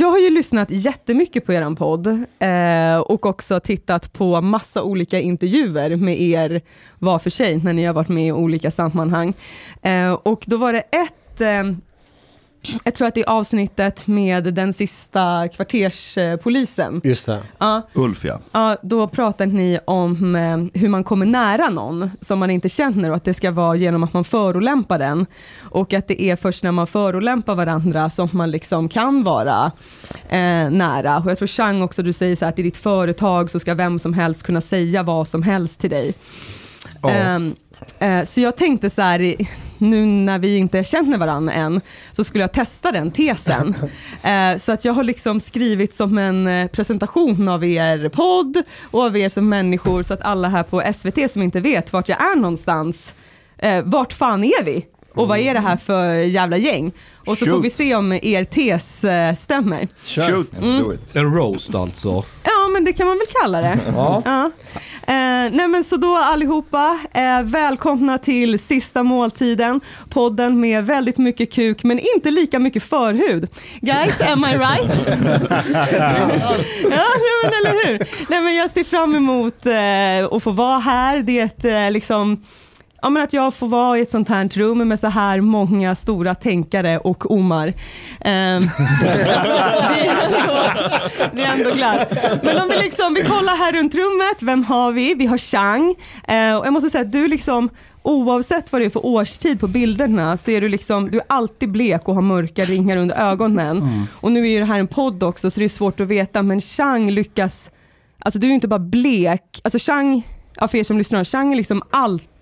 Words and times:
Jag 0.00 0.10
har 0.10 0.18
ju 0.18 0.30
lyssnat 0.30 0.70
jättemycket 0.70 1.46
på 1.46 1.52
er 1.52 1.74
podd 1.74 2.06
eh, 2.38 2.98
och 3.00 3.26
också 3.26 3.60
tittat 3.60 4.12
på 4.12 4.40
massa 4.40 4.82
olika 4.82 5.20
intervjuer 5.20 5.96
med 5.96 6.20
er 6.20 6.62
var 6.98 7.18
för 7.18 7.30
sig 7.30 7.56
när 7.64 7.72
ni 7.72 7.84
har 7.84 7.94
varit 7.94 8.08
med 8.08 8.26
i 8.26 8.32
olika 8.32 8.70
sammanhang. 8.70 9.34
Eh, 9.82 10.12
och 10.12 10.44
då 10.46 10.56
var 10.56 10.72
det 10.72 10.80
ett 10.80 11.40
eh, 11.40 11.62
jag 12.84 12.94
tror 12.94 13.08
att 13.08 13.14
det 13.14 13.20
är 13.20 13.28
avsnittet 13.28 14.06
med 14.06 14.54
den 14.54 14.72
sista 14.72 15.48
kvarterspolisen. 15.48 17.00
Just 17.04 17.26
det. 17.26 17.42
Ja, 17.58 17.88
Ulf 17.92 18.24
ja. 18.24 18.40
ja, 18.52 18.76
då 18.82 19.08
pratar 19.08 19.46
ni 19.46 19.78
om 19.84 20.36
eh, 20.36 20.80
hur 20.80 20.88
man 20.88 21.04
kommer 21.04 21.26
nära 21.26 21.68
någon 21.68 22.10
som 22.20 22.38
man 22.38 22.50
inte 22.50 22.68
känner 22.68 23.10
och 23.10 23.16
att 23.16 23.24
det 23.24 23.34
ska 23.34 23.50
vara 23.50 23.76
genom 23.76 24.02
att 24.02 24.12
man 24.12 24.24
förolämpar 24.24 24.98
den. 24.98 25.26
Och 25.60 25.92
att 25.92 26.08
det 26.08 26.22
är 26.22 26.36
först 26.36 26.64
när 26.64 26.72
man 26.72 26.86
förolämpar 26.86 27.54
varandra 27.54 28.10
som 28.10 28.28
man 28.32 28.50
liksom 28.50 28.88
kan 28.88 29.24
vara 29.24 29.72
eh, 30.28 30.70
nära. 30.70 31.18
Och 31.18 31.30
jag 31.30 31.38
tror 31.38 31.48
Chang 31.48 31.82
också, 31.82 32.02
du 32.02 32.12
säger 32.12 32.36
så 32.36 32.44
här 32.44 32.52
att 32.52 32.58
i 32.58 32.62
ditt 32.62 32.76
företag 32.76 33.50
så 33.50 33.60
ska 33.60 33.74
vem 33.74 33.98
som 33.98 34.12
helst 34.12 34.42
kunna 34.42 34.60
säga 34.60 35.02
vad 35.02 35.28
som 35.28 35.42
helst 35.42 35.80
till 35.80 35.90
dig. 35.90 36.14
Ehm, 37.02 37.46
eh, 37.46 37.67
så 38.24 38.40
jag 38.40 38.56
tänkte 38.56 38.90
så 38.90 39.02
här, 39.02 39.36
nu 39.78 40.06
när 40.06 40.38
vi 40.38 40.56
inte 40.56 40.84
känner 40.84 41.18
varandra 41.18 41.52
än, 41.52 41.80
så 42.12 42.24
skulle 42.24 42.44
jag 42.44 42.52
testa 42.52 42.92
den 42.92 43.10
tesen. 43.10 43.74
Eh, 44.22 44.56
så 44.56 44.72
att 44.72 44.84
jag 44.84 44.92
har 44.92 45.04
liksom 45.04 45.40
skrivit 45.40 45.94
som 45.94 46.18
en 46.18 46.46
eh, 46.46 46.66
presentation 46.66 47.48
av 47.48 47.64
er 47.64 48.08
podd 48.08 48.62
och 48.90 49.02
av 49.02 49.16
er 49.16 49.28
som 49.28 49.48
människor, 49.48 50.02
så 50.02 50.14
att 50.14 50.22
alla 50.22 50.48
här 50.48 50.62
på 50.62 50.82
SVT 50.94 51.30
som 51.30 51.42
inte 51.42 51.60
vet 51.60 51.92
vart 51.92 52.08
jag 52.08 52.22
är 52.32 52.36
någonstans, 52.36 53.14
eh, 53.58 53.82
vart 53.84 54.12
fan 54.12 54.44
är 54.44 54.64
vi? 54.64 54.86
Och 55.14 55.28
vad 55.28 55.38
är 55.38 55.54
det 55.54 55.60
här 55.60 55.76
för 55.76 56.14
jävla 56.14 56.56
gäng? 56.56 56.92
Och 57.26 57.38
så 57.38 57.44
får 57.44 57.52
Shoot. 57.52 57.64
vi 57.64 57.70
se 57.70 57.94
om 57.94 58.12
er 58.12 58.44
tes 58.44 59.04
eh, 59.04 59.34
stämmer. 59.34 59.88
Shoot. 60.04 60.52
Let's 60.52 60.82
do 60.82 60.94
it. 60.94 61.16
En 61.16 61.34
roast 61.34 61.74
alltså. 61.74 62.24
Ja, 62.42 62.57
men 62.78 62.84
det 62.84 62.92
kan 62.92 63.06
man 63.06 63.18
väl 63.18 63.26
kalla 63.42 63.60
det. 63.60 63.78
Ja. 63.96 64.22
Ja. 64.24 64.50
Eh, 65.06 65.52
nej 65.52 65.68
men 65.68 65.84
så 65.84 65.96
då 65.96 66.16
allihopa, 66.16 66.98
eh, 67.12 67.42
välkomna 67.42 68.18
till 68.18 68.58
sista 68.58 69.02
måltiden, 69.02 69.80
podden 70.10 70.60
med 70.60 70.86
väldigt 70.86 71.18
mycket 71.18 71.52
kuk 71.52 71.84
men 71.84 71.98
inte 71.98 72.30
lika 72.30 72.58
mycket 72.58 72.82
förhud. 72.82 73.48
Guys, 73.80 74.20
am 74.20 74.44
I 74.44 74.56
right? 74.56 74.92
ja, 76.38 76.54
nej, 76.84 77.34
men 77.42 77.52
eller 77.52 77.86
hur? 77.86 77.98
Nej 78.28 78.40
men 78.40 78.56
jag 78.56 78.70
ser 78.70 78.84
fram 78.84 79.14
emot 79.14 79.66
eh, 79.66 80.36
att 80.36 80.42
få 80.42 80.50
vara 80.50 80.78
här, 80.78 81.18
det 81.18 81.40
är 81.40 81.44
ett 81.44 81.64
eh, 81.64 81.90
liksom 81.90 82.44
Ja, 83.02 83.10
men 83.10 83.22
att 83.22 83.32
jag 83.32 83.54
får 83.54 83.68
vara 83.68 83.98
i 83.98 84.00
ett 84.00 84.10
sånt 84.10 84.28
här 84.28 84.48
rum 84.48 84.88
med 84.88 85.00
så 85.00 85.06
här 85.06 85.40
många 85.40 85.94
stora 85.94 86.34
tänkare 86.34 86.98
och 86.98 87.30
Omar. 87.30 87.72
Ehm, 88.20 88.62
det, 89.00 90.06
är 90.06 90.24
ändå, 90.24 90.58
det 91.34 91.42
är 91.42 91.52
ändå 91.52 91.74
glatt. 91.74 92.12
Men 92.42 92.56
om 92.56 92.68
vi, 92.68 92.76
liksom, 92.76 93.14
vi 93.14 93.22
kollar 93.22 93.56
här 93.56 93.72
runt 93.72 93.94
rummet, 93.94 94.36
vem 94.40 94.64
har 94.64 94.92
vi? 94.92 95.14
Vi 95.14 95.26
har 95.26 95.38
Chang. 95.38 95.94
Eh, 96.28 96.56
och 96.56 96.66
jag 96.66 96.72
måste 96.72 96.90
säga 96.90 97.04
att 97.04 97.12
du 97.12 97.28
liksom, 97.28 97.70
oavsett 98.02 98.72
vad 98.72 98.80
det 98.80 98.84
är 98.84 98.90
för 98.90 99.06
årstid 99.06 99.60
på 99.60 99.66
bilderna 99.66 100.36
så 100.36 100.50
är 100.50 100.60
du 100.60 100.68
liksom, 100.68 101.10
du 101.10 101.18
är 101.18 101.24
alltid 101.26 101.70
blek 101.72 102.08
och 102.08 102.14
har 102.14 102.22
mörka 102.22 102.62
ringar 102.62 102.96
under 102.96 103.16
ögonen. 103.32 104.06
Och 104.20 104.32
nu 104.32 104.46
är 104.46 104.50
ju 104.50 104.58
det 104.58 104.64
här 104.64 104.78
en 104.78 104.88
podd 104.88 105.22
också 105.22 105.50
så 105.50 105.60
det 105.60 105.64
är 105.66 105.68
svårt 105.68 106.00
att 106.00 106.08
veta, 106.08 106.42
men 106.42 106.60
Chang 106.60 107.10
lyckas, 107.10 107.70
alltså 108.18 108.38
du 108.38 108.46
är 108.46 108.48
ju 108.48 108.54
inte 108.54 108.68
bara 108.68 108.78
blek, 108.78 109.60
alltså 109.64 109.78
Chang, 109.78 110.26
ja, 110.54 110.68
för 110.68 110.78
er 110.78 110.84
som 110.84 110.98
lyssnar, 110.98 111.24
Chang 111.24 111.52
är 111.52 111.56
liksom 111.56 111.82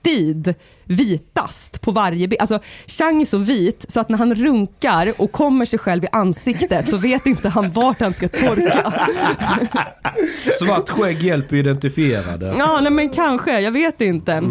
alltid 0.06 0.54
vitast 0.84 1.80
på 1.80 1.90
varje 1.90 2.28
bild. 2.28 2.40
Alltså 2.40 2.58
Chang 2.86 3.22
är 3.22 3.26
så 3.26 3.38
vit 3.38 3.84
så 3.88 4.00
att 4.00 4.08
när 4.08 4.18
han 4.18 4.34
runkar 4.34 5.12
och 5.18 5.32
kommer 5.32 5.64
sig 5.64 5.78
själv 5.78 6.04
i 6.04 6.08
ansiktet 6.12 6.88
så 6.88 6.96
vet 6.96 7.26
inte 7.26 7.48
han 7.48 7.70
vart 7.70 8.00
han 8.00 8.14
ska 8.14 8.28
torka. 8.28 8.92
Svart 10.58 10.90
skägg 10.90 11.22
hjälper 11.22 11.56
att 11.56 11.60
identifiera 11.60 12.36
det. 12.36 12.54
Ja, 12.58 12.80
nej, 12.80 12.92
men 12.92 13.08
kanske, 13.08 13.60
jag 13.60 13.72
vet 13.72 14.00
inte. 14.00 14.42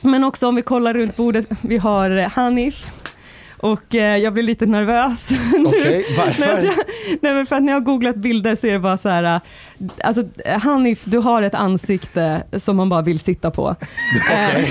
Men 0.00 0.24
också 0.24 0.48
om 0.48 0.54
vi 0.56 0.62
kollar 0.62 0.94
runt 0.94 1.16
bordet, 1.16 1.46
vi 1.62 1.78
har 1.78 2.10
eh, 2.10 2.28
Hanif. 2.28 2.86
Och 3.62 3.94
eh, 3.94 4.16
jag 4.16 4.32
blir 4.32 4.42
lite 4.42 4.66
nervös. 4.66 5.28
Okej, 5.66 5.82
Nej, 5.84 6.04
varför? 6.18 6.62
nej 7.20 7.34
men 7.34 7.46
för 7.46 7.56
att 7.56 7.62
när 7.62 7.72
jag 7.72 7.80
har 7.80 7.84
googlat 7.84 8.16
bilder 8.16 8.56
så 8.56 8.66
är 8.66 8.72
det 8.72 8.78
bara 8.78 8.98
så 8.98 9.08
här, 9.08 9.22
äh, 9.22 9.40
alltså 10.04 10.24
Hanif, 10.62 11.00
du 11.04 11.18
har 11.18 11.42
ett 11.42 11.54
ansikte 11.54 12.42
som 12.58 12.76
man 12.76 12.88
bara 12.88 13.02
vill 13.02 13.18
sitta 13.18 13.50
på. 13.50 13.76
Eh, 14.32 14.64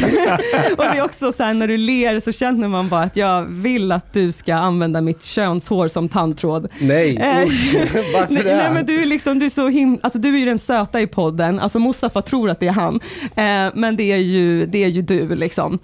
och 0.77 0.83
det 0.83 0.97
är 0.97 1.03
också 1.03 1.33
så 1.33 1.43
här, 1.43 1.53
när 1.53 1.67
du 1.67 1.77
ler 1.77 2.19
så 2.19 2.31
känner 2.31 2.67
man 2.67 2.89
bara 2.89 3.01
att 3.03 3.15
jag 3.15 3.43
vill 3.43 3.91
att 3.91 4.13
du 4.13 4.31
ska 4.31 4.55
använda 4.55 5.01
mitt 5.01 5.23
könshår 5.23 5.87
som 5.87 6.09
tandtråd. 6.09 6.67
Nej, 6.79 7.17
Eh, 7.17 7.47
usch. 7.47 7.73
varför 8.13 8.33
Nej, 8.33 8.43
det? 8.43 8.55
nej 8.55 8.71
men 8.73 8.85
du 8.85 9.01
är 9.01 9.05
liksom, 9.05 9.39
du 9.39 9.45
är 9.45 9.49
så 9.49 9.69
him- 9.69 9.99
alltså 10.03 10.19
du 10.19 10.29
är 10.35 10.39
ju 10.39 10.45
den 10.45 10.59
söta 10.59 11.01
i 11.01 11.07
podden, 11.07 11.59
alltså 11.59 11.79
Mustafa 11.79 12.21
tror 12.21 12.49
att 12.49 12.59
det 12.59 12.67
är 12.67 12.71
han, 12.71 12.95
eh, 13.35 13.73
men 13.75 13.95
det 13.95 14.11
är 14.11 14.17
ju, 14.17 14.65
det 14.65 14.83
är 14.83 14.87
ju 14.87 15.01
du 15.01 15.35
liksom. 15.35 15.79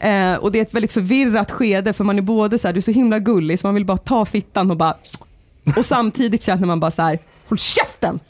Eh, 0.00 0.34
och 0.34 0.52
det 0.52 0.58
är 0.58 0.62
ett 0.62 0.74
väldigt 0.74 0.92
förvirrat 0.92 1.50
skede 1.50 1.92
för 1.92 2.04
man 2.04 2.18
är 2.18 2.22
både 2.22 2.58
så 2.58 2.68
här, 2.68 2.72
du 2.74 2.78
är 2.78 2.82
så 2.82 2.90
himla 2.90 3.18
gullig 3.18 3.58
så 3.58 3.66
man 3.66 3.74
vill 3.74 3.84
bara 3.84 3.98
ta 3.98 4.24
fittan 4.24 4.70
och 4.70 4.76
bara, 4.76 4.94
och 5.76 5.84
samtidigt 5.86 6.42
känner 6.42 6.66
man 6.66 6.80
bara 6.80 6.90
så 6.90 7.02
här, 7.02 7.18
håll 7.48 7.58
käften! 7.58 8.20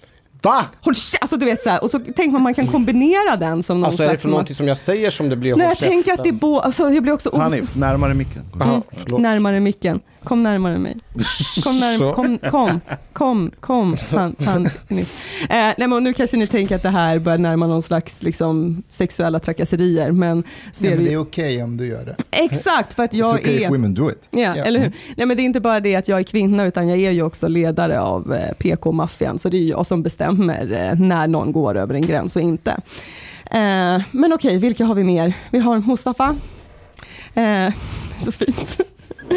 Va? 0.43 0.65
Håll 0.81 0.95
kä-! 0.95 1.17
alltså 1.21 1.37
du 1.37 1.47
vet 1.47 1.62
så 1.62 1.71
här, 1.71 1.83
och 1.84 1.91
så 1.91 1.99
tänker 1.99 2.31
man 2.31 2.43
man 2.43 2.55
kan 2.55 2.67
kombinera 2.67 3.37
den 3.37 3.62
som 3.62 3.81
någon 3.81 3.87
Alltså 3.87 4.03
är 4.03 4.12
det 4.12 4.19
för 4.19 4.29
någonting 4.29 4.55
som 4.55 4.69
jag 4.69 4.77
säger 4.77 5.11
som 5.11 5.29
det 5.29 5.37
blir 5.37 5.56
Nej 5.56 5.67
jag 5.67 5.79
tänker 5.79 6.12
att 6.12 6.17
det 6.17 6.23
är 6.23 6.25
käften? 6.33 6.39
bo- 6.39 6.59
alltså, 6.59 6.91
jag 6.91 7.03
blir 7.03 7.12
också 7.12 7.37
Hanif, 7.37 7.77
närmare 7.77 8.15
micken. 8.15 8.43
Förlåt. 8.91 9.21
Närmare 9.21 9.61
micken. 9.61 10.00
Kom 10.25 10.43
närmare 10.43 10.79
mig. 10.79 10.97
Kom, 11.65 11.81
närmare, 11.81 12.12
kom, 12.15 12.39
kom, 12.39 12.81
kom, 13.12 13.51
kom. 13.61 13.97
Han, 14.11 14.37
han, 14.45 14.67
eh, 14.67 14.73
nej, 15.49 15.75
men 15.89 16.05
nu 16.05 16.12
kanske 16.12 16.37
ni 16.37 16.47
tänker 16.47 16.77
att 16.77 16.83
det 16.83 16.89
här 16.89 17.19
börjar 17.19 17.39
närma 17.39 17.67
någon 17.67 17.83
slags 17.83 18.23
liksom, 18.23 18.83
sexuella 18.89 19.41
trakasserier, 19.41 20.11
men 20.12 20.43
så 20.73 20.84
Nej, 20.84 20.93
är 20.93 20.97
men 20.97 21.05
det 21.05 21.12
är 21.12 21.19
okej 21.19 21.62
om 21.62 21.77
du 21.77 21.87
gör 21.87 22.05
det. 22.05 22.17
Exakt, 22.31 22.95
för 22.95 23.03
att 23.03 23.15
jag 23.15 23.31
It's 23.31 23.41
okay 23.41 23.56
är... 23.56 23.61
if 23.61 23.71
women 23.71 23.95
do 23.95 24.11
it. 24.11 24.29
Ja, 24.31 24.41
Ja. 24.41 24.55
eller 24.65 24.81
hur? 24.81 24.93
Nej, 25.17 25.27
men 25.27 25.37
det 25.37 25.43
är 25.43 25.45
inte 25.45 25.61
bara 25.61 25.81
det 25.81 25.97
att 25.97 26.09
jag 26.09 26.19
är 26.19 26.23
kvinna, 26.23 26.65
utan 26.65 26.89
jag 26.89 26.99
är 26.99 27.11
ju 27.11 27.23
också 27.23 27.49
ledare 27.49 28.00
av 28.00 28.35
eh, 28.35 28.53
PK-maffian, 28.55 29.39
så 29.39 29.49
det 29.49 29.56
är 29.56 29.61
ju 29.61 29.69
jag 29.69 29.87
som 29.87 30.03
bestämmer 30.03 30.73
eh, 30.73 31.00
när 31.00 31.27
någon 31.29 31.53
går 31.53 31.77
över 31.77 31.95
en 31.95 32.03
gräns 32.06 32.37
och 32.37 32.43
inte. 32.43 32.71
Eh, 33.50 34.03
men 34.11 34.33
okej, 34.33 34.59
vilka 34.59 34.85
har 34.85 34.95
vi 34.95 35.05
mer? 35.05 35.33
Vi 35.50 35.59
har 35.59 35.79
Mustafa. 35.79 36.37
Eh, 37.35 37.73
så 38.25 38.33
fint. 38.33 38.81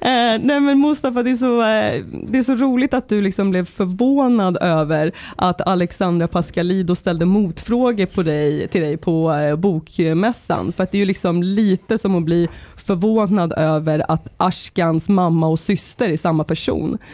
Eh, 0.00 0.38
nej 0.40 0.60
men 0.60 0.80
Mustafa, 0.80 1.22
det 1.22 1.30
är, 1.30 1.34
så, 1.34 1.60
eh, 1.62 2.02
det 2.28 2.38
är 2.38 2.42
så 2.42 2.54
roligt 2.54 2.94
att 2.94 3.08
du 3.08 3.20
liksom 3.20 3.50
blev 3.50 3.64
förvånad 3.64 4.58
över 4.60 5.12
att 5.36 5.60
Alexandra 5.68 6.28
Pascalido 6.28 6.94
ställde 6.94 7.24
motfrågor 7.26 8.06
på 8.06 8.22
dig, 8.22 8.68
till 8.68 8.80
dig 8.80 8.96
på 8.96 9.32
eh, 9.32 9.56
bokmässan. 9.56 10.72
För 10.72 10.84
att 10.84 10.92
det 10.92 10.96
är 10.96 11.00
ju 11.00 11.04
liksom 11.06 11.42
lite 11.42 11.98
som 11.98 12.14
att 12.16 12.22
bli 12.22 12.48
förvånad 12.76 13.52
över 13.56 14.04
att 14.10 14.28
Ashkans 14.36 15.08
mamma 15.08 15.46
och 15.48 15.60
syster 15.60 16.08
är 16.08 16.16
samma 16.16 16.44
person. 16.44 16.98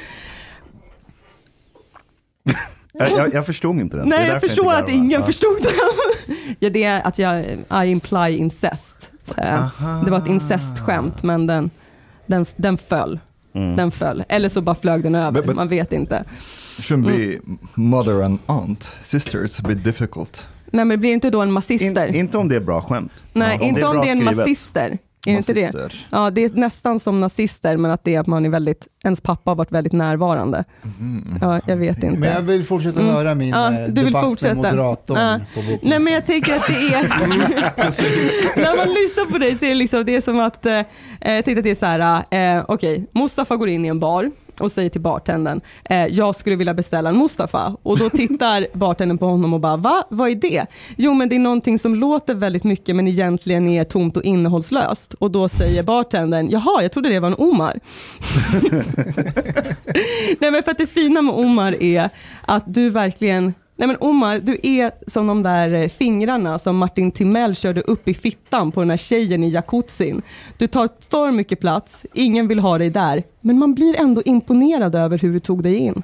Jag, 2.92 3.10
jag, 3.10 3.34
jag 3.34 3.46
förstod 3.46 3.80
inte 3.80 3.96
den. 3.96 4.08
Nej, 4.08 4.28
jag 4.28 4.40
förstår 4.40 4.64
inte 4.66 4.78
att 4.84 4.90
ingen 4.90 5.20
Ja. 5.20 5.26
förstod 5.26 5.56
det. 5.62 5.68
ja, 6.58 6.70
det 6.70 6.84
är 6.84 7.06
att 7.06 7.18
jag 7.18 7.44
I 7.84 7.88
imply 7.90 8.36
incest. 8.36 9.10
Eh, 9.36 9.68
det 10.04 10.10
var 10.10 10.18
ett 10.18 10.26
incestskämt, 10.26 11.22
men 11.22 11.46
den, 11.46 11.70
den, 12.30 12.46
den 12.56 12.76
föll. 12.78 13.18
Mm. 13.54 13.76
Den 13.76 13.90
föll. 13.90 14.24
Eller 14.28 14.48
så 14.48 14.60
bara 14.60 14.74
flög 14.74 15.02
den 15.02 15.14
över, 15.14 15.42
But- 15.42 15.46
but- 15.46 15.54
man 15.54 15.68
vet 15.68 15.92
inte. 15.92 16.24
Shouldn't 16.78 17.06
be 17.06 17.38
mother 17.74 18.22
and 18.22 18.38
aunt. 18.46 18.90
Sisters 19.02 19.60
a 19.60 19.62
bit 19.68 19.84
difficult. 19.84 20.46
Nej, 20.72 20.84
men 20.84 20.88
det 20.88 20.96
blir 20.96 21.12
inte 21.12 21.30
då 21.30 21.40
en 21.42 21.52
massister. 21.52 22.06
In, 22.06 22.14
inte 22.14 22.38
om 22.38 22.48
det 22.48 22.56
är 22.56 22.60
bra 22.60 22.80
skämt. 22.82 23.12
Nej, 23.32 23.58
Ja, 23.60 23.66
inte 23.66 23.80
är 23.80 23.84
om 23.84 24.00
det 24.00 24.08
är 24.08 24.12
en 24.16 24.24
massister. 24.24 24.98
Är 25.26 25.32
det 25.32 25.38
inte 25.38 25.52
det? 25.52 25.90
Ja, 26.10 26.30
det 26.30 26.44
är 26.44 26.50
nästan 26.50 27.00
som 27.00 27.20
nazister, 27.20 27.76
men 27.76 27.90
att 27.90 28.04
det 28.04 28.14
är 28.14 28.20
att 28.20 28.26
man 28.26 28.44
är 28.46 28.48
väldigt, 28.50 28.86
ens 29.04 29.20
pappa 29.20 29.50
har 29.50 29.56
varit 29.56 29.72
väldigt 29.72 29.92
närvarande. 29.92 30.64
Ja, 31.40 31.60
jag 31.66 31.76
vet 31.76 32.02
inte. 32.02 32.18
Men 32.18 32.28
jag 32.32 32.42
vill 32.42 32.64
fortsätta 32.64 33.00
Mm. 33.00 33.14
höra 33.14 33.34
min 33.34 33.48
Ja, 33.48 33.72
eh, 33.72 33.86
du 33.88 34.02
vill 34.02 34.04
debatt 34.12 34.24
fortsätta. 34.24 34.54
med 34.54 34.62
moderatorn 34.72 35.16
Ja. 35.18 35.40
på 35.54 35.60
bokmässan. 35.60 35.88
Nej 35.90 36.00
men 36.00 36.12
jag 36.12 36.26
tänker 36.26 36.56
att 36.56 36.66
det 36.66 36.94
är, 36.94 37.02
när 38.56 38.76
man 38.76 38.88
lyssnar 38.94 39.24
på 39.32 39.38
dig 39.38 39.58
så 39.58 39.64
är 39.64 39.68
det, 39.68 39.74
liksom, 39.74 40.04
det 40.04 40.16
är 40.16 40.20
som 40.20 40.40
att, 40.40 40.66
eh, 40.66 40.72
jag 41.20 41.44
tänkte 41.44 41.52
att 41.58 41.64
det 41.64 41.70
är 41.70 41.74
så 41.74 41.86
här, 41.86 42.56
eh, 42.58 42.64
okej, 42.68 43.06
Mustafa 43.14 43.56
går 43.56 43.68
in 43.68 43.84
i 43.84 43.88
en 43.88 44.00
bar 44.00 44.30
och 44.60 44.72
säger 44.72 44.90
till 44.90 45.00
bartendern, 45.00 45.60
eh, 45.84 46.06
jag 46.06 46.36
skulle 46.36 46.56
vilja 46.56 46.74
beställa 46.74 47.08
en 47.08 47.18
Mustafa. 47.18 47.76
Och 47.82 47.98
då 47.98 48.10
tittar 48.10 48.66
bartendern 48.78 49.18
på 49.18 49.26
honom 49.26 49.54
och 49.54 49.60
bara, 49.60 49.76
va? 49.76 50.04
Vad 50.08 50.30
är 50.30 50.34
det? 50.34 50.66
Jo 50.96 51.14
men 51.14 51.28
det 51.28 51.34
är 51.34 51.40
någonting 51.40 51.78
som 51.78 51.94
låter 51.94 52.34
väldigt 52.34 52.64
mycket 52.64 52.96
men 52.96 53.08
egentligen 53.08 53.68
är 53.68 53.84
tomt 53.84 54.16
och 54.16 54.22
innehållslöst. 54.22 55.14
Och 55.14 55.30
då 55.30 55.48
säger 55.48 55.82
bartendern, 55.82 56.48
jaha, 56.50 56.82
jag 56.82 56.92
trodde 56.92 57.08
det 57.08 57.20
var 57.20 57.28
en 57.28 57.34
Omar. 57.38 57.80
Nej 60.40 60.50
men 60.50 60.62
för 60.62 60.70
att 60.70 60.78
det 60.78 60.86
fina 60.86 61.22
med 61.22 61.34
Omar 61.34 61.82
är 61.82 62.10
att 62.42 62.74
du 62.74 62.90
verkligen 62.90 63.54
Nej 63.80 63.86
men 63.86 63.96
Omar, 64.00 64.38
du 64.38 64.58
är 64.62 64.90
som 65.06 65.26
de 65.26 65.42
där 65.42 65.74
eh, 65.74 65.88
fingrarna 65.88 66.58
som 66.58 66.76
Martin 66.76 67.10
Timell 67.12 67.56
körde 67.56 67.80
upp 67.80 68.08
i 68.08 68.14
fittan 68.14 68.72
på 68.72 68.80
den 68.80 68.90
här 68.90 68.96
tjejen 68.96 69.44
i 69.44 69.48
jacuzzin. 69.50 70.22
Du 70.58 70.66
tar 70.66 70.88
för 71.10 71.30
mycket 71.32 71.60
plats, 71.60 72.06
ingen 72.14 72.48
vill 72.48 72.58
ha 72.58 72.78
dig 72.78 72.90
där, 72.90 73.22
men 73.40 73.58
man 73.58 73.74
blir 73.74 74.00
ändå 74.00 74.22
imponerad 74.24 74.94
över 74.94 75.18
hur 75.18 75.32
du 75.32 75.40
tog 75.40 75.62
dig 75.62 75.76
in. 75.76 76.02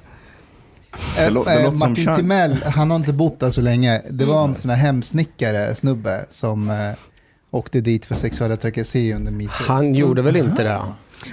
Det 1.15 1.29
lå- 1.29 1.45
det 1.45 1.51
Eh, 1.53 1.63
låter 1.63 1.63
som 1.69 1.79
Martin 1.79 2.05
Chang. 2.05 2.15
Timell, 2.15 2.63
han 2.63 2.89
har 2.91 2.97
inte 2.97 3.13
bott 3.13 3.39
där 3.39 3.51
så 3.51 3.61
länge. 3.61 4.01
Det 4.09 4.25
var 4.25 4.43
en 4.43 4.55
sån 4.55 4.71
här 4.71 4.77
hemsnickare 4.77 5.75
snubbe 5.75 6.25
som 6.29 6.69
eh, 6.69 6.75
åkte 7.51 7.81
dit 7.81 8.05
för 8.05 8.15
sexuella 8.15 8.57
trakasserier 8.57 9.15
under 9.15 9.31
metoo. 9.31 9.65
Han 9.67 9.95
gjorde 9.95 10.21
väl 10.21 10.35
inte 10.35 10.63
det? 10.63 10.81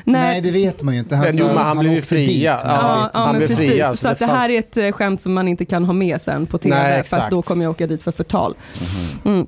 Nej, 0.04 0.40
det 0.40 0.50
vet 0.50 0.82
man 0.82 0.94
ju 0.94 1.00
inte. 1.00 1.16
Men 1.16 1.36
jo, 1.36 1.46
men 1.46 1.56
han 1.56 1.78
blev 1.78 1.92
ju 1.92 2.02
fria. 2.02 2.58
Ja, 2.64 2.68
det 2.68 2.74
Ja, 2.74 3.02
vet 3.04 3.10
ja 3.14 3.20
man 3.20 3.22
han 3.22 3.28
men 3.32 3.38
blev 3.38 3.48
precis. 3.48 3.70
fria, 3.70 3.90
så 3.90 3.96
så 3.96 4.06
det 4.06 4.12
att 4.12 4.18
det 4.18 4.26
fanns- 4.26 4.38
här 4.38 4.48
är 4.50 4.58
ett 4.58 4.76
eh, 4.76 4.92
skämt 4.92 5.20
som 5.20 5.32
man 5.34 5.48
inte 5.48 5.64
kan 5.64 5.84
ha 5.84 5.92
med 5.92 6.20
sen 6.20 6.46
på 6.46 6.58
TV, 6.58 6.76
Nej, 6.76 7.02
för 7.04 7.30
då 7.30 7.42
kommer 7.42 7.64
jag 7.64 7.70
åka 7.70 7.86
dit 7.86 8.02
för 8.02 8.12
förtal. 8.12 8.54
Mm. 9.24 9.46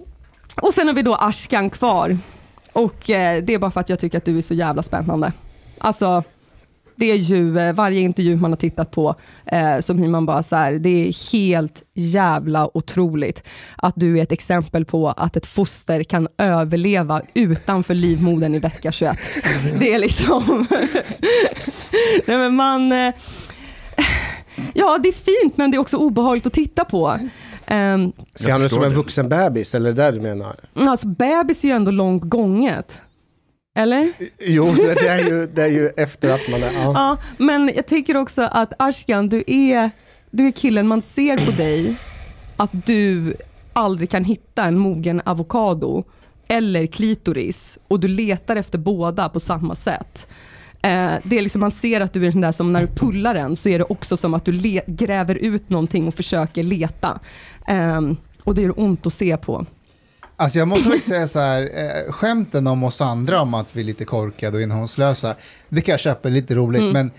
Och 0.62 0.74
sen 0.74 0.86
har 0.86 0.94
vi 0.94 1.02
då 1.02 1.14
Ashkan 1.14 1.70
kvar. 1.70 2.18
Och 2.72 3.10
eh, 3.10 3.42
det 3.44 3.54
är 3.54 3.58
bara 3.58 3.70
för 3.70 3.80
att 3.80 3.88
jag 3.88 3.98
tycker 3.98 4.18
att 4.18 4.24
du 4.24 4.38
är 4.38 4.42
så 4.42 4.54
jävla 4.54 4.82
spännande. 4.82 5.32
Alltså, 5.78 6.22
det 6.96 7.10
är 7.10 7.16
ju 7.16 7.58
eh, 7.58 7.72
varje 7.72 8.00
intervju 8.00 8.36
man 8.36 8.52
har 8.52 8.56
tittat 8.56 8.90
på, 8.90 9.14
eh, 9.46 9.80
så 9.80 9.94
blir 9.94 10.08
man 10.08 10.26
bara 10.26 10.42
så 10.42 10.56
här, 10.56 10.72
det 10.72 10.88
är 10.88 11.32
helt 11.32 11.82
jävla 11.94 12.76
otroligt 12.76 13.42
att 13.76 13.94
du 13.96 14.18
är 14.18 14.22
ett 14.22 14.32
exempel 14.32 14.84
på 14.84 15.08
att 15.08 15.36
ett 15.36 15.46
foster 15.46 16.02
kan 16.02 16.28
överleva 16.38 17.22
utanför 17.34 17.94
livmodern 17.94 18.54
i 18.54 18.58
vecka 18.58 18.92
21. 18.92 19.16
Det 19.78 19.94
är 19.94 19.98
liksom... 19.98 20.66
Nej 22.26 22.38
men 22.38 22.54
man... 22.54 22.92
Eh, 22.92 23.14
ja, 24.74 24.98
det 25.02 25.08
är 25.08 25.42
fint 25.42 25.56
men 25.56 25.70
det 25.70 25.76
är 25.76 25.80
också 25.80 25.96
obehagligt 25.96 26.46
att 26.46 26.52
titta 26.52 26.84
på. 26.84 27.18
Um, 27.70 28.12
Ser 28.34 28.50
han 28.50 28.62
ut 28.62 28.72
som 28.72 28.84
en 28.84 28.94
vuxen 28.94 29.28
bebis, 29.28 29.74
eller 29.74 29.90
är 29.90 29.94
det 29.94 30.02
det 30.02 30.10
du 30.10 30.20
menar? 30.20 30.56
alltså 30.74 31.06
bebis 31.06 31.64
är 31.64 31.68
ju 31.68 31.74
ändå 31.74 31.90
långt 31.90 32.22
gånget. 32.22 33.00
Eller? 33.76 34.12
Jo, 34.38 34.74
det 34.74 35.08
är 35.08 35.18
ju, 35.28 35.46
det 35.46 35.62
är 35.62 35.68
ju 35.68 35.90
efter 35.96 36.30
att 36.30 36.50
man 36.50 36.62
är... 36.62 36.72
Ja. 36.72 36.92
Ja, 36.94 37.18
men 37.38 37.70
jag 37.76 37.86
tänker 37.86 38.16
också 38.16 38.42
att 38.42 38.72
Ashkan, 38.78 39.28
du 39.28 39.44
är, 39.46 39.90
du 40.30 40.46
är 40.46 40.52
killen 40.52 40.86
man 40.86 41.02
ser 41.02 41.46
på 41.46 41.50
dig 41.50 41.96
att 42.56 42.86
du 42.86 43.34
aldrig 43.72 44.10
kan 44.10 44.24
hitta 44.24 44.64
en 44.64 44.78
mogen 44.78 45.22
avokado 45.24 46.04
eller 46.48 46.86
klitoris 46.86 47.78
och 47.88 48.00
du 48.00 48.08
letar 48.08 48.56
efter 48.56 48.78
båda 48.78 49.28
på 49.28 49.40
samma 49.40 49.74
sätt. 49.74 50.28
Eh, 50.82 51.12
det 51.22 51.38
är 51.38 51.42
liksom, 51.42 51.60
man 51.60 51.70
ser 51.70 52.00
att 52.00 52.12
du 52.12 52.26
är 52.26 52.32
den 52.32 52.40
där 52.40 52.52
som 52.52 52.72
när 52.72 52.80
du 52.80 52.86
pullar 52.86 53.34
den 53.34 53.56
så 53.56 53.68
är 53.68 53.78
det 53.78 53.84
också 53.84 54.16
som 54.16 54.34
att 54.34 54.44
du 54.44 54.80
gräver 54.86 55.34
ut 55.34 55.70
någonting 55.70 56.06
och 56.06 56.14
försöker 56.14 56.62
leta. 56.62 57.20
Ehm, 57.66 58.16
och 58.44 58.54
det 58.54 58.64
är 58.64 58.80
ont 58.80 59.06
att 59.06 59.12
se 59.12 59.36
på. 59.36 59.66
Alltså 60.36 60.58
jag 60.58 60.68
måste 60.68 60.84
faktiskt 60.84 61.08
säga 61.08 61.28
så 61.28 61.38
här, 61.40 61.62
eh, 62.06 62.12
skämten 62.12 62.66
om 62.66 62.84
oss 62.84 63.00
andra 63.00 63.40
om 63.42 63.54
att 63.54 63.76
vi 63.76 63.80
är 63.80 63.84
lite 63.84 64.04
korkade 64.04 64.56
och 64.56 64.62
innehållslösa, 64.62 65.34
det 65.68 65.80
kan 65.80 65.92
jag 65.92 66.00
köpa, 66.00 66.28
lite 66.28 66.54
roligt, 66.54 66.80
Mm. 66.80 66.92
men 66.92 67.10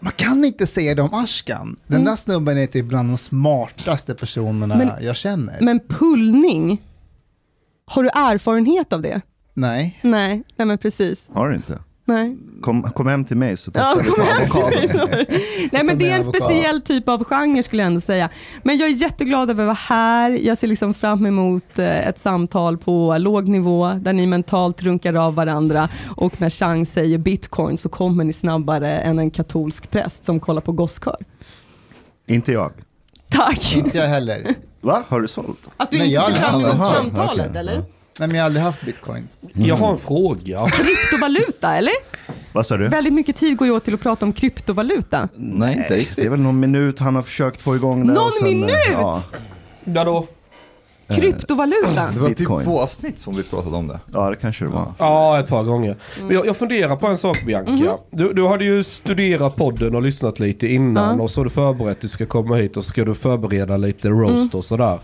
man 0.00 0.12
kan 0.16 0.44
inte 0.44 0.66
säga 0.66 0.94
det 0.94 1.02
om 1.02 1.14
Ashkan. 1.14 1.76
Den 1.86 2.04
där 2.04 2.16
snubben 2.16 2.58
är 2.58 2.66
typ 2.66 2.86
bland 2.86 3.10
de 3.10 3.18
smartaste 3.18 4.14
personerna 4.14 4.76
Men- 4.76 4.90
jag 5.04 5.16
känner. 5.16 5.60
Men 5.60 5.80
pullning, 5.88 6.82
har 7.86 8.02
du 8.02 8.08
erfarenhet 8.14 8.92
av 8.92 9.02
det? 9.02 9.20
Nej. 9.54 9.98
Nej, 10.02 10.42
nej 10.56 10.66
men 10.66 10.78
precis. 10.78 11.26
Har 11.32 11.48
du 11.48 11.54
inte? 11.54 11.78
Nej. 12.08 12.36
Kom, 12.60 12.82
kom 12.82 13.06
hem 13.06 13.24
till 13.24 13.36
mig 13.36 13.56
så 13.56 13.70
Ja, 13.74 13.94
testar 13.98 14.12
vi 14.42 14.50
på 14.50 14.58
avokado. 14.58 15.06
Nej 15.72 15.84
men 15.84 15.98
det 15.98 16.10
är 16.10 16.16
en 16.18 16.24
speciell 16.24 16.80
typ 16.82 17.08
av 17.08 17.24
genre 17.24 17.62
skulle 17.62 17.82
jag 17.82 17.86
ändå 17.86 18.00
säga. 18.00 18.28
Men 18.62 18.78
jag 18.78 18.88
är 18.88 18.92
jätteglad 18.92 19.50
över 19.50 19.62
att 19.62 19.66
vara 19.66 19.98
här. 19.98 20.30
Jag 20.30 20.58
ser 20.58 20.66
liksom 20.66 20.94
fram 20.94 21.26
emot 21.26 21.78
eh, 21.78 22.08
ett 22.08 22.18
samtal 22.18 22.78
på 22.78 23.18
låg 23.18 23.48
nivå 23.48 23.92
där 24.00 24.12
ni 24.12 24.26
mentalt 24.26 24.82
runkar 24.82 25.14
av 25.14 25.34
varandra 25.34 25.88
och 26.16 26.40
när 26.40 26.50
Chang 26.50 26.86
säger 26.86 27.18
bitcoin 27.18 27.78
så 27.78 27.88
kommer 27.88 28.24
ni 28.24 28.32
snabbare 28.32 28.98
än 28.98 29.18
en 29.18 29.30
katolsk 29.30 29.90
präst 29.90 30.24
som 30.24 30.40
kollar 30.40 30.60
på 30.60 30.72
gosskör. 30.72 31.16
Inte 32.26 32.52
jag. 32.52 32.72
Tack! 33.30 33.76
Inte 33.76 33.98
jag 33.98 34.08
heller. 34.08 34.54
Va? 34.80 35.02
Har 35.08 35.20
du 35.20 35.28
sålt? 35.28 35.68
Att 35.76 35.90
du 35.90 35.98
Nej, 35.98 36.06
inte 36.06 36.14
jag 36.14 36.26
ser 36.26 36.34
fram 36.34 36.60
emot 36.60 36.90
samtalet 36.90 37.46
okej. 37.50 37.60
eller? 37.60 37.84
Nej, 38.18 38.28
men 38.28 38.36
jag 38.36 38.42
har 38.42 38.46
aldrig 38.46 38.64
haft 38.64 38.82
bitcoin. 38.84 39.28
Jag 39.52 39.76
har 39.76 39.92
en 39.92 39.98
fråga. 39.98 40.66
Kryptovaluta 40.72 41.74
eller? 41.76 41.92
Vad 42.52 42.66
sa 42.66 42.76
du? 42.76 42.88
Väldigt 42.88 43.12
mycket 43.12 43.36
tid 43.36 43.56
går 43.56 43.68
ju 43.68 43.74
åt 43.74 43.84
till 43.84 43.94
att 43.94 44.00
prata 44.00 44.26
om 44.26 44.32
kryptovaluta. 44.32 45.28
Nej, 45.34 45.76
inte 45.76 45.88
Det 45.88 45.96
riktigt. 45.96 46.24
är 46.24 46.30
väl 46.30 46.40
någon 46.40 46.60
minut 46.60 46.98
han 46.98 47.14
har 47.14 47.22
försökt 47.22 47.60
få 47.60 47.76
igång 47.76 48.06
det. 48.06 48.12
Någon 48.12 48.30
sen, 48.38 48.46
eh, 48.48 48.54
minut? 48.54 48.70
Ja, 48.92 49.22
Där 49.84 50.04
då? 50.04 50.26
Kryptovaluta? 51.08 52.10
Det 52.14 52.18
var 52.20 52.28
Bitcoin. 52.28 52.58
typ 52.58 52.64
två 52.66 52.80
avsnitt 52.80 53.18
som 53.18 53.36
vi 53.36 53.42
pratade 53.42 53.76
om 53.76 53.86
det. 53.88 54.00
ja, 54.12 54.30
det 54.30 54.36
kanske 54.36 54.64
det 54.64 54.70
var. 54.70 54.92
Ja, 54.98 55.40
ett 55.40 55.48
par 55.48 55.62
gånger. 55.62 55.96
Men 56.20 56.30
jag, 56.30 56.46
jag 56.46 56.56
funderar 56.56 56.96
på 56.96 57.06
en 57.06 57.18
sak 57.18 57.42
Bianca. 57.46 57.96
Du, 58.10 58.32
du 58.32 58.46
hade 58.46 58.64
ju 58.64 58.82
studerat 58.84 59.56
podden 59.56 59.94
och 59.94 60.02
lyssnat 60.02 60.38
lite 60.40 60.66
innan 60.68 61.16
Ja. 61.18 61.22
och 61.22 61.30
så 61.30 61.40
har 61.40 61.44
du 61.44 61.50
förberett 61.50 61.92
att 61.96 62.00
du 62.00 62.08
ska 62.08 62.26
komma 62.26 62.54
hit 62.56 62.76
och 62.76 62.84
så 62.84 62.88
ska 62.90 63.04
du 63.04 63.14
förbereda 63.14 63.76
lite 63.76 64.08
roast 64.08 64.54
och 64.54 64.64
sådär. 64.64 64.98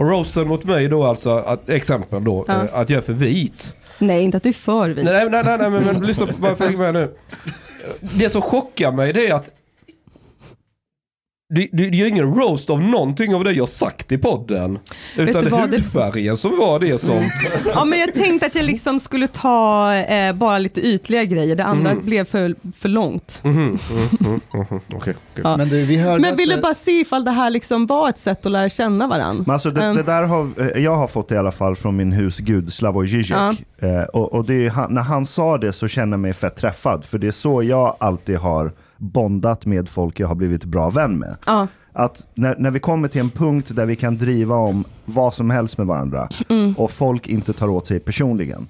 Och 0.00 0.08
roasten 0.08 0.48
mot 0.48 0.64
mig 0.64 0.88
då 0.88 1.04
alltså, 1.04 1.30
att, 1.36 1.68
exempel 1.68 2.24
då, 2.24 2.44
Ja. 2.48 2.54
eh, 2.54 2.60
att 2.78 2.90
jag 2.90 2.98
är 2.98 3.02
för 3.02 3.12
vit. 3.12 3.74
Nej, 3.98 4.22
inte 4.22 4.36
att 4.36 4.42
du 4.42 4.48
är 4.48 4.52
för 4.52 4.88
vit. 4.88 5.04
Nej, 5.04 5.30
nej, 5.30 5.42
nej, 5.44 5.58
nej 5.58 5.70
men, 5.70 5.84
men 5.84 6.06
lyssna 6.06 6.26
på 6.26 6.32
vad 6.38 6.50
jag 6.50 6.58
fick 6.58 6.78
med 6.78 6.94
nu. 6.94 7.14
Det 8.00 8.30
som 8.30 8.42
chockar 8.42 8.92
mig 8.92 9.12
det 9.12 9.28
är 9.28 9.34
att 9.34 9.48
det, 11.50 11.68
det, 11.72 11.90
det 11.90 11.96
är 11.96 12.02
ju 12.02 12.08
ingen 12.08 12.34
roast 12.34 12.70
av 12.70 12.82
någonting 12.82 13.34
av 13.34 13.44
det 13.44 13.52
jag 13.52 13.68
sagt 13.68 14.12
i 14.12 14.18
podden. 14.18 14.78
Utan 15.16 15.42
det 15.42 15.48
är 15.48 15.50
vad, 15.50 15.70
det- 15.70 15.76
hudfärgen 15.76 16.36
som 16.36 16.58
var 16.58 16.78
det 16.80 16.98
som... 17.00 17.14
Ja, 17.74 17.84
men 17.84 17.98
jag 18.00 18.14
tänkte 18.14 18.46
att 18.46 18.54
jag 18.54 18.64
liksom 18.64 19.00
skulle 19.00 19.26
ta 19.26 19.94
eh, 19.94 20.32
bara 20.32 20.58
lite 20.58 20.80
ytliga 20.86 21.24
grejer. 21.24 21.56
Det 21.56 21.64
andra 21.64 21.94
blev 21.94 22.24
för, 22.24 22.54
för 22.78 22.88
långt. 22.88 23.40
Mhm, 23.42 23.56
mhm, 23.62 23.78
mhm, 24.20 24.40
mhm. 24.52 24.64
Okej. 24.70 24.80
okej. 24.96 25.14
Ja. 25.44 25.56
Men 25.56 25.68
du, 25.68 25.84
vi 25.84 25.96
hörde 25.96 26.20
Men 26.20 26.32
att, 26.32 26.38
ville 26.38 26.54
eh, 26.54 26.60
bara 26.60 26.74
se 26.74 26.90
ifall 26.90 27.24
det 27.24 27.30
här 27.30 27.50
liksom 27.50 27.86
var 27.86 28.08
ett 28.08 28.18
sätt 28.18 28.46
att 28.46 28.52
lära 28.52 28.68
känna 28.68 29.06
varandra. 29.06 29.44
Men 29.46 29.52
alltså 29.52 29.70
det, 29.70 29.84
Ehm. 29.84 29.96
det 29.96 30.02
där 30.02 30.22
har, 30.22 30.50
eh, 30.58 30.82
jag 30.84 30.96
har 30.96 31.06
fått 31.06 31.32
i 31.32 31.36
alla 31.36 31.52
fall 31.52 31.76
från 31.76 31.96
min 31.96 32.12
husgud 32.12 32.72
Slavoj 32.72 33.06
Žižek. 33.08 33.64
Eh, 33.78 34.02
och 34.02 34.32
och 34.32 34.44
det 34.44 34.66
är, 34.66 34.88
när 34.88 35.02
han 35.02 35.24
sa 35.24 35.58
det 35.58 35.72
så 35.72 35.88
kände 35.88 36.14
jag 36.14 36.20
mig 36.20 36.32
fett 36.32 36.56
träffad. 36.56 37.04
För 37.04 37.18
det 37.18 37.26
är 37.26 37.30
så 37.30 37.62
jag 37.62 37.96
alltid 38.00 38.36
har 38.36 38.72
bondat 39.00 39.66
med 39.66 39.88
folk 39.88 40.20
jag 40.20 40.28
har 40.28 40.34
blivit 40.34 40.64
bra 40.64 40.90
vän 40.90 41.18
med. 41.18 41.36
Ja. 41.46 41.66
Att 41.92 42.26
när, 42.34 42.56
när 42.58 42.70
vi 42.70 42.78
kommer 42.80 43.08
till 43.08 43.20
en 43.20 43.30
punkt 43.30 43.70
där 43.76 43.86
vi 43.86 43.96
kan 43.96 44.18
driva 44.18 44.54
om 44.56 44.84
vad 45.04 45.34
som 45.34 45.50
helst 45.50 45.78
med 45.78 45.86
varandra 45.86 46.28
Mm. 46.48 46.74
och 46.78 46.90
folk 46.90 47.26
inte 47.28 47.52
tar 47.52 47.68
åt 47.68 47.86
sig 47.86 48.00
personligen. 48.00 48.68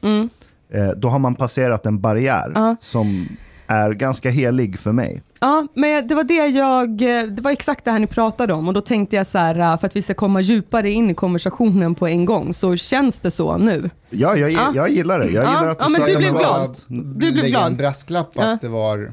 Eh, 0.73 0.89
då 0.97 1.09
har 1.09 1.19
man 1.19 1.35
passerat 1.35 1.87
en 1.87 2.01
barriär 2.01 2.53
Ja. 2.55 2.77
som 2.81 3.29
är 3.67 3.91
ganska 3.93 4.31
helig 4.31 4.79
för 4.79 4.93
mig. 4.93 5.23
Ja, 5.41 5.67
men 5.75 6.09
det 6.09 6.15
var 6.15 6.25
det 6.25 6.47
jag, 6.47 6.89
eh, 7.03 7.27
det 7.27 7.43
var 7.43 7.51
exakt 7.51 7.85
det 7.85 7.91
här 7.91 7.99
ni 7.99 8.07
pratade 8.07 8.53
om 8.53 8.69
och 8.69 8.75
då 8.75 8.81
tänkte 8.81 9.17
jag 9.17 9.27
så 9.27 9.39
här, 9.39 9.59
eh, 9.73 9.79
för 9.81 9.87
att 9.87 9.97
vi 9.97 10.03
ska 10.03 10.15
komma 10.15 10.41
djupare 10.41 10.91
in 10.91 11.11
i 11.11 11.15
konversationen 11.15 11.95
på 11.95 12.07
en 12.09 12.25
gång, 12.25 12.55
så 12.55 12.77
känns 12.77 13.21
det 13.21 13.31
så 13.31 13.57
nu. 13.57 13.91
Ja, 14.11 14.37
jag, 14.37 14.51
Ja. 14.51 14.73
jag 14.75 14.91
gillar 14.91 15.19
det. 15.19 15.25
Jag 15.31 15.45
Ja, 15.45 15.49
gillar 15.59 15.69
att 15.69 15.77
ja, 15.81 15.89
men 15.89 16.01
du 16.07 16.17
blev 16.17 16.33
glad. 16.33 16.77
Du 17.17 17.33
blev 17.33 17.45
glad. 17.47 17.67
en 17.67 17.77
brasklapp 17.77 18.31
Ja. 18.35 18.53
att 18.53 18.61
det 18.61 18.69
var 18.69 19.13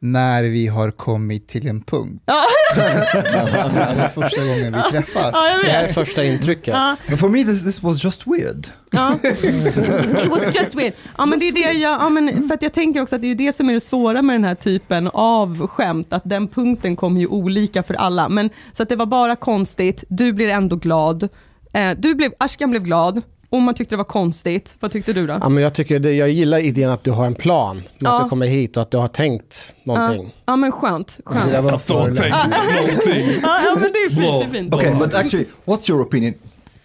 när 0.00 0.44
vi 0.44 0.66
har 0.66 0.90
kommit 0.90 1.48
till 1.48 1.66
en 1.66 1.82
punkt. 1.82 2.22
Ja. 2.26 2.44
det 2.74 2.80
är 2.80 4.08
första 4.08 4.44
gången 4.44 4.76
vi 4.84 4.90
träffas. 4.90 5.34
Ja, 5.34 5.58
Det 5.64 5.70
här 5.70 5.84
är 5.84 5.92
första 5.92 6.24
intrycket. 6.24 6.74
Ja. 6.74 6.96
But 7.08 7.20
for 7.20 7.28
me 7.28 7.44
this, 7.44 7.64
this 7.64 7.82
was 7.82 8.04
just 8.04 8.26
weird. 8.26 8.68
Ja. 8.90 9.18
It 9.22 10.30
was 10.30 10.56
just 10.56 10.74
weird. 10.74 10.92
Ja, 11.18 11.26
men 11.26 11.38
det 11.38 11.48
är 11.48 11.52
det 11.52 11.60
jag, 11.60 12.00
ja, 12.00 12.08
men 12.08 12.48
för 12.48 12.54
att 12.54 12.62
jag 12.62 12.72
tänker 12.72 13.00
också 13.00 13.16
att 13.16 13.22
det 13.22 13.30
är 13.30 13.34
det 13.34 13.52
som 13.52 13.68
är 13.68 13.74
det 13.74 13.80
svåra 13.80 14.22
med 14.22 14.34
den 14.34 14.44
här 14.44 14.54
typen 14.54 15.08
av 15.08 15.66
skämt, 15.66 16.12
att 16.12 16.22
den 16.24 16.48
punkten 16.48 16.96
kommer 16.96 17.20
ju 17.20 17.26
olika 17.26 17.82
för 17.82 17.94
alla. 17.94 18.28
Men, 18.28 18.50
så 18.72 18.82
att 18.82 18.88
det 18.88 18.96
var 18.96 19.06
bara 19.06 19.36
konstigt, 19.36 20.04
du 20.08 20.32
blir 20.32 20.48
ändå 20.48 20.76
glad. 20.76 21.28
Eh, 21.72 21.90
du 21.98 22.14
blev, 22.14 22.32
Ashkan 22.38 22.70
blev 22.70 22.82
glad, 22.82 23.22
och 23.50 23.62
man 23.62 23.74
tyckte 23.74 23.92
det 23.94 23.96
var 23.96 24.04
konstigt. 24.04 24.74
Vad 24.80 24.90
tyckte 24.90 25.12
du 25.12 25.26
då? 25.26 25.38
Ja, 25.42 25.48
men 25.48 25.62
jag, 25.62 25.74
tycker 25.74 25.98
det, 26.00 26.12
jag 26.12 26.30
gillar 26.30 26.58
idén 26.58 26.90
att 26.90 27.04
du 27.04 27.10
har 27.10 27.26
en 27.26 27.34
plan 27.34 27.76
med 27.76 27.84
Ja. 27.98 28.16
att 28.18 28.24
du 28.24 28.28
kommer 28.30 28.46
hit 28.46 28.76
och 28.76 28.82
att 28.82 28.90
du 28.90 28.96
har 28.96 29.08
tänkt 29.08 29.74
Ja, 29.84 29.94
någonting. 29.94 30.34
ja 30.46 30.56
men 30.56 30.72
skönt. 30.72 31.18
Skönt. 31.24 31.64
var 31.64 31.78
förolämpning. 31.78 32.30
någonting. 32.30 33.26
Ja, 33.42 33.60
ja 33.64 33.74
men 33.74 33.92
det 33.92 33.98
är 33.98 34.10
fint. 34.10 34.20
Det 34.52 34.58
är 34.58 34.60
fint. 34.62 34.74
Okay, 34.74 34.94
but 34.94 35.14
actually, 35.14 35.46
what's 35.64 35.90
your 35.90 36.02
opinion? 36.06 36.34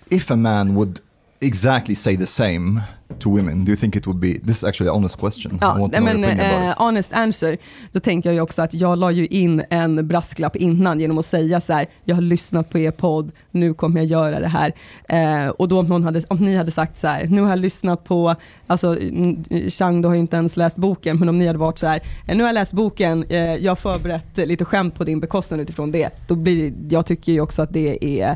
If 0.10 0.32
a 0.32 0.36
man 0.36 0.76
would 0.76 1.00
exactly 1.44 1.96
say 1.96 2.18
the 2.18 2.26
same 2.26 2.82
to 3.20 3.30
women? 3.30 3.66
Do 3.66 3.72
you 3.72 3.78
think 3.78 3.96
it 3.96 4.08
would 4.08 4.20
be, 4.20 4.40
this 4.40 4.58
is 4.58 4.64
actually 4.64 4.90
an 4.90 4.96
honest 4.96 5.18
question. 5.18 5.58
Ja, 5.62 5.90
men 6.02 6.24
eh, 6.24 6.74
honest 6.78 7.14
answer, 7.14 7.58
då 7.92 8.00
tänker 8.00 8.30
jag 8.30 8.36
ju 8.36 8.42
också 8.42 8.62
att 8.62 8.74
jag 8.74 8.98
la 8.98 9.12
ju 9.12 9.28
in 9.28 9.64
en 9.70 10.08
brasklapp 10.08 10.56
innan 10.56 11.00
genom 11.00 11.18
att 11.18 11.26
säga 11.26 11.62
så 11.62 11.74
här, 11.74 11.88
jag 12.04 12.16
har 12.16 12.22
lyssnat 12.22 12.70
på 12.70 12.80
er 12.80 12.92
podd, 12.92 13.32
nu 13.52 13.74
kommer 13.74 14.02
jag 14.02 14.06
göra 14.06 14.40
det 14.40 14.48
här. 14.48 14.74
Eh, 15.10 15.50
och 15.50 15.68
då 15.68 15.80
om, 15.80 15.86
någon 15.86 16.04
hade, 16.04 16.22
om 16.28 16.38
ni 16.38 16.56
hade 16.56 16.72
sagt 16.72 16.98
så 16.98 17.08
här, 17.08 17.28
nu 17.28 17.42
har 17.42 17.50
jag 17.50 17.60
lyssnat 17.60 18.04
på, 18.04 18.36
alltså 18.68 18.98
Chang, 19.70 20.02
du 20.02 20.08
har 20.08 20.16
ju 20.16 20.22
inte 20.22 20.36
ens 20.36 20.58
läst 20.58 20.76
boken, 20.76 21.20
men 21.20 21.30
om 21.30 21.38
ni 21.38 21.48
hade 21.48 21.60
varit 21.60 21.80
så 21.80 21.88
här, 21.88 22.02
eh, 22.28 22.38
nu 22.38 22.44
har 22.44 22.48
jag 22.48 22.54
läst 22.56 22.74
boken, 22.74 23.26
eh, 23.30 23.38
jag 23.38 23.72
har 23.72 23.76
förberett 23.76 24.38
lite 24.38 24.66
skämt 24.66 24.96
på 24.96 25.04
din 25.04 25.20
bekostnad 25.20 25.60
utifrån 25.60 25.92
det, 25.92 26.10
då 26.28 26.36
blir 26.36 26.74
jag 26.90 27.06
tycker 27.06 27.32
ju 27.32 27.42
också 27.42 27.62
att 27.62 27.74
det 27.74 28.22
är, 28.22 28.30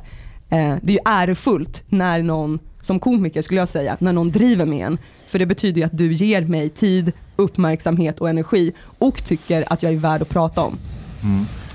eh, 0.49 0.75
det 0.81 0.91
är 0.91 0.93
ju 0.93 0.99
ärofullt 1.05 1.83
när 1.89 2.23
någon, 2.23 2.59
som 2.87 2.99
komiker 2.99 3.41
skulle 3.41 3.59
jag 3.61 3.69
säga, 3.69 3.97
när 3.99 4.13
någon 4.13 4.31
driver 4.31 4.65
med 4.65 4.87
en. 4.87 4.97
För 5.27 5.39
det 5.39 5.45
betyder 5.45 5.81
ju 5.81 5.85
att 5.85 5.97
du 5.97 6.13
ger 6.13 6.41
mig 6.41 6.69
tid, 6.69 7.11
uppmärksamhet 7.35 8.19
och 8.19 8.29
energi 8.29 8.73
och 8.99 9.23
tycker 9.23 9.73
att 9.73 9.83
jag 9.83 9.93
är 9.93 9.97
värd 9.97 10.21
att 10.21 10.29
prata 10.29 10.61
om. 10.61 10.77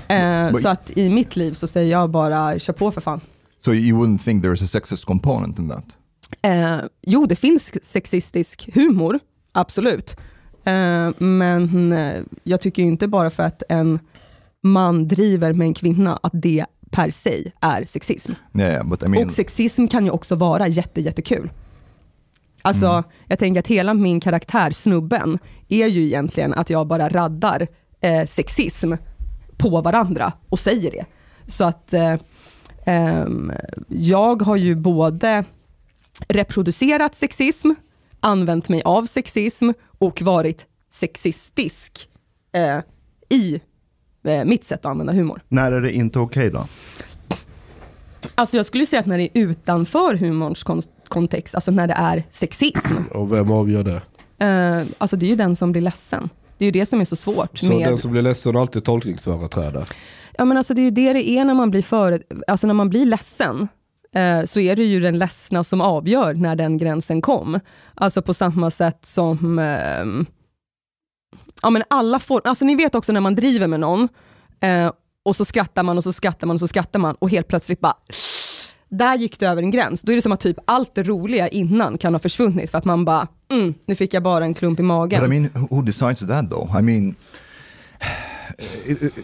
Eh, 0.07 0.15
But- 0.17 0.61
så 0.61 0.69
att 0.69 0.91
i 0.97 1.09
mitt 1.09 1.35
liv 1.35 1.53
så 1.53 1.67
säger 1.67 1.91
jag 1.91 2.09
bara, 2.09 2.59
kör 2.59 2.73
på 2.73 2.91
för 2.91 3.01
fan. 3.01 3.21
So 3.65 3.73
you 3.73 3.99
wouldn't 3.99 4.23
think 4.23 4.43
there 4.43 4.53
is 4.53 4.61
a 4.61 4.67
sexist 4.67 5.05
component 5.05 5.59
in 5.59 5.69
that? 5.69 5.85
Eh, 6.41 6.77
jo, 7.01 7.25
det 7.25 7.35
finns 7.35 7.71
sexistisk 7.85 8.69
humor, 8.73 9.19
absolut. 9.51 10.15
Eh, 10.65 11.09
men 11.17 11.93
eh, 11.93 12.21
jag 12.43 12.61
tycker 12.61 12.81
ju 12.83 12.87
inte 12.87 13.07
bara 13.07 13.29
för 13.29 13.43
att 13.43 13.63
en 13.69 13.99
man 14.63 15.07
driver 15.07 15.53
med 15.53 15.67
en 15.67 15.73
kvinna, 15.73 16.19
att 16.23 16.31
det 16.33 16.65
per 16.93 17.11
se 17.11 17.51
är 17.61 17.85
sexism. 17.85 18.31
Yeah, 18.53 18.87
I 19.05 19.07
mean, 19.07 19.25
Och 19.25 19.31
sexism 19.31 19.87
kan 19.87 20.05
ju 20.05 20.11
också 20.11 20.35
vara 20.35 20.67
jätte, 20.67 21.01
jättekul. 21.01 21.49
Alltså, 22.61 23.03
jag 23.27 23.39
tänker 23.39 23.59
att 23.59 23.67
hela 23.67 23.93
min 23.93 24.19
karaktär, 24.19 24.71
snubben, 24.71 25.39
är 25.69 25.87
ju 25.87 26.05
egentligen 26.05 26.53
att 26.53 26.69
jag 26.69 26.87
bara 26.87 27.09
raddar 27.09 27.67
eh, 28.01 28.25
sexism 28.25 28.93
på 29.57 29.81
varandra 29.81 30.33
och 30.49 30.59
säger 30.59 30.91
det. 30.91 31.05
Så 31.47 31.63
att 31.63 31.93
eh, 31.93 32.15
ehm, 32.85 33.51
jag 33.87 34.41
har 34.41 34.55
ju 34.55 34.75
både 34.75 35.43
reproducerat 36.27 37.15
sexism, 37.15 37.71
använt 38.19 38.69
mig 38.69 38.81
av 38.83 39.05
sexism 39.05 39.71
och 39.99 40.21
varit 40.21 40.65
sexistisk 40.89 42.09
eh, 42.53 42.79
i 43.29 43.55
eh, 43.55 43.61
mitt 44.45 44.63
sätt 44.63 44.79
att 44.79 44.91
använda 44.91 45.13
humor. 45.13 45.41
När 45.47 45.71
är 45.71 45.81
det 45.81 45.91
inte 45.93 46.19
okej 46.19 46.49
då? 46.51 46.65
Alltså 48.35 48.57
jag 48.57 48.65
skulle 48.65 48.85
säga 48.85 48.99
att 48.99 49.05
när 49.05 49.17
det 49.17 49.23
är 49.23 49.29
utanför 49.41 50.15
humorns 50.15 50.63
kon- 50.63 50.81
kontext, 51.07 51.55
alltså 51.55 51.71
när 51.71 51.87
det 51.87 51.93
är 51.93 52.23
sexism, 52.31 52.93
Och 53.11 53.31
vem 53.33 53.51
avgör 53.51 53.83
det? 53.83 54.01
eh, 54.45 54.85
alltså 54.97 55.15
det 55.15 55.25
är 55.25 55.29
ju 55.29 55.35
den 55.35 55.55
som 55.55 55.71
blir 55.71 55.81
ledsen. 55.81 56.29
Det 56.57 56.65
är 56.65 56.67
ju 56.67 56.71
det 56.71 56.85
som 56.85 57.01
är 57.01 57.05
så 57.05 57.15
svårt. 57.15 57.57
Så 57.57 57.65
med, 57.65 57.87
den 57.89 57.97
som 57.97 58.11
blir 58.11 58.21
ledsen 58.21 58.55
har 58.55 58.61
alltid 58.61 58.83
tolkningsföreträde. 58.85 59.85
ja, 60.37 60.45
men 60.45 60.57
alltså 60.57 60.73
det 60.73 60.81
är 60.81 60.83
ju 60.83 60.91
det 60.91 61.13
det 61.13 61.29
är 61.29 61.45
när 61.45 61.53
man 61.53 61.69
blir, 61.71 61.81
för, 61.81 62.23
alltså 62.47 62.67
när 62.67 62.73
man 62.73 62.89
blir 62.89 63.05
ledsen. 63.05 63.67
Eh, 64.15 64.43
så 64.45 64.59
är 64.59 64.75
det 64.75 64.83
ju 64.83 64.99
den 64.99 65.17
ledsna 65.17 65.63
som 65.63 65.81
avgör 65.81 66.33
när 66.33 66.55
den 66.55 66.77
gränsen 66.77 67.21
kom. 67.21 67.59
Alltså 67.95 68.21
på 68.21 68.33
samma 68.33 68.71
sätt 68.71 69.05
som 69.05 69.59
ehm, 69.59 70.25
ja, 71.63 71.69
men 71.69 71.83
alla 71.89 72.19
får, 72.19 72.41
alltså 72.45 72.65
ni 72.65 72.75
vet 72.75 72.95
också 72.95 73.11
när 73.11 73.21
man 73.21 73.35
driver 73.35 73.67
med 73.67 73.79
någon 73.79 74.09
eh, 74.61 74.91
och 75.25 75.35
så 75.35 75.45
skrattar 75.45 75.83
man 75.83 75.97
och 75.97 76.03
så 76.03 76.13
skrattar 76.13 76.47
man 76.47 76.53
och 76.55 76.59
så 76.59 76.67
skrattar 76.67 76.99
man 76.99 77.15
och 77.15 77.29
helt 77.29 77.47
plötsligt 77.47 77.79
bara 77.79 77.93
där 78.89 79.15
gick 79.15 79.39
det 79.39 79.45
över 79.47 79.61
en 79.61 79.71
gräns. 79.71 80.01
Då 80.01 80.11
är 80.11 80.15
det 80.15 80.21
som 80.21 80.31
att 80.31 80.39
typ 80.39 80.57
allt 80.65 80.95
det 80.95 81.03
roliga 81.03 81.47
innan 81.47 81.97
kan 81.97 82.13
ha 82.13 82.19
försvunnit 82.19 82.71
för 82.71 82.77
att 82.77 82.85
man 82.85 83.05
bara, 83.05 83.27
mm, 83.51 83.73
nu 83.85 83.95
fick 83.95 84.13
jag 84.13 84.23
bara 84.23 84.43
en 84.45 84.53
klump 84.53 84.79
i 84.79 84.83
magen. 84.83 85.21
But 85.21 85.27
I 85.33 85.39
mean, 85.39 85.49
who- 85.53 85.67
who 85.75 85.81
decides 85.81 86.19
that 86.27 86.51
though? 86.51 86.79
I 86.79 86.81
mean, 86.81 87.15
it- 88.57 88.85
it- 88.85 89.01
eh, 89.01 89.07
eh, 89.07 89.23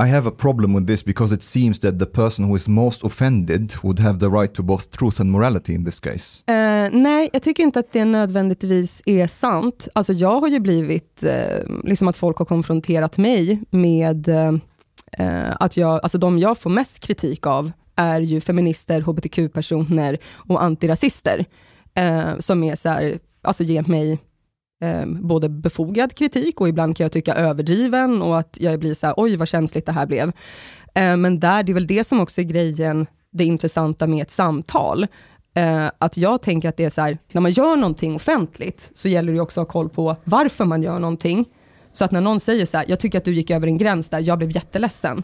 i 0.00 0.06
have 0.06 0.28
a 0.28 0.30
problem 0.30 0.74
with 0.74 0.86
this 0.86 1.04
because 1.04 1.34
it 1.34 1.42
seems 1.42 1.78
that 1.80 1.98
the 1.98 2.06
person 2.06 2.44
who 2.44 2.56
is 2.56 2.68
most 2.68 3.04
offended 3.04 3.74
would 3.82 3.98
have 3.98 4.18
the 4.20 4.28
right 4.28 4.54
to 4.54 4.62
both 4.62 4.90
truth 4.90 5.20
and 5.20 5.30
morality 5.30 5.74
in 5.74 5.84
this 5.84 6.00
case. 6.00 6.42
Eh, 6.46 6.88
nej, 6.92 7.30
jag 7.32 7.42
tycker 7.42 7.62
inte 7.62 7.78
att 7.78 7.92
det 7.92 8.04
nödvändigtvis 8.04 9.02
är 9.06 9.26
sant. 9.26 9.88
Alltså 9.92 10.12
jag 10.12 10.40
har 10.40 10.48
ju 10.48 10.60
blivit, 10.60 11.22
eh, 11.22 11.66
liksom 11.84 12.08
att 12.08 12.16
folk 12.16 12.38
har 12.38 12.44
konfronterat 12.44 13.18
mig 13.18 13.62
med 13.70 14.28
eh, 14.28 14.52
eh 15.12 15.56
att 15.60 15.76
jag, 15.76 16.00
alltså 16.02 16.18
de 16.18 16.38
jag 16.38 16.58
får 16.58 16.70
mest 16.70 17.00
kritik 17.00 17.46
av 17.46 17.72
är 17.96 18.20
ju 18.20 18.40
feminister, 18.40 19.00
hbtq-personer 19.00 20.18
och 20.34 20.62
antirasister. 20.62 21.44
Eh, 21.94 22.38
som 22.38 22.64
är 22.64 22.76
så 22.76 22.88
här, 22.88 23.18
alltså 23.42 23.62
ger 23.62 23.82
mig 23.82 24.18
eh, 24.80 25.06
både 25.06 25.48
befogad 25.48 26.14
kritik 26.14 26.60
och 26.60 26.68
ibland 26.68 26.96
kan 26.96 27.04
jag 27.04 27.12
tycka 27.12 27.34
överdriven 27.34 28.22
och 28.22 28.38
att 28.38 28.56
jag 28.60 28.80
blir 28.80 28.94
så 28.94 29.06
här, 29.06 29.14
oj 29.16 29.36
vad 29.36 29.48
känsligt 29.48 29.86
det 29.86 29.92
här 29.92 30.06
blev. 30.06 30.32
Eh, 30.94 31.16
men 31.16 31.40
där, 31.40 31.62
det 31.62 31.72
är 31.72 31.74
väl 31.74 31.86
det 31.86 32.04
som 32.04 32.20
också 32.20 32.40
är 32.40 32.44
grejen, 32.44 33.06
det 33.30 33.44
intressanta 33.44 34.06
med 34.06 34.22
ett 34.22 34.30
samtal. 34.30 35.06
Eh, 35.54 35.90
att 35.98 36.16
jag 36.16 36.42
tänker 36.42 36.68
att 36.68 36.76
det 36.76 36.84
är 36.84 36.90
så 36.90 37.00
här, 37.00 37.18
när 37.32 37.40
man 37.40 37.50
gör 37.50 37.76
någonting 37.76 38.14
offentligt, 38.14 38.90
så 38.94 39.08
gäller 39.08 39.32
det 39.32 39.40
också 39.40 39.60
att 39.60 39.66
ha 39.66 39.72
koll 39.72 39.88
på 39.88 40.16
varför 40.24 40.64
man 40.64 40.82
gör 40.82 40.98
någonting. 40.98 41.44
Så 41.92 42.04
att 42.04 42.10
när 42.10 42.20
någon 42.20 42.40
säger 42.40 42.66
så 42.66 42.76
här, 42.76 42.84
jag 42.88 43.00
tycker 43.00 43.18
att 43.18 43.24
du 43.24 43.34
gick 43.34 43.50
över 43.50 43.66
en 43.66 43.78
gräns 43.78 44.08
där, 44.08 44.20
jag 44.20 44.38
blev 44.38 44.50
jätteledsen. 44.50 45.22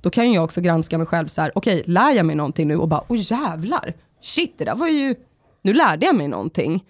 Då 0.00 0.10
kan 0.10 0.32
jag 0.32 0.44
också 0.44 0.60
granska 0.60 0.98
mig 0.98 1.06
själv 1.06 1.26
så 1.26 1.40
här, 1.40 1.52
okej, 1.54 1.82
lär 1.86 2.12
jag 2.12 2.26
mig 2.26 2.36
någonting 2.36 2.68
nu? 2.68 2.76
Och 2.76 2.88
bara, 2.88 3.04
åh 3.08 3.18
jävlar, 3.20 3.94
shit, 4.22 4.54
det 4.58 4.64
där 4.64 4.74
var 4.74 4.88
ju, 4.88 5.14
nu 5.62 5.72
lärde 5.72 6.06
jag 6.06 6.16
mig 6.16 6.28
någonting. 6.28 6.84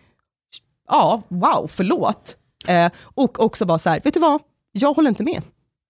Ja, 0.89 1.23
wow, 1.29 1.67
förlåt. 1.69 2.37
Eh, 2.67 2.93
och 3.03 3.41
också 3.41 3.65
vara 3.65 3.79
så 3.79 3.91
här, 3.91 4.01
vet 4.05 4.15
du 4.15 4.21
vad, 4.21 4.41
jag 4.73 4.95
håller 4.95 5.09
inte 5.09 5.25
med. 5.25 5.43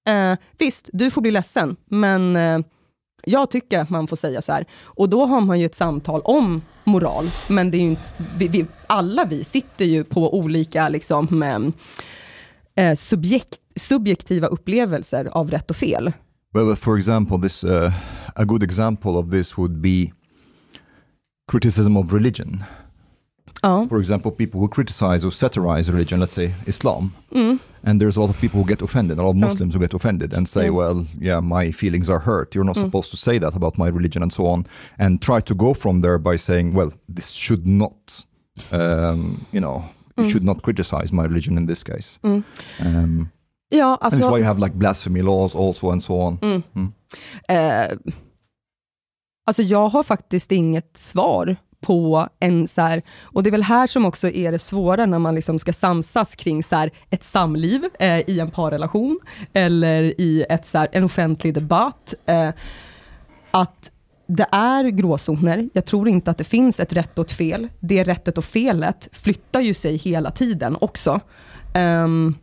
Eh, 0.08 0.38
visst, 0.58 0.90
du 0.92 1.10
får 1.10 1.20
bli 1.20 1.30
ledsen, 1.30 1.76
men 1.90 2.36
eh, 2.36 2.58
jag 3.24 3.50
tycker 3.50 3.78
att 3.78 3.90
man 3.90 4.06
får 4.06 4.16
säga 4.16 4.42
så 4.42 4.52
här. 4.52 4.66
Och 4.82 5.08
då 5.08 5.26
har 5.26 5.40
man 5.40 5.60
ju 5.60 5.66
ett 5.66 5.74
samtal 5.74 6.20
om 6.24 6.62
moral, 6.84 7.30
men 7.48 7.70
det 7.70 7.78
är 7.78 7.90
ju, 7.90 7.96
vi, 8.38 8.48
vi, 8.48 8.66
alla 8.86 9.24
vi 9.24 9.44
sitter 9.44 9.84
ju 9.84 10.04
på 10.04 10.38
olika 10.38 10.88
liksom, 10.88 11.28
mm, 11.28 11.72
eh, 12.74 12.94
subjekt, 12.94 13.58
subjektiva 13.76 14.46
upplevelser 14.46 15.24
av 15.24 15.50
rätt 15.50 15.70
och 15.70 15.76
fel. 15.76 16.12
Well, 16.54 16.76
for 16.76 16.98
example, 16.98 17.42
this 17.42 17.64
uh, 17.64 17.92
a 18.34 18.44
good 18.44 18.62
example 18.62 19.10
of 19.10 19.30
this 19.30 19.58
would 19.58 19.80
be 19.80 20.12
criticism 21.52 21.96
of 21.96 22.12
religion. 22.12 22.62
Ja. 23.62 23.86
For 23.88 23.98
example, 23.98 24.30
people 24.30 24.60
who 24.60 24.68
criticize 24.68 25.26
or 25.26 25.32
satirize 25.32 25.92
religion, 25.92 26.20
let's 26.20 26.34
say 26.34 26.50
Islam, 26.66 27.10
Mm. 27.34 27.58
and 27.84 28.00
there's 28.00 28.16
a 28.16 28.20
lot 28.20 28.30
of 28.30 28.40
people 28.40 28.60
who 28.60 28.66
get 28.68 28.82
offended, 28.82 29.18
a 29.18 29.22
lot 29.22 29.30
of 29.30 29.36
Yeah. 29.36 29.48
Muslims 29.48 29.74
who 29.74 29.80
get 29.80 29.94
offended 29.94 30.34
and 30.34 30.48
say, 30.48 30.64
Yeah. 30.64 30.74
well, 30.76 31.04
yeah, 31.20 31.40
my 31.42 31.72
feelings 31.72 32.08
are 32.08 32.18
hurt. 32.20 32.54
You're 32.54 32.66
not 32.66 32.76
Mm. 32.76 32.84
supposed 32.84 33.10
to 33.10 33.16
say 33.16 33.38
that 33.38 33.54
about 33.54 33.78
my 33.78 33.88
religion 33.88 34.22
and 34.22 34.32
so 34.32 34.46
on, 34.46 34.64
and 34.98 35.20
try 35.20 35.40
to 35.40 35.54
go 35.54 35.74
from 35.74 36.02
there 36.02 36.18
by 36.18 36.38
saying, 36.38 36.74
well, 36.74 36.90
this 37.14 37.30
should 37.30 37.66
not, 37.66 38.26
um, 38.72 39.46
you 39.52 39.60
know, 39.60 39.82
you 40.16 40.24
Mm. 40.24 40.30
should 40.30 40.44
not 40.44 40.62
criticize 40.62 41.12
my 41.12 41.24
religion 41.24 41.58
in 41.58 41.66
this 41.66 41.82
case. 41.84 42.18
Mm. 42.22 42.42
Um, 42.84 43.28
Ja, 43.70 43.98
and 44.00 44.12
that's 44.12 44.22
why 44.30 44.38
you 44.38 44.44
have 44.44 44.60
like 44.60 44.74
blasphemy 44.78 45.22
laws 45.22 45.54
also 45.54 45.90
and 45.90 46.02
so 46.02 46.20
on. 46.20 46.38
Eh, 47.48 47.88
alltså 49.46 49.62
jag 49.62 49.88
har 49.88 50.02
faktiskt 50.02 50.52
inget 50.52 50.96
svar 50.96 51.56
på 51.80 52.28
en 52.40 52.68
så 52.68 52.80
här, 52.80 53.02
och 53.22 53.42
det 53.42 53.48
är 53.48 53.52
väl 53.52 53.62
här 53.62 53.86
som 53.86 54.04
också 54.04 54.28
är 54.28 54.52
det 54.52 54.58
svåra 54.58 55.06
när 55.06 55.18
man 55.18 55.34
liksom 55.34 55.58
ska 55.58 55.72
samsas 55.72 56.34
kring 56.34 56.62
så 56.62 56.76
här, 56.76 56.90
ett 57.10 57.24
samliv 57.24 57.84
eh, 57.98 58.30
i 58.30 58.40
en 58.40 58.50
parrelation 58.50 59.20
eller 59.52 60.20
i 60.20 60.44
ett, 60.48 60.66
så 60.66 60.78
här, 60.78 60.88
en 60.92 61.04
offentlig 61.04 61.54
debatt. 61.54 62.14
Eh, 62.26 62.50
att 63.50 63.90
det 64.26 64.46
är 64.52 64.84
gråzoner. 64.84 65.68
Jag 65.72 65.84
tror 65.84 66.08
inte 66.08 66.30
att 66.30 66.38
det 66.38 66.44
finns 66.44 66.80
ett 66.80 66.92
rätt 66.92 67.18
och 67.18 67.24
ett 67.24 67.32
fel. 67.32 67.68
Det 67.80 68.04
rättet 68.04 68.38
och 68.38 68.44
felet 68.44 69.08
flyttar 69.12 69.60
ju 69.60 69.74
sig 69.74 69.96
hela 69.96 70.30
tiden 70.30 70.76
också. 70.80 71.20
Um, 71.74 72.34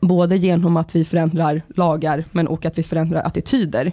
både 0.00 0.36
genom 0.36 0.76
att 0.76 0.96
vi 0.96 1.04
förändrar 1.04 1.62
lagar, 1.68 2.24
men 2.32 2.48
och 2.48 2.64
att 2.64 2.78
vi 2.78 2.82
förändrar 2.82 3.22
attityder. 3.22 3.92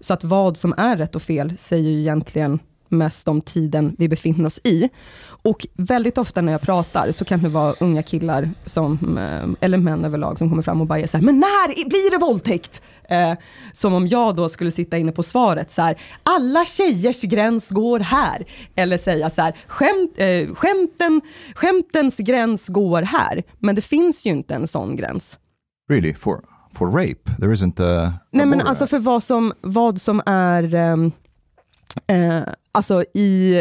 Så 0.00 0.14
att 0.14 0.24
vad 0.24 0.56
som 0.56 0.74
är 0.76 0.96
rätt 0.96 1.16
och 1.16 1.22
fel 1.22 1.58
säger 1.58 1.90
ju 1.90 2.00
egentligen 2.00 2.58
mest 2.88 3.28
om 3.28 3.40
tiden 3.40 3.94
vi 3.98 4.08
befinner 4.08 4.46
oss 4.46 4.60
i. 4.64 4.88
Och 5.42 5.66
väldigt 5.74 6.18
ofta 6.18 6.40
när 6.40 6.52
jag 6.52 6.60
pratar 6.60 7.12
så 7.12 7.24
kan 7.24 7.42
det 7.42 7.48
vara 7.48 7.74
unga 7.80 8.02
killar, 8.02 8.50
som, 8.66 9.18
eh, 9.18 9.64
eller 9.64 9.78
män 9.78 10.04
överlag, 10.04 10.38
som 10.38 10.48
kommer 10.48 10.62
fram 10.62 10.80
och 10.80 10.86
bara 10.86 10.98
är 10.98 11.06
så 11.06 11.16
här, 11.16 11.24
men 11.24 11.40
när 11.40 11.88
blir 11.88 12.10
det 12.10 12.18
våldtäkt? 12.18 12.82
Eh, 13.08 13.32
som 13.72 13.94
om 13.94 14.08
jag 14.08 14.36
då 14.36 14.48
skulle 14.48 14.70
sitta 14.70 14.98
inne 14.98 15.12
på 15.12 15.22
svaret 15.22 15.70
så 15.70 15.82
här, 15.82 16.00
alla 16.22 16.64
tjejers 16.64 17.22
gräns 17.22 17.70
går 17.70 18.00
här. 18.00 18.44
Eller 18.74 18.98
säga 18.98 19.30
så 19.30 19.42
här, 19.42 19.56
skämt, 19.66 20.12
eh, 20.16 20.54
skämten, 20.54 21.20
skämtens 21.54 22.16
gräns 22.16 22.68
går 22.68 23.02
här. 23.02 23.42
Men 23.58 23.74
det 23.74 23.82
finns 23.82 24.26
ju 24.26 24.30
inte 24.30 24.54
en 24.54 24.68
sån 24.68 24.96
gräns. 24.96 25.38
Really, 25.90 26.14
for 26.14 26.40
for 26.78 26.90
rape, 26.90 27.36
there 27.40 27.52
isn't 27.52 27.80
a. 27.80 28.06
a 28.06 28.12
Nej 28.30 28.46
men 28.46 28.60
alltså 28.60 28.86
för 28.86 28.98
vad 28.98 29.22
som, 29.22 29.52
vad 29.60 30.00
som 30.00 30.22
är, 30.26 30.74
ehm, 30.74 31.12
eh, 32.06 32.40
alltså 32.72 33.02
i, 33.14 33.54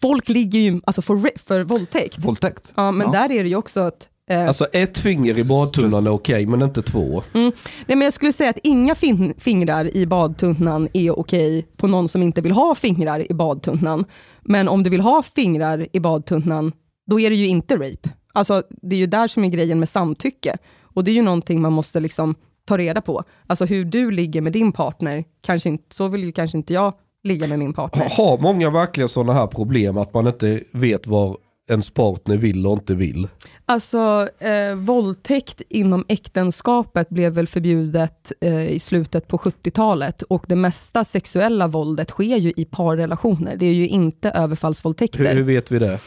folk 0.00 0.28
ligger 0.28 0.58
ju 0.60 0.80
alltså 0.84 1.02
för, 1.02 1.38
för 1.38 1.64
våldtäkt. 1.64 2.18
Våldtäkt? 2.18 2.72
Ja, 2.76 2.92
men 2.92 3.06
Ja. 3.06 3.12
där 3.20 3.32
är 3.32 3.42
det 3.42 3.48
ju 3.48 3.56
också 3.56 3.80
att 3.80 4.08
eh, 4.30 4.46
Alltså 4.46 4.64
ett 4.72 4.98
finger 4.98 5.38
i 5.38 5.44
badtunnan 5.44 6.06
är 6.06 6.10
okej, 6.10 6.46
men 6.46 6.62
inte 6.62 6.82
två. 6.82 7.22
Nej, 7.32 7.52
men 7.86 8.00
jag 8.00 8.12
skulle 8.12 8.32
säga 8.32 8.50
att 8.50 8.58
inga 8.62 8.94
fin- 8.94 9.34
fingrar 9.38 9.96
i 9.96 10.06
badtunnan 10.06 10.88
är 10.92 11.18
okej 11.18 11.66
på 11.76 11.86
någon 11.86 12.08
som 12.08 12.22
inte 12.22 12.40
vill 12.40 12.52
ha 12.52 12.74
fingrar 12.74 13.30
i 13.30 13.34
badtunnan. 13.34 14.04
Men 14.42 14.68
om 14.68 14.82
du 14.82 14.90
vill 14.90 15.00
ha 15.00 15.22
fingrar 15.22 15.86
i 15.92 16.00
badtunnan, 16.00 16.72
då 17.06 17.20
är 17.20 17.30
det 17.30 17.36
ju 17.36 17.46
inte 17.46 17.74
rape. 17.76 18.08
Alltså, 18.34 18.62
det 18.82 18.96
är 18.96 19.00
ju 19.00 19.06
där 19.06 19.28
som 19.28 19.44
är 19.44 19.48
grejen 19.48 19.78
med 19.78 19.88
samtycke. 19.88 20.56
Och 20.82 21.04
det 21.04 21.10
är 21.10 21.14
ju 21.14 21.22
någonting 21.22 21.60
man 21.60 21.72
måste 21.72 22.00
liksom 22.00 22.34
ta 22.64 22.78
reda 22.78 23.00
på. 23.00 23.22
Alltså 23.46 23.64
hur 23.64 23.84
du 23.84 24.10
ligger 24.10 24.40
med 24.40 24.52
din 24.52 24.72
partner, 24.72 25.24
kanske 25.40 25.68
inte, 25.68 25.94
så 25.94 26.08
vill 26.08 26.24
ju 26.24 26.32
kanske 26.32 26.58
inte 26.58 26.72
jag 26.74 26.94
ligga 27.24 27.46
med 27.46 27.58
min 27.58 27.72
partner. 27.72 28.08
Har 28.16 28.38
många 28.38 28.70
verkligen 28.70 29.08
sådana 29.08 29.32
här 29.32 29.46
problem 29.46 29.96
att 29.96 30.14
man 30.14 30.26
inte 30.26 30.60
vet 30.72 31.06
vad 31.06 31.36
ens 31.70 31.90
partner 31.90 32.36
vill 32.36 32.66
och 32.66 32.72
inte 32.72 32.94
vill? 32.94 33.28
Alltså 33.66 34.28
eh, 34.38 34.74
våldtäkt 34.74 35.62
inom 35.68 36.04
äktenskapet 36.08 37.08
blev 37.08 37.32
väl 37.32 37.46
förbjudet 37.46 38.32
eh, 38.40 38.68
i 38.68 38.78
slutet 38.78 39.28
på 39.28 39.38
70-talet 39.38 40.22
och 40.22 40.44
det 40.48 40.56
mesta 40.56 41.04
sexuella 41.04 41.66
våldet 41.66 42.10
sker 42.10 42.36
ju 42.36 42.52
i 42.56 42.64
parrelationer. 42.64 43.56
Det 43.56 43.66
är 43.66 43.74
ju 43.74 43.88
inte 43.88 44.30
överfallsvåldtäkter. 44.30 45.24
Hur, 45.24 45.34
hur 45.34 45.42
vet 45.42 45.72
vi 45.72 45.78
det? 45.78 46.00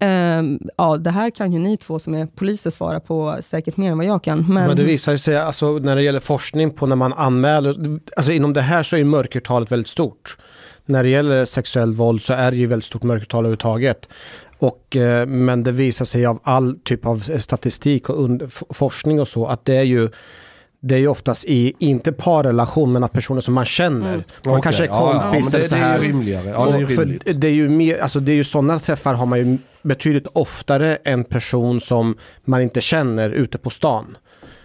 Ehm, 0.00 0.58
ja, 0.76 0.96
det 0.96 1.10
här 1.10 1.30
kan 1.30 1.52
ju 1.52 1.58
ni 1.58 1.76
två 1.76 1.98
som 1.98 2.14
är 2.14 2.26
poliser 2.26 2.70
svara 2.70 3.00
på 3.00 3.38
säkert 3.40 3.76
mer 3.76 3.90
än 3.90 3.98
vad 3.98 4.06
jag 4.06 4.24
kan. 4.24 4.38
Men, 4.38 4.66
Men 4.66 4.76
det 4.76 4.84
visar 4.84 5.16
sig, 5.16 5.36
alltså, 5.36 5.78
när 5.78 5.96
det 5.96 6.02
gäller 6.02 6.20
forskning 6.20 6.70
på 6.70 6.86
när 6.86 6.96
man 6.96 7.12
anmäler, 7.12 7.98
alltså 8.16 8.32
inom 8.32 8.52
det 8.52 8.60
här 8.60 8.82
så 8.82 8.96
är 8.96 9.04
mörkertalet 9.04 9.72
väldigt 9.72 9.88
stort. 9.88 10.36
När 10.88 11.02
det 11.02 11.08
gäller 11.08 11.44
sexuellt 11.44 11.96
våld 11.96 12.22
så 12.22 12.32
är 12.32 12.50
det 12.50 12.56
ju 12.56 12.66
väldigt 12.66 12.86
stort 12.86 13.02
mörkertal 13.02 13.38
överhuvudtaget. 13.38 14.08
Och, 14.58 14.96
eh, 14.96 15.26
men 15.26 15.62
det 15.62 15.72
visar 15.72 16.04
sig 16.04 16.26
av 16.26 16.40
all 16.42 16.78
typ 16.84 17.06
av 17.06 17.38
statistik 17.38 18.10
och 18.10 18.28
forskning 18.70 19.20
och 19.20 19.28
så 19.28 19.46
att 19.46 19.64
det 19.64 19.76
är 19.76 19.82
ju 19.82 20.08
det 20.80 20.94
är 20.94 20.98
ju 20.98 21.08
oftast 21.08 21.44
i, 21.44 21.74
inte 21.78 22.12
parrelation, 22.12 22.92
men 22.92 23.04
att 23.04 23.12
personer 23.12 23.40
som 23.40 23.54
man 23.54 23.64
känner. 23.64 24.16
Man 24.16 24.24
Okej, 24.44 24.62
kanske 24.62 24.82
är 24.84 24.86
ja, 24.86 25.14
ja, 25.14 25.22
kompis 25.22 25.44
men 25.44 25.50
det, 25.52 25.58
eller 25.58 25.68
så 25.68 25.74
det 25.74 25.80
är 25.80 25.98
ju 25.98 26.08
rimligare. 26.08 26.48
Ja, 26.48 26.66
det 26.66 26.72
är 26.72 26.78
ju 26.78 26.84
Och 26.84 26.90
för 26.90 27.02
rimligt. 27.02 27.40
det 27.40 27.46
är 27.46 27.52
ju 27.52 27.68
mer, 27.68 27.98
alltså 27.98 28.20
det 28.20 28.32
är 28.32 28.36
ju 28.36 28.44
sådana 28.44 28.78
träffar 28.78 29.14
har 29.14 29.26
man 29.26 29.38
ju 29.38 29.58
betydligt 29.82 30.26
oftare 30.32 30.98
en 31.04 31.24
person 31.24 31.80
som 31.80 32.16
man 32.44 32.62
inte 32.62 32.80
känner 32.80 33.30
ute 33.30 33.58
på 33.58 33.70
stan. 33.70 34.16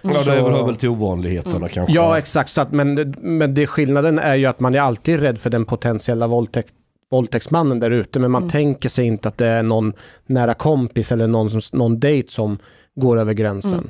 Ja, 0.03 0.09
det 0.09 0.23
Så- 0.23 0.31
hör 0.31 0.65
väl 0.65 0.75
till 0.75 0.89
ovanligheterna 0.89 1.69
kanske. 1.69 1.93
Ja, 1.93 2.17
exakt. 2.17 2.49
Så 2.49 2.61
att, 2.61 2.71
men 2.71 3.15
men 3.21 3.53
det, 3.53 3.67
skillnaden 3.67 4.19
är 4.19 4.35
ju 4.35 4.45
att 4.45 4.59
man 4.59 4.75
är 4.75 4.79
alltid 4.79 5.19
rädd 5.19 5.37
för 5.39 5.49
den 5.49 5.65
potentiella 5.65 6.27
våldtäkt, 6.27 6.73
våldtäktsmannen 7.11 7.79
där 7.79 7.91
ute, 7.91 8.19
men 8.19 8.31
man 8.31 8.49
tänker 8.49 8.89
sig 8.89 9.05
inte 9.05 9.27
att 9.27 9.37
det 9.37 9.47
är 9.47 9.63
någon 9.63 9.93
nära 10.25 10.53
kompis 10.53 11.11
eller 11.11 11.27
någon, 11.27 11.49
som, 11.49 11.61
någon 11.79 11.99
dejt 11.99 12.31
som 12.31 12.57
går 12.95 13.19
över 13.19 13.33
gränsen. 13.33 13.89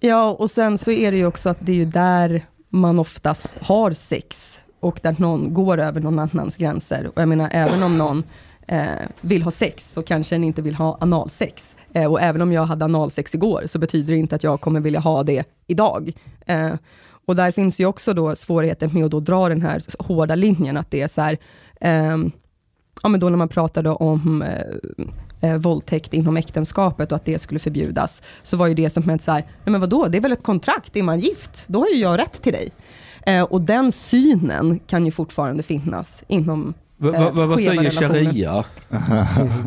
Ja, 0.00 0.30
och 0.30 0.50
sen 0.50 0.78
så 0.78 0.90
är 0.90 1.10
det 1.12 1.18
ju 1.18 1.26
också 1.26 1.48
att 1.48 1.58
det 1.60 1.72
är 1.72 1.76
ju 1.76 1.84
där 1.84 2.46
man 2.68 2.98
oftast 2.98 3.54
har 3.60 3.92
sex 3.92 4.60
och 4.80 4.98
där 5.02 5.14
någon 5.18 5.54
går 5.54 5.78
över 5.78 6.00
någon 6.00 6.18
annans 6.18 6.56
gränser. 6.56 7.10
Och 7.14 7.22
jag 7.22 7.28
menar, 7.28 7.48
även 7.52 7.82
om 7.82 7.98
någon 7.98 8.22
eh, 8.68 8.80
vill 9.20 9.42
ha 9.42 9.50
sex 9.50 9.92
så 9.92 10.02
kanske 10.02 10.34
den 10.34 10.44
inte 10.44 10.62
vill 10.62 10.74
ha 10.74 10.98
analsex. 11.00 11.76
Eh, 11.96 12.12
och 12.12 12.20
även 12.20 12.42
om 12.42 12.52
jag 12.52 12.66
hade 12.66 12.84
analsex 12.84 13.34
igår 13.34 13.62
så 13.66 13.78
betyder 13.78 14.12
det 14.12 14.18
inte 14.18 14.36
att 14.36 14.42
jag 14.42 14.60
kommer 14.60 14.80
vilja 14.80 15.00
ha 15.00 15.22
det 15.22 15.44
idag. 15.66 16.12
Eh, 16.46 16.74
och 17.26 17.36
där 17.36 17.50
finns 17.50 17.80
ju 17.80 17.86
också 17.86 18.14
då 18.14 18.36
svårigheten 18.36 18.90
med 18.92 19.04
att 19.04 19.10
då 19.10 19.20
dra 19.20 19.48
den 19.48 19.62
här 19.62 19.82
hårda 19.98 20.34
linjen, 20.34 20.76
att 20.76 20.90
det 20.90 21.00
är 21.00 21.08
så 21.08 21.20
här, 21.20 21.38
eh, 21.80 22.16
ja 23.02 23.08
men 23.08 23.20
då 23.20 23.28
när 23.28 23.36
man 23.36 23.48
pratade 23.48 23.90
om 23.90 24.42
eh, 24.42 25.50
eh, 25.50 25.56
våldtäkt 25.56 26.14
inom 26.14 26.36
äktenskapet 26.36 27.12
och 27.12 27.16
att 27.16 27.24
det 27.24 27.38
skulle 27.38 27.60
förbjudas, 27.60 28.22
så 28.42 28.56
var 28.56 28.66
ju 28.66 28.74
det 28.74 28.90
som 28.90 29.10
ett 29.10 29.22
så 29.22 29.32
här, 29.32 29.40
nej 29.40 29.72
men 29.72 29.80
vadå, 29.80 30.08
det 30.08 30.18
är 30.18 30.22
väl 30.22 30.32
ett 30.32 30.42
kontrakt, 30.42 30.96
är 30.96 31.02
man 31.02 31.20
gift, 31.20 31.64
då 31.66 31.80
har 31.80 31.88
ju 31.88 32.00
jag 32.00 32.18
rätt 32.18 32.42
till 32.42 32.52
dig. 32.52 32.70
Eh, 33.26 33.42
och 33.42 33.60
den 33.60 33.92
synen 33.92 34.78
kan 34.86 35.04
ju 35.04 35.10
fortfarande 35.10 35.62
finnas 35.62 36.24
inom 36.28 36.74
Va, 36.98 37.10
va, 37.10 37.16
eh, 37.16 37.32
va, 37.32 37.46
vad 37.46 37.60
säger 37.60 37.90
sharia? 37.90 38.64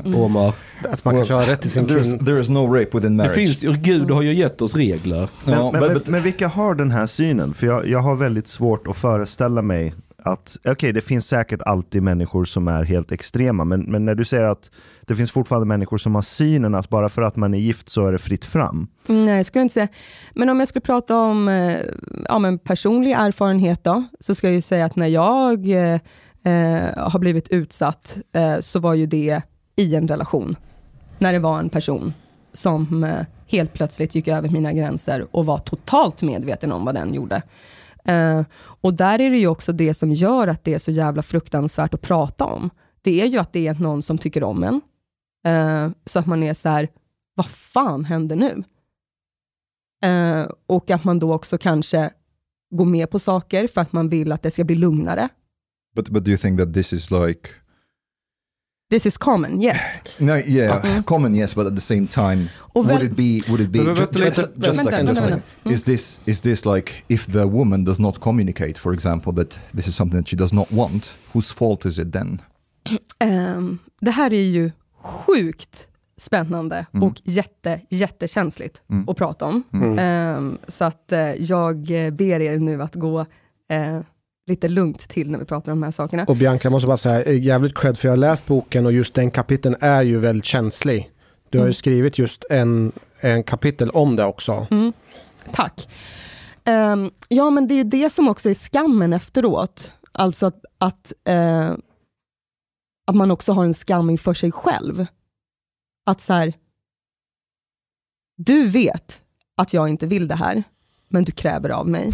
Omar? 0.15 0.53
Att 0.89 1.05
man 1.05 1.15
kanske 1.15 1.33
har 1.33 1.45
rätt 1.45 1.61
till 1.61 1.71
sin 1.71 1.85
kvinna. 1.85 2.17
there 2.17 2.39
is 2.41 2.49
no 2.49 2.73
rape 2.73 2.89
within 2.97 3.01
Det 3.01 3.09
marriage. 3.23 3.35
finns, 3.35 3.63
ju- 3.63 3.73
Gud 3.77 4.11
har 4.11 4.21
ju 4.21 4.33
gett 4.33 4.61
oss 4.61 4.75
regler. 4.75 5.29
Men, 5.45 5.53
Ja, 5.53 5.71
men, 5.71 5.81
but- 5.83 5.87
men, 5.93 6.01
men 6.07 6.21
vilka 6.23 6.47
har 6.47 6.75
den 6.75 6.91
här 6.91 7.05
synen? 7.05 7.53
För 7.53 7.67
jag, 7.67 7.87
jag 7.87 7.99
har 7.99 8.15
väldigt 8.15 8.47
svårt 8.47 8.87
att 8.87 8.97
föreställa 8.97 9.61
mig 9.61 9.93
att, 10.23 10.57
okej 10.67 10.93
det 10.93 11.01
finns 11.01 11.27
säkert 11.27 11.61
alltid 11.61 12.03
människor 12.03 12.45
som 12.45 12.67
är 12.67 12.83
helt 12.83 13.11
extrema, 13.11 13.63
men, 13.63 13.81
men 13.81 14.05
när 14.05 14.15
du 14.15 14.25
säger 14.25 14.43
att 14.43 14.71
det 15.01 15.15
finns 15.15 15.31
fortfarande 15.31 15.67
människor 15.67 15.97
som 15.97 16.15
har 16.15 16.21
synen 16.21 16.75
att 16.75 16.89
bara 16.89 17.09
för 17.09 17.21
att 17.21 17.35
man 17.35 17.53
är 17.53 17.57
gift 17.57 17.89
så 17.89 18.07
är 18.07 18.11
det 18.11 18.17
fritt 18.17 18.45
fram. 18.45 18.87
Nej, 19.07 19.37
jag 19.37 19.45
skulle 19.45 19.61
inte 19.61 19.73
säga. 19.73 19.87
Men 20.35 20.49
om 20.49 20.59
jag 20.59 20.67
skulle 20.67 20.81
prata 20.81 21.17
om 21.17 21.47
eh, 21.47 21.75
ja, 22.27 22.39
men 22.39 22.57
personlig 22.59 23.11
erfarenhet 23.11 23.83
då, 23.83 24.03
så 24.19 24.35
ska 24.35 24.47
jag 24.47 24.53
ju 24.53 24.61
säga 24.61 24.85
att 24.85 24.95
när 24.95 25.07
jag 25.07 25.67
eh, 26.43 27.09
har 27.09 27.19
blivit 27.19 27.49
utsatt, 27.49 28.17
eh, 28.33 28.59
så 28.59 28.79
var 28.79 28.93
ju 28.93 29.05
det 29.05 29.41
i 29.75 29.95
en 29.95 30.07
relation. 30.07 30.55
När 31.17 31.33
det 31.33 31.39
var 31.39 31.59
en 31.59 31.69
person 31.69 32.13
som 32.53 33.03
eh, 33.03 33.25
helt 33.47 33.73
plötsligt 33.73 34.15
gick 34.15 34.27
över 34.27 34.49
mina 34.49 34.73
gränser 34.73 35.27
och 35.31 35.45
var 35.45 35.57
totalt 35.57 36.21
medveten 36.21 36.71
om 36.71 36.85
vad 36.85 36.95
den 36.95 37.13
gjorde. 37.13 37.41
Eh, 38.05 38.41
och 38.59 38.93
där 38.93 39.21
är 39.21 39.29
det 39.29 39.37
ju 39.37 39.47
också 39.47 39.71
det 39.71 39.93
som 39.93 40.11
gör 40.11 40.47
att 40.47 40.63
det 40.63 40.73
är 40.73 40.79
så 40.79 40.91
jävla 40.91 41.21
fruktansvärt 41.21 41.93
att 41.93 42.01
prata 42.01 42.45
om. 42.45 42.69
Det 43.01 43.21
är 43.21 43.25
ju 43.25 43.37
att 43.37 43.53
det 43.53 43.67
är 43.67 43.73
någon 43.73 44.03
som 44.03 44.17
tycker 44.17 44.43
om 44.43 44.63
en. 44.63 44.81
Eh, 45.45 45.91
så 46.05 46.19
att 46.19 46.25
man 46.25 46.43
är 46.43 46.53
så 46.53 46.69
här, 46.69 46.87
vad 47.35 47.45
fan 47.45 48.05
händer 48.05 48.35
nu? 48.35 48.63
Eh, 50.09 50.47
och 50.67 50.91
att 50.91 51.03
man 51.03 51.19
då 51.19 51.33
också 51.33 51.57
kanske 51.57 52.09
går 52.71 52.85
med 52.85 53.09
på 53.09 53.19
saker 53.19 53.67
för 53.67 53.81
att 53.81 53.93
man 53.93 54.09
vill 54.09 54.31
att 54.31 54.43
det 54.43 54.51
ska 54.51 54.63
bli 54.63 54.75
lugnare. 54.75 55.29
But, 55.99 56.11
but 56.13 56.23
do 56.23 56.31
you 56.31 56.37
think 56.37 56.57
that 56.57 56.73
this 56.73 56.93
is 56.93 57.11
like... 57.11 57.49
This 58.89 59.05
is 59.05 59.17
common, 59.17 59.61
yes. 59.61 59.81
No, 60.19 60.35
yeah, 60.35 61.01
common 61.05 61.35
yes, 61.35 61.53
but 61.53 61.67
at 61.67 61.75
the 61.75 61.81
same 61.81 62.07
time, 62.07 62.49
would 62.75 63.03
it 63.03 63.15
be, 63.15 63.43
would 63.49 63.59
it 63.61 63.71
be, 63.71 63.79
Men 63.83 63.95
ju- 63.95 64.01
vänta 64.05 64.19
lite, 64.19 64.35
just, 64.35 64.47
just 64.57 64.79
a 64.79 64.83
vänta, 64.83 64.91
second, 64.91 65.07
just 65.07 65.19
a 65.19 65.23
second. 65.23 65.41
Mm. 65.65 65.71
Is 65.71 65.83
this, 65.83 66.19
is 66.25 66.41
this 66.41 66.65
like, 66.65 67.03
if 67.09 67.25
the 67.27 67.45
woman 67.47 67.83
does 67.85 67.99
not 67.99 68.19
communicate, 68.21 68.77
for 68.79 68.93
example, 68.93 69.33
that 69.33 69.59
this 69.73 69.87
is 69.87 69.95
something 69.95 70.19
that 70.21 70.27
she 70.29 70.35
does 70.37 70.53
not 70.53 70.71
want, 70.71 71.13
whose 71.33 71.53
fault 71.53 71.85
is 71.85 71.99
it 71.99 72.11
then? 72.11 72.41
Ehm, 73.19 73.79
det 74.01 74.11
här 74.11 74.33
är 74.33 74.41
ju 74.49 74.71
sjukt 75.03 75.87
spännande 76.17 76.85
Mm. 76.93 77.07
och 77.07 77.21
jätte, 77.25 77.81
jättekänsligt 77.89 78.81
Mm. 78.91 79.09
att 79.09 79.17
prata 79.17 79.45
om. 79.45 79.63
Mm. 79.73 79.99
Ehm, 79.99 80.57
så 80.67 80.85
att 80.85 81.11
eh, 81.11 81.33
jag 81.33 81.77
ber 82.13 82.39
er 82.41 82.59
nu 82.59 82.81
att 82.83 82.95
gå 82.95 83.25
eh, 83.69 83.99
lite 84.49 84.67
lugnt 84.67 84.99
till 85.09 85.31
när 85.31 85.39
vi 85.39 85.45
pratar 85.45 85.71
om 85.71 85.79
de 85.79 85.85
här 85.85 85.91
sakerna. 85.91 86.25
Och 86.27 86.35
Bianca, 86.35 86.65
jag 86.65 86.71
måste 86.71 86.87
bara 86.87 86.97
säga, 86.97 87.31
jävligt 87.33 87.77
cred 87.77 87.97
för 87.97 88.07
jag 88.07 88.11
har 88.13 88.17
läst 88.17 88.45
boken 88.47 88.85
och 88.85 88.91
just 88.93 89.13
den 89.13 89.31
kapiteln 89.31 89.75
är 89.79 90.01
ju 90.01 90.19
väldigt 90.19 90.45
känslig. 90.45 91.11
Du 91.49 91.57
har 91.57 91.65
ju 91.65 91.67
Mm. 91.67 91.73
skrivit 91.73 92.17
just 92.19 92.45
en, 92.49 92.91
en 93.19 93.43
kapitel 93.43 93.89
om 93.89 94.15
det 94.15 94.25
också. 94.25 94.67
Mm. 94.71 94.93
Tack. 95.53 95.89
Ehm, 96.63 97.11
ja, 97.27 97.49
men 97.49 97.67
det 97.67 97.73
är 97.73 97.75
ju 97.77 97.83
det 97.83 98.09
som 98.09 98.27
också 98.29 98.49
är 98.49 98.53
skammen 98.53 99.13
efteråt. 99.13 99.91
Alltså 100.11 100.45
att, 100.45 100.65
att, 100.77 101.13
eh, 101.25 101.69
att 103.07 103.15
man 103.15 103.31
också 103.31 103.53
har 103.53 103.63
en 103.65 103.73
skam 103.73 104.09
inför 104.09 104.33
sig 104.33 104.51
själv. 104.51 105.05
Att 106.05 106.21
så 106.21 106.33
här, 106.33 106.53
du 108.37 108.67
vet 108.67 109.21
att 109.57 109.73
jag 109.73 109.89
inte 109.89 110.07
vill 110.07 110.27
det 110.27 110.35
här, 110.35 110.63
men 111.07 111.23
du 111.23 111.31
kräver 111.31 111.69
av 111.69 111.87
mig. 111.89 112.11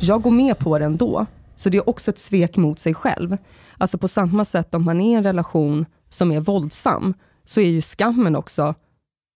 Jag 0.00 0.22
går 0.22 0.30
med 0.30 0.58
på 0.58 0.78
det 0.78 0.84
ändå, 0.84 1.26
så 1.58 1.68
det 1.68 1.78
är 1.78 1.88
också 1.88 2.10
ett 2.10 2.18
svek 2.18 2.56
mot 2.56 2.78
sig 2.78 2.94
själv. 2.94 3.36
Alltså 3.78 3.98
på 3.98 4.08
samma 4.08 4.44
sätt 4.44 4.74
om 4.74 4.84
man 4.84 5.00
är 5.00 5.10
i 5.10 5.14
en 5.14 5.22
relation 5.22 5.86
som 6.08 6.32
är 6.32 6.40
våldsam, 6.40 7.14
så 7.44 7.60
är 7.60 7.66
ju 7.66 7.80
skammen 7.80 8.36
också, 8.36 8.74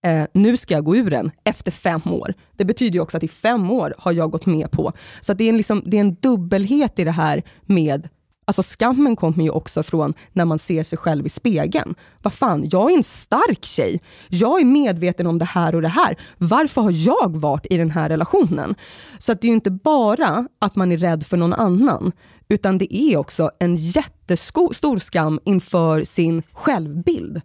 eh, 0.04 0.24
nu 0.34 0.56
ska 0.56 0.74
jag 0.74 0.84
gå 0.84 0.96
ur 0.96 1.10
den 1.10 1.30
efter 1.44 1.70
fem 1.70 2.02
år. 2.06 2.34
Det 2.56 2.64
betyder 2.64 2.94
ju 2.94 3.00
också 3.00 3.16
att 3.16 3.22
i 3.22 3.28
fem 3.28 3.70
år 3.70 3.94
har 3.98 4.12
jag 4.12 4.30
gått 4.30 4.46
med 4.46 4.70
på. 4.70 4.92
Så 5.20 5.32
att 5.32 5.38
det, 5.38 5.44
är 5.44 5.48
en 5.48 5.56
liksom, 5.56 5.82
det 5.86 5.96
är 5.96 6.00
en 6.00 6.14
dubbelhet 6.14 6.98
i 6.98 7.04
det 7.04 7.10
här 7.10 7.42
med 7.62 8.08
Alltså 8.44 8.62
skammen 8.62 9.16
kommer 9.16 9.44
ju 9.44 9.50
också 9.50 9.82
från 9.82 10.14
när 10.32 10.44
man 10.44 10.58
ser 10.58 10.84
sig 10.84 10.98
själv 10.98 11.26
i 11.26 11.28
spegeln. 11.28 11.94
Vad 12.22 12.32
fan, 12.32 12.68
jag 12.72 12.90
är 12.90 12.96
en 12.96 13.02
stark 13.02 13.64
tjej. 13.64 14.00
Jag 14.28 14.60
är 14.60 14.64
medveten 14.64 15.26
om 15.26 15.38
det 15.38 15.44
här 15.44 15.74
och 15.74 15.82
det 15.82 15.88
här. 15.88 16.16
Varför 16.38 16.82
har 16.82 16.92
jag 16.94 17.36
varit 17.36 17.66
i 17.70 17.76
den 17.76 17.90
här 17.90 18.08
relationen? 18.08 18.74
Så 19.18 19.32
att 19.32 19.40
det 19.40 19.46
är 19.46 19.48
ju 19.48 19.54
inte 19.54 19.70
bara 19.70 20.48
att 20.58 20.76
man 20.76 20.92
är 20.92 20.96
rädd 20.96 21.26
för 21.26 21.36
någon 21.36 21.52
annan, 21.52 22.12
utan 22.48 22.78
det 22.78 22.96
är 22.96 23.16
också 23.16 23.50
en 23.58 23.76
jättestor 23.76 24.98
skam 24.98 25.40
inför 25.44 26.04
sin 26.04 26.42
självbild. 26.52 27.40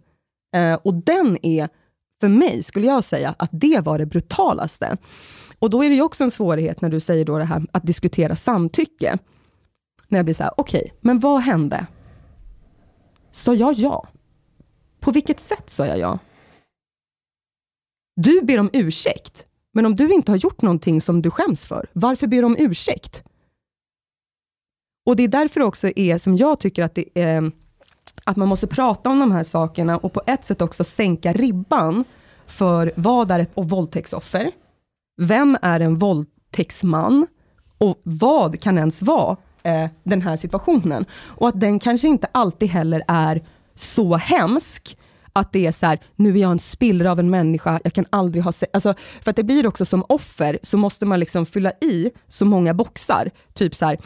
Eh, 0.56 0.74
och 0.74 0.94
den 0.94 1.38
är, 1.42 1.68
för 2.20 2.28
mig 2.28 2.62
skulle 2.62 2.86
jag 2.86 3.04
säga, 3.04 3.34
att 3.38 3.50
det 3.52 3.80
var 3.84 3.98
det 3.98 4.06
brutalaste. 4.06 4.96
Och 5.58 5.70
då 5.70 5.84
är 5.84 5.88
det 5.88 5.94
ju 5.94 6.02
också 6.02 6.24
en 6.24 6.30
svårighet 6.30 6.80
när 6.80 6.88
du 6.88 7.00
säger 7.00 7.24
då 7.24 7.38
det 7.38 7.44
här 7.44 7.66
att 7.72 7.86
diskutera 7.86 8.36
samtycke. 8.36 9.18
När 10.08 10.18
jag 10.18 10.26
blir 10.26 10.34
så 10.34 10.42
här, 10.42 10.52
okej, 10.56 10.92
men 11.00 11.18
vad 11.18 11.42
hände? 11.42 11.86
Sa 13.32 13.54
jag 13.54 13.72
ja? 13.72 14.08
På 15.00 15.10
vilket 15.10 15.40
sätt 15.40 15.70
sa 15.70 15.86
jag 15.86 15.98
ja? 15.98 16.18
Du 18.16 18.42
ber 18.42 18.58
om 18.60 18.70
ursäkt, 18.72 19.46
men 19.74 19.86
om 19.86 19.96
du 19.96 20.12
inte 20.12 20.32
har 20.32 20.36
gjort 20.36 20.62
någonting 20.62 21.00
som 21.00 21.22
du 21.22 21.30
skäms 21.30 21.64
för, 21.64 21.86
varför 21.92 22.26
ber 22.26 22.36
du 22.36 22.44
om 22.44 22.56
ursäkt? 22.58 23.22
Och 25.06 25.16
Det 25.16 25.22
är 25.22 25.28
därför 25.28 25.60
också 25.60 25.90
är 25.96 26.18
som 26.18 26.36
jag 26.36 26.60
tycker 26.60 26.82
att 26.82 26.94
det 26.94 27.04
är 27.14 27.52
att 28.24 28.36
man 28.36 28.48
måste 28.48 28.66
prata 28.66 29.10
om 29.10 29.18
de 29.18 29.32
här 29.32 29.44
sakerna 29.44 29.98
och 29.98 30.12
på 30.12 30.22
ett 30.26 30.44
sätt 30.44 30.62
också 30.62 30.84
sänka 30.84 31.32
ribban 31.32 32.04
för 32.46 32.92
vad 32.96 33.30
är 33.30 33.38
ett 33.38 33.50
våldtäktsoffer? 33.54 34.50
Vem 35.20 35.58
är 35.62 35.80
en 35.80 35.98
våldtäktsman? 35.98 37.26
Och 37.78 38.00
vad 38.02 38.60
kan 38.60 38.78
ens 38.78 39.02
vara 39.02 39.36
eh, 39.68 39.90
den 40.02 40.22
här 40.22 40.36
situationen? 40.36 41.06
Och 41.12 41.48
att 41.48 41.60
den 41.60 41.78
kanske 41.78 42.08
inte 42.08 42.28
alltid 42.32 42.68
heller 42.68 43.02
är 43.08 43.42
så 43.74 44.16
hemsk 44.16 44.98
att 45.32 45.52
det 45.52 45.66
är 45.66 45.72
så 45.72 45.86
här, 45.86 45.98
nu 46.16 46.36
är 46.36 46.42
jag 46.42 46.50
en 46.50 46.58
spillra 46.58 47.12
av 47.12 47.20
en 47.20 47.30
människa, 47.30 47.80
jag 47.84 47.92
kan 47.92 48.06
aldrig 48.10 48.44
ha 48.44 48.52
sex. 48.52 48.70
Alltså, 48.72 48.94
för 49.22 49.30
att 49.30 49.36
det 49.36 49.42
blir 49.42 49.66
också 49.66 49.84
som 49.84 50.04
offer, 50.08 50.58
så 50.62 50.78
måste 50.78 51.06
man 51.06 51.20
liksom 51.20 51.46
fylla 51.46 51.70
i 51.70 52.10
så 52.28 52.44
många 52.44 52.74
boxar. 52.74 53.30
Typ 53.54 53.74
så 53.74 53.86
här, 53.86 53.98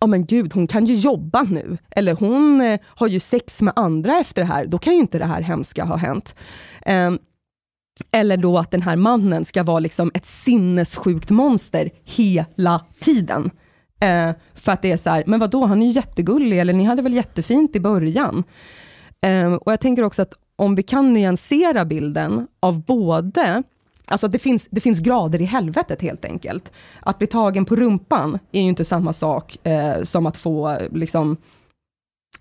ja 0.00 0.06
men 0.06 0.26
gud, 0.26 0.52
hon 0.54 0.66
kan 0.66 0.84
ju 0.84 0.94
jobba 0.94 1.42
nu. 1.42 1.78
Eller 1.90 2.14
hon 2.14 2.60
eh, 2.60 2.80
har 2.84 3.06
ju 3.06 3.20
sex 3.20 3.62
med 3.62 3.72
andra 3.76 4.18
efter 4.18 4.42
det 4.42 4.48
här, 4.48 4.66
då 4.66 4.78
kan 4.78 4.92
ju 4.92 5.00
inte 5.00 5.18
det 5.18 5.24
här 5.24 5.42
hemska 5.42 5.84
ha 5.84 5.96
hänt. 5.96 6.34
Eh, 6.82 7.10
eller 8.12 8.36
då 8.36 8.58
att 8.58 8.70
den 8.70 8.82
här 8.82 8.96
mannen 8.96 9.44
ska 9.44 9.62
vara 9.62 9.78
liksom 9.78 10.10
ett 10.14 10.26
sinnessjukt 10.26 11.30
monster 11.30 11.90
hela 12.04 12.84
tiden. 13.00 13.50
Eh, 14.00 14.30
för 14.54 14.72
att 14.72 14.82
det 14.82 14.92
är 14.92 14.96
så 14.96 15.10
här, 15.10 15.24
men 15.26 15.40
vadå, 15.40 15.64
han 15.64 15.82
är 15.82 15.90
jättegullig, 15.90 16.58
eller 16.58 16.72
ni 16.72 16.84
hade 16.84 17.02
väl 17.02 17.14
jättefint 17.14 17.76
i 17.76 17.80
början. 17.80 18.44
Eh, 19.20 19.52
och 19.52 19.72
jag 19.72 19.80
tänker 19.80 20.02
också 20.02 20.22
att 20.22 20.34
om 20.56 20.74
vi 20.74 20.82
kan 20.82 21.14
nyansera 21.14 21.84
bilden 21.84 22.46
av 22.60 22.84
både 22.84 23.62
Alltså 24.08 24.28
det 24.28 24.38
finns, 24.38 24.68
det 24.70 24.80
finns 24.80 25.00
grader 25.00 25.40
i 25.40 25.44
helvetet 25.44 26.02
helt 26.02 26.24
enkelt. 26.24 26.72
Att 27.00 27.18
bli 27.18 27.26
tagen 27.26 27.64
på 27.64 27.76
rumpan 27.76 28.38
är 28.52 28.60
ju 28.60 28.68
inte 28.68 28.84
samma 28.84 29.12
sak 29.12 29.66
eh, 29.66 30.02
som 30.02 30.26
att 30.26 30.36
få 30.36 30.78
liksom, 30.92 31.36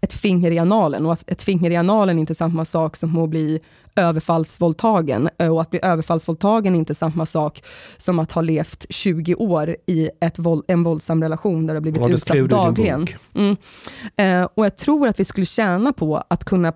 ett 0.02 0.14
finger 0.14 0.52
i 0.52 0.60
analen. 0.60 1.06
Och 1.06 1.24
ett 1.28 1.44
finger 1.44 1.72
i 1.72 1.76
analen 1.76 2.18
är 2.18 2.20
inte 2.20 2.36
samma 2.36 2.66
sak 2.66 2.96
som 2.96 3.18
att 3.18 3.30
bli 3.30 3.60
överfallsvåldtagen. 3.96 5.30
Eh, 5.38 5.54
och 5.54 5.62
att 5.62 5.70
bli 5.70 5.80
överfallsvåldtagen 5.84 6.76
är 6.76 6.80
inte 6.80 6.96
samma 6.96 7.26
sak 7.26 7.64
som 7.98 8.20
att 8.20 8.32
ha 8.32 8.42
levt 8.42 8.86
20 8.90 9.36
år 9.36 9.76
i 9.86 10.10
ett 10.22 10.40
våld, 10.40 10.64
en 10.68 10.84
våldsam 10.84 11.24
relation 11.24 11.66
där 11.66 11.74
du 11.74 11.78
har 11.78 11.82
blivit 11.82 12.02
Ja, 12.02 12.10
utsatt 12.10 12.50
dagligen. 12.50 13.08
Mm. 13.34 13.56
Eh, 14.16 14.48
och 14.56 14.66
jag 14.66 14.78
tror 14.78 15.08
att 15.08 15.20
vi 15.20 15.26
skulle 15.26 15.46
tjäna 15.46 15.94
på 15.94 16.24
att 16.28 16.44
kunna 16.44 16.74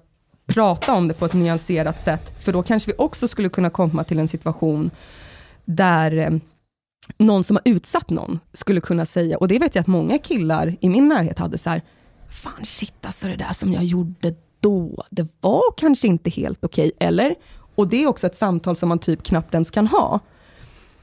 prata 0.47 0.93
om 0.93 1.07
det 1.07 1.13
på 1.13 1.25
ett 1.25 1.33
nyanserat 1.33 2.01
sätt, 2.01 2.43
för 2.43 2.53
då 2.53 2.63
kanske 2.63 2.91
vi 2.91 2.97
också 2.97 3.27
skulle 3.27 3.49
kunna 3.49 3.69
komma 3.69 4.03
till 4.03 4.19
en 4.19 4.27
situation 4.27 4.91
där 5.65 6.17
eh, 6.17 6.29
någon 7.17 7.43
som 7.43 7.55
har 7.55 7.71
utsatt 7.73 8.09
någon 8.09 8.39
skulle 8.53 8.81
kunna 8.81 9.05
säga, 9.05 9.37
och 9.37 9.47
det 9.47 9.59
vet 9.59 9.75
jag 9.75 9.81
att 9.81 9.87
många 9.87 10.17
killar 10.17 10.75
i 10.81 10.89
min 10.89 11.07
närhet 11.07 11.39
hade 11.39 11.57
så 11.57 11.69
här, 11.69 11.81
fan 12.29 12.65
shit 12.65 13.05
alltså 13.05 13.27
det 13.27 13.35
där 13.35 13.53
som 13.53 13.73
jag 13.73 13.83
gjorde 13.83 14.33
då, 14.59 15.03
det 15.09 15.27
var 15.41 15.63
kanske 15.77 16.07
inte 16.07 16.29
helt 16.29 16.63
okej, 16.63 16.91
eller? 16.99 17.35
Och 17.75 17.87
det 17.87 18.03
är 18.03 18.07
också 18.07 18.27
ett 18.27 18.35
samtal 18.35 18.75
som 18.75 18.89
man 18.89 18.99
typ 18.99 19.23
knappt 19.23 19.53
ens 19.53 19.71
kan 19.71 19.87
ha. 19.87 20.19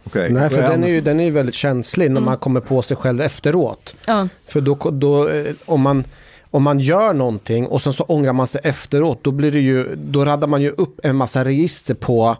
Okay. 0.04 0.30
Nej, 0.30 0.50
för 0.50 0.62
den 0.62 0.84
är 0.84 0.88
ju 0.88 1.00
den 1.00 1.20
är 1.20 1.24
ju 1.24 1.30
väldigt 1.30 1.54
känslig 1.54 2.10
när 2.10 2.20
man 2.20 2.38
kommer 2.38 2.60
på 2.60 2.82
sig 2.82 2.96
själv 2.96 3.20
efteråt. 3.20 3.96
Ja. 4.06 4.28
För 4.46 4.60
då, 4.60 4.74
då 4.74 5.28
eh, 5.28 5.54
om 5.64 5.80
man 5.80 6.04
om 6.50 6.62
man 6.62 6.80
gör 6.80 7.14
någonting 7.14 7.66
och 7.66 7.82
sen 7.82 7.92
så 7.92 8.04
ångrar 8.04 8.32
man 8.32 8.46
sig 8.46 8.60
efteråt, 8.64 9.24
då 9.24 9.30
blir 9.30 9.52
det 9.52 9.60
ju, 9.60 9.96
då 9.96 10.24
raddar 10.24 10.48
man 10.48 10.62
ju 10.62 10.70
upp 10.70 11.00
en 11.02 11.16
massa 11.16 11.44
register 11.44 11.94
på 11.94 12.36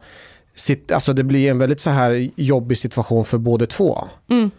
sitt, 0.54 0.92
alltså 0.92 1.12
det 1.12 1.24
blir 1.24 1.50
en 1.50 1.58
väldigt 1.58 1.80
så 1.80 1.90
här 1.90 2.30
jobbig 2.36 2.78
situation 2.78 3.24
för 3.24 3.38
båda 3.38 3.66
två. 3.66 4.04
Mm. 4.28 4.50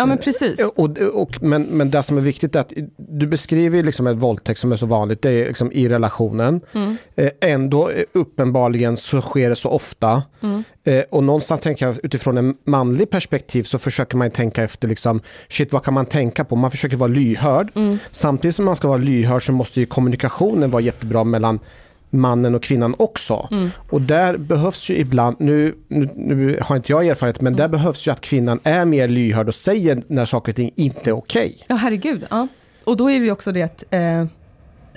Ja 0.00 0.06
men 0.06 0.18
precis. 0.18 0.60
Och, 0.76 0.98
och, 0.98 1.42
men, 1.42 1.62
men 1.62 1.90
det 1.90 2.02
som 2.02 2.16
är 2.16 2.20
viktigt 2.20 2.56
är 2.56 2.60
att 2.60 2.72
du 2.96 3.26
beskriver 3.26 3.82
liksom 3.82 4.06
ett 4.06 4.16
våldtäkt 4.16 4.60
som 4.60 4.72
är 4.72 4.76
så 4.76 4.86
vanligt, 4.86 5.22
det 5.22 5.30
är 5.30 5.46
liksom 5.46 5.72
i 5.72 5.88
relationen. 5.88 6.60
Mm. 6.72 6.96
Eh, 7.16 7.30
ändå 7.40 7.90
eh, 7.90 8.02
uppenbarligen 8.12 8.96
så 8.96 9.20
sker 9.20 9.50
det 9.50 9.56
så 9.56 9.68
ofta. 9.68 10.22
Mm. 10.40 10.64
Eh, 10.84 11.04
och 11.10 11.24
någonstans 11.24 11.60
tänker 11.60 11.86
jag 11.86 11.96
utifrån 12.02 12.38
en 12.38 12.56
manlig 12.64 13.10
perspektiv 13.10 13.62
så 13.62 13.78
försöker 13.78 14.16
man 14.16 14.30
tänka 14.30 14.64
efter 14.64 14.88
liksom, 14.88 15.20
shit 15.48 15.72
vad 15.72 15.84
kan 15.84 15.94
man 15.94 16.06
tänka 16.06 16.44
på? 16.44 16.56
Man 16.56 16.70
försöker 16.70 16.96
vara 16.96 17.08
lyhörd. 17.08 17.70
Mm. 17.74 17.98
Samtidigt 18.10 18.56
som 18.56 18.64
man 18.64 18.76
ska 18.76 18.88
vara 18.88 18.98
lyhörd 18.98 19.46
så 19.46 19.52
måste 19.52 19.80
ju 19.80 19.86
kommunikationen 19.86 20.70
vara 20.70 20.82
jättebra 20.82 21.24
mellan 21.24 21.60
mannen 22.10 22.54
och 22.54 22.62
kvinnan 22.62 22.94
också. 22.98 23.48
Mm. 23.50 23.70
Och 23.90 24.02
där 24.02 24.36
behövs 24.36 24.90
ju 24.90 24.96
ibland, 24.96 25.36
nu, 25.38 25.74
nu, 25.88 26.08
nu, 26.16 26.58
har 26.62 26.76
inte 26.76 26.92
jag 26.92 27.06
erfarenhet, 27.06 27.40
men 27.40 27.52
mm. 27.52 27.58
där 27.58 27.68
behövs 27.68 28.06
ju 28.06 28.10
att 28.10 28.20
kvinnan 28.20 28.60
är 28.62 28.84
mer 28.84 29.08
lyhörd 29.08 29.48
och 29.48 29.54
säger 29.54 30.02
när 30.08 30.24
saker 30.24 30.52
och 30.52 30.56
ting 30.56 30.70
inte 30.76 31.10
är 31.10 31.14
okej. 31.14 31.46
Okay. 31.46 31.66
Ja, 31.68 31.76
herregud. 31.76 32.26
Ja. 32.30 32.48
Och 32.84 32.96
då 32.96 33.10
är 33.10 33.20
det 33.20 33.24
ju 33.24 33.32
också 33.32 33.52
det 33.52 33.62
att, 33.62 33.84
eh, 33.90 34.26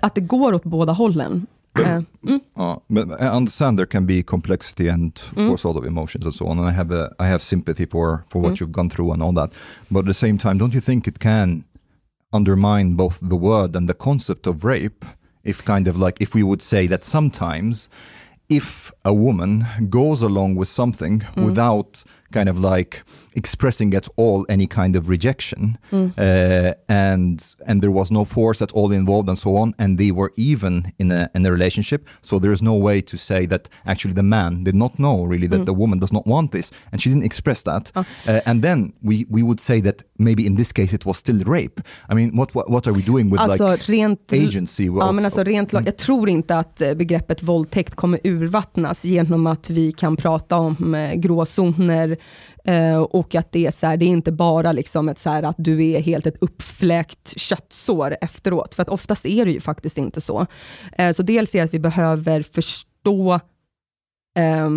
att 0.02 0.16
det 0.16 0.22
går 0.22 0.54
åt 0.54 0.64
båda 0.64 0.94
hållen. 0.94 1.48
Uh, 1.80 2.02
mm. 2.24 2.42
uh, 2.60 2.76
but 2.90 3.22
I 3.22 3.28
understand 3.28 3.78
there 3.78 3.86
can 3.86 4.06
be 4.06 4.24
complexity 4.24 4.90
and 4.90 5.14
of 5.32 5.38
mm. 5.38 5.48
course 5.48 5.66
all 5.66 5.78
of 5.78 5.86
emotions 5.86 6.26
and 6.26 6.36
so 6.36 6.46
on. 6.48 6.60
And 6.60 6.68
I 6.68 6.72
have 6.72 6.92
a, 6.92 7.10
I 7.18 7.28
have 7.28 7.44
sympathy 7.44 7.86
for 7.86 8.26
for 8.30 8.42
what 8.42 8.52
mm. 8.52 8.60
you've 8.60 8.72
gone 8.72 8.90
through 8.90 9.14
and 9.14 9.24
all 9.24 9.34
that. 9.34 9.54
But 9.90 10.00
at 10.00 10.06
the 10.06 10.14
same 10.14 10.38
time, 10.38 10.58
don't 10.58 10.74
you 10.74 10.82
think 10.82 11.08
it 11.08 11.20
can 11.20 11.64
undermine 12.34 12.96
both 12.96 13.20
the 13.22 13.38
word 13.38 13.76
and 13.76 13.88
the 13.88 13.94
concept 13.94 14.48
of 14.48 14.64
rape? 14.66 15.06
If 15.44 15.64
kind 15.64 15.88
of 15.88 15.98
like 15.98 16.22
if 16.22 16.34
we 16.34 16.44
would 16.44 16.62
say 16.62 16.88
that 16.88 17.04
sometimes 17.04 17.90
if 18.50 18.92
a 19.06 19.14
woman 19.14 19.66
goes 19.90 20.22
along 20.22 20.56
with 20.56 20.68
something 20.68 21.20
mm. 21.20 21.46
without 21.46 22.04
kind 22.32 22.50
of 22.50 22.60
like 22.60 23.04
expressing 23.34 23.94
at 23.94 24.08
all 24.16 24.46
any 24.50 24.68
kind 24.68 24.96
of 24.96 25.10
rejection. 25.10 25.78
Mm. 25.92 26.14
uh, 26.18 26.74
and 26.88 27.56
and 27.68 27.82
there 27.82 27.92
was 27.92 28.12
no 28.12 28.26
force 28.26 28.62
at 28.62 28.72
all 28.72 28.92
involved 28.92 29.30
and 29.30 29.38
so 29.38 29.56
on. 29.56 29.74
And 29.78 29.98
they 29.98 30.12
were 30.12 30.32
even 30.36 30.94
in 30.98 31.12
a 31.12 31.30
in 31.36 31.46
a 31.46 31.52
relationship. 31.52 32.08
So 32.22 32.40
there 32.40 32.52
is 32.52 32.62
no 32.62 32.76
way 32.76 33.02
to 33.02 33.18
say 33.18 33.48
that 33.48 33.70
actually 33.86 34.14
the 34.14 34.24
man 34.24 34.64
did 34.64 34.76
not 34.76 34.98
know 34.98 35.24
really 35.24 35.48
that 35.48 35.62
mm. 35.62 35.66
the 35.66 35.74
woman 35.74 36.00
does 36.00 36.12
not 36.12 36.26
want 36.26 36.52
this. 36.52 36.72
And 36.92 37.02
she 37.02 37.10
didn't 37.10 37.26
express 37.26 37.64
that. 37.64 37.92
Oh. 37.96 38.06
uh, 38.28 38.42
and 38.46 38.62
then 38.64 38.94
we 39.02 39.26
we 39.30 39.44
would 39.44 39.60
say 39.60 39.82
that 39.82 40.04
maybe 40.18 40.46
in 40.46 40.56
this 40.56 40.72
case 40.72 40.94
it 40.94 41.06
was 41.06 41.18
still 41.18 41.44
rape. 41.46 41.82
I 42.10 42.14
mean 42.14 42.36
what 42.36 42.56
what, 42.56 42.70
what 42.70 42.88
are 42.88 42.94
we 42.94 43.02
doing 43.02 43.30
with 43.30 43.42
alltså, 43.42 43.72
like 43.72 43.88
rent, 43.88 44.34
agency 44.34 44.86
ja, 44.86 45.12
men 45.12 45.26
alltså 45.26 45.44
rent 45.44 45.74
jag 45.74 45.98
tror 45.98 46.30
inte 46.30 46.58
att 46.58 46.82
eh, 46.82 46.94
begreppet 46.94 47.44
våldtäkt 47.44 47.96
kommer 47.96 48.20
urvattnas 48.24 49.06
genom 49.06 49.48
att 49.48 49.70
vi 49.70 49.92
kan 49.92 50.18
prata 50.18 50.58
om 50.58 50.96
eh, 50.96 51.14
gråzoner 51.14 52.18
Eh, 52.64 52.98
och 52.98 53.36
att 53.36 53.52
det 53.52 53.66
är 53.66 53.72
så 53.72 53.88
här, 53.88 53.98
det 53.98 54.06
är 54.06 54.10
inte 54.10 54.32
bara 54.32 54.72
liksom 54.72 55.10
ett 55.10 55.20
så 55.20 55.30
här 55.30 55.44
att 55.44 55.56
du 55.58 55.86
är 55.92 56.02
helt 56.02 56.28
ett 56.28 56.42
uppfläkt 56.44 57.40
köttsår 57.40 58.18
efteråt, 58.22 58.76
för 58.76 58.82
att 58.82 58.90
oftast 58.90 59.26
är 59.26 59.46
det 59.46 59.52
ju 59.52 59.60
faktiskt 59.60 59.98
inte 59.98 60.22
så. 60.22 60.48
Eh, 60.98 61.12
så 61.12 61.24
dels 61.24 61.56
är 61.56 61.60
det 61.60 61.66
att 61.66 61.74
vi 61.74 61.80
behöver 61.80 62.42
förstå, 62.42 63.34
eh, 64.38 64.70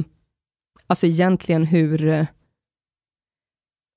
alltså 0.86 1.06
egentligen 1.06 1.64
hur 1.64 2.26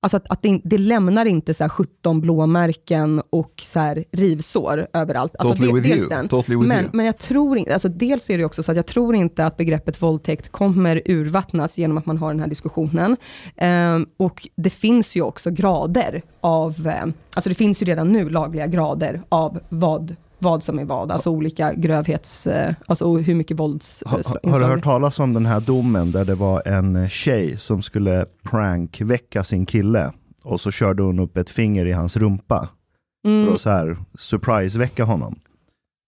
Alltså 0.02 0.18
att, 0.18 0.30
att 0.30 0.42
det, 0.42 0.62
det, 0.64 0.78
lämnar 0.78 1.26
inte 1.26 1.54
så 1.54 1.70
17 1.70 2.22
blåmärken 2.22 3.22
och 3.30 3.54
så 3.62 4.04
rivsår 4.12 4.88
överallt. 4.94 5.36
Alltså 5.40 5.54
totally 5.54 5.82
det, 5.82 5.96
with 5.98 6.12
you. 6.12 6.28
Totally 6.28 6.58
with 6.58 6.68
men, 6.68 6.84
you. 6.84 6.90
men 6.94 7.06
jag 7.06 7.18
tror 7.18 7.58
inte, 7.58 7.74
alltså 7.74 7.90
dels 7.90 8.30
är 8.30 8.38
det 8.38 8.46
också 8.46 8.64
så 8.64 8.72
att 8.72 8.76
jag 8.76 8.86
tror 8.86 9.16
inte 9.16 9.46
att 9.46 9.58
begreppet 9.58 10.02
våldtäkt 10.02 10.50
kommer 10.50 11.02
urvattnas 11.06 11.78
genom 11.78 11.98
att 11.98 12.06
man 12.06 12.18
har 12.18 12.30
den 12.30 12.40
här 12.40 12.48
diskussionen. 12.48 13.18
Um, 13.62 14.10
och 14.18 14.48
det 14.56 14.70
finns 14.70 15.16
ju 15.16 15.22
också 15.22 15.52
grader 15.52 16.22
av, 16.42 16.88
um, 17.04 17.14
alltså 17.34 17.50
det 17.50 17.56
finns 17.56 17.82
ju 17.82 17.86
redan 17.86 18.08
nu 18.08 18.30
lagliga 18.30 18.68
grader 18.68 19.22
av 19.30 19.60
vad 19.70 20.16
vad 20.40 20.64
som 20.64 20.80
är 20.80 20.86
vad, 20.86 21.12
alltså 21.12 21.30
olika 21.30 21.74
grövhets, 21.74 22.48
eh, 22.48 22.74
alltså 22.88 23.18
hur 23.18 23.36
mycket 23.36 23.60
vålds... 23.60 24.04
Ha, 24.06 24.22
har 24.52 24.60
du 24.60 24.66
hört 24.66 24.84
talas 24.84 25.20
om 25.20 25.34
den 25.34 25.46
här 25.46 25.60
domen 25.60 26.12
där 26.12 26.26
det 26.26 26.36
var 26.36 26.68
en 26.68 27.10
tjej 27.10 27.58
som 27.58 27.82
skulle 27.82 28.26
prankväcka 28.44 29.44
sin 29.44 29.66
kille 29.66 30.12
och 30.44 30.62
så 30.62 30.72
körde 30.72 31.04
hon 31.04 31.20
upp 31.20 31.38
ett 31.38 31.50
finger 31.50 31.86
i 31.86 31.92
hans 31.92 32.18
rumpa 32.18 32.70
mm. 33.28 33.46
för 33.46 33.54
att 33.54 33.62
så 33.62 33.70
här 33.70 33.98
surprise-väcka 34.18 35.04
honom. 35.04 35.40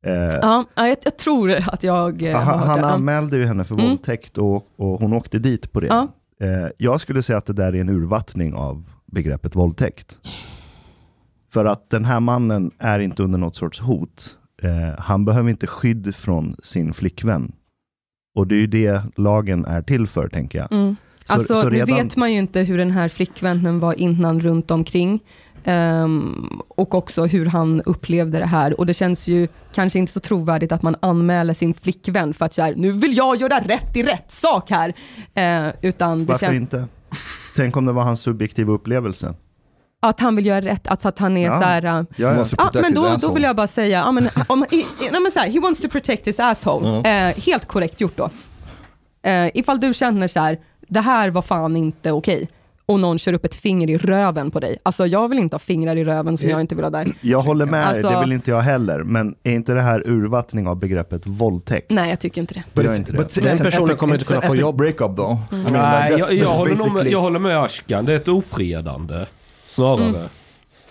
Eh, 0.05 0.13
ja, 0.13 0.65
jag, 0.75 0.97
jag, 1.03 1.17
tror 1.17 1.51
att 1.51 1.83
jag 1.83 2.21
eh, 2.21 2.39
Han, 2.39 2.59
han 2.59 2.83
anmälde 2.83 3.37
ju 3.37 3.45
henne 3.45 3.63
för 3.63 3.75
mm. 3.75 3.87
våldtäkt 3.87 4.37
och, 4.37 4.67
och 4.75 4.99
hon 4.99 5.13
åkte 5.13 5.39
dit 5.39 5.71
på 5.71 5.79
det. 5.79 5.87
Ja. 5.87 6.07
Eh, 6.41 6.67
jag 6.77 7.01
skulle 7.01 7.21
säga 7.21 7.37
att 7.37 7.45
det 7.45 7.53
där 7.53 7.75
är 7.75 7.81
en 7.81 7.89
urvattning 7.89 8.53
av 8.53 8.83
begreppet 9.05 9.55
våldtäkt. 9.55 10.19
För 11.49 11.65
att 11.65 11.89
den 11.89 12.05
här 12.05 12.19
mannen 12.19 12.71
är 12.79 12.99
inte 12.99 13.23
under 13.23 13.38
något 13.38 13.55
sorts 13.55 13.79
hot. 13.79 14.38
Eh, 14.62 14.99
han 14.99 15.25
behöver 15.25 15.49
inte 15.49 15.67
skydd 15.67 16.15
från 16.15 16.55
sin 16.63 16.93
flickvän. 16.93 17.51
Och 18.35 18.47
det 18.47 18.55
är 18.55 18.59
ju 18.59 18.67
det 18.67 19.01
lagen 19.15 19.65
är 19.65 19.81
till 19.81 20.07
för, 20.07 20.27
tänker 20.27 20.59
jag. 20.59 20.71
Mm. 20.71 20.95
Så, 21.25 21.33
alltså, 21.33 21.62
så 21.62 21.69
redan... 21.69 21.89
nu 21.97 22.03
vet 22.03 22.15
man 22.15 22.31
ju 22.31 22.39
inte 22.39 22.59
hur 22.59 22.77
den 22.77 22.91
här 22.91 23.09
flickvännen 23.09 23.79
var 23.79 23.99
innan 23.99 24.39
runt 24.39 24.71
omkring. 24.71 25.19
Ehm, 25.63 26.62
och 26.67 26.95
också 26.95 27.25
hur 27.25 27.45
han 27.45 27.81
upplevde 27.81 28.39
det 28.39 28.45
här. 28.45 28.79
Och 28.79 28.85
det 28.85 28.93
känns 28.93 29.27
ju 29.27 29.47
kanske 29.73 29.99
inte 29.99 30.12
så 30.12 30.19
trovärdigt 30.19 30.71
att 30.71 30.81
man 30.81 30.95
anmäler 30.99 31.53
sin 31.53 31.73
flickvän 31.73 32.33
för 32.33 32.45
att 32.45 32.53
så 32.53 32.62
här, 32.62 32.75
nu 32.75 32.91
vill 32.91 33.17
jag 33.17 33.35
göra 33.35 33.59
rätt 33.59 33.97
i 33.97 34.03
rätt 34.03 34.31
sak 34.31 34.71
här. 34.71 34.93
Eh, 35.33 35.73
utan 35.81 36.25
Varför 36.25 36.53
inte? 36.53 36.88
Tänk 37.55 37.77
om 37.77 37.85
det 37.85 37.91
var 37.91 38.03
hans 38.03 38.21
subjektiva 38.21 38.73
upplevelse. 38.73 39.35
Att 40.01 40.19
han 40.19 40.35
vill 40.35 40.45
göra 40.45 40.62
rätt, 40.62 40.88
alltså 40.88 41.07
att 41.07 41.19
han 41.19 41.38
är 41.38 41.45
Ja. 41.45 41.59
så 41.62 41.67
här, 41.67 41.85
äh, 41.85 41.91
Ja, 41.91 42.03
ja. 42.17 42.33
Protect 42.57 42.73
men 42.81 42.93
då, 42.93 43.15
då 43.21 43.33
vill 43.33 43.43
jag 43.43 43.55
bara 43.55 43.67
säga, 43.67 43.99
ja, 43.99 44.12
men, 44.12 44.29
om, 44.47 44.65
i, 44.71 44.75
i, 44.75 44.85
nej, 45.12 45.21
men 45.21 45.31
så 45.31 45.39
här, 45.39 45.49
he 45.49 45.59
wants 45.59 45.81
to 45.81 45.89
protect 45.89 46.27
his 46.27 46.39
asshole. 46.39 46.97
Eh, 47.29 47.35
helt 47.45 47.65
korrekt 47.65 48.01
gjort 48.01 48.17
då. 48.17 48.29
Eh, 49.23 49.47
ifall 49.53 49.79
du 49.79 49.93
känner 49.93 50.27
så 50.27 50.39
här, 50.39 50.59
det 50.88 50.99
här 51.01 51.29
var 51.29 51.41
fan 51.41 51.77
inte 51.77 52.12
okej. 52.12 52.49
Och 52.85 52.99
någon 52.99 53.19
kör 53.19 53.33
upp 53.33 53.45
ett 53.45 53.55
finger 53.55 53.89
i 53.89 53.97
röven 53.97 54.51
på 54.51 54.59
dig. 54.59 54.77
Alltså 54.83 55.07
jag 55.07 55.27
vill 55.29 55.39
inte 55.39 55.55
ha 55.55 55.59
fingrar 55.59 55.95
i 55.95 56.03
röven 56.05 56.38
som 56.38 56.49
jag 56.49 56.62
inte 56.62 56.75
vill 56.75 56.83
ha 56.85 56.89
där. 56.89 57.07
Jag 57.21 57.39
håller 57.41 57.65
med 57.65 57.88
Alltså- 57.88 58.07
dig, 58.07 58.15
det 58.15 58.19
vill 58.21 58.31
inte 58.31 58.51
jag 58.51 58.62
heller. 58.62 59.03
Men 59.03 59.35
är 59.43 59.51
inte 59.51 59.73
det 59.73 59.81
här 59.81 60.07
urvattning 60.07 60.67
av 60.67 60.75
begreppet 60.75 61.27
våldtäkt? 61.27 61.91
Nej, 61.91 62.09
jag 62.09 62.19
tycker 62.19 62.41
inte 62.41 62.53
det. 62.53 62.63
But 62.73 63.35
Den 63.43 63.57
personen 63.57 63.97
kommer 63.97 64.13
inte 64.13 64.25
kunna 64.25 64.41
få 64.41 64.55
jobb. 64.55 64.77
breakup. 64.77 65.19
I 65.19 65.55
mean, 65.55 65.73
Nej, 65.73 66.12
like, 66.12 66.19
jag, 66.19 66.29
that's- 66.29 66.33
jag, 66.33 66.47
that's 66.47 66.57
håller 66.57 66.75
nog 66.75 66.93
med, 66.93 67.03
basically- 67.03 67.12
jag 67.12 67.21
håller 67.21 67.39
med 67.39 67.57
Ashkan. 67.63 68.05
Det 68.05 68.13
är 68.13 68.17
ett 68.17 68.27
ofredande. 68.27 69.25
Snarare. 69.69 70.29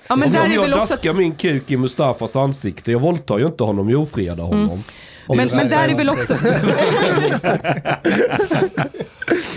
Ja, 0.09 0.17
men 0.17 0.29
om 0.29 0.33
där 0.35 0.49
jag 0.49 0.62
väl 0.62 0.75
också... 0.75 0.95
daskar 0.95 1.12
min 1.12 1.35
kuk 1.35 1.71
i 1.71 1.77
Mustafas 1.77 2.37
ansikte, 2.37 2.93
jag 2.93 3.01
våldtar 3.01 3.38
ju 3.38 3.47
inte 3.47 3.64
honom, 3.64 3.91
jag 3.91 4.03
ofredar 4.03 4.45
honom. 4.45 4.83
Men, 5.29 5.49
men 5.53 5.69
där 5.69 5.88
är 5.88 5.95
väl 5.97 6.09
också... 6.09 6.35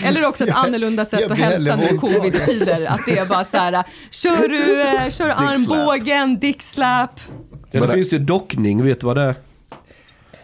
Eller 0.03 0.25
också 0.25 0.43
ett 0.43 0.55
annorlunda 0.55 1.05
sätt 1.05 1.19
Jag 1.21 1.31
att 1.31 1.37
hälsa 1.37 1.75
nu 1.75 1.97
covid-tider. 1.97 2.85
Att 2.85 2.99
det 3.05 3.17
är 3.17 3.25
bara 3.25 3.45
så 3.45 3.57
här, 3.57 3.83
kör 4.11 4.47
du, 4.47 4.81
eh, 4.81 5.09
kör 5.09 5.25
du 5.25 5.31
armbågen, 5.31 6.39
dickslap. 6.39 7.19
But 7.71 7.89
I- 7.89 7.93
finns 7.93 8.09
det 8.09 8.15
ju 8.15 8.23
dockning, 8.23 8.83
vet 8.83 8.99
du 8.99 9.05
vad 9.05 9.17
det 9.17 9.21
är? 9.21 9.35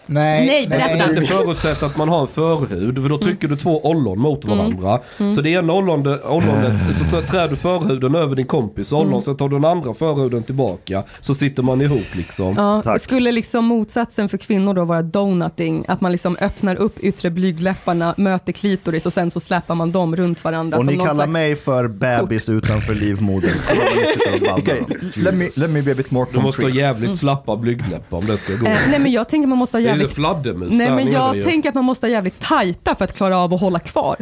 Nej, 0.07 0.47
Nej, 0.47 0.67
berätta. 0.67 1.11
Det 1.11 1.21
förutsätter 1.21 1.85
att 1.85 1.97
man 1.97 2.09
har 2.09 2.21
en 2.21 2.27
förhud, 2.27 3.01
för 3.01 3.09
då 3.09 3.17
trycker 3.17 3.47
du 3.47 3.55
två 3.55 3.85
ollon 3.85 4.19
mot 4.19 4.45
varandra. 4.45 4.99
Så 5.35 5.41
det 5.41 5.49
ena 5.49 5.73
ollonet, 5.73 6.23
ollonet 6.25 6.73
så 6.99 7.03
trä- 7.15 7.21
trär 7.27 7.47
du 7.47 7.55
förhuden 7.55 8.15
över 8.15 8.35
din 8.35 8.45
kompis 8.45 8.91
ollon, 8.93 9.21
sen 9.21 9.37
tar 9.37 9.49
du 9.49 9.55
den 9.55 9.65
andra 9.65 9.93
förhuden 9.93 10.43
tillbaka. 10.43 11.03
Så 11.21 11.33
sitter 11.35 11.63
man 11.63 11.81
ihop 11.81 12.15
liksom. 12.15 12.53
Ja, 12.57 12.81
Tack. 12.83 13.01
skulle 13.01 13.31
liksom 13.31 13.65
motsatsen 13.65 14.29
för 14.29 14.37
kvinnor 14.37 14.73
då 14.73 14.85
vara 14.85 15.01
donutting? 15.01 15.85
Att 15.87 16.01
man 16.01 16.11
liksom 16.11 16.37
öppnar 16.41 16.75
upp 16.75 16.99
yttre 16.99 17.29
blygdläpparna, 17.29 18.13
möter 18.17 18.53
klitoris 18.53 19.05
och 19.05 19.13
sen 19.13 19.31
så 19.31 19.39
släpar 19.39 19.75
man 19.75 19.91
dem 19.91 20.15
runt 20.15 20.43
varandra. 20.43 20.77
Och 20.77 20.83
som 20.83 20.91
ni 20.93 20.97
någon 20.97 21.07
kallar 21.07 21.25
slags... 21.25 21.33
mig 21.33 21.55
för 21.55 21.87
bebis 21.87 22.49
utanför 22.49 22.93
livmodern. 22.93 23.51
Okay, 24.57 24.79
let 25.15 25.35
me 25.35 25.49
let 25.57 25.69
me 25.69 25.81
be 25.81 25.91
a 25.91 25.95
bit 25.97 26.11
more 26.11 26.27
Du 26.33 26.39
måste 26.39 26.61
ha 26.61 26.65
concrete. 26.67 26.77
jävligt 26.77 27.15
slappa 27.15 27.55
blygdläppar 27.57 28.17
om 28.17 28.25
det 28.25 28.37
ska 28.37 28.55
gå. 28.55 28.65
Eh, 28.65 28.77
nej 28.89 28.99
men 28.99 29.11
jag 29.11 29.29
tänker 29.29 29.47
man 29.47 29.57
måste 29.57 29.77
ha 29.77 29.81
ju 29.81 29.87
jävligt... 29.99 30.15
fladdermus 30.15 30.69
Nej 30.71 30.91
men 30.91 31.11
jag 31.11 31.43
tänker 31.43 31.69
att 31.69 31.75
man 31.75 31.85
måste 31.85 32.05
ha 32.07 32.11
jävligt 32.11 32.39
tajta 32.41 32.95
för 32.95 33.05
att 33.05 33.13
klara 33.13 33.39
av 33.39 33.53
att 33.53 33.61
hålla 33.61 33.79
kvar. 33.79 34.15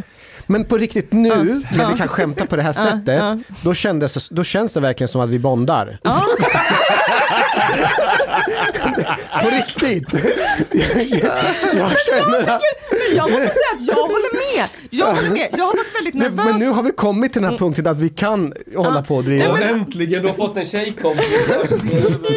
Men 0.46 0.64
på 0.64 0.76
riktigt 0.78 1.12
nu, 1.12 1.28
Ja. 1.28 1.78
när 1.78 1.92
vi 1.92 1.98
kan 1.98 2.08
skämta 2.08 2.46
på 2.46 2.56
det 2.56 2.62
här 2.62 2.72
sättet. 2.72 3.22
Då, 3.62 3.74
kändes, 3.74 4.28
det- 4.28 4.34
då 4.34 4.44
känns 4.44 4.72
det 4.72 4.80
verkligen 4.80 5.08
som 5.08 5.20
att 5.20 5.28
vi 5.30 5.38
bondar. 5.38 5.98
på 9.42 9.48
riktigt. 9.50 10.08
jag 11.74 11.92
känner 12.00 12.40
att... 12.40 12.62
Men 12.90 13.16
jag 13.16 13.30
måste 13.30 13.46
säga 13.46 13.72
att 13.76 13.86
jag 13.86 13.94
håller 13.94 14.56
med. 14.56 14.68
Jag 14.90 15.06
håller 15.14 15.30
med. 15.30 15.48
Jag 15.56 15.64
har 15.64 15.76
varit 15.76 15.94
väldigt 15.96 16.14
Nej, 16.14 16.30
nervös. 16.30 16.44
men 16.44 16.58
nu 16.58 16.68
har 16.70 16.82
vi 16.82 16.90
kommit 16.90 17.32
till 17.32 17.42
den 17.42 17.50
här 17.50 17.58
punkten 17.58 17.86
att 17.86 17.96
vi 17.96 18.08
kan 18.08 18.52
hålla 18.76 19.02
på 19.02 19.16
och 19.16 19.24
driva. 19.24 19.48
Och 19.52 19.60
äntligen, 19.60 20.22
du 20.22 20.28
har 20.28 20.34
fått 20.34 20.56
en 20.56 20.66
tjejkompis. 20.66 21.24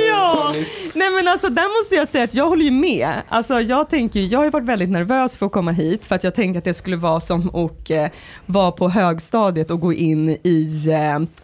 Ja, 0.10 0.54
nej 0.94 1.10
men 1.12 1.28
alltså 1.28 1.50
där 1.50 1.80
måste 1.80 1.96
jag 1.96 2.08
säga 2.08 2.24
att 2.24 2.34
jag 2.34 2.48
håller 2.48 2.66
ju 2.66 2.72
med. 2.72 3.10
Alltså 3.30 3.62
jag 3.62 3.90
tänker, 3.90 4.20
jag 4.20 4.40
har 4.40 4.52
varit 4.52 4.66
väldigt 4.68 4.90
nervös 4.90 5.38
för 5.38 5.46
att 5.46 5.52
komma 5.52 5.72
hit 5.72 6.06
för 6.06 6.16
att 6.16 6.24
jag 6.24 6.36
tänker 6.36 6.58
att 6.58 6.64
det 6.66 6.74
skulle 6.74 6.98
vara 6.98 7.20
som 7.20 7.56
att 7.56 7.90
eh, 7.90 8.06
vara 8.46 8.72
på 8.72 8.90
högstadiet 8.90 9.72
och 9.72 9.80
gå 9.80 9.94
in 9.94 10.30
i, 10.30 10.88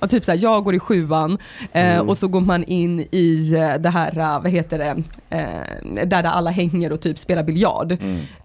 eh, 0.01 0.07
typ 0.07 0.25
såhär, 0.25 0.39
jag 0.41 0.63
går 0.63 0.75
i 0.75 0.79
sjuan 0.79 1.37
eh, 1.73 1.99
och 1.99 2.17
så 2.17 2.27
går 2.27 2.41
man 2.41 2.63
in 2.63 3.07
i 3.11 3.53
eh, 3.53 3.64
det 3.77 3.89
här, 3.89 4.17
eh, 4.19 4.41
vad 4.41 4.51
heter 4.51 4.77
det, 4.77 5.03
eh, 5.29 6.05
där 6.07 6.23
alla 6.23 6.51
hänger 6.51 6.91
och 6.91 7.01
typ 7.01 7.19
spelar 7.19 7.43
biljard. 7.43 7.97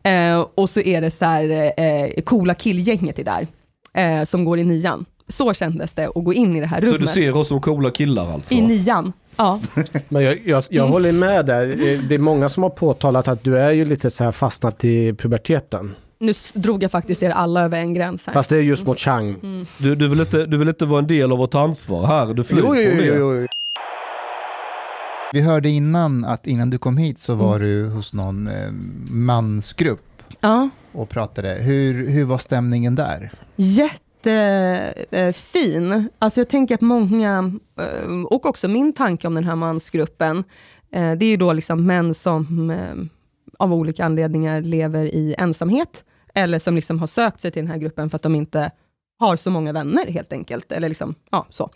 Eh, 0.03 0.47
och 0.55 0.71
så 0.71 0.81
är 0.81 1.01
det 1.01 1.11
så 1.11 1.25
här, 1.25 2.21
coola 2.21 2.55
killgänget 2.55 3.19
är 3.19 3.25
där, 3.25 4.25
som 4.25 4.45
går 4.45 4.59
i 4.59 4.65
nian. 4.65 5.05
Så 5.29 5.55
kändes 5.55 5.93
det 5.93 6.07
att 6.07 6.25
gå 6.25 6.33
in 6.33 6.57
i 6.57 6.61
det 6.61 6.67
här 6.67 6.81
Så 6.81 6.87
rummet. 6.87 7.01
du 7.01 7.07
ser 7.07 7.37
oss 7.37 7.49
som 7.49 7.61
coola 7.61 7.91
killar 7.91 8.33
alltså? 8.33 8.55
I 8.55 8.61
nian, 8.63 9.13
ja. 9.37 9.61
Men 10.09 10.23
jag, 10.23 10.39
jag, 10.47 10.65
jag 10.71 10.87
håller 10.87 11.13
med 11.13 11.47
där. 11.47 11.67
Det 12.09 12.15
är 12.15 12.19
många 12.19 12.49
som 12.49 12.63
har 12.63 12.71
påtalat 12.71 13.29
att 13.29 13.45
du 13.45 13.59
är 13.59 13.71
ju 13.71 13.85
lite 13.85 14.11
så 14.11 14.25
här 14.25 14.33
fastnat 14.33 14.85
i 14.85 15.13
puberteten. 15.13 15.95
Nu 16.23 16.33
drog 16.55 16.83
jag 16.83 16.91
faktiskt 16.91 17.23
er 17.23 17.31
alla 17.31 17.61
över 17.65 17.79
en 17.79 17.95
gräns 17.95 18.27
här. 18.27 18.33
Fast 18.35 18.51
det 18.51 18.57
är 18.57 18.61
just 18.63 18.87
mot 18.87 18.99
Chang. 18.99 19.37
Du, 19.79 19.95
du, 19.95 20.09
vill 20.09 20.21
inte, 20.21 20.47
du 20.47 20.57
vill 20.59 20.69
inte 20.69 20.87
vara 20.87 20.99
en 20.99 21.07
del 21.07 21.33
av 21.33 21.39
vårt 21.39 21.55
ansvar 21.55 22.07
här? 22.07 22.35
Du 22.35 22.45
flyr 22.45 22.63
Jo, 22.67 22.75
jo, 22.77 22.91
jo, 23.05 23.35
jo. 23.41 23.47
Vi 25.33 25.40
hörde 25.40 25.69
innan 25.69 26.25
att 26.25 26.47
innan 26.47 26.71
du 26.71 26.79
kom 26.79 26.97
hit 26.97 27.19
så 27.19 27.35
var 27.35 27.59
du 27.61 27.88
hos 27.88 28.14
någon 28.14 28.47
eh, 28.47 28.71
mansgrupp 29.11 30.07
Ja. 30.40 30.69
och 30.93 31.09
pratade. 31.09 31.55
Hur, 31.55 32.09
hur 32.09 32.25
var 32.25 32.38
stämningen 32.38 32.95
där? 32.95 33.31
Jättefin. 35.01 36.09
Alltså 36.19 36.40
jag 36.40 36.49
tänker 36.49 36.75
att 36.75 36.81
många, 36.81 37.53
eh, 37.81 38.11
och 38.25 38.47
också 38.47 38.69
min 38.69 38.93
tanke 38.93 39.27
om 39.27 39.35
den 39.35 39.45
här 39.45 39.57
mansgruppen, 39.57 40.45
eh, 40.93 41.12
det 41.12 41.25
är 41.25 41.31
ju 41.31 41.37
då 41.37 41.53
liksom 41.53 41.87
män 41.87 42.14
som 42.14 42.71
eh, 42.71 42.95
av 43.59 43.75
olika 43.75 44.05
anledningar 44.05 44.61
lever 44.61 45.05
i 45.05 45.35
ensamhet, 45.38 46.05
eller 46.35 46.59
som 46.59 46.75
liksom 46.75 46.99
har 46.99 47.07
sökt 47.07 47.40
sig 47.40 47.51
till 47.51 47.62
den 47.62 47.71
här 47.71 47.79
gruppen 47.79 48.11
för 48.11 48.16
att 48.16 48.23
de 48.23 48.35
inte 48.35 48.71
har 49.19 49.37
så 49.37 49.51
många 49.51 49.73
vänner 49.73 50.07
helt 50.07 50.33
enkelt. 50.33 50.73
Eller 50.73 50.88
liksom, 50.88 51.14
ja, 51.31 51.47
så. 51.51 51.71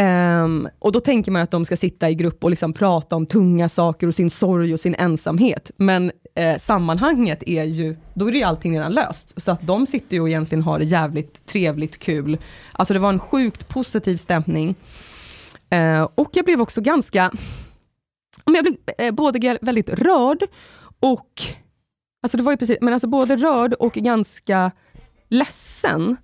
Um, 0.00 0.68
och 0.78 0.92
då 0.92 1.00
tänker 1.00 1.32
man 1.32 1.42
att 1.42 1.50
de 1.50 1.64
ska 1.64 1.76
sitta 1.76 2.10
i 2.10 2.14
grupp 2.14 2.44
och 2.44 2.50
liksom 2.50 2.72
prata 2.72 3.16
om 3.16 3.26
tunga 3.26 3.68
saker 3.68 4.06
och 4.06 4.14
sin 4.14 4.30
sorg 4.30 4.72
och 4.72 4.80
sin 4.80 4.94
ensamhet. 4.94 5.70
Men 5.76 6.12
eh, 6.34 6.58
sammanhanget 6.58 7.42
är 7.46 7.64
ju, 7.64 7.96
då 8.14 8.28
är 8.28 8.32
det 8.32 8.38
ju 8.38 8.44
allting 8.44 8.74
redan 8.76 8.92
löst. 8.92 9.42
Så 9.42 9.52
att 9.52 9.66
de 9.66 9.86
sitter 9.86 10.16
ju 10.16 10.20
och 10.20 10.28
egentligen 10.28 10.64
har 10.64 10.78
det 10.78 10.84
jävligt 10.84 11.46
trevligt 11.46 11.98
kul. 11.98 12.38
Alltså 12.72 12.94
det 12.94 13.00
var 13.00 13.08
en 13.08 13.18
sjukt 13.18 13.68
positiv 13.68 14.16
stämning. 14.16 14.74
Eh, 15.70 16.08
och 16.14 16.30
jag 16.32 16.44
blev 16.44 16.60
också 16.60 16.80
ganska, 16.80 17.32
men 18.44 18.54
jag 18.54 18.64
blev 18.64 18.76
eh, 18.98 19.14
både 19.14 19.58
väldigt 19.62 19.88
rörd 19.88 20.44
och, 21.00 21.42
alltså 22.22 22.36
det 22.36 22.42
var 22.42 22.52
ju 22.52 22.56
precis, 22.56 22.78
men 22.80 22.94
alltså 22.94 23.08
både 23.08 23.36
rörd 23.36 23.74
och 23.74 23.92
ganska 23.92 24.70
ledsen 25.28 26.16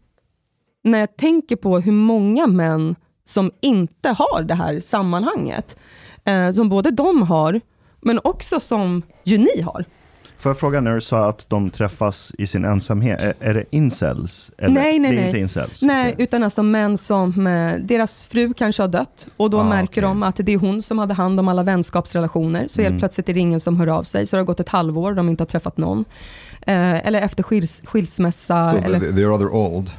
när 0.84 0.98
jag 0.98 1.16
tänker 1.16 1.56
på 1.56 1.78
hur 1.78 1.92
många 1.92 2.46
män 2.46 2.96
som 3.30 3.50
inte 3.60 4.08
har 4.08 4.42
det 4.42 4.54
här 4.54 4.80
sammanhanget. 4.80 5.76
Eh, 6.24 6.52
som 6.52 6.68
både 6.68 6.90
de 6.90 7.22
har, 7.22 7.60
men 8.00 8.20
också 8.24 8.60
som 8.60 9.02
ju 9.24 9.38
ni 9.38 9.60
har. 9.62 9.84
Får 10.38 10.50
jag 10.50 10.58
fråga 10.58 10.80
när 10.80 10.94
du 10.94 11.00
sa 11.00 11.28
att 11.28 11.46
de 11.50 11.70
träffas 11.70 12.32
i 12.38 12.46
sin 12.46 12.64
ensamhet, 12.64 13.20
är, 13.20 13.34
är 13.40 13.54
det 13.54 13.64
incels? 13.70 14.50
Eller? 14.58 14.74
Nej, 14.74 14.98
nej, 14.98 15.10
det 15.10 15.16
är 15.16 15.20
nej. 15.20 15.26
inte 15.26 15.38
incels? 15.38 15.82
Nej, 15.82 16.14
utan 16.18 16.42
alltså 16.42 16.62
män 16.62 16.98
som, 16.98 17.44
deras 17.82 18.24
fru 18.24 18.52
kanske 18.54 18.82
har 18.82 18.88
dött 18.88 19.26
och 19.36 19.50
då 19.50 19.60
Ah, 19.60 19.64
märker 19.64 19.86
okej. 19.92 20.02
de 20.02 20.22
att 20.22 20.36
det 20.36 20.52
är 20.52 20.58
hon 20.58 20.82
som 20.82 20.98
hade 20.98 21.14
hand 21.14 21.40
om 21.40 21.48
alla 21.48 21.62
vänskapsrelationer. 21.62 22.68
Så 22.68 22.80
helt 22.80 22.88
Mm. 22.90 22.98
plötsligt 23.00 23.28
är 23.28 23.34
det 23.34 23.40
ingen 23.40 23.60
som 23.60 23.76
hör 23.80 23.86
av 23.86 24.02
sig. 24.02 24.26
Så 24.26 24.36
det 24.36 24.40
har 24.40 24.46
gått 24.46 24.60
ett 24.60 24.68
halvår, 24.68 25.12
de 25.14 25.28
inte 25.28 25.42
har 25.42 25.46
träffat 25.46 25.76
någon. 25.76 26.04
Eh, 26.66 27.06
eller 27.06 27.20
efter 27.20 27.42
skils, 27.42 27.82
skilsmässa. 27.86 28.70
So 28.70 28.76
eller, 28.84 28.98
they- 29.00 29.12
they're 29.12 29.28
rather 29.28 29.48
old. 29.54 29.90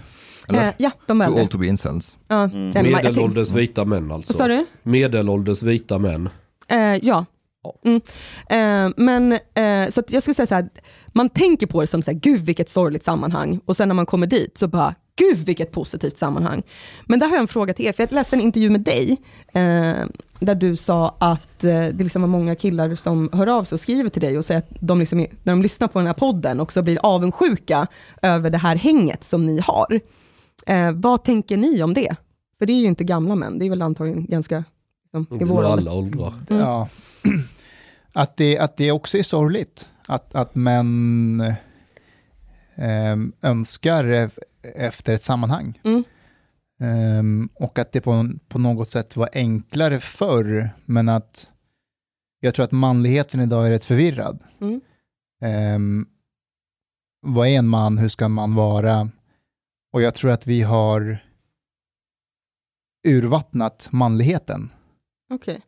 Eller? 0.55 0.67
eh, 0.67 0.73
ja, 0.77 0.91
de 1.07 1.21
är 1.21 1.25
äldre. 1.25 1.41
old 1.41 1.51
to 1.51 1.57
be 1.57 1.67
incels. 1.67 2.17
Ja, 2.27 2.43
Mm. 2.43 2.69
nej, 2.69 2.83
men 2.83 2.91
jag 2.91 2.93
tänkte- 3.01 3.09
Medelålders 3.11 3.51
vita 3.51 3.85
män 3.85 4.11
alltså. 4.11 4.33
Vad 4.33 4.37
sa 4.37 4.47
du? 4.47 4.65
Medelålders 4.83 5.63
vita 5.63 5.97
män. 5.99 6.29
Eh, 6.67 6.77
ja. 6.79 7.25
Ja. 7.63 7.73
Mm. 7.85 8.01
Eh, 8.49 8.93
men 8.97 9.31
eh, 9.31 9.89
så 9.89 9.99
att 9.99 10.11
jag 10.13 10.23
skulle 10.23 10.33
säga 10.35 10.47
så 10.47 10.55
här, 10.55 10.69
man 11.07 11.29
tänker 11.29 11.67
på 11.67 11.81
det 11.81 11.87
som 11.87 12.01
så 12.01 12.11
här, 12.11 12.19
gud 12.19 12.41
vilket 12.41 12.69
sorgligt 12.69 13.03
sammanhang 13.03 13.59
och 13.65 13.75
sen 13.77 13.87
när 13.87 13.95
man 13.95 14.05
kommer 14.05 14.27
dit 14.27 14.57
så 14.57 14.67
bara, 14.67 14.95
gud 15.15 15.37
vilket 15.37 15.71
positivt 15.71 16.17
sammanhang. 16.17 16.63
Men 17.05 17.19
där 17.19 17.27
har 17.27 17.33
jag 17.35 17.41
en 17.41 17.47
fråga 17.47 17.73
till 17.73 17.85
er, 17.85 17.93
för 17.93 18.03
jag 18.03 18.11
läste 18.11 18.35
en 18.35 18.41
intervju 18.41 18.69
med 18.69 18.81
dig 18.81 19.17
eh, 19.53 20.05
där 20.39 20.55
du 20.55 20.75
sa 20.75 21.15
att 21.19 21.63
eh, 21.63 21.69
det 21.69 22.03
liksom 22.03 22.21
var 22.21 22.29
många 22.29 22.55
killar 22.55 22.95
som 22.95 23.29
hör 23.33 23.47
av 23.47 23.63
sig 23.63 23.75
och 23.75 23.79
skriver 23.79 24.09
till 24.09 24.21
dig 24.21 24.37
och 24.37 24.45
säger 24.45 24.59
att 24.59 24.69
de 24.79 24.99
liksom, 24.99 25.19
är- 25.19 25.31
när 25.43 25.53
de 25.53 25.61
lyssnar 25.61 25.87
på 25.87 25.99
den 25.99 26.07
här 26.07 26.13
podden 26.13 26.59
också 26.59 26.81
blir 26.81 26.99
avundsjuka 27.03 27.87
över 28.21 28.49
det 28.49 28.57
här 28.57 28.75
hänget 28.75 29.23
som 29.23 29.45
ni 29.45 29.59
har. 29.59 29.99
Eh, 30.67 30.91
vad 30.91 31.23
tänker 31.23 31.57
ni 31.57 31.83
om 31.83 31.93
det? 31.93 32.15
För 32.59 32.65
det 32.65 32.73
är 32.73 32.79
ju 32.79 32.85
inte 32.85 33.03
gamla 33.03 33.35
män, 33.35 33.59
det 33.59 33.65
är 33.65 33.69
väl 33.69 33.81
antagligen 33.81 34.25
ganska 34.25 34.63
liksom, 35.03 35.35
i 35.35 35.39
Det 35.39 35.45
vår 35.45 35.63
alla 35.63 35.93
åldrar. 35.93 36.33
Mm. 36.49 36.61
Ja. 36.63 36.89
Att, 38.13 38.37
det, 38.37 38.59
att 38.59 38.77
det 38.77 38.91
också 38.91 39.17
är 39.17 39.23
sorgligt. 39.23 39.87
Att, 40.07 40.35
att 40.35 40.55
män 40.55 41.41
eh, 42.75 43.17
önskar 43.41 44.05
eh, 44.05 44.29
efter 44.75 45.13
ett 45.13 45.23
sammanhang. 45.23 45.79
Mm. 45.83 46.03
Ehm, 46.81 47.49
och 47.53 47.79
att 47.79 47.91
det 47.91 48.01
på, 48.01 48.29
på 48.47 48.59
något 48.59 48.89
sätt 48.89 49.15
var 49.15 49.29
enklare 49.33 49.99
förr, 49.99 50.69
men 50.85 51.09
att 51.09 51.49
jag 52.39 52.53
tror 52.55 52.63
att 52.63 52.71
manligheten 52.71 53.41
idag 53.41 53.67
är 53.67 53.71
rätt 53.71 53.85
förvirrad. 53.85 54.39
Mm. 54.61 54.81
Ehm, 55.41 56.05
vad 57.21 57.47
är 57.47 57.51
en 57.51 57.67
man? 57.67 57.97
Hur 57.97 58.09
ska 58.09 58.25
en 58.25 58.31
man 58.31 58.55
vara? 58.55 59.09
Och 59.93 60.01
jag 60.01 60.15
tror 60.15 60.31
att 60.31 60.47
vi 60.47 60.61
har 60.61 61.17
urvattnat 63.07 63.87
manligheten. 63.91 64.69
Okej. 65.33 65.61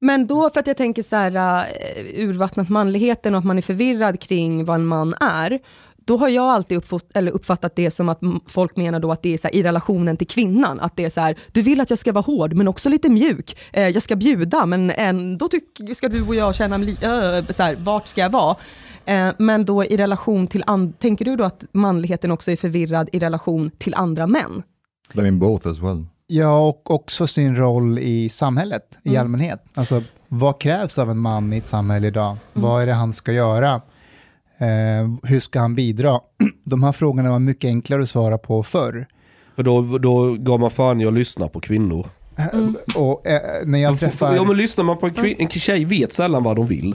Men 0.00 0.26
då, 0.26 0.50
för 0.50 0.60
att 0.60 0.66
jag 0.66 0.76
tänker 0.76 1.02
så 1.02 1.16
här, 1.16 1.36
uh, 1.36 2.24
urvattnat 2.28 2.68
manligheten 2.68 3.34
och 3.34 3.38
att 3.38 3.44
man 3.44 3.58
är 3.58 3.62
förvirrad 3.62 4.20
kring 4.20 4.64
vad 4.64 4.74
en 4.74 4.86
man 4.86 5.14
är, 5.20 5.60
då 6.06 6.16
har 6.16 6.28
jag 6.28 6.44
alltid 6.44 6.78
uppfatt, 6.78 7.10
eller 7.14 7.32
uppfattat 7.32 7.76
det 7.76 7.90
som 7.90 8.08
att 8.08 8.20
folk 8.46 8.76
menar 8.76 9.00
då 9.00 9.12
att 9.12 9.22
det 9.22 9.34
är 9.34 9.38
så 9.38 9.48
här, 9.48 9.54
i 9.54 9.62
relationen 9.62 10.16
till 10.16 10.26
kvinnan, 10.26 10.80
att 10.80 10.96
det 10.96 11.04
är 11.04 11.10
så 11.10 11.20
här, 11.20 11.36
du 11.52 11.62
vill 11.62 11.80
att 11.80 11.90
jag 11.90 11.98
ska 11.98 12.12
vara 12.12 12.22
hård 12.22 12.52
men 12.52 12.68
också 12.68 12.88
lite 12.88 13.08
mjuk, 13.08 13.58
eh, 13.72 13.88
jag 13.88 14.02
ska 14.02 14.16
bjuda 14.16 14.66
men 14.66 14.90
ändå 14.90 15.48
tyck, 15.48 15.96
ska 15.96 16.08
du 16.08 16.22
och 16.26 16.34
jag 16.34 16.54
känna, 16.54 16.76
äh, 16.76 17.46
så 17.50 17.62
här, 17.62 17.76
vart 17.80 18.06
ska 18.08 18.20
jag 18.20 18.30
vara? 18.30 18.56
Eh, 19.06 19.28
men 19.38 19.64
då 19.64 19.84
i 19.84 19.96
relation 19.96 20.46
till, 20.46 20.64
tänker 20.98 21.24
du 21.24 21.36
då 21.36 21.44
att 21.44 21.64
manligheten 21.72 22.30
också 22.30 22.50
är 22.50 22.56
förvirrad 22.56 23.08
i 23.12 23.18
relation 23.18 23.70
till 23.78 23.94
andra 23.94 24.26
män? 24.26 24.62
I 25.14 25.16
mean 25.20 25.38
both 25.38 25.68
as 25.68 25.78
well. 25.78 26.04
Ja, 26.26 26.68
och 26.68 26.90
också 26.90 27.26
sin 27.26 27.56
roll 27.56 27.98
i 27.98 28.28
samhället 28.28 28.98
i 29.02 29.08
Mm. 29.08 29.20
allmänhet. 29.20 29.64
Alltså, 29.74 30.02
vad 30.28 30.60
krävs 30.60 30.98
av 30.98 31.10
en 31.10 31.18
man 31.18 31.52
i 31.52 31.56
ett 31.56 31.66
samhälle 31.66 32.06
idag? 32.06 32.36
Vad 32.52 32.82
är 32.82 32.86
det 32.86 32.92
han 32.92 33.12
ska 33.12 33.32
göra? 33.32 33.74
Eh, 34.58 35.08
hur 35.22 35.40
ska 35.40 35.60
han 35.60 35.74
bidra? 35.74 36.20
De 36.64 36.82
här 36.82 36.92
frågorna 36.92 37.30
var 37.30 37.38
mycket 37.38 37.68
enklare 37.68 38.02
att 38.02 38.10
svara 38.10 38.38
på 38.38 38.62
förr. 38.62 39.06
För 39.56 39.62
då, 39.62 39.98
då 39.98 40.32
gav 40.34 40.60
man 40.60 40.70
fan 40.70 41.00
i 41.00 41.06
att 41.06 41.12
lyssna 41.14 41.48
på 41.48 41.60
kvinnor. 41.60 42.06
Mm. 42.52 42.76
Och 42.96 43.26
eh, 43.26 43.40
när 43.66 43.78
jag 43.78 43.98
träffar... 43.98 44.34
Ja 44.34 44.44
men 44.44 44.56
lyssnar 44.56 44.84
man 44.84 44.98
på 44.98 45.06
en, 45.06 45.14
kvin- 45.14 45.36
en 45.38 45.48
tjej 45.48 45.84
vet 45.84 46.12
sällan 46.12 46.42
vad 46.42 46.56
de 46.56 46.66
vill. 46.66 46.94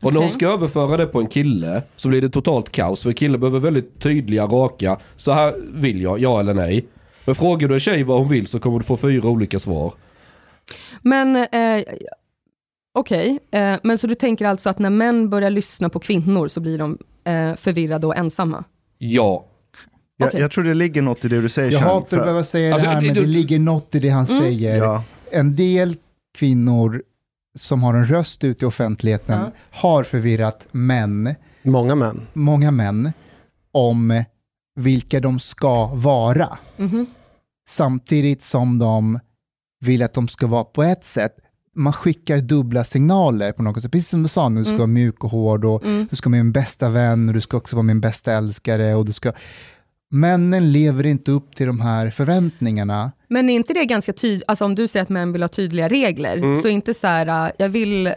Och 0.00 0.14
när 0.14 0.20
hon 0.20 0.30
ska 0.30 0.46
överföra 0.48 0.96
det 0.96 1.06
på 1.06 1.20
en 1.20 1.26
kille 1.26 1.82
så 1.96 2.08
blir 2.08 2.20
det 2.20 2.28
totalt 2.30 2.72
kaos. 2.72 3.02
För 3.02 3.12
killen 3.12 3.40
behöver 3.40 3.60
väldigt 3.60 4.00
tydliga, 4.00 4.44
raka. 4.46 4.98
Så 5.16 5.32
här 5.32 5.54
vill 5.74 6.02
jag, 6.02 6.18
ja 6.18 6.40
eller 6.40 6.54
nej. 6.54 6.86
Men 7.24 7.34
frågar 7.34 7.68
du 7.68 7.74
en 7.74 7.80
tjej 7.80 8.02
vad 8.02 8.18
hon 8.18 8.28
vill 8.28 8.46
så 8.46 8.60
kommer 8.60 8.78
du 8.78 8.84
få 8.84 8.96
fyra 8.96 9.28
olika 9.28 9.58
svar. 9.58 9.92
Men 11.02 11.36
eh, 11.36 11.82
okej, 12.98 13.38
eh, 13.50 13.74
men 13.82 13.98
så 13.98 14.06
du 14.06 14.14
tänker 14.14 14.44
alltså 14.46 14.70
att 14.70 14.78
när 14.78 14.90
män 14.90 15.30
börjar 15.30 15.50
lyssna 15.50 15.88
på 15.88 15.98
kvinnor 16.00 16.48
så 16.48 16.60
blir 16.60 16.78
de 16.78 16.98
eh, 17.24 17.54
förvirrade 17.56 18.06
och 18.06 18.16
ensamma? 18.16 18.64
Ja. 18.98 19.44
Jag, 20.16 20.28
Okej. 20.28 20.40
jag 20.40 20.50
tror 20.50 20.64
det 20.64 20.74
ligger 20.74 21.02
något 21.02 21.24
i 21.24 21.28
det 21.28 21.40
du 21.40 21.48
säger 21.48 21.72
jag 21.72 21.78
hatar 21.80 22.06
för- 22.08 22.16
att 22.18 22.22
behöva 22.24 22.44
säga 22.44 22.72
Alltså, 22.72 22.88
det 22.88 22.94
här, 22.94 23.02
men 23.02 23.14
du- 23.14 23.20
det 23.20 23.26
ligger 23.26 23.58
något 23.58 23.94
i 23.94 23.98
det 23.98 24.08
han 24.08 24.26
Mm. 24.26 24.42
säger. 24.42 24.76
Ja, 24.82 25.02
En 25.30 25.56
del 25.56 25.96
kvinnor 26.38 27.02
som 27.58 27.82
har 27.82 27.94
en 27.94 28.04
röst 28.06 28.44
ute 28.44 28.64
i 28.64 28.68
offentligheten 28.68 29.40
Ja. 29.40 29.50
har 29.70 30.04
förvirrat 30.04 30.66
män, 30.72 31.34
Många 31.62 31.94
män. 31.94 32.26
många 32.32 32.70
män, 32.70 33.12
om 33.72 34.24
vilka 34.80 35.20
de 35.20 35.38
ska 35.40 35.86
vara. 35.86 36.58
Mhm. 36.76 37.06
Samtidigt 37.68 38.42
som 38.42 38.78
de 38.78 39.18
vill 39.80 40.02
att 40.02 40.12
de 40.14 40.28
ska 40.28 40.46
vara 40.46 40.64
på 40.64 40.82
ett 40.82 41.04
sätt. 41.04 41.36
Man 41.76 41.92
skickar 41.92 42.38
dubbla 42.38 42.84
signaler 42.84 43.52
på 43.52 43.62
något 43.62 43.82
sätt. 43.82 43.92
Precis 43.92 44.08
som 44.08 44.22
du 44.22 44.28
sa, 44.28 44.48
nu 44.48 44.58
du 44.60 44.64
ska 44.64 44.70
Mm. 44.74 44.78
vara 44.78 44.86
mjuk 44.86 45.24
och 45.24 45.30
hård 45.30 45.64
och 45.64 45.84
Mm. 45.84 46.06
du 46.10 46.16
ska 46.16 46.30
vara 46.30 46.36
min 46.42 46.52
bästa 46.52 46.88
vän 46.88 47.28
och 47.28 47.34
du 47.34 47.40
ska 47.40 47.56
också 47.56 47.76
vara 47.76 47.82
min 47.82 48.00
bästa 48.00 48.32
älskare 48.32 48.94
och 48.94 49.04
du 49.04 49.12
ska... 49.12 49.32
Männen 50.10 50.72
lever 50.72 51.06
inte 51.06 51.30
upp 51.30 51.54
till 51.54 51.66
de 51.66 51.80
här 51.80 52.10
förväntningarna. 52.10 53.12
Men 53.30 53.50
är 53.50 53.54
inte 53.54 53.72
det 53.74 53.84
ganska 53.84 54.12
tydligt, 54.12 54.42
alltså 54.48 54.64
om 54.64 54.74
du 54.74 54.88
säger 54.88 55.02
att 55.02 55.08
män 55.08 55.32
vill 55.32 55.42
ha 55.42 55.48
tydliga 55.48 55.88
regler, 55.88 56.36
Mm. 56.36 56.56
så 56.56 56.68
är 56.68 56.72
inte 56.72 56.94
så 56.94 57.06
här, 57.06 57.46
äh, 57.46 57.52
jag 57.58 57.68
vill 57.68 58.06
äh, 58.06 58.12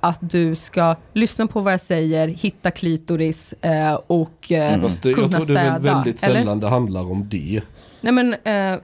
att 0.00 0.18
du 0.20 0.54
ska 0.54 0.96
lyssna 1.12 1.46
på 1.46 1.60
vad 1.60 1.72
jag 1.72 1.80
säger, 1.80 2.28
hitta 2.28 2.70
klitoris 2.70 3.54
äh, 3.60 3.94
och 4.06 4.52
äh, 4.52 4.80
Fast 4.80 5.02
det, 5.02 5.08
jag 5.08 5.16
kunna 5.18 5.40
tror 5.40 5.54
det 5.54 5.60
är 5.60 5.70
väl 5.70 5.80
städa, 5.80 5.94
väldigt 5.94 6.22
eller? 6.22 6.34
sällan 6.34 6.60
det 6.60 6.68
handlar 6.68 7.10
om 7.10 7.28
det. 7.28 7.60
Nej 8.00 8.12
men, 8.12 8.32
äh, 8.34 8.78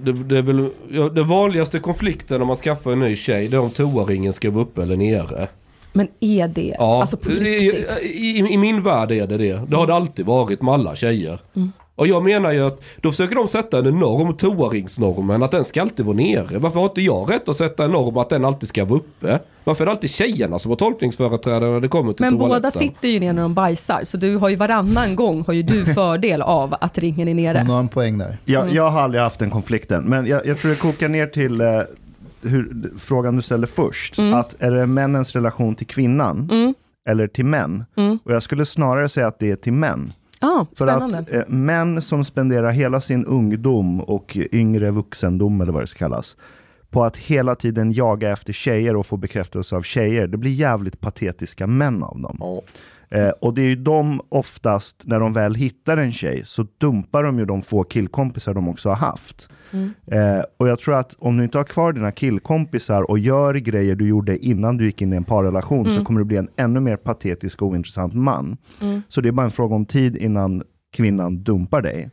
Det, 0.00 0.12
det 0.12 0.38
är 0.38 0.42
väl, 0.42 0.68
ja, 0.90 1.08
den 1.08 1.28
vanligaste 1.28 1.78
konflikten 1.78 2.38
när 2.38 2.46
man 2.46 2.56
skaffar 2.56 2.92
en 2.92 3.00
ny 3.00 3.16
tjej 3.16 3.48
det 3.48 3.56
är 3.56 3.60
om 3.60 3.70
toaringen 3.70 4.32
ska 4.32 4.50
vara 4.50 4.62
uppe 4.62 4.82
eller 4.82 4.96
nere. 4.96 5.48
men 5.92 6.08
är 6.20 6.48
det, 6.48 6.74
Ja, 6.78 7.00
alltså 7.00 7.16
på 7.16 7.30
i, 7.30 7.34
riktigt? 7.40 7.90
i, 8.02 8.38
i 8.38 8.56
min 8.56 8.82
värld 8.82 9.12
är 9.12 9.26
det 9.26 9.36
det. 9.36 9.60
Det 9.68 9.76
har 9.76 9.86
det 9.86 9.94
alltid 9.94 10.26
varit 10.26 10.62
med 10.62 10.74
alla 10.74 10.96
tjejer. 10.96 11.38
Mm. 11.56 11.72
Och 12.00 12.06
jag 12.06 12.22
menar 12.24 12.52
ju 12.52 12.66
att 12.66 12.82
då 13.00 13.10
försöker 13.10 13.34
de 13.34 13.48
sätta 13.48 13.78
en 13.78 13.98
norm, 13.98 14.36
toaringsnormen, 14.36 15.42
att 15.42 15.50
den 15.50 15.64
ska 15.64 15.82
alltid 15.82 16.06
vara 16.06 16.16
nere. 16.16 16.58
Varför 16.58 16.80
har 16.80 16.86
inte 16.86 17.00
jag 17.00 17.32
rätt 17.32 17.48
att 17.48 17.56
sätta 17.56 17.84
en 17.84 17.90
norm 17.90 18.16
att 18.16 18.28
den 18.28 18.44
alltid 18.44 18.68
ska 18.68 18.84
vara 18.84 18.98
uppe? 19.00 19.38
Varför 19.64 19.84
är 19.84 19.86
det 19.86 19.92
alltid 19.92 20.10
tjejerna 20.10 20.58
som 20.58 20.70
har 20.70 20.76
tolkningsföreträdare 20.76 21.70
när 21.70 21.80
det 21.80 21.88
kommer 21.88 22.12
till 22.12 22.24
Men 22.24 22.38
toaletten? 22.38 22.62
båda 22.62 22.70
sitter 22.70 23.08
ju 23.08 23.20
ner 23.20 23.32
när 23.32 23.42
de 23.42 23.54
bajsar, 23.54 24.00
så 24.04 24.16
du 24.16 24.36
har 24.36 24.48
ju 24.48 24.56
varannan 24.56 25.16
gång 25.16 25.44
har 25.46 25.54
ju 25.54 25.62
du 25.62 25.84
fördel 25.94 26.42
av 26.42 26.74
att 26.80 26.98
ringen 26.98 27.28
är 27.28 27.34
nere. 27.34 27.58
Hon 27.58 27.70
har 27.70 27.78
en 27.78 27.88
poäng 27.88 28.18
där. 28.18 28.36
jag, 28.44 28.74
jag 28.74 28.90
har 28.90 29.00
aldrig 29.00 29.22
haft 29.22 29.38
den 29.38 29.50
konflikten, 29.50 30.04
men 30.04 30.26
jag, 30.26 30.46
jag 30.46 30.58
tror 30.58 30.70
det 30.70 30.76
kokar 30.80 31.08
ner 31.08 31.26
till 31.26 31.60
eh, 31.60 31.66
hur, 32.42 32.90
frågan 32.98 33.36
du 33.36 33.42
ställde 33.42 33.66
först. 33.66 34.18
Att 34.34 34.54
är 34.58 34.70
det 34.70 34.86
männens 34.86 35.32
relation 35.32 35.74
till 35.74 35.86
kvinnan 35.86 36.48
Mm. 36.52 36.74
eller 37.08 37.26
till 37.26 37.44
män? 37.44 37.84
Mm. 37.96 38.18
Och 38.24 38.32
jag 38.32 38.42
skulle 38.42 38.64
snarare 38.64 39.08
säga 39.08 39.26
att 39.26 39.38
det 39.38 39.50
är 39.50 39.56
till 39.56 39.72
män. 39.72 40.12
Ah, 40.40 40.66
För 40.76 40.86
att 40.86 41.32
eh, 41.32 41.42
män 41.48 42.02
som 42.02 42.24
spenderar 42.24 42.70
hela 42.70 43.00
sin 43.00 43.24
ungdom 43.24 44.00
och 44.00 44.36
yngre 44.52 44.90
vuxendom 44.90 45.60
eller 45.60 45.72
vad 45.72 45.82
det 45.82 45.86
ska 45.86 45.98
kallas 45.98 46.36
på 46.90 47.04
att 47.04 47.16
hela 47.16 47.54
tiden 47.54 47.92
jaga 47.92 48.30
efter 48.30 48.52
tjejer 48.52 48.96
och 48.96 49.06
få 49.06 49.16
bekräftelse 49.16 49.76
av 49.76 49.82
tjejer. 49.82 50.26
Det 50.26 50.36
blir 50.36 50.50
jävligt 50.52 51.00
patetiska 51.00 51.66
män 51.66 52.02
av 52.02 52.20
dem. 52.20 52.36
Eh, 53.10 53.28
och 53.28 53.54
det 53.54 53.62
är 53.62 53.68
ju 53.68 53.76
de 53.76 54.20
oftast, 54.28 55.02
när 55.06 55.20
de 55.20 55.32
väl 55.32 55.54
hittar 55.54 55.96
en 55.96 56.12
tjej, 56.12 56.42
så 56.44 56.66
dumpar 56.78 57.22
de 57.22 57.38
ju 57.38 57.44
de 57.44 57.62
få 57.62 57.84
killkompisar 57.84 58.54
de 58.54 58.68
också 58.68 58.88
har 58.88 58.96
haft. 58.96 59.48
Mm. 59.72 59.90
Eh, 60.06 60.44
och 60.56 60.68
jag 60.68 60.78
tror 60.78 60.94
att 60.94 61.14
om 61.18 61.36
du 61.36 61.44
inte 61.44 61.58
har 61.58 61.64
kvar 61.64 61.92
dina 61.92 62.12
killkompisar 62.12 63.10
och 63.10 63.18
gör 63.18 63.54
grejer 63.54 63.94
du 63.94 64.08
gjorde 64.08 64.38
innan 64.38 64.76
du 64.76 64.84
gick 64.84 65.02
in 65.02 65.12
i 65.12 65.16
en 65.16 65.24
parrelation 65.24 65.90
så 65.90 66.04
kommer 66.04 66.20
du 66.20 66.24
bli 66.24 66.36
en 66.36 66.48
ännu 66.56 66.80
mer 66.80 66.96
patetisk 66.96 67.62
och 67.62 67.68
ointressant 67.68 68.14
man. 68.14 68.56
Mm. 68.82 69.02
Så 69.08 69.20
det 69.20 69.28
är 69.28 69.32
bara 69.32 69.44
en 69.44 69.50
fråga 69.50 69.74
om 69.74 69.86
tid 69.86 70.16
innan 70.16 70.62
kvinnan 70.92 71.42
dumpar 71.42 71.82
dig. 71.82 72.10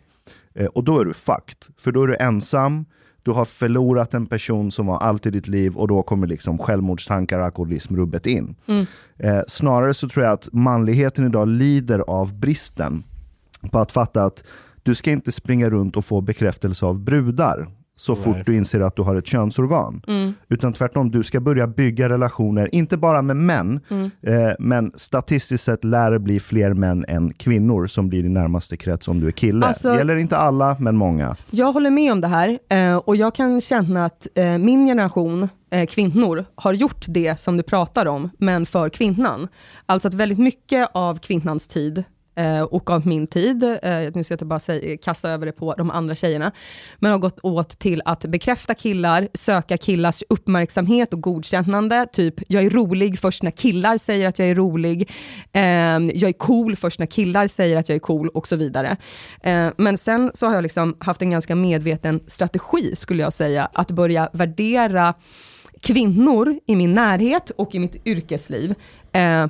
Eh, 0.55 0.65
och 0.65 0.83
då 0.83 0.99
är 0.99 1.05
du 1.05 1.13
fucked. 1.13 1.75
För 1.77 1.91
då 1.91 2.03
är 2.03 2.07
du 2.07 2.15
ensam, 2.15 2.85
du 3.27 3.33
har 3.33 3.45
förlorat 3.45 4.13
en 4.13 4.25
person 4.25 4.71
som 4.71 4.85
var 4.85 4.97
allt 4.97 5.25
i 5.25 5.31
ditt 5.31 5.47
liv 5.47 5.75
och 5.75 5.87
då 5.87 6.03
kommer 6.03 6.27
liksom 6.27 6.57
självmordstankar 6.57 7.39
och 7.39 7.45
alkoholism 7.45 7.95
rubbet 7.95 8.25
in. 8.25 8.55
Mm. 8.67 8.85
Eh, 9.17 9.41
snarare 9.47 9.93
så 9.93 10.09
tror 10.09 10.25
jag 10.25 10.33
att 10.33 10.49
manligheten 10.51 11.25
idag 11.25 11.47
lider 11.47 11.99
av 11.99 12.33
bristen 12.33 13.03
på 13.71 13.79
att 13.79 13.91
fatta 13.91 14.23
att 14.23 14.43
du 14.83 14.95
ska 14.95 15.11
inte 15.11 15.31
springa 15.31 15.69
runt 15.69 15.97
och 15.97 16.05
få 16.05 16.21
bekräftelse 16.21 16.85
av 16.85 16.99
brudar 16.99 17.67
så 17.99 18.13
Nej. 18.13 18.23
fort 18.23 18.45
du 18.45 18.55
inser 18.55 18.79
att 18.81 18.95
du 18.95 19.01
har 19.01 19.15
ett 19.15 19.27
könsorgan. 19.27 20.01
Mm. 20.07 20.33
Utan 20.49 20.73
tvärtom, 20.73 21.11
du 21.11 21.23
ska 21.23 21.39
börja 21.39 21.67
bygga 21.67 22.09
relationer, 22.09 22.75
inte 22.75 22.97
bara 22.97 23.21
med 23.21 23.35
män, 23.37 23.79
Mm. 23.89 24.11
eh, 24.21 24.51
men 24.59 24.91
statistiskt 24.95 25.63
sett 25.63 25.83
lär 25.83 26.11
det 26.11 26.19
bli 26.19 26.39
fler 26.39 26.73
män 26.73 27.05
än 27.07 27.33
kvinnor 27.33 27.87
som 27.87 28.09
blir 28.09 28.23
din 28.23 28.33
närmaste 28.33 28.77
krets 28.77 29.07
om 29.07 29.19
du 29.19 29.27
är 29.27 29.31
kille. 29.31 29.65
Alltså- 29.65 29.89
Det 29.91 29.97
gäller 29.97 30.15
inte 30.15 30.37
alla, 30.37 30.75
men 30.79 30.95
många. 30.97 31.35
Jag 31.51 31.73
håller 31.73 31.89
med 31.89 32.11
om 32.11 32.21
det 32.21 32.27
här 32.27 32.59
eh, 32.69 32.95
och 32.97 33.15
jag 33.15 33.35
kan 33.35 33.61
känna 33.61 34.05
att 34.05 34.27
eh, 34.35 34.57
min 34.57 34.85
generation 34.87 35.49
eh, 35.71 35.85
kvinnor 35.85 36.45
har 36.55 36.73
gjort 36.73 37.05
det 37.07 37.39
som 37.39 37.57
du 37.57 37.63
pratar 37.63 38.05
om, 38.05 38.29
men 38.37 38.65
för 38.65 38.89
kvinnan. 38.89 39.47
Alltså 39.85 40.07
att 40.07 40.13
väldigt 40.13 40.39
mycket 40.39 40.89
av 40.93 41.19
kvinnans 41.19 41.67
tid 41.67 42.03
eh, 42.37 42.61
och 42.61 42.89
av 42.89 43.07
min 43.07 43.27
tid, 43.27 43.63
eh, 43.63 43.99
nu 44.13 44.23
ska 44.23 44.31
jag 44.31 44.35
inte 44.35 44.45
bara 44.45 44.59
säga, 44.59 44.97
kasta 44.97 45.29
över 45.29 45.45
det 45.45 45.51
på 45.51 45.73
de 45.73 45.91
andra 45.91 46.15
tjejerna, 46.15 46.51
men 46.99 47.11
har 47.11 47.19
gått 47.19 47.39
åt 47.43 47.79
till 47.79 48.01
att 48.05 48.25
bekräfta 48.25 48.73
killar, 48.73 49.27
söka 49.33 49.77
killars 49.77 50.23
uppmärksamhet 50.29 51.13
och 51.13 51.21
godkännande, 51.21 52.05
typ 52.13 52.35
jag 52.47 52.63
är 52.63 52.69
rolig 52.69 53.19
först 53.19 53.43
när 53.43 53.51
killar 53.51 53.97
säger 53.97 54.27
att 54.27 54.39
jag 54.39 54.49
är 54.49 54.55
rolig, 54.55 55.09
eh, 55.53 55.61
jag 55.61 56.23
är 56.23 56.37
cool 56.37 56.75
först 56.75 56.99
när 56.99 57.05
killar 57.05 57.47
säger 57.47 57.77
att 57.77 57.89
jag 57.89 57.95
är 57.95 57.99
cool 57.99 58.29
och 58.29 58.47
så 58.47 58.55
vidare. 58.55 58.97
Eh, 59.41 59.69
men 59.77 59.97
sen 59.97 60.31
så 60.33 60.45
har 60.45 60.53
jag 60.53 60.61
liksom 60.61 60.95
haft 60.99 61.21
en 61.21 61.29
ganska 61.29 61.55
medveten 61.55 62.19
strategi, 62.27 62.95
skulle 62.95 63.23
jag 63.23 63.33
säga, 63.33 63.69
att 63.73 63.91
börja 63.91 64.29
värdera 64.33 65.13
kvinnor 65.81 66.59
i 66.65 66.75
min 66.75 66.93
närhet 66.93 67.49
och 67.49 67.75
i 67.75 67.79
mitt 67.79 68.07
yrkesliv. 68.07 68.75
Eh, 69.11 69.47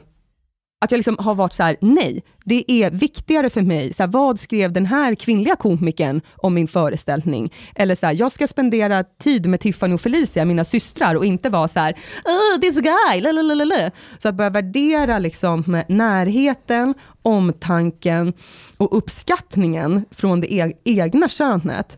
att 0.79 0.91
jag 0.91 0.97
liksom 0.97 1.17
har 1.19 1.35
varit 1.35 1.53
så 1.53 1.63
här, 1.63 1.77
nej, 1.81 2.23
det 2.45 2.71
är 2.71 2.91
viktigare 2.91 3.49
för 3.49 3.61
mig, 3.61 3.93
så 3.93 4.03
här, 4.03 4.07
vad 4.07 4.39
skrev 4.39 4.73
den 4.73 4.85
här 4.85 5.15
kvinnliga 5.15 5.55
komikern 5.55 6.21
om 6.35 6.53
min 6.53 6.67
föreställning? 6.67 7.53
Eller 7.75 7.95
så 7.95 8.05
här, 8.05 8.13
jag 8.19 8.31
ska 8.31 8.47
spendera 8.47 9.03
tid 9.03 9.47
med 9.47 9.59
Tiffany 9.59 9.93
och 9.93 10.01
Felicia, 10.01 10.45
mina 10.45 10.63
systrar, 10.63 11.15
och 11.15 11.25
inte 11.25 11.49
vara 11.49 11.67
så 11.67 11.79
här, 11.79 11.93
oh, 12.25 12.59
this 12.61 12.79
guy, 12.79 13.21
lalalala. 13.21 13.91
Så 14.19 14.29
att 14.29 14.35
börja 14.35 14.49
värdera 14.49 15.19
liksom 15.19 15.83
närheten, 15.87 16.93
omtanken 17.21 18.33
och 18.77 18.97
uppskattningen 18.97 20.05
från 20.11 20.41
det 20.41 20.53
e- 20.53 20.77
egna 20.83 21.29
könet 21.29 21.97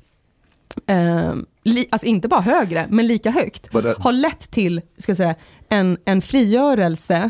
li, 1.63 1.87
alltså 1.91 2.07
inte 2.07 2.27
bara 2.27 2.41
högre, 2.41 2.87
men 2.89 3.07
lika 3.07 3.31
högt, 3.31 3.75
uh, 3.75 3.93
har 3.99 4.11
lett 4.11 4.51
till 4.51 4.81
ska 4.97 5.15
säga, 5.15 5.35
en, 5.69 5.97
en 6.05 6.21
frigörelse 6.21 7.29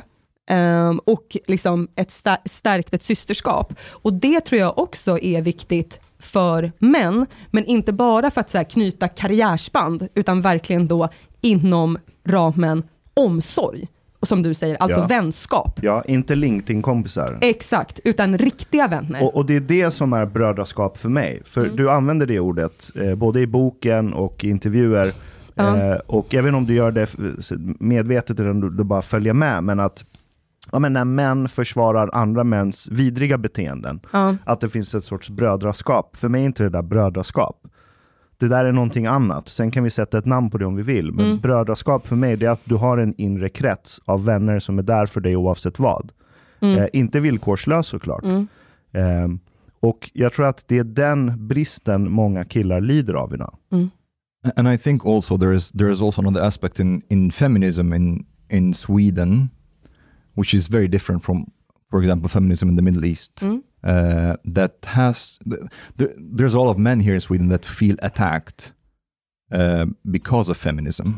eh, 0.50 0.90
och 1.06 1.38
liksom 1.48 1.88
ett 1.96 2.10
sta- 2.10 2.38
stärkt 2.46 2.94
ett 2.94 3.04
systerskap. 3.04 3.74
Och 3.92 4.14
det 4.14 4.40
tror 4.42 4.60
jag 4.62 4.78
också 4.80 5.20
är 5.20 5.42
viktigt 5.42 6.00
för 6.20 6.72
män, 6.80 7.26
men 7.52 7.66
inte 7.66 7.94
bara 7.94 8.32
för 8.32 8.42
att 8.42 8.54
här, 8.54 8.64
knyta 8.64 9.08
karriärsband, 9.08 10.08
utan 10.16 10.42
verkligen 10.42 10.88
då 10.88 11.10
inom 11.42 11.98
ramen 12.28 12.84
omsorg. 13.14 13.88
Och 14.22 14.28
som 14.28 14.44
du 14.44 14.54
säger, 14.54 14.78
alltså 14.78 15.00
Ja. 15.00 15.08
vänskap. 15.08 15.80
Ja, 15.82 16.04
inte 16.08 16.36
LinkedIn-kompisar. 16.36 17.38
Exakt, 17.42 18.00
utan 18.04 18.38
riktiga 18.38 18.88
vänner. 18.88 19.24
Och, 19.24 19.36
och 19.36 19.46
det 19.46 19.56
är 19.56 19.60
det 19.60 19.92
som 19.92 20.14
är 20.14 20.26
brödraskap 20.26 20.98
för 20.98 21.10
mig. 21.10 21.42
För 21.46 21.64
Mm. 21.66 21.76
du 21.76 21.90
använder 21.92 22.26
det 22.26 22.40
ordet 22.40 22.90
eh, 22.96 23.16
både 23.16 23.40
i 23.40 23.48
boken 23.48 24.14
och 24.14 24.44
i 24.44 24.50
intervjuer. 24.50 25.14
Ja. 25.56 25.78
Eh, 25.78 25.96
och 25.96 26.36
även 26.36 26.56
om 26.56 26.66
du 26.66 26.74
gör 26.74 26.92
det 26.92 27.16
medvetet 27.80 28.40
eller 28.40 28.50
om 28.50 28.62
du, 28.62 28.70
du 28.70 28.84
bara 28.84 29.02
följer 29.02 29.34
med. 29.34 29.64
Men 29.64 29.80
att 29.80 30.04
ja, 30.72 30.80
men 30.80 30.94
när 30.94 31.06
män 31.06 31.48
försvarar 31.48 32.10
andra 32.14 32.44
mäns 32.44 32.88
vidriga 32.92 33.38
beteenden. 33.38 34.00
ja. 34.14 34.36
Att 34.46 34.60
det 34.62 34.70
finns 34.70 34.96
ett 34.96 35.04
sorts 35.04 35.30
brödraskap. 35.30 36.16
För 36.16 36.30
mig 36.30 36.42
är 36.42 36.46
inte 36.46 36.64
det 36.64 36.70
där 36.70 36.82
brödraskap. 36.82 37.68
Det 38.38 38.48
där 38.48 38.66
är 38.66 38.72
någonting 38.72 39.06
annat. 39.06 39.48
Sen 39.48 39.72
kan 39.72 39.84
vi 39.84 39.90
sätta 39.90 40.18
ett 40.18 40.26
namn 40.26 40.50
på 40.50 40.58
det 40.58 40.66
om 40.66 40.76
vi 40.76 40.84
vill. 40.84 41.12
Men 41.12 41.26
Mm. 41.26 41.40
brödraskap 41.40 42.08
för 42.08 42.16
mig 42.16 42.38
det 42.38 42.46
är 42.46 42.50
att 42.50 42.62
du 42.64 42.76
har 42.76 42.98
en 42.98 43.14
inre 43.18 43.50
krets 43.50 44.02
av 44.06 44.26
vänner 44.26 44.60
som 44.60 44.80
är 44.80 44.84
där 44.84 45.06
för 45.06 45.22
dig 45.22 45.36
oavsett 45.36 45.80
vad. 45.80 46.12
Mm. 46.62 46.78
Eh, 46.78 46.88
inte 46.94 47.20
villkorslös 47.20 47.88
såklart. 47.88 48.24
Mm. 48.24 48.48
Ehm, 48.94 49.40
och 49.80 50.10
jag 50.14 50.34
tror 50.34 50.46
att 50.46 50.64
det 50.68 50.78
är 50.78 50.84
den 50.84 51.48
bristen 51.48 52.12
många 52.12 52.46
killar 52.46 52.82
lider 52.82 53.14
av 53.14 53.34
idag. 53.34 53.56
And 54.56 54.68
I 54.74 54.78
think 54.78 55.06
also 55.06 55.38
there 55.38 55.56
is 55.56 55.72
there 55.72 55.92
is 55.92 56.02
also 56.02 56.22
another 56.22 56.42
aspect 56.48 56.80
in, 56.80 57.02
in 57.10 57.32
feminism 57.32 57.94
in 57.94 58.26
in 58.52 58.74
Sweden, 58.74 59.50
which 60.40 60.54
is 60.54 60.68
very 60.78 60.88
different 60.96 61.22
from, 61.28 61.38
for 61.92 62.00
example, 62.02 62.28
feminism 62.30 62.68
in 62.72 62.76
the 62.80 62.86
Middle 62.90 63.06
East. 63.14 63.36
Mm. 63.36 63.62
Uh, 63.92 64.36
that 64.58 64.74
has 65.00 65.40
there, 66.00 66.14
there's 66.38 66.54
a 66.56 66.60
lot 66.60 66.72
of 66.72 66.78
men 66.90 67.00
here 67.08 67.16
in 67.20 67.20
Sweden 67.30 67.48
that 67.54 67.64
feel 67.80 67.96
attacked 68.10 68.62
uh, 69.60 69.86
because 70.18 70.48
of 70.52 70.58
feminism. 70.58 71.10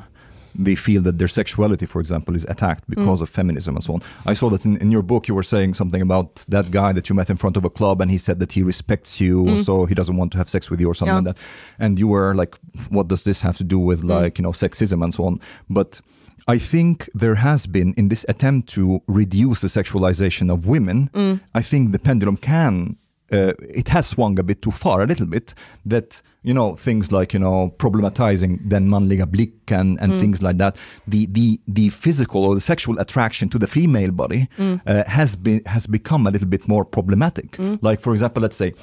They 0.67 0.75
feel 0.75 1.01
that 1.03 1.17
their 1.17 1.29
sexuality, 1.29 1.85
for 1.93 1.99
example, 2.01 2.35
is 2.35 2.45
attacked 2.53 2.83
because 2.95 3.19
of 3.23 3.29
feminism 3.29 3.75
and 3.75 3.83
so 3.87 3.93
on. 3.95 4.01
I 4.31 4.33
saw 4.39 4.49
that 4.53 4.65
in, 4.65 4.73
in 4.83 4.91
your 4.91 5.01
book 5.11 5.27
you 5.29 5.35
were 5.39 5.47
saying 5.55 5.75
something 5.75 6.01
about 6.01 6.29
that 6.55 6.67
guy 6.71 6.91
that 6.93 7.05
you 7.07 7.15
met 7.15 7.29
in 7.29 7.37
front 7.37 7.57
of 7.57 7.63
a 7.65 7.69
club 7.69 8.01
and 8.01 8.11
he 8.11 8.17
said 8.17 8.37
that 8.41 8.51
he 8.57 8.61
respects 8.63 9.11
you, 9.23 9.63
so 9.63 9.85
he 9.89 9.95
doesn't 9.95 10.17
want 10.17 10.31
to 10.33 10.37
have 10.37 10.49
sex 10.49 10.69
with 10.69 10.79
you 10.81 10.89
or 10.91 10.95
something 10.95 11.13
Yeah. 11.15 11.21
like 11.29 11.35
that. 11.35 11.43
And 11.83 11.97
you 12.01 12.07
were 12.15 12.31
like, 12.41 12.53
what 12.89 13.07
does 13.07 13.23
this 13.23 13.41
have 13.41 13.55
to 13.57 13.63
do 13.63 13.79
with 13.89 14.01
Mm. 14.03 14.09
like, 14.21 14.33
you 14.39 14.43
know, 14.43 14.51
sexism 14.53 15.03
and 15.03 15.13
so 15.13 15.23
on? 15.29 15.39
But 15.69 16.01
I 16.47 16.57
think 16.57 17.09
there 17.13 17.35
has 17.35 17.67
been 17.67 17.93
in 17.97 18.09
this 18.09 18.25
attempt 18.27 18.69
to 18.69 19.01
reduce 19.07 19.61
the 19.61 19.67
sexualization 19.67 20.51
of 20.51 20.67
women, 20.67 21.09
Mm. 21.13 21.39
I 21.53 21.61
think 21.61 21.91
the 21.91 21.99
pendulum 21.99 22.37
can 22.37 22.97
uh, 23.31 23.53
it 23.59 23.87
has 23.89 24.07
swung 24.07 24.37
a 24.39 24.43
bit 24.43 24.61
too 24.61 24.71
far 24.71 25.01
a 25.01 25.05
little 25.05 25.25
bit 25.25 25.53
that 25.85 26.21
you 26.43 26.53
know 26.53 26.75
things 26.75 27.11
like 27.11 27.33
you 27.33 27.39
know 27.39 27.73
problematizing 27.77 28.67
den 28.67 28.89
manliga 28.89 29.25
blicken 29.25 29.97
and 30.01 30.17
things 30.17 30.41
like 30.41 30.57
that 30.57 30.75
the 31.07 31.27
the 31.27 31.59
the 31.67 31.89
physical 31.89 32.43
or 32.43 32.55
the 32.55 32.61
sexual 32.61 32.99
attraction 32.99 33.47
to 33.47 33.57
the 33.59 33.67
female 33.67 34.11
body 34.11 34.49
uh, 34.59 35.03
has 35.07 35.35
been 35.35 35.61
has 35.65 35.87
become 35.87 36.27
a 36.27 36.31
little 36.31 36.47
bit 36.47 36.67
more 36.67 36.83
problematic. 36.83 37.57
Like 37.81 38.01
for 38.01 38.13
example 38.13 38.41
let's 38.41 38.57
say 38.57 38.73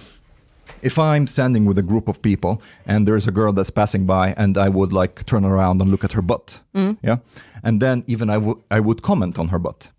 if 0.82 0.98
I'm 0.98 1.26
standing 1.26 1.66
with 1.68 1.78
a 1.78 1.82
group 1.82 2.08
of 2.08 2.20
people 2.22 2.60
and 2.86 3.06
there's 3.06 3.26
a 3.28 3.32
girl 3.32 3.52
that's 3.52 3.70
passing 3.70 4.06
by 4.06 4.34
and 4.36 4.56
I 4.56 4.68
would 4.68 4.92
like 4.92 5.24
turn 5.24 5.44
around 5.44 5.80
and 5.82 5.90
look 5.90 6.04
at 6.04 6.12
her 6.12 6.22
butt, 6.22 6.60
yeah, 7.02 7.16
and 7.62 7.80
then 7.80 8.02
even 8.06 8.30
I 8.30 8.38
would 8.38 8.58
I 8.70 8.80
would 8.80 9.00
comment 9.02 9.38
on 9.38 9.48
her 9.48 9.58
butt, 9.58 9.90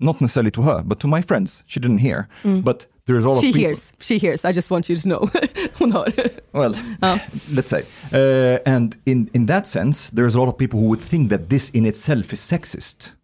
not 0.00 0.20
necessarily 0.20 0.50
to 0.52 0.62
her, 0.62 0.82
but 0.84 0.98
to 1.00 1.08
my 1.08 1.22
friends. 1.22 1.62
She 1.66 1.80
didn't 1.80 1.98
hear, 2.00 2.28
but 2.64 2.86
there's 3.06 3.24
all 3.26 3.34
She 3.40 3.48
of 3.48 3.54
people. 3.54 3.60
hears, 3.68 3.92
she 4.00 4.18
hears, 4.18 4.44
I 4.44 4.52
just 4.52 4.70
want 4.70 4.88
you 4.88 4.96
to 4.96 5.08
know. 5.08 5.28
Well, 6.54 6.74
Ja. 7.02 7.18
let's 7.52 7.68
say, 7.68 7.82
uh, 8.12 8.58
and 8.74 8.96
in 9.04 9.28
in 9.34 9.46
that 9.46 9.66
sense, 9.66 10.10
there's 10.16 10.34
a 10.36 10.38
lot 10.40 10.48
of 10.48 10.56
people 10.56 10.80
who 10.80 10.86
would 10.88 11.02
think 11.08 11.30
that 11.30 11.48
this 11.48 11.70
in 11.70 11.84
itself 11.86 12.32
is 12.32 12.40
sexist, 12.40 13.14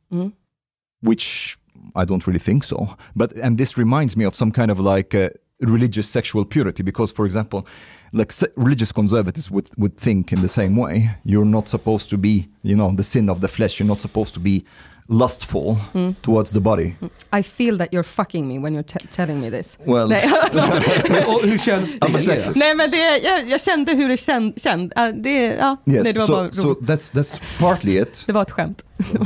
which 1.01 1.57
I 1.95 2.05
don't 2.05 2.26
really 2.26 2.38
think 2.41 2.64
so. 2.64 2.97
But 3.14 3.32
and 3.38 3.57
this 3.59 3.78
reminds 3.78 4.16
me 4.16 4.24
of 4.26 4.34
some 4.34 4.51
kind 4.53 4.70
of 4.70 4.78
like 4.80 5.14
uh, 5.14 5.28
religious 5.61 6.09
sexual 6.09 6.45
purity, 6.45 6.83
because 6.83 7.13
for 7.13 7.27
example, 7.27 7.67
like 8.13 8.33
se- 8.33 8.49
religious 8.57 8.93
conservatives 8.93 9.51
would 9.51 9.71
would 9.77 9.97
think 9.97 10.33
in 10.33 10.43
the 10.43 10.49
same 10.49 10.77
way. 10.77 11.11
You're 11.25 11.45
not 11.45 11.69
supposed 11.69 12.11
to 12.11 12.19
be, 12.19 12.49
you 12.63 12.77
know, 12.77 12.93
the 12.95 13.03
sin 13.03 13.29
of 13.29 13.41
the 13.41 13.49
flesh. 13.49 13.79
You're 13.79 13.89
not 13.89 14.01
supposed 14.01 14.35
to 14.35 14.41
be 14.41 14.65
lustful 15.13 15.77
towards 16.23 16.51
the 16.51 16.61
body. 16.61 16.95
I 17.33 17.43
feel 17.43 17.79
that 17.79 17.89
you're 17.93 18.03
fucking 18.05 18.47
me 18.49 18.59
when 18.59 18.73
you're 18.75 18.83
te- 18.99 19.07
telling 19.13 19.41
me 19.41 19.51
this. 19.51 19.79
Well, 19.85 20.09
Nej, 20.09 20.25
Och 21.29 21.41
hur 21.49 21.59
känns 21.65 21.97
I'm 21.99 22.05
a 22.15 22.19
det? 22.19 22.25
sexist. 22.25 22.57
Nej 22.57 22.75
men 22.75 22.91
det, 22.91 23.19
jag, 23.19 23.49
jag 23.49 23.61
kände 23.61 23.93
hur 23.95 24.09
det 24.09 24.17
känd, 24.17 24.61
känd. 24.61 24.93
äh, 24.97 25.09
det, 25.09 25.45
ja, 25.47 25.77
yes. 25.87 26.05
nej, 26.05 26.13
det 26.13 26.19
var 26.19 26.27
so 26.27 26.33
bara 26.33 26.53
so 26.53 26.75
that's 26.81 27.13
that's 27.15 27.41
partly 27.59 27.99
it. 28.03 28.23
Det 28.27 28.33
var 28.33 28.43
ett 28.43 28.51
skämt. 28.51 28.85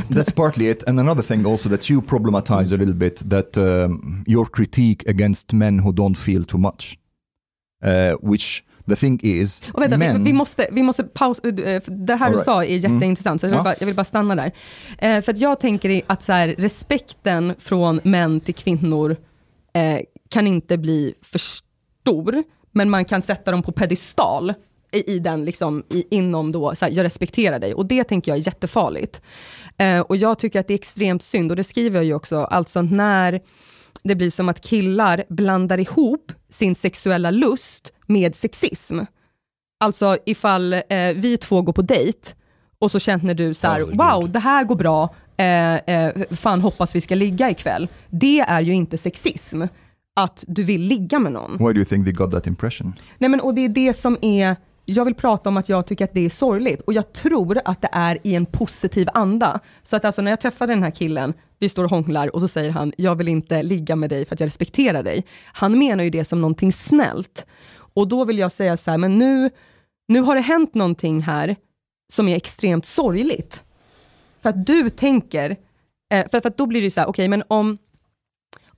That's 0.09 0.33
partly 0.35 0.69
it. 0.69 0.89
And 0.89 0.99
another 0.99 1.23
thing 1.23 1.45
also 1.45 1.69
that 1.69 1.89
you 1.89 2.01
problematize 2.01 2.75
a 2.75 2.77
little 2.77 2.93
bit 2.95 3.29
that 3.29 3.57
um, 3.57 4.23
your 4.27 4.45
critique 4.53 5.09
against 5.09 5.53
men 5.53 5.79
who 5.79 5.91
don't 5.91 6.15
feel 6.17 6.45
too 6.45 6.57
much, 6.59 6.97
uh, 7.85 8.29
which 8.31 8.63
the 8.89 8.95
thing 8.95 9.19
is, 9.23 9.61
Och 9.73 9.81
vänta, 9.81 9.97
vi, 9.97 10.07
men, 10.07 10.23
vi 10.23 10.33
måste, 10.33 10.67
vi 10.71 10.83
måste 10.83 11.03
pausa, 11.03 11.47
eh, 11.47 11.81
det 11.87 12.15
här 12.15 12.25
All 12.25 12.31
du 12.31 12.37
right. 12.37 12.45
sa 12.45 12.63
är 12.65 12.77
jätteintressant, 12.77 13.41
så 13.41 13.45
jag 13.47 13.51
vill, 13.51 13.57
Ja. 13.57 13.63
bara, 13.63 13.75
jag 13.79 13.85
vill 13.85 13.95
bara 13.95 14.03
stanna 14.03 14.35
där. 14.35 14.51
Eh, 14.97 15.21
för 15.21 15.31
att 15.31 15.37
jag 15.39 15.59
tänker 15.59 16.01
att 16.07 16.23
så 16.23 16.31
här, 16.31 16.47
respekten 16.57 17.55
från 17.59 17.99
män 18.03 18.39
till 18.39 18.55
kvinnor 18.55 19.17
eh, 19.73 19.99
kan 20.29 20.47
inte 20.47 20.77
bli 20.77 21.13
för 21.21 21.39
stor, 21.39 22.43
men 22.71 22.89
man 22.89 23.05
kan 23.05 23.21
sätta 23.21 23.51
dem 23.51 23.63
på 23.63 23.71
pedestal 23.71 24.53
i, 24.91 25.13
i 25.15 25.19
den, 25.19 25.45
liksom, 25.45 25.83
i, 25.89 26.03
inom 26.17 26.51
då, 26.51 26.75
så 26.75 26.85
här, 26.85 26.91
jag 26.91 27.03
respekterar 27.03 27.59
dig. 27.59 27.73
Och 27.73 27.85
det 27.85 28.03
tänker 28.03 28.31
jag 28.31 28.39
är 28.39 28.47
jättefarligt. 28.47 29.21
Eh, 29.77 29.99
och 29.99 30.17
jag 30.17 30.39
tycker 30.39 30.59
att 30.59 30.67
det 30.67 30.73
är 30.73 30.77
extremt 30.79 31.23
synd, 31.23 31.51
och 31.51 31.55
det 31.55 31.63
skriver 31.63 31.97
jag 31.97 32.05
ju 32.05 32.13
också, 32.13 32.37
alltså 32.39 32.81
när 32.81 33.41
det 34.03 34.15
blir 34.15 34.29
som 34.29 34.49
att 34.49 34.61
killar 34.61 35.23
blandar 35.29 35.77
ihop 35.79 36.31
sin 36.49 36.75
sexuella 36.75 37.31
lust 37.31 37.91
med 38.05 38.35
sexism. 38.35 38.99
Alltså 39.79 40.17
ifall 40.25 40.73
eh, 40.73 40.81
vi 41.15 41.37
två 41.37 41.61
går 41.61 41.73
på 41.73 41.81
dejt 41.81 42.29
och 42.79 42.91
så 42.91 42.99
känner 42.99 43.33
du 43.33 43.53
så 43.53 43.67
här, 43.67 43.73
Herregud. 43.73 43.97
wow, 43.97 44.31
det 44.31 44.39
här 44.39 44.63
går 44.63 44.75
bra, 44.75 45.15
eh, 45.37 45.75
eh, 45.75 46.11
fan 46.31 46.61
hoppas 46.61 46.95
vi 46.95 47.01
ska 47.01 47.15
ligga 47.15 47.49
ikväll. 47.49 47.87
Det 48.09 48.39
är 48.39 48.61
ju 48.61 48.73
inte 48.73 48.97
sexism, 48.97 49.61
att 50.15 50.43
du 50.47 50.63
vill 50.63 50.81
ligga 50.81 51.19
med 51.19 51.31
någon. 51.31 51.51
why 51.57 51.73
do 51.73 51.75
you 51.75 51.85
think 51.85 52.05
they 52.05 52.13
got 52.13 52.31
that 52.31 52.47
impression? 52.47 52.93
Nej 53.17 53.29
men 53.29 53.39
och 53.39 53.53
det 53.55 53.61
är 53.65 53.69
det 53.69 53.93
som 53.93 54.17
är, 54.21 54.55
jag 54.85 55.05
vill 55.05 55.15
prata 55.15 55.49
om 55.49 55.57
att 55.57 55.69
jag 55.69 55.87
tycker 55.87 56.05
att 56.05 56.13
det 56.13 56.25
är 56.25 56.29
sorgligt 56.29 56.81
och 56.81 56.93
jag 56.93 57.13
tror 57.13 57.59
att 57.65 57.81
det 57.81 57.89
är 57.91 58.17
i 58.23 58.35
en 58.35 58.45
positiv 58.45 59.07
anda. 59.13 59.59
Så 59.83 59.95
att 59.95 60.05
alltså 60.05 60.21
när 60.21 60.31
jag 60.31 60.41
träffade 60.41 60.73
den 60.73 60.83
här 60.83 60.91
killen, 60.91 61.33
vi 61.59 61.69
står 61.69 61.83
och 61.83 61.89
hånglar 61.89 62.35
och 62.35 62.41
så 62.41 62.47
säger 62.47 62.71
han, 62.71 62.93
jag 62.97 63.15
vill 63.15 63.27
inte 63.27 63.63
ligga 63.63 63.95
med 63.95 64.09
dig 64.09 64.25
för 64.25 64.33
att 64.33 64.39
jag 64.39 64.47
respekterar 64.47 65.03
dig. 65.03 65.25
Han 65.53 65.79
menar 65.79 66.03
ju 66.03 66.09
det 66.09 66.25
som 66.25 66.41
någonting 66.41 66.71
snällt. 66.71 67.45
Och 67.95 68.07
då 68.07 68.25
vill 68.25 68.37
jag 68.37 68.51
säga 68.51 68.77
så 68.77 68.91
här, 68.91 68.97
men 68.97 69.19
nu, 69.19 69.49
nu 70.07 70.19
har 70.19 70.35
det 70.35 70.41
hänt 70.41 70.73
någonting 70.73 71.21
här 71.21 71.55
som 72.13 72.27
är 72.27 72.35
extremt 72.35 72.85
sorgligt. 72.85 73.63
För 74.41 74.49
att 74.49 74.65
du 74.65 74.89
tänker, 74.89 75.55
eh, 76.13 76.29
för, 76.29 76.41
för 76.41 76.47
att 76.47 76.57
då 76.57 76.65
blir 76.65 76.81
det 76.81 76.85
ju 76.85 76.91
så 76.91 76.99
här, 76.99 77.07
okej 77.07 77.27
men 77.27 77.43
om 77.47 77.77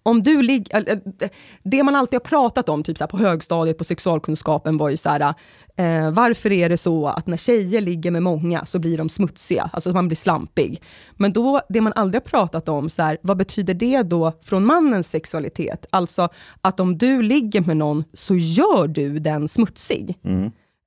om 0.03 0.21
du 0.21 0.41
ligger, 0.41 0.89
eh, 0.89 0.97
eh, 1.19 1.29
det 1.63 1.83
man 1.83 1.95
alltid 1.95 2.19
har 2.19 2.25
pratat 2.25 2.69
om, 2.69 2.83
typ 2.83 2.97
så 2.97 3.03
här 3.03 3.09
på 3.09 3.17
högstadiet 3.17 3.77
på 3.77 3.83
sexualkunskapen 3.83 4.77
var 4.77 4.89
ju 4.89 4.97
så 4.97 5.09
här, 5.09 5.33
eh, 5.77 6.11
varför 6.11 6.51
är 6.51 6.69
det 6.69 6.77
så 6.77 7.07
att 7.07 7.27
när 7.27 7.37
tjejer 7.37 7.81
ligger 7.81 8.11
med 8.11 8.23
många 8.23 8.65
så 8.65 8.79
blir 8.79 8.97
de 8.97 9.09
smutsiga, 9.09 9.69
alltså 9.73 9.93
man 9.93 10.07
blir 10.07 10.15
slampig. 10.15 10.81
Men 11.13 11.33
då, 11.33 11.61
det 11.69 11.81
man 11.81 11.93
aldrig 11.95 12.21
har 12.21 12.29
pratat 12.29 12.69
om, 12.69 12.89
så 12.89 13.03
här, 13.03 13.17
vad 13.21 13.37
betyder 13.37 13.73
det 13.73 14.03
då 14.03 14.33
från 14.43 14.65
mannens 14.65 15.09
sexualitet? 15.09 15.85
Alltså 15.89 16.29
att 16.61 16.79
om 16.79 16.97
du 16.97 17.21
ligger 17.21 17.61
med 17.61 17.77
någon 17.77 18.03
så 18.13 18.35
gör 18.35 18.87
du 18.87 19.19
den 19.19 19.47
smutsig. 19.47 20.17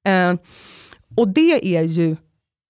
Eh, 0.07 0.35
och 1.17 1.29
det 1.29 1.77
är 1.77 1.83
ju 1.83 2.17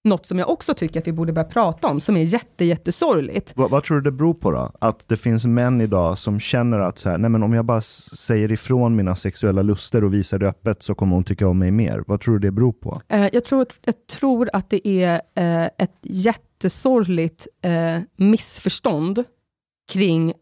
något 0.05 0.26
som 0.26 0.38
jag 0.38 0.48
också 0.51 0.74
tycker 0.74 1.01
att 1.01 1.07
vi 1.07 1.12
borde 1.12 1.32
börja 1.32 1.48
prata 1.48 1.88
om, 1.88 2.01
som 2.01 2.16
är 2.16 2.22
jätte, 2.22 2.64
jättesorgligt. 2.64 3.53
Vad, 3.57 3.70
vad 3.70 3.84
tror 3.84 3.96
du 3.96 4.03
det 4.03 4.16
beror 4.16 4.34
på 4.34 4.51
då? 4.51 4.72
Att 4.78 5.09
det 5.09 5.16
finns 5.16 5.46
män 5.46 5.80
idag 5.80 6.18
som 6.18 6.40
känner 6.40 6.78
att 6.78 6.98
så 6.98 7.09
här, 7.09 7.18
nej 7.18 7.30
men 7.30 7.42
om 7.42 7.53
jag 7.53 7.64
bara 7.64 7.80
säger 7.80 8.53
ifrån 8.53 8.96
mina 8.96 9.16
sexuella 9.16 9.62
luster 9.62 10.05
och 10.05 10.14
visar 10.14 10.38
det 10.38 10.48
öppet 10.48 10.82
så 10.82 10.94
kommer 10.94 11.14
hon 11.14 11.24
tycka 11.24 11.48
om 11.48 11.59
mig 11.59 11.70
mer. 11.70 12.05
Vad 12.07 12.20
tror 12.20 12.34
du 12.34 12.48
det 12.48 12.53
beror 12.53 12.72
på? 12.72 13.01
Eh, 13.09 13.28
jag, 13.32 13.44
tror, 13.44 13.66
jag 13.84 14.07
tror 14.07 14.51
att 14.53 14.70
det 14.70 14.88
är 14.88 15.20
eh, 15.34 15.64
ett 15.64 15.98
jättesorgligt 16.03 17.46
eh, 17.62 18.01
missförstånd 18.16 19.24
kring 19.92 20.32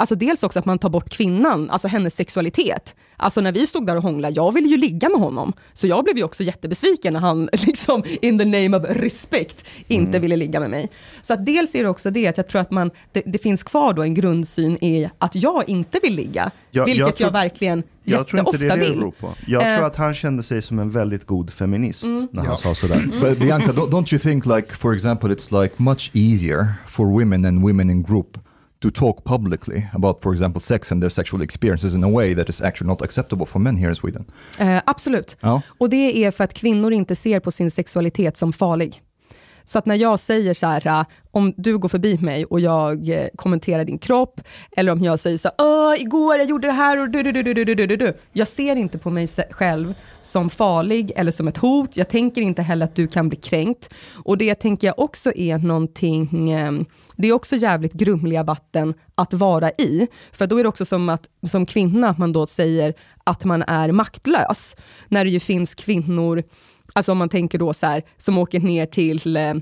alltså 0.00 0.14
dels 0.14 0.42
också 0.42 0.58
att 0.58 0.64
man 0.64 0.78
tar 0.78 0.88
bort 0.88 1.08
kvinnan, 1.10 1.70
alltså 1.70 1.88
hennes 1.88 2.14
sexualitet. 2.16 2.94
Alltså 3.16 3.40
när 3.40 3.52
vi 3.52 3.66
stod 3.66 3.86
där 3.86 3.96
och 3.96 4.02
hånglade, 4.02 4.34
jag 4.34 4.52
ville 4.54 4.68
ju 4.68 4.76
ligga 4.76 5.08
med 5.08 5.18
honom. 5.20 5.52
Så 5.72 5.86
jag 5.86 6.04
blev 6.04 6.16
ju 6.16 6.24
också 6.24 6.42
jättebesviken 6.42 7.12
när 7.12 7.20
han, 7.20 7.48
liksom 7.66 8.02
in 8.22 8.38
the 8.38 8.44
name 8.44 8.76
of 8.76 8.84
respect, 8.96 9.64
inte 9.88 10.08
Mm. 10.10 10.22
ville 10.22 10.36
ligga 10.36 10.60
med 10.60 10.70
mig. 10.70 10.88
Så 11.22 11.32
att 11.34 11.46
dels 11.46 11.74
är 11.74 11.82
det 11.82 11.88
också 11.88 12.10
det, 12.10 12.26
att 12.26 12.36
jag 12.36 12.48
tror 12.48 12.60
att 12.60 12.70
man, 12.70 12.90
det, 13.12 13.22
det 13.26 13.38
finns 13.38 13.62
kvar 13.62 13.92
då 13.92 14.02
en 14.02 14.14
grundsyn 14.14 14.84
i 14.84 15.10
att 15.18 15.34
jag 15.34 15.68
inte 15.68 16.00
vill 16.02 16.14
ligga. 16.14 16.50
Jag- 16.70 16.84
vilket 16.84 16.98
jag 17.00 17.08
jag, 17.08 17.16
tror- 17.16 17.30
verkligen 17.30 17.82
Jag 18.04 18.26
tror 18.26 18.40
inte 18.40 18.58
det 18.58 18.64
är 18.64 18.68
det 18.68 18.74
det 18.76 18.90
vill. 18.90 18.98
beror 18.98 19.10
på. 19.10 19.34
Jag 19.46 19.70
Eh. 19.72 19.76
tror 19.76 19.86
att 19.86 19.96
han 19.96 20.14
kände 20.14 20.42
sig 20.42 20.62
som 20.62 20.78
en 20.78 20.90
väldigt 20.90 21.26
god 21.26 21.50
feminist 21.50 22.04
Mm. 22.04 22.28
när 22.32 22.42
han 22.42 22.50
Ja. 22.50 22.56
sa 22.56 22.74
sådär. 22.74 23.04
But 23.20 23.38
Bianca, 23.38 23.72
don't, 23.72 23.90
don't 23.90 24.14
you 24.14 24.20
think 24.20 24.46
like, 24.46 24.74
for 24.74 24.94
example, 24.94 25.28
it's 25.34 25.62
like 25.62 25.74
much 25.76 26.10
easier 26.14 26.66
for 26.88 27.06
women 27.20 27.44
and 27.44 27.62
women 27.62 27.90
in 27.90 28.02
group 28.02 28.38
to 28.80 28.90
talk 28.90 29.24
publicly 29.24 29.86
about, 29.92 30.22
for 30.22 30.32
example, 30.32 30.60
sex 30.60 30.92
and 30.92 31.02
their 31.02 31.10
sexual 31.10 31.42
experiences 31.42 31.94
in 31.94 32.04
a 32.04 32.08
way 32.08 32.34
that 32.34 32.48
is 32.48 32.62
actually 32.62 32.88
not 32.88 33.02
acceptable 33.02 33.46
for 33.46 33.58
men 33.58 33.76
here 33.76 33.88
in 33.88 33.94
Sweden? 33.94 34.24
Eh, 34.58 34.82
absolut. 34.86 35.36
Ja. 35.40 35.62
Och 35.78 35.90
det 35.90 36.24
är 36.24 36.30
för 36.30 36.44
att 36.44 36.54
kvinnor 36.54 36.92
inte 36.92 37.16
ser 37.16 37.40
på 37.40 37.50
sin 37.50 37.70
sexualitet 37.70 38.36
som 38.36 38.52
farlig. 38.52 39.02
Så 39.64 39.78
att 39.78 39.86
när 39.86 39.94
jag 39.94 40.20
säger 40.20 40.54
så 40.54 40.66
här, 40.66 40.86
äh, 40.86 41.04
om 41.30 41.54
du 41.56 41.78
går 41.78 41.88
förbi 41.88 42.18
mig 42.18 42.44
och 42.44 42.60
jag 42.60 43.08
eh, 43.08 43.26
kommenterar 43.36 43.84
din 43.84 43.98
kropp, 43.98 44.40
eller 44.76 44.92
om 44.92 45.04
jag 45.04 45.18
säger 45.18 45.36
så 45.36 45.50
här, 45.58 46.00
igår 46.00 46.36
jag 46.36 46.46
gjorde 46.46 46.68
det 46.68 46.72
här 46.72 47.00
och 47.00 47.10
du, 47.10 47.22
du, 47.22 47.32
du, 47.32 47.42
du, 47.42 47.64
du, 47.64 47.86
du, 47.86 47.96
du. 47.96 48.16
Jag 48.32 48.48
ser 48.48 48.76
inte 48.76 48.98
på 48.98 49.10
mig 49.10 49.28
själv 49.50 49.94
som 50.22 50.50
farlig 50.50 51.12
eller 51.16 51.30
som 51.30 51.48
ett 51.48 51.56
hot. 51.56 51.96
Jag 51.96 52.08
tänker 52.08 52.42
inte 52.42 52.62
heller 52.62 52.84
att 52.84 52.94
du 52.94 53.06
kan 53.06 53.28
bli 53.28 53.36
kränkt. 53.36 53.90
Och 54.24 54.38
det 54.38 54.54
tänker 54.54 54.86
jag 54.86 54.98
också 54.98 55.32
är 55.36 55.58
någonting, 55.58 56.50
eh, 56.50 56.72
det 57.20 57.28
är 57.28 57.32
också 57.32 57.56
jävligt 57.56 57.92
grumliga 57.92 58.42
vatten 58.42 58.94
att 59.14 59.34
vara 59.34 59.70
i. 59.70 60.06
För 60.32 60.46
då 60.46 60.58
är 60.58 60.62
det 60.62 60.68
också 60.68 60.84
som 60.84 61.08
att 61.08 61.28
som 61.50 61.66
kvinna, 61.66 62.08
att 62.08 62.18
man 62.18 62.32
då 62.32 62.46
säger 62.46 62.94
att 63.24 63.44
man 63.44 63.62
är 63.62 63.92
maktlös. 63.92 64.76
När 65.08 65.24
det 65.24 65.30
ju 65.30 65.40
finns 65.40 65.74
kvinnor, 65.74 66.42
alltså 66.92 67.12
om 67.12 67.18
man 67.18 67.28
tänker 67.28 67.58
då 67.58 67.72
så 67.72 67.86
här, 67.86 68.02
som 68.16 68.38
åker 68.38 68.60
ner 68.60 68.86
till 68.86 69.36
eh, 69.36 69.54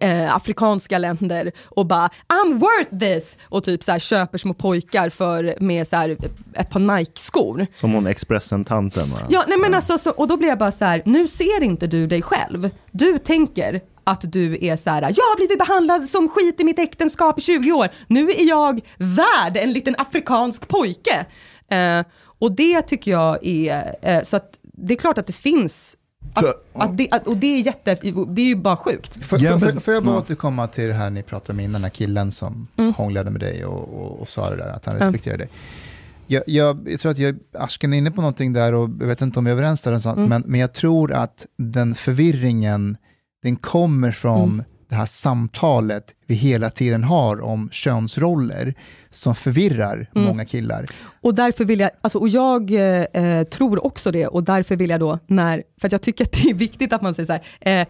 eh, 0.00 0.36
afrikanska 0.36 0.98
länder 0.98 1.52
och 1.64 1.86
bara 1.86 2.10
I'm 2.28 2.58
worth 2.58 2.98
this 2.98 3.38
och 3.42 3.64
typ 3.64 3.82
så 3.82 3.92
här, 3.92 3.98
köper 3.98 4.38
små 4.38 4.54
pojkar 4.54 5.08
för, 5.08 5.56
med 5.60 5.88
så 5.88 5.96
här, 5.96 6.16
ett 6.54 6.70
par 6.70 6.96
Nike-skor. 6.96 7.66
Som 7.74 7.92
hon 7.92 8.06
Expressen-tanten? 8.06 9.08
Ja, 9.28 9.44
nej 9.48 9.58
men 9.58 9.74
alltså, 9.74 9.98
så, 9.98 10.10
och 10.10 10.28
då 10.28 10.36
blir 10.36 10.48
jag 10.48 10.58
bara 10.58 10.72
så 10.72 10.84
här, 10.84 11.02
nu 11.04 11.28
ser 11.28 11.62
inte 11.62 11.86
du 11.86 12.06
dig 12.06 12.22
själv. 12.22 12.70
Du 12.90 13.18
tänker 13.18 13.80
att 14.04 14.32
du 14.32 14.58
är 14.66 14.76
så 14.76 14.90
här, 14.90 15.02
jag 15.02 15.08
har 15.24 15.36
blivit 15.36 15.58
behandlad 15.58 16.08
som 16.08 16.28
skit 16.28 16.60
i 16.60 16.64
mitt 16.64 16.78
äktenskap 16.78 17.38
i 17.38 17.42
20 17.42 17.72
år. 17.72 17.88
Nu 18.08 18.30
är 18.30 18.48
jag 18.48 18.80
värd 18.98 19.56
en 19.56 19.72
liten 19.72 19.94
afrikansk 19.98 20.68
pojke. 20.68 21.26
Eh, 21.68 22.00
och 22.38 22.52
det 22.52 22.82
tycker 22.82 23.10
jag 23.10 23.46
är, 23.46 23.94
eh, 24.02 24.22
så 24.22 24.36
att 24.36 24.58
det 24.62 24.94
är 24.94 24.98
klart 24.98 25.18
att 25.18 25.26
det 25.26 25.32
finns, 25.32 25.96
Så- 26.40 26.46
att, 26.46 26.54
att 26.72 26.96
det, 26.96 27.08
att, 27.10 27.26
och 27.26 27.36
det 27.36 27.46
är 27.46 27.60
jätte, 27.66 27.94
det 28.28 28.42
är 28.42 28.46
ju 28.46 28.56
bara 28.56 28.76
sjukt. 28.76 29.26
Får, 29.26 29.40
Ja, 29.42 29.52
får, 29.58 29.66
men- 29.66 29.74
får, 29.74 29.80
får 29.80 29.94
jag 29.94 30.04
bara 30.04 30.14
ja. 30.14 30.18
återkomma 30.20 30.66
till 30.66 30.86
det 30.86 30.94
här 30.94 31.10
ni 31.10 31.22
pratade 31.22 31.52
om 31.52 31.60
innan, 31.60 31.72
den 31.72 31.82
här 31.82 31.90
killen 31.90 32.32
som 32.32 32.68
hånglade 32.96 33.30
med 33.30 33.40
dig 33.40 33.64
och, 33.64 33.94
och, 34.02 34.20
och 34.20 34.28
sa 34.28 34.50
det 34.50 34.56
där, 34.56 34.68
att 34.68 34.84
han 34.86 34.96
Mm. 34.96 35.08
respekterar 35.08 35.38
dig. 35.38 35.48
Jag, 36.26 36.42
jag, 36.46 36.88
jag 36.90 37.00
tror 37.00 37.12
att 37.12 37.18
jag, 37.18 37.36
Ashken 37.52 37.92
är 37.94 37.98
inne 37.98 38.10
på 38.10 38.20
någonting 38.20 38.52
där 38.52 38.72
och 38.74 38.90
jag 39.00 39.06
vet 39.06 39.20
inte 39.22 39.38
om 39.38 39.44
vi 39.44 39.50
är 39.50 39.54
överens 39.54 39.80
där, 39.80 40.12
Mm. 40.12 40.28
men, 40.28 40.42
men 40.46 40.60
jag 40.60 40.72
tror 40.74 41.12
att 41.12 41.46
den 41.56 41.94
förvirringen, 41.94 42.96
den 43.44 43.56
kommer 43.56 44.10
från 44.12 44.42
Mm. 44.52 44.64
det 44.88 44.94
här 44.94 45.06
samtalet 45.06 46.14
vi 46.26 46.34
hela 46.34 46.70
tiden 46.70 47.04
har 47.04 47.40
om 47.40 47.68
könsroller 47.72 48.74
som 49.10 49.34
förvirrar 49.34 50.10
Mm. 50.14 50.28
många 50.28 50.44
killar. 50.44 50.86
Och 51.22 51.34
därför 51.34 51.64
vill 51.64 51.80
jag, 51.80 51.90
alltså, 52.00 52.18
och 52.18 52.28
jag 52.28 52.70
eh, 53.12 53.42
tror 53.44 53.84
också 53.86 54.10
det, 54.10 54.26
och 54.26 54.44
därför 54.44 54.76
vill 54.76 54.90
jag 54.90 55.00
då, 55.00 55.18
när, 55.26 55.62
för 55.80 55.88
jag 55.92 56.02
tycker 56.02 56.24
att 56.24 56.32
det 56.32 56.50
är 56.50 56.54
viktigt 56.54 56.92
att 56.92 57.02
man 57.02 57.14
säger 57.14 57.26
så 57.26 57.32
här, 57.32 57.42
eh, 57.60 57.86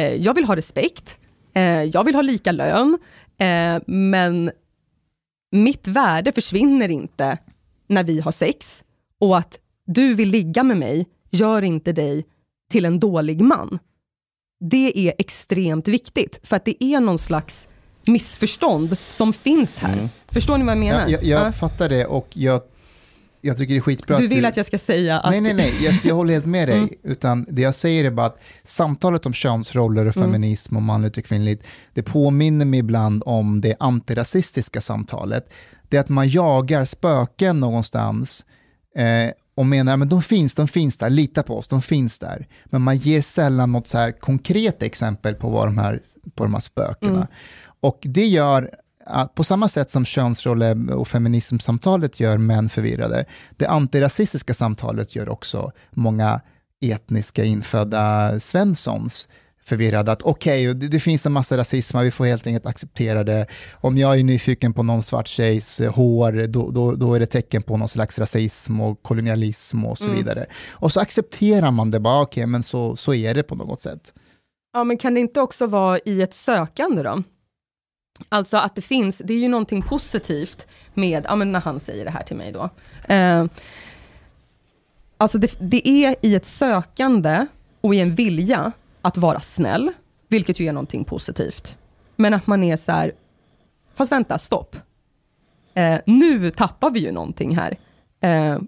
eh, 0.00 0.14
jag 0.14 0.34
vill 0.34 0.44
ha 0.44 0.56
respekt, 0.56 1.18
eh, 1.54 1.62
jag 1.82 2.04
vill 2.04 2.14
ha 2.14 2.22
lika 2.22 2.52
lön, 2.52 2.98
eh, 3.38 3.82
men 3.86 4.50
mitt 5.52 5.88
värde 5.88 6.32
försvinner 6.32 6.88
inte 6.88 7.38
när 7.88 8.04
vi 8.04 8.20
har 8.20 8.32
sex, 8.32 8.84
och 9.20 9.38
att 9.38 9.58
du 9.86 10.14
vill 10.14 10.28
ligga 10.28 10.62
med 10.62 10.76
mig 10.76 11.06
gör 11.30 11.62
inte 11.62 11.92
dig 11.92 12.26
till 12.70 12.84
en 12.84 12.98
dålig 13.00 13.40
man. 13.40 13.78
Det 14.60 14.98
är 15.08 15.12
extremt 15.18 15.88
viktigt, 15.88 16.40
för 16.42 16.56
att 16.56 16.64
det 16.64 16.84
är 16.84 17.00
någon 17.00 17.18
slags 17.18 17.68
missförstånd 18.06 18.96
som 19.10 19.32
finns 19.32 19.78
här. 19.78 20.08
Förstår 20.28 20.58
ni 20.58 20.64
vad 20.64 20.70
jag 20.72 20.78
menar? 20.78 21.00
Jag, 21.00 21.10
jag, 21.10 21.24
jag 21.24 21.46
Ja. 21.46 21.52
fattar 21.52 21.88
det 21.88 22.06
och 22.06 22.28
jag, 22.32 22.60
jag 23.40 23.56
tycker 23.58 23.74
det 23.74 23.78
är 23.78 23.80
skitbra 23.80 24.18
Du 24.18 24.24
att 24.24 24.30
vill 24.30 24.44
att 24.44 24.56
jag 24.56 24.66
ska 24.66 24.78
säga 24.78 25.20
att... 25.20 25.30
Nej, 25.30 25.40
nej, 25.40 25.54
nej, 25.54 25.74
jag, 25.80 25.94
jag 26.04 26.14
håller 26.14 26.32
helt 26.32 26.46
med 26.46 26.68
dig. 26.68 26.78
Mm. 26.78 26.90
Utan 27.02 27.46
det 27.48 27.62
jag 27.62 27.74
säger 27.74 28.04
är 28.04 28.10
bara 28.10 28.26
att 28.26 28.40
samtalet 28.64 29.26
om 29.26 29.32
könsroller 29.32 30.06
och 30.06 30.16
Mm. 30.16 30.28
feminism 30.28 30.76
och 30.76 30.82
manligt 30.82 31.16
och 31.18 31.24
kvinnligt, 31.24 31.66
det 31.94 32.02
påminner 32.02 32.64
mig 32.64 32.80
ibland 32.80 33.22
om 33.26 33.60
det 33.60 33.74
antirasistiska 33.80 34.80
samtalet. 34.80 35.48
Det 35.88 35.96
är 35.96 36.00
att 36.00 36.08
man 36.08 36.28
jagar 36.28 36.84
spöken 36.84 37.60
någonstans 37.60 38.46
eh, 38.96 39.30
och 39.54 39.66
menar 39.66 40.02
att 40.02 40.10
de 40.10 40.22
finns, 40.22 40.54
de 40.54 40.68
finns 40.68 40.98
där, 40.98 41.10
lita 41.10 41.42
på 41.42 41.58
oss, 41.58 41.68
de 41.68 41.82
finns 41.82 42.18
där. 42.18 42.46
Men 42.64 42.82
man 42.82 42.96
ger 42.96 43.22
sällan 43.22 43.72
något 43.72 43.88
så 43.88 43.98
här 43.98 44.12
konkret 44.12 44.82
exempel 44.82 45.34
på, 45.34 45.50
vad 45.50 45.66
de 45.66 45.78
här, 45.78 46.00
på 46.34 46.44
de 46.44 46.54
här 46.54 46.60
spökena. 46.60 47.12
Mm. 47.12 47.26
Och 47.80 47.98
det 48.02 48.26
gör 48.26 48.70
att 49.06 49.34
på 49.34 49.44
samma 49.44 49.68
sätt 49.68 49.90
som 49.90 50.04
könsroller 50.04 50.90
och 50.90 51.08
feminismsamtalet 51.08 52.20
gör 52.20 52.38
män 52.38 52.68
förvirrade, 52.68 53.24
det 53.56 53.66
antirasistiska 53.66 54.54
samtalet 54.54 55.16
gör 55.16 55.28
också 55.28 55.72
många 55.90 56.40
etniska 56.80 57.44
infödda 57.44 58.40
svenssons 58.40 59.28
förvirrade 59.62 60.12
att 60.12 60.22
okej, 60.22 60.74
det, 60.74 60.88
det 60.88 61.00
finns 61.00 61.26
en 61.26 61.32
massa 61.32 61.56
rasism, 61.56 61.98
vi 61.98 62.10
får 62.10 62.24
helt 62.26 62.46
enkelt 62.46 62.66
acceptera 62.66 63.24
det. 63.24 63.46
Om 63.74 63.98
jag 63.98 64.18
är 64.18 64.24
nyfiken 64.24 64.72
på 64.72 64.82
någon 64.82 65.02
svart 65.02 65.28
tjejs 65.28 65.80
eh, 65.80 65.94
hår, 65.94 66.46
då, 66.46 66.70
då, 66.70 66.92
då 66.94 67.14
är 67.14 67.20
det 67.20 67.26
tecken 67.26 67.62
på 67.62 67.76
någon 67.76 67.88
slags 67.88 68.18
rasism 68.18 68.80
och 68.80 69.02
kolonialism 69.02 69.84
och 69.84 69.98
så 69.98 70.04
Mm. 70.04 70.16
vidare. 70.16 70.46
Och 70.70 70.92
så 70.92 71.00
accepterar 71.00 71.70
man 71.70 71.90
det 71.90 72.00
bara, 72.00 72.22
okej, 72.22 72.46
men 72.46 72.62
så, 72.62 72.96
så 72.96 73.14
är 73.14 73.34
det 73.34 73.42
på 73.42 73.54
något 73.54 73.80
sätt. 73.80 74.12
Ja, 74.72 74.84
men 74.84 74.96
kan 74.96 75.14
det 75.14 75.20
inte 75.20 75.40
också 75.40 75.66
vara 75.66 75.98
i 76.04 76.22
ett 76.22 76.34
sökande 76.34 77.02
då? 77.02 77.22
Alltså 78.28 78.56
att 78.56 78.74
det 78.74 78.82
finns, 78.82 79.18
det 79.24 79.32
är 79.34 79.38
ju 79.38 79.48
någonting 79.48 79.82
positivt 79.82 80.66
med, 80.94 81.24
ja 81.28 81.36
men 81.36 81.52
när 81.52 81.60
han 81.60 81.80
säger 81.80 82.04
det 82.04 82.10
här 82.10 82.22
till 82.22 82.36
mig 82.36 82.52
då. 82.52 82.70
Eh, 83.14 83.44
alltså 85.16 85.38
det, 85.38 85.54
det 85.58 85.88
är 85.88 86.16
i 86.22 86.34
ett 86.34 86.46
sökande 86.46 87.46
och 87.80 87.94
i 87.94 88.00
en 88.00 88.14
vilja 88.14 88.72
att 89.02 89.16
vara 89.16 89.40
snäll, 89.40 89.92
vilket 90.28 90.60
ju 90.60 90.66
är 90.66 90.72
någonting 90.72 91.04
positivt. 91.04 91.78
Men 92.16 92.34
att 92.34 92.46
man 92.46 92.64
är 92.64 92.76
så 92.76 92.92
här, 92.92 93.12
fast 93.94 94.12
vänta, 94.12 94.38
stopp. 94.38 94.76
Eh, 95.74 96.00
nu 96.06 96.50
tappar 96.50 96.90
vi 96.90 97.00
ju 97.00 97.12
någonting 97.12 97.56
här. 97.56 97.76
Eh, 98.20 98.58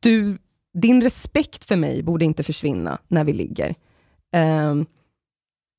du, 0.00 0.38
din 0.74 1.02
respekt 1.02 1.64
för 1.64 1.76
mig 1.76 2.02
borde 2.02 2.24
inte 2.24 2.42
försvinna 2.42 2.98
när 3.08 3.24
vi 3.24 3.32
ligger. 3.32 3.74
Eh, 4.34 4.74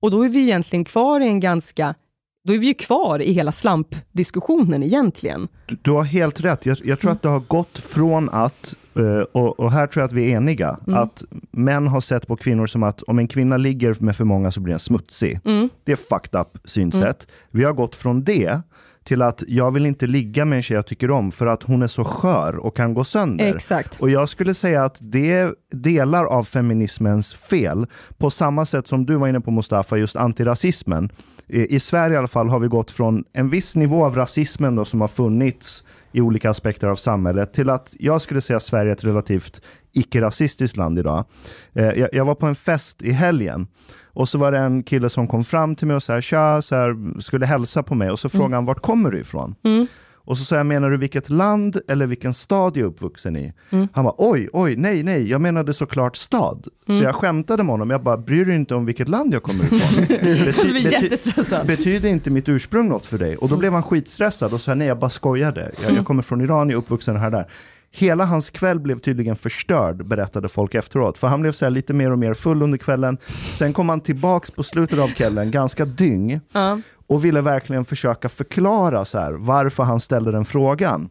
och 0.01 0.11
då 0.11 0.23
är 0.23 0.29
vi 0.29 0.43
egentligen 0.43 0.85
kvar 0.85 1.19
i 1.19 1.27
en 1.27 1.39
ganska, 1.39 1.95
då 2.43 2.53
är 2.53 2.57
vi 2.57 2.67
ju 2.67 2.73
kvar 2.73 3.21
i 3.21 3.33
hela 3.33 3.51
slampdiskussionen 3.51 4.83
egentligen. 4.83 5.47
Du, 5.65 5.77
du 5.81 5.91
har 5.91 6.03
helt 6.03 6.39
rätt. 6.39 6.65
Jag, 6.65 6.77
jag 6.83 6.99
tror 6.99 7.11
att 7.11 7.21
det 7.21 7.29
har 7.29 7.39
gått 7.39 7.77
från 7.79 8.29
att, 8.29 8.75
eh, 8.95 9.21
och, 9.31 9.59
och 9.59 9.71
här 9.71 9.87
tror 9.87 10.01
jag 10.01 10.07
att 10.07 10.13
vi 10.13 10.31
är 10.31 10.37
eniga, 10.37 10.77
Mm. 10.87 10.99
att 10.99 11.23
män 11.51 11.87
har 11.87 12.01
sett 12.01 12.27
på 12.27 12.35
kvinnor 12.35 12.67
som 12.67 12.83
att 12.83 13.01
om 13.01 13.19
en 13.19 13.27
kvinna 13.27 13.57
ligger 13.57 13.95
med 13.99 14.15
för 14.15 14.23
många 14.25 14.51
så 14.51 14.59
blir 14.59 14.71
den 14.73 14.79
smutsig. 14.79 15.39
Mm. 15.45 15.69
Det 15.83 15.91
är 15.91 15.95
fucked 15.95 16.41
up 16.41 16.57
synsätt. 16.65 17.27
Vi 17.51 17.63
har 17.63 17.73
gått 17.73 17.95
från 17.95 18.23
det 18.23 18.61
till 19.03 19.21
att 19.21 19.43
jag 19.47 19.71
vill 19.71 19.85
inte 19.85 20.07
ligga 20.07 20.45
med 20.45 20.55
en 20.55 20.63
tjej 20.63 20.75
jag 20.75 20.87
tycker 20.87 21.11
om 21.11 21.31
för 21.31 21.47
att 21.47 21.63
hon 21.63 21.81
är 21.81 21.87
så 21.87 22.03
skör 22.03 22.55
och 22.55 22.75
kan 22.75 22.93
gå 22.93 23.03
sönder. 23.03 23.55
Exakt. 23.55 24.01
Och 24.01 24.09
jag 24.09 24.29
skulle 24.29 24.53
säga 24.53 24.83
att 24.83 24.97
det 25.01 25.31
är 25.31 25.55
delar 25.71 26.25
av 26.25 26.43
feminismens 26.43 27.33
fel. 27.33 27.87
På 28.17 28.29
samma 28.29 28.65
sätt 28.65 28.87
som 28.87 29.05
du 29.05 29.15
var 29.15 29.27
inne 29.27 29.41
på 29.41 29.51
Mustafa, 29.51 29.97
just 29.97 30.15
antirasismen. 30.15 31.09
I, 31.47 31.79
Sverige 31.79 32.15
i 32.15 32.17
alla 32.17 32.27
fall 32.27 32.49
har 32.49 32.59
vi 32.59 32.67
gått 32.67 32.91
från 32.91 33.23
en 33.33 33.49
viss 33.49 33.75
nivå 33.75 34.05
av 34.05 34.15
rasismen 34.15 34.75
då, 34.75 34.85
som 34.85 35.01
har 35.01 35.07
funnits 35.07 35.83
i 36.11 36.21
olika 36.21 36.49
aspekter 36.49 36.87
av 36.87 36.95
samhället 36.95 37.53
till 37.53 37.69
att 37.69 37.95
jag 37.99 38.21
skulle 38.21 38.41
säga 38.41 38.59
Sverige 38.59 38.91
är 38.91 38.93
ett 38.93 39.03
relativt 39.03 39.61
icke-rasistiskt 39.93 40.77
land 40.77 40.99
idag. 40.99 41.25
Eh, 41.73 41.85
jag, 41.85 42.09
jag 42.13 42.25
var 42.25 42.35
på 42.35 42.45
en 42.45 42.55
fest 42.55 43.01
i 43.01 43.11
helgen 43.11 43.67
och 44.05 44.29
så 44.29 44.37
var 44.37 44.51
det 44.51 44.59
en 44.59 44.83
kille 44.83 45.09
som 45.09 45.27
kom 45.27 45.43
fram 45.43 45.75
till 45.75 45.87
mig 45.87 45.95
och 45.95 46.03
så 46.03 46.13
här, 46.13 46.21
tja, 46.21 46.61
så 46.61 46.75
här, 46.75 47.19
skulle 47.21 47.45
hälsa 47.45 47.83
på 47.83 47.95
mig 47.95 48.11
och 48.11 48.19
så 48.19 48.29
frågade 48.29 48.55
han 48.55 48.65
vart 48.65 48.81
kommer 48.81 49.11
du 49.11 49.19
ifrån? 49.19 49.55
Mm. 49.63 49.87
Och 50.25 50.37
så 50.37 50.43
sa 50.43 50.55
jag, 50.55 50.65
menar 50.65 50.89
du 50.89 50.97
vilket 50.97 51.29
land 51.29 51.77
eller 51.87 52.05
vilken 52.05 52.33
stad 52.33 52.77
jag 52.77 52.83
är 52.83 52.87
uppvuxen 52.87 53.35
i? 53.35 53.53
Han 53.93 54.05
var 54.05 54.15
oj, 54.17 54.49
oj, 54.53 54.75
nej, 54.75 55.03
nej, 55.03 55.29
jag 55.29 55.41
menade 55.41 55.73
såklart 55.73 56.15
stad. 56.15 56.67
Så 56.87 56.93
jag 57.03 57.15
skämtade 57.15 57.63
med 57.63 57.71
honom, 57.73 57.89
jag 57.89 58.03
bara, 58.03 58.17
bryr 58.17 58.45
dig 58.45 58.55
inte 58.55 58.75
om 58.75 58.85
vilket 58.85 59.07
land 59.09 59.33
jag 59.33 59.43
kommer 59.43 59.63
ifrån? 59.63 59.79
Bety- 60.07 60.73
bety-. 61.09 61.65
Betyder 61.67 62.09
inte 62.09 62.29
mitt 62.31 62.49
ursprung 62.49 62.89
något 62.89 63.05
för 63.05 63.17
dig? 63.17 63.37
Och 63.37 63.49
då 63.49 63.57
blev 63.57 63.73
han 63.73 63.83
skitstressad 63.83 64.53
och 64.53 64.61
sa 64.61 64.73
nej 64.75 64.87
jag 64.87 64.99
bara 64.99 65.09
skojade. 65.09 65.71
Jag, 65.83 65.91
jag 65.97 66.05
kommer 66.05 66.21
från 66.21 66.41
Iran, 66.41 66.69
jag 66.69 66.77
är 66.77 66.79
uppvuxen 66.81 67.15
här 67.17 67.25
och 67.25 67.31
där. 67.31 67.47
Hela 67.95 68.25
hans 68.25 68.49
kväll 68.49 68.79
blev 68.79 68.99
tydligen 68.99 69.35
förstörd, 69.35 70.05
berättade 70.05 70.49
folk 70.49 70.75
efteråt. 70.75 71.17
För 71.17 71.27
han 71.27 71.41
blev 71.41 71.51
så 71.51 71.65
här 71.65 71.69
lite 71.69 71.93
mer 71.93 72.11
och 72.11 72.19
mer 72.19 72.33
full 72.33 72.61
under 72.61 72.77
kvällen. 72.77 73.17
Sen 73.53 73.73
kom 73.73 73.89
han 73.89 74.01
tillbaks 74.01 74.51
på 74.51 74.63
slutet 74.63 74.99
av 74.99 75.07
kvällen, 75.07 75.51
ganska 75.51 75.85
dyng. 75.85 76.39
Ja. 76.51 76.79
Och 77.07 77.25
ville 77.25 77.41
verkligen 77.41 77.85
försöka 77.85 78.29
förklara 78.29 79.05
så 79.05 79.19
här, 79.19 79.33
varför 79.33 79.83
han 79.83 79.99
ställde 79.99 80.31
den 80.31 80.45
frågan. 80.45 81.09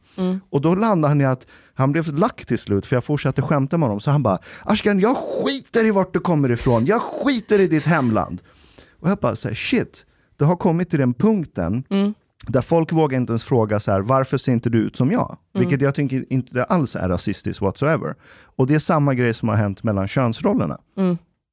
Och 0.51 0.61
då 0.61 0.75
landade 0.75 1.11
han 1.11 1.21
i 1.21 1.25
att 1.25 1.47
han 1.75 1.93
blev 1.93 2.15
lack 2.15 2.45
till 2.45 2.59
slut, 2.59 2.87
för 2.87 2.97
jag 2.97 3.05
fortsatte 3.05 3.43
skämta 3.43 3.79
med 3.79 3.89
honom. 3.89 4.01
Så 4.01 4.11
han 4.11 4.23
bara, 4.23 4.39
Ashkan 4.65 5.01
jag 5.01 5.17
skiter 5.17 5.87
i 5.87 5.91
vart 5.91 6.13
du 6.13 6.21
kommer 6.21 6.51
ifrån, 6.51 6.87
jag 6.87 7.03
skiter 7.03 7.59
i 7.59 7.67
ditt 7.67 7.87
hemland. 7.87 8.41
Och 9.01 9.11
jag 9.11 9.19
bara 9.19 9.37
säger 9.37 9.57
shit, 9.57 10.05
det 10.37 10.45
har 10.45 10.57
kommit 10.57 10.91
till 10.91 10.99
den 10.99 11.15
punkten 11.15 11.85
där 12.47 12.61
folk 12.61 12.93
vågar 12.93 13.17
inte 13.19 13.31
ens 13.31 13.45
fråga 13.45 13.81
så 13.81 13.93
här, 13.93 14.01
varför 14.01 14.39
ser 14.39 14.53
inte 14.53 14.71
du 14.71 14.79
ut 14.79 14.97
som 14.97 15.11
jag? 15.13 15.37
Vilket 15.55 15.81
jag 15.81 15.95
tycker 15.95 16.33
inte 16.33 16.65
alls 16.65 16.97
är 16.97 17.09
rasistiskt 17.09 17.63
whatsoever. 17.63 18.15
Och 18.57 18.67
det 18.67 18.75
är 18.75 18.79
samma 18.79 19.15
grej 19.15 19.35
som 19.35 19.49
har 19.49 19.57
hänt 19.57 19.83
mellan 19.83 20.09
könsrollerna. 20.09 20.79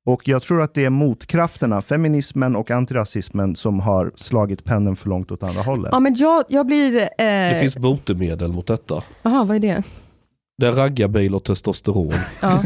Och 0.06 0.28
jag 0.28 0.42
tror 0.42 0.62
att 0.62 0.74
det 0.74 0.86
är 0.86 0.90
motkrafterna, 0.90 1.82
feminismen 1.82 2.56
och 2.56 2.72
antirasismen, 2.72 3.56
som 3.56 3.80
har 3.80 4.12
slagit 4.16 4.64
pendeln 4.64 4.96
för 4.96 5.10
långt 5.10 5.32
åt 5.32 5.44
andra 5.44 5.62
hållet. 5.62 5.90
Ja, 5.92 6.00
men 6.00 6.16
jag, 6.16 6.44
jag 6.50 6.66
blir... 6.66 6.96
Eh, 7.02 7.08
Det 7.18 7.58
finns 7.62 7.78
botemedel 7.78 8.52
mot 8.52 8.68
detta. 8.68 9.04
Jaha, 9.24 9.44
vad 9.44 9.56
är 9.56 9.60
det? 9.60 9.84
Det 10.60 10.68
är 10.68 10.72
raggarbil 10.72 11.36
och 11.36 11.44
testosteron. 11.44 12.14
Ja. 12.42 12.64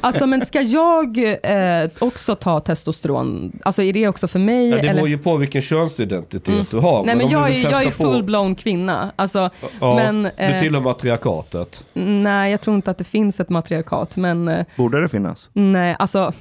Alltså, 0.00 0.26
men 0.26 0.46
ska 0.46 0.60
jag 0.60 1.18
eh, 1.42 1.90
också 1.98 2.34
ta 2.34 2.60
testosteron? 2.60 3.52
Alltså 3.64 3.82
är 3.82 3.92
det 3.92 4.08
också 4.08 4.28
för 4.28 4.38
mig? 4.38 4.68
Ja, 4.70 4.76
det 4.76 4.80
eller? 4.82 4.94
beror 4.94 5.08
ju 5.08 5.18
på 5.18 5.36
vilken 5.36 5.62
könsidentitet 5.62 6.70
du 6.70 6.78
har. 6.78 7.04
Nej, 7.04 7.16
men 7.16 7.26
om 7.26 7.32
jag 7.32 7.48
du 7.50 7.54
är, 7.54 7.62
jag 7.70 7.82
är 7.82 7.84
testa 7.86 8.04
på- 8.04 8.10
full-blown 8.10 8.54
kvinna. 8.54 9.12
Alltså, 9.16 9.50
Ja, 9.80 9.94
men, 9.94 10.22
du 10.22 10.30
eh, 10.36 10.60
tillhör 10.60 10.80
matriarkatet. 10.80 11.84
nej, 11.94 12.50
jag 12.50 12.60
tror 12.60 12.76
inte 12.76 12.90
att 12.90 12.98
det 12.98 13.04
finns 13.04 13.40
ett 13.40 13.48
matriarkat. 13.48 14.16
Men 14.16 14.48
eh, 14.48 14.64
Borde 14.76 15.00
det 15.00 15.08
finnas? 15.08 15.50
nej, 15.52 15.96
alltså, 15.98 16.32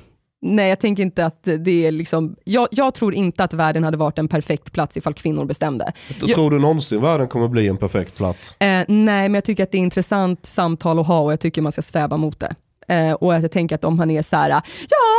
nej, 0.42 0.70
jag 0.70 0.80
tänker 0.80 1.04
inte 1.04 1.26
att 1.26 1.44
det 1.60 1.86
är 1.88 1.92
liksom... 1.92 2.36
Jag, 2.44 2.68
jag 2.72 2.94
tror 2.94 3.14
inte 3.14 3.44
att 3.44 3.54
världen 3.54 3.84
hade 3.84 3.98
varit 3.98 4.18
en 4.18 4.28
perfekt 4.28 4.72
plats 4.72 4.98
ifall 4.98 5.14
kvinnor 5.14 5.46
bestämde. 5.46 5.92
Då 6.20 6.28
Jag- 6.30 6.36
Tror 6.36 6.52
du 6.52 6.60
någonsin 6.60 7.02
världen 7.02 7.28
kommer 7.28 7.48
bli 7.48 7.68
en 7.68 7.78
perfekt 7.78 8.16
plats? 8.18 8.56
Eh, 8.60 8.68
nej, 8.68 8.86
men 8.88 9.34
jag 9.34 9.44
tycker 9.44 9.64
att 9.64 9.72
det 9.72 9.78
är 9.78 9.80
intressant 9.80 10.46
samtal 10.46 11.00
att 11.00 11.08
ha 11.08 11.20
och 11.20 11.32
jag 11.32 11.40
tycker 11.40 11.62
man 11.62 11.72
ska 11.72 11.82
sträva 11.82 12.18
mot 12.18 12.40
det. 12.40 12.56
Eh, 12.88 13.14
och 13.14 13.34
att 13.36 13.42
jag 13.42 13.52
tänker 13.52 13.76
att 13.76 13.84
om 13.84 14.00
han 14.00 14.12
är 14.12 14.22
så 14.22 14.36
här, 14.36 14.50
ja, 14.50 14.62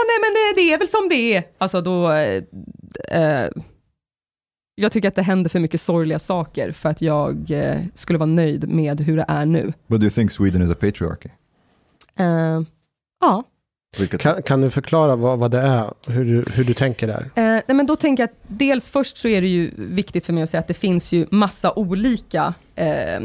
nej 0.06 0.18
men 0.20 0.34
det, 0.34 0.60
det 0.62 0.72
är 0.72 0.78
väl 0.78 0.88
som 0.88 1.08
det 1.08 1.34
är. 1.36 1.42
Alltså 1.58 1.80
då, 1.80 2.10
eh, 2.12 2.42
eh, 3.22 3.48
jag 4.74 4.92
tycker 4.92 5.08
att 5.08 5.14
det 5.14 5.22
händer 5.22 5.50
för 5.50 5.60
mycket 5.60 5.80
sorgliga 5.80 6.18
saker 6.18 6.72
för 6.72 6.88
att 6.88 7.02
jag 7.02 7.50
eh, 7.50 7.80
skulle 7.94 8.18
vara 8.18 8.26
nöjd 8.26 8.68
med 8.68 9.00
hur 9.00 9.16
det 9.16 9.24
är 9.28 9.46
nu. 9.46 9.72
But 9.86 10.00
do 10.00 10.04
you 10.04 10.10
think 10.10 10.30
Sweden 10.32 10.62
is 10.62 10.70
a 10.70 10.74
patriarchy? 10.80 11.28
Eh, 12.18 12.60
ja, 13.20 13.44
Vilket, 13.98 14.20
Kan, 14.20 14.42
kan 14.42 14.60
du 14.60 14.70
förklara 14.70 15.16
vad, 15.16 15.38
vad 15.38 15.50
det 15.50 15.58
är, 15.60 15.90
hur 16.08 16.24
du, 16.24 16.44
hur 16.52 16.64
du 16.64 16.74
tänker 16.74 17.06
där? 17.06 17.30
Eh, 17.34 17.42
nej, 17.44 17.62
men 17.66 17.86
då 17.86 17.96
tänker 17.96 18.22
jag 18.22 18.30
att 18.30 18.36
dels 18.48 18.88
först 18.88 19.16
så 19.16 19.28
är 19.28 19.40
det 19.40 19.48
ju 19.48 19.70
viktigt 19.76 20.26
för 20.26 20.32
mig 20.32 20.42
att 20.42 20.50
säga 20.50 20.60
att 20.60 20.68
det 20.68 20.74
finns 20.74 21.12
ju 21.12 21.26
massa 21.30 21.72
olika 21.72 22.54
eh, 22.74 23.20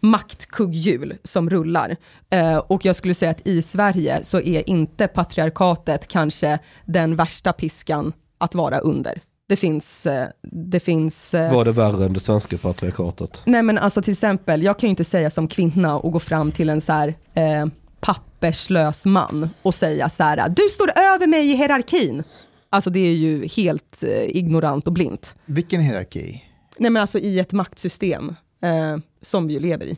maktkugghjul 0.00 1.16
som 1.24 1.50
rullar. 1.50 1.96
Eh, 2.30 2.56
och 2.56 2.84
jag 2.84 2.96
skulle 2.96 3.14
säga 3.14 3.30
att 3.30 3.46
i 3.46 3.62
Sverige 3.62 4.24
så 4.24 4.40
är 4.40 4.70
inte 4.70 5.06
patriarkatet 5.08 6.08
kanske 6.08 6.58
den 6.84 7.16
värsta 7.16 7.52
piskan 7.52 8.12
att 8.38 8.54
vara 8.54 8.78
under. 8.78 9.20
Det 9.48 9.56
finns, 9.56 10.06
eh, 10.06 10.28
det 10.42 10.80
finns 10.80 11.34
eh, 11.34 11.52
Var 11.54 11.64
det 11.64 11.72
värre 11.72 12.04
än 12.04 12.12
det 12.12 12.20
svenska 12.20 12.58
patriarkatet? 12.58 13.42
Nej 13.44 13.62
men 13.62 13.78
alltså 13.78 14.02
till 14.02 14.12
exempel, 14.12 14.62
jag 14.62 14.78
kan 14.78 14.86
ju 14.86 14.90
inte 14.90 15.04
säga 15.04 15.30
som 15.30 15.48
kvinna 15.48 15.98
och 15.98 16.12
gå 16.12 16.18
fram 16.18 16.52
till 16.52 16.70
en 16.70 16.80
så 16.80 16.92
här 16.92 17.14
eh, 17.34 17.66
papperslös 18.00 19.06
man 19.06 19.50
och 19.62 19.74
säga 19.74 20.08
så 20.08 20.22
här, 20.22 20.48
du 20.48 20.62
står 20.70 20.90
över 20.98 21.26
mig 21.26 21.50
i 21.50 21.56
hierarkin. 21.56 22.22
Alltså 22.70 22.90
det 22.90 23.00
är 23.00 23.14
ju 23.14 23.46
helt 23.46 24.02
eh, 24.02 24.36
ignorant 24.36 24.86
och 24.86 24.92
blint. 24.92 25.34
Vilken 25.44 25.80
hierarki? 25.80 26.44
Nej 26.78 26.90
men 26.90 27.00
alltså 27.00 27.18
i 27.18 27.38
ett 27.38 27.52
maktsystem 27.52 28.34
eh, 28.62 28.96
som 29.22 29.46
vi 29.46 29.54
ju 29.54 29.60
lever 29.60 29.86
i. 29.86 29.96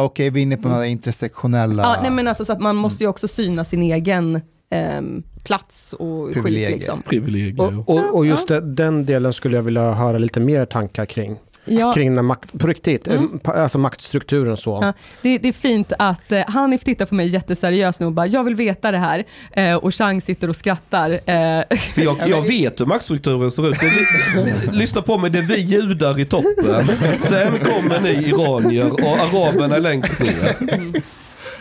Okej, 0.00 0.30
vi 0.30 0.40
är 0.40 0.42
inne 0.42 0.56
på 0.56 0.68
några 0.68 0.86
intersektionella... 0.86 1.82
Ja, 1.82 1.98
nej 2.02 2.10
men 2.10 2.28
alltså 2.28 2.44
så 2.44 2.52
att 2.52 2.60
man 2.60 2.76
måste 2.76 3.04
ju 3.04 3.08
också 3.08 3.28
syna 3.28 3.64
sin 3.64 3.82
egen 3.82 4.40
ehm, 4.70 5.22
plats 5.44 5.92
och 5.92 6.26
skit 6.26 6.34
Privilegier. 6.34 6.70
liksom. 6.70 7.02
Privilegier. 7.02 7.78
Och, 7.78 7.88
och, 7.88 8.16
och 8.16 8.26
just 8.26 8.48
det, 8.48 8.60
den 8.60 9.06
delen 9.06 9.32
skulle 9.32 9.56
jag 9.56 9.62
vilja 9.62 9.92
höra 9.92 10.18
lite 10.18 10.40
mer 10.40 10.66
tankar 10.66 11.06
kring. 11.06 11.38
Ja. 11.64 11.92
Kring 11.92 12.16
den 12.16 12.24
makt, 12.24 12.58
på 12.58 12.66
riktigt, 12.66 13.08
Mm. 13.08 13.40
eh, 13.44 13.50
alltså 13.62 13.78
maktstrukturen 13.78 14.56
så. 14.56 14.78
Ja, 14.82 14.92
det, 15.22 15.38
det 15.38 15.48
är 15.48 15.52
fint 15.52 15.92
att 15.98 16.32
eh, 16.32 16.40
Hanif 16.46 16.84
tittar 16.84 17.06
på 17.06 17.14
mig 17.14 17.26
jätteseriöst 17.26 18.00
nu 18.00 18.06
och 18.06 18.12
bara, 18.12 18.26
jag 18.26 18.44
vill 18.44 18.54
veta 18.54 18.90
det 18.92 18.98
här. 18.98 19.24
Eh, 19.52 19.74
och 19.74 19.94
Chang 19.94 20.20
sitter 20.20 20.48
och 20.48 20.56
skrattar. 20.56 21.10
Eh, 21.10 21.18
För 21.94 22.02
jag, 22.02 22.16
jag 22.26 22.42
vet 22.42 22.80
hur 22.80 22.86
maktstrukturen 22.86 23.50
ser 23.50 23.68
ut. 23.68 23.76
Lyssna 24.72 25.02
på 25.02 25.18
mig, 25.18 25.30
det 25.30 25.38
är 25.38 25.42
vi 25.42 25.56
judar 25.60 26.20
i 26.20 26.24
toppen. 26.24 26.88
Sen 27.18 27.58
kommer 27.58 28.00
ni 28.00 28.10
iranier 28.10 28.92
och 28.92 29.00
araberna 29.00 29.76
är 29.76 29.80
längst 29.80 30.18
ner. 30.20 30.56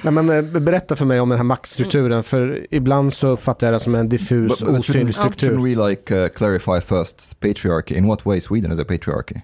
Nej, 0.02 0.14
men, 0.14 0.30
eh, 0.30 0.42
berätta 0.42 0.96
för 0.96 1.06
mig 1.06 1.20
om 1.20 1.30
den 1.30 1.38
här 1.38 1.44
maktstrukturen, 1.44 2.24
för 2.24 2.68
ibland 2.72 3.14
så 3.14 3.28
uppfattar 3.28 3.68
jag 3.68 3.74
det 3.74 3.80
som 3.80 3.96
en 3.96 4.10
diffus, 4.10 4.60
but, 4.60 4.70
but 4.70 4.80
osynlig 4.80 5.16
struktur. 5.16 5.48
shouldn't 5.50 5.64
we 5.84 5.90
like 5.90 6.16
uh, 6.16 6.28
clarify 6.28 6.82
first 6.82 7.40
patriarchy? 7.40 7.96
In 7.96 8.08
what 8.08 8.26
way 8.26 8.42
Sweden 8.42 8.72
is 8.72 8.80
a 8.80 8.86
patriarchy? 8.88 9.36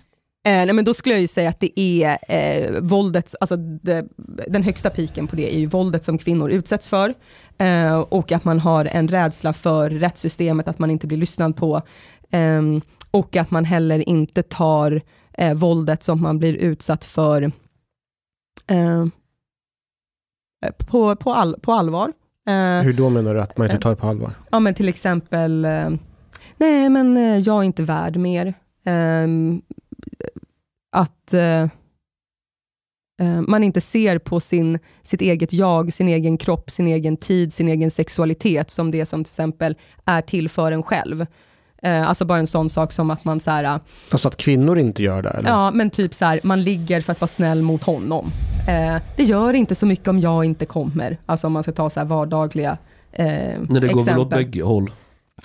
Eh, 0.45 0.65
nej, 0.65 0.73
men 0.73 0.85
då 0.85 0.93
skulle 0.93 1.15
jag 1.15 1.21
ju 1.21 1.27
säga 1.27 1.49
att 1.49 1.59
det 1.59 1.79
är 1.79 2.17
eh, 2.29 2.81
våldet, 2.81 3.35
alltså 3.39 3.55
det, 3.57 4.05
den 4.47 4.63
högsta 4.63 4.89
piken 4.89 5.27
på 5.27 5.35
det 5.35 5.55
är 5.55 5.59
ju 5.59 5.65
våldet 5.65 6.03
som 6.03 6.17
kvinnor 6.17 6.49
utsätts 6.49 6.87
för. 6.87 7.13
Eh, 7.57 7.99
och 7.99 8.31
att 8.31 8.43
man 8.43 8.59
har 8.59 8.85
en 8.85 9.07
rädsla 9.07 9.53
för 9.53 9.89
rättssystemet, 9.89 10.67
att 10.67 10.79
man 10.79 10.91
inte 10.91 11.07
blir 11.07 11.17
lyssnad 11.17 11.55
på. 11.55 11.81
Eh, 12.31 12.61
och 13.11 13.35
att 13.35 13.51
man 13.51 13.65
heller 13.65 14.09
inte 14.09 14.43
tar 14.43 15.01
eh, 15.33 15.53
våldet 15.53 16.03
som 16.03 16.21
man 16.21 16.39
blir 16.39 16.53
utsatt 16.53 17.05
för 17.05 17.41
eh, 18.67 19.05
på, 20.77 21.15
på, 21.15 21.33
all, 21.33 21.55
på 21.61 21.73
allvar. 21.73 22.13
Eh, 22.47 22.83
Hur 22.83 22.93
då 22.93 23.09
menar 23.09 23.33
du 23.33 23.41
att 23.41 23.57
man 23.57 23.67
inte 23.67 23.81
tar 23.81 23.89
det 23.89 23.95
på 23.95 24.07
allvar? 24.07 24.31
Ja 24.49 24.59
men 24.59 24.73
till 24.73 24.89
exempel, 24.89 25.65
eh, 25.65 25.89
nej 26.57 26.89
men 26.89 27.17
eh, 27.17 27.37
jag 27.39 27.59
är 27.59 27.63
inte 27.63 27.83
värd 27.83 28.17
mer. 28.17 28.53
Att 30.95 31.33
eh, 31.33 31.61
eh, 33.21 33.41
man 33.47 33.63
inte 33.63 33.81
ser 33.81 34.17
på 34.17 34.39
sin, 34.39 34.79
sitt 35.03 35.21
eget 35.21 35.53
jag, 35.53 35.93
sin 35.93 36.07
egen 36.07 36.37
kropp, 36.37 36.69
sin 36.69 36.87
egen 36.87 37.17
tid, 37.17 37.53
sin 37.53 37.67
egen 37.67 37.91
sexualitet 37.91 38.71
som 38.71 38.91
det 38.91 39.05
som 39.05 39.23
till 39.23 39.31
exempel 39.31 39.75
är 40.05 40.21
till 40.21 40.49
för 40.49 40.71
en 40.71 40.83
själv. 40.83 41.25
Eh, 41.81 42.09
alltså 42.09 42.25
bara 42.25 42.39
en 42.39 42.47
sån 42.47 42.69
sak 42.69 42.91
som 42.91 43.11
att 43.11 43.25
man 43.25 43.39
så 43.39 43.51
här, 43.51 43.79
Alltså 44.11 44.27
att 44.27 44.37
kvinnor 44.37 44.79
inte 44.79 45.03
gör 45.03 45.21
det? 45.21 45.29
Eller? 45.29 45.49
ja 45.49 45.71
men 45.71 45.89
typ 45.89 46.13
så 46.13 46.25
här, 46.25 46.39
man 46.43 46.63
ligger 46.63 47.01
för 47.01 47.11
att 47.11 47.21
vara 47.21 47.27
snäll 47.29 47.61
mot 47.61 47.83
honom. 47.83 48.31
Eh, 48.67 49.01
det 49.17 49.23
gör 49.23 49.53
inte 49.53 49.75
så 49.75 49.85
mycket 49.85 50.07
om 50.07 50.19
jag 50.19 50.45
inte 50.45 50.65
kommer. 50.65 51.17
Alltså 51.25 51.47
om 51.47 51.53
man 51.53 51.63
ska 51.63 51.71
ta 51.71 51.89
så 51.89 51.99
här 51.99 52.07
vardagliga 52.07 52.77
eh, 53.11 53.25
Nej, 53.25 53.57
det 53.59 53.73
går 53.73 53.79
väl 53.79 53.89
exempel. 53.89 54.19
åt 54.19 54.29
bägge 54.29 54.63
håll. 54.63 54.91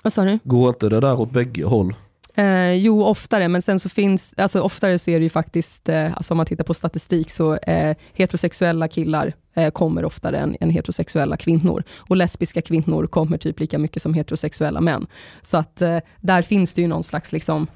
Vad 0.02 0.12
sa 0.12 0.24
du? 0.24 0.38
Går 0.44 0.68
inte 0.68 0.88
det 0.88 1.00
där 1.00 1.20
åt 1.20 1.30
bägge 1.30 1.64
håll? 1.64 1.94
Eh, 2.34 2.72
jo, 2.72 3.04
oftare, 3.04 3.48
men 3.48 3.62
sen 3.62 3.80
så 3.80 3.88
finns, 3.88 4.34
alltså 4.36 4.60
oftare 4.60 4.98
så 4.98 5.10
är 5.10 5.18
det 5.18 5.22
ju 5.22 5.30
faktiskt, 5.30 5.88
eh, 5.88 6.16
alltså 6.16 6.34
om 6.34 6.36
man 6.36 6.46
tittar 6.46 6.64
på 6.64 6.74
statistik, 6.74 7.30
så 7.30 7.56
eh, 7.56 7.96
heterosexuella 8.12 8.88
killar 8.88 9.32
eh, 9.54 9.70
kommer 9.70 10.04
oftare 10.04 10.38
än, 10.38 10.56
än 10.60 10.70
heterosexuella 10.70 11.36
kvinnor. 11.36 11.84
Och 11.96 12.16
lesbiska 12.16 12.62
kvinnor 12.62 13.06
kommer 13.06 13.38
typ 13.38 13.60
lika 13.60 13.78
mycket 13.78 14.02
som 14.02 14.14
heterosexuella 14.14 14.80
män. 14.80 15.06
Så 15.42 15.56
att 15.56 15.82
eh, 15.82 15.98
där 16.20 16.42
finns 16.42 16.74
det 16.74 16.82
ju 16.82 16.88
någon 16.88 17.04
slags 17.04 17.32
liksom, 17.32 17.66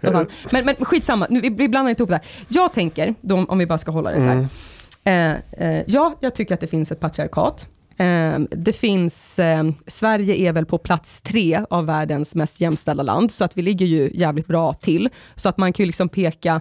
Eh, 0.00 0.22
men, 0.50 0.64
men 0.64 0.74
skitsamma, 0.74 1.26
nu, 1.30 1.40
vi, 1.40 1.48
vi 1.48 1.68
blandar 1.68 1.90
inte 1.90 2.02
ihop 2.02 2.10
det 2.10 2.16
här. 2.16 2.26
Jag 2.48 2.72
tänker, 2.72 3.14
då, 3.20 3.44
om 3.48 3.58
vi 3.58 3.66
bara 3.66 3.78
ska 3.78 3.90
hålla 3.90 4.10
det 4.10 4.20
så 4.20 4.26
här. 4.26 4.46
Mm. 5.04 5.82
Ja, 5.86 6.16
jag 6.20 6.34
tycker 6.34 6.54
att 6.54 6.60
det 6.60 6.66
finns 6.66 6.92
ett 6.92 7.00
patriarkat. 7.00 7.66
Eh, 7.98 8.38
det 8.50 8.72
finns, 8.72 9.38
eh, 9.38 9.64
Sverige 9.86 10.34
är 10.34 10.52
väl 10.52 10.66
på 10.66 10.78
plats 10.78 11.20
tre 11.20 11.60
av 11.70 11.86
världens 11.86 12.34
mest 12.34 12.60
jämställda 12.60 13.02
land, 13.02 13.30
så 13.30 13.44
att 13.44 13.56
vi 13.58 13.62
ligger 13.62 13.86
ju 13.86 14.10
jävligt 14.14 14.46
bra 14.46 14.72
till. 14.72 15.08
Så 15.34 15.48
att 15.48 15.58
man 15.58 15.72
kan 15.72 15.84
ju 15.84 15.86
liksom 15.86 16.08
peka 16.08 16.60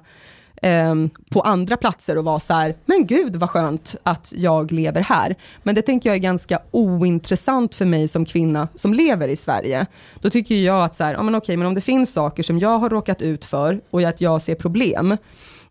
ehm, 0.61 1.09
på 1.29 1.41
andra 1.41 1.77
platser 1.77 2.17
och 2.17 2.23
vara 2.23 2.39
så 2.39 2.53
här, 2.53 2.75
men 2.85 3.07
gud 3.07 3.35
vad 3.35 3.49
skönt 3.49 3.95
att 4.03 4.33
jag 4.35 4.71
lever 4.71 5.01
här. 5.01 5.35
Men 5.63 5.75
det 5.75 5.81
tänker 5.81 6.09
jag 6.09 6.15
är 6.15 6.21
ganska 6.21 6.59
ointressant 6.71 7.75
för 7.75 7.85
mig 7.85 8.07
som 8.07 8.25
kvinna 8.25 8.67
som 8.75 8.93
lever 8.93 9.27
i 9.27 9.35
Sverige. 9.35 9.85
Då 10.21 10.29
tycker 10.29 10.55
jag 10.55 10.83
att 10.83 10.95
så 10.95 11.03
här, 11.03 11.13
ja, 11.13 11.23
men 11.23 11.35
okej, 11.35 11.57
men 11.57 11.67
om 11.67 11.75
det 11.75 11.81
finns 11.81 12.13
saker 12.13 12.43
som 12.43 12.59
jag 12.59 12.77
har 12.79 12.89
råkat 12.89 13.21
ut 13.21 13.45
för 13.45 13.81
och 13.89 14.01
att 14.01 14.21
jag 14.21 14.41
ser 14.41 14.55
problem, 14.55 15.17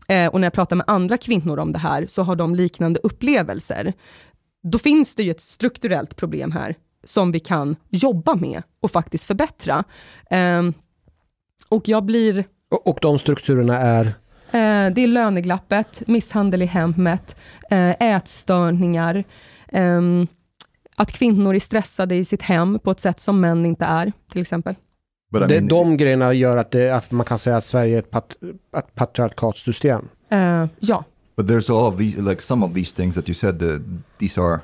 eh, 0.09 0.27
och 0.27 0.41
när 0.41 0.47
jag 0.47 0.53
pratar 0.53 0.77
med 0.77 0.85
andra 0.89 1.17
kvinnor 1.17 1.59
om 1.59 1.73
det 1.73 1.79
här, 1.79 2.07
så 2.09 2.23
har 2.23 2.37
de 2.37 2.55
liknande 2.55 3.01
upplevelser. 3.03 3.93
Då 4.71 4.79
finns 4.79 5.14
det 5.14 5.23
ju 5.23 5.31
ett 5.31 5.41
strukturellt 5.41 6.17
problem 6.17 6.53
här, 6.53 6.75
som 7.05 7.33
vi 7.33 7.41
kan 7.41 7.77
jobba 7.89 8.35
med 8.35 8.62
och 8.81 8.91
faktiskt 8.91 9.25
förbättra. 9.25 9.85
Eh, 10.31 10.62
och 11.69 11.89
jag 11.89 12.05
blir... 12.05 12.45
Och, 12.71 12.87
och 12.87 12.99
de 13.03 13.19
strukturerna 13.19 13.79
är? 13.79 14.07
Eh, 14.07 14.93
det 14.95 15.01
är 15.01 15.07
löneglappet, 15.07 16.03
misshandel 16.07 16.62
i 16.62 16.67
hemmet, 16.67 17.37
eh, 17.71 17.91
ätstörningar, 17.91 19.25
ehm, 19.69 20.27
att 20.97 21.12
kvinnor 21.12 21.55
är 21.55 21.59
stressade 21.59 22.14
i 22.14 22.25
sitt 22.25 22.43
hem 22.43 22.79
på 22.79 22.91
ett 22.91 23.01
sätt 23.01 23.21
som 23.21 23.41
män 23.41 23.67
inte 23.67 23.85
är, 23.85 24.12
till 24.33 24.41
exempel. 24.41 24.75
Det, 25.49 25.61
de 25.61 25.97
grejerna 25.97 26.33
gör 26.33 26.57
att, 26.57 26.71
det, 26.71 26.91
att 26.91 27.11
man 27.11 27.27
kan 27.27 27.39
säga 27.39 27.57
att 27.57 27.64
Sverige 27.64 27.95
är 27.95 27.99
ett, 27.99 28.11
pat, 28.11 28.37
ett 28.77 28.95
patriarkatsystem? 28.95 30.09
Uh, 30.33 30.67
ja. 30.81 31.05
But 31.37 31.47
there's 31.47 31.70
all 31.70 31.87
of 31.87 31.99
these, 31.99 32.16
like 32.16 32.43
some 32.43 32.64
of 32.64 32.74
these 32.74 32.93
things 32.93 33.14
that 33.14 33.28
you 33.28 33.34
said, 33.34 33.59
that 33.59 33.82
these 34.18 34.39
are 34.39 34.62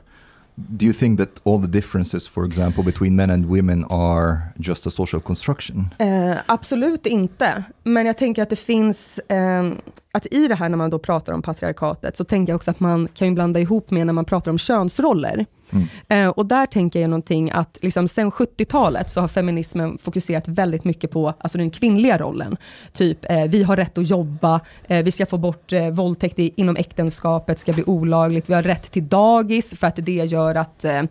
do 0.77 0.87
you 0.87 0.93
think 0.93 1.19
that 1.19 1.41
all 1.45 1.59
the 1.59 1.67
differences, 1.67 2.29
for 2.29 2.45
example, 2.45 2.85
between 2.85 3.17
men 3.17 3.31
and 3.31 3.47
women 3.47 3.85
are 3.91 4.53
just 4.59 4.87
a 4.87 4.91
social 4.91 5.21
construction? 5.21 5.87
Eh, 5.99 6.37
absolut 6.47 7.07
inte. 7.07 7.65
Men 7.83 8.07
jag 8.07 8.17
tänker 8.17 8.43
att 8.43 8.51
det 8.51 8.57
finns, 8.57 9.19
eh, 9.19 9.73
att 10.13 10.27
i 10.31 10.49
det 10.49 10.55
här 10.55 10.69
när 10.69 10.77
man 10.77 10.91
då 10.91 10.99
pratar 10.99 11.33
om 11.33 11.43
patriarkatet, 11.43 12.17
så 12.17 12.25
tänker 12.25 12.53
jag 12.53 12.57
också 12.57 12.71
att 12.71 12.81
man 12.81 13.09
kan 13.15 13.29
ju 13.29 13.35
blanda 13.35 13.61
ihop 13.61 13.91
med 13.91 14.07
när 14.07 14.13
man 14.13 14.25
pratar 14.25 14.51
om 14.51 14.59
könsroller. 14.59 15.47
Mm. 15.73 15.87
Eh, 16.09 16.29
och 16.29 16.47
där 16.47 16.67
tänker 16.67 17.01
jag 17.01 17.11
någonting 17.11 17.51
att 17.51 17.79
liksom 17.83 18.09
sen 18.09 18.31
70-talet 18.31 19.11
så 19.11 19.21
har 19.21 19.29
feminismen 19.29 19.99
fokuserat 19.99 20.49
väldigt 20.49 20.85
mycket 20.85 21.11
på 21.11 21.35
alltså 21.39 21.59
den 21.59 21.71
kvinnliga 21.71 22.19
rollen. 22.19 22.57
Typ, 22.93 23.31
eh, 23.31 23.45
vi 23.45 23.63
har 23.63 23.77
rätt 23.77 23.99
att 23.99 24.11
jobba, 24.11 24.61
eh, 24.89 25.05
vi 25.05 25.13
ska 25.13 25.27
få 25.27 25.39
bort 25.39 25.73
eh, 25.73 25.91
våldtäkt 25.91 26.39
i, 26.39 26.53
inom 26.57 26.77
äktenskapet, 26.77 27.59
ska 27.59 27.73
bli 27.73 27.85
olagligt, 27.85 28.51
vi 28.51 28.55
har 28.55 28.63
rätt 28.63 28.91
till 28.91 29.09
dagis 29.09 29.75
för 29.79 29.87
att 29.87 29.97
det 29.97 30.13
gör 30.13 30.55
att 30.55 30.85
eh, 30.85 31.03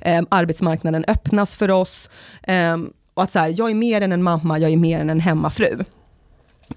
eh, 0.00 0.22
arbetsmarknaden 0.28 1.04
öppnas 1.08 1.54
för 1.54 1.70
oss. 1.70 2.10
Eh, 2.42 2.76
och 3.14 3.22
att 3.22 3.30
så 3.30 3.38
här, 3.38 3.54
jag 3.56 3.70
är 3.70 3.74
mer 3.74 4.00
än 4.00 4.12
en 4.12 4.22
mamma, 4.22 4.58
jag 4.58 4.70
är 4.70 4.76
mer 4.76 5.00
än 5.00 5.10
en 5.10 5.20
hemmafru. 5.20 5.84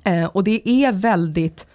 Eh, 0.04 0.26
och 0.26 0.44
det 0.44 0.70
är 0.70 0.92
väldigt 0.92 1.68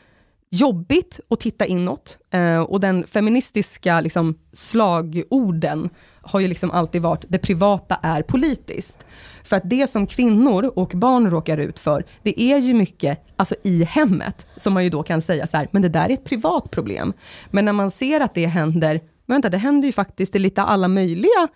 jobbigt 0.52 1.20
att 1.30 1.40
titta 1.40 1.66
inåt. 1.66 2.18
Eh, 2.30 2.60
och 2.60 2.80
den 2.80 3.06
feministiska 3.06 4.00
liksom, 4.00 4.38
slagorden 4.52 5.90
har 6.20 6.40
ju 6.40 6.48
liksom 6.48 6.70
alltid 6.70 7.02
varit, 7.02 7.24
det 7.28 7.38
privata 7.38 7.98
är 8.02 8.22
politiskt. 8.22 8.98
För 9.44 9.56
att 9.56 9.70
det 9.70 9.90
som 9.90 10.06
kvinnor 10.06 10.72
och 10.76 10.92
barn 10.94 11.30
råkar 11.30 11.58
ut 11.58 11.78
för, 11.78 12.04
det 12.22 12.40
är 12.40 12.58
ju 12.58 12.74
mycket 12.74 13.18
alltså 13.36 13.54
i 13.62 13.84
hemmet, 13.84 14.46
som 14.56 14.74
man 14.74 14.84
ju 14.84 14.90
då 14.90 15.02
kan 15.02 15.20
säga 15.22 15.46
så 15.46 15.56
här, 15.56 15.68
men 15.70 15.82
det 15.82 15.88
där 15.88 16.08
är 16.08 16.14
ett 16.14 16.24
privat 16.24 16.70
problem. 16.70 17.12
Men 17.50 17.64
när 17.64 17.72
man 17.72 17.90
ser 17.90 18.20
att 18.20 18.34
det 18.34 18.46
händer, 18.46 19.00
men 19.26 19.34
vänta, 19.34 19.48
det 19.48 19.58
händer 19.58 19.86
ju 19.86 19.92
faktiskt 19.92 20.36
i 20.36 20.38
lite 20.38 20.62
alla 20.62 20.88
möjliga 20.88 21.48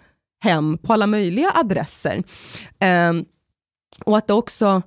hem, 0.42 0.78
på 0.78 0.92
alla 0.92 1.06
möjliga 1.06 1.52
adresser. 1.54 2.22
Eh, 2.78 3.12
och 4.04 4.18
att 4.18 4.26
det 4.26 4.34
också 4.34 4.82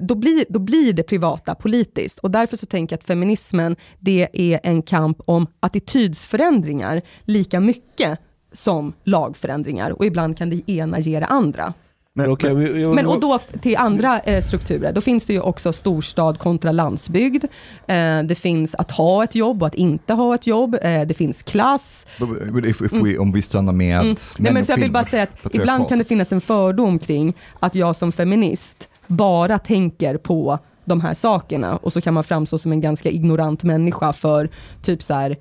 då 0.00 0.14
blir, 0.14 0.44
då 0.48 0.58
blir 0.58 0.92
det 0.92 1.02
privata 1.02 1.54
politiskt. 1.54 2.18
Och 2.18 2.30
därför 2.30 2.56
så 2.56 2.66
tänker 2.66 2.94
jag 2.94 2.98
att 2.98 3.06
feminismen, 3.06 3.76
det 3.98 4.28
är 4.32 4.60
en 4.62 4.82
kamp 4.82 5.20
om 5.24 5.46
attitydsförändringar 5.60 7.02
lika 7.24 7.60
mycket 7.60 8.18
som 8.52 8.92
lagförändringar. 9.04 9.90
Och 9.90 10.04
ibland 10.04 10.38
kan 10.38 10.50
det 10.50 10.70
ena 10.70 10.98
ge 10.98 11.20
det 11.20 11.26
andra. 11.26 11.74
Men, 12.12 12.30
okay, 12.30 12.54
vi, 12.54 12.82
jag, 12.82 12.94
men 12.94 13.06
och 13.06 13.20
då 13.20 13.38
till 13.60 13.76
andra 13.76 14.20
eh, 14.20 14.42
strukturer, 14.42 14.92
då 14.92 15.00
finns 15.00 15.24
det 15.24 15.32
ju 15.32 15.40
också 15.40 15.72
storstad 15.72 16.38
kontra 16.38 16.72
landsbygd. 16.72 17.44
Eh, 17.86 18.22
det 18.22 18.38
finns 18.38 18.74
att 18.74 18.90
ha 18.90 19.24
ett 19.24 19.34
jobb 19.34 19.62
och 19.62 19.68
att 19.68 19.74
inte 19.74 20.14
ha 20.14 20.34
ett 20.34 20.46
jobb. 20.46 20.76
Eh, 20.82 21.02
det 21.02 21.14
finns 21.14 21.42
klass. 21.42 22.06
If, 22.64 22.80
if 22.80 22.92
we, 22.92 22.98
mm. 22.98 23.20
Om 23.20 23.32
vi 23.32 23.42
stannar 23.42 23.72
med 23.72 24.00
mm. 24.00 24.16
Nej, 24.38 24.52
men 24.52 24.64
så 24.64 24.72
Jag 24.72 24.78
vill 24.78 24.92
bara 24.92 25.04
säga 25.04 25.22
att 25.22 25.54
ibland 25.54 25.88
kan 25.88 25.98
det 25.98 26.04
finnas 26.04 26.32
en 26.32 26.40
fördom 26.40 26.98
kring 26.98 27.34
att 27.60 27.74
jag 27.74 27.96
som 27.96 28.12
feminist 28.12 28.89
bara 29.10 29.58
tänker 29.58 30.16
på 30.16 30.58
de 30.84 31.00
här 31.00 31.14
sakerna 31.14 31.76
och 31.76 31.92
så 31.92 32.00
kan 32.00 32.14
man 32.14 32.24
framstå 32.24 32.58
som 32.58 32.72
en 32.72 32.80
ganska 32.80 33.10
ignorant 33.10 33.64
människa 33.64 34.12
för 34.12 34.50
typ 34.82 35.02
så 35.02 35.14
här, 35.14 35.36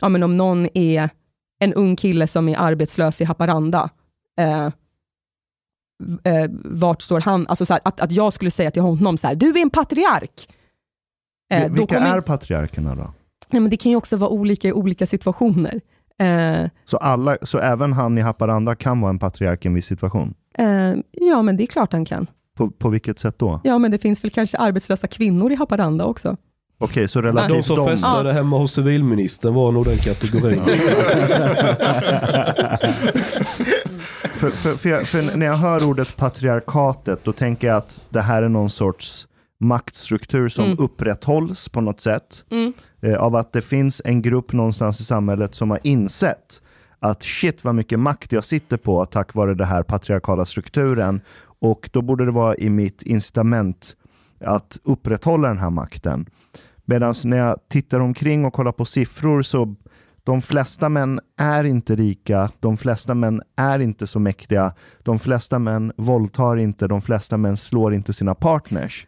ja 0.00 0.08
men 0.08 0.22
om 0.22 0.36
någon 0.36 0.68
är 0.74 1.10
en 1.60 1.74
ung 1.74 1.96
kille 1.96 2.26
som 2.26 2.48
är 2.48 2.58
arbetslös 2.58 3.20
i 3.20 3.24
Haparanda, 3.24 3.90
eh, 4.38 4.66
eh, 6.24 6.50
vart 6.64 7.02
står 7.02 7.20
han? 7.20 7.46
Alltså 7.46 7.66
så 7.66 7.72
här, 7.72 7.80
att, 7.84 8.00
att 8.00 8.12
jag 8.12 8.32
skulle 8.32 8.50
säga 8.50 8.70
till 8.70 8.82
honom 8.82 9.18
så 9.18 9.26
här, 9.26 9.34
du 9.34 9.48
är 9.48 9.62
en 9.62 9.70
patriark. 9.70 10.48
Eh, 11.52 11.72
Vilka 11.72 11.98
är 11.98 12.20
patriarkerna 12.20 12.94
då? 12.94 13.12
Nej, 13.50 13.60
men 13.60 13.70
det 13.70 13.76
kan 13.76 13.90
ju 13.90 13.96
också 13.96 14.16
vara 14.16 14.30
olika 14.30 14.68
i 14.68 14.72
olika 14.72 15.06
situationer. 15.06 15.80
Eh, 16.18 16.70
så, 16.84 16.96
alla, 16.96 17.36
så 17.42 17.58
även 17.58 17.92
han 17.92 18.18
i 18.18 18.20
Haparanda 18.20 18.74
kan 18.74 19.00
vara 19.00 19.10
en 19.10 19.18
patriark 19.18 19.64
i 19.64 19.68
en 19.68 19.74
viss 19.74 19.86
situation? 19.86 20.34
Eh, 20.58 20.94
ja, 21.10 21.42
men 21.42 21.56
det 21.56 21.64
är 21.64 21.66
klart 21.66 21.92
han 21.92 22.04
kan. 22.04 22.26
På, 22.54 22.70
på 22.70 22.88
vilket 22.88 23.18
sätt 23.18 23.38
då? 23.38 23.60
Ja, 23.64 23.78
men 23.78 23.90
det 23.90 23.98
finns 23.98 24.24
väl 24.24 24.30
kanske 24.30 24.58
arbetslösa 24.58 25.06
kvinnor 25.06 25.52
i 25.52 25.54
Haparanda 25.54 26.04
också. 26.04 26.36
Okej, 26.78 27.08
så 27.08 27.22
relativt 27.22 27.56
De 27.56 27.62
som 27.62 27.86
festade 27.86 28.28
ja. 28.28 28.34
hemma 28.34 28.58
hos 28.58 28.72
civilministern 28.72 29.54
var 29.54 29.72
nog 29.72 29.84
den 29.84 29.98
kategorin. 29.98 30.60
för, 34.34 34.50
för, 34.50 34.74
för, 34.74 34.88
jag, 34.88 35.08
för, 35.08 35.36
när 35.36 35.46
jag 35.46 35.54
hör 35.54 35.84
ordet 35.84 36.16
patriarkatet, 36.16 37.24
då 37.24 37.32
tänker 37.32 37.68
jag 37.68 37.76
att 37.76 38.02
det 38.08 38.20
här 38.20 38.42
är 38.42 38.48
någon 38.48 38.70
sorts 38.70 39.28
maktstruktur 39.60 40.48
som 40.48 40.64
mm. 40.64 40.78
upprätthålls 40.78 41.68
på 41.68 41.80
något 41.80 42.00
sätt. 42.00 42.44
Mm. 42.50 42.72
Eh, 43.02 43.14
av 43.14 43.36
att 43.36 43.52
det 43.52 43.60
finns 43.60 44.02
en 44.04 44.22
grupp 44.22 44.52
någonstans 44.52 45.00
i 45.00 45.04
samhället 45.04 45.54
som 45.54 45.70
har 45.70 45.80
insett 45.82 46.60
att 46.98 47.22
shit 47.22 47.64
vad 47.64 47.74
mycket 47.74 47.98
makt 47.98 48.32
jag 48.32 48.44
sitter 48.44 48.76
på 48.76 49.04
tack 49.06 49.34
vare 49.34 49.54
den 49.54 49.66
här 49.66 49.82
patriarkala 49.82 50.44
strukturen 50.44 51.20
och 51.64 51.90
då 51.92 52.02
borde 52.02 52.24
det 52.24 52.30
vara 52.30 52.56
i 52.56 52.70
mitt 52.70 53.02
incitament 53.02 53.96
att 54.40 54.78
upprätthålla 54.82 55.48
den 55.48 55.58
här 55.58 55.70
makten. 55.70 56.26
Medan 56.84 57.14
när 57.24 57.36
jag 57.36 57.58
tittar 57.68 58.00
omkring 58.00 58.44
och 58.44 58.52
kollar 58.52 58.72
på 58.72 58.84
siffror 58.84 59.42
så 59.42 59.74
de 60.24 60.42
flesta 60.42 60.88
män 60.88 61.20
är 61.36 61.64
inte 61.64 61.96
rika, 61.96 62.50
de 62.60 62.76
flesta 62.76 63.14
män 63.14 63.42
är 63.56 63.78
inte 63.78 64.06
så 64.06 64.18
mäktiga, 64.18 64.74
de 65.02 65.18
flesta 65.18 65.58
män 65.58 65.92
våldtar 65.96 66.56
inte, 66.56 66.86
de 66.86 67.02
flesta 67.02 67.36
män 67.36 67.56
slår 67.56 67.94
inte 67.94 68.12
sina 68.12 68.34
partners. 68.34 69.06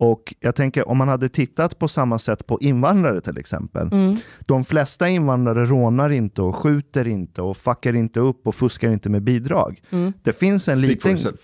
Och 0.00 0.34
jag 0.40 0.54
tänker 0.54 0.88
om 0.88 0.98
man 0.98 1.08
hade 1.08 1.28
tittat 1.28 1.78
på 1.78 1.88
samma 1.88 2.18
sätt 2.18 2.46
på 2.46 2.58
invandrare 2.60 3.20
till 3.20 3.38
exempel. 3.38 3.92
Mm. 3.92 4.16
De 4.40 4.64
flesta 4.64 5.08
invandrare 5.08 5.66
rånar 5.66 6.10
inte 6.10 6.42
och 6.42 6.56
skjuter 6.56 7.06
inte 7.06 7.42
och 7.42 7.56
fuckar 7.56 7.96
inte 7.96 8.20
upp 8.20 8.46
och 8.46 8.54
fuskar 8.54 8.90
inte 8.90 9.08
med 9.08 9.22
bidrag. 9.22 9.82
Mm. 9.90 10.12
Det 10.22 10.32
finns 10.32 10.68
en 10.68 10.76
Speak 10.76 11.04
liten... 11.04 11.36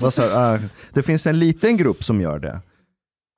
Här, 0.00 0.54
uh, 0.54 0.60
det 0.92 1.02
finns 1.02 1.26
en 1.26 1.38
liten 1.38 1.76
grupp 1.76 2.04
som 2.04 2.20
gör 2.20 2.38
det. 2.38 2.60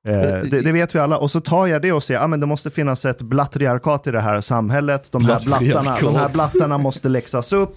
Uh, 0.09 0.50
det, 0.50 0.61
det, 0.61 0.72
vet 0.72 0.94
vi 0.94 0.98
alla. 0.98 1.18
Och 1.18 1.30
så 1.30 1.40
tar 1.40 1.66
jag 1.66 1.82
det 1.82 1.92
och 1.92 2.02
säger 2.02 2.20
att 2.20 2.32
ah, 2.32 2.36
det 2.36 2.46
måste 2.46 2.70
finnas 2.70 3.04
ett 3.04 3.22
blattriarkat 3.22 4.07
i 4.07 4.11
det 4.11 4.20
här 4.20 4.40
samhället. 4.40 5.12
De 5.12 5.24
här, 5.24 5.40
blattarna, 5.40 5.98
de 6.00 6.14
här 6.14 6.28
blattarna 6.28 6.78
måste 6.78 7.09
läxas 7.09 7.52
upp. 7.52 7.76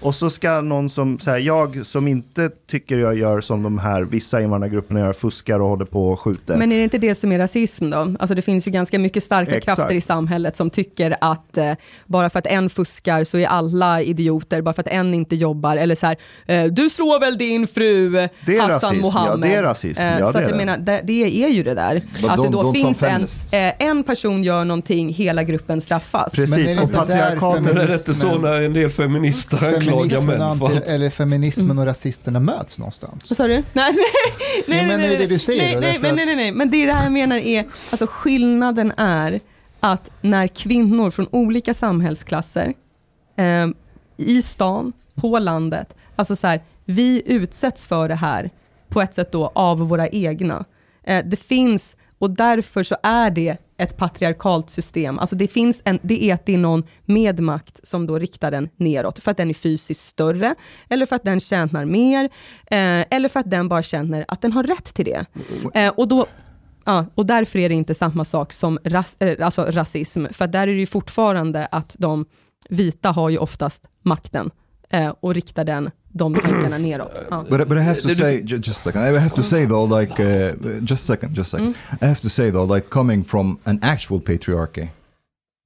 Och 0.00 0.14
så 0.14 0.30
ska 0.30 0.60
någon 0.60 0.90
som, 0.90 1.18
så 1.18 1.30
här, 1.30 1.38
jag 1.38 1.86
som 1.86 2.08
inte 2.08 2.50
tycker 2.70 2.98
jag 2.98 3.18
gör 3.18 3.40
som 3.40 3.62
de 3.62 3.78
här 3.78 4.02
vissa 4.02 4.40
invandrargrupperna 4.40 5.00
gör, 5.00 5.12
fuskar 5.12 5.60
och 5.60 5.68
håller 5.68 5.84
på 5.84 6.08
och 6.08 6.20
skjuter. 6.20 6.56
Men 6.56 6.72
är 6.72 6.76
det 6.76 6.84
inte 6.84 6.98
det 6.98 7.14
som 7.14 7.32
är 7.32 7.38
rasism 7.38 7.90
då? 7.90 7.96
Alltså 7.96 8.34
det 8.34 8.42
finns 8.42 8.66
ju 8.66 8.70
ganska 8.70 8.98
mycket 8.98 9.22
starka 9.22 9.56
Exakt. 9.56 9.76
krafter 9.76 9.94
i 9.94 10.00
samhället 10.00 10.56
som 10.56 10.70
tycker 10.70 11.16
att 11.20 11.56
eh, 11.56 11.72
bara 12.06 12.30
för 12.30 12.38
att 12.38 12.46
en 12.46 12.70
fuskar 12.70 13.24
så 13.24 13.38
är 13.38 13.46
alla 13.46 14.02
idioter, 14.02 14.62
bara 14.62 14.72
för 14.72 14.82
att 14.82 14.88
en 14.88 15.14
inte 15.14 15.36
jobbar, 15.36 15.76
eller 15.76 15.94
så 15.94 16.06
här, 16.06 16.16
eh, 16.46 16.64
du 16.64 16.90
slår 16.90 17.20
väl 17.20 17.38
din 17.38 17.66
fru 17.66 18.10
det 18.10 18.56
är 18.56 18.60
Hassan 18.60 18.70
rasism. 18.70 19.02
Mohammed. 19.02 19.50
Ja, 19.50 19.52
det 19.52 19.58
är 19.58 19.62
rasism. 19.62 20.02
Eh, 20.02 20.18
ja, 20.18 20.26
så 20.26 20.32
det, 20.32 20.38
att 20.38 20.48
jag 20.48 20.56
menar, 20.56 20.78
det, 20.78 21.00
det, 21.04 21.44
är 21.44 21.48
ju 21.48 21.62
det 21.62 21.74
där, 21.74 22.02
But 22.20 22.30
att 22.30 22.42
det 22.42 22.48
då 22.48 22.72
finns 22.72 23.02
en, 23.02 23.22
eh, 23.22 23.88
en 23.88 24.02
person 24.04 24.44
gör 24.44 24.64
någonting, 24.64 25.14
hela 25.14 25.42
gruppen 25.42 25.80
straffas. 25.80 26.32
Precis, 26.32 26.56
Men 26.56 26.68
är 26.68 26.76
det 26.76 26.82
och 26.82 26.92
patriarkatet... 26.92 27.62
Men 27.62 27.78
är 27.78 27.86
det 27.86 27.94
inte 27.94 28.14
så 28.14 28.38
när 28.38 28.62
en 28.62 28.72
del 28.72 28.90
feminister 28.90 29.89
feminismen, 29.90 30.42
anti, 30.42 30.76
eller 30.76 31.10
feminismen 31.10 31.78
och 31.78 31.84
rasisterna 31.84 32.40
möts 32.40 32.78
någonstans. 32.78 33.30
Vad 33.30 33.36
sa 33.36 33.46
du? 33.46 33.54
Nej, 33.54 33.64
nej, 33.72 33.94
nej, 34.66 34.86
men 34.86 35.00
är 35.00 35.08
det 35.08 35.16
det 35.16 35.26
du 35.26 35.38
säger? 35.38 35.80
Nej, 35.80 35.98
nej, 36.02 36.12
nej, 36.12 36.26
nej, 36.26 36.36
nej, 36.36 36.52
men 36.52 36.70
det 36.70 36.76
är 36.76 36.86
det 36.86 36.92
här 36.92 37.02
jag 37.02 37.12
menar 37.12 37.36
är, 37.36 37.64
alltså 37.90 38.06
skillnaden 38.06 38.92
är 38.96 39.40
att 39.80 40.10
när 40.20 40.46
kvinnor 40.46 41.10
från 41.10 41.26
olika 41.30 41.74
samhällsklasser, 41.74 42.74
eh, 43.36 43.66
i 44.16 44.42
stan, 44.42 44.92
på 45.14 45.38
landet, 45.38 45.94
alltså 46.16 46.36
så 46.36 46.46
här, 46.46 46.60
vi 46.84 47.22
utsätts 47.26 47.84
för 47.84 48.08
det 48.08 48.14
här 48.14 48.50
på 48.88 49.00
ett 49.00 49.14
sätt 49.14 49.32
då 49.32 49.52
av 49.54 49.78
våra 49.78 50.08
egna. 50.08 50.64
Eh, 51.04 51.24
det 51.24 51.36
finns, 51.36 51.96
och 52.18 52.30
därför 52.30 52.82
så 52.82 52.96
är 53.02 53.30
det 53.30 53.56
ett 53.80 53.96
patriarkalt 53.96 54.70
system. 54.70 55.18
Alltså 55.18 55.36
det, 55.36 55.48
finns 55.48 55.82
en, 55.84 55.98
det 56.02 56.24
är 56.24 56.34
att 56.34 56.46
det 56.46 56.54
är 56.54 56.58
någon 56.58 56.84
med 57.04 57.40
makt 57.40 57.80
som 57.82 58.06
då 58.06 58.18
riktar 58.18 58.50
den 58.50 58.68
neråt, 58.76 59.18
för 59.18 59.30
att 59.30 59.36
den 59.36 59.50
är 59.50 59.54
fysiskt 59.54 60.06
större, 60.06 60.54
eller 60.88 61.06
för 61.06 61.16
att 61.16 61.24
den 61.24 61.40
tjänar 61.40 61.84
mer, 61.84 62.24
eh, 62.66 63.04
eller 63.10 63.28
för 63.28 63.40
att 63.40 63.50
den 63.50 63.68
bara 63.68 63.82
känner 63.82 64.24
att 64.28 64.42
den 64.42 64.52
har 64.52 64.62
rätt 64.62 64.94
till 64.94 65.04
det. 65.04 65.26
Eh, 65.74 65.88
och 65.88 66.08
då 66.08 66.26
Ja, 66.84 67.06
och 67.14 67.26
därför 67.26 67.58
är 67.58 67.68
det 67.68 67.74
inte 67.74 67.94
samma 67.94 68.24
sak 68.24 68.52
som 68.52 68.78
ras, 68.84 69.16
eh, 69.20 69.46
alltså 69.46 69.62
rasism, 69.62 70.26
för 70.32 70.46
där 70.46 70.62
är 70.62 70.72
det 70.72 70.80
ju 70.80 70.86
fortfarande 70.86 71.66
att 71.66 71.96
de 71.98 72.26
vita 72.68 73.10
har 73.10 73.28
ju 73.28 73.38
oftast 73.38 73.88
makten 74.02 74.50
eh, 74.90 75.14
och 75.20 75.34
riktar 75.34 75.64
den 75.64 75.90
de 76.12 76.34
tankarna 76.34 76.78
neråt. 76.78 77.12
Ja. 77.30 77.44
But, 77.50 77.68
but 77.68 77.78
I 77.78 77.80
have 77.80 78.00
to 78.00 78.08
say, 78.08 78.42
ju- 78.46 78.56
just 78.58 78.86
a 78.86 78.90
second, 78.92 79.02
I 79.16 79.18
have 79.18 79.34
to 79.36 79.42
say 79.42 79.66
though, 79.66 80.00
like, 80.00 80.12
uh, 80.22 80.54
just 80.82 81.02
a 81.02 81.06
second, 81.14 81.34
just 81.36 81.54
a 81.54 81.58
second. 81.58 81.74
I 82.02 82.06
have 82.06 82.20
to 82.20 82.28
say 82.28 82.50
though, 82.50 82.74
like, 82.74 82.88
coming 82.90 83.24
from 83.24 83.58
an 83.64 83.78
actual 83.82 84.20
patriarchy, 84.20 84.88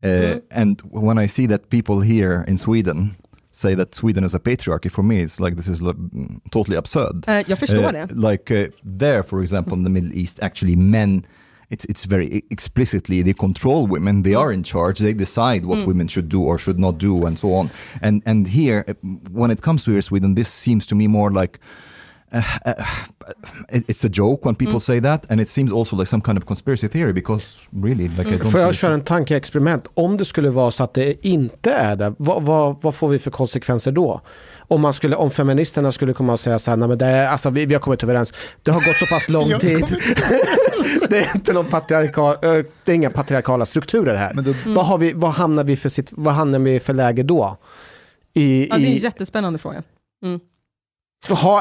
uh, 0.04 0.38
and 0.50 0.82
when 0.92 1.18
I 1.24 1.28
see 1.28 1.46
that 1.48 1.68
people 1.70 2.00
here 2.00 2.44
in 2.48 2.58
Sweden 2.58 3.14
say 3.50 3.74
that 3.76 3.94
Sweden 3.94 4.24
is 4.24 4.34
a 4.34 4.38
patriarchy, 4.38 4.90
for 4.90 5.02
me, 5.04 5.22
it's 5.22 5.40
like 5.40 5.56
this 5.56 5.68
is 5.68 5.80
mm, 5.80 6.40
totally 6.50 6.76
absurd. 6.76 7.24
Eh, 7.28 7.42
jag 7.46 7.58
förstår 7.58 7.82
Uh, 7.84 7.92
det. 7.92 8.08
Like 8.30 8.50
uh, 8.64 8.68
there, 8.98 9.22
for 9.22 9.42
example, 9.42 9.74
in 9.74 9.84
the 9.84 9.90
Middle 9.90 10.12
East, 10.18 10.42
actually 10.42 10.76
men, 10.76 11.26
it's, 11.74 11.84
it's 11.86 12.04
very 12.04 12.44
explicitly, 12.50 13.22
they 13.22 13.32
control 13.32 13.86
women, 13.86 14.22
they 14.22 14.34
are 14.34 14.52
in 14.52 14.62
charge, 14.62 15.00
they 15.00 15.12
decide 15.12 15.62
what 15.66 15.86
women 15.86 16.06
should 16.08 16.28
do 16.28 16.40
or 16.42 16.56
should 16.56 16.78
not 16.78 16.98
do 16.98 17.26
and 17.26 17.36
so 17.38 17.48
on. 17.54 17.70
And, 18.00 18.22
and 18.24 18.46
here, 18.46 18.84
uh, 18.86 18.94
when 19.40 19.50
it 19.50 19.60
comes 19.60 19.84
to 19.84 19.90
here 19.90 20.02
Sweden, 20.02 20.34
this 20.34 20.48
seems 20.48 20.86
to 20.86 20.94
me 20.94 21.06
more 21.08 21.30
like, 21.30 21.58
it's 23.72 24.04
a 24.06 24.10
joke 24.12 24.44
when 24.48 24.54
people 24.54 24.80
say 24.80 25.00
that, 25.00 25.30
and 25.30 25.40
it 25.40 25.48
seems 25.48 25.72
also 25.72 25.96
like 25.96 26.08
some 26.08 26.22
kind 26.22 26.38
of 26.38 26.44
conspiracy 26.46 26.88
theory 26.88 27.12
because 27.12 27.58
really, 27.70 28.08
like 28.08 28.28
I 28.28 28.38
don't. 28.38 28.50
Får 28.50 28.60
jag 28.60 28.74
köra 28.74 28.94
en 28.94 29.04
tankeexperiment? 29.04 29.86
Om 29.94 30.16
det 30.16 30.24
skulle 30.24 30.50
vara 30.50 30.70
så 30.70 30.84
att 30.84 30.94
det 30.94 31.26
inte 31.26 31.72
är 31.72 31.96
det, 31.96 32.14
vad, 32.18 32.42
vad, 32.42 32.76
vad 32.82 32.94
får 32.94 33.08
vi 33.08 33.18
för 33.18 33.30
konsekvenser 33.30 33.92
då? 33.92 34.20
Om, 34.68 34.80
man 34.80 34.92
skulle, 34.92 35.16
om 35.16 35.30
feministerna 35.30 35.92
skulle 35.92 36.12
komma 36.12 36.32
och 36.32 36.40
säga 36.40 36.58
så 36.58 36.70
här, 36.70 36.76
nej 36.76 36.88
men 36.88 36.98
det 36.98 37.06
är, 37.06 37.28
alltså, 37.28 37.50
vi, 37.50 37.66
vi 37.66 37.74
har 37.74 37.80
kommit 37.80 38.02
överens, 38.02 38.32
det 38.62 38.70
har 38.70 38.80
gått 38.80 38.96
så 38.96 39.06
pass 39.06 39.28
lång 39.28 39.58
tid. 39.58 39.84
det 41.08 41.18
är 41.18 41.36
inte 41.36 41.52
någon 41.52 41.64
patriarkal, 41.66 42.36
det 42.84 42.92
är 42.92 42.94
inga 42.94 43.10
patriarkala 43.10 43.66
strukturer 43.66 44.14
här. 44.14 44.34
Men 44.34 44.44
då- 44.44 44.54
vad, 44.66 44.86
har 44.86 44.98
vi, 44.98 45.12
vad, 45.12 45.30
hamnar 45.30 45.64
vi 45.64 45.76
för 45.76 45.88
sitt, 45.88 46.08
vad 46.12 46.34
hamnar 46.34 46.58
vi 46.58 46.80
för 46.80 46.94
läge 46.94 47.22
då? 47.22 47.56
I, 48.34 48.66
Ja, 48.70 48.76
det 48.76 48.82
är 48.82 48.86
en 48.86 48.92
i, 48.92 48.98
jättespännande 48.98 49.58
fråga. 49.58 49.82
ha, 50.22 50.38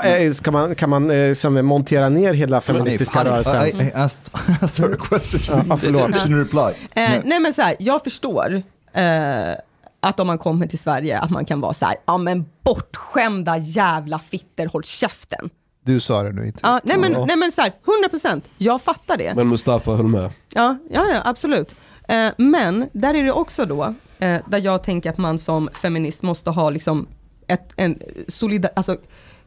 eh, 0.04 0.34
kan 0.42 0.54
man, 0.54 0.76
kan 0.76 0.90
man 0.90 1.12
eh, 1.12 1.34
som 1.34 1.66
montera 1.66 2.10
ner 2.10 2.34
hela 2.34 2.62
feministiska 2.62 3.22
I, 3.22 3.26
rörelsen? 3.26 3.66
I, 3.66 3.84
I 3.84 3.92
asked, 3.94 4.34
asked 4.62 4.86
her 4.86 4.94
a 4.94 4.98
question. 5.10 5.66
Ja, 5.70 5.78
förlåt. 5.78 6.16
She 6.16 6.30
didn't 6.30 6.40
reply. 6.40 7.02
Eh, 7.02 7.22
nej 7.24 7.40
men 7.40 7.54
så 7.54 7.62
här, 7.62 7.76
jag 7.80 8.04
förstår 8.04 8.64
eh, 8.94 9.52
att 10.00 10.20
om 10.20 10.28
man 10.28 10.38
kommer 10.38 10.68
till 10.68 10.80
Sverige 10.80 11.20
att 11.20 11.30
man 11.30 11.46
kan 11.46 11.62
vara 11.62 11.74
så 11.74 11.86
här, 11.86 11.96
ja 12.06 12.18
men 12.18 12.46
bortskämda 12.64 13.58
jävla 13.58 14.20
fitter, 14.20 14.68
håll 14.68 14.84
käften. 14.84 15.50
Du 15.86 16.00
sa 16.00 16.24
det 16.24 16.32
nu 16.32 16.46
inte. 16.46 16.60
Ja, 16.64 16.82
nej 16.84 16.98
men, 16.98 17.12
nej 17.28 17.36
men 17.36 17.52
så 17.52 17.62
här, 17.62 17.74
100%, 18.12 18.42
jag 18.58 18.82
fattar 18.82 19.18
det. 19.18 19.36
Men 19.36 19.48
Mustafa 19.48 19.92
höll 19.92 20.08
med. 20.08 20.30
Ja, 20.54 20.78
ja, 20.90 21.06
ja 21.14 21.22
absolut. 21.26 21.76
Eh, 22.08 22.30
men 22.38 22.90
där 22.94 23.14
är 23.14 23.24
det 23.24 23.32
också 23.32 23.66
då, 23.66 23.84
eh, 24.20 24.42
där 24.48 24.62
jag 24.62 24.84
tänker 24.84 25.10
att 25.10 25.18
man 25.18 25.40
som 25.40 25.68
feminist 25.68 26.22
måste 26.22 26.50
ha 26.50 26.70
liksom 26.70 27.08
ett, 27.48 27.74
en 27.76 28.00
solida, 28.28 28.70
alltså, 28.76 28.98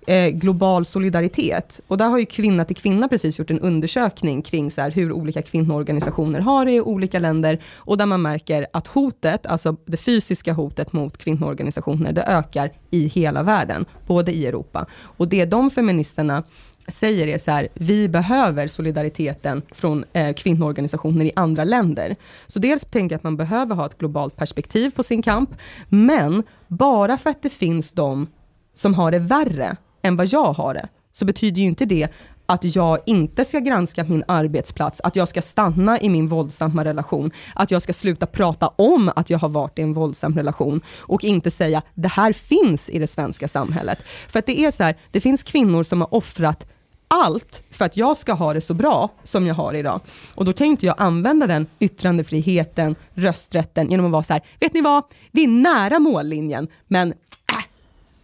eh, 0.07 0.29
global 0.29 0.87
solidaritet. 0.87 1.81
Och 1.87 1.97
där 1.97 2.09
har 2.09 2.19
ju 2.19 2.27
Kvinna 2.27 2.65
till 2.65 2.77
Kvinna 2.77 3.09
precis 3.09 3.39
gjort 3.39 3.51
en 3.51 3.61
undersökning 3.61 4.43
kring 4.43 4.71
så 4.71 4.81
här, 4.81 4.91
hur 4.91 5.13
olika 5.13 5.43
kvinnoorganisationer 5.43 6.41
har 6.41 6.65
det 6.65 6.73
i 6.73 6.81
olika 6.81 7.19
länder. 7.19 7.63
Och 7.75 7.97
där 7.97 8.07
man 8.07 8.23
märker 8.23 8.67
att 8.73 8.87
hotet, 8.87 9.47
alltså 9.47 9.77
det 9.87 9.97
fysiska 9.97 10.53
hotet 10.53 10.93
mot 10.93 11.19
kvinnoorganisationer, 11.19 12.13
det 12.13 12.23
ökar 12.23 12.73
i 12.91 13.07
hela 13.07 13.43
världen, 13.43 13.85
både 14.07 14.33
i 14.33 14.47
Europa. 14.47 14.87
Och 15.17 15.29
det 15.29 15.45
de 15.45 15.71
feministerna 15.71 16.43
säger 16.89 17.27
är 17.27 17.39
så 17.39 17.51
här, 17.51 17.69
vi 17.75 18.09
behöver 18.09 18.69
solidariteten 18.69 19.63
från 19.71 20.05
eh, 20.13 20.35
kvinnoorganisationer 20.35 21.25
i 21.25 21.33
andra 21.37 21.65
länder. 21.65 22.17
Så 22.47 22.59
dels 22.59 22.85
tänker 22.85 23.15
jag 23.15 23.19
att 23.19 23.25
man 23.25 23.37
behöver 23.37 23.75
ha 23.75 23.87
ett 23.87 23.99
globalt 23.99 24.37
perspektiv 24.37 24.91
på 24.91 25.03
sin 25.03 25.23
kamp, 25.23 25.51
men 25.89 26.43
bara 26.69 27.19
för 27.19 27.31
att 27.31 27.43
det 27.43 27.51
finns 27.51 27.93
de 27.93 28.27
som 28.75 28.95
har 28.95 29.11
det 29.11 29.19
värre 29.19 29.77
än 30.07 30.17
vad 30.17 30.27
jag 30.27 30.53
har 30.53 30.75
det, 30.75 30.89
så 31.13 31.25
betyder 31.25 31.63
ju 31.63 31.69
inte 31.69 31.85
det 31.85 32.09
att 32.47 32.77
jag 32.77 32.99
inte 33.07 33.45
ska 33.45 33.59
granska 33.59 34.05
min 34.05 34.25
arbetsplats, 34.29 35.01
att 35.01 35.17
jag 35.17 35.29
ska 35.29 35.43
stanna 35.43 36.01
i 36.01 36.09
min 36.09 36.29
våldsamma 36.29 36.85
relation, 36.85 37.31
att 37.55 37.71
jag 37.71 37.83
ska 37.83 37.93
sluta 37.93 38.27
prata 38.27 38.69
om 38.69 39.11
att 39.17 39.31
jag 39.31 39.39
har 39.39 39.49
varit 39.49 39.79
i 39.79 39.83
en 39.83 39.93
våldsam 39.93 40.35
relation 40.35 40.81
och 40.99 41.25
inte 41.25 41.51
säga 41.51 41.83
det 41.95 42.09
här 42.09 42.33
finns 42.33 42.91
i 42.91 42.99
det 42.99 43.07
svenska 43.07 43.49
samhället. 43.49 43.99
För 44.29 44.39
att 44.39 44.47
det 44.47 44.61
är 44.61 44.71
så 44.71 44.83
här, 44.83 44.97
det 45.11 45.21
finns 45.21 45.43
kvinnor 45.43 45.83
som 45.83 46.01
har 46.01 46.15
offrat 46.15 46.67
allt 47.09 47.63
för 47.71 47.85
att 47.85 47.97
jag 47.97 48.17
ska 48.17 48.33
ha 48.33 48.55
det 48.55 48.61
så 48.61 48.75
bra 48.75 49.11
som 49.25 49.47
jag 49.47 49.55
har 49.55 49.75
idag. 49.75 50.01
Och 50.35 50.45
då 50.45 50.53
kan 50.53 50.67
inte 50.67 50.87
jag 50.87 50.95
använda 50.99 51.47
den 51.47 51.67
yttrandefriheten, 51.79 52.97
rösträtten 53.15 53.91
genom 53.91 54.07
att 54.07 54.13
vara 54.13 54.23
så 54.23 54.33
här, 54.33 54.43
vet 54.61 54.75
ni 54.75 54.81
vad, 54.81 55.05
vi 55.31 55.45
är 55.45 55.49
nära 55.49 55.99
mållinjen, 55.99 56.69
men 56.89 57.15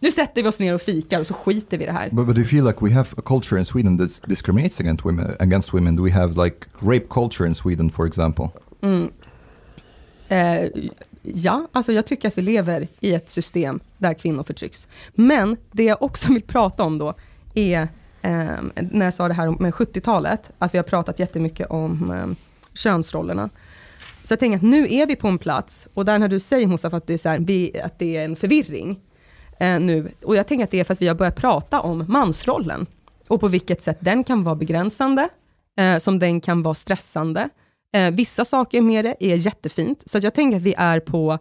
nu 0.03 0.11
sätter 0.11 0.43
vi 0.43 0.49
oss 0.49 0.59
ner 0.59 0.73
och 0.73 0.81
fikar 0.81 1.19
och 1.19 1.27
så 1.27 1.33
skiter 1.33 1.77
vi 1.77 1.83
i 1.83 1.87
det 1.87 1.93
här. 1.93 2.09
But, 2.09 2.27
but 2.27 2.35
do 2.35 2.41
you 2.41 2.47
feel 2.47 2.65
like 2.65 2.85
we 2.85 2.91
have 2.91 3.09
a 3.17 3.21
culture 3.25 3.59
in 3.59 3.65
Sweden 3.65 3.97
that 3.97 4.21
discriminates 4.25 4.79
against 4.79 5.05
women? 5.05 5.35
Against 5.39 5.73
women, 5.73 5.95
do 5.95 6.03
we 6.03 6.11
have 6.11 6.45
like 6.45 6.57
rape 6.79 7.07
culture 7.09 7.47
in 7.47 7.55
Sweden, 7.55 7.89
for 7.89 8.07
example? 8.07 8.49
Eh, 10.27 10.69
ja, 11.21 11.67
alltså 11.71 11.91
jag 11.91 12.05
tycker 12.05 12.27
att 12.27 12.37
vi 12.37 12.41
lever 12.41 12.87
i 12.99 13.13
ett 13.13 13.29
system 13.29 13.79
där 13.97 14.13
kvinnor 14.13 14.43
förtrycks. 14.43 14.87
Men 15.13 15.57
det 15.71 15.83
jag 15.83 16.03
också 16.03 16.33
vill 16.33 16.43
prata 16.43 16.83
om 16.83 16.97
då 16.97 17.13
är, 17.53 17.81
eh, 18.21 18.47
när 18.91 19.05
jag 19.05 19.13
sa 19.13 19.27
det 19.27 19.33
här 19.33 19.51
med 19.59 19.73
70-talet, 19.73 20.51
att 20.59 20.73
vi 20.73 20.77
har 20.77 20.83
pratat 20.83 21.19
jättemycket 21.19 21.67
om 21.69 22.11
eh, 22.11 22.37
könsrollerna. 22.73 23.49
Så 24.23 24.31
jag 24.31 24.39
tänker 24.39 24.55
att 24.55 24.63
nu 24.63 24.93
är 24.93 25.07
vi 25.07 25.15
på 25.15 25.27
en 25.27 25.37
plats, 25.37 25.87
och 25.93 26.05
där 26.05 26.19
när 26.19 26.27
du 26.27 26.39
säger 26.39 26.67
Mustafa 26.67 26.97
att 26.97 27.07
det 27.07 27.13
är, 27.13 27.17
så 27.17 27.29
här, 27.29 27.39
vi, 27.39 27.81
att 27.81 27.99
det 27.99 28.17
är 28.17 28.25
en 28.25 28.35
förvirring 28.35 28.99
eh, 29.59 29.79
nu, 29.79 30.11
och 30.23 30.35
jag 30.35 30.47
tänker 30.47 30.63
att 30.63 30.71
det 30.71 30.79
är 30.79 30.83
för 30.83 30.93
att 30.93 31.01
vi 31.01 31.07
har 31.07 31.15
börjat 31.15 31.35
prata 31.35 31.81
om 31.81 32.05
mansrollen, 32.07 32.85
och 33.27 33.39
på 33.39 33.47
vilket 33.47 33.81
sätt 33.81 33.97
den 33.99 34.23
kan 34.23 34.43
vara 34.43 34.55
begränsande, 34.55 35.29
eh, 35.77 35.97
som 35.97 36.19
den 36.19 36.41
kan 36.41 36.63
vara 36.63 36.75
stressande. 36.75 37.49
Eh, 37.93 38.11
vissa 38.11 38.45
saker 38.45 38.81
med 38.81 39.05
det 39.05 39.15
är 39.19 39.35
jättefint, 39.35 40.03
så 40.05 40.17
att 40.17 40.23
jag 40.23 40.33
tänker 40.33 40.57
att 40.57 40.63
vi 40.63 40.73
är 40.77 40.99
på 40.99 41.39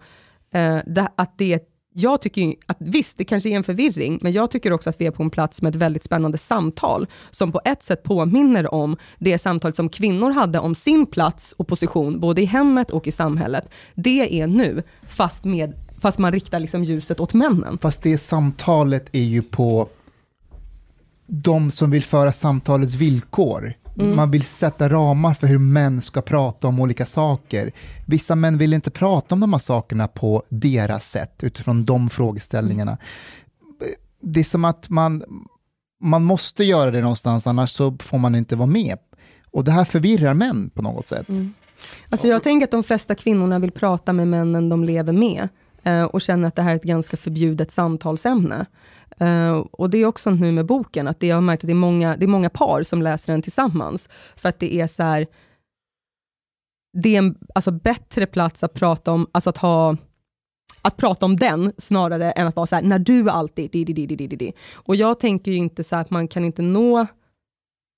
eh, 0.54 0.78
det, 0.86 1.08
att 1.16 1.38
det 1.38 1.68
jag 1.94 2.22
tycker 2.22 2.54
att 2.66 2.76
visst, 2.80 3.18
det 3.18 3.24
kanske 3.24 3.48
är 3.48 3.56
en 3.56 3.64
förvirring, 3.64 4.18
men 4.22 4.32
jag 4.32 4.50
tycker 4.50 4.72
också 4.72 4.90
att 4.90 5.00
vi 5.00 5.06
är 5.06 5.10
på 5.10 5.22
en 5.22 5.30
plats 5.30 5.62
med 5.62 5.70
ett 5.70 5.80
väldigt 5.80 6.04
spännande 6.04 6.38
samtal, 6.38 7.06
som 7.30 7.52
på 7.52 7.60
ett 7.64 7.82
sätt 7.82 8.02
påminner 8.02 8.74
om 8.74 8.96
det 9.18 9.38
samtal 9.38 9.72
som 9.72 9.88
kvinnor 9.88 10.30
hade 10.30 10.58
om 10.58 10.74
sin 10.74 11.06
plats 11.06 11.52
och 11.52 11.68
position, 11.68 12.20
både 12.20 12.42
i 12.42 12.44
hemmet 12.44 12.90
och 12.90 13.06
i 13.06 13.10
samhället. 13.10 13.70
Det 13.94 14.40
är 14.40 14.46
nu, 14.46 14.82
fast, 15.08 15.44
med, 15.44 15.74
fast 16.02 16.18
man 16.18 16.32
riktar 16.32 16.58
liksom 16.58 16.84
ljuset 16.84 17.20
åt 17.20 17.34
männen. 17.34 17.78
Fast 17.78 18.02
det 18.02 18.18
samtalet 18.18 19.08
är 19.12 19.22
ju 19.22 19.42
på 19.42 19.88
de 21.26 21.70
som 21.70 21.90
vill 21.90 22.02
föra 22.02 22.32
samtalets 22.32 22.94
villkor. 22.94 23.74
Man 23.94 24.30
vill 24.30 24.44
sätta 24.44 24.88
ramar 24.88 25.34
för 25.34 25.46
hur 25.46 25.58
män 25.58 26.00
ska 26.00 26.22
prata 26.22 26.68
om 26.68 26.80
olika 26.80 27.06
saker. 27.06 27.72
Vissa 28.06 28.34
män 28.34 28.58
vill 28.58 28.72
inte 28.72 28.90
prata 28.90 29.34
om 29.34 29.40
de 29.40 29.52
här 29.52 29.60
sakerna 29.60 30.08
på 30.08 30.42
deras 30.48 31.10
sätt, 31.10 31.44
utifrån 31.44 31.84
de 31.84 32.10
frågeställningarna. 32.10 32.98
Det 34.20 34.40
är 34.40 34.44
som 34.44 34.64
att 34.64 34.90
man, 34.90 35.24
man 36.00 36.24
måste 36.24 36.64
göra 36.64 36.90
det 36.90 37.00
någonstans, 37.00 37.46
annars 37.46 37.70
så 37.70 37.96
får 38.00 38.18
man 38.18 38.34
inte 38.34 38.56
vara 38.56 38.66
med. 38.66 38.98
Och 39.50 39.64
det 39.64 39.72
här 39.72 39.84
förvirrar 39.84 40.34
män 40.34 40.70
på 40.74 40.82
något 40.82 41.06
sätt. 41.06 41.26
Alltså 42.08 42.28
jag 42.28 42.42
tänker 42.42 42.64
att 42.64 42.70
de 42.70 42.82
flesta 42.82 43.14
kvinnorna 43.14 43.58
vill 43.58 43.72
prata 43.72 44.12
med 44.12 44.28
männen 44.28 44.68
de 44.68 44.84
lever 44.84 45.12
med 45.12 45.48
eh, 45.82 46.04
och 46.04 46.20
känner 46.20 46.48
att 46.48 46.54
det 46.54 46.62
här 46.62 46.72
är 46.72 46.76
ett 46.76 46.82
ganska 46.82 47.16
förbjudet 47.16 47.70
samtalsämne. 47.70 48.66
Eh, 49.18 49.52
och 49.52 49.90
det 49.90 49.98
är 49.98 50.06
också 50.06 50.30
nu 50.30 50.52
med 50.52 50.66
boken, 50.66 51.08
att 51.08 51.20
det 51.20 51.26
jag 51.26 51.36
har 51.36 51.40
märkt 51.40 51.64
att 51.64 51.66
det 51.66 51.72
är, 51.72 51.74
många, 51.74 52.16
det 52.16 52.24
är 52.24 52.28
många 52.28 52.50
par 52.50 52.82
som 52.82 53.02
läser 53.02 53.32
den 53.32 53.42
tillsammans, 53.42 54.08
för 54.36 54.48
att 54.48 54.58
det 54.58 54.74
är 54.74 54.86
så 54.86 55.02
här, 55.02 55.26
det 56.92 57.14
är 57.14 57.18
en 57.18 57.38
alltså, 57.54 57.70
bättre 57.70 58.26
plats 58.26 58.64
att 58.64 58.74
prata 58.74 59.12
om, 59.12 59.26
alltså 59.32 59.50
att 59.50 59.56
ha 59.56 59.96
att 60.82 60.96
prata 60.96 61.26
om 61.26 61.36
den 61.36 61.72
snarare 61.78 62.32
än 62.32 62.46
att 62.46 62.56
vara 62.56 62.66
så 62.66 62.74
här, 62.74 62.82
när 62.82 62.98
du 62.98 63.30
alltid, 63.30 63.70
di, 63.70 63.84
di, 63.84 63.92
di, 63.92 64.06
di, 64.06 64.26
di, 64.26 64.36
di. 64.36 64.52
Och 64.74 64.96
jag 64.96 65.20
tänker 65.20 65.50
ju 65.50 65.56
inte 65.56 65.84
så 65.84 65.96
här 65.96 66.02
att 66.02 66.10
man 66.10 66.28
kan 66.28 66.44
inte 66.44 66.62
nå 66.62 67.06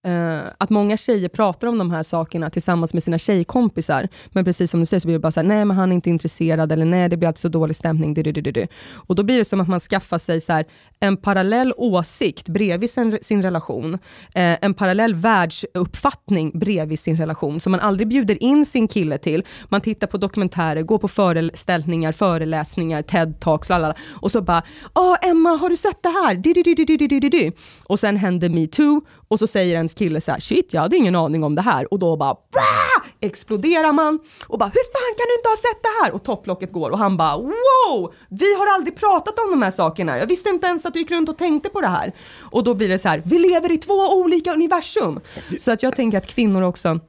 Uh, 0.06 0.40
att 0.58 0.70
många 0.70 0.96
tjejer 0.96 1.28
pratar 1.28 1.68
om 1.68 1.78
de 1.78 1.90
här 1.90 2.02
sakerna 2.02 2.50
tillsammans 2.50 2.94
med 2.94 3.02
sina 3.02 3.18
tjejkompisar, 3.18 4.08
men 4.32 4.44
precis 4.44 4.70
som 4.70 4.80
du 4.80 4.86
säger 4.86 5.00
så 5.00 5.08
blir 5.08 5.14
det 5.14 5.20
bara 5.20 5.32
så 5.32 5.40
här, 5.40 5.46
nej 5.48 5.64
men 5.64 5.76
han 5.76 5.90
är 5.90 5.94
inte 5.94 6.10
intresserad, 6.10 6.72
eller 6.72 6.84
nej 6.84 7.08
det 7.08 7.16
blir 7.16 7.28
alltid 7.28 7.40
så 7.40 7.48
dålig 7.48 7.76
stämning, 7.76 8.14
du, 8.14 8.22
du, 8.22 8.32
du, 8.32 8.52
du. 8.52 8.66
Och 8.94 9.14
då 9.14 9.22
blir 9.22 9.38
det 9.38 9.44
som 9.44 9.60
att 9.60 9.68
man 9.68 9.80
skaffar 9.80 10.18
sig 10.18 10.40
så 10.40 10.52
här, 10.52 10.64
en 11.00 11.16
parallell 11.16 11.72
åsikt 11.76 12.48
bredvid 12.48 12.90
sin, 12.90 13.18
sin 13.22 13.42
relation, 13.42 13.94
uh, 13.94 13.98
en 14.34 14.74
parallell 14.74 15.14
världsuppfattning 15.14 16.58
bredvid 16.58 16.98
sin 16.98 17.16
relation, 17.16 17.60
som 17.60 17.70
man 17.70 17.80
aldrig 17.80 18.08
bjuder 18.08 18.42
in 18.42 18.66
sin 18.66 18.88
kille 18.88 19.18
till. 19.18 19.44
Man 19.68 19.80
tittar 19.80 20.06
på 20.06 20.16
dokumentärer, 20.16 20.82
går 20.82 20.98
på 20.98 21.08
föreställningar, 21.08 22.12
föreläsningar, 22.12 23.02
TED-talks, 23.02 23.70
lalala, 23.70 23.94
och 24.20 24.30
så 24.30 24.42
bara, 24.42 24.62
åh 24.94 25.16
Emma, 25.22 25.50
har 25.50 25.68
du 25.68 25.76
sett 25.76 26.02
det 26.02 26.08
här? 26.08 26.34
Du, 26.34 26.52
du, 26.52 26.62
du, 26.62 26.74
du, 26.74 26.96
du, 26.96 27.20
du, 27.20 27.28
du. 27.28 27.52
Och 27.84 28.00
sen 28.00 28.16
händer 28.16 28.48
metoo, 28.48 29.00
och 29.28 29.38
så 29.38 29.46
säger 29.46 29.80
en 29.80 29.88
hennes 29.94 29.98
kille 29.98 30.20
så 30.20 30.32
här, 30.32 30.40
shit 30.40 30.72
jag 30.72 30.82
hade 30.82 30.96
ingen 30.96 31.16
aning 31.16 31.44
om 31.44 31.54
det 31.54 31.62
här 31.62 31.92
och 31.92 31.98
då 31.98 32.16
bara 32.16 32.34
Bra! 32.34 33.04
exploderar 33.20 33.92
man 33.92 34.18
och 34.48 34.58
bara 34.58 34.68
hur 34.68 34.84
fan 34.92 35.14
kan 35.16 35.26
du 35.28 35.34
inte 35.34 35.48
ha 35.48 35.56
sett 35.56 35.82
det 35.82 36.04
här? 36.04 36.14
Och 36.14 36.22
topplocket 36.22 36.72
går 36.72 36.90
och 36.90 36.98
han 36.98 37.16
bara 37.16 37.36
wow, 37.36 38.14
vi 38.30 38.54
har 38.54 38.74
aldrig 38.74 38.96
pratat 38.96 39.38
om 39.38 39.50
de 39.50 39.62
här 39.62 39.70
sakerna. 39.70 40.18
Jag 40.18 40.26
visste 40.26 40.48
inte 40.48 40.66
ens 40.66 40.86
att 40.86 40.94
du 40.94 41.00
gick 41.00 41.10
runt 41.10 41.28
och 41.28 41.38
tänkte 41.38 41.68
på 41.68 41.80
det 41.80 41.86
här. 41.86 42.12
Och 42.52 42.64
då 42.64 42.74
blir 42.74 42.88
det 42.88 42.98
så 42.98 43.08
här, 43.08 43.22
vi 43.24 43.38
lever 43.38 43.72
i 43.72 43.78
två 43.78 43.94
olika 43.94 44.52
universum. 44.52 45.20
Så 45.60 45.72
att 45.72 45.82
jag 45.82 45.96
tänker 45.96 46.18
att 46.18 46.26
kvinnor 46.26 46.62
också 46.62 47.00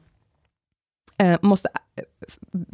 eh, 1.17 1.39
måste 1.41 1.69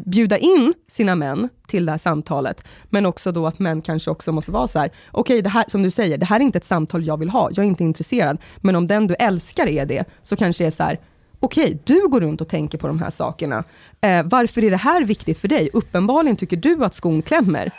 bjuda 0.05 0.37
in 0.37 0.73
sina 0.87 1.15
män 1.15 1.49
till 1.67 1.85
det 1.85 1.91
här 1.91 1.99
samtalet, 1.99 2.63
men 2.89 3.05
också 3.05 3.31
då 3.31 3.47
att 3.47 3.59
män 3.59 3.81
kanske 3.81 4.11
också 4.11 4.31
måste 4.31 4.51
vara 4.51 4.67
så 4.67 4.79
här, 4.79 4.87
okej, 5.11 5.33
okay, 5.33 5.41
det 5.41 5.49
här 5.49 5.65
som 5.67 5.83
du 5.83 5.91
säger, 5.91 6.17
det 6.17 6.25
här 6.25 6.39
är 6.39 6.43
inte 6.43 6.57
ett 6.57 6.65
samtal 6.65 7.05
jag 7.05 7.17
vill 7.17 7.29
ha, 7.29 7.49
jag 7.51 7.65
är 7.65 7.69
inte 7.69 7.83
intresserad, 7.83 8.37
men 8.57 8.75
om 8.75 8.87
den 8.87 9.07
du 9.07 9.15
älskar 9.15 9.67
är 9.67 9.85
det, 9.85 10.05
så 10.23 10.35
kanske 10.35 10.63
det 10.63 10.67
är 10.67 10.71
så 10.71 10.83
här, 10.83 10.99
okej, 11.39 11.63
okay, 11.63 11.77
du 11.83 12.07
går 12.07 12.21
runt 12.21 12.41
och 12.41 12.47
tänker 12.47 12.77
på 12.77 12.87
de 12.87 12.99
här 12.99 13.09
sakerna. 13.09 13.63
Eh, 14.01 14.23
varför 14.25 14.63
är 14.63 14.71
det 14.71 14.77
här 14.77 15.05
viktigt 15.05 15.37
för 15.37 15.47
dig? 15.47 15.69
Uppenbarligen 15.73 16.35
tycker 16.35 16.57
du 16.57 16.85
att 16.85 16.93
skon 16.93 17.21
klämmer. 17.21 17.71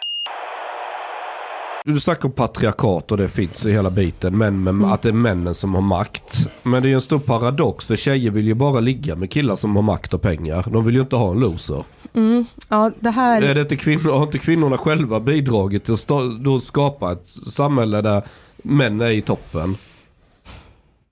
Du 1.84 2.00
snackar 2.00 2.24
om 2.24 2.32
patriarkat 2.32 3.12
och 3.12 3.18
det 3.18 3.28
finns 3.28 3.66
i 3.66 3.72
hela 3.72 3.90
biten. 3.90 4.38
Men, 4.38 4.62
men 4.62 4.74
mm. 4.74 4.92
att 4.92 5.02
det 5.02 5.08
är 5.08 5.12
männen 5.12 5.54
som 5.54 5.74
har 5.74 5.82
makt. 5.82 6.50
Men 6.62 6.82
det 6.82 6.90
är 6.90 6.94
en 6.94 7.00
stor 7.00 7.18
paradox 7.18 7.86
för 7.86 7.96
tjejer 7.96 8.30
vill 8.30 8.46
ju 8.46 8.54
bara 8.54 8.80
ligga 8.80 9.16
med 9.16 9.30
killar 9.30 9.56
som 9.56 9.76
har 9.76 9.82
makt 9.82 10.14
och 10.14 10.22
pengar. 10.22 10.66
De 10.70 10.84
vill 10.84 10.94
ju 10.94 11.00
inte 11.00 11.16
ha 11.16 11.30
en 11.30 11.40
loser. 11.40 11.84
Mm. 12.14 12.44
Ja, 12.68 12.90
det 13.00 13.10
här... 13.10 13.42
Är 13.42 13.54
det 13.54 13.60
inte 13.60 13.76
kvinnor, 13.76 14.12
har 14.12 14.22
inte 14.22 14.38
kvinnorna 14.38 14.78
själva 14.78 15.20
bidragit 15.20 15.84
till 15.84 15.94
att 15.94 16.08
då 16.44 16.60
skapa 16.60 17.12
ett 17.12 17.28
samhälle 17.28 18.00
där 18.00 18.22
män 18.56 19.00
är 19.00 19.10
i 19.10 19.22
toppen? 19.22 19.76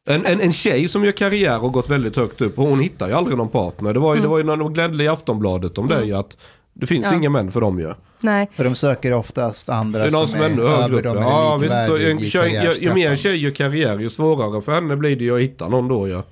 En, 0.09 0.27
en, 0.27 0.41
en 0.41 0.53
tjej 0.53 0.89
som 0.89 1.05
gör 1.05 1.13
karriär 1.13 1.65
och 1.65 1.73
gått 1.73 1.91
väldigt 1.91 2.17
högt 2.17 2.41
upp, 2.41 2.57
hon 2.57 2.81
hittar 2.81 3.09
ju 3.09 3.15
aldrig 3.15 3.37
någon 3.37 3.49
partner. 3.49 3.93
Det 3.95 4.01
var 4.01 4.15
ju, 4.15 4.19
mm. 4.19 4.23
det 4.23 4.29
var 4.29 4.39
ju 4.39 4.45
när 4.45 4.57
de 4.57 4.75
gnällde 4.75 5.05
i 5.05 5.09
Aftonbladet 5.09 5.79
om 5.79 5.91
mm. 5.91 6.09
det 6.09 6.19
att 6.19 6.37
det 6.75 6.87
finns 6.87 7.07
ja. 7.11 7.15
inga 7.15 7.31
män 7.31 7.53
för 7.53 7.61
dem 7.61 7.79
ju. 7.79 7.95
Nej. 8.21 8.49
För 8.55 8.65
de 8.65 8.75
söker 8.75 9.13
oftast 9.13 9.69
andra 9.69 10.01
det 10.01 10.07
är 10.07 10.11
någon 10.11 10.29
som, 10.29 10.39
som 10.39 10.47
är 10.47 10.51
ännu 10.51 10.67
högre 10.67 11.11
upp. 11.11 11.17
Ja, 11.21 11.59
visst, 11.63 11.87
så 11.87 11.97
en 11.97 12.21
tjej, 12.21 12.65
ju, 12.65 12.85
ju 12.85 12.95
mer 12.95 13.17
tjej 13.17 13.37
gör 13.37 13.51
karriär, 13.51 13.99
ju 13.99 14.11
svårare 14.11 14.61
för 14.61 14.73
henne 14.75 14.97
blir 14.97 15.17
det 15.17 15.25
ju 15.25 15.35
att 15.35 15.41
hitta 15.41 15.69
någon 15.69 15.89
då 15.89 16.09
ja. 16.09 16.23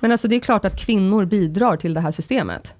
Men 0.00 0.12
alltså 0.12 0.28
det 0.28 0.36
är 0.36 0.40
klart 0.40 0.64
att 0.64 0.80
kvinnor 0.80 1.24
bidrar 1.24 1.76
till 1.76 1.94
det 1.94 2.00
här 2.00 2.12
systemet. 2.12 2.74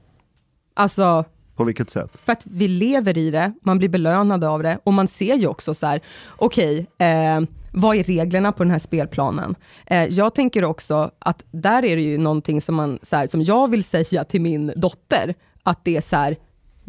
Alltså... 0.74 1.24
På 1.56 1.64
vilket 1.64 1.90
sätt? 1.90 2.10
För 2.24 2.32
att 2.32 2.42
vi 2.44 2.68
lever 2.68 3.18
i 3.18 3.30
det, 3.30 3.52
man 3.62 3.78
blir 3.78 3.88
belönad 3.88 4.44
av 4.44 4.62
det 4.62 4.78
och 4.84 4.94
man 4.94 5.08
ser 5.08 5.34
ju 5.34 5.46
också 5.46 5.74
så 5.74 5.86
här, 5.86 6.00
okej, 6.36 6.86
okay, 6.94 7.08
eh, 7.08 7.40
vad 7.72 7.96
är 7.96 8.04
reglerna 8.04 8.52
på 8.52 8.62
den 8.62 8.70
här 8.70 8.78
spelplanen? 8.78 9.54
Eh, 9.86 10.04
jag 10.04 10.34
tänker 10.34 10.64
också 10.64 11.10
att 11.18 11.44
där 11.50 11.84
är 11.84 11.96
det 11.96 12.02
ju 12.02 12.18
någonting 12.18 12.60
som, 12.60 12.74
man, 12.74 12.98
så 13.02 13.16
här, 13.16 13.26
som 13.26 13.42
jag 13.42 13.70
vill 13.70 13.84
säga 13.84 14.24
till 14.24 14.40
min 14.40 14.72
dotter, 14.76 15.34
att 15.62 15.84
det 15.84 15.96
är 15.96 16.00
så 16.00 16.16
här, 16.16 16.36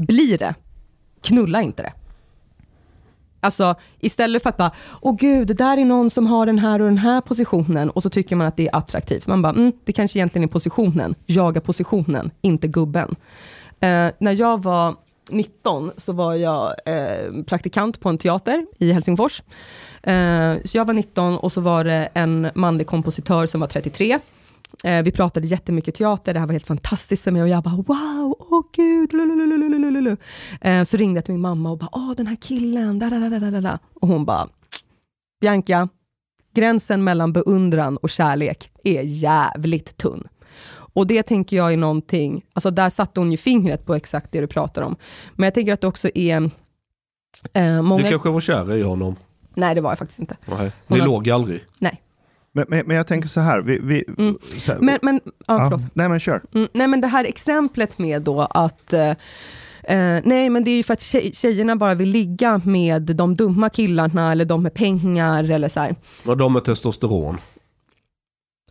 blir 0.01 0.37
det, 0.37 0.55
knulla 1.21 1.61
inte 1.61 1.83
det. 1.83 1.93
Alltså 3.43 3.75
istället 3.99 4.43
för 4.43 4.49
att 4.49 4.57
bara, 4.57 4.71
åh 5.01 5.15
gud, 5.15 5.47
det 5.47 5.53
där 5.53 5.77
är 5.77 5.85
någon 5.85 6.09
som 6.09 6.27
har 6.27 6.45
den 6.45 6.59
här 6.59 6.81
och 6.81 6.87
den 6.87 6.97
här 6.97 7.21
positionen 7.21 7.89
och 7.89 8.03
så 8.03 8.09
tycker 8.09 8.35
man 8.35 8.47
att 8.47 8.57
det 8.57 8.67
är 8.67 8.75
attraktivt. 8.75 9.27
Man 9.27 9.41
bara, 9.41 9.53
mm, 9.53 9.71
det 9.83 9.93
kanske 9.93 10.19
egentligen 10.19 10.43
är 10.43 10.51
positionen, 10.51 11.15
jaga 11.25 11.61
positionen, 11.61 12.31
inte 12.41 12.67
gubben. 12.67 13.15
Eh, 13.79 14.07
när 14.19 14.39
jag 14.39 14.63
var 14.63 14.95
19 15.29 15.91
så 15.97 16.13
var 16.13 16.35
jag 16.35 16.73
eh, 16.85 17.43
praktikant 17.43 17.99
på 17.99 18.09
en 18.09 18.17
teater 18.17 18.65
i 18.77 18.91
Helsingfors. 18.91 19.43
Eh, 20.03 20.55
så 20.65 20.77
jag 20.77 20.85
var 20.85 20.93
19 20.93 21.37
och 21.37 21.51
så 21.51 21.61
var 21.61 21.83
det 21.83 22.09
en 22.13 22.49
manlig 22.55 22.87
kompositör 22.87 23.45
som 23.45 23.61
var 23.61 23.67
33. 23.67 24.19
Eh, 24.83 25.03
vi 25.03 25.11
pratade 25.11 25.47
jättemycket 25.47 25.95
teater, 25.95 26.33
det 26.33 26.39
här 26.39 26.47
var 26.47 26.53
helt 26.53 26.67
fantastiskt 26.67 27.23
för 27.23 27.31
mig 27.31 27.41
och 27.41 27.49
jag 27.49 27.63
bara 27.63 27.75
wow, 27.75 28.35
åh 28.39 28.59
oh, 28.59 28.63
gud, 28.75 29.13
lululululululu. 29.13 30.17
Eh, 30.61 30.83
Så 30.83 30.97
ringde 30.97 31.17
jag 31.17 31.25
till 31.25 31.33
min 31.33 31.41
mamma 31.41 31.71
och 31.71 31.77
bara, 31.77 31.89
åh 31.91 32.11
den 32.17 32.27
här 32.27 32.37
killen, 32.41 32.99
da, 32.99 33.09
da, 33.09 33.39
da, 33.39 33.61
da. 33.61 33.79
Och 33.93 34.07
hon 34.07 34.25
bara, 34.25 34.49
Bianca, 35.41 35.89
gränsen 36.53 37.03
mellan 37.03 37.33
beundran 37.33 37.97
och 37.97 38.09
kärlek 38.09 38.71
är 38.83 39.01
jävligt 39.01 39.97
tunn. 39.97 40.27
Och 40.93 41.07
det 41.07 41.23
tänker 41.23 41.57
jag 41.57 41.73
är 41.73 41.77
någonting, 41.77 42.45
alltså 42.53 42.71
där 42.71 42.89
satte 42.89 43.19
hon 43.19 43.31
ju 43.31 43.37
fingret 43.37 43.85
på 43.85 43.95
exakt 43.95 44.31
det 44.31 44.41
du 44.41 44.47
pratar 44.47 44.81
om. 44.81 44.95
Men 45.35 45.43
jag 45.43 45.53
tänker 45.53 45.73
att 45.73 45.81
det 45.81 45.87
också 45.87 46.09
är 46.15 46.51
eh, 47.53 47.81
många... 47.81 48.03
Du 48.03 48.09
kanske 48.09 48.29
var 48.29 48.39
kär 48.39 48.73
i 48.73 48.81
honom? 48.81 49.15
Nej, 49.55 49.75
det 49.75 49.81
var 49.81 49.91
jag 49.91 49.97
faktiskt 49.97 50.19
inte. 50.19 50.37
Nej. 50.45 50.71
Ni 50.87 50.99
har... 50.99 51.07
låg 51.07 51.29
aldrig? 51.29 51.65
Nej. 51.79 52.01
Men, 52.53 52.65
men, 52.67 52.83
men, 52.85 52.97
jag 52.97 53.07
tänker 53.07 53.29
så 53.29 53.39
här. 53.39 53.61
Vi, 53.61 53.79
vi, 53.83 54.03
mm. 54.17 54.37
så 54.59 54.71
här. 54.71 54.79
Men, 54.79 54.99
men, 55.01 55.19
ja, 55.25 55.69
ja, 55.71 55.79
nej 55.93 56.09
men 56.09 56.19
kör. 56.19 56.41
Mm, 56.53 56.67
nej 56.73 56.87
men 56.87 57.01
det 57.01 57.07
här 57.07 57.25
exemplet 57.25 57.99
med 57.99 58.21
då 58.21 58.41
att 58.41 58.93
eh, 58.93 59.09
eh, 59.83 60.21
nej 60.23 60.49
men 60.49 60.63
det 60.63 60.71
är 60.71 60.75
ju 60.75 60.83
för 60.83 60.93
att 60.93 61.01
tjej, 61.01 61.31
tjejerna 61.33 61.75
bara 61.75 61.93
vill 61.93 62.09
ligga 62.09 62.61
med 62.65 63.01
de 63.01 63.35
dumma 63.35 63.69
killarna 63.69 64.31
eller 64.31 64.45
de 64.45 64.63
med 64.63 64.73
pengar 64.73 65.43
eller 65.51 65.69
så 65.69 65.79
här. 65.79 65.95
Och 66.25 66.37
de 66.37 66.53
med 66.53 66.63
testosteron. 66.63 67.37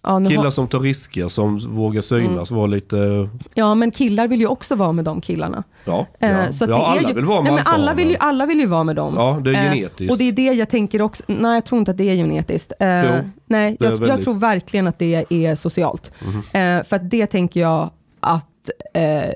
Ja, 0.03 0.21
killar 0.29 0.45
har... 0.45 0.51
som 0.51 0.69
tar 0.69 0.81
risker, 0.81 1.29
som 1.29 1.59
vågar 1.59 2.01
synas, 2.01 2.51
mm. 2.51 2.61
var 2.61 2.69
lite... 2.69 3.29
Ja, 3.55 3.75
men 3.75 3.91
killar 3.91 4.29
vill 4.29 4.41
ju 4.41 4.47
också 4.47 4.75
vara 4.75 4.93
med 4.93 5.05
de 5.05 5.21
killarna. 5.21 5.65
Ja, 5.85 6.07
eh, 6.21 6.31
ja. 6.31 6.53
så 6.53 6.65
ja 6.69 6.87
alla 6.87 7.09
ju... 7.09 7.15
vill 7.15 7.25
vara 7.25 7.43
med 7.43 7.53
nej, 7.53 7.63
alla, 7.67 7.95
vill 7.95 8.11
ju, 8.11 8.17
alla 8.21 8.47
vill 8.47 8.61
ju 8.61 8.67
vara 8.67 8.85
med 8.85 8.97
dem. 8.97 9.15
Ja, 9.17 9.41
det 9.45 9.51
är 9.51 9.55
eh, 9.55 9.73
genetiskt. 9.73 10.01
Eh, 10.01 10.11
och 10.11 10.19
det 10.19 10.25
är 10.25 10.33
det 10.33 10.43
jag 10.43 10.69
tänker 10.69 11.03
också, 11.03 11.23
nej 11.27 11.55
jag 11.55 11.65
tror 11.65 11.79
inte 11.79 11.91
att 11.91 11.97
det 11.97 12.11
är 12.11 12.17
genetiskt. 12.17 12.73
Eh, 12.81 13.05
jo, 13.05 13.31
nej, 13.47 13.77
jag, 13.81 13.91
väldigt... 13.91 14.09
jag, 14.09 14.23
tror 14.23 14.35
verkligen 14.35 14.87
att 14.87 14.99
det 14.99 15.27
är 15.29 15.55
socialt. 15.55 16.13
Mm. 16.53 16.79
Eh, 16.79 16.85
för 16.85 16.97
att 16.97 17.11
det 17.11 17.27
tänker 17.27 17.61
jag 17.61 17.91
att 18.21 18.71
eh, 18.95 19.35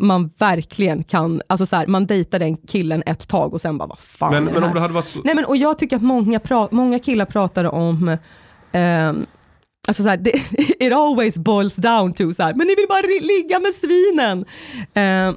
man 0.00 0.30
verkligen 0.38 1.04
kan, 1.04 1.42
alltså 1.46 1.66
så 1.66 1.76
här, 1.76 1.86
man 1.86 2.06
dejtar 2.06 2.38
den 2.38 2.56
killen 2.56 3.02
ett 3.06 3.28
tag 3.28 3.54
och 3.54 3.60
sen 3.60 3.78
bara, 3.78 3.86
vad 3.86 3.98
fan 3.98 4.32
men, 4.32 4.42
är 4.42 4.46
det 4.46 4.60
men 4.60 4.68
om 4.68 4.74
det 4.74 4.80
hade 4.80 4.94
varit 4.94 5.08
så... 5.08 5.20
Nej 5.24 5.34
men 5.34 5.44
och 5.44 5.56
jag 5.56 5.78
tycker 5.78 5.96
att 5.96 6.02
många, 6.02 6.38
pra, 6.38 6.68
många 6.70 6.98
killar 6.98 7.24
pratar 7.24 7.64
om 7.64 8.16
Um, 8.74 9.26
alltså 9.88 10.02
så 10.02 10.08
här, 10.08 10.16
det, 10.16 10.30
it 10.86 10.92
always 10.92 11.38
boils 11.38 11.76
down 11.76 12.12
to 12.12 12.32
så 12.32 12.42
här, 12.42 12.54
men 12.54 12.66
ni 12.66 12.74
vill 12.74 12.86
bara 12.88 13.00
ligga 13.20 13.60
med 13.60 13.74
svinen. 13.74 14.44
Um, 15.28 15.36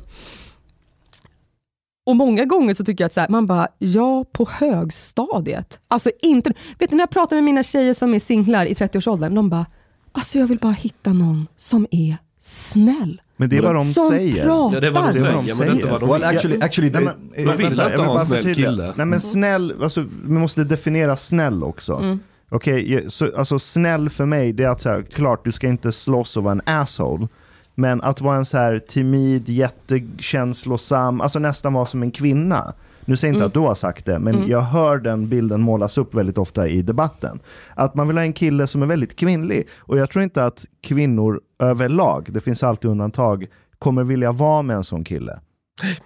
och 2.06 2.16
många 2.16 2.46
gånger 2.46 2.74
så 2.74 2.84
tycker 2.86 3.04
jag 3.04 3.08
att 3.08 3.14
så 3.14 3.20
här, 3.20 3.30
man 3.30 3.48
bara, 3.48 3.68
ja 3.78 4.26
på 4.32 4.48
högstadiet. 4.52 5.80
Alltså 5.88 6.12
inte, 6.22 6.54
vet 6.80 6.90
du 6.90 6.96
när 6.96 7.02
jag 7.02 7.10
pratar 7.10 7.36
med 7.36 7.44
mina 7.44 7.64
tjejer 7.64 7.94
som 7.94 8.14
är 8.14 8.20
singlar 8.20 8.66
i 8.66 8.74
30-årsåldern, 8.74 9.36
de 9.36 9.50
bara, 9.50 9.66
alltså 10.12 10.40
jag 10.40 10.48
vill 10.48 10.60
bara 10.60 10.72
hitta 10.72 11.14
någon 11.14 11.48
som 11.58 11.88
är 11.92 12.18
snäll. 12.40 13.22
Men 13.38 13.50
det 13.50 13.58
är 13.58 13.62
vad 13.62 13.76
de 13.76 13.94
som 13.94 14.10
säger. 14.10 14.44
Pratar. 14.44 14.76
Ja, 14.76 14.80
det 14.80 14.88
är 14.88 14.92
vad 14.92 15.08
de 15.08 15.14
säger, 15.14 15.56
men 15.56 15.58
det 15.58 15.66
är 15.66 15.76
inte 15.76 15.88
vad 15.88 16.00
de 16.00 16.10
well, 16.10 16.24
actually, 16.24 16.60
actually, 16.62 16.90
de, 16.90 17.00
de, 17.06 17.44
de 17.44 17.58
vill 17.58 17.68
inte 17.68 18.02
ha 18.02 18.20
en 18.20 18.26
snäll 18.26 18.56
kille. 18.56 18.94
Nej 18.96 19.06
men 19.06 19.22
snäll, 19.22 19.84
alltså, 19.84 20.06
vi 20.26 20.34
måste 20.34 20.64
definiera 20.64 21.18
snäll 21.18 21.64
också. 21.64 21.94
Mm. 21.94 22.20
Okej, 22.52 23.08
okay, 23.08 23.32
alltså 23.38 23.60
snäll 23.60 24.10
för 24.10 24.26
mig, 24.26 24.54
det 24.54 24.64
är 24.64 24.70
att 24.70 24.82
så 24.82 24.90
här, 24.90 25.02
klart 25.02 25.46
du 25.46 25.52
ska 25.52 25.68
inte 25.68 25.92
slåss 25.92 26.38
och 26.38 26.44
vara 26.44 26.52
en 26.52 26.62
asshole. 26.66 27.28
Men 27.76 28.02
att 28.02 28.22
vara 28.22 28.38
en 28.38 28.46
så 28.46 28.58
här 28.58 28.80
timid, 28.80 29.50
jättekänslosam, 29.50 31.22
alltså 31.22 31.40
nästan 31.40 31.74
vara 31.74 31.86
som 31.86 32.04
en 32.04 32.12
kvinna. 32.12 32.74
Nu 33.06 33.18
säger 33.18 33.34
inte 33.34 33.44
mm. 33.44 33.48
att 33.48 33.54
du 33.54 33.60
har 33.60 33.76
sagt 33.76 34.06
det, 34.06 34.20
men 34.20 34.36
mm. 34.36 34.50
jag 34.50 34.62
hör 34.62 34.98
den 34.98 35.30
bilden 35.30 35.62
målas 35.62 35.98
upp 35.98 36.16
väldigt 36.16 36.38
ofta 36.38 36.68
i 36.68 36.82
debatten. 36.82 37.40
Att 37.76 37.96
man 37.96 38.08
vill 38.08 38.18
ha 38.18 38.24
en 38.24 38.34
kille 38.34 38.68
som 38.68 38.82
är 38.82 38.86
väldigt 38.86 39.16
kvinnlig. 39.16 39.68
Och 39.80 39.98
jag 39.98 40.10
tror 40.10 40.24
inte 40.24 40.46
att 40.46 40.66
kvinnor 40.82 41.42
överlag, 41.60 42.28
det 42.30 42.40
finns 42.40 42.64
alltid 42.64 42.92
undantag, 42.92 43.48
kommer 43.80 44.04
vilja 44.04 44.32
vara 44.32 44.62
med 44.62 44.76
en 44.76 44.84
sån 44.84 45.04
kille. 45.04 45.40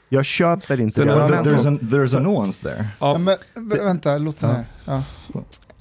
Jag 0.10 0.26
köper 0.26 0.82
inte 0.82 1.04
det. 1.04 1.12
There's 1.12 1.76
a, 1.76 1.80
there's 1.82 2.18
a 2.18 2.20
nuance 2.20 2.64
there. 2.64 2.88
Ja. 3.00 3.18
Men, 3.18 3.38
vänta, 3.70 4.18
låt 4.18 4.42
henne. 4.42 4.66
Ja. 4.86 5.04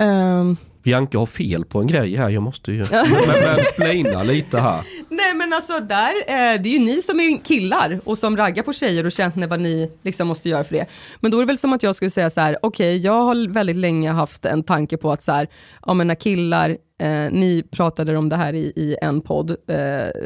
Um, 0.00 0.56
Bianca 0.82 1.18
har 1.18 1.26
fel 1.26 1.64
på 1.64 1.80
en 1.80 1.86
grej 1.86 2.16
här, 2.16 2.28
jag 2.28 2.42
måste 2.42 2.72
ju 2.72 2.82
explaina 3.58 4.22
lite 4.22 4.58
här. 4.58 4.80
Nej 5.08 5.34
men 5.34 5.52
alltså 5.52 5.72
där, 5.72 6.10
eh, 6.26 6.62
det 6.62 6.68
är 6.68 6.72
ju 6.72 6.78
ni 6.78 7.02
som 7.02 7.20
är 7.20 7.44
killar 7.44 8.00
och 8.04 8.18
som 8.18 8.36
raggar 8.36 8.62
på 8.62 8.72
tjejer 8.72 9.06
och 9.06 9.12
känner 9.12 9.46
vad 9.46 9.60
ni 9.60 9.90
liksom 10.02 10.28
måste 10.28 10.48
göra 10.48 10.64
för 10.64 10.74
det. 10.74 10.86
Men 11.20 11.30
då 11.30 11.38
är 11.38 11.40
det 11.40 11.46
väl 11.46 11.58
som 11.58 11.72
att 11.72 11.82
jag 11.82 11.96
skulle 11.96 12.10
säga 12.10 12.30
så 12.30 12.40
här, 12.40 12.58
okej 12.62 12.96
okay, 12.96 13.04
jag 13.04 13.24
har 13.24 13.52
väldigt 13.52 13.76
länge 13.76 14.10
haft 14.10 14.44
en 14.44 14.62
tanke 14.62 14.96
på 14.96 15.12
att 15.12 15.22
så 15.22 15.32
här, 15.32 15.48
ja 15.86 15.94
men 15.94 16.06
när 16.06 16.14
killar, 16.14 16.70
eh, 17.00 17.30
ni 17.30 17.64
pratade 17.70 18.16
om 18.16 18.28
det 18.28 18.36
här 18.36 18.54
i, 18.54 18.72
i 18.76 18.96
en 19.02 19.20
podd, 19.20 19.50
eh, 19.50 19.56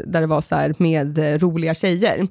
där 0.07 0.21
det 0.21 0.27
var 0.27 0.41
så 0.41 0.55
här 0.55 0.75
med 0.79 1.19
eh, 1.19 1.39
roliga 1.39 1.75
tjejer 1.75 2.29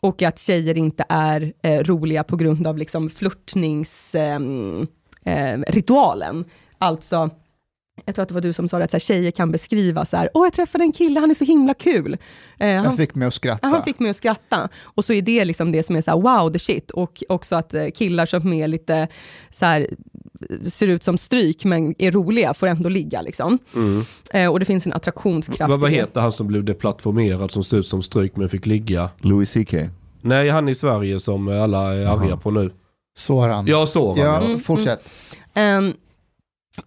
och 0.00 0.22
att 0.22 0.38
tjejer 0.38 0.78
inte 0.78 1.04
är 1.08 1.52
eh, 1.62 1.80
roliga 1.80 2.24
på 2.24 2.36
grund 2.36 2.66
av 2.66 2.78
liksom 2.78 3.10
flörtningsritualen. 3.10 4.88
Ehm, 5.24 6.44
alltså, 6.78 7.30
jag 8.04 8.14
tror 8.14 8.22
att 8.22 8.28
det 8.28 8.34
var 8.34 8.40
du 8.40 8.52
som 8.52 8.68
sa 8.68 8.78
det, 8.78 8.84
att 8.84 8.90
så 8.90 8.94
här, 8.94 9.00
tjejer 9.00 9.30
kan 9.30 9.52
beskriva 9.52 10.04
så 10.04 10.16
här, 10.16 10.28
åh 10.34 10.46
jag 10.46 10.52
träffade 10.52 10.84
en 10.84 10.92
kille, 10.92 11.20
han 11.20 11.30
är 11.30 11.34
så 11.34 11.44
himla 11.44 11.74
kul. 11.74 12.16
Eh, 12.58 12.82
han 12.82 12.96
fick 12.96 13.14
mig 13.14 13.28
att 13.28 13.34
skratta. 13.34 13.66
Han 13.66 13.82
fick 13.82 13.98
mig 13.98 14.10
att 14.10 14.16
skratta. 14.16 14.68
Och 14.82 15.04
så 15.04 15.12
är 15.12 15.22
det 15.22 15.44
liksom 15.44 15.72
det 15.72 15.82
som 15.82 15.96
är 15.96 16.00
så 16.00 16.10
här, 16.10 16.18
wow 16.18 16.52
the 16.52 16.58
shit. 16.58 16.90
Och 16.90 17.22
också 17.28 17.56
att 17.56 17.74
eh, 17.74 17.86
killar 17.94 18.26
som 18.26 18.52
är 18.52 18.68
lite 18.68 19.08
så 19.50 19.66
här, 19.66 19.88
ser 20.66 20.86
ut 20.88 21.02
som 21.02 21.18
stryk 21.18 21.64
men 21.64 21.94
är 21.98 22.10
roliga 22.12 22.54
får 22.54 22.66
ändå 22.66 22.88
ligga. 22.88 23.22
Liksom. 23.22 23.58
Eh, 24.30 24.52
och 24.52 24.58
det 24.60 24.64
finns 24.64 24.86
en 24.86 24.92
attraktionskraft 24.92 25.70
Vad, 25.70 25.80
vad 25.80 25.90
heter 25.90 26.20
han 26.20 26.32
som 26.32 26.46
blev 26.46 26.64
deplattformerad 26.64 27.50
som 27.50 27.64
stod 27.64 27.78
ut 27.80 27.86
som 27.86 28.02
stryk 28.02 28.36
men 28.36 28.48
fick 28.48 28.66
ligga? 28.66 29.10
Louis 29.18 29.52
CK. 29.52 29.74
Nej, 30.20 30.50
han 30.50 30.68
i 30.68 30.74
Sverige 30.74 31.20
som 31.20 31.48
alla 31.48 31.94
är 31.94 32.06
arga 32.06 32.36
på 32.36 32.50
nu. 32.50 32.70
Soran. 33.16 33.66
Jag 33.66 33.88
såg 33.88 34.18
Ja. 34.18 34.40
Mm, 34.42 34.60
fortsätt. 34.60 35.12
Ehm, 35.54 35.92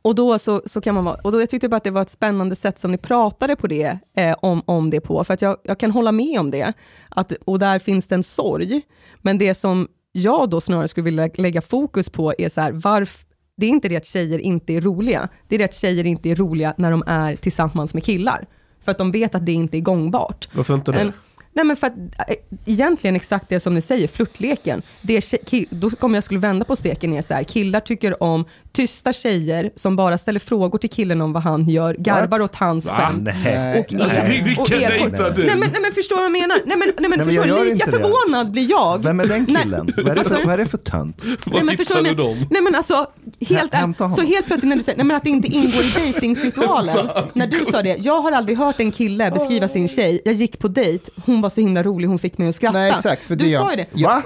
och 0.02 0.16
då 0.16 0.40
så, 0.40 0.62
så 0.66 0.82
kan 0.82 0.96
man 0.96 1.06
vara, 1.06 1.16
och 1.24 1.32
då 1.32 1.42
jag 1.42 1.50
tyckte 1.50 1.70
bara 1.70 1.78
att 1.78 1.84
det 1.84 1.92
var 1.92 2.02
ett 2.02 2.10
spännande 2.10 2.56
sätt 2.56 2.80
som 2.80 2.92
ni 2.92 2.98
pratade 2.98 3.56
på 3.56 3.68
det, 3.68 3.98
eh, 4.18 4.36
om, 4.42 4.62
om 4.66 4.90
det 4.90 5.02
på, 5.02 5.24
för 5.24 5.34
att 5.34 5.42
jag, 5.42 5.58
jag 5.64 5.78
kan 5.80 5.92
hålla 5.92 6.12
med 6.12 6.40
om 6.40 6.52
det, 6.52 6.74
att, 7.10 7.34
och 7.46 7.60
där 7.60 7.80
finns 7.80 8.08
det 8.08 8.16
en 8.16 8.24
sorg, 8.24 8.82
men 9.22 9.38
det 9.38 9.56
som 9.56 9.88
jag 10.12 10.50
då 10.50 10.62
snarare 10.62 10.88
skulle 10.88 11.06
vilja 11.06 11.30
lägga 11.36 11.62
fokus 11.62 12.10
på 12.10 12.34
är 12.38 12.50
så 12.50 12.62
här, 12.62 12.72
varf, 12.72 13.26
det 13.58 13.66
är 13.66 13.70
inte 13.70 13.90
det 13.90 13.96
att 13.98 14.06
tjejer 14.06 14.40
inte 14.40 14.74
är 14.74 14.82
roliga, 14.82 15.30
det 15.48 15.56
är 15.56 15.60
det 15.60 15.66
att 15.66 15.76
tjejer 15.76 16.06
inte 16.06 16.30
är 16.30 16.36
roliga 16.36 16.74
när 16.78 16.92
de 16.92 17.04
är 17.08 17.36
tillsammans 17.36 17.94
med 17.94 18.04
killar, 18.04 18.48
för 18.84 18.92
att 18.92 18.98
de 18.98 19.12
vet 19.12 19.36
att 19.36 19.46
det 19.46 19.52
inte 19.52 19.78
är 19.78 19.82
gångbart. 19.82 20.50
Varför 20.54 20.74
inte 20.76 20.92
det? 20.92 21.00
En- 21.00 21.14
Nej 21.54 21.66
men 21.66 21.78
för 21.78 21.88
att 21.88 21.94
äh, 22.30 22.36
egentligen 22.66 23.16
exakt 23.16 23.50
det 23.50 23.60
som 23.60 23.74
ni 23.74 23.82
säger, 23.82 24.08
flörtleken. 24.08 24.82
Det 25.02 25.34
då 25.70 25.92
om 26.00 26.14
jag 26.14 26.24
skulle 26.24 26.40
vända 26.40 26.66
på 26.66 26.76
steken 26.76 27.14
är 27.14 27.22
så 27.22 27.34
här, 27.34 27.44
killar 27.44 27.80
tycker 27.80 28.24
om 28.24 28.46
tysta 28.72 29.14
tjejer 29.14 29.72
som 29.76 29.96
bara 29.96 30.18
ställer 30.18 30.40
frågor 30.40 30.80
till 30.80 30.90
killen 30.90 31.22
om 31.22 31.34
vad 31.34 31.44
han 31.44 31.70
gör, 31.70 31.94
garvar 31.94 32.42
åt 32.42 32.56
hans 32.56 32.88
skämt. 32.90 33.30
Nej. 33.44 33.80
Och 33.80 34.02
Alltså, 34.02 34.18
vil- 34.22 34.44
vilken 34.44 34.62
och 34.62 34.70
dejtar 34.70 35.32
du? 35.36 35.46
Nej 35.46 35.56
men, 35.58 35.70
nej 35.72 35.82
men 35.82 35.92
förstår 35.96 36.16
du 36.16 36.22
vad 36.22 36.26
jag 36.26 36.32
menar? 36.32 36.58
Nej 36.66 36.78
men, 36.78 36.88
nej, 36.88 37.10
men, 37.10 37.10
men 37.10 37.26
förstår 37.26 37.48
jag 37.48 37.56
du? 37.56 37.60
gör 37.60 37.74
Lika 37.74 37.86
inte 37.86 37.98
det. 37.98 38.04
förvånad 38.04 38.52
blir 38.52 38.70
jag. 38.72 39.04
Vem 39.04 39.20
är 39.20 39.26
den 39.26 39.46
Nej, 39.50 39.64
killen? 39.64 39.94
vad, 39.98 40.08
är 40.08 40.16
det 40.16 40.16
vad 40.16 40.24
sa 40.26 40.30
för, 40.30 40.38
du? 40.38 40.44
vad 40.46 40.54
är 40.54 40.58
det 40.58 40.66
för 40.66 40.78
tönt? 40.78 41.24
Nej 41.46 41.64
men 41.64 41.78
förstår 41.78 41.96
du? 41.96 42.10
hittar 42.10 42.16
du 42.24 42.24
men- 42.30 42.38
dem? 42.40 42.48
Nej 42.52 42.62
men 42.62 42.76
alltså, 42.76 43.08
helt, 43.50 43.74
så 44.16 44.22
helt 44.22 44.46
plötsligt 44.46 44.70
när 44.70 44.76
du 44.76 44.84
säger, 44.84 44.98
nej 44.98 45.06
men 45.06 45.18
att 45.18 45.24
det 45.24 45.30
inte 45.30 45.48
ingår 45.48 45.84
i 45.84 45.92
dejtingsritualen. 45.96 47.10
när 47.34 47.48
du 47.48 47.66
sa 47.66 47.82
det, 47.82 47.98
jag 48.00 48.22
har 48.22 48.32
aldrig 48.32 48.58
hört 48.58 48.80
en 48.80 48.92
kille 48.92 49.32
beskriva 49.32 49.68
sin 49.68 49.88
tjej, 49.88 50.22
jag 50.26 50.34
gick 50.34 50.60
på 50.60 50.68
dejt, 50.68 51.12
hon 51.26 51.42
var 51.42 51.50
så 51.50 51.62
himla 51.62 51.84
rolig, 51.84 52.08
hon 52.08 52.20
fick 52.20 52.38
mig 52.38 52.48
att 52.50 52.56
skratta. 52.56 52.78
Nej, 52.80 52.92
exakt, 52.92 53.24
för 53.26 53.36
du 53.36 53.46
det 53.46 53.58
sa 53.58 53.62
jag- 53.62 53.72
ju 53.80 53.86
det. 53.94 54.04
Va? 54.04 54.22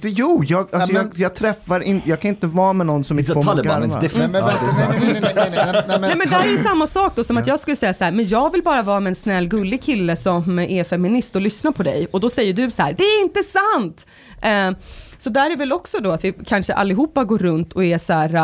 det, 0.00 0.08
jo, 0.08 0.44
jag, 0.48 0.74
alltså, 0.74 0.92
men- 0.92 1.02
jag, 1.02 1.12
jag 1.18 1.34
träffar 1.34 1.80
in, 1.80 2.02
jag 2.04 2.20
kan 2.20 2.28
inte 2.28 2.46
vara 2.46 2.72
med 2.72 2.86
någon 2.86 3.04
som 3.04 3.18
inte 3.18 3.32
får 3.32 3.42
it's 3.76 3.88
garva. 3.88 4.00
different. 4.00 4.32
Nej, 4.32 4.42
men 4.42 4.50
vänta, 4.50 4.88
nej, 4.88 4.98
nej, 5.00 5.20
nej, 5.20 5.32
nej, 5.34 5.50
nej, 5.50 5.72
nej, 5.74 5.84
nej, 5.88 5.98
Nej 6.00 6.16
men 6.16 6.28
det 6.28 6.34
här 6.34 6.46
är 6.46 6.52
ju 6.52 6.58
samma 6.58 6.86
sak 6.86 7.12
då 7.16 7.24
som 7.24 7.36
att 7.36 7.46
jag 7.46 7.60
skulle 7.60 7.76
säga 7.76 7.94
så 7.94 8.04
här, 8.04 8.12
men 8.12 8.24
jag 8.28 8.52
vill 8.52 8.62
bara 8.62 8.82
vara 8.82 9.00
med 9.00 9.10
en 9.10 9.14
snäll 9.14 9.48
gullig 9.48 9.82
kille 9.82 10.16
som 10.16 10.58
är 10.58 10.84
feminist 10.84 11.36
och 11.36 11.42
lyssna 11.42 11.72
på 11.72 11.82
dig. 11.82 12.06
Och 12.10 12.20
då 12.20 12.30
säger 12.30 12.52
du 12.52 12.70
så 12.70 12.82
här, 12.82 12.92
det 12.92 13.02
är 13.04 13.22
inte 13.22 13.40
sant! 13.42 14.06
Eh, 14.42 14.78
så 15.18 15.30
där 15.30 15.50
är 15.50 15.56
väl 15.56 15.72
också 15.72 15.98
då 16.00 16.10
att 16.10 16.24
vi 16.24 16.32
kanske 16.46 16.74
allihopa 16.74 17.24
går 17.24 17.38
runt 17.38 17.72
och 17.72 17.84
är 17.84 17.98
så 17.98 18.12
här, 18.12 18.34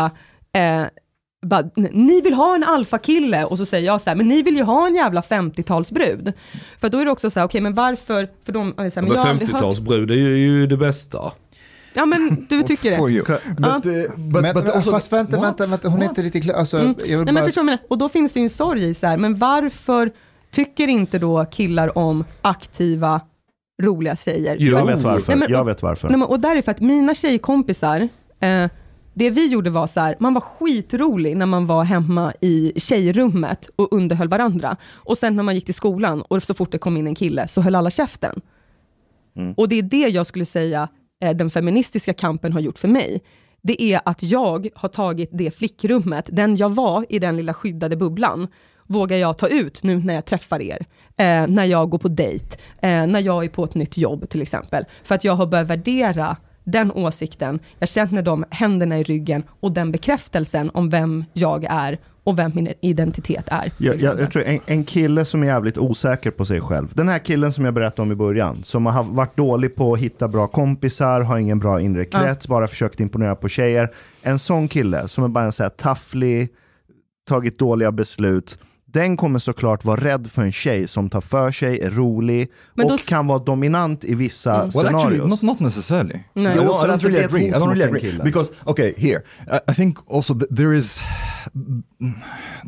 eh, 0.57 0.83
bara, 1.47 1.61
"N- 1.77 1.89
ni 1.93 2.21
vill 2.21 2.35
ha 2.35 2.55
en 2.55 2.65
alfakille 2.65 3.45
och 3.45 3.59
så 3.59 3.67
säger 3.67 3.87
jag 3.87 4.01
så 4.01 4.11
här, 4.11 4.17
men 4.17 4.29
ni 4.29 4.43
vill 4.43 4.57
ju 4.57 4.63
ha 4.63 4.87
en 4.87 4.95
jävla 4.95 5.21
50-talsbrud. 5.21 6.33
För 6.81 6.89
då 6.89 6.99
är 6.99 7.05
det 7.05 7.11
också 7.11 7.31
så 7.31 7.41
här, 7.41 7.47
okej 7.47 7.61
men 7.61 7.75
varför, 7.75 8.29
för 8.45 8.53
de, 8.53 8.75
är 8.79 8.91
så 8.91 9.01
här, 9.01 9.03
men 9.03 9.13
jag 9.13 9.19
har 9.19 9.25
Men 9.25 9.31
aldrig 9.31 9.49
hört, 9.49 9.63
50-talsbrud 9.63 10.11
är 10.11 10.15
ju, 10.15 10.39
ju 10.39 10.67
det 10.67 10.77
bästa. 10.77 11.33
Ja 11.95 12.07
men 12.07 12.47
du 12.49 12.63
tycker 12.63 12.97
For 12.97 13.09
det. 13.09 13.15
you. 13.15 13.25
But, 13.57 13.87
uh, 13.87 14.17
but, 14.33 14.43
Men, 14.43 14.55
but 14.55 14.69
also, 14.69 14.91
fast 14.91 15.13
vänta, 15.13 15.37
What? 15.37 15.45
vänta, 15.47 15.67
vänta, 15.67 15.89
hon 15.89 16.03
är 16.03 16.07
inte 16.09 16.23
riktigt 16.23 16.43
klar. 16.45 16.55
Alltså, 16.55 16.79
Mm. 16.79 16.95
jag 16.99 17.05
vill 17.07 17.17
Nej, 17.17 17.25
men 17.25 17.35
bara... 17.35 17.45
förstår 17.45 17.63
menar? 17.63 17.81
och 17.89 17.99
då 17.99 18.09
finns 18.09 18.33
det 18.33 18.41
ju 18.41 18.45
en 18.45 18.51
sorg 18.51 18.89
i 18.89 18.95
så 18.95 19.07
här, 19.07 19.17
men 19.17 19.39
varför 19.39 20.13
tycker 20.51 20.89
inte 20.89 21.19
då 21.19 21.45
killar 21.45 21.99
om 21.99 22.25
aktiva, 22.43 23.21
roliga 23.83 24.17
tjejer? 24.17 24.57
För- 24.57 24.65
Jag 24.65 24.87
vet 24.87 25.03
varför. 25.03 25.33
Nej, 25.33 25.39
men- 25.39 25.51
jag 25.53 25.65
vet 25.65 25.83
varför. 25.83 26.09
Nej, 26.09 26.19
men, 26.19 26.29
och 26.29 26.41
där 26.41 26.57
är 26.57 26.63
för 26.63 26.71
att 26.71 26.81
mina 26.81 27.15
tjejkompisar, 27.15 28.09
eh, 28.41 28.67
det 29.17 29.31
vi 29.31 29.47
gjorde 29.47 29.71
var 29.71 29.87
så 29.87 30.01
här, 30.01 30.17
man 30.21 30.35
var 30.35 30.41
skitrolig 30.41 31.37
när 31.37 31.47
man 31.47 31.67
var 31.67 31.85
hemma 31.85 32.33
i 32.41 32.73
tjejrummet 32.77 33.71
och 33.77 33.93
underhöll 33.93 34.29
varandra. 34.29 34.77
Och 34.93 35.19
sen 35.19 35.37
när 35.37 35.43
man 35.43 35.55
gick 35.55 35.65
till 35.65 35.75
skolan 35.75 36.23
och 36.23 36.43
så 36.43 36.55
fort 36.55 36.73
det 36.73 36.79
kom 36.79 36.97
in 36.97 37.07
en 37.07 37.15
kille 37.15 37.49
så 37.49 37.61
höll 37.61 37.75
alla 37.75 37.91
käften. 37.91 38.41
Mm. 39.37 39.55
Och 39.57 39.69
det 39.69 39.79
är 39.79 39.83
det 39.83 40.09
jag 40.09 40.27
skulle 40.27 40.45
säga 40.45 40.83
eh, 40.83 40.89
Eh, 41.25 41.37
den 41.37 41.51
feministiska 41.51 42.13
kampen 42.13 42.53
har 42.53 42.61
gjort 42.61 42.79
för 42.79 42.89
mig. 42.89 43.23
Det 43.63 43.83
är 43.83 44.01
att 44.05 44.23
jag 44.23 44.69
har 44.75 44.89
tagit 44.89 45.29
det 45.33 45.51
flickrummet, 45.51 46.29
den 46.33 46.57
jag 46.57 46.71
var 46.71 47.07
i 47.09 47.19
den 47.19 47.37
lilla 47.37 47.55
skyddade 47.55 47.97
bubblan, 47.97 48.49
vågar 48.87 49.17
jag 49.17 49.39
ta 49.39 49.49
ut 49.49 49.83
nu 49.83 49.99
när 49.99 50.15
jag 50.15 50.25
träffar 50.25 50.63
er, 50.63 50.87
eh, 51.17 51.47
när 51.47 51.65
jag 51.65 51.91
går 51.91 51.99
på 51.99 52.09
dejt, 52.09 52.57
eh, 52.83 53.07
när 53.07 53.21
jag 53.21 53.45
är 53.45 53.49
på 53.49 53.65
ett 53.65 53.75
nytt 53.75 53.97
jobb 53.97 54.29
till 54.29 54.43
exempel. 54.43 54.85
För 55.05 55.15
att 55.15 55.25
jag 55.25 55.35
har 55.35 55.47
börjat 55.47 55.67
värdera 55.67 56.37
den 56.65 56.93
åsikten, 56.93 57.61
jag 57.79 57.89
känner 57.89 58.23
de 58.23 58.45
händerna 58.51 58.99
i 58.99 59.03
ryggen 59.03 59.43
och 59.61 59.73
den 59.73 59.93
bekräftelsen 59.93 60.71
om 60.75 60.91
vem 60.91 61.25
jag 61.33 61.65
är 61.65 61.99
och 62.25 62.39
vem 62.39 62.53
min 62.55 62.73
identitet 62.81 63.45
är. 63.47 63.73
Jag, 63.79 63.97
jag, 63.97 64.21
jag 64.21 64.33
tror 64.33 64.43
en, 64.43 64.61
en 64.67 64.85
kille 64.85 65.25
som 65.25 65.43
är 65.43 65.47
jävligt 65.47 65.79
osäker 65.79 66.31
på 66.31 66.45
sig 66.45 66.61
själv. 66.61 66.89
Den 66.95 67.09
här 67.09 67.19
killen 67.19 67.53
som 67.53 67.65
jag 67.65 67.75
berättade 67.75 68.03
om 68.03 68.13
i 68.13 68.15
början. 68.15 68.65
Som 68.65 68.87
har 68.87 69.03
varit 69.03 69.37
dålig 69.37 69.75
på 69.75 69.93
att 69.93 70.01
hitta 70.01 70.29
bra 70.29 70.47
kompisar, 70.47 71.21
har 71.21 71.39
ingen 71.39 71.59
bra 71.59 71.81
inre 71.81 72.05
krets, 72.05 72.49
bara 72.49 72.67
försökt 72.67 73.01
imponera 73.01 73.37
på 73.37 73.49
tjejer. 73.49 73.91
En 74.23 74.39
sån 74.39 74.69
kille 74.69 75.09
som 75.09 75.25
är 75.25 75.29
bara 75.29 75.45
en 75.45 75.53
så 75.53 75.63
här 75.63 75.71
tafflig, 75.71 76.49
tagit 77.29 77.59
dåliga 77.59 77.93
beslut. 77.93 78.59
Den 78.95 79.17
kommer 79.17 79.39
såklart 79.39 79.85
vara 79.85 80.01
rädd 80.01 80.31
för 80.31 80.43
en 80.43 80.53
tjej 80.53 80.89
som 80.89 81.11
tar 81.11 81.21
för 81.21 81.53
sig, 81.53 81.81
är 81.81 81.91
rolig 81.91 82.51
Men 82.75 82.85
och 82.85 82.91
då 82.91 82.95
s- 82.97 83.07
kan 83.07 83.27
vara 83.27 83.39
dominant 83.39 84.05
i 84.05 84.15
vissa 84.15 84.51
Well, 84.53 84.67
actually, 84.87 84.89
scenarios. 85.17 85.29
not 85.31 85.43
not 85.43 85.61
necessarily. 85.61 86.21
No. 86.35 86.49
I 86.51 86.53
Jo, 86.57 86.63
don't, 86.63 86.85
I 86.85 86.89
don't 86.91 87.03
really 87.05 87.25
agree. 87.25 87.47
I 87.49 87.51
don't 87.53 87.69
really 87.69 87.83
en 87.83 87.97
agree 87.97 88.19
because 88.25 88.51
okay, 88.67 88.95
here 88.97 89.23
I, 89.53 89.71
I 89.73 89.75
think 89.75 89.99
also 90.11 90.35
th- 90.35 90.51
there 90.57 90.77
is 90.77 91.01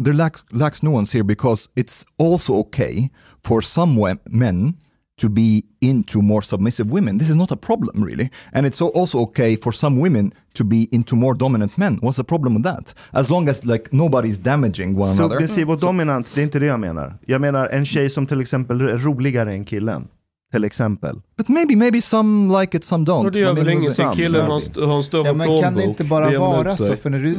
there 0.04 0.14
lacks 0.14 0.42
lacks 0.52 0.82
nuance 0.82 1.12
here 1.18 1.24
because 1.24 1.68
it's 1.76 2.04
also 2.18 2.54
okay 2.54 3.10
for 3.44 3.60
some 3.62 4.00
we- 4.00 4.18
men 4.30 4.74
to 5.20 5.28
be 5.28 5.62
into 5.80 6.22
more 6.22 6.42
submissive 6.42 6.90
women. 6.92 7.18
This 7.18 7.28
is 7.28 7.36
not 7.36 7.52
a 7.52 7.56
problem 7.56 8.04
really, 8.04 8.30
and 8.52 8.66
it's 8.66 8.80
al- 8.82 8.92
also 8.94 9.18
okay 9.18 9.56
for 9.56 9.72
some 9.72 10.00
women 10.00 10.32
to 10.54 10.64
be 10.64 10.88
into 10.92 11.16
more 11.16 11.34
dominant 11.34 11.76
men. 11.76 11.98
What's 12.02 12.16
the 12.16 12.24
problem 12.24 12.54
with 12.54 12.64
that? 12.64 12.94
As 13.12 13.30
long 13.30 13.48
as 13.48 13.64
like 13.64 13.88
nobody's 13.92 14.38
damaging 14.38 14.96
one 14.98 15.10
another. 15.10 15.34
Submissiv 15.36 15.70
och 15.70 15.78
dominant, 15.80 16.34
det 16.34 16.40
är 16.40 16.44
inte 16.44 16.58
det 16.58 16.66
jag 16.66 16.80
menar. 16.80 17.18
Jag 17.26 17.40
menar 17.40 17.66
en 17.68 17.84
tjej 17.86 18.10
som 18.10 18.26
till 18.26 18.40
exempel 18.40 18.80
är 18.80 18.98
roligare 18.98 19.52
än 19.52 19.64
killen. 19.64 20.08
Till 20.52 20.64
exempel. 20.64 21.20
But 21.36 21.48
maybe 21.48 21.76
maybe 21.76 22.02
some 22.02 22.60
like 22.60 22.76
it, 22.76 22.84
some 22.84 23.04
don't. 23.04 23.24
Och 23.24 23.32
det 23.32 23.38
gör 23.38 23.54
väl 23.54 23.68
ingenting, 23.68 24.10
killen 24.14 24.46
har, 24.46 24.96
en 24.96 25.02
större 25.02 25.26
Ja, 25.26 25.32
men 25.32 25.46
kan 25.46 25.56
det 25.56 25.62
plånbok. 25.62 25.84
inte 25.84 26.04
bara 26.04 26.38
vara 26.38 26.76
så? 26.76 26.96
För 26.96 27.10
när, 27.10 27.18
du, 27.18 27.36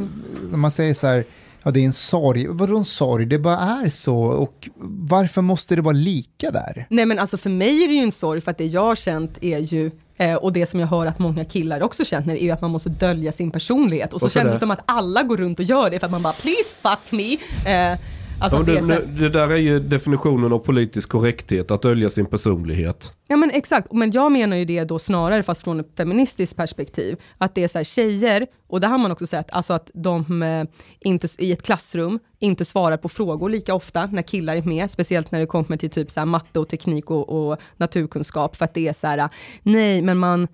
när 0.51 0.57
man 0.57 0.71
säger 0.71 0.93
så 0.93 1.07
här, 1.07 1.23
ja 1.67 1.71
det 1.71 1.79
är 1.79 1.85
en 1.85 1.93
sorg, 1.93 2.47
vadå 2.47 2.77
en 2.77 2.85
sorg? 2.85 3.25
Det 3.25 3.39
bara 3.39 3.57
är 3.57 3.89
så. 3.89 4.17
Och 4.17 4.69
varför 5.09 5.41
måste 5.41 5.75
det 5.75 5.81
vara 5.81 5.93
lika 5.93 6.51
där? 6.51 6.87
Nej 6.89 7.05
men 7.05 7.19
alltså 7.19 7.37
för 7.37 7.49
mig 7.49 7.83
är 7.83 7.87
det 7.87 7.93
ju 7.93 8.01
en 8.03 8.11
sorg 8.11 8.41
för 8.41 8.51
att 8.51 8.57
det 8.57 8.65
jag 8.65 8.81
har 8.81 8.95
känt 8.95 9.37
är 9.41 9.59
ju 9.59 9.91
eh, 10.17 10.35
och 10.35 10.53
det 10.53 10.65
som 10.65 10.79
jag 10.79 10.87
hör 10.87 11.05
att 11.05 11.19
många 11.19 11.45
killar 11.45 11.81
också 11.81 12.05
känner 12.05 12.35
är 12.35 12.41
ju 12.43 12.51
att 12.51 12.61
man 12.61 12.71
måste 12.71 12.89
dölja 12.89 13.31
sin 13.31 13.51
personlighet. 13.51 14.13
Och 14.13 14.19
så 14.19 14.25
Varför 14.25 14.39
känns 14.39 14.49
det 14.49 14.55
det? 14.55 14.59
som 14.59 14.71
att 14.71 14.79
alla 14.85 15.23
går 15.23 15.37
runt 15.37 15.59
och 15.59 15.65
gör 15.65 15.89
det 15.89 15.99
för 15.99 16.05
att 16.05 16.11
man 16.11 16.21
bara 16.21 16.33
please 16.33 16.75
fuck 16.81 17.11
me. 17.11 17.33
Eh, 17.71 17.97
alltså 18.39 18.57
Ja, 18.57 18.63
det, 18.63 18.81
så 18.83 19.01
det 19.19 19.29
där 19.29 19.51
är 19.51 19.57
ju 19.57 19.79
definitionen 19.79 20.53
av 20.53 20.59
politisk 20.59 21.09
korrekthet, 21.09 21.71
att 21.71 21.81
dölja 21.81 22.09
sin 22.09 22.25
personlighet. 22.25 23.13
ja 23.27 23.37
men 23.37 23.51
exakt, 23.51 23.91
men 23.91 24.11
jag 24.11 24.31
menar 24.31 24.57
ju 24.57 24.65
det 24.65 24.83
då 24.83 24.99
snarare 24.99 25.43
fast 25.43 25.63
från 25.63 25.79
ett 25.79 25.91
feministiskt 25.97 26.55
perspektiv. 26.55 27.17
Att 27.37 27.55
det 27.55 27.63
är 27.63 27.67
så 27.67 27.77
här 27.77 27.83
tjejer, 27.83 28.47
och 28.67 28.81
det 28.81 28.87
har 28.87 28.97
man 28.97 29.11
också 29.11 29.27
sett, 29.27 29.51
alltså 29.51 29.73
att 29.73 29.91
de 29.93 30.41
eh, 30.41 30.63
inte, 30.99 31.27
i 31.37 31.51
ett 31.51 31.61
klassrum 31.63 32.19
inte 32.39 32.65
svarar 32.65 32.97
på 32.97 33.09
frågor 33.09 33.49
lika 33.49 33.73
ofta 33.73 34.05
när 34.05 34.21
killar 34.21 34.55
är 34.55 34.61
med, 34.61 34.91
speciellt 34.91 35.31
när 35.31 35.39
det 35.39 35.45
kommer 35.45 35.77
till 35.77 35.89
typ 35.89 36.11
så 36.11 36.19
här 36.19 36.25
matte 36.25 36.59
och 36.59 36.69
teknik 36.69 37.11
och, 37.11 37.29
och 37.29 37.59
naturkunskap, 37.77 38.55
för 38.55 38.65
att 38.65 38.73
det 38.73 38.87
är 38.87 38.93
så 38.93 39.07
här, 39.07 39.29
nej 39.63 40.01
men 40.01 40.17
man 40.17 40.47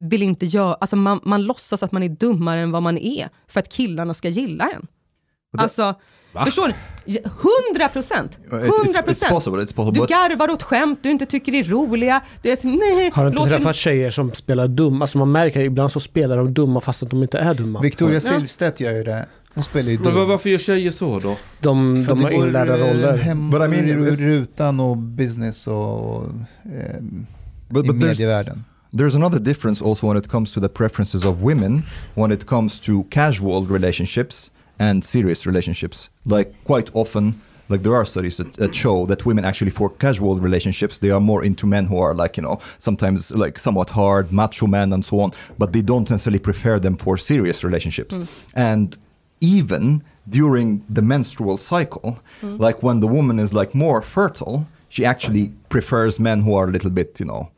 vill 0.00 0.22
inte 0.22 0.46
göra, 0.46 0.74
alltså 0.74 0.96
man, 0.96 1.20
man 1.24 1.42
låtsas 1.42 1.82
att 1.82 1.92
man 1.92 2.02
är 2.02 2.08
dummare 2.08 2.60
än 2.60 2.70
vad 2.70 2.82
man 2.82 2.98
är, 2.98 3.28
för 3.46 3.60
att 3.60 3.68
killarna 3.68 4.14
ska 4.14 4.28
gilla 4.28 4.68
en. 4.74 4.86
Alltså, 5.58 5.94
förstår 6.44 6.68
ni? 6.68 6.74
Hundra 7.24 7.88
procent! 7.88 8.38
It's, 8.44 8.50
it's, 8.50 8.60
Hundra 8.60 9.00
it's 9.00 9.02
procent! 9.02 9.32
possible, 9.32 9.58
it's 9.64 9.74
possible. 9.74 10.00
Du 10.00 10.06
garvar 10.06 10.50
åt 10.50 10.62
skämt 10.62 10.98
du 11.02 11.10
inte 11.10 11.26
tycker 11.26 11.54
är 11.54 11.64
roliga. 11.64 12.20
Du 12.42 12.50
är 12.50 12.56
så, 12.56 12.68
nej, 12.68 13.10
Har 13.14 13.24
du 13.24 13.30
inte 13.30 13.56
träffat 13.56 13.76
tjejer 13.76 14.10
som 14.10 14.32
spelar 14.32 14.68
dumma? 14.68 15.04
Alltså 15.04 15.18
man 15.18 15.32
märker 15.32 15.60
ibland 15.60 15.92
så 15.92 16.00
spelar 16.00 16.36
de 16.36 16.54
dumma 16.54 16.80
fast 16.80 17.02
att 17.02 17.10
de 17.10 17.22
inte 17.22 17.38
är 17.38 17.54
dumma. 17.54 17.80
Victoria 17.80 18.20
Silvstedt 18.20 18.80
gör 18.80 18.92
ju 18.92 19.02
det. 19.04 19.26
Hon 19.54 19.64
spelar 19.64 19.90
ju 19.90 19.98
Men 19.98 20.14
var, 20.14 20.20
dum. 20.20 20.28
varför 20.28 20.50
gör 20.50 20.58
tjejer 20.58 20.90
så 20.90 21.20
då? 21.20 21.36
De, 21.60 22.04
För 22.04 22.14
de 22.14 22.22
har 22.22 22.30
det 22.30 22.36
inlärda 22.36 22.76
roller. 22.76 23.16
Hem, 23.16 23.50
But 23.50 23.62
I 23.62 23.68
mean, 23.68 23.88
rutan 24.16 24.80
och 24.80 24.96
business 24.96 25.66
och 25.66 26.24
eh, 26.24 27.00
but, 27.68 27.84
i 27.84 27.88
but 27.88 27.96
there's, 27.96 28.06
medievärlden. 28.06 28.64
there's 28.92 29.16
another 29.16 29.38
difference 29.38 29.84
also 29.84 30.08
when 30.08 30.16
it 30.16 30.28
comes 30.28 30.52
to 30.52 30.60
the 30.60 30.68
preferences 30.68 31.24
of 31.24 31.38
women 31.42 31.82
when 32.14 32.32
it 32.32 32.46
comes 32.46 32.80
to 32.80 33.02
casual 33.10 33.66
relationships 33.68 34.50
and 34.78 35.04
serious 35.04 35.46
relationships. 35.46 36.10
Like 36.24 36.52
quite 36.64 36.90
often, 36.94 37.40
Like 37.68 37.82
there 37.82 37.94
are 37.94 38.04
studies 38.04 38.36
that, 38.36 38.52
that 38.54 38.74
show 38.74 39.06
that 39.06 39.26
women 39.26 39.44
actually 39.44 39.70
for 39.72 39.90
casual 39.90 40.36
relationships 40.38 40.98
they 40.98 41.10
are 41.10 41.20
more 41.20 41.42
into 41.44 41.66
men 41.66 41.86
who 41.86 41.98
are 41.98 42.14
like 42.14 42.36
you 42.36 42.42
know 42.42 42.58
sometimes 42.78 43.30
like 43.32 43.58
somewhat 43.58 43.90
hard 43.90 44.30
macho 44.30 44.66
men 44.66 44.92
and 44.92 45.04
so 45.04 45.20
on, 45.20 45.32
but 45.58 45.72
they 45.72 45.82
don't 45.82 46.08
necessarily 46.10 46.38
prefer 46.38 46.78
them 46.78 46.96
for 46.96 47.16
serious 47.18 47.64
relationships. 47.64 48.18
Mm. 48.18 48.28
And 48.54 48.98
even 49.40 50.02
during 50.28 50.84
the 50.88 51.02
menstrual 51.02 51.56
cycle, 51.58 52.20
mm. 52.40 52.58
like 52.58 52.82
when 52.82 53.00
the 53.00 53.06
woman 53.08 53.38
is 53.38 53.52
like 53.52 53.74
more 53.74 54.00
fertile, 54.02 54.66
she 54.88 55.04
actually 55.04 55.52
prefers 55.68 56.18
men 56.20 56.40
who 56.42 56.54
are 56.54 56.68
a 56.68 56.70
little 56.70 56.90
bit 56.90 57.18
you 57.20 57.26
know 57.26 57.50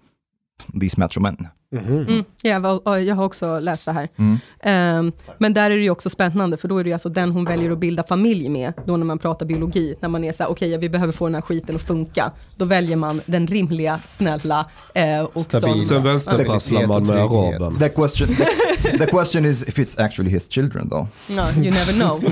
these 0.81 1.01
macho 1.01 1.21
men. 1.21 1.49
Mm, 1.73 2.25
jag, 2.43 2.61
var, 2.61 2.97
jag 2.97 3.15
har 3.15 3.25
också 3.25 3.59
läst 3.59 3.85
det 3.85 3.93
här. 3.93 4.09
Mm. 4.17 4.39
Ehm, 4.61 5.13
men 5.39 5.55
där 5.55 5.71
är 5.71 5.77
det 5.77 5.83
ju 5.83 5.91
också 5.91 6.11
spännande, 6.11 6.57
för 6.57 6.69
då 6.69 6.79
är 6.79 6.85
det 6.85 6.89
ju 6.89 6.95
alltså 6.95 7.09
den 7.09 7.31
hon 7.31 7.45
väljer 7.45 7.71
att 7.71 7.79
bilda 7.79 8.03
familj 8.03 8.49
med, 8.49 8.73
då 8.87 8.97
när 8.97 9.05
man 9.05 9.19
pratar 9.19 9.47
biologi, 9.47 9.95
när 10.01 10.09
man 10.09 10.25
är 10.25 10.33
så 10.33 10.43
här, 10.43 10.51
okej, 10.51 10.79
vi 10.79 10.89
behöver 10.89 11.13
få 11.13 11.27
den 11.27 11.35
här 11.35 11.43
skiten 11.43 11.77
att 11.77 11.83
funka. 11.83 12.33
Då 12.57 12.65
väljer 12.65 12.97
man 12.97 13.21
den 13.27 13.47
rimliga, 13.47 14.01
snälla 14.05 14.67
eh, 14.95 15.21
och 15.21 15.41
Stabila. 15.41 15.73
som... 15.73 15.83
Sen 15.83 16.03
vänsterprasslar 16.03 16.87
man 16.87 17.07
med 17.07 17.17
araben. 17.17 17.79
The 17.79 17.89
question, 17.89 18.29
the, 18.29 18.99
the 18.99 19.07
question 19.07 19.45
is 19.45 19.63
if 19.69 19.79
it's 19.79 20.05
actually 20.05 20.31
his 20.31 20.49
children 20.49 20.91
though. 20.91 21.07
Ja, 21.27 21.51
you 21.53 21.71
never 21.71 21.93
know. 21.93 22.25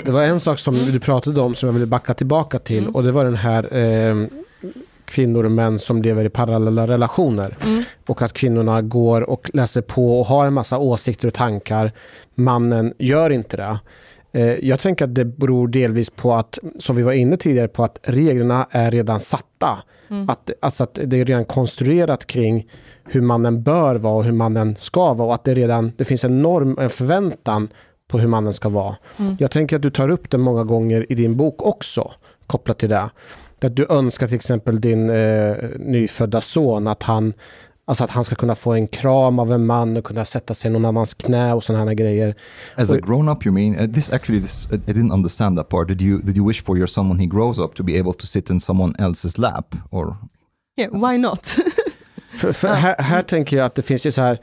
Det 0.04 0.12
var 0.12 0.22
en 0.22 0.40
sak 0.40 0.58
som 0.58 0.74
du 0.74 1.00
pratade 1.00 1.40
om 1.40 1.54
som 1.54 1.66
jag 1.66 1.74
ville 1.74 1.86
backa 1.86 2.14
tillbaka 2.14 2.58
till 2.58 2.86
och 2.86 3.02
det 3.02 3.12
var 3.12 3.24
den 3.24 3.36
här 3.36 3.76
eh, 3.76 4.26
kvinnor 5.10 5.44
och 5.44 5.50
män 5.50 5.78
som 5.78 6.02
lever 6.02 6.24
i 6.24 6.28
parallella 6.28 6.86
relationer. 6.86 7.56
Och 8.06 8.22
att 8.22 8.32
kvinnorna 8.32 8.82
går 8.82 9.22
och 9.22 9.50
läser 9.54 9.82
på 9.82 10.20
och 10.20 10.26
har 10.26 10.46
en 10.46 10.52
massa 10.52 10.78
åsikter 10.78 11.28
och 11.28 11.34
tankar. 11.34 11.92
Mannen 12.34 12.94
gör 12.98 13.30
inte 13.30 13.56
det. 13.56 13.78
Eh, 14.32 14.68
jag 14.68 14.80
tänker 14.80 15.04
att 15.04 15.14
det 15.14 15.24
beror 15.24 15.68
delvis 15.68 16.10
på 16.10 16.34
att, 16.34 16.58
som 16.78 16.96
vi 16.96 17.02
var 17.02 17.12
inne 17.12 17.36
tidigare 17.36 17.68
på, 17.68 17.84
att 17.84 17.98
reglerna 18.02 18.66
är 18.70 18.90
redan 18.90 19.20
satta. 19.20 19.78
Att, 20.28 20.50
alltså 20.60 20.82
att 20.84 20.98
det 21.04 21.20
är 21.20 21.24
redan 21.24 21.44
konstruerat 21.44 22.26
kring 22.26 22.68
hur 23.04 23.20
mannen 23.20 23.62
bör 23.62 23.94
vara 23.94 24.14
och 24.14 24.24
hur 24.24 24.32
mannen 24.32 24.76
ska 24.78 25.14
vara 25.14 25.28
och 25.28 25.34
att 25.34 25.44
det 25.44 25.54
redan 25.54 25.92
det 25.96 26.04
finns 26.04 26.24
en 26.24 26.42
norm, 26.42 26.76
en 26.80 26.90
förväntan 26.90 27.68
på 28.08 28.18
hur 28.18 28.28
mannen 28.28 28.52
ska 28.52 28.68
vara. 28.68 28.96
Jag 29.38 29.50
tänker 29.50 29.76
att 29.76 29.82
du 29.82 29.90
tar 29.90 30.10
upp 30.10 30.30
det 30.30 30.38
många 30.38 30.64
gånger 30.64 31.06
i 31.12 31.14
din 31.14 31.36
bok 31.36 31.62
också, 31.62 32.12
kopplat 32.46 32.78
till 32.78 32.88
det. 32.88 33.10
Att 33.64 33.76
du 33.76 33.86
önskar 33.90 34.26
till 34.26 34.36
exempel 34.36 34.80
din 34.80 35.10
eh, 35.10 35.54
nyfödda 35.78 36.40
son 36.40 36.86
att 36.86 37.02
han, 37.02 37.32
alltså 37.84 38.04
att 38.04 38.10
han 38.10 38.24
ska 38.24 38.34
kunna 38.34 38.54
få 38.54 38.72
en 38.72 38.88
kram 38.88 39.38
av 39.38 39.52
en 39.52 39.66
man 39.66 39.96
och 39.96 40.04
kunna 40.04 40.24
sätta 40.24 40.54
sig 40.54 40.70
i 40.70 40.72
någon 40.72 40.84
annans 40.84 41.14
knä 41.14 41.54
och 41.54 41.64
sådana 41.64 41.84
här 41.84 41.94
grejer. 41.94 42.34
As 42.76 42.92
a 42.92 42.96
grown 43.02 43.28
up, 43.28 43.46
you 43.46 43.54
mean? 43.54 43.76
Uh, 43.88 43.94
this 43.94 44.12
actually, 44.12 44.42
this, 44.42 44.66
I 44.72 44.76
didn't 44.76 45.12
understand 45.12 45.58
that 45.58 45.68
part. 45.68 45.88
Did 45.88 46.02
you 46.02 46.18
did 46.22 46.36
you 46.36 46.46
wish 46.48 46.64
for 46.64 46.76
your 46.76 46.86
son 46.86 47.08
when 47.08 47.18
he 47.18 47.26
grows 47.26 47.58
up 47.58 47.74
to 47.74 47.82
be 47.82 48.00
able 48.00 48.12
to 48.12 48.26
sit 48.26 48.50
in 48.50 48.60
someone 48.60 48.92
else's 48.98 49.38
lap, 49.40 49.74
or 49.90 50.16
Yeah, 50.80 50.92
why 51.10 51.18
not? 51.18 51.56
För, 52.36 52.52
för 52.52 52.68
här, 52.68 52.94
här 52.98 53.22
tänker 53.22 53.56
jag 53.56 53.66
att 53.66 53.74
det 53.74 53.82
finns 53.82 54.06
ju 54.06 54.12
så 54.12 54.22
här 54.22 54.38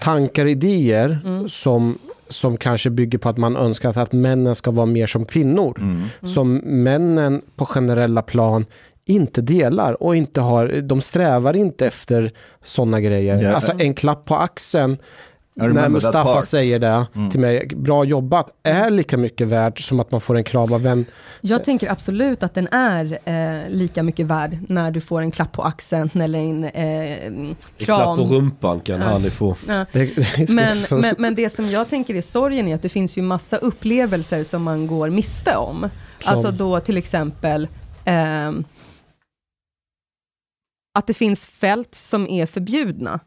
tankar 0.00 0.46
idéer 0.46 1.20
Mm. 1.24 1.48
som, 1.48 1.98
som 2.28 2.56
kanske 2.56 2.90
bygger 2.90 3.18
på 3.18 3.28
att 3.28 3.36
man 3.36 3.56
önskar 3.56 3.98
att, 3.98 4.12
männen 4.12 4.54
ska 4.54 4.70
vara 4.70 4.86
mer 4.86 5.06
som 5.06 5.24
kvinnor. 5.24 5.78
Mm. 5.80 6.02
Som 6.22 6.54
männen 6.56 7.42
på 7.56 7.66
generella 7.66 8.22
plan 8.22 8.66
inte 9.04 9.40
delar 9.40 10.02
och 10.02 10.16
inte 10.16 10.40
har, 10.40 10.68
de 10.68 11.00
strävar 11.00 11.56
inte 11.56 11.86
efter 11.86 12.32
sådana 12.64 13.00
grejer. 13.00 13.42
Ja. 13.42 13.54
Alltså 13.54 13.72
en 13.78 13.94
klapp 13.94 14.24
på 14.24 14.36
axeln 14.36 14.96
när 15.56 15.88
Mustafa. 15.88 16.30
Mm. 16.30 16.42
säger 16.42 16.78
det 16.78 17.06
till 17.30 17.40
mig, 17.40 17.66
bra 17.76 18.04
jobbat, 18.04 18.50
är 18.62 18.90
lika 18.90 19.16
mycket 19.16 19.48
värt 19.48 19.78
som 19.78 20.00
att 20.00 20.10
man 20.10 20.20
får 20.20 20.36
en 20.36 20.44
kram 20.44 20.72
av 20.72 20.86
en 20.86 21.04
Jag 21.40 21.64
tänker 21.64 21.90
absolut 21.90 22.42
att 22.42 22.54
den 22.54 22.68
är 22.68 23.18
eh, 23.24 23.70
lika 23.70 24.02
mycket 24.02 24.26
värd 24.26 24.58
när 24.68 24.90
du 24.90 25.00
får 25.00 25.20
en 25.20 25.30
klapp 25.30 25.52
på 25.52 25.62
axeln 25.62 26.10
eller 26.14 26.38
en 26.38 26.64
eh, 26.64 27.26
En 27.26 27.56
kram. 27.78 27.96
klapp 27.96 28.16
på 28.16 28.24
rumpan 28.34 28.80
kan 28.80 29.00
Ja. 29.00 29.06
han 29.06 29.30
få. 29.30 29.56
Ja. 29.68 29.84
Men, 30.48 30.76
men, 30.90 31.14
men 31.18 31.34
det 31.34 31.50
som 31.50 31.68
jag 31.70 31.88
tänker 31.88 32.14
är 32.14 32.22
sorgen 32.22 32.68
är 32.68 32.74
att 32.74 32.82
det 32.82 32.88
finns 32.88 33.18
ju 33.18 33.22
massa 33.22 33.56
upplevelser 33.56 34.44
som 34.44 34.62
man 34.62 34.86
går 34.86 35.10
miste 35.10 35.56
om. 35.56 35.80
Som? 36.20 36.32
Alltså 36.32 36.50
då 36.50 36.80
till 36.80 36.96
exempel 36.96 37.68
ehm, 38.04 38.64
att 40.98 41.06
det 41.06 41.14
finns 41.14 41.46
fält 41.46 41.94
som 41.94 42.26
är 42.28 42.46
förbjudna. 42.46 43.20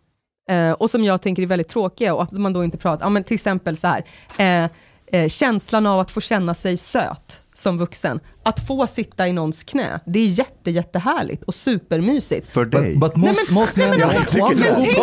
Eh, 0.49 0.71
och 0.71 0.89
som 0.89 1.03
jag 1.03 1.21
tänker 1.21 1.43
är 1.43 1.47
väldigt 1.47 1.67
tråkiga 1.67 2.13
och 2.13 2.23
att 2.23 2.31
man 2.31 2.53
då 2.53 2.63
inte 2.63 2.77
pratar, 2.77 3.05
ja 3.05 3.09
men 3.09 3.23
till 3.23 3.35
exempel 3.35 3.77
så 3.77 3.87
här, 3.87 4.05
eh, 4.37 4.69
eh, 5.11 5.27
känslan 5.27 5.85
av 5.85 5.99
att 5.99 6.11
få 6.11 6.21
känna 6.21 6.53
sig 6.53 6.77
söt 6.77 7.41
som 7.53 7.77
vuxen. 7.77 8.19
Att 8.49 8.67
få 8.67 8.87
sitta 8.87 9.27
i 9.27 9.33
någons 9.33 9.63
knä, 9.63 9.99
det 10.05 10.19
är 10.19 10.25
jätte, 10.25 10.71
jättehärligt 10.71 11.43
och 11.43 11.55
supermysigt. 11.55 12.49
För 12.49 12.65
dig. 12.65 12.95
But, 12.95 12.99
but 13.13 13.15
most 13.15 13.49
most 13.49 13.75
men 13.75 13.93
don't 13.93 13.99
want 14.05 14.13
Men 14.13 14.25
tänk, 14.29 14.59
men 14.59 14.61
tänk, 14.81 15.01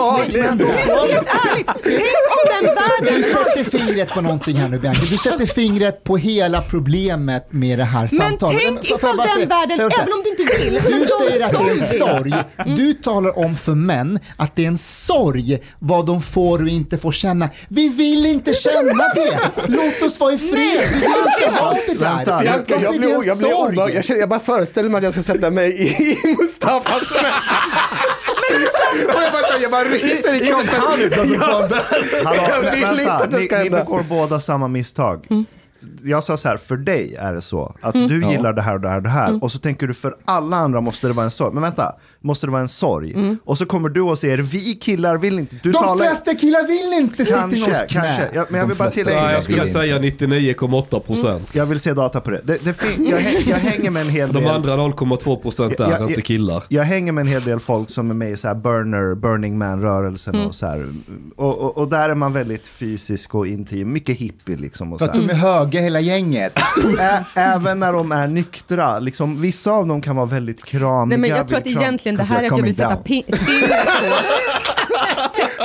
helt 1.13 1.29
ärligt, 1.51 1.71
tänk 1.83 2.27
om 2.37 2.65
den 2.65 2.75
världen 2.75 3.15
Du 3.17 3.23
sätter 3.23 3.65
fingret 3.79 4.09
på 4.09 4.21
någonting 4.21 4.57
här 4.57 4.69
nu 4.69 4.79
Bianca. 4.79 5.01
Du 5.11 5.17
sätter 5.19 5.47
fingret 5.47 6.05
på 6.05 6.17
hela 6.17 6.63
problemet 6.63 7.47
med 7.53 7.79
det 7.79 7.85
här 7.85 8.01
Men 8.01 8.09
samtalet. 8.11 8.61
tänk 8.65 8.87
får 8.87 8.89
jag 8.91 8.99
ifall 8.99 9.17
den 9.39 9.49
världen, 9.49 9.79
jag 9.79 9.93
även 10.01 10.13
om 10.13 10.23
du 10.25 10.31
inte 10.31 10.57
vill, 10.65 10.81
men 10.83 11.01
Du 11.01 11.07
säger 11.29 11.45
att 11.45 11.51
det 11.53 11.57
är 11.57 11.71
en 11.71 11.99
sorg. 11.99 12.31
sorg. 12.65 12.77
Du 12.77 12.95
talar 12.95 13.39
om 13.39 13.57
för 13.57 13.75
män 13.75 14.19
att 14.37 14.57
det 14.57 14.65
är 14.65 14.69
en 14.69 14.79
sorg 14.79 15.59
vad 15.79 16.07
de 16.07 16.23
får 16.23 16.63
och 16.63 16.69
inte 16.69 16.99
får 16.99 17.13
känna. 17.13 17.49
Vi 17.69 17.89
vill 17.89 18.27
inte 18.27 18.55
känna 18.55 19.05
det. 19.15 19.41
Låt 19.67 20.03
oss 20.03 20.21
vara 20.21 20.33
i 20.33 20.39
fred. 20.39 20.89
Vi 20.93 21.01
vill 21.01 21.45
inte 21.45 21.61
ha 21.63 21.75
det 21.87 21.95
där. 21.95 22.17
Vänta, 22.17 22.45
Jag, 22.45 22.53
Varför 22.69 23.27
jag, 23.27 23.36
jag, 23.41 23.49
blir 23.49 23.57
sorg? 23.57 23.77
obehag- 23.77 23.95
jag, 23.95 24.05
känner, 24.05 24.21
jag 24.21 24.29
bara 24.29 24.41
föreställer 24.41 24.89
mig 24.89 24.99
att 24.99 25.05
jag 25.05 25.13
ska 25.13 25.23
sätta 25.23 25.51
mig 25.51 25.73
i, 25.83 25.87
i 26.13 26.37
Mustafas 26.39 27.11
knä. 27.19 27.29
Och 29.07 29.23
jag 29.23 29.33
bara, 29.33 29.59
jag 29.63 29.71
bara 29.71 29.85
ryser 29.85 30.35
i 30.35 30.47
kroppen. 30.47 30.69
Jag 32.49 32.71
vill 32.71 32.83
inte 32.83 32.95
vänta, 32.97 33.15
att 33.15 33.31
det 33.31 33.39
ni, 33.39 33.47
ska 33.47 33.57
ni 33.57 33.63
hända. 33.63 33.79
begår 33.85 34.03
båda 34.03 34.41
samma 34.41 34.69
misstag. 34.69 35.27
Jag 36.05 36.23
sa 36.25 36.37
så 36.37 36.49
här, 36.49 36.57
för 36.57 36.77
dig 36.77 37.15
är 37.15 37.35
det 37.35 37.43
så 37.43 37.75
att 37.81 37.95
du 37.95 38.25
gillar 38.31 38.53
det 38.53 38.63
här 38.63 38.75
och 38.75 38.81
det 38.81 38.89
här 38.89 38.97
och 38.97 39.03
det 39.03 39.09
här 39.09 39.45
och 39.45 39.53
så 39.53 39.59
tänker 39.59 39.87
du 39.87 39.95
för 39.95 40.17
alla 40.25 40.57
andra 40.57 40.81
måste 40.81 41.07
det 41.07 41.13
vara 41.13 41.25
en 41.25 41.31
sorg. 41.31 41.55
Men 41.55 41.63
vänta, 41.63 41.93
måste 42.21 42.47
det 42.47 42.51
vara 42.51 42.63
en 42.63 42.69
sorg? 42.69 43.37
Och 43.45 43.59
så 43.59 43.67
kommer 43.67 43.89
du 43.89 44.01
och 44.01 44.19
säger 44.19 44.39
vi 44.39 44.75
killar 44.75 45.17
vill 45.19 45.39
inte. 45.39 45.57
Du 45.63 45.73
De 45.73 45.79
talar... 45.79 46.05
flesta 46.07 46.35
killar 46.35 46.67
vill 46.67 47.03
inte 47.03 47.25
sitta 47.25 47.39
i 47.39 47.41
Kanske, 47.41 47.61
någons 47.61 47.79
knä. 47.79 48.01
kanske. 48.03 48.29
Ja, 48.35 48.47
men 48.49 48.61
jag 48.61 48.67
vill 48.67 48.77
bara 48.77 48.91
tillägga. 48.91 49.23
Nej, 49.23 49.35
jag 49.35 49.43
skulle 49.43 49.59
inte. 49.61 49.73
säga 49.73 49.99
99,8 49.99 51.01
procent. 51.01 51.49
Jag 51.55 51.67
vill 51.67 51.81
se 51.81 51.93
data 51.95 52.21
på 52.21 52.31
det. 52.31 52.41
det, 52.45 52.65
det 52.65 52.77
jag, 53.11 53.21
jag 53.47 53.57
hänger 53.57 53.91
med 53.91 54.03
en 54.03 54.09
hel 54.09 54.29
del. 54.33 54.43
De 54.43 54.49
andra 54.51 54.77
0,2 54.77 55.37
procent 55.43 55.81
är 55.81 55.91
Ja, 55.91 55.97
ja, 56.01 56.09
inte 56.09 56.23
killar. 56.23 56.63
Jag 56.69 56.83
hänger 56.85 57.13
med 57.13 57.23
en 57.23 57.29
hel 57.29 57.43
del 57.45 57.61
folk 57.61 57.91
som 57.91 58.11
är 58.11 58.15
med 58.15 58.31
i 58.31 58.37
så 58.37 58.49
här 58.49 58.55
burner, 58.55 59.15
Burning 59.15 59.59
Man-rörelsen 59.59 60.37
och 60.47 60.55
så 60.55 60.67
här. 60.67 60.87
Och, 61.37 61.59
och, 61.59 61.79
och 61.79 61.89
där 61.89 62.09
är 62.11 62.15
man 62.15 62.33
väldigt 62.33 62.67
fysisk 62.69 63.35
och 63.35 63.47
intim, 63.47 63.93
mycket 63.93 64.17
hippie 64.17 64.57
liksom. 64.57 64.93
Och 64.93 64.99
För 64.99 65.07
så 65.07 65.13
att 65.13 65.17
här. 65.19 65.27
de 65.27 65.33
är 65.33 65.37
höga 65.37 65.66
hela 65.75 66.01
gänget. 66.01 66.59
Ä- 67.01 67.25
även 67.35 67.79
när 67.79 67.93
de 67.93 68.13
är 68.13 68.27
nyktra, 68.27 68.99
liksom, 68.99 69.41
vissa 69.41 69.71
av 69.73 69.87
dem 69.87 70.01
kan 70.03 70.17
vara 70.17 70.27
väldigt 70.27 70.65
kramiga. 70.65 71.05
Nej 71.05 71.19
men 71.19 71.31
jag 71.31 71.49
tror 71.49 71.59
att 71.59 71.65
kram- 71.67 71.81
egentligen 71.83 72.17
det 72.17 72.23
här 72.23 72.43
är 72.43 72.51
att 72.51 72.57
jag 72.59 72.65
vill 72.65 72.77
sätta 72.77 73.03
fingret 73.05 73.31
på 73.87 74.13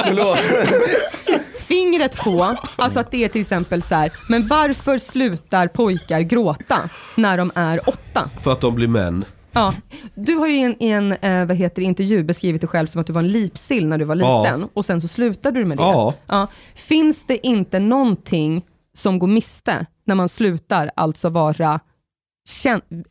Förlåt. 0.06 0.40
fingret 1.68 2.18
på, 2.18 2.56
alltså 2.76 3.00
att 3.00 3.12
det 3.12 3.24
är 3.24 3.28
till 3.30 3.42
exempel 3.42 3.82
så 3.82 3.96
här, 3.96 4.12
men 4.30 4.48
varför 4.48 4.98
slutar 4.98 5.68
pojkar 5.68 6.22
gråta 6.22 6.78
när 7.16 7.38
de 7.38 7.52
är 7.56 7.90
åtta? 7.90 8.30
För 8.40 8.52
att 8.52 8.62
de 8.62 8.76
blir 8.76 8.88
män. 8.88 9.26
Ja, 9.54 9.74
du 10.16 10.36
har 10.36 10.48
ju 10.48 10.56
i 10.56 10.62
en, 10.64 10.76
i 10.84 10.90
en 10.90 11.12
eh, 11.12 11.46
vad 11.46 11.58
heter 11.58 11.76
det, 11.82 11.86
intervju 11.86 12.24
beskrivit 12.24 12.62
dig 12.62 12.68
själv 12.68 12.88
som 12.88 13.02
att 13.02 13.08
du 13.08 13.14
var 13.14 13.22
en 13.22 13.28
lipsill 13.28 13.88
när 13.88 13.98
du 13.98 14.06
var 14.06 14.16
Ja. 14.16 14.44
liten 14.44 14.68
och 14.74 14.86
sen 14.86 15.02
så 15.02 15.08
slutade 15.08 15.60
du 15.60 15.66
med 15.66 15.78
det. 15.78 15.84
Ja. 16.28 16.48
Finns 16.76 17.26
det 17.26 17.48
inte 17.48 17.80
någonting 17.80 18.62
som 18.94 19.20
går 19.20 19.28
miste 19.28 19.86
när 20.06 20.16
man 20.16 20.30
slutar 20.30 20.92
alltså 20.96 21.30
vara, 21.30 21.80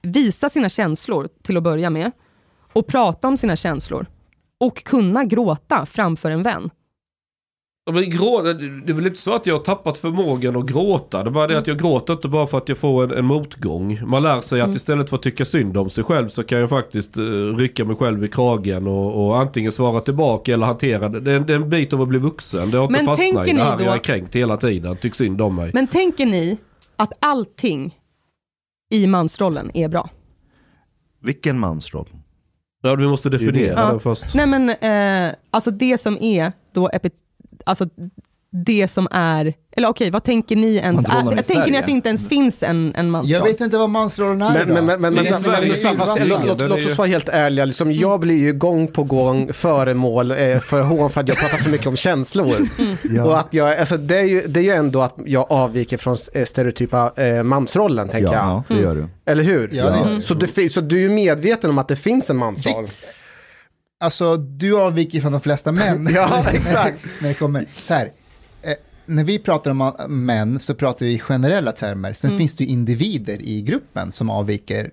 visa 0.02 0.50
sina 0.50 0.68
känslor 0.68 1.28
till 1.42 1.56
att 1.56 1.62
börja 1.62 1.90
med 1.90 2.10
och 2.72 2.86
prata 2.86 3.28
om 3.28 3.36
sina 3.36 3.56
känslor 3.56 4.06
och 4.60 4.84
kunna 4.84 5.24
gråta 5.24 5.86
framför 5.86 6.30
en 6.30 6.42
vän? 6.42 6.70
Men 7.92 8.10
grå, 8.10 8.42
det 8.42 8.50
är 8.90 8.92
väl 8.92 9.06
inte 9.06 9.18
så 9.18 9.34
att 9.34 9.46
jag 9.46 9.54
har 9.54 9.60
tappat 9.64 9.98
förmågan 9.98 10.56
att 10.56 10.66
gråta. 10.66 11.22
Det 11.22 11.28
är 11.28 11.30
bara 11.30 11.46
det 11.46 11.58
att 11.58 11.66
jag 11.66 11.78
gråter 11.78 12.12
inte 12.12 12.28
bara 12.28 12.46
för 12.46 12.58
att 12.58 12.68
jag 12.68 12.78
får 12.78 13.04
en, 13.04 13.10
en 13.18 13.24
motgång. 13.24 14.00
Man 14.06 14.22
lär 14.22 14.40
sig 14.40 14.60
att 14.60 14.76
istället 14.76 15.10
för 15.10 15.16
att 15.16 15.22
tycka 15.22 15.44
synd 15.44 15.76
om 15.76 15.90
sig 15.90 16.04
själv 16.04 16.28
så 16.28 16.42
kan 16.44 16.58
jag 16.58 16.68
faktiskt 16.70 17.18
uh, 17.18 17.56
rycka 17.56 17.84
mig 17.84 17.96
själv 17.96 18.24
i 18.24 18.28
kragen 18.28 18.86
och, 18.86 19.26
och 19.26 19.38
antingen 19.38 19.72
svara 19.72 20.00
tillbaka 20.00 20.54
eller 20.54 20.66
hantera 20.66 21.08
det. 21.08 21.20
Det 21.20 21.32
är, 21.32 21.36
en- 21.36 21.46
det 21.46 21.52
är 21.52 21.56
en 21.56 21.70
bit 21.70 21.92
av 21.92 22.02
att 22.02 22.08
bli 22.08 22.18
vuxen. 22.18 22.70
Det 22.70 22.76
har 22.78 22.84
inte 22.84 22.96
Men 22.98 23.06
fastnat 23.06 23.28
i 23.28 23.32
tänker 23.32 23.52
det 23.52 23.58
ni 23.58 23.70
här. 23.70 23.78
då- 23.78 23.84
Jag 23.84 23.94
är 23.94 23.98
kränkt 23.98 24.36
hela 24.36 24.56
tiden. 24.56 24.96
Tyck 24.96 25.14
synd 25.14 25.40
om 25.40 25.56
mig. 25.56 25.70
Men 25.74 25.86
tänker 25.86 26.26
ni 26.26 26.58
att 26.96 27.12
allting 27.20 27.98
i 28.90 29.06
mansrollen 29.06 29.70
är 29.74 29.88
bra? 29.88 30.08
Vilken 31.22 31.58
mansroll? 31.58 32.08
Ja, 32.82 32.94
vi 32.94 33.06
måste 33.08 33.30
definiera 33.30 33.80
Ja. 33.80 33.90
den 33.90 34.00
först. 34.00 34.34
Nej 34.34 34.46
men, 34.46 34.70
eh, 34.70 35.34
alltså 35.50 35.70
det 35.70 35.98
som 35.98 36.18
är 36.20 36.52
då 36.74 36.88
epi- 36.88 37.10
alltså 37.70 37.86
det 38.52 38.88
som 38.88 39.08
är, 39.10 39.54
eller 39.76 39.88
okej, 39.88 40.10
vad 40.10 40.24
tänker 40.24 40.56
ni 40.56 40.76
ens? 40.76 41.04
Är, 41.04 41.42
tänker 41.42 41.70
ni 41.70 41.78
att 41.78 41.86
det 41.86 41.92
inte 41.92 42.08
ens 42.08 42.28
finns 42.28 42.62
en, 42.62 42.94
en 42.96 43.10
mansroll? 43.10 43.32
Jag 43.32 43.44
vet 43.44 43.60
inte 43.60 43.78
vad 43.78 43.90
mansrollen 43.90 44.42
är 44.42 44.66
Men, 44.66 44.86
men, 44.86 45.00
men, 45.00 45.14
låt, 45.14 45.30
oss 46.86 46.98
vara 46.98 47.08
helt 47.08 47.28
ärliga. 47.28 47.64
Liksom, 47.64 47.92
jag 47.92 48.20
blir 48.20 48.38
ju 48.38 48.52
gång 48.52 48.86
på 48.86 49.02
gång 49.02 49.52
föremål 49.52 50.30
eh, 50.30 50.58
för 50.60 50.82
hån 50.82 51.10
för 51.10 51.20
att 51.20 51.28
jag 51.28 51.36
pratar 51.36 51.58
för 51.58 51.70
mycket 51.70 51.86
om 51.86 51.96
känslor. 51.96 52.68
Ja. 53.02 53.24
Och 53.24 53.38
att 53.38 53.54
jag, 53.54 53.78
alltså, 53.78 53.96
det, 53.96 54.18
är 54.18 54.24
ju, 54.24 54.42
det 54.46 54.60
är 54.60 54.64
ju 54.64 54.70
ändå 54.70 55.02
att 55.02 55.14
jag 55.24 55.46
avviker 55.52 55.96
från 55.96 56.16
eh, 56.34 56.44
stereotypa 56.44 57.12
eh, 57.16 57.42
mansrollen, 57.42 58.08
tänker 58.08 58.32
jag. 58.32 58.44
Ja, 58.44 58.64
det 58.68 58.80
gör 58.80 58.94
du. 58.94 59.08
Eller 59.24 59.42
hur? 59.42 59.70
Ja, 59.72 59.90
det 59.90 59.98
gör 59.98 60.14
du. 60.14 60.20
Så, 60.20 60.34
du, 60.34 60.68
så 60.68 60.80
du 60.80 60.96
är 60.96 61.00
ju 61.00 61.08
medveten 61.08 61.70
om 61.70 61.78
att 61.78 61.88
det 61.88 61.96
finns 61.96 62.30
en 62.30 62.36
mansroll? 62.36 62.88
Alltså, 64.02 64.36
du 64.36 64.80
avviker 64.80 65.20
från 65.20 65.32
de 65.32 65.40
flesta 65.40 65.72
män. 65.72 66.08
Ja, 66.14 66.44
exakt. 66.52 66.98
när 67.22 67.28
det 67.28 67.34
kommer, 67.34 67.64
så 67.82 67.94
här, 67.94 68.12
eh, 68.62 68.74
när 69.06 69.24
vi 69.24 69.38
pratar 69.38 69.70
om 69.70 69.80
äh, 69.80 70.08
män 70.08 70.58
så 70.60 70.74
pratar 70.74 71.06
vi 71.06 71.12
i 71.12 71.18
generella 71.18 71.72
termer. 71.72 72.12
Sen 72.12 72.38
finns 72.38 72.54
det 72.54 72.64
ju 72.64 72.70
individer 72.70 73.42
i 73.42 73.62
gruppen 73.62 74.12
som 74.12 74.30
avviker 74.30 74.90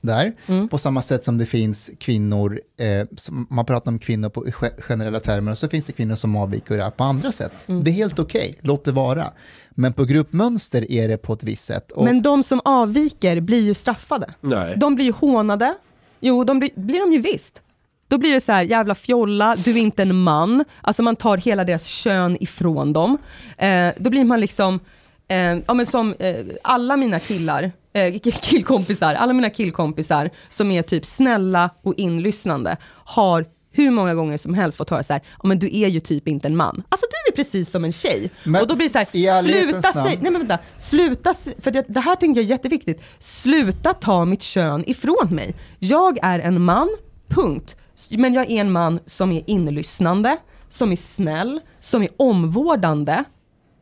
där. 0.00 0.32
På 0.70 0.78
samma 0.78 1.02
sätt 1.02 1.24
som 1.24 1.38
det 1.38 1.46
finns 1.46 1.90
kvinnor, 1.98 2.60
eh, 2.80 3.06
som, 3.16 3.46
man 3.50 3.64
pratar 3.64 3.90
om 3.90 3.98
kvinnor 3.98 4.28
på 4.28 4.46
ge- 4.46 4.82
generella 4.82 5.20
termer 5.20 5.52
och 5.52 5.58
så 5.58 5.68
finns 5.68 5.86
det 5.86 5.92
kvinnor 5.92 6.14
som 6.14 6.36
avviker 6.36 6.90
på 6.90 7.04
andra 7.04 7.32
sätt. 7.32 7.52
Det 7.66 7.90
är 7.90 7.94
helt 7.94 8.18
okej, 8.18 8.54
låt 8.60 8.84
det 8.84 8.92
vara. 8.92 9.32
Men 9.70 9.92
på 9.92 10.04
gruppmönster 10.04 10.92
är 10.92 11.08
det 11.08 11.16
på 11.16 11.32
ett 11.32 11.42
visst 11.42 11.64
sätt. 11.64 11.90
Och, 11.92 12.04
Men 12.04 12.22
de 12.22 12.42
som 12.42 12.60
avviker 12.64 13.40
blir 13.40 13.60
ju 13.62 13.74
straffade. 13.74 14.34
Nej. 14.40 14.74
De 14.76 14.94
blir 14.94 15.04
ju 15.06 15.12
hånade. 15.12 15.74
Jo, 16.20 16.44
de 16.44 16.58
blir, 16.58 16.70
blir 16.74 17.00
de 17.00 17.12
ju 17.12 17.18
visst. 17.18 17.62
Då 18.08 18.18
blir 18.18 18.34
det 18.34 18.40
så 18.40 18.52
här, 18.52 18.62
jävla 18.62 18.94
fjolla, 18.94 19.56
du 19.64 19.70
är 19.70 19.76
inte 19.76 20.02
en 20.02 20.22
man. 20.22 20.64
Alltså 20.80 21.02
man 21.02 21.16
tar 21.16 21.36
hela 21.36 21.64
deras 21.64 21.84
kön 21.86 22.36
ifrån 22.40 22.92
dem. 22.92 23.18
Eh, 23.58 23.88
då 23.98 24.10
blir 24.10 24.24
man 24.24 24.40
liksom, 24.40 24.80
eh, 25.28 25.56
ja 25.66 25.74
men 25.74 25.86
som 25.86 26.14
eh, 26.18 26.34
alla 26.62 26.96
mina 26.96 27.18
killar, 27.18 27.72
eh, 27.92 28.12
kill- 28.20 28.32
killkompisar, 28.42 29.14
alla 29.14 29.32
mina 29.32 29.50
killkompisar 29.50 30.30
som 30.50 30.70
är 30.70 30.82
typ 30.82 31.04
snälla 31.04 31.70
och 31.82 31.94
inlyssnande, 31.96 32.76
har 33.04 33.46
hur 33.72 33.90
många 33.90 34.14
gånger 34.14 34.36
som 34.38 34.54
helst 34.54 34.78
fått 34.78 34.90
höra 34.90 35.02
så 35.02 35.12
här, 35.12 35.22
ja 35.42 35.48
men 35.48 35.58
du 35.58 35.66
är 35.80 35.88
ju 35.88 36.00
typ 36.00 36.28
inte 36.28 36.48
en 36.48 36.56
man. 36.56 36.82
Alltså 36.88 37.06
du 37.10 37.32
är 37.32 37.36
precis 37.36 37.70
som 37.70 37.84
en 37.84 37.92
tjej. 37.92 38.30
Men 38.44 38.62
och 38.62 38.68
då 38.68 38.76
blir 38.76 38.86
det 38.86 38.92
så 38.92 38.98
här, 38.98 39.42
sluta 39.42 39.92
säga, 39.92 40.18
nej 40.20 40.32
men 40.32 40.40
vänta, 40.46 40.58
sluta, 40.78 41.34
för 41.58 41.70
det, 41.70 41.84
det 41.88 42.00
här 42.00 42.16
tänker 42.16 42.40
jag 42.40 42.46
är 42.46 42.50
jätteviktigt, 42.50 43.02
sluta 43.18 43.94
ta 43.94 44.24
mitt 44.24 44.42
kön 44.42 44.84
ifrån 44.86 45.28
mig. 45.30 45.54
Jag 45.78 46.18
är 46.22 46.38
en 46.38 46.64
man, 46.64 46.88
punkt. 47.28 47.76
Men 48.10 48.34
jag 48.34 48.50
är 48.50 48.60
en 48.60 48.72
man 48.72 49.00
som 49.06 49.32
är 49.32 49.42
inlyssnande, 49.46 50.36
som 50.68 50.92
är 50.92 50.96
snäll, 50.96 51.60
som 51.80 52.02
är 52.02 52.08
omvårdande 52.16 53.24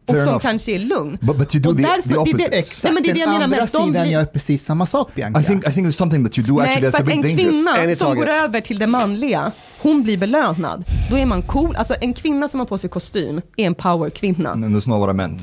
och 0.07 0.15
Fair 0.15 0.21
som 0.21 0.29
enough. 0.29 0.43
kanske 0.43 0.73
är 0.73 0.79
lugn. 0.79 1.19
But- 1.21 1.39
but 1.39 1.55
you 1.55 1.63
do 1.63 1.71
och 1.71 1.77
the- 1.77 1.83
därför, 1.83 2.09
the 2.09 2.17
opposite. 2.17 2.51
det, 2.51 2.59
Exakt, 2.59 2.85
nej, 2.85 2.93
men 2.93 3.03
det 3.03 3.13
den 3.13 3.19
menar 3.19 3.45
andra 3.45 3.57
med 3.57 3.69
sidan 3.69 3.91
blir, 3.91 4.05
gör 4.05 4.25
precis 4.25 4.65
samma 4.65 4.87
sak, 4.87 5.11
Bianca. 5.15 5.41
I 5.41 5.45
think 5.45 5.69
I 5.69 5.73
think 5.73 5.87
there's 5.89 5.91
something 5.91 6.25
that 6.25 6.39
you 6.39 6.47
do 6.47 6.61
actually 6.61 6.81
Nej, 6.81 6.91
that's 6.91 6.97
för 6.97 7.03
a 7.03 7.07
bit 7.07 7.23
dangerous. 7.23 7.43
kvinna 7.53 7.77
En 7.79 7.91
i 7.91 7.97
som 7.97 8.17
går 8.17 8.29
över 8.29 8.61
till 8.61 8.79
det 8.79 8.87
manliga, 8.87 9.53
hon 9.83 10.03
blir 10.03 10.17
belönad. 10.19 10.85
Då 11.11 11.19
är 11.19 11.27
man 11.27 11.43
cool. 11.43 11.77
Alltså 11.77 11.95
en 12.01 12.13
kvinna 12.15 12.49
som 12.49 12.61
har 12.61 12.67
på 12.67 12.79
sig 12.79 12.91
kostym 12.91 13.41
är 13.57 13.67
en 13.67 13.75
powerkvinna. 13.75 14.51
And 14.51 14.65
that's 14.65 14.89
not 14.89 15.01
what 15.01 15.11
I 15.11 15.17
meant. 15.17 15.41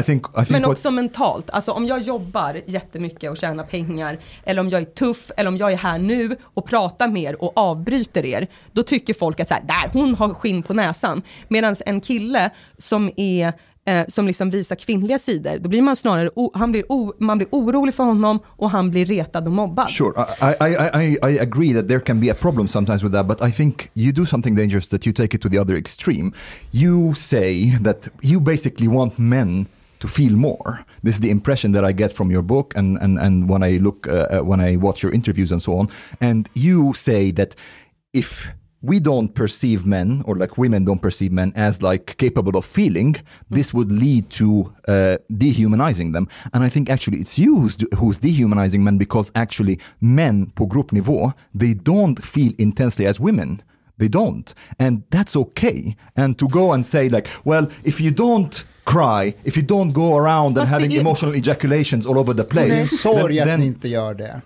I 0.00 0.02
think 0.02 0.26
I 0.28 0.34
think 0.34 0.50
Men 0.50 0.62
what, 0.62 0.70
också 0.70 0.90
mentalt. 0.90 1.50
Alltså 1.50 1.70
om 1.72 1.86
jag 1.86 2.00
jobbar 2.02 2.60
jättemycket 2.66 3.30
och 3.30 3.36
tjänar 3.36 3.64
pengar, 3.64 4.18
eller 4.44 4.60
om 4.60 4.68
jag 4.70 4.80
är 4.80 4.84
tuff, 4.84 5.30
eller 5.36 5.48
om 5.48 5.56
jag 5.56 5.72
är 5.72 5.76
här 5.76 5.98
nu 5.98 6.36
och 6.54 6.66
pratar 6.68 7.08
mer 7.08 7.42
och 7.42 7.52
avbryter 7.58 8.24
er, 8.26 8.46
då 8.72 8.82
tycker 8.82 9.14
folk 9.14 9.40
att 9.40 9.48
så 9.48 9.54
här, 9.54 9.62
där, 9.66 9.90
hon 10.00 10.14
har 10.14 10.34
skinn 10.34 10.62
på 10.62 10.74
näsan. 10.74 11.22
Medan 11.48 11.76
en 11.86 12.00
kille 12.00 12.50
som 12.78 13.10
är 13.16 13.52
eh, 13.84 14.04
som 14.08 14.26
liksom 14.26 14.50
visar 14.50 14.76
kvinnliga 14.76 15.18
sidor, 15.18 15.58
då 15.58 15.68
blir 15.68 15.82
man 15.82 15.96
snarare, 15.96 16.30
o, 16.34 16.50
han 16.54 16.72
blir 16.72 16.92
o, 16.92 17.12
man 17.18 17.38
blir 17.38 17.48
orolig 17.50 17.94
för 17.94 18.04
honom 18.04 18.40
och 18.46 18.70
han 18.70 18.90
blir 18.90 19.04
retad 19.06 19.46
och 19.46 19.52
mobbad. 19.52 19.90
Sure, 19.90 20.12
I, 20.40 20.54
I, 20.60 21.04
I, 21.04 21.18
I- 21.22 21.40
agree 21.40 21.74
that 21.74 21.88
there 21.88 22.00
can 22.00 22.20
be 22.20 22.30
a 22.30 22.34
problem 22.34 22.68
sometimes 22.68 23.02
with 23.02 23.12
that, 23.12 23.26
but 23.26 23.42
I 23.42 23.52
think 23.52 23.90
you 23.94 24.12
do 24.12 24.26
something 24.26 24.56
dangerous 24.56 24.88
that 24.88 25.06
you 25.06 25.12
take 25.14 25.36
it 25.36 25.42
to 25.42 25.48
the 25.48 25.58
other 25.58 25.76
extreme. 25.76 26.32
You 26.70 27.14
say 27.14 27.78
that 27.82 28.08
you 28.22 28.40
basically 28.40 28.88
want 28.88 29.18
men 29.18 29.66
to 29.98 30.08
feel 30.08 30.32
more. 30.32 30.84
This 31.02 31.14
is 31.14 31.20
the 31.20 31.30
impression 31.30 31.72
that 31.72 31.84
I 31.84 31.92
get 31.92 32.12
from 32.12 32.30
your 32.30 32.42
book 32.42 32.76
and, 32.76 32.98
and, 33.00 33.18
and 33.18 33.48
when 33.48 33.62
I 33.62 33.78
look, 33.78 34.06
uh, 34.06 34.12
uh 34.12 34.44
when 34.44 34.60
I 34.60 34.76
watch 34.76 35.02
your 35.02 35.14
interviews 35.14 35.52
and 35.52 35.62
so 35.62 35.78
on. 35.78 35.88
And 36.20 36.48
you 36.54 36.94
say 36.94 37.32
that 37.32 37.56
if 38.12 38.48
we 38.86 39.00
don't 39.00 39.28
perceive 39.34 39.86
men 39.86 40.22
or 40.26 40.36
like 40.36 40.58
women 40.58 40.84
don't 40.84 41.00
perceive 41.02 41.32
men 41.32 41.52
as 41.56 41.80
like 41.82 42.04
capable 42.18 42.56
of 42.58 42.64
feeling 42.66 43.16
this 43.54 43.72
would 43.74 43.90
lead 43.92 44.24
to 44.28 44.46
uh, 44.88 45.16
dehumanizing 45.38 46.12
them. 46.12 46.26
And 46.52 46.64
i 46.64 46.68
think 46.70 46.90
actually 46.90 47.18
it's 47.20 47.38
you 47.38 47.54
who's, 47.60 47.76
who's 47.98 48.18
dehumanizing 48.18 48.84
men 48.84 48.98
because 48.98 49.30
actually 49.34 49.78
men 50.00 50.46
på 50.54 50.66
gruppnivå 50.66 51.32
they 51.60 51.74
don't 51.74 52.20
feel 52.24 52.52
intensely 52.58 53.06
as 53.06 53.20
women. 53.20 53.58
They 53.98 54.08
don't. 54.08 54.54
And 54.78 55.02
that's 55.10 55.36
okay. 55.36 55.96
And 56.16 56.36
to 56.38 56.48
go 56.48 56.72
and 56.74 56.84
say 56.86 57.08
like 57.08 57.28
well 57.44 57.66
if 57.84 58.00
you 58.00 58.10
don't 58.10 58.64
cry 58.84 59.34
if 59.44 59.56
you 59.56 59.62
don't 59.62 59.92
go 59.92 60.16
around 60.18 60.58
and 60.58 60.68
Fast 60.68 60.70
det 60.70 60.74
having 60.82 60.96
emotional 61.00 61.34
ejaculations 61.36 62.06
all 62.06 62.18
over 62.18 62.34
the 62.34 62.42
Det 62.42 62.48
är 62.60 62.66
place 62.66 62.80
en 62.82 62.88
sorg 62.88 63.40
att 63.40 63.46
then- 63.46 63.60
ni 63.60 63.66
inte 63.66 63.88
gör 63.88 64.14
det. 64.14 64.42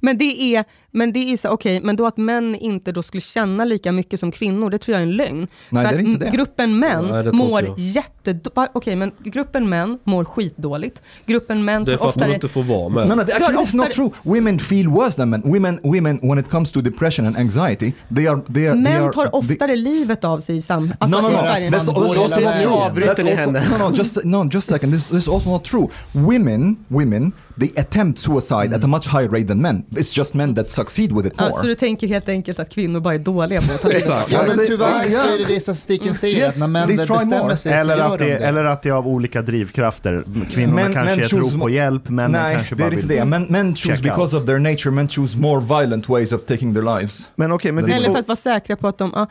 Men 0.00 0.18
det 0.18 0.42
är, 0.56 0.64
men 0.92 1.12
det 1.12 1.18
är 1.20 1.28
ju 1.30 1.36
så, 1.36 1.48
okej, 1.48 1.80
men 1.80 1.96
då 1.96 2.06
att 2.06 2.16
män 2.16 2.54
inte 2.54 2.92
då 2.92 3.02
skulle 3.02 3.20
känna 3.20 3.64
lika 3.64 3.92
mycket 3.92 4.20
som 4.20 4.32
kvinnor, 4.32 4.70
det 4.70 4.78
tror 4.78 4.92
jag 4.92 5.02
är 5.02 5.06
en 5.06 5.16
lögn. 5.16 5.46
Nej, 5.68 5.86
För 5.86 5.92
det 5.94 5.98
är 6.02 6.04
inte 6.06 6.24
det. 6.24 6.30
gruppen 6.30 6.78
män 6.78 7.04
Nej, 7.10 7.24
det 7.24 7.32
mår 7.32 7.58
inte 7.66 7.80
jag. 7.82 8.04
jätte... 8.24 8.50
va- 8.54 8.68
Okej, 8.72 8.96
men 8.96 9.12
gruppen 9.24 9.68
män 9.68 9.98
mår 10.04 10.24
skitdåligt. 10.24 11.02
Gruppen 11.26 11.64
män 11.64 11.84
Det 11.84 11.92
är 11.92 11.96
för 11.96 12.08
att 12.08 12.14
de 12.14 12.20
oftare... 12.20 12.34
inte 12.34 12.48
får 12.48 12.62
vara 12.62 12.88
med. 12.88 13.08
No, 13.08 13.14
no, 13.14 13.20
actually, 13.22 13.44
They're 13.44 13.58
this 13.60 13.68
is 13.68 13.74
not 13.74 13.90
true. 13.90 14.10
Women 14.22 14.58
feel 14.58 14.88
worse 14.88 15.16
than 15.16 15.30
men. 15.30 15.42
Women, 15.44 15.80
women, 15.82 16.18
when 16.22 16.38
it 16.38 16.50
comes 16.50 16.72
to 16.72 16.80
depression 16.80 17.26
and 17.26 17.36
anxiety, 17.36 17.92
they 18.16 18.26
are, 18.26 18.40
they 18.54 18.66
are, 18.68 18.74
they 18.74 18.82
Män 18.82 19.02
are, 19.02 19.12
tar 19.12 19.26
they- 19.26 19.30
oftare 19.32 19.76
livet 19.76 20.24
av 20.24 20.40
sig 20.40 20.56
i 20.56 20.62
sam... 20.62 20.92
Alltså 20.98 21.20
no, 21.20 21.28
no, 21.28 21.34
no. 21.34 21.40
That's, 21.42 21.60
Man 21.60 21.72
that's 21.72 21.88
also 21.88 22.40
not 22.40 22.60
true. 22.62 22.72
Avbryter 22.72 23.14
That's 23.14 23.24
ni 23.24 23.30
also, 23.30 23.42
henne? 23.50 23.66
no, 23.78 23.88
no, 23.88 23.96
just 23.96 24.24
no, 24.24 24.44
just 24.52 24.70
a 24.70 24.74
second. 24.74 24.92
This, 24.92 25.04
this 25.04 25.22
is 25.22 25.28
also 25.28 25.50
not 25.50 25.64
true. 25.64 25.88
Women, 26.12 26.76
women, 26.88 27.32
they 27.58 27.70
attempt 27.76 28.18
suicide 28.18 28.74
at 28.76 28.84
a 28.84 28.86
much 28.86 29.06
higher 29.06 29.28
rate 29.28 29.46
than 29.48 29.60
men. 29.62 29.84
It's 29.90 30.12
just 30.18 30.34
men 30.34 30.54
that 30.54 30.70
succeed 30.80 31.12
with 31.12 31.26
it 31.26 31.32
Ja, 31.36 31.42
more. 31.44 31.52
så 31.54 31.66
du 31.66 31.74
tänker 31.74 32.06
helt 32.06 32.28
enkelt 32.28 32.58
att 32.58 32.70
kvinnor 32.70 33.00
bara 33.00 33.14
är 33.14 33.18
dåliga 33.18 33.60
på 33.62 33.72
att 33.74 33.82
ta 33.82 33.90
Exakt. 33.92 34.32
Ja, 34.32 34.38
Ja, 34.46 34.54
men 34.56 34.66
tyvärr 34.66 35.04
det- 35.04 35.10
så 35.12 35.26
är 35.34 35.38
det 35.38 35.54
det 35.54 35.60
statistiken 35.60 36.14
säger, 36.14 36.36
Yes, 36.38 36.48
att 36.48 36.58
när 36.58 36.66
män 36.68 36.88
bestämmer 36.96 37.42
more. 37.42 37.56
sig 37.56 37.72
så 37.72 37.78
Eller 37.78 37.96
gör 37.96 38.04
att, 38.12 38.18
de 38.18 38.24
det, 38.24 38.30
det. 38.30 38.38
eller 38.46 38.64
att 38.64 38.82
det 38.82 38.88
är 38.88 38.92
av 38.92 39.08
olika 39.08 39.42
drivkrafter. 39.42 40.24
Kvinnorna 40.50 40.82
Men- 40.82 40.94
kanske 40.94 41.16
men 41.16 41.28
tror 41.28 41.58
på 41.60 41.70
hjälp, 41.70 42.08
männen 42.08 42.32
Nej, 42.42 42.54
kanske 42.56 42.74
det 42.74 42.78
bara 42.82 42.88
är 42.88 42.92
inte 42.94 43.06
vill... 43.06 43.16
det. 43.16 43.24
Men 43.24 43.46
men 43.48 43.76
choose 43.76 44.02
because 44.02 44.36
out. 44.36 44.42
of 44.42 44.46
their 44.46 44.58
nature, 44.58 44.90
men 44.90 45.08
choose 45.08 45.36
more 45.38 45.60
violent 45.80 46.08
ways 46.08 46.32
of 46.32 46.44
taking 46.44 46.74
their 46.74 46.96
lives. 46.98 47.26
Men 47.34 47.52
okej, 47.52 47.72
men, 47.72 47.84
det 47.84 47.92
är 47.92 47.96
Eller 47.96 48.10
för 48.12 48.18
att 48.18 48.28
vara 48.28 48.36
säkra 48.36 48.76
på 48.76 48.88
att 48.88 48.98
de... 48.98 49.10
Ja, 49.14 49.26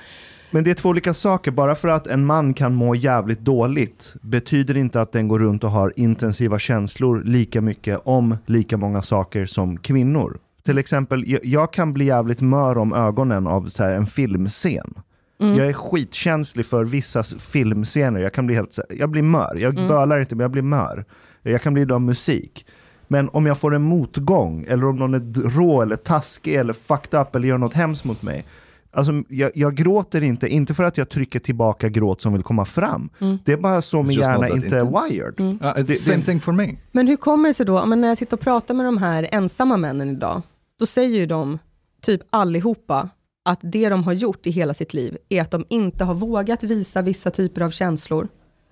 men 0.52 0.64
det 0.64 0.70
är 0.70 0.74
två 0.76 0.90
olika 0.90 1.14
saker. 1.14 1.52
Bara 1.52 1.76
för 1.76 1.88
att 1.88 2.08
en 2.08 2.26
man 2.26 2.54
kan 2.54 2.74
må 2.74 2.96
jävligt 2.96 3.40
dåligt 3.40 4.14
betyder 4.22 4.78
inte 4.78 5.02
att 5.02 5.12
den 5.12 5.28
går 5.28 5.40
runt 5.40 5.64
och 5.64 5.72
har 5.72 5.94
intensiva 5.96 6.60
känslor 6.60 7.24
lika 7.26 7.62
mycket 7.62 8.00
om 8.04 8.38
lika 8.46 8.78
många 8.78 9.02
saker 9.02 9.46
som 9.46 9.78
kvinnor. 9.78 10.38
Till 10.70 10.78
exempel, 10.78 11.24
jag, 11.28 11.46
jag 11.46 11.74
kan 11.74 11.94
bli 11.94 12.06
jävligt 12.06 12.42
mör 12.42 12.78
om 12.78 12.94
ögonen 12.94 13.48
av 13.48 13.66
så 13.70 13.84
här, 13.84 13.96
en 13.96 14.06
filmscen. 14.06 14.94
Jag 15.38 15.58
är 15.68 15.74
skitkänslig 15.74 16.66
för 16.66 16.84
vissa 16.84 17.24
filmscener. 17.24 18.20
Jag 18.20 18.34
kan 18.34 18.46
bli 18.46 18.56
helt 18.56 18.80
jag 18.90 19.10
blir 19.10 19.22
mör. 19.22 19.56
Jag 19.56 19.76
bölar 19.76 20.20
inte, 20.20 20.36
men 20.36 20.42
jag 20.44 20.52
blir 20.52 20.62
mör. 20.62 21.06
Jag 21.44 21.62
kan 21.62 21.74
bli 21.74 21.86
det 21.86 21.94
av 21.96 22.02
musik. 22.02 22.66
Men 23.08 23.30
om 23.30 23.46
jag 23.46 23.58
får 23.58 23.76
en 23.76 23.82
motgång, 23.82 24.66
eller 24.70 24.86
om 24.86 24.96
någon 24.96 25.14
är 25.14 25.50
rå 25.50 25.82
eller 25.82 25.96
taskig 25.96 26.56
eller 26.56 26.74
fucked 26.74 27.20
up 27.22 27.36
eller 27.36 27.48
gör 27.48 27.58
något 27.58 27.74
hemskt 27.74 28.06
mot 28.06 28.22
mig. 28.22 28.46
Alltså, 28.92 29.14
jag, 29.28 29.52
jag 29.56 29.76
gråter 29.76 30.24
inte, 30.24 30.48
inte 30.48 30.74
för 30.74 30.84
att 30.84 30.98
jag 30.98 31.10
trycker 31.10 31.40
tillbaka 31.40 31.90
gråt 31.90 32.22
som 32.22 32.34
vill 32.34 32.44
komma 32.44 32.66
fram. 32.66 33.10
Det 33.46 33.52
är 33.54 33.58
bara 33.58 33.82
så 33.82 34.04
min 34.04 34.12
hjärna 34.20 34.50
inte 34.50 34.78
är 34.78 35.10
wired. 35.10 35.40
Uh, 35.40 35.54
it's 35.62 35.84
Det- 35.84 35.96
same 35.98 36.18
det- 36.18 36.24
thing 36.24 36.40
for 36.40 36.52
me. 36.52 36.76
Men 36.92 37.08
hur 37.08 37.16
kommer 37.18 37.50
det 37.50 37.54
sig 37.54 37.66
då, 37.66 37.86
men 37.86 38.02
när 38.02 38.08
jag 38.08 38.18
sitter 38.18 38.38
och 38.38 38.42
pratar 38.42 38.74
med 38.74 38.86
de 38.86 38.98
här 38.98 39.28
ensamma 39.32 39.78
männen 39.78 40.10
idag, 40.10 40.42
då 40.80 40.86
säger 40.86 41.18
ju 41.18 41.26
de, 41.26 41.60
typ 42.02 42.22
allihopa, 42.30 43.10
att 43.46 43.60
det 43.62 43.90
de 43.90 44.04
har 44.04 44.14
gjort 44.14 44.48
i 44.48 44.52
hela 44.52 44.74
sitt 44.74 44.94
liv 44.94 45.18
är 45.30 45.42
att 45.42 45.52
de 45.52 45.66
inte 45.70 46.04
har 46.04 46.14
vågat 46.14 46.64
visa 46.64 47.02
vissa 47.02 47.32
typer 47.32 47.62
av 47.62 47.70
känslor. 47.70 48.28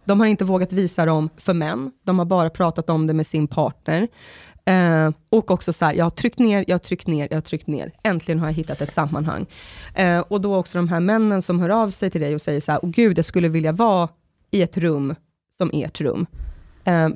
De 0.06 0.20
har 0.20 0.28
inte 0.28 0.46
vågat 0.46 0.74
visa 0.74 1.06
dem 1.06 1.30
för 1.38 1.54
män, 1.54 1.92
de 2.04 2.20
har 2.20 2.26
bara 2.26 2.50
pratat 2.50 2.90
om 2.90 3.08
det 3.08 3.14
med 3.14 3.28
sin 3.28 3.48
partner. 3.48 4.08
Eh, 4.66 5.12
och 5.30 5.52
också 5.52 5.74
så 5.74 5.86
här, 5.86 5.94
jag 5.94 6.06
har 6.06 6.10
tryckt 6.10 6.40
ner, 6.40 6.66
jag 6.68 6.74
har 6.74 6.80
tryckt 6.80 7.08
ner, 7.08 7.28
jag 7.30 7.38
har 7.38 7.42
tryckt 7.42 7.68
ner. 7.68 7.92
Äntligen 8.04 8.40
har 8.40 8.48
jag 8.48 8.54
hittat 8.54 8.82
ett 8.82 8.94
sammanhang. 8.94 9.46
Eh, 9.96 10.20
och 10.20 10.42
då 10.42 10.56
också 10.56 10.78
de 10.78 10.88
här 10.88 11.00
männen 11.00 11.42
som 11.42 11.60
hör 11.60 11.70
av 11.70 11.90
sig 11.90 12.10
till 12.10 12.22
dig 12.22 12.36
och 12.36 12.42
säger 12.42 12.62
så 12.62 12.72
här, 12.72 12.80
åh 12.84 12.90
gud, 12.90 13.18
jag 13.18 13.26
skulle 13.26 13.50
vilja 13.50 13.72
vara 13.72 14.10
i 14.52 14.62
ett 14.62 14.78
rum 14.78 15.16
som 15.58 15.70
ert 15.74 16.02
rum. 16.02 16.26
Eh, 16.88 17.10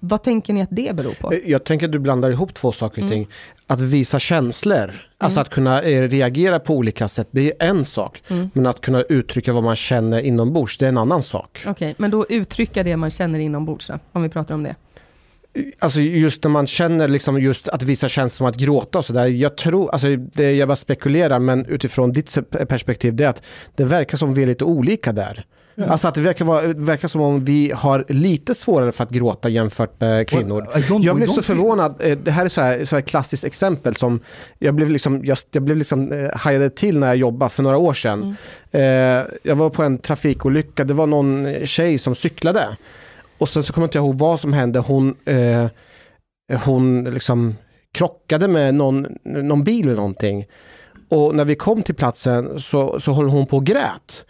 vad 0.00 0.22
tänker 0.22 0.52
ni 0.52 0.62
att 0.62 0.68
det 0.72 0.96
beror 0.96 1.12
på? 1.14 1.32
Eh, 1.32 1.38
Jag 1.44 1.64
tänker 1.64 1.86
att 1.86 1.92
du 1.92 1.98
blandar 1.98 2.30
ihop 2.30 2.54
två 2.54 2.72
saker 2.72 3.02
och 3.02 3.08
ting. 3.10 3.28
Att 3.66 3.80
visa 3.80 4.18
känslor, 4.18 4.90
alltså 5.18 5.40
att 5.40 5.48
kunna 5.50 5.82
eh, 5.82 6.08
reagera 6.08 6.58
på 6.58 6.74
olika 6.76 7.08
sätt, 7.08 7.28
det 7.30 7.52
är 7.62 7.68
en 7.68 7.84
sak. 7.84 8.22
Men 8.52 8.66
att 8.66 8.80
kunna 8.80 9.02
uttrycka 9.02 9.52
vad 9.52 9.64
man 9.64 9.76
känner 9.76 10.20
inombords, 10.20 10.78
det 10.78 10.84
är 10.84 10.88
en 10.88 10.98
annan 10.98 11.22
sak. 11.22 11.62
Okej, 11.66 11.94
men 11.98 12.10
då 12.10 12.26
uttrycka 12.28 12.82
det 12.82 12.96
man 12.96 13.10
känner 13.10 13.38
inombords 13.38 13.86
då, 13.86 13.98
om 14.12 14.22
vi 14.22 14.28
pratar 14.28 14.54
om 14.54 14.62
det. 14.62 14.74
Alltså 15.78 16.00
just 16.00 16.44
när 16.44 16.50
man 16.50 16.66
känner 16.66 17.08
liksom 17.08 17.40
just 17.40 17.68
att 17.68 17.82
vissa 17.82 18.08
känslor 18.08 18.36
som 18.36 18.46
att 18.46 18.56
gråta 18.56 18.98
och 18.98 19.04
sådär. 19.04 19.26
Jag 19.26 19.56
tror, 19.56 19.90
alltså 19.90 20.06
det, 20.16 20.52
jag 20.52 20.68
bara 20.68 20.76
spekulerar, 20.76 21.38
men 21.38 21.66
utifrån 21.66 22.12
ditt 22.12 22.38
perspektiv, 22.68 23.14
det 23.14 23.24
är 23.24 23.28
att 23.28 23.42
det 23.74 23.84
verkar 23.84 24.18
som 24.18 24.34
vi 24.34 24.42
är 24.42 24.46
lite 24.46 24.64
olika 24.64 25.12
där. 25.12 25.44
Alltså 25.88 26.08
att 26.08 26.14
det 26.14 26.20
verkar, 26.20 26.44
vara, 26.44 26.62
verkar 26.66 27.08
som 27.08 27.20
om 27.20 27.44
vi 27.44 27.72
har 27.74 28.04
lite 28.08 28.54
svårare 28.54 28.92
för 28.92 29.04
att 29.04 29.10
gråta 29.10 29.48
jämfört 29.48 30.00
med 30.00 30.28
kvinnor. 30.28 30.62
Don't- 30.62 31.04
jag 31.04 31.16
blev 31.16 31.26
så 31.26 31.42
förvånad, 31.42 31.94
Eh, 32.00 32.18
det 32.18 32.30
här 32.30 32.44
är 32.44 32.48
så 32.48 32.60
här, 32.60 32.84
så 32.84 32.96
här 32.96 33.00
klassiskt 33.02 33.44
exempel 33.44 33.96
som 33.96 34.20
jag 34.58 34.74
blev 34.74 34.90
liksom, 34.90 35.24
jag, 35.24 35.38
jag 35.52 35.62
blev 35.62 35.76
liksom 35.76 36.12
eh, 36.12 36.30
hajade 36.36 36.70
till 36.70 36.98
när 36.98 37.06
jag 37.06 37.16
jobbade 37.16 37.50
för 37.50 37.62
några 37.62 37.76
år 37.78 37.94
sedan. 37.94 38.36
Eh, 38.72 38.82
jag 39.42 39.56
var 39.56 39.70
på 39.70 39.82
en 39.82 39.98
trafikolycka, 39.98 40.84
det 40.84 40.94
var 40.94 41.06
någon 41.06 41.54
tjej 41.64 41.98
som 41.98 42.14
cyklade. 42.14 42.76
Och 43.38 43.48
sen 43.48 43.62
så 43.62 43.72
kommer 43.72 43.82
jag 43.84 43.88
inte 43.88 43.98
ihåg 43.98 44.18
vad 44.18 44.40
som 44.40 44.52
hände, 44.52 44.78
hon, 44.78 45.14
eh, 45.24 45.66
hon 46.64 47.04
liksom 47.04 47.54
krockade 47.92 48.48
med 48.48 48.74
någon, 48.74 49.06
någon 49.24 49.64
bil 49.64 49.84
eller 49.86 49.96
någonting. 49.96 50.46
Och 51.14 51.34
när 51.34 51.44
vi 51.44 51.54
kom 51.54 51.82
till 51.82 51.94
platsen 51.94 52.60
så, 52.60 53.00
så 53.00 53.12
höll 53.12 53.28
hon 53.28 53.46
på 53.46 53.56
och 53.56 53.66
grät. 53.66 54.24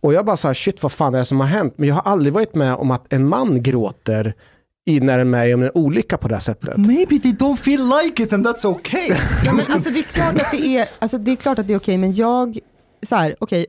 Och 0.00 0.12
jag 0.12 0.26
bara 0.26 0.36
sa 0.36 0.54
shit 0.54 0.82
vad 0.82 0.92
fan 0.92 1.14
är 1.14 1.18
det 1.18 1.24
som 1.24 1.40
har 1.40 1.46
hänt? 1.46 1.74
Men 1.76 1.88
jag 1.88 1.94
har 1.94 2.12
aldrig 2.12 2.32
varit 2.32 2.54
med 2.54 2.74
om 2.74 2.90
att 2.90 3.12
en 3.12 3.28
man 3.28 3.62
gråter 3.62 4.34
i 4.86 5.00
när 5.00 5.18
en 5.18 5.20
är 5.20 5.24
med 5.24 5.54
om 5.54 5.62
en 5.62 5.70
olycka 5.74 6.16
på 6.16 6.28
det 6.28 6.34
här 6.34 6.40
sättet. 6.40 6.76
Maybe 6.76 7.18
they 7.18 7.32
don't 7.32 7.56
feel 7.56 7.80
like 7.88 8.22
it 8.22 8.32
and 8.32 8.46
that's 8.46 8.66
okay. 8.66 9.08
Ja, 9.44 9.52
men 9.52 9.64
alltså, 9.68 9.90
det, 9.90 9.98
är 9.98 10.02
klart 10.02 10.34
att 10.34 10.50
det, 10.50 10.76
är, 10.76 10.88
alltså, 10.98 11.18
det 11.18 11.30
är 11.30 11.36
klart 11.36 11.58
att 11.58 11.66
det 11.66 11.72
är 11.72 11.78
okej, 11.78 11.98
men 11.98 12.14
jag, 12.14 12.58
så 13.02 13.16
här, 13.16 13.36
okej, 13.38 13.66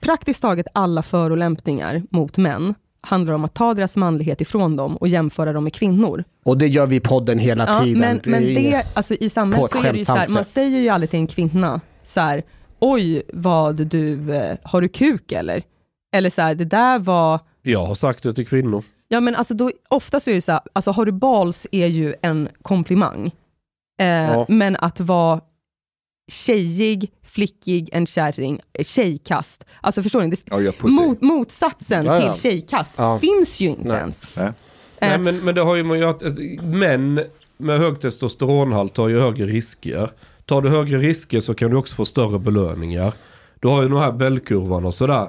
praktiskt 0.00 0.42
taget 0.42 0.66
alla 0.74 1.02
förolämpningar 1.02 2.02
mot 2.10 2.36
män 2.36 2.74
handlar 3.06 3.32
om 3.32 3.44
att 3.44 3.54
ta 3.54 3.74
deras 3.74 3.96
manlighet 3.96 4.40
ifrån 4.40 4.76
dem 4.76 4.96
och 4.96 5.08
jämföra 5.08 5.52
dem 5.52 5.64
med 5.64 5.74
kvinnor. 5.74 6.24
Och 6.44 6.58
det 6.58 6.66
gör 6.66 6.86
vi 6.86 6.96
i 6.96 7.00
podden 7.00 7.38
hela 7.38 7.66
Ja, 7.66 7.84
tiden. 7.84 8.00
men, 8.00 8.20
men 8.26 8.42
är 8.42 8.70
det, 8.70 8.86
alltså, 8.94 9.14
i 9.14 9.28
samhället 9.30 9.70
så 9.70 9.78
är 9.82 9.92
det 9.92 9.98
ju 9.98 10.04
så 10.04 10.12
här, 10.14 10.28
man 10.28 10.44
säger 10.44 10.78
ju 10.80 10.88
aldrig 10.88 11.10
till 11.10 11.18
en 11.20 11.26
kvinna 11.26 11.80
så 12.02 12.20
här, 12.20 12.42
oj 12.78 13.22
vad 13.32 13.76
du, 13.86 14.34
eh, 14.34 14.56
har 14.62 14.80
du 14.80 14.88
kuk 14.88 15.32
eller? 15.32 15.62
Eller 16.16 16.30
så 16.30 16.42
här, 16.42 16.54
det 16.54 16.64
där 16.64 16.98
var, 16.98 17.40
Jag 17.62 17.86
har 17.86 17.94
sagt 17.94 18.22
det 18.22 18.34
till 18.34 18.46
kvinnor. 18.46 18.84
ja 19.08 19.20
men 19.20 19.36
alltså 19.36 19.54
då, 19.54 19.70
ofta 19.88 20.20
så 20.20 20.30
är 20.30 20.34
det 20.34 20.40
så 20.42 20.52
här, 20.52 20.60
alltså 20.72 20.90
har 20.90 21.04
du 21.04 21.12
bals 21.12 21.66
är 21.72 21.86
ju 21.86 22.14
en 22.22 22.48
komplimang. 22.62 23.26
Eh, 24.00 24.06
Ja. 24.06 24.46
Men 24.48 24.76
att 24.76 25.00
vara 25.00 25.40
tjejig, 26.32 27.10
flickig, 27.34 27.88
en 27.92 28.06
kärring, 28.06 28.60
eh, 28.72 28.84
tjejkast. 28.84 29.64
Alltså 29.80 30.02
förstår 30.02 30.22
ni? 30.22 30.30
Det, 30.30 30.52
Are 30.54 30.60
you 30.62 30.70
a 30.70 30.74
pussy? 30.80 30.94
mot, 30.94 31.20
motsatsen 31.20 32.04
Ja, 32.04 32.22
ja. 32.22 32.32
till 32.32 32.42
tjejkast 32.42 32.94
Ja. 32.96 33.18
finns 33.18 33.60
ju 33.60 33.66
inte 33.68 33.88
Nej. 33.88 33.98
ens. 33.98 34.36
Nej. 34.36 34.52
Nej, 35.00 35.10
Eh. 35.14 35.20
men, 35.20 35.36
men 35.44 35.54
det 35.54 35.60
har 35.60 35.76
ju 35.76 35.82
man 35.84 35.98
ju 35.98 36.14
män 36.62 37.20
med 37.56 37.78
hög 37.78 38.00
testosteronhalt 38.00 38.94
tar 38.94 39.08
ju 39.08 39.20
högre 39.20 39.46
risker. 39.46 40.10
Tar 40.46 40.62
du 40.62 40.68
högre 40.68 40.98
risker 40.98 41.40
så 41.40 41.54
kan 41.54 41.70
du 41.70 41.76
också 41.76 41.94
få 41.94 42.04
större 42.04 42.38
belöningar. 42.38 43.12
Du 43.60 43.68
har 43.68 43.82
ju 43.82 43.88
den 43.88 43.98
här 43.98 44.12
Bellkurvan 44.12 44.84
och 44.84 44.94
sådär. 44.94 45.28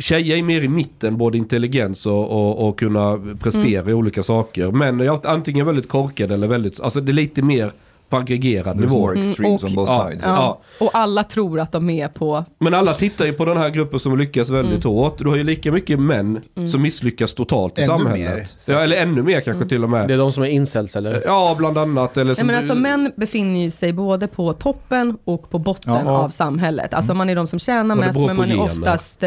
Tjejer 0.00 0.36
är 0.36 0.42
mer 0.42 0.62
i 0.62 0.68
mitten, 0.68 1.16
både 1.16 1.38
intelligens 1.38 2.06
och, 2.06 2.30
och, 2.30 2.68
och 2.68 2.78
kunna 2.78 3.18
prestera 3.40 3.80
Mm. 3.80 3.88
i 3.90 3.92
olika 3.94 4.22
saker. 4.22 4.70
Män 4.70 5.00
är 5.00 5.26
antingen 5.26 5.66
väldigt 5.66 5.88
korkade 5.88 6.34
eller 6.34 6.46
väldigt, 6.48 6.80
alltså 6.80 7.00
det 7.00 7.10
är 7.12 7.14
lite 7.14 7.42
mer 7.42 7.72
på 8.08 8.16
aggregerad 8.16 8.76
nivå. 8.80 8.98
more 8.98 9.20
extremes 9.20 9.62
och- 9.62 9.68
on 9.68 9.74
both 9.74 9.92
Ja, 9.92 10.06
sides. 10.08 10.22
ja. 10.24 10.30
Ja. 10.78 10.84
Och 10.86 10.90
alla 10.94 11.24
tror 11.24 11.60
att 11.60 11.72
de 11.72 11.90
är 11.90 12.08
på 12.08 12.44
Men 12.58 12.74
alla 12.74 12.92
tittar 12.92 13.24
ju 13.26 13.32
på 13.32 13.44
den 13.44 13.56
här 13.56 13.68
gruppen 13.70 14.00
som 14.00 14.18
lyckas 14.18 14.50
väldigt 14.50 14.84
Mm. 14.84 14.96
hårt. 14.96 15.18
Du 15.18 15.28
har 15.28 15.36
ju 15.36 15.44
lika 15.44 15.72
mycket 15.72 16.00
män 16.00 16.40
som 16.72 16.82
misslyckas 16.82 17.34
totalt 17.34 17.78
i 17.78 17.82
Ännu 17.82 17.86
samhället. 17.86 18.36
mer, 18.36 18.46
så. 18.56 18.72
Ja, 18.72 18.78
eller 18.80 18.96
ännu 18.96 19.22
mer 19.22 19.40
kanske 19.40 19.66
till 19.68 19.84
och 19.84 19.90
med. 19.90 20.08
Det 20.08 20.14
är 20.14 20.18
de 20.18 20.32
som 20.32 20.42
är 20.42 20.46
incels 20.48 20.96
eller? 20.96 21.22
Ja, 21.26 21.54
bland 21.58 21.78
annat. 21.78 22.16
Eller 22.16 22.24
Nej, 22.24 22.36
som 22.36 22.46
men 22.46 22.56
alltså, 22.56 22.74
män 22.74 23.12
befinner 23.16 23.60
ju 23.60 23.70
sig 23.70 23.92
både 23.92 24.26
på 24.28 24.52
toppen 24.52 25.18
och 25.24 25.50
på 25.50 25.58
botten 25.58 25.92
Ja. 26.04 26.10
av 26.10 26.28
samhället. 26.28 26.94
Alltså 26.94 27.14
man 27.14 27.30
är 27.30 27.36
de 27.36 27.46
som 27.46 27.58
tjänar 27.58 27.96
mest, 27.96 28.18
men 28.20 28.36
man 28.36 28.44
är 28.50 28.54
gener. 28.54 28.62
oftast 28.64 29.24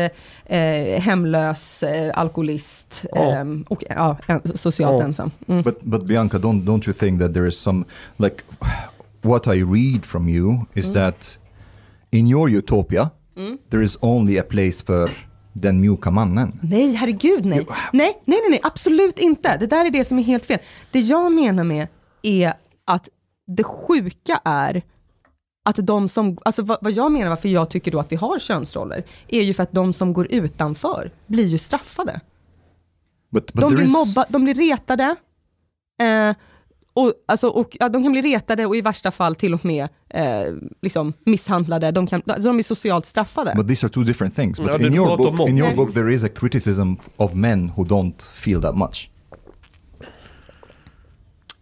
eh, 0.50 1.02
hemlös, 1.02 1.84
eh, 1.84 2.12
alkoholist 2.16 3.06
Ja. 3.12 3.32
eh, 3.40 3.46
och 3.68 3.84
ja, 3.90 4.18
en- 4.28 4.58
socialt 4.58 5.00
Ja. 5.00 5.04
ensam. 5.06 5.32
Mm. 5.48 5.64
But 5.64 5.82
but 5.82 6.04
Bianca, 6.06 6.38
don't 6.38 6.64
don't 6.66 6.88
you 6.88 6.94
think 6.94 7.22
that 7.22 7.34
there 7.34 7.48
is 7.48 7.58
some 7.60 7.84
like 8.18 8.36
what 9.22 9.48
I 9.48 9.64
read 9.64 10.06
from 10.06 10.30
you 10.30 10.60
is 10.74 10.92
that 10.92 11.40
in 12.12 12.28
your 12.28 12.50
utopia 12.50 13.10
there 13.72 13.84
is 13.84 13.98
only 14.02 14.38
a 14.40 14.44
place 14.50 14.84
för 14.86 15.10
den 15.54 15.82
mjuka 15.82 16.12
mannen. 16.12 16.60
Nej, 16.62 16.94
herregud 16.94 17.46
nej. 17.46 17.58
nej. 17.58 17.68
Nej, 17.94 18.14
nej, 18.26 18.40
nej, 18.50 18.60
absolut 18.64 19.20
inte. 19.20 19.58
Det 19.58 19.68
där 19.68 19.86
är 19.86 19.92
det 19.92 20.06
som 20.06 20.20
är 20.20 20.24
helt 20.24 20.46
fel. 20.46 20.60
Det 20.92 21.00
jag 21.00 21.32
menar 21.32 21.64
med 21.64 21.88
är 22.22 22.54
att 22.86 23.10
det 23.48 23.64
sjuka 23.64 24.40
är 24.46 24.82
att 25.66 25.76
de 25.76 26.08
som, 26.10 26.38
alltså 26.46 26.62
vad, 26.62 26.78
vad 26.82 26.92
jag 26.92 27.12
menar 27.12 27.30
varför 27.30 27.50
jag 27.50 27.70
tycker 27.70 27.92
då 27.92 28.00
att 28.00 28.12
vi 28.12 28.16
har 28.16 28.40
könsroller, 28.40 29.04
är 29.28 29.42
ju 29.42 29.54
för 29.54 29.64
att 29.64 29.72
de 29.72 29.94
som 29.94 30.14
går 30.14 30.28
utanför 30.30 31.12
blir 31.28 31.46
ju 31.46 31.58
straffade. 31.58 32.22
But 33.32 33.54
but 33.54 33.62
De 33.62 33.74
blir 33.74 33.84
is 33.84 33.92
mobba, 33.92 34.26
de 34.30 34.44
blir 34.44 34.54
retade. 34.54 35.16
Eh, 36.02 36.36
och, 36.94 37.14
alltså, 37.26 37.48
och, 37.48 37.78
ja, 37.80 37.90
de 37.90 38.04
kan 38.04 38.12
bli 38.12 38.22
retade 38.22 38.66
och 38.66 38.76
i 38.76 38.82
värsta 38.82 39.12
fall 39.12 39.36
till 39.36 39.54
och 39.54 39.66
med 39.66 39.88
eh, 40.10 40.54
liksom 40.82 41.14
misshandlade. 41.24 41.92
De, 41.92 42.08
kan, 42.08 42.22
alltså, 42.26 42.50
de 42.50 42.60
är 42.60 42.64
socialt 42.64 43.06
straffade. 43.06 43.54
but 43.56 43.68
these 43.68 43.86
are 43.86 43.94
two 43.94 44.04
different 44.04 44.36
things. 44.36 44.60
But 44.60 44.68
Ja, 44.68 44.78
det 44.78 44.88
in 44.88 44.94
your 44.94 45.08
pratar 45.08 45.30
om 45.30 45.38
book 45.38 45.50
in 45.50 45.58
your 45.58 45.76
book 45.76 45.94
there 45.94 46.14
is 46.14 46.24
a 46.24 46.30
criticism 46.36 46.94
of 47.18 47.34
men 47.34 47.70
who 47.70 47.84
don't 47.84 48.30
feel 48.34 48.62
that 48.62 48.78
much. 48.78 49.10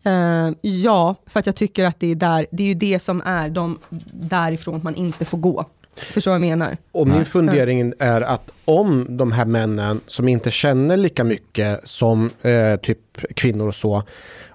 Eh, 0.07 0.53
ja, 0.61 1.15
för 1.25 1.39
att 1.39 1.45
jag 1.45 1.55
tycker 1.55 1.85
att 1.85 1.99
det 1.99 2.11
är, 2.11 2.15
där, 2.15 2.45
det 2.51 2.63
är 2.63 2.67
ju 2.67 2.73
det 2.73 2.99
som 2.99 3.21
är 3.25 3.49
de, 3.49 3.79
därifrån 4.13 4.81
man 4.83 4.95
inte 4.95 5.25
får 5.25 5.37
gå. 5.37 5.65
Förstår 5.95 6.31
vad 6.31 6.35
jag 6.35 6.47
menar? 6.47 6.77
Och 6.91 7.07
min 7.07 7.25
fundering 7.25 7.93
är 7.99 8.21
att 8.21 8.51
om 8.65 9.17
de 9.17 9.31
här 9.31 9.45
männen 9.45 10.01
som 10.07 10.27
inte 10.27 10.51
känner 10.51 10.97
lika 10.97 11.23
mycket 11.23 11.87
som 11.87 12.29
eh, 12.41 12.75
typ 12.81 12.99
kvinnor 13.35 13.67
och 13.67 13.75
så, 13.75 14.03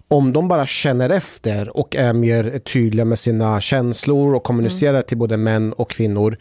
om 0.09 0.33
de 0.33 0.49
bara 0.49 0.67
känner 0.67 1.11
efter 1.11 1.77
och 1.77 1.97
är 1.97 2.13
mer 2.13 2.59
tydliga 2.59 3.05
med 3.05 3.19
sina 3.19 3.61
känslor 3.61 4.35
och 4.35 4.43
kommunicerar 4.43 5.03
till 5.03 5.17
både 5.17 5.37
män 5.37 5.73
och 5.73 5.91
kvinnor, 5.91 6.37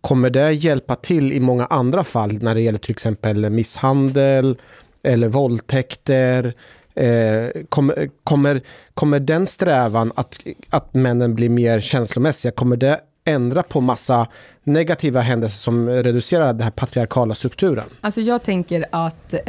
kommer 0.00 0.30
det 0.30 0.52
hjälpa 0.52 0.96
till 0.96 1.32
i 1.32 1.40
många 1.40 1.66
andra 1.66 2.04
fall 2.04 2.38
när 2.42 2.54
det 2.54 2.60
gäller 2.60 2.78
till 2.78 2.90
exempel 2.90 3.50
misshandel 3.50 4.58
eller 5.02 5.28
våldtäkter? 5.28 6.54
Eh, 6.94 7.62
kommer, 7.68 8.10
kommer, 8.24 8.60
kommer 8.94 9.20
den 9.20 9.46
strävan 9.46 10.12
att, 10.16 10.38
att 10.70 10.94
männen 10.94 11.34
blir 11.34 11.48
mer 11.48 11.80
känslomässiga, 11.80 12.52
kommer 12.52 12.76
det 12.76 13.00
ändra 13.30 13.62
på 13.62 13.80
massa 13.80 14.26
negativa 14.64 15.20
händelser 15.20 15.58
som 15.58 15.88
reducerar 15.88 16.52
den 16.52 16.62
här 16.62 16.70
patriarkala 16.70 17.34
strukturen? 17.34 17.84
Alltså 18.00 18.20
jag 18.20 18.42
tänker 18.42 18.84
att 18.90 19.32
eh, 19.32 19.40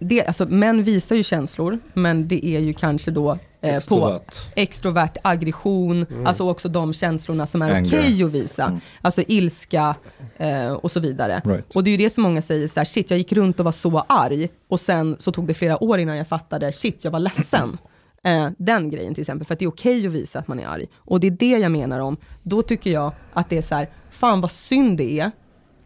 det, 0.00 0.26
alltså 0.26 0.46
män 0.46 0.82
visar 0.82 1.16
ju 1.16 1.22
känslor, 1.22 1.78
men 1.92 2.28
det 2.28 2.46
är 2.46 2.60
ju 2.60 2.74
kanske 2.74 3.10
då 3.10 3.30
eh, 3.32 3.70
på 3.70 3.76
Extrovert. 3.76 4.34
extrovert 4.54 5.16
aggression, 5.22 6.06
alltså 6.26 6.48
också 6.50 6.68
de 6.68 6.92
känslorna 6.92 7.46
som 7.46 7.62
är 7.62 7.84
okej 7.84 8.22
att 8.24 8.30
visa. 8.30 8.80
Alltså 9.00 9.22
ilska 9.26 9.94
eh, 10.36 10.72
och 10.72 10.90
så 10.90 11.00
vidare. 11.00 11.42
Right. 11.44 11.76
Och 11.76 11.84
det 11.84 11.90
är 11.90 11.92
ju 11.92 11.98
det 11.98 12.10
som 12.10 12.22
många 12.22 12.42
säger 12.42 12.68
så 12.68 12.80
här, 12.80 12.84
shit 12.84 13.10
jag 13.10 13.18
gick 13.18 13.32
runt 13.32 13.58
och 13.58 13.64
var 13.64 13.72
så 13.72 14.04
arg 14.08 14.48
och 14.68 14.80
sen 14.80 15.16
så 15.18 15.32
tog 15.32 15.46
det 15.46 15.54
flera 15.54 15.84
år 15.84 15.98
innan 15.98 16.16
jag 16.16 16.28
fattade, 16.28 16.72
shit 16.72 17.04
jag 17.04 17.10
var 17.10 17.20
ledsen. 17.20 17.78
Eh, 18.26 18.48
den 18.58 18.90
grejen 18.90 19.14
till 19.14 19.20
exempel, 19.22 19.46
för 19.46 19.54
att 19.54 19.58
det 19.58 19.64
är 19.64 19.68
okej 19.68 20.06
att 20.06 20.12
visa 20.12 20.38
att 20.38 20.48
man 20.48 20.60
är 20.60 20.66
arg. 20.66 20.86
Och 20.96 21.20
det 21.20 21.26
är 21.26 21.30
det 21.30 21.58
jag 21.58 21.72
menar 21.72 22.00
om, 22.00 22.16
då 22.42 22.62
tycker 22.62 22.90
jag 22.90 23.12
att 23.32 23.50
det 23.50 23.58
är 23.58 23.62
så 23.62 23.74
här, 23.74 23.88
fan 24.10 24.40
vad 24.40 24.50
synd 24.50 24.98
det 24.98 25.20
är 25.20 25.30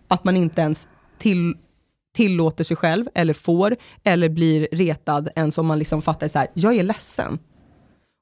att 0.09 0.25
man 0.25 0.37
inte 0.37 0.61
ens 0.61 0.89
till, 1.19 1.57
tillåter 2.15 2.65
sig 2.65 2.77
själv, 2.77 3.07
eller 3.15 3.33
får, 3.35 3.77
eller 4.05 4.29
blir 4.29 4.69
retad 4.73 5.29
ens 5.37 5.59
om 5.59 5.67
man 5.67 5.79
liksom 5.79 6.03
fattar 6.03 6.29
så 6.29 6.39
här, 6.39 6.49
jag 6.55 6.77
är 6.77 6.83
ledsen. 6.83 7.39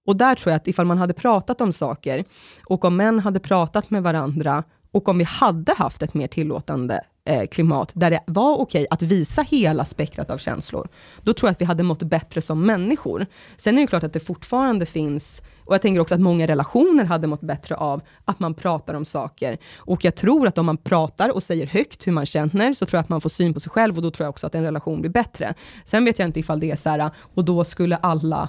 Och 0.07 0.17
där 0.17 0.35
tror 0.35 0.51
jag 0.51 0.57
att 0.57 0.69
ifall 0.69 0.87
man 0.87 0.99
hade 0.99 1.15
pratat 1.15 1.61
om 1.61 1.73
saker, 1.73 2.25
och 2.65 2.85
om 2.85 2.97
män 2.97 3.19
hade 3.19 3.41
pratat 3.41 3.91
med 3.91 4.03
varandra, 4.03 4.65
och 4.91 5.09
om 5.09 5.19
vi 5.19 5.25
hade 5.25 5.75
haft 5.75 6.03
ett 6.03 6.15
mer 6.15 6.29
tillåtande 6.29 7.05
klimat, 7.51 7.91
där 7.95 8.11
det 8.11 8.21
var 8.27 8.57
okej 8.57 8.87
att 8.91 9.03
visa 9.03 9.43
hela 9.43 9.85
spektrat 9.85 10.31
av 10.31 10.39
känslor, 10.39 10.89
då 11.23 11.33
tror 11.35 11.49
jag 11.49 11.53
att 11.53 11.61
vi 11.61 11.65
hade 11.65 11.83
mått 11.83 12.03
bättre 12.03 12.41
som 12.41 12.67
människor. 12.67 13.27
Sen 13.57 13.79
är 13.79 13.81
det 13.81 13.87
klart 13.87 14.03
att 14.03 14.13
det 14.13 14.21
fortfarande 14.21 14.87
finns 14.87 15.43
och 15.69 15.75
jag 15.75 15.83
tänker 15.83 16.01
också 16.01 16.15
att 16.15 16.21
många 16.21 16.47
relationer 16.47 17.05
hade 17.05 17.27
mått 17.27 17.41
bättre 17.41 17.77
av 17.77 18.03
att 18.25 18.41
man 18.41 18.55
pratar 18.55 18.95
om 18.95 19.05
saker. 19.05 19.59
Och 19.77 20.05
jag 20.05 20.15
tror 20.15 20.47
att 20.47 20.59
om 20.59 20.67
man 20.67 20.77
pratar 20.77 21.35
och 21.35 21.43
säger 21.43 21.67
högt 21.67 22.07
hur 22.07 22.13
man 22.13 22.27
känner, 22.27 22.75
så 22.75 22.87
tror 22.87 22.99
jag 22.99 23.03
att 23.03 23.09
man 23.09 23.21
får 23.21 23.31
syn 23.31 23.55
på 23.55 23.61
sig 23.61 23.71
själv 23.71 23.97
och 23.97 24.03
då 24.03 24.11
tror 24.11 24.25
jag 24.25 24.31
också 24.31 24.47
att 24.47 24.55
en 24.55 24.63
relation 24.63 25.01
blir 25.01 25.11
bättre. 25.11 25.55
Sen 25.85 26.05
vet 26.05 26.19
jag 26.19 26.29
inte 26.29 26.41
ifall 26.41 26.61
det 26.61 26.71
är 26.71 26.77
så 26.77 26.89
här, 26.89 27.11
och 27.35 27.45
då 27.45 27.65
skulle 27.65 27.97
alla 27.97 28.49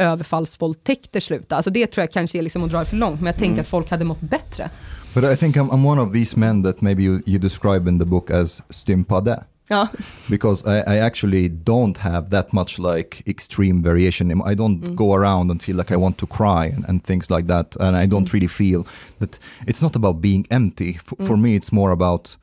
överfallsvåldtäkter 0.00 1.20
sluta. 1.20 1.56
Alltså 1.56 1.70
det 1.70 1.86
tror 1.86 2.02
jag 2.02 2.12
kanske 2.12 2.38
är 2.38 2.42
liksom 2.42 2.64
att 2.64 2.70
dra 2.70 2.78
det 2.78 2.84
för 2.84 2.96
långt, 2.96 3.20
men 3.20 3.26
jag 3.26 3.34
tänker 3.36 3.52
Mm. 3.52 3.60
att 3.60 3.68
folk 3.68 3.90
hade 3.90 4.04
mått 4.04 4.20
bättre. 4.20 4.70
But 5.14 5.24
I 5.24 5.34
think 5.34 5.56
I'm, 5.56 5.70
I'm 5.70 5.82
one 5.82 5.98
of 5.98 6.12
these 6.12 6.36
men 6.36 6.62
that 6.62 6.82
maybe 6.82 7.02
you, 7.02 7.22
you 7.26 7.38
describe 7.38 7.88
in 7.88 7.98
the 7.98 8.06
book 8.06 8.30
as 8.30 8.62
stympade. 8.70 9.26
Ja. 9.26 9.44
Oh. 9.72 9.88
because 10.28 10.64
I, 10.66 10.80
I 10.80 10.96
actually 10.96 11.48
don't 11.48 11.98
have 11.98 12.30
that 12.30 12.52
much 12.52 12.80
like 12.80 13.22
extreme 13.24 13.82
variation. 13.82 14.42
I 14.44 14.54
don't 14.54 14.80
mm. 14.80 14.96
go 14.96 15.14
around 15.14 15.48
and 15.48 15.62
feel 15.62 15.76
like 15.76 15.92
I 15.92 15.96
want 15.96 16.18
to 16.18 16.26
cry 16.26 16.66
and, 16.66 16.84
and 16.88 17.04
things 17.04 17.30
like 17.30 17.46
that. 17.46 17.76
And 17.78 17.96
I 17.96 18.06
don't 18.06 18.28
mm. 18.28 18.32
really 18.32 18.48
feel 18.48 18.84
that 19.20 19.38
it's 19.68 19.80
not 19.80 19.94
about 19.94 20.20
being 20.20 20.44
empty. 20.50 20.96
F- 20.96 21.26
For 21.26 21.36
mm. 21.36 21.42
me, 21.42 21.54
it's 21.54 21.70
more 21.70 21.92
about 21.92 22.36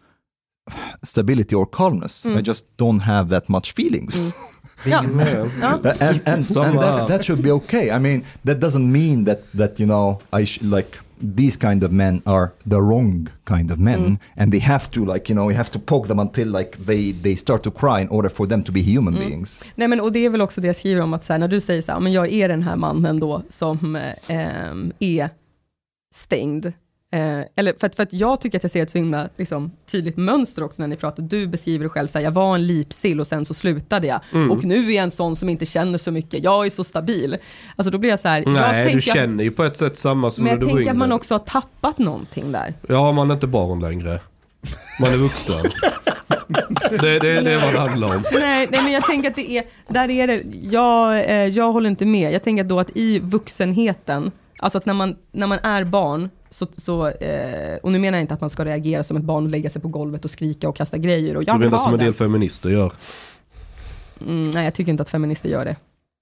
stability 1.03 1.53
or 1.53 1.65
calmness. 1.65 2.25
I 2.25 2.41
just 2.41 2.63
don't 2.77 3.01
have 3.01 3.27
that 3.27 3.49
much 3.49 3.73
feelings. 3.73 4.31
Ja. 4.85 5.03
Ja. 5.61 5.79
and 5.83 6.21
and, 6.25 6.27
and 6.27 6.45
här. 6.55 6.97
that, 6.97 7.07
that 7.07 7.25
should 7.25 7.41
be 7.43 7.51
okay. 7.51 7.89
I 7.89 7.99
mean, 7.99 8.25
that 8.43 8.57
doesn't 8.59 8.91
mean 8.91 9.25
that 9.25 9.39
that 9.57 9.79
you 9.79 9.87
know 9.87 10.21
I 10.41 10.45
sh- 10.45 10.61
like 10.61 10.97
these 11.35 11.57
kind 11.57 11.83
of 11.83 11.91
men 11.91 12.21
are 12.25 12.51
the 12.69 12.75
wrong 12.75 13.27
kind 13.45 13.71
of 13.71 13.79
men, 13.79 14.19
and 14.35 14.51
they 14.51 14.59
have 14.59 14.91
to 14.91 15.05
like 15.13 15.33
you 15.33 15.35
know 15.35 15.47
we 15.47 15.55
have 15.55 15.71
to 15.71 15.79
poke 15.79 16.07
them 16.07 16.19
until 16.19 16.47
like 16.47 16.77
they 16.85 17.11
they 17.23 17.35
start 17.35 17.63
to 17.63 17.71
cry 17.71 18.01
in 18.01 18.07
order 18.09 18.29
for 18.29 18.47
them 18.47 18.63
to 18.63 18.71
be 18.71 18.81
human 18.81 19.13
beings. 19.15 19.59
Nej, 19.75 19.87
men, 19.87 19.99
och 19.99 20.11
det 20.11 20.25
är 20.25 20.29
väl 20.29 20.41
också 20.41 20.61
det 20.61 20.67
jag 20.67 20.75
skriver 20.75 21.01
om, 21.01 21.13
att 21.13 21.23
så 21.25 21.33
här, 21.33 21.39
när 21.39 21.47
du 21.47 21.61
säger 21.61 21.81
så 21.81 21.91
här, 21.91 21.99
men 21.99 22.11
jag 22.11 22.31
är 22.33 22.47
den 22.47 22.63
här 22.63 22.75
mannen 22.75 23.19
då 23.19 23.43
som 23.49 23.95
eh, 23.95 24.37
är 24.99 25.29
stängd. 26.13 26.73
Eh, 27.11 27.39
eller 27.55 27.79
för 27.79 27.87
att, 27.87 27.95
för 27.95 28.03
att 28.03 28.13
jag 28.13 28.41
tycker 28.41 28.57
att 28.57 28.63
jag 28.63 28.71
ser 28.71 28.83
ett 28.83 28.89
så 28.89 28.97
himla 28.97 29.29
liksom, 29.37 29.71
tydligt 29.91 30.17
mönster 30.17 30.63
också 30.63 30.81
när 30.81 30.87
ni 30.87 30.95
pratar. 30.95 31.23
Du 31.23 31.47
beskriver 31.47 31.83
det 31.83 31.89
själv, 31.89 32.07
så 32.07 32.17
här, 32.17 32.25
jag 32.25 32.31
var 32.31 32.55
en 32.55 32.67
lipsill 32.67 33.19
och 33.19 33.27
sen 33.27 33.45
så 33.45 33.53
slutade 33.53 34.07
jag. 34.07 34.19
Och 34.51 34.63
nu 34.63 34.91
är 34.91 34.95
jag 34.95 35.03
en 35.03 35.11
sån 35.11 35.35
som 35.35 35.49
inte 35.49 35.65
känner 35.65 35.97
så 35.97 36.11
mycket, 36.11 36.43
jag 36.43 36.65
är 36.65 36.69
så 36.69 36.83
stabil. 36.83 37.37
Alltså 37.75 37.91
då 37.91 37.97
blir 37.97 38.09
jag 38.09 38.19
så 38.19 38.27
här, 38.27 38.41
jag 38.41 38.53
Nej, 38.53 38.85
du 38.85 38.91
tänker, 38.91 39.13
känner 39.13 39.43
ju 39.43 39.51
på 39.51 39.63
ett 39.63 39.77
sätt 39.77 39.97
samma 39.97 40.31
som 40.31 40.43
men 40.43 40.53
när 40.53 40.59
jag 40.59 40.61
du 40.61 40.65
var 40.65 40.77
tänker 40.77 40.91
att 40.91 40.97
man 40.97 41.11
också 41.11 41.33
har 41.33 41.39
tappat 41.39 41.97
någonting 41.97 42.51
där. 42.51 42.73
Ja, 42.87 43.11
man 43.11 43.29
är 43.29 43.33
inte 43.33 43.47
barn 43.47 43.79
längre. 43.79 44.19
Man 45.01 45.13
är 45.13 45.17
vuxen. 45.17 45.55
det, 46.89 46.97
det, 47.19 47.19
det 47.19 47.51
är 47.51 47.65
vad 47.65 47.73
det 47.73 47.79
handlar 47.79 48.15
om. 48.15 48.23
Nej, 48.33 48.67
nej, 48.71 48.83
men 48.83 48.91
jag 48.91 49.03
tänker 49.03 49.29
att 49.29 49.35
det 49.35 49.51
är, 49.51 49.63
där 49.87 50.09
är 50.09 50.27
det, 50.27 50.43
jag, 50.61 51.19
eh, 51.19 51.45
jag 51.47 51.71
håller 51.71 51.89
inte 51.89 52.05
med. 52.05 52.33
Jag 52.33 52.43
tänker 52.43 52.63
då 52.63 52.79
att 52.79 52.89
i 52.95 53.19
vuxenheten, 53.19 54.31
alltså 54.59 54.77
att 54.77 54.85
när 54.85 54.93
man, 54.93 55.15
när 55.31 55.47
man 55.47 55.59
är 55.63 55.83
barn, 55.83 56.29
så, 56.49 56.67
så, 56.77 57.07
eh, 57.07 57.77
och 57.83 57.91
nu 57.91 57.99
menar 57.99 58.17
jag 58.17 58.23
inte 58.23 58.33
att 58.33 58.41
man 58.41 58.49
ska 58.49 58.65
reagera 58.65 59.03
som 59.03 59.17
ett 59.17 59.23
barn 59.23 59.43
och 59.43 59.49
lägga 59.49 59.69
sig 59.69 59.81
på 59.81 59.87
golvet 59.87 60.25
och 60.25 60.31
skrika 60.31 60.69
och 60.69 60.75
kasta 60.75 60.97
grejer 60.97 61.37
och 61.37 61.43
jag 61.43 61.55
Du 61.55 61.59
menar 61.59 61.77
som 61.77 61.93
en 61.93 61.99
del 61.99 62.13
feminister 62.13 62.69
gör. 62.69 62.91
Mm, 64.21 64.49
nej, 64.49 64.63
jag 64.63 64.73
tycker 64.73 64.91
inte 64.91 65.03
att 65.03 65.09
feminister 65.09 65.49
gör 65.49 65.65
det. 65.65 65.75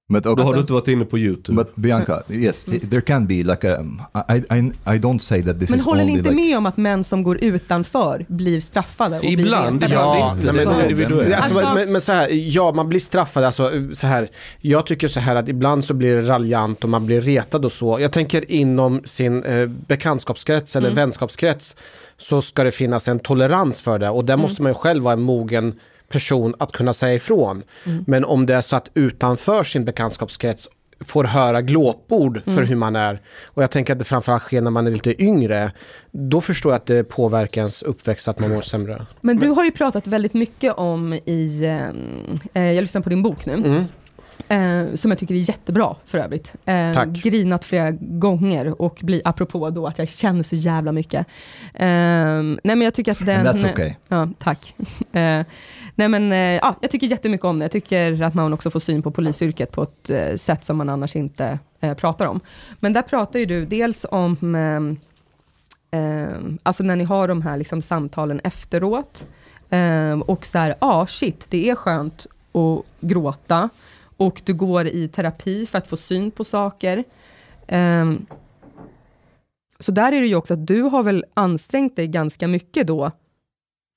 But 0.09 0.23
Då 0.23 0.31
okay, 0.31 0.45
har 0.45 0.53
du 0.53 0.59
inte 0.59 0.73
varit 0.73 0.87
inne 0.87 1.05
på 1.05 1.17
YouTube. 1.19 1.55
but 1.63 1.75
Bianca, 1.75 2.23
yes, 2.29 2.67
i- 2.67 2.79
there 2.79 3.01
can 3.01 3.27
be 3.27 3.33
like 3.33 3.71
a. 3.71 3.85
I 4.29 4.35
I 4.37 4.59
I 4.85 4.97
don't 4.99 5.19
say 5.19 5.43
that 5.43 5.59
this 5.59 5.69
Men 5.69 5.79
is 5.79 5.85
håller 5.85 6.05
ni 6.05 6.11
inte 6.11 6.29
like. 6.29 6.35
med 6.41 6.57
om 6.57 6.65
att 6.65 6.77
män 6.77 7.03
som 7.03 7.23
går 7.23 7.43
utanför 7.43 8.25
blir 8.29 8.59
straffade? 8.59 9.17
Och 9.19 9.23
Ibland, 9.25 9.77
blir 9.79 9.89
nej, 9.89 9.97
Det 10.43 10.53
men- 10.53 10.67
är 10.67 10.81
individuellt. 10.81 11.33
Alltså, 11.35 11.59
Alltså- 11.59 11.75
men, 11.75 11.91
men 11.91 12.01
så 12.01 12.11
här, 12.11 12.29
ja 12.31 12.71
man 12.71 12.89
blir 12.89 12.99
straffad, 12.99 13.43
alltså 13.43 13.71
så 13.93 14.07
här. 14.07 14.29
Jag 14.61 14.85
tycker 14.85 15.07
så 15.07 15.19
här 15.19 15.35
att 15.35 15.49
ibland 15.49 15.85
så 15.85 15.93
blir 15.93 16.15
det 16.15 16.21
raljant 16.27 16.83
och 16.83 16.89
man 16.89 17.05
blir 17.05 17.21
retad 17.21 17.65
och 17.65 17.71
så. 17.71 17.97
Jag 17.99 18.11
tänker 18.11 18.51
inom 18.51 19.01
sin 19.05 19.43
eh, 19.43 19.67
bekantskapskrets 19.67 20.75
eller 20.75 20.91
vänskapskrets 20.91 21.75
så 22.17 22.41
ska 22.41 22.63
det 22.63 22.71
finnas 22.71 23.07
en 23.07 23.19
tolerans 23.19 23.81
för 23.81 23.99
det 23.99 24.09
och 24.09 24.25
där 24.25 24.37
måste 24.37 24.61
man 24.61 24.71
ju 24.71 24.75
själv 24.75 25.03
vara 25.03 25.13
en 25.13 25.21
mogen 25.21 25.73
person 26.09 26.55
att 26.59 26.71
kunna 26.71 26.93
säga 26.93 27.13
ifrån. 27.13 27.63
Men 28.07 28.25
om 28.25 28.45
det 28.45 28.55
är 28.55 28.61
så 28.61 28.75
att 28.75 28.89
utanför 28.93 29.63
sin 29.63 29.85
bekantskapskrets 29.85 30.69
får 30.99 31.23
höra 31.23 31.61
glåpord 31.61 32.41
för 32.45 32.63
hur 32.63 32.75
man 32.75 32.95
är. 32.95 33.21
Och 33.45 33.63
jag 33.63 33.71
tänker 33.71 33.93
att 33.93 33.99
det 33.99 34.05
framförallt 34.05 34.43
sker 34.43 34.61
när 34.61 34.71
man 34.71 34.87
är 34.87 34.91
lite 34.91 35.23
yngre. 35.23 35.71
Då 36.11 36.41
förstår 36.41 36.71
jag 36.71 36.77
att 36.77 36.85
det 36.85 37.03
påverkar 37.03 37.61
ens 37.61 37.81
uppväxt 37.83 38.27
att 38.27 38.39
man 38.39 38.49
mår 38.49 38.61
sämre. 38.61 39.05
Men 39.21 39.37
du 39.37 39.49
har 39.49 39.63
ju 39.65 39.71
pratat 39.71 40.07
väldigt 40.07 40.33
mycket 40.33 40.73
om 40.73 41.13
i, 41.13 41.63
eh, 42.53 42.63
eh, 42.63 42.71
jag 42.71 42.81
lyssnar 42.81 43.01
på 43.01 43.09
din 43.09 43.23
bok 43.23 43.45
nu, 43.45 43.53
Mm. 43.53 44.87
eh, 44.87 44.95
som 44.95 45.11
jag 45.11 45.17
tycker 45.19 45.33
är 45.35 45.39
jättebra 45.49 45.95
för 46.05 46.17
övrigt. 46.17 46.53
Eh, 46.65 46.93
Tack. 46.93 47.07
Grinat 47.07 47.65
flera 47.65 47.91
gånger 47.99 48.81
och 48.81 48.99
blir, 49.03 49.21
apropå 49.25 49.69
då 49.69 49.87
att 49.87 49.97
jag 49.99 50.09
känner 50.09 50.43
så 50.43 50.55
jävla 50.55 50.91
mycket. 50.91 51.25
Eh, 51.73 51.85
nej 51.87 52.59
men 52.63 52.81
jag 52.81 52.93
tycker 52.93 53.11
att 53.11 53.25
den... 53.25 53.47
And 53.47 53.57
that's 53.59 53.71
okay. 53.71 53.93
Ja, 54.07 54.27
tack. 54.39 54.75
Nej 55.95 56.09
men, 56.09 56.31
eh, 56.31 56.37
ja, 56.37 56.75
jag 56.81 56.91
tycker 56.91 57.07
jättemycket 57.07 57.45
om 57.45 57.59
det. 57.59 57.63
Jag 57.63 57.71
tycker 57.71 58.21
att 58.21 58.33
man 58.33 58.53
också 58.53 58.69
får 58.69 58.79
syn 58.79 59.01
på 59.01 59.11
polisyrket 59.11 59.71
på 59.71 59.83
ett 59.83 60.09
eh, 60.09 60.35
sätt 60.37 60.63
som 60.63 60.77
man 60.77 60.89
annars 60.89 61.15
inte 61.15 61.59
eh, 61.79 61.93
pratar 61.93 62.25
om. 62.25 62.39
Men 62.79 62.93
där 62.93 63.01
pratar 63.01 63.39
ju 63.39 63.45
du 63.45 63.65
dels 63.65 64.05
om 64.11 64.55
eh, 64.55 65.99
eh 65.99 66.37
alltså 66.63 66.83
när 66.83 66.95
ni 66.95 67.03
har 67.03 67.27
de 67.27 67.41
här 67.41 67.57
liksom 67.57 67.81
samtalen 67.81 68.41
efteråt. 68.43 69.27
Eh, 69.69 70.19
och 70.19 70.45
så 70.45 70.57
här, 70.57 70.69
ja 70.69 70.75
ah, 70.79 71.07
shit, 71.07 71.45
det 71.49 71.69
är 71.69 71.75
skönt 71.75 72.27
att 72.51 72.85
gråta. 72.99 73.69
Och 74.17 74.41
du 74.45 74.53
går 74.53 74.87
i 74.87 75.07
terapi 75.07 75.65
för 75.65 75.77
att 75.77 75.87
få 75.87 75.97
syn 75.97 76.31
på 76.31 76.43
saker. 76.43 77.03
Eh, 77.67 78.13
så 79.79 79.91
där 79.91 80.11
är 80.11 80.21
det 80.21 80.27
ju 80.27 80.35
också 80.35 80.53
att 80.53 80.67
du 80.67 80.81
har 80.81 81.03
väl 81.03 81.25
ansträngt 81.33 81.95
dig 81.95 82.07
ganska 82.07 82.47
mycket 82.47 82.87
då 82.87 83.11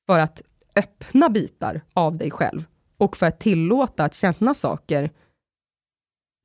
för 0.07 0.19
att 0.19 0.43
öppna 0.79 1.29
bitar 1.29 1.81
av 1.95 2.17
dig 2.17 2.31
själv 2.31 2.65
och 2.99 3.17
för 3.17 3.27
att 3.27 3.41
tillåta 3.41 4.05
att 4.05 4.15
känna 4.15 4.55
saker 4.55 5.11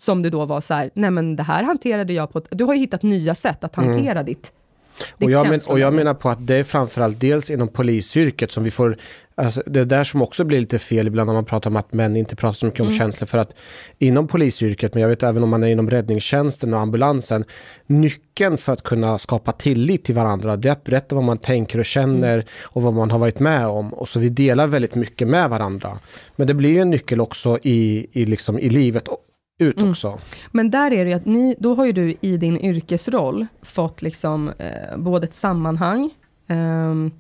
som 0.02 0.22
du 0.22 0.30
då 0.30 0.46
var 0.46 0.62
så 0.62 0.74
här, 0.74 0.90
nej 0.94 1.12
men 1.12 1.36
det 1.36 1.44
här 1.44 1.64
hanterade 1.64 2.14
jag 2.14 2.32
på 2.32 2.40
ett, 2.40 2.48
du 2.52 2.64
har 2.64 2.74
ju 2.74 2.80
hittat 2.80 3.04
nya 3.04 3.36
sätt 3.36 3.64
att 3.64 3.76
hantera 3.76 4.24
ditt, 4.24 4.52
ditt 5.18 5.28
Och 5.28 5.32
jag, 5.32 5.50
men, 5.50 5.60
och 5.68 5.80
jag 5.80 5.94
menar 5.94 6.14
på 6.14 6.30
att 6.30 6.48
det 6.48 6.56
är 6.56 6.64
framförallt 6.64 7.20
dels 7.20 7.50
inom 7.50 7.68
polisyrket 7.68 8.52
som 8.52 8.64
vi 8.64 8.72
får, 8.72 8.98
alltså 9.36 9.64
det 9.66 9.80
är 9.80 9.86
där 9.86 10.04
som 10.04 10.22
också 10.22 10.44
blir 10.44 10.60
lite 10.60 10.80
fel 10.80 11.08
ibland 11.08 11.28
när 11.28 11.34
man 11.34 11.46
pratar 11.46 11.70
om 11.70 11.76
att 11.76 11.94
män 11.94 12.16
inte 12.16 12.36
pratar 12.36 12.54
så 12.54 12.66
mycket 12.66 12.82
om 12.82 12.92
känslor 12.92 13.28
för 13.28 13.38
att 13.38 13.54
inom 14.00 14.28
polisyrket, 14.28 14.94
men 14.94 15.02
jag 15.02 15.10
vet 15.10 15.24
även 15.24 15.44
om 15.44 15.50
man 15.50 15.64
är 15.64 15.68
inom 15.68 15.90
räddningstjänsten 15.90 16.74
och 16.74 16.80
ambulansen, 16.80 17.46
nyckeln 17.88 18.58
för 18.58 18.74
att 18.74 18.84
kunna 18.84 19.18
skapa 19.18 19.52
tillit 19.52 20.04
till 20.04 20.16
varandra, 20.16 20.56
det 20.56 20.68
är 20.68 20.72
att 20.72 20.84
berätta 20.84 21.16
vad 21.16 21.24
man 21.24 21.38
tänker 21.38 21.80
och 21.80 21.86
känner 21.86 22.46
och 22.62 22.82
vad 22.82 22.94
man 22.94 23.12
har 23.12 23.20
varit 23.20 23.40
med 23.40 23.68
om. 23.68 23.94
Och 23.94 24.10
så 24.10 24.20
vi 24.20 24.30
delar 24.30 24.68
väldigt 24.68 24.96
mycket 24.96 25.28
med 25.28 25.50
varandra. 25.50 26.00
Men 26.36 26.48
det 26.48 26.54
blir 26.54 26.70
ju 26.70 26.80
en 26.80 26.90
nyckel 26.90 27.22
också 27.22 27.58
i, 27.64 28.08
i, 28.12 28.26
liksom, 28.26 28.60
i 28.60 28.70
livet 28.70 29.08
ut 29.60 29.82
också. 29.82 30.20
Men 30.52 30.72
där 30.72 30.92
är 30.92 31.06
det 31.06 31.10
ju 31.10 31.16
att 31.16 31.26
ni, 31.26 31.56
då 31.60 31.76
har 31.76 31.86
ju 31.86 31.92
du 31.92 32.16
i 32.22 32.38
din 32.38 32.58
yrkesroll 32.58 33.46
fått 33.62 34.02
liksom 34.02 34.52
eh, 34.58 34.98
både 34.98 35.28
ett 35.28 35.34
sammanhang 35.34 36.10
ehm, 36.48 37.12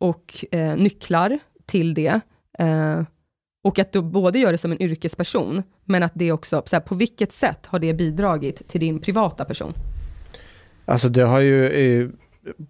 och 0.00 0.44
eh, 0.50 0.76
nycklar 0.76 1.38
till 1.66 1.94
det. 1.94 2.20
Eh, 2.58 3.02
och 3.64 3.78
att 3.78 3.92
du 3.92 4.02
både 4.02 4.38
gör 4.38 4.52
det 4.52 4.58
som 4.58 4.72
en 4.72 4.82
yrkesperson, 4.82 5.62
men 5.84 6.02
att 6.02 6.12
det 6.14 6.32
också, 6.32 6.62
så 6.66 6.76
här, 6.76 6.80
på 6.80 6.94
vilket 6.94 7.32
sätt 7.32 7.66
har 7.66 7.78
det 7.78 7.94
bidragit 7.94 8.68
till 8.68 8.80
din 8.80 9.00
privata 9.00 9.44
person? 9.44 9.72
Alltså 10.84 11.08
det 11.08 11.22
har 11.22 11.40
ju, 11.40 11.66
eh, 11.66 12.08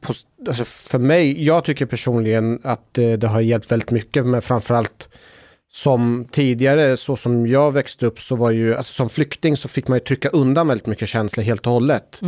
på, 0.00 0.12
alltså 0.46 0.64
för 0.64 0.98
mig, 0.98 1.44
jag 1.44 1.64
tycker 1.64 1.86
personligen 1.86 2.60
att 2.62 2.98
eh, 2.98 3.12
det 3.12 3.26
har 3.26 3.40
hjälpt 3.40 3.72
väldigt 3.72 3.90
mycket, 3.90 4.26
men 4.26 4.42
framförallt 4.42 5.08
som 5.72 6.28
tidigare, 6.30 6.96
så 6.96 7.16
som 7.16 7.46
jag 7.46 7.72
växte 7.72 8.06
upp, 8.06 8.20
så 8.20 8.36
var 8.36 8.50
ju, 8.50 8.74
alltså 8.74 8.92
som 8.92 9.08
flykting 9.08 9.56
så 9.56 9.68
fick 9.68 9.88
man 9.88 9.96
ju 9.96 10.04
trycka 10.04 10.28
undan 10.28 10.68
väldigt 10.68 10.86
mycket 10.86 11.08
känslor 11.08 11.44
helt 11.44 11.66
och 11.66 11.72
hållet. 11.72 12.20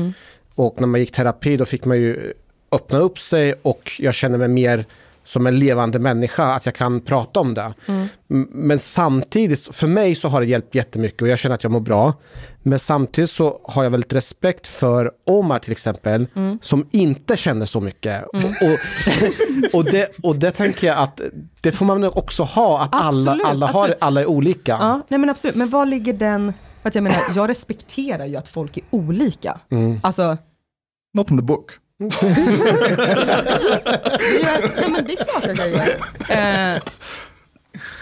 Och 0.55 0.81
när 0.81 0.87
man 0.87 1.01
gick 1.01 1.13
terapi 1.13 1.57
då 1.57 1.65
fick 1.65 1.85
man 1.85 1.99
ju 1.99 2.33
öppna 2.77 2.99
upp 2.99 3.19
sig 3.19 3.55
och 3.63 3.93
jag 3.99 4.15
känner 4.15 4.39
mig 4.39 4.49
mer 4.49 4.85
som 5.25 5.47
en 5.47 5.59
levande 5.59 5.99
människa, 5.99 6.45
att 6.55 6.67
jag 6.67 6.75
kan 6.75 7.01
prata 7.01 7.41
om 7.41 7.55
det. 7.55 7.75
M- 7.89 8.09
Men 8.51 8.79
samtidigt, 8.79 9.69
för 9.73 9.87
mig 9.87 10.15
så 10.15 10.29
har 10.29 10.41
det 10.41 10.47
hjälpt 10.47 10.75
jättemycket 10.75 11.23
och 11.23 11.29
jag 11.29 11.39
känner 11.39 11.55
att 11.55 11.63
jag 11.63 11.73
mår 11.73 11.81
bra. 11.81 12.15
Men 12.63 12.79
samtidigt 12.79 13.31
så 13.31 13.61
har 13.65 13.83
jag 13.85 13.91
väldigt 13.91 14.13
respekt 14.13 14.67
för 14.67 15.11
Omar 15.27 15.59
till 15.59 15.73
exempel, 15.73 16.27
som 16.63 16.89
inte 16.93 17.37
känner 17.37 17.67
så 17.67 17.81
mycket. 17.81 18.25
Och, 18.27 18.41
och, 19.79 19.85
det, 19.85 20.09
och 20.23 20.37
det 20.37 20.51
tänker 20.51 20.87
jag 20.87 20.99
att 20.99 21.21
det 21.61 21.73
får 21.73 21.85
man 21.87 22.05
också 22.05 22.43
ha, 22.43 22.83
att 22.83 22.89
alla, 22.95 23.31
Absolut, 23.33 23.47
alla, 23.47 23.67
har, 23.67 23.81
absolut. 23.83 23.97
alla 24.01 24.21
är 24.21 24.27
olika. 24.27 24.73
Ja, 24.81 25.01
nej 25.09 25.21
men 25.21 25.31
absolut. 25.31 25.57
Men 25.57 25.69
vad 25.69 25.89
ligger 25.89 26.13
den... 26.13 26.53
För 26.83 26.89
att 26.89 26.95
jag 26.95 27.05
menar, 27.05 27.23
jag 27.35 27.49
respekterar 27.51 28.27
ju 28.27 28.37
att 28.37 28.49
folk 28.49 28.77
är 28.77 28.85
olika. 28.91 29.61
Alltså, 30.03 30.37
Not 31.15 31.31
in 31.31 31.39
the 31.39 31.43
book. 31.45 31.71
Gör, 31.99 32.09
nej 34.81 34.91
men 34.91 35.05
det 35.07 35.13
är 35.13 35.25
klart 35.25 35.45
att 35.45 35.59
jag 35.59 35.71
gör. 35.71 35.89
Eh, 36.75 36.81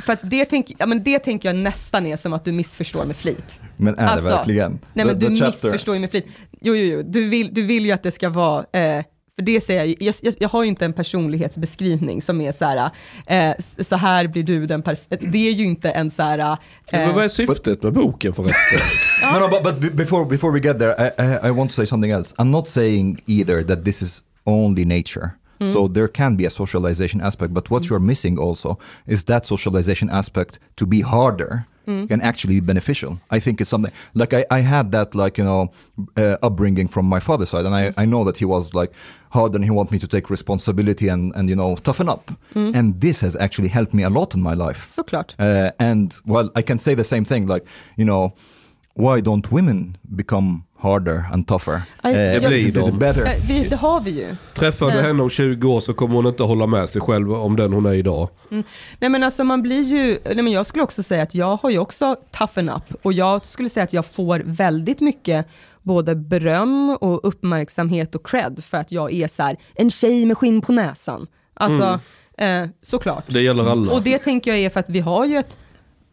för 0.07 0.13
att 0.13 0.19
det, 0.23 0.45
tänk, 0.45 0.73
ja, 0.79 0.87
men 0.87 1.03
det 1.03 1.19
tänker 1.19 1.49
jag 1.49 1.57
nästan 1.57 2.07
är 2.07 2.17
som 2.17 2.33
att 2.33 2.45
du 2.45 2.53
missförstår 2.53 3.05
med 3.05 3.17
flit. 3.17 3.61
Men 3.77 3.99
är 3.99 4.07
Alltså, 4.07 4.29
det 4.29 4.35
verkligen? 4.35 4.79
Nej 4.93 5.07
men 5.07 5.21
The- 5.21 5.27
du 5.27 5.27
the 5.27 5.35
chapter- 5.45 5.47
missförstår 5.47 5.95
ju 5.95 6.01
med 6.01 6.11
flit. 6.11 6.27
Jo, 6.61 6.75
jo, 6.77 6.85
jo, 6.97 7.03
du 7.03 7.25
vill, 7.29 7.55
du 7.55 7.63
vill 7.63 7.87
ju 7.87 7.93
att 7.93 8.03
det 8.03 8.11
ska 8.13 8.29
vara, 8.29 8.65
eh, 8.73 9.05
för 9.37 9.43
det 9.43 9.61
säger 9.61 9.85
jag, 9.85 9.97
jag, 10.01 10.15
jag, 10.23 10.35
jag 10.39 10.49
har 10.49 10.63
ju 10.63 10.69
inte 10.69 10.85
en 10.85 10.93
personlighetsbeskrivning 10.93 12.23
som 12.23 12.41
är 12.41 12.53
så 12.53 12.65
här, 12.65 12.91
eh, 13.27 13.55
så 13.85 13.97
här 13.97 14.27
blir 14.27 14.43
du 14.43 14.67
den 14.67 14.83
perfekta, 14.83 15.27
det 15.27 15.49
är 15.49 15.53
ju 15.53 15.65
inte 15.65 15.91
en 15.91 16.11
så 16.11 16.23
här, 16.23 16.39
eh, 16.39 16.57
Men 16.93 17.15
vad 17.15 17.25
är 17.25 17.29
syftet 17.29 17.83
med 17.83 17.93
boken 17.93 18.33
förresten? 18.33 18.79
No, 19.33 19.39
no, 19.39 19.49
but, 19.49 19.63
but 19.63 19.81
be- 19.81 19.91
before 20.05 20.27
before 20.27 20.53
we 20.53 20.61
get 20.61 20.79
there, 20.79 20.95
I, 20.99 21.23
I 21.23 21.49
I 21.49 21.51
want 21.51 21.71
to 21.71 21.75
say 21.75 21.87
something 21.87 22.11
else. 22.13 22.35
I'm 22.39 22.51
not 22.51 22.69
saying 22.69 23.23
either 23.27 23.63
that 23.65 23.85
this 23.85 24.03
is 24.03 24.23
only 24.45 24.85
nature. 24.85 25.31
So 25.73 25.89
there 25.89 26.09
can 26.09 26.37
be 26.37 26.47
a 26.47 26.51
socialization 26.51 27.23
aspect, 27.23 27.55
but 27.55 27.71
what 27.71 27.85
you're 27.89 27.99
missing 28.07 28.39
also 28.39 28.77
is 29.07 29.25
that 29.25 29.47
socialization 29.47 30.11
aspect 30.11 30.59
to 30.77 30.87
be 30.87 31.01
harder 31.01 31.65
can 31.87 32.21
actually 32.23 32.61
be 32.61 32.67
beneficial. 32.67 33.19
I 33.31 33.41
think 33.41 33.61
it's 33.61 33.71
something 33.71 33.93
like 34.15 34.35
I, 34.37 34.45
I 34.59 34.61
had 34.63 34.91
that 34.93 35.15
like 35.15 35.39
you 35.39 35.45
know 35.47 35.71
uh, 36.19 36.37
upbringing 36.43 36.89
from 36.91 37.07
my 37.07 37.21
father's 37.21 37.49
side, 37.51 37.65
and 37.67 37.75
I, 37.75 38.03
I 38.03 38.05
know 38.07 38.25
that 38.25 38.37
he 38.37 38.45
was 38.45 38.75
like 38.75 38.93
hard 39.35 39.55
and 39.57 39.65
he 39.65 39.71
wanted 39.71 39.93
me 39.93 39.99
to 39.99 40.07
take 40.07 40.27
responsibility 40.31 41.09
and 41.11 41.37
and 41.37 41.49
you 41.51 41.57
know 41.57 41.77
toughen 41.77 42.09
up, 42.09 42.31
and 42.55 43.01
this 43.01 43.21
has 43.23 43.37
actually 43.37 43.69
helped 43.71 43.93
me 43.93 44.05
a 44.05 44.09
lot 44.09 44.35
in 44.35 44.43
my 44.43 44.55
life. 44.55 44.85
såklart. 44.89 45.35
Uh, 45.39 45.71
and 45.89 46.13
well, 46.25 46.49
I 46.61 46.63
can 46.63 46.79
say 46.79 46.95
the 46.97 47.05
same 47.05 47.25
thing. 47.25 47.47
Like, 47.49 47.67
you 47.97 48.05
know, 48.07 48.33
why 48.95 49.21
don't 49.23 49.51
women 49.53 49.97
become 50.03 50.63
harder 50.79 51.25
and 51.33 51.47
tougher? 51.49 51.83
I- 52.05 52.09
Uh, 52.15 52.21
jag- 52.21 52.43
is 52.43 52.49
blir 52.49 52.69
it 52.69 52.75
de. 52.75 52.99
better? 52.99 53.25
Eh, 53.27 53.33
vi, 53.49 53.69
det 53.69 53.77
har 53.77 54.01
vi 54.01 54.11
ju. 54.11 54.37
Träffar 54.55 54.91
du 54.91 54.99
Eh. 54.99 55.05
henne 55.05 55.23
om 55.23 55.31
20 55.31 55.69
år 55.73 55.81
så 55.81 55.95
kommer 55.95 56.15
hon 56.15 56.27
inte 56.27 56.43
hålla 56.43 56.67
med 56.67 56.89
sig 56.89 57.01
själv 57.03 57.33
om 57.33 57.57
den 57.57 57.73
hon 57.73 57.87
är 57.87 57.93
idag. 57.95 58.29
Nej 59.01 59.11
men 59.11 59.23
alltså 59.23 59.45
man 59.45 59.63
blir 59.63 59.83
ju, 59.83 60.19
nej 60.25 60.37
men 60.43 60.51
jag 60.53 60.67
skulle 60.67 60.85
också 60.85 61.03
säga 61.03 61.23
att 61.23 61.35
jag 61.35 61.57
har 61.57 61.71
ju 61.71 61.79
också 61.79 62.17
toughen 62.39 62.69
up 62.69 62.83
och 63.03 63.13
jag 63.13 63.45
skulle 63.47 63.69
säga 63.69 63.85
att 63.85 63.93
jag 63.93 64.07
får 64.07 64.43
väldigt 64.45 65.01
mycket 65.01 65.47
både 65.85 66.15
beröm 66.15 66.91
och 67.01 67.29
uppmärksamhet 67.29 68.15
och 68.15 68.27
cred 68.27 68.65
för 68.65 68.79
att 68.79 68.93
jag 68.93 69.13
är 69.13 69.29
så 69.29 69.43
här, 69.43 69.57
en 69.75 69.91
tjej 69.91 70.27
med 70.27 70.39
skinn 70.39 70.61
på 70.61 70.73
näsan. 70.73 71.27
Alltså, 71.55 72.01
eh, 72.39 72.67
såklart. 72.83 73.25
Det 73.29 73.41
gäller 73.41 73.71
alla. 73.71 73.93
Och 73.93 74.03
det 74.03 74.19
tänker 74.19 74.51
jag 74.51 74.61
är 74.61 74.71
för 74.71 74.81
att 74.81 74.91
vi 74.91 75.01
har 75.01 75.27
ju 75.27 75.37
ett, 75.37 75.59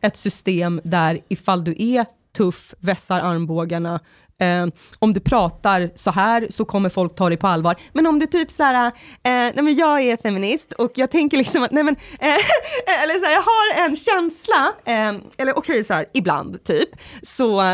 ett 0.01 0.17
system 0.17 0.81
där 0.83 1.19
ifall 1.29 1.63
du 1.63 1.75
är 1.77 2.05
tuff, 2.37 2.73
vässar 2.79 3.19
armbågarna, 3.19 3.99
eh, 4.41 4.65
om 4.99 5.13
du 5.13 5.19
pratar 5.19 5.89
så 5.95 6.11
här 6.11 6.47
så 6.49 6.65
kommer 6.65 6.89
folk 6.89 7.15
ta 7.15 7.29
dig 7.29 7.37
på 7.37 7.47
allvar. 7.47 7.75
Men 7.93 8.07
om 8.07 8.19
du 8.19 8.25
typ 8.25 8.51
så 8.51 8.63
här, 8.63 8.85
eh, 8.85 8.91
nej 9.23 9.61
men 9.61 9.75
jag 9.75 10.01
är 10.01 10.17
feminist 10.17 10.73
och 10.73 10.91
jag 10.95 11.11
tänker 11.11 11.37
liksom 11.37 11.63
att, 11.63 11.71
nej 11.71 11.83
men, 11.83 11.95
eh, 12.19 13.03
eller 13.03 13.19
så 13.19 13.25
här, 13.25 13.33
jag 13.33 13.41
har 13.41 13.85
en 13.85 13.95
känsla, 13.95 14.71
eh, 14.85 15.21
eller 15.37 15.57
okej 15.57 15.83
så 15.83 15.93
här, 15.93 16.05
ibland 16.13 16.63
typ, 16.63 16.89
så, 17.23 17.61
eh, 17.61 17.73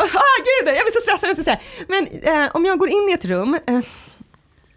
ah 0.00 0.36
gud, 0.44 0.68
jag 0.68 0.84
blir 0.84 0.92
så 0.92 1.00
stressad 1.00 1.28
när 1.28 1.36
jag 1.36 1.44
säga, 1.44 1.58
men 1.88 2.06
eh, 2.06 2.50
om 2.52 2.64
jag 2.64 2.78
går 2.78 2.88
in 2.88 3.08
i 3.10 3.12
ett 3.12 3.24
rum, 3.24 3.58
eh, 3.66 3.80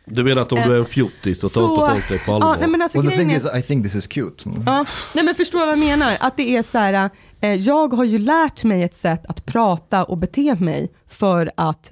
Du 0.06 0.24
menar 0.24 0.42
att 0.42 0.52
om 0.52 0.60
du 0.68 0.76
är 0.76 0.80
en 0.80 0.86
fjortis 0.86 1.40
så 1.40 1.50
tar 1.50 1.62
så, 1.62 1.70
inte 1.70 1.92
folk 1.92 2.10
dig 2.10 2.20
på 2.20 2.34
allvar? 2.34 2.50
ja, 2.50 2.56
nej 2.60 2.68
men 2.70 2.82
alltså 2.82 3.02
well, 3.02 3.12
the 3.12 3.18
thing 3.18 3.32
är, 3.32 3.38
is, 3.38 3.46
I 3.56 3.62
think 3.62 3.86
this 3.86 3.96
is 3.96 4.08
cute. 4.08 4.50
Ja, 4.66 4.86
nej 5.16 5.24
men 5.24 5.36
förstår 5.36 5.60
vad 5.60 5.70
jag 5.70 5.80
menar? 5.80 6.18
Att 6.20 6.38
det 6.38 6.56
är 6.58 6.64
så 6.64 6.78
här, 6.78 6.94
eh, 6.94 7.10
jag 7.42 7.94
har 7.94 8.04
ju 8.04 8.20
lärt 8.20 8.64
mig 8.64 8.84
ett 8.84 8.96
sätt 8.96 9.26
att 9.26 9.46
prata 9.46 10.04
och 10.04 10.18
bete 10.18 10.56
mig 10.60 10.92
för 11.08 11.52
att 11.58 11.92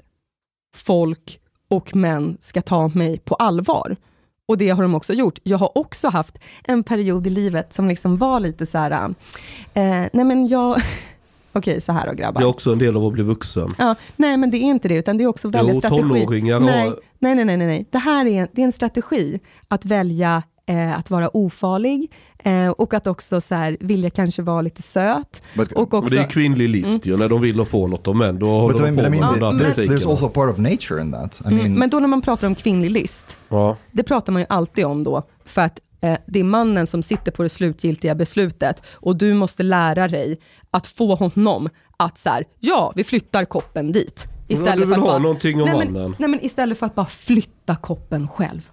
folk 0.76 1.40
och 1.68 1.96
män 1.96 2.38
ska 2.42 2.62
ta 2.62 2.88
mig 2.88 3.18
på 3.20 3.36
allvar. 3.36 3.96
Och 4.48 4.58
det 4.58 4.70
har 4.70 4.82
de 4.84 4.96
också 4.96 5.14
gjort. 5.14 5.40
Jag 5.44 5.58
har 5.58 5.78
också 5.78 6.10
haft 6.10 6.38
en 6.64 6.84
period 6.84 7.28
i 7.28 7.30
livet 7.30 7.74
som 7.74 7.88
liksom 7.88 8.18
var 8.18 8.40
lite 8.40 8.66
så 8.66 8.78
här, 8.78 8.92
eh, 8.92 9.84
nej 10.14 10.26
men 10.26 10.48
jag, 10.48 10.82
okej 11.52 11.82
så 11.82 11.92
här 11.92 12.08
då 12.08 12.14
grabbar. 12.14 12.42
Det 12.42 12.46
är 12.46 12.50
också 12.50 12.72
en 12.72 12.80
del 12.80 12.98
av 12.98 13.06
att 13.06 13.14
bli 13.14 13.24
vuxen. 13.24 13.70
Ja, 13.78 13.96
nej 14.16 14.38
men 14.38 14.52
det 14.52 14.58
är 14.58 14.62
inte 14.62 14.88
det, 14.88 14.96
utan 14.96 15.18
det 15.18 15.24
är 15.24 15.28
också 15.28 15.48
att 15.48 15.56
välja 15.56 15.74
Jo, 15.74 15.80
strategi. 15.80 16.02
tonåringar 16.02 16.60
har- 16.60 16.66
nej, 16.66 16.92
nej, 17.20 17.36
nej, 17.36 17.46
nej, 17.46 17.58
nej, 17.58 17.68
nej. 17.68 17.86
Det 17.92 17.98
här 17.98 18.26
är, 18.26 18.48
det 18.54 18.62
är 18.62 18.66
en 18.66 18.72
strategi 18.72 19.40
att 19.68 19.86
välja 19.86 20.44
eh, 20.66 21.00
att 21.00 21.10
vara 21.10 21.38
ofarlig 21.38 22.12
eh, 22.46 22.70
och 22.70 22.94
att 22.94 23.08
också 23.08 23.42
så 23.42 23.56
här, 23.56 23.78
vilja 23.80 24.10
kanske 24.10 24.42
vara 24.42 24.62
lite 24.62 24.82
söt. 24.82 25.42
But, 25.56 25.72
Och 25.72 25.94
Men 25.94 26.04
också, 26.04 26.16
det 26.16 26.22
är 26.22 26.30
kvinnlig 26.30 26.70
list 26.70 27.06
ju, 27.06 27.18
när 27.18 27.30
de 27.30 27.42
vill 27.42 27.66
få 27.66 27.88
något 27.88 28.08
av 28.08 28.16
män. 28.16 28.40
Då 28.40 28.48
håller 28.48 28.74
de 28.74 28.80
på 28.80 28.88
I 28.88 28.92
med 28.92 29.12
mean 29.12 29.60
there's, 29.60 30.10
also 30.10 30.30
part 30.30 30.52
of 30.52 30.58
nature 30.58 31.02
in 31.02 31.12
that. 31.12 31.42
I 31.42 31.54
mean, 31.54 31.60
mm, 31.60 31.74
men 31.80 31.90
då 31.90 32.00
när 32.00 32.08
man 32.08 32.22
pratar 32.22 32.48
om 32.48 32.56
kvinnlig 32.56 32.92
list, 32.92 33.38
Ja. 33.50 33.78
det 33.92 34.04
pratar 34.04 34.34
man 34.34 34.42
ju 34.42 34.46
alltid 34.50 34.86
om 34.86 35.04
då, 35.04 35.24
för 35.46 35.62
att 35.62 35.80
eh, 36.02 36.18
det 36.28 36.40
är 36.40 36.44
mannen 36.44 36.88
som 36.88 37.04
sitter 37.04 37.32
på 37.32 37.44
det 37.44 37.50
slutgiltiga 37.50 38.16
beslutet 38.16 38.82
och 38.94 39.16
du 39.16 39.34
måste 39.34 39.64
lära 39.64 40.08
dig 40.08 40.40
att 40.72 40.88
få 40.88 41.16
honom 41.16 41.70
att 41.98 42.18
så 42.18 42.30
här, 42.30 42.46
ja, 42.60 42.94
vi 42.96 43.04
flyttar 43.04 43.46
koppen 43.46 43.92
dit. 43.92 44.28
du 44.48 44.56
vill 44.56 44.66
för 44.66 44.82
att 44.92 44.98
ha 44.98 45.08
bara, 45.08 45.18
någonting 45.18 45.58
nej, 45.58 45.74
mannen. 45.74 45.94
Men, 45.94 46.16
nej, 46.20 46.30
men 46.30 46.46
istället 46.46 46.80
för 46.80 46.86
att 46.86 46.96
bara 46.96 47.06
flytta 47.06 47.76
koppen 47.76 48.28
själv. 48.28 48.70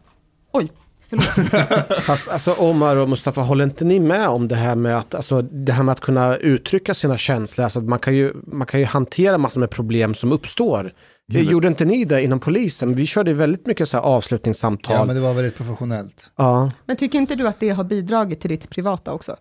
Oj. 0.53 0.73
Fast 2.01 2.29
alltså 2.29 2.53
Omar 2.53 2.97
och 2.97 3.09
Mustafa, 3.09 3.41
håller 3.41 3.65
inte 3.65 3.85
ni 3.85 4.01
med 4.01 4.29
om 4.29 4.49
det 4.49 4.55
här 4.55 4.75
med 4.75 4.97
att, 4.99 5.15
alltså, 5.15 5.43
det 5.43 5.73
här 5.73 5.83
med 5.83 5.93
att 5.93 6.01
kunna 6.01 6.37
uttrycka 6.37 6.95
sina 6.95 7.19
känslor? 7.19 7.65
Alltså, 7.65 7.81
man, 7.81 7.99
kan 7.99 8.15
ju, 8.17 8.33
man 8.47 8.67
kan 8.67 8.81
ju 8.81 8.87
hantera 8.87 9.39
massor 9.39 9.61
med 9.61 9.71
problem 9.71 10.15
som 10.15 10.33
uppstår. 10.33 10.93
Gjorde 11.29 11.69
inte 11.69 11.85
ni 11.85 12.05
det 12.05 12.23
inom 12.23 12.41
polisen? 12.41 12.95
Vi 12.95 13.07
körde 13.07 13.33
väldigt 13.33 13.67
mycket 13.67 13.89
så 13.89 13.97
här 13.97 14.05
avslutningssamtal. 14.05 14.97
Ja, 14.97 15.05
men 15.05 15.17
det 15.17 15.23
var 15.23 15.35
väldigt 15.35 15.57
professionellt. 15.57 16.31
ja. 16.37 16.71
Men 16.87 16.97
tycker 16.97 17.19
inte 17.19 17.35
du 17.35 17.49
att 17.49 17.61
det 17.61 17.71
har 17.71 17.85
bidragit 17.85 18.41
till 18.41 18.51
ditt 18.51 18.71
privata 18.71 19.13
också? 19.13 19.37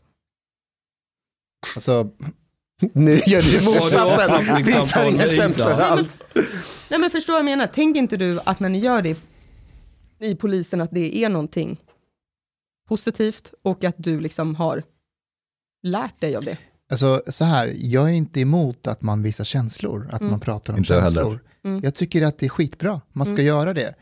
Alltså, 1.76 2.10
Nu 2.94 3.22
gör 3.26 3.42
du 3.42 3.52
det 3.52 3.66
motsatsen. 3.66 4.64
Visar 4.64 5.06
inga 5.06 5.28
känslor 5.28 5.72
alls. 5.72 6.24
Nej 6.90 7.00
men 7.00 7.10
förstår 7.10 7.34
vad 7.34 7.40
jag 7.40 7.46
menar, 7.46 7.68
tänker 7.68 8.00
inte 8.00 8.18
du 8.18 8.40
att 8.46 8.60
när 8.60 8.70
ni 8.70 8.80
gör 8.80 9.02
det 9.02 9.18
i 10.22 10.36
polisen 10.36 10.82
att 10.82 10.92
det 10.92 11.18
är 11.18 11.30
någonting 11.30 11.82
positivt 12.88 13.54
och 13.62 13.84
att 13.84 13.96
du 13.98 14.20
liksom 14.20 14.56
har 14.56 14.84
lärt 15.84 16.22
dig 16.22 16.36
av 16.36 16.44
det? 16.44 16.58
alltså, 16.92 17.22
så 17.28 17.46
här, 17.46 17.74
jag 17.78 18.10
är 18.10 18.14
inte 18.14 18.40
emot 18.42 18.88
att 18.88 19.02
man 19.02 19.24
visar 19.24 19.44
känslor, 19.44 20.10
att 20.12 20.22
man 20.22 20.40
pratar 20.40 20.74
om 20.74 20.80
Inte 20.80 20.88
känslor. 20.88 21.24
heller. 21.24 21.40
Mm. 21.64 21.84
Jag 21.84 21.96
tycker 21.96 22.26
att 22.26 22.38
det 22.38 22.46
är 22.46 22.50
skitbra, 22.50 23.02
man 23.14 23.28
ska 23.28 23.42
göra 23.42 23.74
det. 23.74 23.96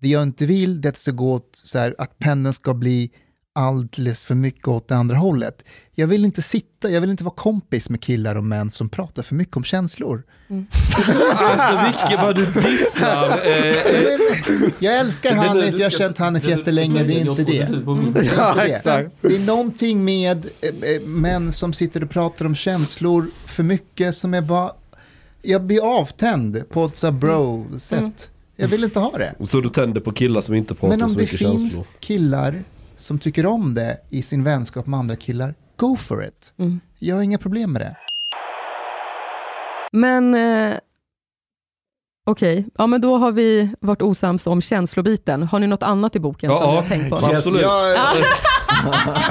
Det 0.00 0.08
jag 0.08 0.22
inte 0.22 0.46
vill 0.46 0.80
det 0.80 0.86
är 0.86 0.88
att 0.88 0.94
det 0.94 1.00
ska 1.00 1.12
gå 1.12 1.32
åt, 1.34 1.60
så 1.64 1.78
här, 1.78 1.94
att 1.98 2.18
pendeln 2.18 2.52
ska 2.52 2.74
bli 2.74 3.10
alldeles 3.52 4.24
för 4.24 4.34
mycket 4.34 4.68
åt 4.68 4.88
det 4.88 4.96
andra 4.96 5.16
hållet. 5.16 5.64
Jag 5.94 6.06
vill 6.06 6.24
inte 6.24 6.42
sitta, 6.42 6.90
jag 6.90 7.00
vill 7.00 7.10
inte 7.10 7.24
vara 7.24 7.34
kompis 7.34 7.90
med 7.90 8.00
killar 8.00 8.36
och 8.36 8.44
män 8.44 8.70
som 8.70 8.88
pratar 8.88 9.22
för 9.22 9.34
mycket 9.34 9.56
om 9.56 9.64
känslor. 9.64 10.22
Alltså 11.32 11.86
vilket 11.86 12.20
vad 12.22 12.36
du 12.36 12.46
dissar. 12.46 13.40
Eh, 13.44 13.66
Jag, 14.02 14.18
vet, 14.18 14.74
jag 14.78 14.98
älskar 14.98 15.34
Hanif, 15.34 15.74
jag 15.78 15.86
har 15.86 15.90
känt 15.98 16.18
Hanif 16.18 16.44
jättelänge, 16.48 17.04
det 17.04 17.20
är 17.20 17.20
inte 17.30 17.44
det. 17.44 17.52
Det 17.52 17.60
är 17.62 18.02
inte 18.06 18.30
Ja, 18.36 18.54
det. 18.54 18.62
exakt. 18.62 19.10
Det 19.20 19.36
är 19.36 19.40
någonting 19.46 20.04
med 20.04 20.46
eh, 20.60 20.90
eh, 20.90 21.00
män 21.02 21.52
som 21.52 21.72
sitter 21.72 22.02
och 22.04 22.10
pratar 22.10 22.44
om 22.44 22.54
känslor 22.54 23.30
för 23.46 23.62
mycket 23.62 24.14
som 24.14 24.34
är 24.34 24.42
bara... 24.42 24.72
Jag 25.42 25.62
blir 25.64 25.98
avtänd 26.00 26.62
på 26.70 26.84
ett 26.84 26.96
så 26.96 27.12
bro-sätt. 27.12 28.28
Jag 28.56 28.68
vill 28.68 28.84
inte 28.84 28.98
ha 29.00 29.18
det. 29.18 29.34
Så 29.48 29.60
du 29.60 29.68
tänder 29.68 30.00
på 30.00 30.12
killar 30.12 30.40
som 30.40 30.54
inte 30.54 30.74
pratar 30.74 30.96
Men 30.96 31.02
om 31.04 31.10
så 31.10 31.16
det 31.16 31.22
mycket 31.22 31.38
finns 31.38 31.62
känslor. 31.62 31.84
killar 32.00 32.62
som 33.00 33.18
tycker 33.18 33.46
om 33.46 33.74
det 33.74 34.00
i 34.10 34.22
sin 34.22 34.44
vänskap 34.44 34.86
med 34.86 34.98
andra 35.00 35.16
killar, 35.16 35.54
go 35.76 35.96
for 35.96 36.24
it. 36.24 36.52
Mm. 36.58 36.80
Jag 36.98 37.16
har 37.16 37.22
inga 37.22 37.38
problem 37.38 37.72
med 37.72 37.82
det. 37.82 37.96
Men 39.92 40.34
eh, 40.34 40.78
okej, 42.26 42.64
ja 42.78 42.86
men 42.86 43.00
då 43.00 43.16
har 43.16 43.32
vi 43.32 43.70
varit 43.80 44.02
osams 44.02 44.46
om 44.46 44.62
känslobiten. 44.62 45.42
Har 45.42 45.58
ni 45.58 45.66
något 45.66 45.82
annat 45.82 46.16
i 46.16 46.20
boken 46.20 46.50
Ja, 46.50 46.56
som 46.56 46.66
ni 46.66 46.74
ja. 46.74 46.80
har 46.80 46.88
tänkt 46.88 47.10
på? 47.10 47.16
Absolut. 47.36 47.66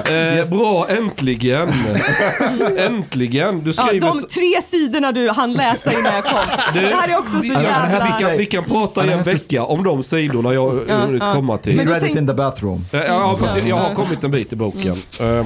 Eh, 0.10 0.50
bra, 0.50 0.88
äntligen. 0.90 1.70
äntligen. 2.78 3.64
Du 3.64 3.72
Ja, 3.78 3.84
skriver... 3.88 4.08
de 4.08 4.22
tre 4.22 4.62
sidorna 4.62 5.12
du 5.12 5.30
hann 5.30 5.54
läsa 5.54 5.92
innan 6.00 6.14
jag 6.14 6.24
kom. 6.24 6.40
Du, 6.74 6.80
Det 6.80 6.96
här 6.96 7.10
är 7.10 7.18
också 7.20 7.36
så 7.36 7.42
vi, 7.42 7.48
jävla... 7.50 8.06
vi, 8.18 8.24
kan, 8.24 8.38
vi 8.38 8.46
kan 8.46 8.64
prata 8.64 9.06
i 9.06 9.12
en 9.12 9.24
vecka 9.24 9.64
om 9.64 9.84
de 9.84 10.04
sidorna 10.04 10.54
jag 10.54 10.80
Ja, 10.88 10.96
hunnit 10.98 11.24
ja. 11.26 11.34
komma 11.34 11.58
till. 11.58 11.78
Då 11.78 11.84
read 11.94 12.04
it 12.04 12.16
in 12.16 12.28
the 12.28 12.34
bathroom. 12.34 12.86
Eh, 12.92 13.00
Ja, 13.08 13.38
fast 13.40 13.66
jag 13.66 13.76
har 13.76 13.96
kommit 13.96 14.24
en 14.24 14.32
bit 14.32 14.54
i 14.54 14.56
boken. 14.56 14.96
Eh, 15.20 15.46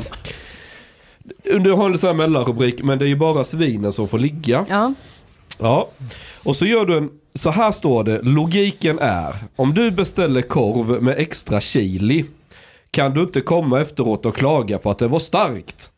Du 1.64 1.72
har 1.72 1.90
en 1.90 1.98
sån 1.98 2.08
här 2.08 2.14
mellanrubrik, 2.14 2.84
men 2.84 3.00
det 3.00 3.06
är 3.06 3.10
ju 3.10 3.16
bara 3.18 3.44
svinen 3.44 3.94
som 3.94 4.08
får 4.08 4.20
ligga. 4.20 4.66
Ja, 4.70 4.94
Ja, 5.60 5.90
och 6.44 6.56
så 6.56 6.66
gör 6.66 6.86
du 6.86 6.98
en, 6.98 7.10
så 7.34 7.52
här 7.52 7.72
står 7.72 8.04
det, 8.04 8.22
logiken 8.22 9.00
är, 9.00 9.36
om 9.56 9.74
du 9.74 9.92
beställer 9.92 10.42
korv 10.42 11.04
med 11.04 11.18
extra 11.18 11.60
chili 11.60 12.26
kan 12.92 13.14
du 13.14 13.22
inte 13.22 13.42
komma 13.42 13.82
efteråt 13.82 14.26
och 14.26 14.36
klaga 14.36 14.78
på 14.78 14.92
att 14.92 14.98
det 14.98 15.08
var 15.08 15.20
starkt. 15.20 15.92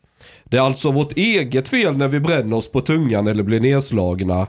Det 0.44 0.56
är 0.56 0.60
alltså 0.60 0.90
vårt 0.90 1.12
eget 1.12 1.68
fel 1.68 1.96
när 1.96 2.08
vi 2.08 2.20
bränner 2.20 2.56
oss 2.56 2.72
på 2.72 2.80
tungan 2.80 3.26
eller 3.26 3.42
blir 3.42 3.60
nedslagna. 3.60 4.46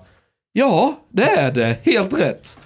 Ja, 0.53 0.99
det 1.09 1.23
är 1.23 1.51
det. 1.51 1.77
Helt 1.83 2.13
rätt. 2.13 2.57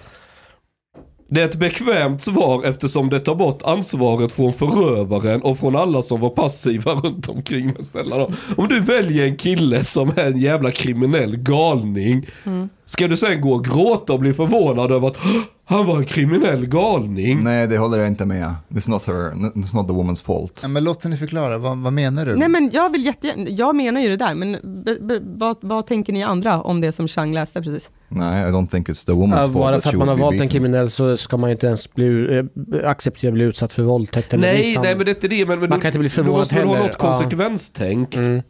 Det 1.28 1.40
är 1.40 1.44
ett 1.44 1.54
bekvämt 1.54 2.22
svar 2.22 2.64
eftersom 2.64 3.10
det 3.10 3.20
tar 3.20 3.34
bort 3.34 3.62
ansvaret 3.62 4.32
från 4.32 4.52
förövaren 4.52 5.42
och 5.42 5.58
från 5.58 5.76
alla 5.76 6.02
som 6.02 6.20
var 6.20 6.30
passiva 6.30 6.94
runt 7.04 7.28
omkring. 7.28 7.74
Snälla 7.80 8.18
då. 8.18 8.30
Om 8.56 8.68
du 8.68 8.80
väljer 8.80 9.24
en 9.24 9.36
kille 9.36 9.84
som 9.84 10.08
är 10.08 10.26
en 10.26 10.40
jävla 10.40 10.70
kriminell 10.70 11.36
galning. 11.36 12.26
Mm. 12.44 12.68
Ska 12.92 13.08
du 13.08 13.16
sen 13.16 13.40
gå 13.40 13.52
och 13.52 13.64
gråta 13.64 14.12
och 14.12 14.20
bli 14.20 14.34
förvånad 14.34 14.92
över 14.92 15.08
att 15.08 15.16
"Åh, 15.24 15.42
han 15.64 15.86
var 15.86 15.96
en 15.96 16.04
kriminell 16.04 16.66
galning? 16.66 17.44
Nej, 17.44 17.66
det 17.66 17.78
håller 17.78 17.98
jag 17.98 18.06
inte 18.06 18.24
med. 18.24 18.54
It's 18.68 18.90
not 18.90 19.04
her, 19.06 19.14
it's 19.14 19.74
not 19.76 19.88
the 19.88 19.94
woman's 19.94 20.24
fault. 20.24 20.58
Ja, 20.62 20.68
men 20.68 20.84
låt 20.84 21.04
henne 21.04 21.16
förklara, 21.16 21.58
vad, 21.58 21.78
vad 21.78 21.92
menar 21.92 22.26
du? 22.26 22.36
Nej 22.36 22.48
men 22.48 22.70
jag 22.72 22.92
vill 22.92 23.04
jättegärna, 23.06 23.44
jag 23.48 23.76
menar 23.76 24.00
ju 24.00 24.08
det 24.08 24.16
där, 24.16 24.34
men 24.34 24.52
be, 24.84 24.96
be, 25.00 25.20
vad, 25.24 25.56
vad 25.60 25.86
tänker 25.86 26.12
ni 26.12 26.22
andra 26.22 26.62
om 26.62 26.80
det 26.80 26.92
som 26.92 27.08
Chang 27.08 27.34
läste 27.34 27.62
precis? 27.62 27.90
Nej, 28.08 28.48
I 28.48 28.50
don't 28.52 28.66
think 28.70 28.88
it's 28.88 29.06
the 29.06 29.12
woman's 29.12 29.30
Ja, 29.36 29.38
fault 29.40 29.52
bara 29.54 29.80
för 29.80 29.88
att 29.88 29.94
man 29.94 30.08
har 30.08 30.16
valt 30.16 30.40
en 30.40 30.48
kriminell 30.48 30.90
så 30.90 31.16
ska 31.16 31.36
man 31.36 31.50
inte 31.50 31.66
ens 31.66 31.94
bli, 31.94 32.38
eh, 32.38 32.90
acceptera 32.90 33.28
att 33.28 33.34
bli 33.34 33.44
utsatt 33.44 33.72
för 33.72 33.82
våldtäkt 33.82 34.34
eller 34.34 34.52
Nej, 34.52 34.76
nej 34.82 34.96
men 34.96 35.04
det 35.06 35.10
är 35.10 35.14
inte 35.14 35.28
det. 35.28 35.46
Men, 35.46 35.60
men 35.60 35.68
Man 35.70 35.78
du, 35.78 35.82
kan 35.82 35.88
inte 35.88 35.98
bli 35.98 36.08
du 36.08 36.14
förvånad 36.14 36.38
måste 36.38 36.54
väl 36.54 36.66
ha 36.66 36.74
heller. 36.74 36.88
något 36.88 36.96
Ja. 37.02 37.10
konsekvenstänk. 37.12 38.14
Mm. 38.16 38.42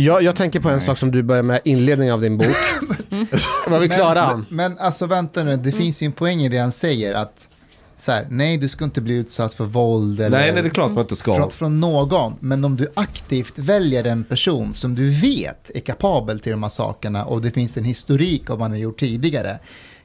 Jag, 0.00 0.22
jag 0.22 0.36
tänker 0.36 0.60
på 0.60 0.68
en 0.68 0.80
sak 0.80 0.98
som 0.98 1.10
du 1.10 1.22
börjar 1.22 1.42
med 1.42 1.60
inledningen 1.64 2.14
av 2.14 2.20
din 2.20 2.38
bok. 2.38 2.46
Var 3.68 3.80
vi 3.80 3.88
klara? 3.88 4.36
Men, 4.36 4.46
men 4.48 4.78
alltså 4.78 5.06
vänta 5.06 5.44
nu, 5.44 5.56
det 5.56 5.72
finns 5.72 6.02
ju 6.02 6.06
en 6.06 6.12
poäng 6.12 6.40
i 6.40 6.48
det 6.48 6.58
han 6.58 6.72
säger 6.72 7.14
att 7.14 7.48
så 7.98 8.12
här, 8.12 8.26
nej 8.30 8.56
du 8.56 8.68
ska 8.68 8.84
inte 8.84 9.00
bli 9.00 9.14
utsatt 9.14 9.54
för 9.54 9.64
våld 9.64 10.20
eller 10.20 10.38
Nej, 10.38 10.52
nej, 10.52 10.62
det 10.62 10.68
är 10.68 10.70
klart 10.70 10.90
man 10.90 11.02
inte 11.02 11.16
ska. 11.16 11.34
från, 11.34 11.50
från 11.50 11.80
någon. 11.80 12.36
Men 12.40 12.64
om 12.64 12.76
du 12.76 12.88
aktivt 12.94 13.58
väljer 13.58 14.04
en 14.04 14.24
person 14.24 14.74
som 14.74 14.94
du 14.94 15.20
vet 15.20 15.70
är 15.74 15.80
kapabel 15.80 16.40
till 16.40 16.52
de 16.52 16.62
här 16.62 16.70
sakerna 16.70 17.24
och 17.24 17.42
det 17.42 17.50
finns 17.50 17.76
en 17.76 17.84
historik 17.84 18.50
av 18.50 18.58
vad 18.58 18.64
han 18.64 18.70
har 18.70 18.78
gjort 18.78 19.00
tidigare. 19.00 19.58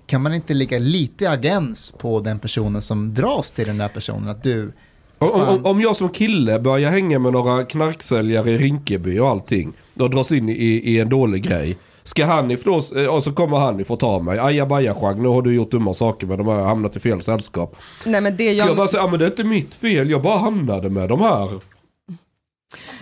Kan 0.07 0.21
man 0.21 0.33
inte 0.33 0.53
lägga 0.53 0.79
lite 0.79 1.29
agens 1.29 1.93
på 1.97 2.19
den 2.19 2.39
personen 2.39 2.81
som 2.81 3.13
dras 3.13 3.51
till 3.51 3.67
den 3.67 3.77
där 3.77 3.87
personen? 3.87 4.29
Att 4.29 4.43
du, 4.43 4.71
Om, 5.17 5.65
om, 5.65 5.81
jag 5.81 5.95
som 5.95 6.09
kille 6.09 6.59
börjar 6.59 6.91
hänga 6.91 7.19
med 7.19 7.33
några 7.33 7.63
knarksäljare 7.65 8.51
i 8.51 8.57
Rinkeby 8.57 9.19
och 9.19 9.27
allting. 9.29 9.73
Och 9.99 10.09
dras 10.09 10.31
in 10.31 10.49
i, 10.49 10.53
i 10.53 10.99
en 10.99 11.09
dålig 11.09 11.43
grej. 11.43 11.77
Ska 12.03 12.25
han 12.25 12.51
ifrån, 12.51 12.81
eh, 12.95 13.05
och 13.05 13.23
så 13.23 13.31
kommer 13.31 13.57
han 13.57 13.79
ifrån 13.79 13.97
ta 13.97 14.19
mig. 14.19 14.39
Ajabaja 14.39 14.95
Chang, 14.95 15.21
nu 15.21 15.27
har 15.27 15.41
du 15.41 15.53
gjort 15.53 15.71
dumma 15.71 15.93
saker 15.93 16.27
med 16.27 16.37
de 16.37 16.47
här, 16.47 16.63
hamnat 16.63 16.95
i 16.95 16.99
fel 16.99 17.23
sällskap. 17.23 17.75
Nej 18.05 18.21
men 18.21 18.37
det 18.37 18.55
Ska 18.55 18.67
jag, 18.67 18.77
bara 18.77 18.87
säga, 18.87 19.03
ja 19.03 19.09
men 19.09 19.19
det 19.19 19.25
är 19.25 19.29
inte 19.29 19.43
mitt 19.43 19.75
fel, 19.75 20.09
jag 20.09 20.21
bara 20.21 20.37
hamnade 20.37 20.89
med 20.89 21.09
de 21.09 21.21
här. 21.21 21.59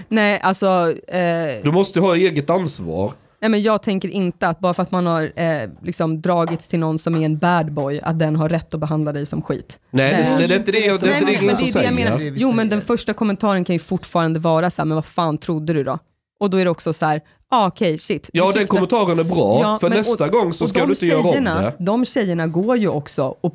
nej 0.08 0.40
alltså, 0.44 0.96
eh, 1.08 1.64
Du 1.64 1.72
måste 1.72 2.00
ha 2.00 2.16
eget 2.16 2.50
ansvar. 2.50 3.12
Nej 3.44 3.50
men 3.50 3.62
jag 3.62 3.84
tänker 3.84 4.10
inte 4.10 4.48
att 4.48 4.60
bara 4.60 4.74
för 4.74 4.84
att 4.84 4.92
man 4.92 5.06
har 5.06 5.32
eh, 5.36 5.70
liksom 5.82 6.22
dragits 6.22 6.68
till 6.68 6.80
någon 6.80 7.00
som 7.00 7.16
är 7.16 7.26
en 7.26 7.38
bad 7.38 7.72
boy, 7.74 8.00
att 8.04 8.20
den 8.20 8.36
har 8.36 8.50
rätt 8.50 8.74
att 8.74 8.80
behandla 8.80 9.12
dig 9.12 9.26
som 9.26 9.42
skit. 9.42 9.80
Nej, 9.92 10.12
det, 10.12 10.36
Nej. 10.38 10.48
det, 10.48 10.48
det 10.48 10.54
är 10.54 10.60
inte 10.60 10.72
det, 10.72 10.80
det, 10.80 11.12
Nej, 11.12 11.22
nej, 11.26 11.36
det 11.36 11.42
men 11.42 11.44
ingen 11.44 11.58
som 11.58 11.66
det 11.66 11.72
är 11.72 11.80
det 11.80 11.86
jag 11.86 11.94
menar. 11.96 12.18
Det 12.18 12.34
Jo 12.36 12.52
men 12.52 12.70
den 12.70 12.82
första 12.82 13.14
kommentaren 13.14 13.66
kan 13.66 13.76
ju 13.76 13.80
fortfarande 13.80 14.40
vara 14.40 14.70
så 14.70 14.82
här, 14.82 14.86
men 14.86 14.96
vad 14.96 15.06
fan 15.06 15.38
trodde 15.38 15.74
du 15.74 15.84
då? 15.84 16.00
Och 16.40 16.50
då 16.50 16.58
är 16.58 16.66
det 16.66 16.72
också 16.72 16.94
så 16.94 17.06
här, 17.06 17.22
ah, 17.50 17.68
okej 17.68 17.98
shit. 17.98 18.30
Du 18.34 18.40
Ja, 18.40 18.52
den 18.52 18.68
kommentaren 18.68 19.20
är 19.20 19.24
bra. 19.24 19.60
Ja, 19.62 19.78
för 19.82 19.90
men- 19.90 19.98
nästa 19.98 20.26
och- 20.26 20.32
gång 20.32 20.54
så 20.54 20.68
ska 20.68 20.86
du 20.86 20.92
inte 20.92 21.06
göra 21.06 21.20
om 21.38 21.44
det. 21.44 21.74
De 21.80 22.06
tjejerna 22.06 22.48
går 22.48 22.78
ju 22.78 22.88
också 22.88 23.36
och, 23.42 23.54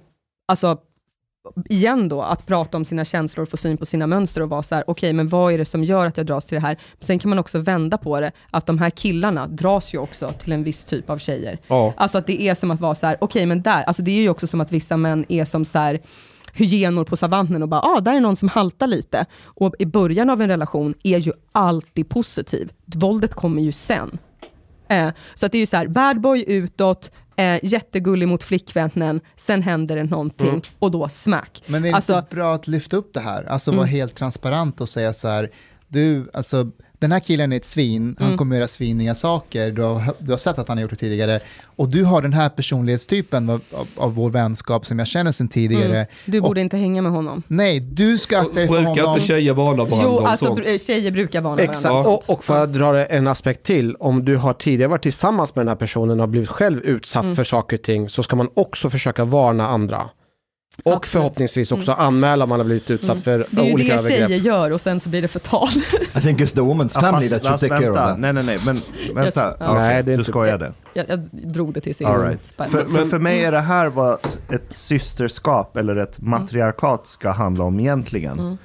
alltså, 0.49 0.77
igen 1.69 2.09
då, 2.09 2.23
att 2.23 2.47
prata 2.47 2.77
om 2.77 2.85
sina 2.85 3.05
känslor, 3.05 3.47
få 3.47 3.57
syn 3.57 3.77
på 3.77 3.87
sina 3.87 4.07
mönster 4.07 4.43
och 4.43 4.49
vara 4.49 4.63
så 4.63 4.75
här, 4.75 4.85
okej, 4.87 5.13
men 5.13 5.29
vad 5.29 5.53
är 5.53 5.59
det 5.59 5.65
som 5.65 5.85
gör 5.85 6.07
att 6.07 6.17
jag 6.17 6.27
dras 6.27 6.47
till 6.47 6.55
det 6.55 6.61
här? 6.61 6.77
Sen 7.01 7.19
kan 7.19 7.29
man 7.29 7.39
också 7.39 7.59
vända 7.59 7.99
på 7.99 8.21
det, 8.21 8.33
att 8.51 8.67
de 8.67 8.79
här 8.79 8.91
killarna 8.91 9.47
dras 9.47 9.95
ju 9.95 9.99
också 9.99 10.31
till 10.31 10.53
en 10.53 10.65
viss 10.65 10.85
typ 10.85 11.11
av 11.11 11.19
tjejer. 11.19 11.59
Ja. 11.67 11.95
Alltså 11.97 12.19
att 12.19 12.27
det 12.27 12.43
är 12.43 12.55
som 12.55 12.71
att 12.71 12.81
vara 12.81 12.95
så 12.95 13.07
här, 13.07 13.17
okej, 13.21 13.47
men 13.47 13.63
där, 13.63 13.83
alltså 13.83 14.03
det 14.03 14.11
är 14.11 14.23
ju 14.23 14.29
också 14.29 14.47
som 14.47 14.61
att 14.61 14.73
vissa 14.73 14.97
män 14.97 15.25
är 15.29 15.45
som 15.45 15.65
så 15.65 15.79
här, 15.79 16.01
hyenor 16.53 17.05
på 17.05 17.17
savannen 17.17 17.63
och 17.63 17.69
bara, 17.69 17.81
ah, 17.81 18.01
där 18.01 18.17
är 18.17 18.21
någon 18.21 18.37
som 18.37 18.49
haltar 18.49 18.87
lite. 18.87 19.27
Och 19.45 19.75
i 19.79 19.87
början 19.87 20.31
av 20.31 20.43
en 20.43 20.49
relation 20.49 20.95
är 21.03 21.19
ju 21.19 21.33
alltid 21.53 22.09
positiv. 22.09 22.73
Våldet 22.85 23.35
kommer 23.35 23.63
ju 23.63 23.73
sen. 23.73 24.19
Eh, 24.89 25.09
så 25.35 25.47
att 25.47 25.53
det 25.53 25.59
är 25.59 25.61
ju 25.61 25.67
så 25.67 25.77
här, 25.77 25.89
bad 25.89 26.21
boy 26.21 26.45
utåt, 26.47 27.11
eh, 27.39 27.59
jättegullig 27.63 28.29
mot 28.29 28.45
flickvännen, 28.45 29.21
sen 29.37 29.63
händer 29.63 29.97
det 29.97 30.05
någonting 30.05 30.49
Mm. 30.49 30.61
och 30.79 30.91
då 30.91 31.09
smack. 31.09 31.63
Men 31.67 31.85
är 31.85 31.89
det 31.89 31.95
Alltså- 31.95 32.19
inte 32.19 32.35
bra 32.35 32.55
att 32.55 32.69
lyfta 32.69 32.97
upp 32.97 33.15
det 33.15 33.21
här? 33.21 33.45
Alltså 33.45 33.71
Mm. 33.71 33.77
vara 33.79 33.87
helt 33.87 34.15
transparent 34.15 34.81
och 34.81 34.89
säga 34.89 35.13
så 35.13 35.29
här, 35.29 35.51
du, 35.89 36.31
alltså 36.35 36.71
den 37.01 37.13
här 37.13 37.21
killen 37.21 37.53
är 37.53 37.57
ett 37.57 37.65
svin, 37.65 38.17
han 38.19 38.27
Mm. 38.27 38.39
kommer 38.39 38.57
göra 38.57 38.69
sviniga 38.69 39.15
saker, 39.15 39.71
du 39.71 39.83
har, 39.83 40.03
du 40.19 40.33
har 40.33 40.39
sett 40.39 40.59
att 40.59 40.69
han 40.69 40.77
har 40.77 40.83
gjort 40.83 40.91
det 40.91 40.97
tidigare, 40.97 41.41
och 41.65 41.89
du 41.89 42.05
har 42.05 42.23
den 42.23 42.33
här 42.33 42.49
personlighetstypen 42.49 43.51
av, 43.51 43.61
av, 43.73 43.87
av 43.97 44.15
vår 44.15 44.31
vänskap 44.31 44.87
som 44.87 44.99
jag 44.99 45.09
känner 45.09 45.33
sedan 45.33 45.49
tidigare. 45.49 45.95
Mm. 45.95 46.07
Du 46.25 46.41
borde 46.41 46.61
inte 46.61 46.77
hänga 46.77 47.03
med 47.03 47.13
honom. 47.13 47.43
Nej, 47.49 47.81
du 47.81 48.19
ska 48.19 48.39
akta 48.39 48.53
dig 48.55 48.69
för 48.69 48.75
Brukar 48.75 49.03
honom. 49.03 49.15
inte 49.15 49.27
tjejer 49.27 49.53
varna 49.53 49.85
varandra 49.85 49.99
Jo, 50.05 50.19
alltså 50.27 50.45
sånt? 50.47 50.81
tjejer 50.83 51.11
brukar 51.11 51.41
varna 51.41 51.63
Exakt, 51.63 51.85
varandra. 51.85 52.11
och, 52.11 52.31
och 52.31 52.45
för 52.45 52.63
att 52.65 52.73
dra 52.75 53.07
en 53.07 53.27
aspekt 53.27 53.63
till, 53.67 53.95
om 54.01 54.25
du 54.25 54.37
har 54.37 54.53
tidigare 54.53 54.91
varit 54.91 55.03
tillsammans 55.03 55.55
med 55.57 55.61
den 55.61 55.69
här 55.69 55.77
personen 55.77 56.11
och 56.11 56.19
har 56.23 56.27
blivit 56.27 56.49
själv 56.49 56.81
utsatt 56.81 57.25
Mm. 57.25 57.37
för 57.37 57.45
saker 57.45 57.77
och 57.77 57.83
ting 57.83 58.09
så 58.09 58.23
ska 58.23 58.37
man 58.37 58.49
också 58.55 58.91
försöka 58.91 59.25
varna 59.25 59.69
andra. 59.69 60.11
Och 60.85 60.93
Absolut. 60.93 61.07
förhoppningsvis 61.23 61.73
också 61.73 61.93
anmäla 61.93 62.45
om 62.45 62.49
man 62.49 62.61
har 62.61 62.65
blivit 62.65 62.91
utsatt 62.91 63.21
för 63.21 63.35
Mm. 63.35 63.47
Det 63.51 63.61
är 63.61 63.65
ju 63.67 63.73
olika 63.75 63.93
det 63.97 64.03
tjejer 64.03 64.25
övergrepp. 64.25 64.45
gör 64.45 64.71
och 64.73 64.81
sen 64.81 65.01
så 65.01 65.09
blir 65.09 65.23
det 65.23 65.29
förtal. 65.29 65.69
I 66.17 66.21
think 66.21 66.41
it's 66.41 66.55
the 66.55 66.61
woman's 66.61 66.93
Ja, 66.95 67.01
family 67.01 67.29
fast- 67.29 67.45
that 67.45 67.61
should 67.61 67.71
take 67.71 67.83
care 67.83 67.91
of 67.91 67.97
that. 67.97 68.19
Nej, 68.19 68.33
nej, 68.33 68.45
nej, 68.47 68.59
men 68.67 68.77
vänta. 69.15 69.25
Yes. 69.49 69.57
Okej, 69.61 69.75
Nej, 69.75 70.03
det 70.03 70.13
är 70.13 70.17
du 70.17 70.25
skojade. 70.25 70.73
jag, 70.95 71.05
jag 71.09 71.19
drog 71.33 71.73
det 71.73 71.81
till 71.81 71.95
sin 71.95 72.07
All 72.07 72.21
right. 72.23 72.41
För, 72.57 72.67
för, 72.85 73.05
för 73.05 73.19
mig 73.19 73.45
är 73.45 73.53
det 73.53 73.61
här 73.61 73.89
vad 73.89 74.19
ett 74.51 74.67
systerskap 74.71 75.77
eller 75.77 75.97
ett 75.97 76.21
matriarkat 76.21 77.07
ska 77.07 77.31
handla 77.31 77.65
om 77.65 77.81
egentligen. 77.81 78.39
Mm. 78.39 78.57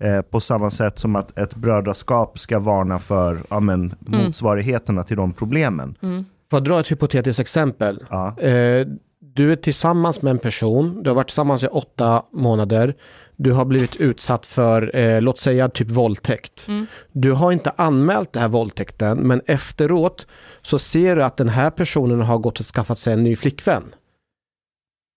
Eh, 0.00 0.22
på 0.22 0.40
samma 0.40 0.70
sätt 0.70 0.98
som 0.98 1.16
att 1.16 1.38
ett 1.38 1.54
brödraskap 1.54 2.38
ska 2.38 2.58
varna 2.58 2.98
för 2.98 3.40
ja, 3.50 3.60
men, 3.60 3.94
Mm. 4.06 4.24
motsvarigheterna 4.24 5.04
till 5.04 5.16
de 5.16 5.32
problemen. 5.32 5.94
Mm. 6.02 6.24
För 6.50 6.56
att 6.58 6.64
dra 6.64 6.80
ett 6.80 6.90
hypotetiskt 6.90 7.40
exempel. 7.40 8.04
Ja. 8.10 8.38
Eh, 8.40 8.86
du 9.34 9.52
är 9.52 9.56
tillsammans 9.56 10.22
med 10.22 10.30
en 10.30 10.38
person, 10.38 11.02
du 11.02 11.10
har 11.10 11.14
varit 11.14 11.28
tillsammans 11.28 11.62
i 11.62 11.66
åtta 11.66 12.22
månader, 12.32 12.94
du 13.36 13.52
har 13.52 13.64
blivit 13.64 13.96
utsatt 13.96 14.46
för, 14.46 14.96
eh, 14.96 15.20
låt 15.20 15.38
säga 15.38 15.68
typ 15.68 15.90
våldtäkt. 15.90 16.68
Mm. 16.68 16.86
Du 17.12 17.32
har 17.32 17.52
inte 17.52 17.72
anmält 17.76 18.32
den 18.32 18.42
här 18.42 18.48
våldtäkten, 18.48 19.18
men 19.18 19.42
efteråt 19.46 20.26
så 20.62 20.78
ser 20.78 21.16
du 21.16 21.24
att 21.24 21.36
den 21.36 21.48
här 21.48 21.70
personen 21.70 22.20
har 22.20 22.38
gått 22.38 22.60
och 22.60 22.66
skaffat 22.66 22.98
sig 22.98 23.12
en 23.12 23.24
ny 23.24 23.36
flickvän. 23.36 23.94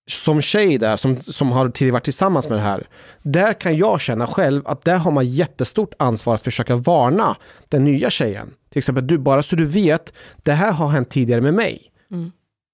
Som 0.10 0.42
tjej 0.42 0.78
där, 0.78 0.98
som, 0.98 1.22
som 1.22 1.52
har 1.52 1.70
tidigare 1.70 1.94
varit 1.94 2.04
tillsammans 2.04 2.50
med 2.50 2.58
den 2.58 2.66
här, 2.66 2.88
där 3.22 3.54
kan 3.54 3.78
jag 3.78 4.02
känna 4.02 4.28
själv 4.28 4.68
att 4.68 4.86
där 4.86 4.98
har 4.98 5.12
man 5.12 5.26
jättestort 5.26 5.94
ansvar 6.00 6.36
att 6.36 6.42
försöka 6.42 6.76
varna 6.76 7.38
den 7.70 7.86
nya 7.86 8.10
tjejen. 8.10 8.54
Till 8.70 8.80
exempel, 8.80 9.08
du, 9.08 9.18
bara 9.18 9.44
så 9.44 9.56
du 9.56 9.66
vet, 9.66 10.14
det 10.44 10.52
här 10.52 10.72
har 10.72 10.88
hänt 10.90 11.10
tidigare 11.10 11.42
med 11.42 11.54
mig. 11.54 11.92
Mm. 12.12 12.32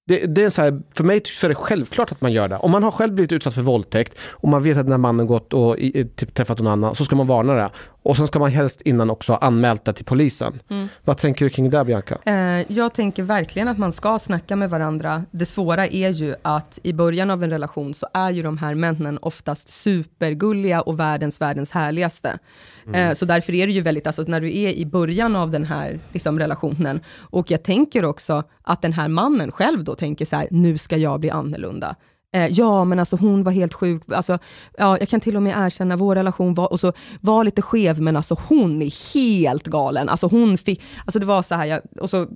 Det, 0.07 0.25
det 0.35 0.43
är 0.43 0.49
så 0.49 0.61
här, 0.61 0.81
för 0.95 1.03
mig 1.03 1.21
så 1.25 1.47
är 1.47 1.49
det 1.49 1.55
självklart 1.55 2.11
att 2.11 2.21
man 2.21 2.31
gör 2.33 2.47
det. 2.47 2.57
Om 2.57 2.71
man 2.71 2.83
har 2.83 2.91
själv 2.91 3.13
blivit 3.13 3.31
utsatt 3.31 3.53
för 3.53 3.61
våldtäkt 3.61 4.13
och 4.31 4.49
man 4.49 4.63
vet 4.63 4.77
att 4.77 4.83
den 4.83 4.91
här 4.91 4.97
mannen 4.97 5.27
gått 5.27 5.53
och 5.53 5.77
i, 5.77 5.99
i- 5.99 6.05
typ, 6.05 6.33
träffat 6.33 6.57
någon 6.59 6.67
annan 6.67 6.95
så 6.95 7.05
ska 7.05 7.15
man 7.15 7.27
varna 7.27 7.53
det. 7.53 7.69
Och 8.03 8.17
sen 8.17 8.27
ska 8.27 8.39
man 8.39 8.51
helst 8.51 8.81
innan 8.81 9.09
också 9.09 9.31
ha 9.31 9.39
anmält 9.39 9.85
det 9.85 9.93
till 9.93 10.05
polisen. 10.05 10.59
Mm. 10.69 10.87
Vad 11.05 11.17
tänker 11.17 11.45
du 11.45 11.49
kring 11.49 11.69
det 11.69 11.85
Bianca? 11.85 12.17
Eh, 12.25 12.71
jag 12.71 12.93
tänker 12.93 13.23
verkligen 13.23 13.67
att 13.67 13.77
man 13.77 13.91
ska 13.91 14.19
snacka 14.19 14.55
med 14.55 14.69
varandra. 14.69 15.23
Det 15.31 15.45
svåra 15.45 15.87
är 15.87 16.09
ju 16.09 16.35
att 16.41 16.79
i 16.83 16.93
början 16.93 17.29
av 17.29 17.43
en 17.43 17.49
relation 17.49 17.93
så 17.93 18.07
är 18.13 18.29
ju 18.29 18.43
de 18.43 18.57
här 18.57 18.75
männen 18.75 19.19
oftast 19.21 19.69
supergulliga 19.69 20.81
och 20.81 20.99
världens, 20.99 21.41
världens 21.41 21.71
härligaste. 21.71 22.39
Eh, 22.93 23.13
så 23.13 23.25
därför 23.25 23.53
är 23.53 23.67
det 23.67 23.73
ju 23.73 23.81
väldigt, 23.81 24.07
alltså 24.07 24.23
när 24.27 24.41
du 24.41 24.57
är 24.57 24.73
i 24.73 24.85
början 24.85 25.35
av 25.35 25.51
den 25.51 25.65
här 25.65 25.99
liksom, 26.11 26.39
relationen, 26.39 27.01
och 27.17 27.51
jag 27.51 27.63
tänker 27.63 28.05
också 28.05 28.43
att 28.63 28.81
den 28.81 28.93
här 28.93 29.07
mannen 29.07 29.51
själv 29.51 29.83
då 29.83 29.95
tänker 29.95 30.25
så 30.25 30.35
här, 30.35 30.47
nu 30.51 30.77
ska 30.77 30.97
jag 30.97 31.19
bli 31.19 31.29
annorlunda. 31.29 31.95
Eh, 32.33 32.47
ja, 32.47 32.83
men 32.83 32.99
alltså 32.99 33.15
hon 33.15 33.43
var 33.43 33.51
helt 33.51 33.73
sjuk. 33.73 34.01
Alltså, 34.07 34.39
ja, 34.77 34.97
jag 34.99 35.09
kan 35.09 35.19
till 35.19 35.35
och 35.35 35.43
med 35.43 35.55
erkänna 35.57 35.95
vår 35.95 36.15
relation 36.15 36.53
var, 36.53 36.71
och 36.71 36.79
så 36.79 36.93
var 37.21 37.43
lite 37.43 37.61
skev, 37.61 38.01
men 38.01 38.15
alltså 38.17 38.37
hon 38.47 38.81
är 38.81 39.13
helt 39.13 39.67
galen. 39.67 40.09
Alltså 40.09 40.27
hon 40.27 40.57
fick, 40.57 40.81
alltså 41.05 41.19
det 41.19 41.25
var 41.25 41.43
så 41.43 41.55
här, 41.55 41.65
jag, 41.65 41.81
och 41.99 42.09
så, 42.09 42.27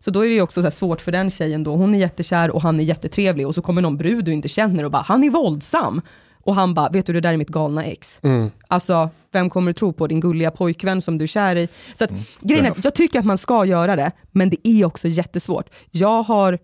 så 0.00 0.10
då 0.10 0.24
är 0.24 0.28
det 0.28 0.34
ju 0.34 0.42
också 0.42 0.70
svårt 0.70 1.00
för 1.00 1.12
den 1.12 1.30
tjejen 1.30 1.64
då. 1.64 1.76
Hon 1.76 1.94
är 1.94 1.98
jättekär 1.98 2.50
och 2.50 2.62
han 2.62 2.80
är 2.80 2.84
jättetrevlig 2.84 3.46
och 3.46 3.54
så 3.54 3.62
kommer 3.62 3.82
någon 3.82 3.96
brud 3.96 4.24
du 4.24 4.32
inte 4.32 4.48
känner 4.48 4.84
och 4.84 4.90
bara, 4.90 5.02
han 5.02 5.24
är 5.24 5.30
våldsam. 5.30 6.00
Och 6.44 6.54
han 6.54 6.74
bara, 6.74 6.88
vet 6.88 7.06
du 7.06 7.12
det 7.12 7.20
där 7.20 7.32
är 7.32 7.36
mitt 7.36 7.48
galna 7.48 7.84
ex. 7.84 8.20
Alltså, 8.68 9.10
vem 9.32 9.50
kommer 9.50 9.72
du 9.72 9.74
tro 9.74 9.92
på? 9.92 10.06
Din 10.06 10.20
gulliga 10.20 10.50
pojkvän 10.50 11.02
som 11.02 11.18
du 11.18 11.22
är 11.22 11.26
kär 11.28 11.56
i? 11.56 11.68
Så 11.94 12.04
att, 12.04 12.10
grejen 12.40 12.66
är 12.66 12.72
jag 12.84 12.94
tycker 12.94 13.18
att 13.18 13.24
man 13.24 13.38
ska 13.38 13.64
göra 13.64 13.96
det, 13.96 14.12
men 14.30 14.50
det 14.50 14.68
är 14.68 14.84
också 14.84 15.08
jättesvårt. 15.08 15.70
Jag 15.90 16.22
har, 16.22 16.58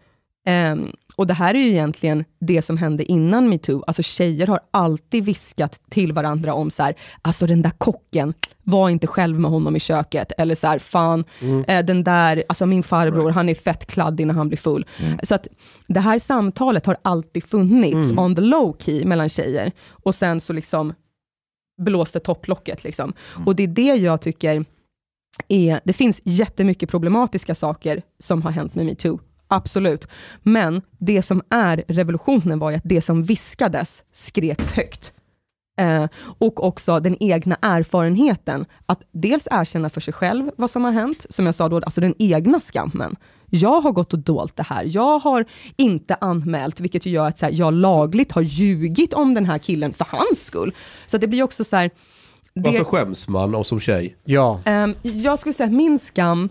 ehm, 0.47 0.93
och 1.19 1.27
det 1.27 1.35
här 1.35 1.55
är 1.55 1.59
ju 1.59 1.69
egentligen 1.71 2.25
det 2.41 2.63
som 2.63 2.77
hände 2.77 3.05
innan 3.05 3.49
metoo. 3.49 3.85
Alltså 3.87 4.03
tjejer 4.03 4.47
har 4.47 4.61
alltid 4.71 5.25
viskat 5.25 5.81
till 5.91 6.13
varandra 6.13 6.55
om 6.55 6.71
så 6.71 6.83
här, 6.83 6.95
alltså 7.23 7.47
den 7.47 7.63
där 7.63 7.71
kocken, 7.71 8.35
var 8.63 8.91
inte 8.91 9.07
själv 9.07 9.41
med 9.41 9.51
honom 9.51 9.77
i 9.77 9.81
köket. 9.81 10.33
Eller 10.39 10.55
så 10.55 10.67
här, 10.67 10.79
fan, 10.79 11.25
Mm. 11.43 11.65
eh, 11.69 11.85
den 11.85 12.05
där, 12.05 12.45
alltså 12.49 12.67
min 12.67 12.83
farbror, 12.83 13.31
han 13.31 13.49
är 13.49 13.55
fett 13.55 13.87
kladdig 13.87 14.27
när 14.27 14.35
han 14.35 14.49
blir 14.49 14.59
full. 14.59 14.87
Mm. 15.03 15.19
Så 15.23 15.35
att 15.35 15.49
det 15.87 16.01
här 16.01 16.19
samtalet 16.19 16.87
har 16.87 16.97
alltid 17.03 17.45
funnits 17.45 18.11
Mm. 18.11 18.19
on 18.19 18.35
the 18.35 18.41
low 18.41 18.77
key 18.79 19.05
mellan 19.05 19.29
tjejer. 19.29 19.73
Och 19.91 20.15
sen 20.15 20.41
så 20.41 20.53
liksom 20.53 20.95
blåste 21.83 22.21
topplocket. 22.21 22.85
Liksom. 22.85 23.13
Och 23.47 23.57
det 23.57 23.63
är 23.63 23.69
det 23.69 23.95
jag 23.95 24.21
tycker 24.21 24.65
är, 25.49 25.81
det 25.85 25.93
finns 25.93 26.21
jättemycket 26.25 26.91
problematiska 26.91 27.55
saker 27.55 28.03
som 28.19 28.43
har 28.43 28.51
hänt 28.51 28.75
med 28.75 28.87
metoo. 28.87 29.19
Absolut. 29.49 30.09
Men 30.43 30.83
det 30.99 31.23
som 31.23 31.43
är 31.51 31.85
revolutionen 31.89 32.59
var 32.59 32.71
ju 32.71 32.77
att 32.77 32.83
det 32.85 33.01
som 33.01 33.23
viskades 33.23 34.03
skreks 34.13 34.73
högt. 34.73 35.13
Eh, 35.81 36.07
och 36.39 36.65
också 36.65 37.01
den 37.01 37.17
egna 37.23 37.57
erfarenheten, 37.63 38.67
att 38.87 39.03
dels 39.13 39.49
erkänna 39.51 39.91
för 39.91 40.01
sig 40.01 40.15
själv 40.15 40.51
vad 40.57 40.71
som 40.71 40.85
har 40.85 40.93
hänt, 40.93 41.27
som 41.31 41.47
jag 41.47 41.55
sa 41.55 41.69
då, 41.69 41.77
alltså 41.77 42.01
den 42.01 42.15
egna 42.19 42.61
skammen. 42.61 43.17
Jag 43.51 43.81
har 43.81 43.93
gått 43.93 44.13
och 44.13 44.19
dolt 44.19 44.57
det 44.57 44.63
här, 44.63 44.83
jag 44.87 45.19
har 45.19 45.45
inte 45.77 46.15
anmält, 46.21 46.81
vilket 46.81 47.07
gör 47.07 47.27
att 47.29 47.39
så 47.39 47.47
här, 47.47 47.53
jag 47.53 47.75
lagligt 47.75 48.33
har 48.33 48.43
ljugit 48.43 49.13
om 49.15 49.35
den 49.35 49.45
här 49.47 49.59
killen 49.59 49.93
för 49.93 50.07
hans 50.11 50.45
skull. 50.45 50.75
Så 51.07 51.17
att 51.17 51.21
det 51.21 51.27
blir 51.29 51.43
också 51.43 51.65
så 51.65 51.77
här, 51.77 51.91
det- 52.55 52.61
Varför 52.61 52.85
skäms 52.85 53.29
man 53.29 53.55
och 53.55 53.67
som 53.67 53.81
tjej? 53.81 54.17
Ja, 54.25 54.61
Ehm, 54.65 54.95
jag 55.03 55.39
skulle 55.39 55.53
säga 55.53 55.67
att 55.67 55.73
min 55.73 55.99
skam 55.99 56.49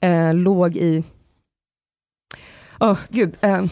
eh, 0.00 0.34
låg 0.34 0.76
i... 0.76 1.04
Åh, 2.80 2.98
gud. 3.08 3.36
ehm, 3.40 3.68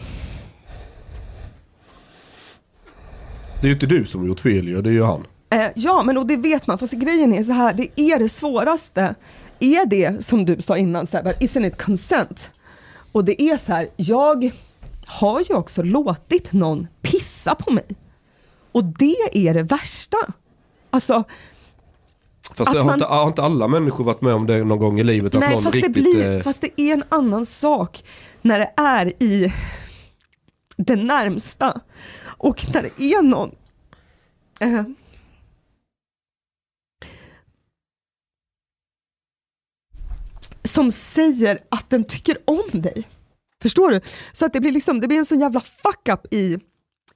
Det 3.61 3.65
är 3.65 3.67
ju 3.67 3.73
inte 3.73 3.85
du 3.85 4.05
som 4.05 4.21
har 4.21 4.27
gjort 4.27 4.39
fel 4.39 4.67
ju, 4.67 4.81
det 4.81 4.89
är 4.89 4.93
ju 4.93 5.03
han. 5.03 5.25
eh, 5.49 5.67
ja, 5.75 6.03
men 6.03 6.17
och 6.17 6.27
det 6.27 6.37
vet 6.37 6.67
man. 6.67 6.77
Fast 6.77 6.93
grejen 6.93 7.33
är 7.33 7.43
så 7.43 7.51
här, 7.51 7.73
det 7.73 8.01
är 8.01 8.19
det 8.19 8.29
svåraste. 8.29 9.15
Är 9.59 9.85
det, 9.85 10.25
som 10.25 10.45
du 10.45 10.61
sa 10.61 10.77
innan, 10.77 11.07
så 11.07 11.17
här, 11.17 11.33
isn't 11.33 11.67
it 11.67 11.81
consent? 11.81 12.49
Och 13.11 13.25
det 13.25 13.41
är 13.41 13.57
så 13.57 13.71
här, 13.73 13.89
jag 13.95 14.51
har 15.05 15.39
ju 15.49 15.53
också 15.55 15.83
låtit 15.83 16.53
någon 16.53 16.87
pissa 17.01 17.55
på 17.55 17.71
mig. 17.73 17.85
Och 18.71 18.83
det 18.83 19.15
är 19.33 19.53
det 19.53 19.63
värsta. 19.63 20.17
Alltså, 20.89 21.23
Fast 22.47 22.61
Att 22.61 22.77
har, 22.77 22.85
man- 22.85 22.93
inte, 22.93 23.05
har 23.05 23.27
inte 23.27 23.41
alla 23.43 23.67
människor 23.67 24.03
varit 24.03 24.21
med 24.21 24.33
om 24.33 24.47
det 24.47 24.63
någon 24.63 24.79
gång 24.79 24.99
i 24.99 25.03
livet? 25.03 25.35
Att 25.35 25.41
Nej, 25.41 25.53
någon 25.53 25.63
fast 25.63 25.73
det, 25.73 25.77
riktigt... 25.77 25.93
blir, 25.93 26.35
eh, 26.35 26.41
fast 26.41 26.61
det 26.61 26.81
är 26.81 26.93
en 26.93 27.03
annan 27.09 27.45
sak 27.45 28.03
när 28.41 28.59
det 28.59 28.73
är 28.77 29.23
i 29.23 29.53
det 30.77 30.95
närmsta 30.95 31.81
och 32.25 32.65
när 32.73 32.81
det 32.81 33.03
är 33.03 33.21
någon 33.21 33.51
eh, 34.59 34.83
som 40.63 40.91
säger 40.91 41.63
att 41.69 41.89
den 41.89 42.03
tycker 42.03 42.37
om 42.45 42.81
dig. 42.81 43.07
Förstår 43.61 43.91
du? 43.91 44.01
Så 44.33 44.45
att 44.45 44.53
det 44.53 44.59
blir, 44.59 44.71
liksom, 44.71 44.99
det 45.01 45.07
blir 45.07 45.17
en 45.17 45.25
sån 45.25 45.39
jävla 45.39 45.59
fuck-up 45.59 46.33
i, 46.33 46.57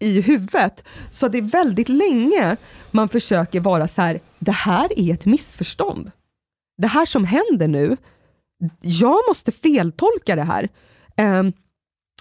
i 0.03 0.21
huvudet. 0.21 0.83
Så 1.11 1.27
det 1.27 1.37
är 1.37 1.41
väldigt 1.41 1.89
länge 1.89 2.57
man 2.91 3.09
försöker 3.09 3.59
vara 3.59 3.87
så 3.87 4.01
här, 4.01 4.19
det 4.39 4.51
här 4.51 4.99
är 4.99 5.13
ett 5.13 5.25
missförstånd. 5.25 6.11
Det 6.77 6.87
här 6.87 7.05
som 7.05 7.25
händer 7.25 7.67
nu, 7.67 7.97
jag 8.81 9.17
måste 9.27 9.51
feltolka 9.51 10.35
det 10.35 10.43
här. 10.43 10.69
Um, 11.17 11.53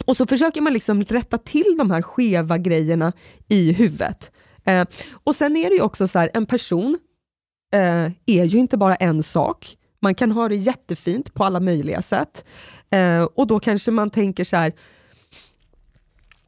och 0.06 0.16
så 0.16 0.26
försöker 0.26 0.60
man 0.60 0.72
liksom 0.72 1.02
rätta 1.02 1.38
till 1.38 1.74
de 1.78 1.90
här 1.90 2.02
skeva 2.02 2.58
grejerna 2.58 3.12
i 3.48 3.72
huvudet. 3.72 4.32
Ehm, 4.64 4.86
och 5.24 5.36
sen 5.36 5.56
är 5.56 5.70
det 5.70 5.74
ju 5.74 5.82
också 5.82 6.08
så 6.08 6.18
här, 6.18 6.30
en 6.34 6.46
person 6.46 6.98
eh, 7.74 8.10
är 8.26 8.44
ju 8.44 8.58
inte 8.58 8.76
bara 8.76 8.96
en 8.96 9.22
sak. 9.22 9.76
Man 10.00 10.14
kan 10.14 10.32
ha 10.32 10.48
det 10.48 10.56
jättefint 10.56 11.34
på 11.34 11.44
alla 11.44 11.60
möjliga 11.60 12.02
sätt. 12.02 12.44
Eh, 12.90 13.22
och 13.22 13.46
då 13.46 13.60
kanske 13.60 13.90
man 13.90 14.10
tänker 14.10 14.44
så 14.44 14.56
här, 14.56 14.72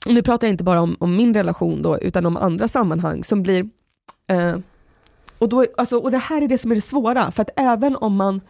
nu 0.07 0.23
pratar 0.23 0.47
jag 0.47 0.53
inte 0.53 0.65
bara 0.65 0.81
om, 0.81 0.97
om 1.01 1.17
min 1.17 1.35
relation 1.35 1.83
då, 1.83 1.99
utan 1.99 2.27
om 2.27 2.37
andra 2.37 2.69
sammanhang 2.69 3.25
som 3.25 3.43
blir 3.43 3.69
eh, 4.31 4.57
och, 5.39 5.49
då, 5.49 5.67
alltså, 5.77 5.99
och 5.99 6.11
det 6.11 6.19
här 6.19 6.43
är 6.43 6.49
det 6.49 6.59
som 6.59 6.71
är 6.71 6.75
det 6.75 6.81
svåra, 6.81 7.31
för 7.31 7.43
att 7.43 7.51
även 7.57 7.97
om 7.97 8.17
man 8.17 8.41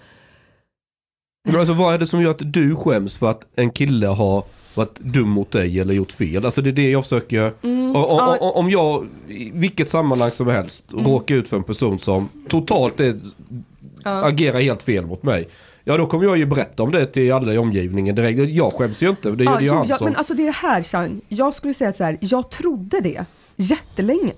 Men 1.49 1.57
alltså 1.57 1.75
vad 1.75 1.95
är 1.95 1.99
det 1.99 2.07
som 2.07 2.23
gör 2.23 2.31
att 2.31 2.53
du 2.53 2.77
skäms 2.77 3.17
för 3.17 3.31
att 3.31 3.43
en 3.55 3.71
kille 3.71 4.07
har 4.07 4.45
varit 4.75 5.01
dum 5.01 5.29
mot 5.29 5.51
dig 5.51 5.81
eller 5.81 5.95
gjort 5.95 6.13
fel? 6.13 6.45
Alltså 6.45 6.63
det 6.63 6.71
är 6.71 6.73
det 6.73 6.91
jag 6.91 7.05
försöker... 7.05 7.53
Mm. 7.63 7.93
ja. 7.95 8.37
och, 8.41 8.57
om 8.57 8.71
jag 8.71 9.07
i 9.29 9.51
vilket 9.55 9.91
sammanhang 9.91 10.31
som 10.31 10.47
helst 10.47 10.85
råkar 10.89 11.35
ut 11.35 11.49
för 11.49 11.57
en 11.57 11.65
person 11.65 11.99
som 11.99 12.29
totalt 12.49 13.01
är, 13.01 13.21
Ja. 14.05 14.25
agerar 14.25 14.61
helt 14.61 14.83
fel 14.83 15.07
mot 15.07 15.23
mig. 15.23 15.49
Ja 15.87 15.97
då 15.97 16.07
kommer 16.07 16.25
jag 16.25 16.37
ju 16.37 16.47
berätta 16.47 16.83
om 16.83 16.93
det 16.93 17.07
till 17.07 17.33
alla 17.33 17.53
i 17.53 17.59
omgivningen 17.59 18.15
direkt. 18.15 18.39
Jag 18.55 18.73
skäms 18.73 19.03
ju 19.03 19.09
inte, 19.11 19.31
det 19.31 19.45
Ja, 19.45 19.61
ju 19.61 19.67
jo, 19.67 19.75
han 19.75 19.87
som... 19.87 20.05
men 20.05 20.17
alltså 20.17 20.35
det 20.35 20.43
är 20.43 20.47
det 20.47 20.53
här 20.53 20.83
Chang, 20.83 21.21
jag 21.29 21.55
skulle 21.55 21.75
säga 21.75 21.93
så 21.93 22.05
här, 22.05 22.19
jag 22.21 22.51
trodde 22.51 23.01
det 23.01 23.25
jättelänge 23.57 24.33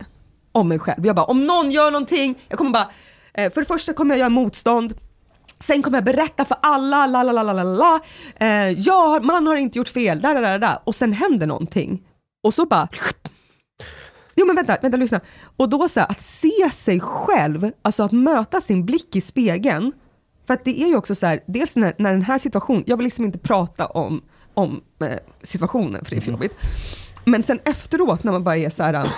om 0.52 0.68
mig 0.68 0.78
själv. 0.78 1.06
Jag 1.06 1.16
bara, 1.16 1.26
om 1.26 1.46
någon 1.46 1.70
gör 1.70 1.90
någonting, 1.90 2.38
jag 2.48 2.58
kommer 2.58 2.70
bara, 2.70 2.90
eh, 3.34 3.52
för 3.52 3.60
det 3.60 3.66
första 3.66 3.92
kommer 3.92 4.14
jag 4.14 4.18
göra 4.18 4.28
motstånd, 4.28 4.94
sen 5.58 5.82
kommer 5.82 5.96
jag 5.96 6.04
berätta 6.04 6.44
för 6.44 6.56
alla, 6.62 7.06
la 7.06 7.22
la 7.22 7.42
la 7.42 7.52
la 7.52 7.62
la 7.62 8.00
eh, 8.36 8.70
ja, 8.70 9.20
man 9.22 9.46
har 9.46 9.56
inte 9.56 9.78
gjort 9.78 9.88
fel, 9.88 10.20
där, 10.20 10.34
där, 10.34 10.58
där, 10.58 10.78
och 10.84 10.94
sen 10.94 11.12
händer 11.12 11.46
någonting. 11.46 12.02
Och 12.42 12.54
så 12.54 12.66
bara, 12.66 12.88
Jo 14.36 14.46
men 14.46 14.56
vänta, 14.56 14.76
vänta 14.82 14.96
lyssna. 14.96 15.20
Och 15.56 15.68
då 15.68 15.88
så 15.88 16.00
här, 16.00 16.10
att 16.10 16.20
se 16.20 16.70
sig 16.72 17.00
själv, 17.00 17.70
alltså 17.82 18.02
att 18.02 18.12
möta 18.12 18.60
sin 18.60 18.84
blick 18.86 19.16
i 19.16 19.20
spegeln. 19.20 19.92
För 20.46 20.54
att 20.54 20.64
det 20.64 20.82
är 20.82 20.88
ju 20.88 20.96
också 20.96 21.14
så 21.14 21.26
här, 21.26 21.40
dels 21.46 21.76
när, 21.76 21.94
när 21.98 22.12
den 22.12 22.22
här 22.22 22.38
situationen, 22.38 22.84
jag 22.86 22.96
vill 22.96 23.04
liksom 23.04 23.24
inte 23.24 23.38
prata 23.38 23.86
om, 23.86 24.22
om 24.54 24.82
eh, 25.00 25.16
situationen 25.42 26.04
för 26.04 26.10
det 26.10 26.16
är 26.16 26.20
för 26.20 26.30
jobbigt. 26.30 26.52
Men 27.24 27.42
sen 27.42 27.60
efteråt 27.64 28.24
när 28.24 28.32
man 28.32 28.44
bara 28.44 28.56
är 28.56 28.70
så 28.70 28.82
här, 28.82 29.08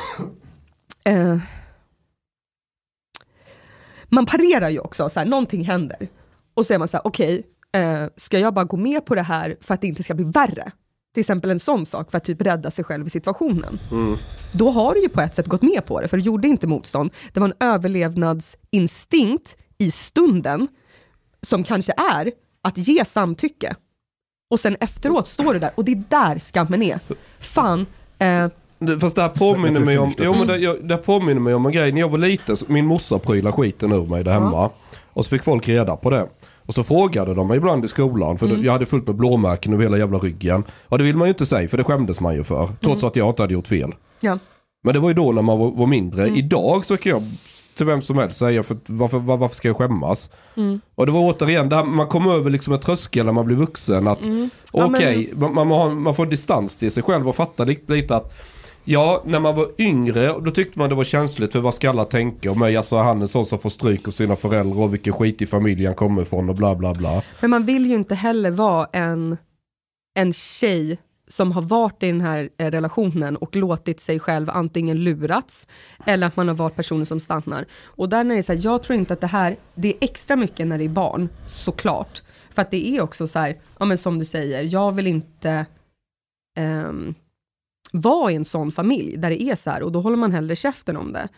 eh, 1.05 1.38
man 4.05 4.26
parerar 4.26 4.68
ju 4.68 4.78
också, 4.78 5.09
så 5.09 5.20
här, 5.20 5.26
någonting 5.26 5.64
händer. 5.64 6.09
Och 6.55 6.66
så 6.66 6.74
är 6.74 6.78
man 6.78 6.88
så 6.88 6.96
här, 6.96 7.06
okej, 7.06 7.42
eh, 7.72 8.02
ska 8.16 8.38
jag 8.38 8.55
bara 8.55 8.64
gå 8.64 8.76
med 8.76 9.05
på 9.05 9.14
det 9.14 9.22
här 9.22 9.56
för 9.60 9.74
att 9.74 9.80
det 9.80 9.86
inte 9.86 10.02
ska 10.02 10.14
bli 10.14 10.24
värre? 10.24 10.72
Till 11.14 11.20
exempel 11.20 11.50
en 11.50 11.60
sån 11.60 11.86
sak 11.86 12.10
för 12.10 12.18
att 12.18 12.24
typ 12.24 12.42
rädda 12.42 12.70
sig 12.70 12.84
själv 12.84 13.06
i 13.06 13.10
situationen 13.10 13.78
då 14.52 14.70
har 14.70 14.94
du 14.94 15.02
ju 15.02 15.09
på 15.09 15.20
ett 15.20 15.34
sätt 15.34 15.46
gått 15.46 15.62
med 15.62 15.86
på 15.86 16.00
det, 16.00 16.09
för 16.09 16.16
du 16.16 16.22
gjorde 16.22 16.48
inte 16.48 16.66
motstånd. 16.66 17.10
Det 17.32 17.40
var 17.40 17.48
en 17.48 17.68
överlevnadsinstinkt 17.68 19.56
i 19.78 19.90
stunden, 19.90 20.68
som 21.43 21.65
kanske 21.65 21.93
är 22.16 22.32
att 22.62 22.78
ge 22.78 23.05
samtycke. 23.05 23.74
Och 24.51 24.60
sen 24.60 24.77
efteråt 24.81 25.27
står 25.27 25.52
du 25.55 25.59
där, 25.60 25.70
och 25.74 25.85
det 25.85 25.93
är 25.93 26.02
där 26.09 26.39
skammen 26.39 26.82
är. 26.82 27.01
Fan, 27.39 27.86
eh, 28.19 28.47
Det- 28.81 29.01
Fast 29.01 29.16
det 29.16 29.23
här 29.23 29.28
påminner 29.28 29.81
mig 29.81 29.98
om, 29.98 30.12
jo, 30.19 30.35
men 30.39 30.47
det, 30.47 30.56
jag, 30.56 30.89
det 30.89 30.94
här 30.94 31.02
påminner 31.02 31.40
mig 31.40 31.55
om 31.55 31.66
en 31.66 31.73
grej. 31.73 31.93
När 31.93 32.01
jag 32.01 32.09
var 32.09 32.19
liten, 32.19 32.56
så- 32.56 32.65
min 32.69 32.86
morsa 32.86 33.19
prylade 33.19 33.52
skiten 33.56 33.93
ur 33.93 34.06
mig 34.06 34.24
där 34.24 34.32
hemma. 34.32 34.70
Och 35.12 35.24
så 35.24 35.28
fick 35.31 35.43
folk 35.44 35.69
reda 35.69 35.97
på 35.97 36.10
det. 36.10 36.28
Och 36.66 36.74
så 36.74 36.82
frågade 36.82 37.35
de 37.35 37.48
mig 37.48 37.56
ibland 37.56 37.85
i 37.85 37.89
skolan, 37.89 38.39
för 38.39 38.47
Mm. 38.47 38.65
jag 38.65 38.73
hade 38.73 38.86
fullt 38.86 39.06
med 39.06 39.16
blåmärken 39.16 39.73
över 39.73 39.82
hela 39.82 39.98
jävla 39.98 40.19
ryggen. 40.19 40.65
Och 40.89 40.98
det 40.98 41.05
vill 41.05 41.16
man 41.16 41.28
ju 41.28 41.31
inte 41.32 41.47
säga, 41.47 41.69
för 41.69 41.77
det 41.77 41.85
skämdes 41.85 42.20
man 42.20 42.35
ju 42.35 42.44
för. 42.44 42.66
Trots 42.81 43.02
Mm. 43.02 43.09
att 43.09 43.16
jag 43.16 43.28
inte 43.31 43.43
hade 43.43 43.52
gjort 43.55 43.69
fel. 43.69 43.93
ja. 44.20 44.39
Men 44.85 44.94
det 44.94 45.01
var 45.01 45.09
ju 45.09 45.15
då 45.15 45.32
när 45.32 45.43
man 45.43 45.59
var, 45.59 45.70
var 45.70 45.86
mindre. 45.86 46.23
Mm. 46.23 46.35
Idag 46.36 46.85
så 46.86 46.97
kan 46.97 47.10
jag 47.10 47.23
till 47.78 47.86
vem 47.86 48.02
som 48.02 48.18
helst 48.18 48.36
säga, 48.36 48.62
för, 48.62 48.76
varför, 48.86 49.18
var, 49.18 49.36
varför 49.36 49.56
ska 49.56 49.68
jag 49.68 49.76
skämmas? 49.76 50.30
Mm. 50.56 50.80
Och 50.94 51.06
det 51.06 51.12
var 51.12 51.20
återigen, 51.20 51.68
där 51.68 51.84
man 51.84 52.06
kom 52.06 52.26
över 52.26 52.50
liksom 52.50 52.72
en 52.72 52.80
tröskel 52.80 53.26
när 53.26 53.32
man 53.32 53.46
blir 53.46 53.56
vuxen. 53.56 54.06
att 54.09 54.26
Mm. 54.26 54.50
Ja, 54.72 54.80
men- 54.86 54.94
Okej, 54.94 55.32
man, 55.36 55.55
man, 55.55 55.70
har- 55.70 55.90
man 55.90 56.14
får 56.14 56.26
distans 56.26 56.76
till 56.76 56.90
sig 56.90 57.02
själv 57.02 57.28
och 57.28 57.36
fatta 57.36 57.64
lite, 57.64 57.92
lite 57.92 58.16
att 58.16 58.32
Ja, 58.84 59.22
när 59.26 59.40
man 59.40 59.56
var 59.56 59.68
yngre 59.78 60.26
då 60.40 60.50
tyckte 60.50 60.78
man 60.78 60.88
det 60.88 60.94
var 60.94 61.05
känsligt 61.05 61.52
för 61.52 61.60
vad 61.60 61.74
ska 61.74 61.90
alla 61.90 62.05
tänka 62.05 62.50
om 62.50 62.59
mig? 62.59 62.76
Alltså 62.76 62.96
han 62.96 63.22
är 63.22 63.26
sån 63.26 63.44
som 63.44 63.59
får 63.59 63.70
stryk 63.70 64.09
av 64.09 64.12
sina 64.12 64.36
föräldrar 64.36 64.80
och 64.82 64.92
vilken 64.94 65.12
skit 65.12 65.42
i 65.42 65.46
familj 65.46 65.86
han 65.86 65.94
kommer 65.94 66.22
ifrån 66.22 66.48
och 66.48 66.55
bla 66.55 66.74
bla 66.74 66.94
bla. 66.94 67.22
Men 67.40 67.50
man 67.50 67.64
vill 67.66 67.86
ju 67.86 67.94
inte 67.94 68.14
heller 68.14 68.50
vara 68.50 68.88
en, 68.92 69.36
en 70.18 70.32
tjej 70.32 70.98
som 71.28 71.52
har 71.52 71.62
varit 71.62 72.02
i 72.02 72.06
den 72.06 72.20
här 72.20 72.50
eh, 72.59 72.70
relationen 72.70 73.36
och 73.36 73.56
låtit 73.56 74.00
sig 74.00 74.20
själv 74.20 74.50
antingen 74.50 75.05
lurats 75.05 75.66
eller 76.06 76.26
att 76.26 76.36
man 76.36 76.48
har 76.48 76.55
varit 76.55 76.76
personen 76.76 77.06
som 77.06 77.20
stannar. 77.20 77.64
Och 77.84 78.09
där 78.09 78.24
när 78.24 78.34
det 78.34 78.40
är 78.40 78.42
så 78.42 78.52
här, 78.52 78.60
jag 78.64 78.82
tror 78.82 78.98
inte 78.98 79.12
att 79.12 79.20
det 79.20 79.26
här, 79.26 79.56
det 79.74 79.88
är 79.88 79.96
extra 80.00 80.36
mycket 80.36 80.66
när 80.66 80.78
det 80.78 80.84
är 80.84 80.88
barn, 80.88 81.28
såklart. 81.46 82.22
För 82.50 82.62
att 82.62 82.70
det 82.70 82.88
är 82.88 83.00
också 83.00 83.26
så 83.26 83.38
här, 83.38 83.56
ja 83.78 83.84
men 83.84 83.98
som 83.98 84.18
du 84.18 84.24
säger, 84.24 84.62
jag 84.62 84.92
vill 84.92 85.06
inte 85.06 85.66
ehm, 86.59 87.14
vara 87.92 88.32
i 88.32 88.34
en 88.34 88.44
sån 88.44 88.72
familj 88.72 89.16
där 89.16 89.30
det 89.30 89.42
är 89.42 89.56
så 89.56 89.70
här 89.70 89.82
och 89.82 89.92
då 89.92 90.00
håller 90.00 90.16
man 90.16 90.32
hellre 90.32 90.56
käften 90.56 90.96
om 90.96 91.12
det. 91.12 91.28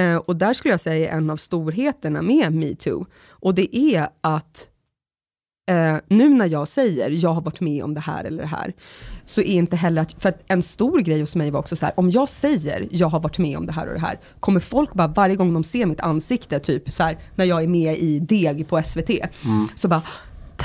Eh, 0.00 0.16
och 0.16 0.36
där 0.36 0.52
skulle 0.52 0.72
jag 0.72 0.80
säga 0.80 1.10
är 1.10 1.16
en 1.16 1.30
av 1.30 1.36
storheterna 1.36 2.22
med 2.22 2.52
metoo. 2.52 3.06
Och 3.28 3.54
det 3.54 3.76
är 3.76 4.08
att 4.20 4.68
eh, 5.68 5.96
nu 6.08 6.28
när 6.28 6.46
jag 6.46 6.68
säger 6.68 7.10
jag 7.10 7.32
har 7.32 7.40
varit 7.40 7.60
med 7.60 7.84
om 7.84 7.94
det 7.94 8.00
här 8.00 8.24
eller 8.24 8.42
det 8.42 8.48
här, 8.48 8.72
så 9.24 9.40
är 9.40 9.54
inte 9.54 9.76
heller 9.76 10.02
att, 10.02 10.22
för 10.22 10.28
att 10.28 10.42
en 10.48 10.62
stor 10.62 11.00
grej 11.00 11.20
hos 11.20 11.36
mig 11.36 11.50
var 11.50 11.60
också 11.60 11.76
så 11.76 11.86
här, 11.86 11.92
om 11.96 12.10
jag 12.10 12.28
säger 12.28 12.88
jag 12.90 13.08
har 13.08 13.20
varit 13.20 13.38
med 13.38 13.58
om 13.58 13.66
det 13.66 13.72
här 13.72 13.86
och 13.86 13.94
det 13.94 14.00
här, 14.00 14.20
kommer 14.40 14.60
folk 14.60 14.94
bara 14.94 15.08
varje 15.08 15.36
gång 15.36 15.54
de 15.54 15.64
ser 15.64 15.86
mitt 15.86 16.00
ansikte, 16.00 16.58
typ 16.58 16.92
så 16.92 17.02
här, 17.02 17.18
när 17.34 17.44
jag 17.44 17.62
är 17.62 17.66
med 17.66 17.98
i 17.98 18.18
Deg 18.18 18.68
på 18.68 18.82
SVT, 18.82 19.10
så 19.76 19.88
bara 19.88 20.02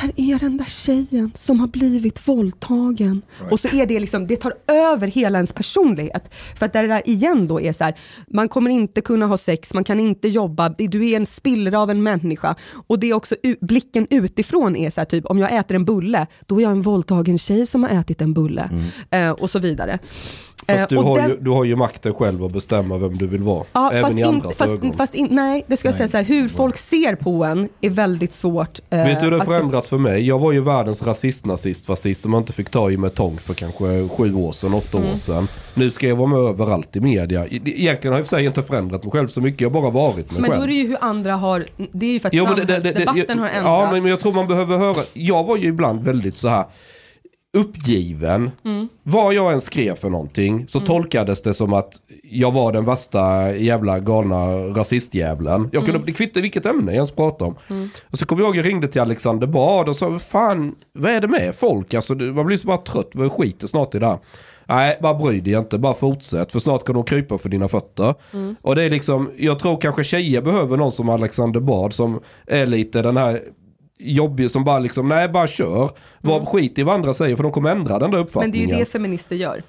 där 0.01 0.11
är 0.15 0.39
den 0.39 0.57
där 0.57 0.65
tjejen 0.65 1.31
som 1.35 1.59
har 1.59 1.67
blivit 1.67 2.27
våldtagen. 2.27 3.21
Och 3.51 3.59
så 3.59 3.67
är 3.67 3.85
det 3.85 3.99
liksom, 3.99 4.27
det 4.27 4.35
tar 4.35 4.53
över 4.67 5.07
hela 5.07 5.37
ens 5.37 5.53
personlighet. 5.53 6.33
För 6.55 6.65
att 6.65 6.73
det 6.73 6.87
där 6.87 7.09
igen 7.09 7.47
då 7.47 7.61
är 7.61 7.73
så 7.73 7.83
här, 7.83 7.97
man 8.27 8.49
kommer 8.49 8.69
inte 8.71 9.01
kunna 9.01 9.25
ha 9.25 9.37
sex, 9.37 9.73
man 9.73 9.83
kan 9.83 9.99
inte 9.99 10.27
jobba, 10.27 10.69
du 10.69 11.09
är 11.09 11.15
en 11.17 11.25
spillra 11.25 11.79
av 11.79 11.89
en 11.89 12.03
människa. 12.03 12.55
Och 12.87 12.99
det 12.99 13.09
är 13.09 13.13
också, 13.13 13.35
blicken 13.61 14.07
utifrån 14.09 14.75
är 14.75 14.89
så 14.89 15.01
här, 15.01 15.05
typ 15.05 15.25
om 15.25 15.39
jag 15.39 15.53
äter 15.53 15.75
en 15.75 15.85
bulle, 15.85 16.27
då 16.47 16.57
är 16.59 16.63
jag 16.63 16.71
en 16.71 16.81
våldtagen 16.81 17.37
tjej 17.37 17.65
som 17.65 17.83
har 17.83 17.89
ätit 17.89 18.21
en 18.21 18.33
bulle. 18.33 18.69
Eh, 19.09 19.31
och 19.31 19.49
så 19.49 19.59
vidare. 19.59 19.99
Fast 20.67 20.79
Eh, 20.79 20.85
du 20.89 20.97
och 20.97 21.03
har, 21.03 21.17
den- 21.17 21.29
ju, 21.29 21.37
du 21.41 21.49
har 21.49 21.63
ju 21.63 21.75
makten 21.75 22.13
själv 22.13 22.43
att 22.43 22.51
bestämma 22.51 22.97
vem 22.97 23.17
du 23.17 23.27
vill 23.27 23.43
vara. 23.43 23.63
Ja, 23.73 23.89
även 23.91 24.01
fast, 24.03 24.15
i 24.17 24.19
in, 24.19 24.25
andras 24.25 24.57
fast, 24.57 24.73
ögon. 24.73 24.93
fast 24.93 25.15
in, 25.15 25.27
nej, 25.31 25.63
det 25.67 25.77
ska 25.77 25.87
jag 25.87 25.95
säga 25.95 26.07
så 26.07 26.17
här, 26.17 26.23
hur 26.23 26.49
folk 26.49 26.77
ser 26.77 27.15
på 27.15 27.43
en 27.43 27.69
är 27.81 27.89
väldigt 27.89 28.33
svårt. 28.33 28.79
eh, 28.89 28.97
Vet 29.05 29.19
du 29.19 29.25
hur 29.25 29.31
det 29.31 29.45
förändrats 29.45 29.87
för 29.87 29.97
mig? 29.97 30.27
Jag 30.27 30.39
var 30.39 30.51
ju 30.51 30.61
världens 30.61 31.03
rasist-nazist 31.03 31.85
fascist 31.85 32.21
som 32.21 32.31
man 32.31 32.41
inte 32.41 32.53
fick 32.53 32.69
ta 32.69 32.91
i 32.91 32.97
med 32.97 33.13
tång 33.15 33.37
för 33.37 33.53
kanske 33.53 34.09
sju 34.09 34.33
år 34.35 34.51
sedan, 34.51 34.73
åtta 34.73 34.97
Mm. 34.97 35.11
år 35.11 35.15
sedan. 35.15 35.47
Nu 35.73 35.91
ska 35.91 36.07
jag 36.07 36.15
vara 36.15 36.27
med 36.27 36.39
överallt 36.39 36.95
i 36.95 36.99
media. 36.99 37.45
Egentligen 37.47 38.13
har 38.13 38.19
jag 38.19 38.27
för 38.27 38.35
sig 38.37 38.45
inte 38.45 38.63
förändrat 38.63 39.03
mig 39.03 39.11
själv 39.11 39.27
så 39.27 39.41
mycket, 39.41 39.61
jag 39.61 39.69
har 39.69 39.81
bara 39.81 39.91
varit 39.91 40.31
mig 40.31 40.41
Men 40.41 40.49
själv. 40.49 40.61
då 40.61 40.63
är 40.63 40.67
det 40.67 40.73
ju 40.73 40.87
hur 40.87 40.97
andra 41.01 41.33
har, 41.35 41.65
det 41.91 42.05
är 42.05 42.11
ju 42.13 42.19
för 42.19 42.27
att 42.27 42.33
Jo, 42.33 42.45
men 42.45 42.55
det- 42.55 42.61
det- 42.65 42.65
det- 42.65 42.81
samhällsdebatten 42.83 43.39
har 43.39 43.47
ändrats. 43.47 43.65
Ja, 43.65 43.89
men 43.91 44.01
men 44.01 44.09
jag 44.11 44.19
tror 44.19 44.33
man 44.33 44.47
behöver 44.47 44.77
höra. 44.77 44.97
Jag 45.13 45.43
var 45.43 45.57
ju 45.57 45.67
ibland 45.67 46.03
väldigt 46.03 46.37
så 46.37 46.47
här 46.47 46.65
uppgiven. 47.53 48.51
Mm. 48.65 48.87
Vad 49.03 49.33
jag 49.33 49.53
än 49.53 49.61
skrev 49.61 49.95
för 49.95 50.09
någonting 50.09 50.65
så 50.67 50.79
tolkades 50.79 51.41
det 51.41 51.53
som 51.53 51.73
att 51.73 51.93
jag 52.23 52.51
var 52.51 52.71
den 52.71 52.85
värsta 52.85 53.55
jävla 53.55 53.99
galna 53.99 54.45
rasistjävlen. 54.55 55.69
Jag 55.71 55.85
kunde, 55.85 55.93
Mm. 55.93 56.05
Det 56.05 56.11
kvittar 56.11 56.41
vilket 56.41 56.65
ämne 56.65 56.91
jag 56.91 56.95
ens 56.95 57.11
pratade 57.11 57.51
om. 57.67 57.89
Och 58.11 58.19
så 58.19 58.25
kommer 58.25 58.41
jag 58.41 58.47
ihåg 58.47 58.55
jag 58.55 58.65
ringde 58.65 58.87
till 58.87 59.01
Alexander 59.01 59.47
Bard 59.47 59.89
och 59.89 59.95
sa, 59.95 60.19
fan, 60.19 60.75
vad 60.93 61.11
är 61.11 61.21
det 61.21 61.27
med 61.27 61.55
folk? 61.55 61.93
Alltså, 61.93 62.15
man 62.15 62.45
blir 62.45 62.57
så 62.57 62.67
bara 62.67 62.77
trött, 62.77 63.09
vi 63.13 63.29
skiter 63.29 63.67
snart 63.67 63.95
i 63.95 63.99
det 63.99 64.05
här. 64.05 64.19
Nej, 64.65 64.97
bara 65.01 65.13
bry 65.13 65.41
dig 65.41 65.53
inte, 65.53 65.77
bara 65.77 65.93
fortsätt. 65.93 66.51
För 66.51 66.59
snart 66.59 66.85
kan 66.85 66.95
de 66.95 67.03
krypa 67.03 67.37
för 67.37 67.49
dina 67.49 67.67
fötter. 67.67 68.15
Och 68.61 68.75
det 68.75 68.83
är 68.83 68.89
liksom, 68.89 69.31
jag 69.37 69.59
tror 69.59 69.81
kanske 69.81 70.03
tjejer 70.03 70.41
behöver 70.41 70.77
någon 70.77 70.91
som 70.91 71.09
Alexander 71.09 71.59
Bard 71.59 71.93
som 71.93 72.19
är 72.47 72.65
lite 72.65 73.01
den 73.01 73.17
här 73.17 73.41
jobbig 73.99 74.51
som 74.51 74.63
bara 74.63 74.79
liksom, 74.79 75.09
nej 75.09 75.29
bara 75.29 75.47
kör. 75.47 75.89
Var 76.21 76.45
skit 76.45 76.79
i 76.79 76.83
vad 76.83 76.95
andra 76.95 77.13
säger 77.13 77.35
för 77.35 77.43
de 77.43 77.51
kommer 77.51 77.71
ändra 77.71 77.99
den 77.99 77.99
där 77.99 78.07
Men 78.07 78.11
det 78.11 78.17
är 78.17 78.21
uppfattningen. 78.23 78.69
ju 78.69 78.75
det 78.75 78.85
feminister 78.85 79.35
gör. 79.35 79.63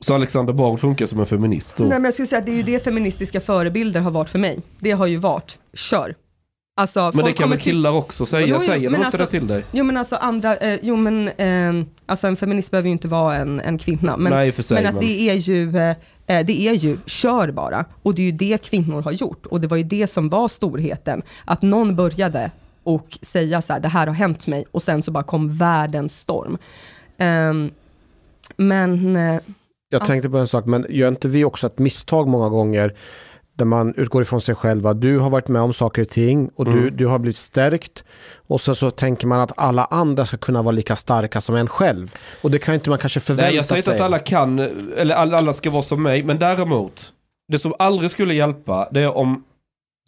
Så 0.00 0.14
Alexander 0.14 0.52
Bard 0.52 0.80
funkar 0.80 1.06
som 1.06 1.20
en 1.20 1.26
feminist 1.26 1.76
då. 1.76 1.82
Nej 1.84 1.92
men 1.92 2.04
jag 2.04 2.12
skulle 2.14 2.26
säga 2.26 2.38
att 2.38 2.46
det 2.46 2.52
är 2.52 2.56
ju 2.56 2.62
det 2.62 2.84
feministiska 2.84 3.40
förebilder 3.40 4.00
har 4.00 4.10
varit 4.10 4.28
för 4.28 4.38
mig. 4.38 4.58
Det 4.78 4.90
har 4.90 5.06
ju 5.06 5.16
varit, 5.16 5.58
kör. 5.74 6.14
Alltså, 6.76 7.10
men 7.14 7.24
det 7.24 7.32
kan 7.32 7.50
väl 7.50 7.58
killar 7.58 7.92
också 7.92 8.26
säga? 8.26 8.46
Jo, 8.46 8.56
jo, 8.60 8.66
säger 8.66 8.90
de 8.90 8.94
inte 8.96 9.06
alltså- 9.06 9.18
det 9.18 9.26
till 9.26 9.46
dig? 9.46 9.64
Jo 9.72 9.84
men 9.84 9.96
alltså 9.96 10.16
andra, 10.16 10.56
eh, 10.56 10.78
jo 10.82 10.96
men 10.96 11.28
eh, 11.28 11.86
alltså 12.06 12.26
en 12.26 12.36
feminist 12.36 12.70
behöver 12.70 12.88
ju 12.88 12.92
inte 12.92 13.08
vara 13.08 13.36
en, 13.36 13.60
en 13.60 13.78
kvinna. 13.78 14.16
Men, 14.16 14.32
Nej, 14.32 14.52
för 14.52 14.62
sig, 14.62 14.74
men 14.74 14.86
att 14.86 14.94
men- 14.94 15.04
det 15.04 15.20
är 15.30 15.34
ju, 15.34 15.76
eh, 15.76 15.88
eh, 16.26 16.46
det 16.46 16.60
är 16.68 16.72
ju, 16.74 16.96
kör 17.06 17.50
bara. 17.52 17.84
Och 18.02 18.14
det 18.14 18.22
är 18.22 18.26
ju 18.26 18.32
det 18.32 18.62
kvinnor 18.62 19.02
har 19.02 19.12
gjort. 19.12 19.46
Och 19.46 19.60
det 19.60 19.66
var 19.66 19.76
ju 19.76 19.82
det 19.82 20.06
som 20.06 20.28
var 20.28 20.48
storheten. 20.48 21.22
Att 21.44 21.62
någon 21.62 21.96
började 21.96 22.50
och 22.84 23.18
säga 23.22 23.62
så 23.62 23.72
här, 23.72 23.80
det 23.80 23.88
här 23.88 24.06
har 24.06 24.14
hänt 24.14 24.46
mig. 24.46 24.64
Och 24.70 24.82
sen 24.82 25.02
så 25.02 25.10
bara 25.10 25.24
kom 25.24 25.56
världens 25.56 26.18
storm. 26.18 26.58
Ehm, 27.18 27.70
men, 28.56 29.16
eh, 29.16 29.40
Jag 29.92 30.02
Ja. 30.02 30.06
tänkte 30.06 30.30
på 30.30 30.38
en 30.38 30.46
sak, 30.46 30.64
men 30.66 30.86
gör 30.88 31.08
inte 31.08 31.28
vi 31.28 31.44
också 31.44 31.66
ett 31.66 31.78
misstag 31.78 32.28
många 32.28 32.48
gånger 32.48 32.94
där 33.56 33.64
man 33.64 33.94
utgår 33.96 34.22
ifrån 34.22 34.40
sig 34.40 34.54
själva. 34.54 34.94
Du 34.94 35.18
har 35.18 35.30
varit 35.30 35.48
med 35.48 35.62
om 35.62 35.72
saker 35.72 36.02
och 36.02 36.08
ting 36.08 36.50
och 36.56 36.64
du, 36.64 36.90
du 36.90 37.06
har 37.06 37.18
blivit 37.18 37.36
stärkt. 37.36 38.04
Och 38.46 38.60
sen 38.60 38.74
så 38.74 38.90
tänker 38.90 39.26
man 39.26 39.40
att 39.40 39.52
alla 39.56 39.84
andra 39.84 40.26
ska 40.26 40.36
kunna 40.36 40.62
vara 40.62 40.72
lika 40.72 40.96
starka 40.96 41.40
som 41.40 41.54
en 41.56 41.68
själv. 41.68 42.14
Och 42.42 42.50
det 42.50 42.58
kan 42.58 42.74
inte 42.74 42.90
man 42.90 42.98
kanske 42.98 43.20
förvänta 43.20 43.46
Nej, 43.46 43.56
jag 43.56 43.66
säger 43.66 43.78
inte 43.78 43.90
sig. 43.90 43.94
att 43.94 44.00
alla 44.04 44.18
kan, 44.18 44.58
eller 44.96 45.14
alla, 45.14 45.38
alla 45.38 45.52
ska 45.52 45.70
vara 45.70 45.82
som 45.82 46.02
mig. 46.02 46.22
Men 46.22 46.38
däremot, 46.38 47.12
det 47.48 47.58
som 47.58 47.74
aldrig 47.78 48.10
skulle 48.10 48.34
hjälpa, 48.34 48.88
det 48.92 49.00
är 49.00 49.16
om 49.16 49.44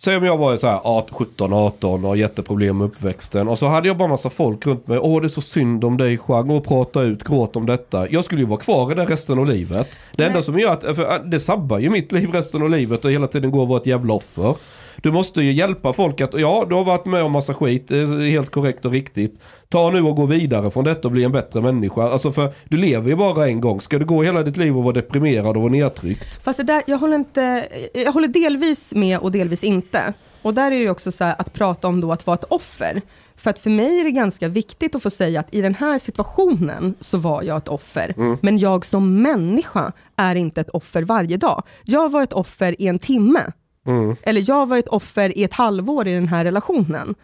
Säg 0.04 0.16
om 0.16 0.24
jag 0.24 0.36
var 0.36 0.56
så 0.56 0.66
här 0.66 1.14
17, 1.14 1.52
18 1.52 2.04
och 2.04 2.08
har 2.08 2.16
jätteproblem 2.16 2.78
med 2.78 2.84
uppväxten. 2.84 3.48
Och 3.48 3.58
så 3.58 3.66
hade 3.66 3.88
jag 3.88 3.96
bara 3.96 4.08
massa 4.08 4.30
folk 4.30 4.66
runt 4.66 4.86
mig. 4.86 4.98
Åh 4.98 5.20
det 5.20 5.26
är 5.26 5.28
så 5.28 5.40
synd 5.40 5.84
om 5.84 5.96
dig 5.96 6.18
Chang. 6.18 6.50
Och 6.50 6.64
prata 6.64 7.02
ut, 7.02 7.24
gråt 7.24 7.56
om 7.56 7.66
detta. 7.66 8.10
Jag 8.10 8.24
skulle 8.24 8.40
ju 8.40 8.46
vara 8.46 8.60
kvar 8.60 8.92
i 8.92 8.94
det 8.94 9.04
resten 9.04 9.38
av 9.38 9.46
livet. 9.46 9.98
Det 10.16 10.24
enda 10.24 10.42
som 10.42 10.58
gör 10.58 10.72
att, 10.72 10.96
för 10.96 11.24
det 11.24 11.40
sabbar 11.40 11.78
ju 11.78 11.90
mitt 11.90 12.12
liv 12.12 12.30
resten 12.32 12.62
av 12.62 12.70
livet 12.70 13.04
och 13.04 13.10
hela 13.10 13.26
tiden 13.26 13.50
går 13.50 13.60
och 13.60 13.68
vara 13.68 13.80
ett 13.80 13.86
jävla 13.86 14.14
offer. 14.14 14.54
Du 14.97 15.12
måste 15.12 15.43
ju 15.43 15.52
hjälpa 15.52 15.93
folk 15.93 16.20
att, 16.20 16.40
ja 16.40 16.66
du 16.69 16.74
har 16.74 16.85
varit 16.85 17.06
med 17.06 17.23
om 17.23 17.32
massa 17.32 17.55
skit, 17.55 17.89
det 17.89 17.98
är 17.98 18.31
helt 18.31 18.51
korrekt 18.51 18.85
och 18.85 18.93
riktigt. 18.93 19.40
Ta 19.69 19.90
nu 19.90 20.02
och 20.02 20.16
gå 20.16 20.27
vidare 20.27 20.70
från 20.70 20.85
detta 20.85 21.09
och 21.09 21.12
bli 21.12 21.24
en 21.24 21.32
bättre 21.32 21.60
människa. 21.60 22.02
Alltså 22.02 22.32
för 22.32 22.52
du 22.69 22.77
lever 22.77 23.10
ju 23.10 23.16
bara 23.16 23.48
en 23.48 23.60
gång. 23.60 23.81
Ska 23.81 23.98
du 23.98 24.05
gå 24.05 24.23
hela 24.23 24.43
ditt 24.43 24.56
liv 24.56 24.77
och 24.77 24.82
vara 24.82 24.94
deprimerad 24.94 25.56
och 25.56 25.62
vara 25.62 25.73
nedtryckt? 25.73 26.44
Fast 26.44 26.56
det 26.56 26.64
där, 26.64 26.82
jag 26.86 26.98
håller, 26.98 27.16
inte, 27.16 27.69
jag 27.94 28.12
håller 28.12 28.28
delvis 28.28 28.94
med 28.94 29.19
och 29.19 29.32
delvis 29.32 29.64
inte. 29.64 30.12
Och 30.43 30.55
där 30.55 30.73
är 30.73 30.81
det 30.81 30.90
också 30.90 31.12
så 31.12 31.24
här 31.24 31.35
att 31.39 31.52
prata 31.52 31.89
om 31.89 32.01
då 32.01 32.12
att 32.12 32.27
vara 32.27 32.35
ett 32.35 32.44
offer. 32.48 33.02
För 33.36 33.51
att 33.51 33.59
för 33.59 33.70
mig 33.70 34.01
är 34.01 34.05
det 34.05 34.10
ganska 34.10 34.48
viktigt 34.48 34.94
att 34.94 35.02
få 35.02 35.10
säga 35.10 35.40
att 35.40 35.55
i 35.55 35.62
den 35.62 35.74
här 35.74 35.98
situationen 35.98 36.94
så 37.01 37.19
var 37.19 37.43
jag 37.43 37.56
ett 37.56 37.69
offer. 37.69 38.14
Men 38.40 38.59
jag 38.59 38.85
som 38.85 39.23
människa 39.23 39.93
är 40.16 40.35
inte 40.35 40.60
ett 40.60 40.70
offer 40.70 41.02
varje 41.02 41.36
dag. 41.36 41.62
Jag 41.85 42.12
var 42.12 42.23
ett 42.23 42.32
offer 42.32 42.82
i 42.82 42.86
en 42.86 42.98
timme. 42.98 43.40
Mm. 43.86 44.16
Eller 44.22 44.44
jag 44.48 44.54
har 44.54 44.66
varit 44.66 44.88
offer 44.88 45.38
i 45.38 45.44
ett 45.44 45.52
halvår 45.52 46.09
i 46.09 46.14
den 46.14 46.28
här 46.28 46.44
relationen. 46.44 47.14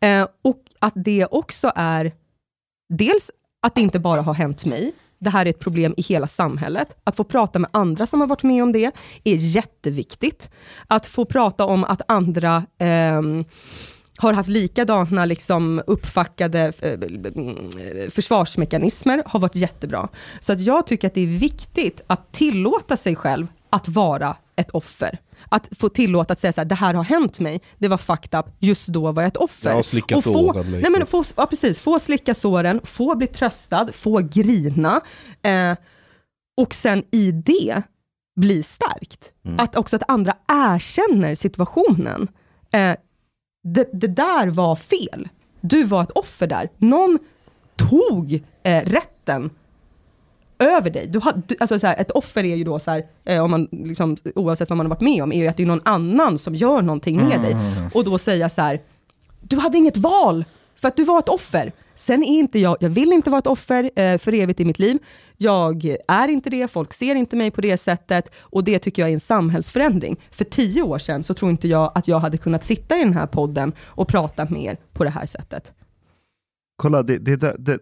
Eh, 0.00 0.26
och 0.42 0.62
att 0.78 0.94
det 0.96 1.26
också 1.30 1.72
är 1.74 2.12
dels 2.88 3.30
att 3.62 3.74
det 3.74 3.80
inte 3.80 3.98
bara 3.98 4.22
har 4.22 4.34
hänt 4.34 4.64
mig, 4.64 4.92
det 5.18 5.30
här 5.30 5.46
är 5.46 5.50
ett 5.50 5.60
problem 5.60 5.94
i 5.96 6.02
hela 6.02 6.26
samhället. 6.26 6.96
Att 7.04 7.16
få 7.16 7.24
prata 7.24 7.58
med 7.58 7.70
andra 7.72 8.06
som 8.06 8.20
har 8.20 8.26
varit 8.26 8.42
med 8.42 8.62
om 8.62 8.72
det 8.72 8.92
är 9.24 9.34
jätteviktigt. 9.34 10.50
Att 10.86 11.06
få 11.06 11.24
prata 11.24 11.64
om 11.64 11.84
att 11.84 12.02
andra 12.08 12.56
eh, 12.78 13.22
har 14.18 14.32
haft 14.32 14.48
likadana 14.48 15.24
liksom 15.24 15.82
uppfackade 15.86 16.72
eh, 16.80 18.10
försvarsmekanismer 18.10 19.22
har 19.26 19.40
varit 19.40 19.56
jättebra. 19.56 20.08
Så 20.40 20.52
att 20.52 20.60
jag 20.60 20.86
tycker 20.86 21.08
att 21.08 21.14
det 21.14 21.20
är 21.20 21.38
viktigt 21.38 22.00
att 22.06 22.32
tillåta 22.32 22.96
sig 22.96 23.16
själv 23.16 23.46
att 23.70 23.88
vara 23.88 24.36
ett 24.56 24.70
offer. 24.70 25.18
Att 25.48 25.68
få 25.78 25.88
tillåta 25.88 26.32
att 26.32 26.40
säga 26.40 26.52
så 26.52 26.60
här, 26.60 26.66
det 26.66 26.74
här 26.74 26.94
har 26.94 27.04
hänt 27.04 27.40
mig, 27.40 27.60
det 27.78 27.88
var 27.88 27.98
fucked 27.98 28.40
up, 28.40 28.46
just 28.58 28.86
då 28.86 29.12
var 29.12 29.22
jag 29.22 29.28
ett 29.28 29.36
offer. 29.36 29.70
Ja, 29.70 29.76
och 29.76 29.84
slicka 29.86 30.14
få, 30.14 30.20
såren 30.20 30.70
lite. 30.70 30.82
nej 30.82 30.90
men 30.98 31.06
få, 31.06 31.24
ja, 31.36 31.46
precis, 31.46 31.78
få 31.78 31.98
slicka 31.98 32.34
såren, 32.34 32.80
få 32.84 33.16
bli 33.16 33.26
tröstad, 33.26 33.92
få 33.92 34.18
grina. 34.18 35.00
Eh, 35.42 35.76
och 36.56 36.74
sen 36.74 37.04
i 37.10 37.32
det 37.32 37.82
bli 38.36 38.62
stärkt. 38.62 39.32
Att 39.58 39.76
också 39.76 39.96
att 39.96 40.02
andra 40.08 40.36
erkänner 40.48 41.34
situationen. 41.34 42.28
Eh, 42.72 42.96
det, 43.74 43.90
det 43.92 44.06
där 44.06 44.46
var 44.46 44.76
fel. 44.76 45.28
Du 45.60 45.84
var 45.84 46.02
ett 46.02 46.10
offer 46.10 46.46
där. 46.46 46.68
Någon 46.78 47.18
tog 47.76 48.44
eh, 48.62 48.84
rätten 48.84 49.50
över 50.58 50.90
dig. 50.90 51.06
Du 51.06 51.18
har, 51.18 51.42
du, 51.46 51.56
alltså 51.60 51.78
så 51.78 51.86
här, 51.86 51.96
ett 51.98 52.10
offer 52.10 52.44
är 52.44 52.56
ju 52.56 52.64
då 52.64 52.78
så 52.78 52.90
här, 52.90 53.06
eh, 53.24 53.44
om 53.44 53.50
man, 53.50 53.68
liksom, 53.70 54.16
oavsett 54.34 54.70
vad 54.70 54.76
man 54.76 54.86
har 54.86 54.90
varit 54.90 55.00
med 55.00 55.22
om, 55.22 55.32
är 55.32 55.36
ju 55.36 55.46
att 55.46 55.56
det 55.56 55.62
är 55.62 55.66
någon 55.66 55.80
annan 55.84 56.38
som 56.38 56.54
gör 56.54 56.82
någonting 56.82 57.16
med 57.16 57.40
dig. 57.42 57.56
Och 57.94 58.04
då 58.04 58.18
säga 58.18 58.48
så 58.48 58.62
här, 58.62 58.80
du 59.40 59.56
hade 59.56 59.78
inget 59.78 59.96
val 59.96 60.44
för 60.74 60.88
att 60.88 60.96
du 60.96 61.04
var 61.04 61.18
ett 61.18 61.28
offer. 61.28 61.72
Sen 61.94 62.24
är 62.24 62.38
inte 62.38 62.58
jag, 62.58 62.76
jag 62.80 62.90
vill 62.90 63.12
inte 63.12 63.30
vara 63.30 63.38
ett 63.38 63.46
offer 63.46 63.90
eh, 63.96 64.18
för 64.18 64.34
evigt 64.34 64.60
i 64.60 64.64
mitt 64.64 64.78
liv. 64.78 64.98
Jag 65.36 65.96
är 66.08 66.28
inte 66.28 66.50
det, 66.50 66.70
folk 66.70 66.94
ser 66.94 67.14
inte 67.14 67.36
mig 67.36 67.50
på 67.50 67.60
det 67.60 67.78
sättet 67.78 68.30
och 68.38 68.64
det 68.64 68.78
tycker 68.78 69.02
jag 69.02 69.08
är 69.08 69.14
en 69.14 69.20
samhällsförändring. 69.20 70.16
För 70.30 70.44
tio 70.44 70.82
år 70.82 70.98
sedan 70.98 71.24
så 71.24 71.34
tror 71.34 71.50
inte 71.50 71.68
jag 71.68 71.92
att 71.94 72.08
jag 72.08 72.18
hade 72.18 72.38
kunnat 72.38 72.64
sitta 72.64 72.96
i 72.96 73.00
den 73.00 73.12
här 73.12 73.26
podden 73.26 73.72
och 73.84 74.08
prata 74.08 74.46
med 74.50 74.62
er 74.62 74.76
på 74.92 75.04
det 75.04 75.10
här 75.10 75.26
sättet. 75.26 75.72
Kolla, 76.78 77.02
det, 77.02 77.18
det, 77.18 77.36
det, 77.58 77.78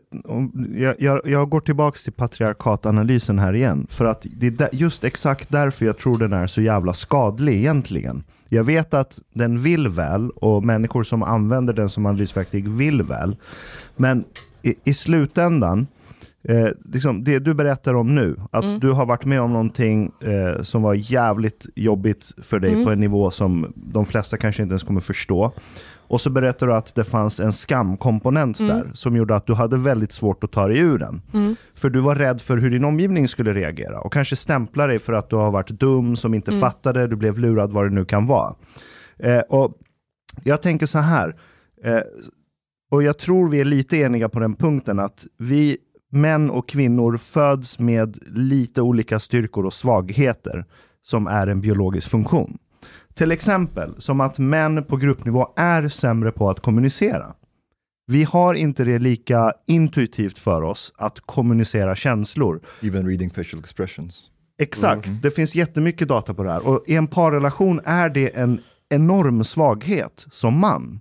jag, 0.76 0.94
jag, 0.98 1.20
jag 1.24 1.48
går 1.50 1.60
tillbaka 1.60 1.96
till 2.04 2.12
patriarkatanalysen 2.12 3.38
här 3.38 3.52
igen. 3.52 3.86
För 3.90 4.04
att 4.04 4.26
det 4.36 4.46
är 4.46 4.50
där- 4.50 4.68
just 4.72 5.04
exakt 5.04 5.48
därför 5.50 5.86
jag 5.86 5.98
tror 5.98 6.18
den 6.18 6.32
är 6.32 6.46
så 6.46 6.62
jävla 6.62 6.92
skadlig 6.92 7.54
egentligen. 7.54 8.24
Jag 8.48 8.64
vet 8.64 8.94
att 8.94 9.18
den 9.32 9.58
vill 9.58 9.88
väl 9.88 10.30
och 10.30 10.64
människor 10.64 11.02
som 11.02 11.22
använder 11.22 11.72
den 11.72 11.88
som 11.88 12.06
analysverktyg 12.06 12.68
vill 12.68 13.02
väl. 13.02 13.36
Men 13.96 14.24
i, 14.62 14.74
i 14.84 14.94
slutändan, 14.94 15.86
Eh, 16.48 16.68
liksom 16.92 17.24
det 17.24 17.38
du 17.38 17.54
berättar 17.54 17.94
om 17.94 18.14
nu, 18.14 18.36
att 18.50 18.64
Mm. 18.64 18.80
du 18.80 18.90
har 18.90 19.06
varit 19.06 19.24
med 19.24 19.40
om 19.40 19.52
någonting 19.52 20.12
eh, 20.20 20.62
som 20.62 20.82
var 20.82 20.94
jävligt 20.94 21.66
jobbigt 21.74 22.32
för 22.42 22.58
dig 22.58 22.72
Mm. 22.72 22.84
på 22.84 22.90
en 22.90 23.00
nivå 23.00 23.30
som 23.30 23.72
de 23.76 24.06
flesta 24.06 24.36
kanske 24.36 24.62
inte 24.62 24.72
ens 24.72 24.82
kommer 24.82 25.00
förstå. 25.00 25.52
Och 26.06 26.20
så 26.20 26.30
berättar 26.30 26.66
du 26.66 26.74
att 26.74 26.94
det 26.94 27.04
fanns 27.04 27.40
en 27.40 27.52
skamkomponent 27.52 28.60
Mm. 28.60 28.76
där 28.76 28.90
som 28.94 29.16
gjorde 29.16 29.36
att 29.36 29.46
du 29.46 29.54
hade 29.54 29.76
väldigt 29.78 30.12
svårt 30.12 30.44
att 30.44 30.52
ta 30.52 30.68
dig 30.68 30.78
ur 30.78 30.98
den. 30.98 31.22
Mm. 31.34 31.56
För 31.74 31.90
du 31.90 32.00
var 32.00 32.14
rädd 32.14 32.40
för 32.40 32.56
hur 32.56 32.70
din 32.70 32.84
omgivning 32.84 33.28
skulle 33.28 33.52
reagera 33.54 34.00
och 34.00 34.12
kanske 34.12 34.36
stämpla 34.36 34.86
dig 34.86 34.98
för 34.98 35.12
att 35.12 35.30
du 35.30 35.36
har 35.36 35.50
varit 35.50 35.68
dum, 35.68 36.16
som 36.16 36.34
inte 36.34 36.50
Mm. 36.50 36.60
fattade, 36.60 37.06
du 37.06 37.16
blev 37.16 37.38
lurad, 37.38 37.72
vad 37.72 37.84
det 37.86 37.90
nu 37.94 38.04
kan 38.04 38.26
vara. 38.26 38.54
Eh, 39.18 39.40
och 39.40 39.78
jag 40.44 40.62
tänker 40.62 40.86
så 40.86 40.98
här, 40.98 41.36
eh, 41.84 41.98
och 42.90 43.02
jag 43.02 43.18
tror 43.18 43.48
vi 43.48 43.60
är 43.60 43.64
lite 43.64 43.96
eniga 43.96 44.28
på 44.28 44.40
den 44.40 44.54
punkten 44.56 44.98
att 44.98 45.26
vi 45.38 45.76
män 46.12 46.50
och 46.50 46.68
kvinnor 46.68 47.16
föds 47.16 47.78
med 47.78 48.18
lite 48.36 48.82
olika 48.82 49.18
styrkor 49.18 49.66
och 49.66 49.72
svagheter 49.74 50.64
som 51.02 51.26
är 51.26 51.46
en 51.46 51.60
biologisk 51.60 52.10
funktion. 52.10 52.58
Till 53.14 53.32
exempel 53.32 53.94
som 53.98 54.20
att 54.20 54.38
män 54.38 54.84
på 54.84 54.96
gruppnivå 54.96 55.52
är 55.56 55.88
sämre 55.88 56.32
på 56.32 56.50
att 56.50 56.60
kommunicera. 56.60 57.34
Vi 58.06 58.24
har 58.24 58.54
inte 58.54 58.84
det 58.84 58.98
lika 58.98 59.52
intuitivt 59.66 60.38
för 60.38 60.62
oss 60.62 60.92
att 60.96 61.20
kommunicera 61.20 61.96
känslor. 61.96 62.60
Even 62.82 63.08
reading 63.08 63.30
facial 63.30 63.60
expressions. 63.60 64.30
Exakt, 64.58 65.08
det 65.22 65.30
finns 65.30 65.54
jättemycket 65.54 66.08
data 66.08 66.34
på 66.34 66.42
det 66.42 66.52
här. 66.52 66.68
Och 66.68 66.84
i 66.86 66.94
en 66.94 67.06
parrelation 67.06 67.80
är 67.84 68.08
det 68.08 68.36
en 68.36 68.60
enorm 68.88 69.44
svaghet 69.44 70.26
som 70.30 70.60
man. 70.60 71.00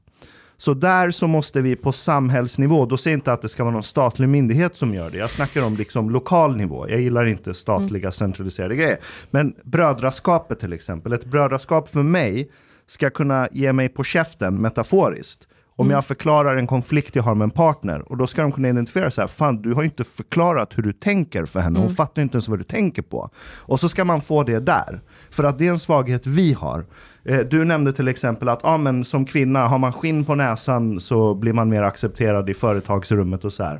Så 0.64 0.74
där 0.74 1.12
så 1.12 1.28
måste 1.28 1.62
vi 1.62 1.76
på 1.76 1.92
samhällsnivå, 1.92 2.86
då 2.86 2.98
säger 2.98 3.14
jag 3.14 3.18
inte 3.18 3.34
att 3.34 3.42
det 3.42 3.50
ska 3.50 3.64
vara 3.64 3.74
någon 3.74 3.84
statlig 3.84 4.30
myndighet 4.30 4.76
som 4.76 4.94
gör 4.94 5.10
det. 5.10 5.18
Jag 5.18 5.30
snackar 5.30 5.66
om 5.66 5.76
liksom 5.76 6.10
lokal 6.10 6.58
nivå. 6.58 6.90
Jag 6.90 7.02
gillar 7.02 7.26
inte 7.26 7.54
statliga 7.54 8.12
centraliserade 8.12 8.76
grejer. 8.76 8.98
Men 9.32 9.56
brödraskapet 9.64 10.60
till 10.60 10.74
exempel. 10.74 11.14
Ett 11.14 11.26
brödraskap 11.26 11.90
för 11.90 12.04
mig 12.04 12.52
ska 12.88 13.10
kunna 13.10 13.48
ge 13.52 13.74
mig 13.74 13.90
på 13.90 14.04
käften 14.04 14.62
metaforiskt. 14.62 15.48
Om 15.76 15.90
jag 15.90 16.06
förklarar 16.06 16.58
en 16.58 16.68
konflikt 16.68 17.16
jag 17.16 17.24
har 17.24 17.36
med 17.36 17.46
en 17.46 17.52
partner 17.52 18.12
och 18.12 18.18
då 18.18 18.28
ska 18.28 18.42
de 18.42 18.52
kunna 18.52 18.70
identifiera 18.70 19.12
så 19.12 19.22
här, 19.22 19.28
fan 19.28 19.62
du 19.62 19.74
har 19.74 19.84
inte 19.84 20.04
förklarat 20.04 20.78
hur 20.78 20.84
du 20.84 20.94
tänker 20.94 21.46
för 21.46 21.60
henne, 21.60 21.80
hon 21.80 21.90
fattar 21.90 22.22
inte 22.22 22.36
ens 22.36 22.48
vad 22.48 22.60
du 22.60 22.64
tänker 22.64 23.02
på. 23.02 23.30
Och 23.60 23.80
så 23.80 23.90
ska 23.90 24.06
man 24.06 24.22
få 24.22 24.44
det 24.44 24.60
där, 24.60 25.02
för 25.32 25.44
att 25.44 25.60
det 25.60 25.68
är 25.68 25.70
en 25.70 25.80
svaghet 25.80 26.28
vi 26.28 26.54
har. 26.54 26.86
Eh, 27.26 27.40
du 27.40 27.66
nämnde 27.66 27.94
till 27.94 28.08
exempel 28.08 28.50
att 28.50 28.66
ah, 28.66 28.78
men 28.78 29.04
som 29.04 29.26
kvinna, 29.26 29.68
har 29.68 29.78
man 29.78 29.94
skinn 29.94 30.26
på 30.26 30.36
näsan 30.36 31.00
så 31.00 31.34
blir 31.34 31.54
man 31.54 31.70
mer 31.70 31.82
accepterad 31.82 32.50
i 32.50 32.54
företagsrummet 32.54 33.46
och 33.46 33.54
så 33.54 33.64
här. 33.64 33.80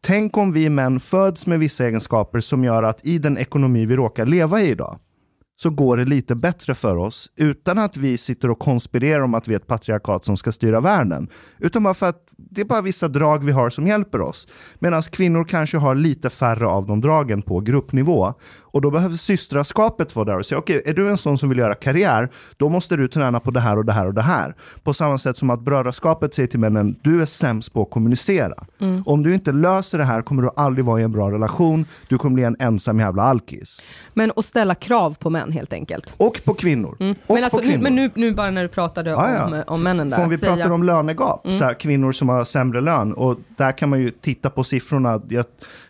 Tänk 0.00 0.36
om 0.36 0.52
vi 0.52 0.68
män 0.68 1.00
föds 1.00 1.46
med 1.46 1.58
vissa 1.58 1.86
egenskaper 1.86 2.40
som 2.40 2.64
gör 2.64 2.82
att 2.82 3.06
i 3.06 3.18
den 3.18 3.38
ekonomi 3.38 3.86
vi 3.86 3.96
råkar 3.96 4.26
leva 4.26 4.60
i 4.60 4.70
idag, 4.70 4.98
så 5.64 5.70
går 5.70 5.96
det 5.96 6.04
lite 6.04 6.34
bättre 6.34 6.74
för 6.74 6.96
oss 6.96 7.30
utan 7.36 7.78
att 7.78 7.96
vi 7.96 8.16
sitter 8.16 8.50
och 8.50 8.58
konspirerar 8.58 9.20
om 9.20 9.34
att 9.34 9.48
vi 9.48 9.54
är 9.54 9.56
ett 9.56 9.66
patriarkat 9.66 10.24
som 10.24 10.36
ska 10.36 10.52
styra 10.52 10.80
världen. 10.80 11.28
Utan 11.58 11.82
bara 11.82 11.94
för 11.94 12.08
att 12.08 12.20
det 12.36 12.60
är 12.60 12.64
bara 12.64 12.80
vissa 12.80 13.08
drag 13.08 13.44
vi 13.44 13.52
har 13.52 13.70
som 13.70 13.86
hjälper 13.86 14.20
oss. 14.20 14.48
Medan 14.78 15.02
kvinnor 15.02 15.44
kanske 15.44 15.78
har 15.78 15.94
lite 15.94 16.30
färre 16.30 16.66
av 16.66 16.86
de 16.86 17.00
dragen 17.00 17.42
på 17.42 17.60
gruppnivå. 17.60 18.34
Och 18.62 18.80
då 18.80 18.90
behöver 18.90 19.16
systraskapet 19.16 20.16
vara 20.16 20.24
där 20.24 20.38
och 20.38 20.46
säga 20.46 20.58
okej, 20.58 20.82
är 20.86 20.94
du 20.94 21.10
en 21.10 21.16
sån 21.16 21.38
som 21.38 21.48
vill 21.48 21.58
göra 21.58 21.74
karriär, 21.74 22.30
då 22.56 22.68
måste 22.68 22.96
du 22.96 23.08
träna 23.08 23.40
på 23.40 23.50
det 23.50 23.60
här 23.60 23.78
och 23.78 23.84
det 23.84 23.92
här 23.92 24.06
och 24.06 24.14
det 24.14 24.22
här. 24.22 24.54
På 24.82 24.94
samma 24.94 25.18
sätt 25.18 25.36
som 25.36 25.50
att 25.50 25.60
brödraskapet 25.60 26.34
säger 26.34 26.46
till 26.46 26.60
männen, 26.60 26.96
du 27.02 27.22
är 27.22 27.26
sämst 27.26 27.72
på 27.72 27.82
att 27.82 27.90
kommunicera. 27.90 28.54
Om 29.06 29.22
du 29.22 29.34
inte 29.34 29.52
löser 29.52 29.98
det 29.98 30.04
här 30.04 30.22
kommer 30.22 30.42
du 30.42 30.50
aldrig 30.56 30.84
vara 30.84 31.00
i 31.00 31.02
en 31.04 31.12
bra 31.12 31.30
relation, 31.30 31.86
du 32.08 32.18
kommer 32.18 32.34
bli 32.34 32.44
en 32.44 32.56
ensam 32.58 33.00
jävla 33.00 33.22
alkis. 33.22 33.84
Men 34.14 34.32
att 34.36 34.44
ställa 34.44 34.74
krav 34.74 35.16
på 35.18 35.30
män 35.30 35.52
helt 35.54 35.72
enkelt. 35.72 36.14
Och 36.16 36.40
på 36.44 36.54
kvinnor. 36.54 36.90
Och 36.92 37.00
Mm. 37.00 37.14
Men, 37.28 37.44
alltså, 37.44 37.58
på 37.58 37.62
nu, 37.64 37.68
kvinnor. 37.70 37.82
men 37.82 37.94
nu, 37.94 38.10
nu 38.14 38.34
bara 38.34 38.50
när 38.50 38.62
du 38.62 38.68
pratade 38.68 39.10
Ja, 39.10 39.30
ja. 39.34 39.44
om, 39.44 39.62
om 39.66 39.82
männen 39.82 40.10
där. 40.10 40.16
För 40.16 40.24
om 40.24 40.30
vi 40.30 40.38
säga- 40.38 40.52
Mm. 40.52 40.58
pratar 40.62 40.74
om 40.74 40.82
lönegap, 40.82 41.40
så 41.44 41.64
här, 41.64 41.74
kvinnor 41.80 42.12
som 42.12 42.28
har 42.28 42.44
sämre 42.44 42.80
lön, 42.80 43.12
och 43.12 43.38
där 43.56 43.72
kan 43.72 43.88
man 43.88 44.00
ju 44.00 44.10
titta 44.10 44.50
på 44.50 44.64
siffrorna. 44.64 45.20
Jag, 45.28 45.44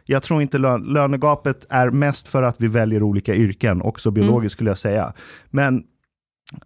jag 0.04 0.22
tror 0.22 0.42
inte 0.42 0.58
lön, 0.58 0.82
lönegapet 0.82 1.66
är 1.68 1.90
mest 1.90 2.28
för 2.28 2.42
att 2.42 2.56
vi 2.58 2.66
väljer 2.68 3.02
olika 3.02 3.34
yrken, 3.34 3.82
också 3.82 4.08
Mm. 4.08 4.14
biologiskt 4.20 4.52
skulle 4.52 4.70
jag 4.70 4.78
säga. 4.78 5.12
Men 5.50 5.82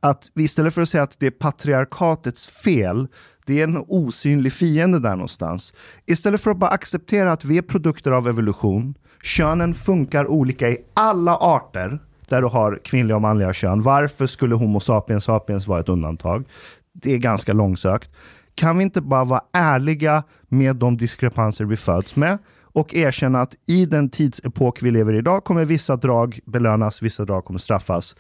att 0.00 0.30
vi 0.34 0.42
istället 0.42 0.74
för 0.74 0.82
att 0.82 0.88
säga 0.88 1.02
att 1.02 1.16
det 1.20 1.26
är 1.26 1.30
patriarkatets 1.30 2.46
fel, 2.46 3.06
det 3.46 3.60
är 3.60 3.64
en 3.64 3.84
osynlig 3.88 4.52
fiende 4.52 4.98
där 4.98 5.10
någonstans. 5.10 5.72
Istället 6.06 6.40
för 6.40 6.50
att 6.50 6.56
bara 6.56 6.70
acceptera 6.70 7.32
att 7.32 7.44
vi 7.44 7.58
är 7.58 7.62
produkter 7.62 8.10
av 8.10 8.28
evolution, 8.28 8.94
könen 9.22 9.74
funkar 9.74 10.26
olika 10.26 10.68
i 10.68 10.78
alla 10.94 11.36
arter, 11.36 11.98
där 12.28 12.42
du 12.42 12.48
har 12.48 12.78
kvinnliga 12.84 13.16
och 13.16 13.22
manliga 13.22 13.52
kön. 13.52 13.82
Varför 13.82 14.26
skulle 14.26 14.54
Homo 14.54 14.80
sapiens 14.80 15.24
sapiens 15.24 15.66
vara 15.66 15.80
ett 15.80 15.88
undantag? 15.88 16.44
Det 16.92 17.14
är 17.14 17.18
ganska 17.18 17.52
långsökt. 17.52 18.10
Kan 18.54 18.78
vi 18.78 18.84
inte 18.84 19.00
bara 19.00 19.24
vara 19.24 19.42
ärliga 19.52 20.22
med 20.48 20.76
de 20.76 20.96
diskrepanser 20.96 21.64
vi 21.64 21.76
föds 21.76 22.16
med 22.16 22.38
och 22.62 22.94
erkänna 22.94 23.40
att 23.40 23.54
i 23.66 23.86
den 23.86 24.10
tidsepok 24.10 24.82
vi 24.82 24.90
lever 24.90 25.12
i 25.12 25.18
idag 25.18 25.44
kommer 25.44 25.64
vissa 25.64 25.96
drag 25.96 26.38
belönas, 26.46 27.02
vissa 27.02 27.24
drag 27.24 27.44
kommer 27.44 27.58
straffas. 27.58 28.16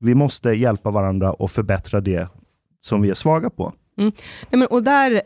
Vi 0.00 0.14
måste 0.14 0.50
hjälpa 0.50 0.90
varandra 0.90 1.32
och 1.32 1.50
förbättra 1.50 2.00
det 2.00 2.28
som 2.80 3.02
vi 3.02 3.10
är 3.10 3.14
svaga 3.14 3.50
på. 3.50 3.72
Nej, 3.98 4.12
men, 4.50 4.66
och 4.66 4.82
där, 4.82 5.10
eh, 5.10 5.20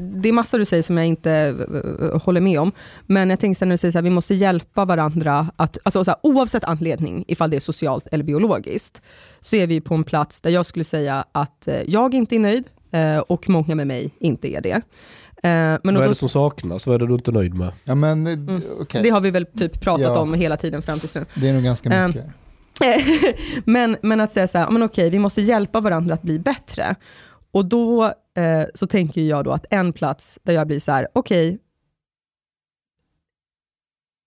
det 0.00 0.28
är 0.28 0.32
massor 0.32 0.58
du 0.58 0.64
säger 0.64 0.82
som 0.82 0.96
jag 0.96 1.06
inte 1.06 1.30
eh, 1.32 2.22
håller 2.22 2.40
med 2.40 2.60
om, 2.60 2.72
men 3.06 3.30
jag 3.30 3.40
tänker 3.40 3.58
sen 3.58 3.68
när 3.68 3.74
du 3.74 3.78
säger 3.78 3.92
så 3.92 3.98
här, 3.98 4.02
vi 4.02 4.10
måste 4.10 4.34
hjälpa 4.34 4.84
varandra, 4.84 5.46
att, 5.56 5.78
alltså, 5.82 6.04
så 6.04 6.10
här, 6.10 6.18
oavsett 6.22 6.64
anledning, 6.64 7.24
ifall 7.28 7.50
det 7.50 7.56
är 7.56 7.60
socialt 7.60 8.06
eller 8.12 8.24
biologiskt, 8.24 9.02
så 9.40 9.56
är 9.56 9.66
vi 9.66 9.80
på 9.80 9.94
en 9.94 10.04
plats 10.04 10.40
där 10.40 10.50
jag 10.50 10.66
skulle 10.66 10.84
säga 10.84 11.24
att 11.32 11.68
eh, 11.68 11.82
jag 11.86 12.14
inte 12.14 12.36
är 12.36 12.40
nöjd 12.40 12.64
eh, 12.90 13.18
och 13.18 13.48
många 13.48 13.74
med 13.74 13.86
mig 13.86 14.10
inte 14.18 14.48
är 14.52 14.60
det. 14.60 14.70
Eh, 14.72 14.80
men 15.42 15.80
Vad 15.82 15.96
är 15.96 16.00
då, 16.00 16.08
det 16.08 16.14
som 16.14 16.28
saknas? 16.28 16.86
Vad 16.86 16.94
är 16.94 16.98
det 16.98 17.06
du 17.06 17.14
inte 17.14 17.30
är 17.30 17.32
nöjd 17.32 17.54
med? 17.54 17.72
Ja, 17.84 17.94
men 17.94 18.26
Mm. 18.26 18.62
det 19.02 19.10
har 19.10 19.20
vi 19.20 19.30
väl 19.30 19.46
typ 19.46 19.80
pratat 19.80 20.06
Ja. 20.06 20.18
om 20.20 20.34
hela 20.34 20.56
tiden 20.56 20.82
fram 20.82 20.98
tills 20.98 21.14
nu. 21.14 21.24
det 21.34 21.48
är 21.48 21.52
nog 21.52 21.62
ganska 21.62 22.06
mycket. 22.06 22.24
men, 23.64 23.96
men 24.02 24.20
att 24.20 24.32
säga 24.32 24.48
så 24.48 24.58
här, 24.58 24.70
men 24.70 24.82
okej, 24.82 25.10
vi 25.10 25.18
måste 25.18 25.40
hjälpa 25.40 25.80
varandra 25.80 26.14
att 26.14 26.22
bli 26.22 26.38
bättre. 26.38 26.94
Och 27.56 27.64
då 27.64 28.04
eh, 28.36 28.64
så 28.74 28.86
tänker 28.86 29.20
jag 29.20 29.44
då 29.44 29.52
att 29.52 29.66
en 29.70 29.92
plats 29.92 30.38
där 30.42 30.52
jag 30.52 30.66
blir 30.66 30.80
så 30.80 30.92
här, 30.92 31.08
okej, 31.12 31.58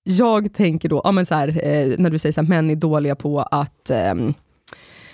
jag 0.03 0.53
tänker 0.53 0.89
då, 0.89 1.01
ja, 1.03 1.11
men 1.11 1.25
så 1.25 1.35
här, 1.35 1.47
eh, 1.47 1.97
när 1.97 2.09
du 2.09 2.19
säger 2.19 2.33
så 2.33 2.41
här, 2.41 2.47
män 2.47 2.69
är 2.69 2.75
dåliga 2.75 3.15
på 3.15 3.41
att 3.41 3.89
ehm, 3.89 4.33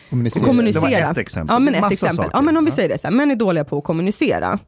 Kommunicera. 0.09 0.45
kommunicera. 0.45 0.89
Det 0.89 1.03
var 1.03 1.11
ett 1.11 1.17
exempel. 1.17 1.53
Ja, 1.53 1.59
men 1.59 1.75
ett 1.75 1.81
massa 1.81 1.93
exempel. 1.93 2.15
saker. 2.15 2.31
Ja, 2.33 2.41
men 2.41 2.57
om 2.57 2.65
vi 2.65 2.71
säger 2.71 2.89
det 2.89 2.97
så 2.97 3.07
här, 3.07 3.15
män 3.15 3.31
är 3.31 3.35
dåliga 3.35 3.63
på 3.65 3.77
att 3.77 3.83
kommunicera. 3.83 4.59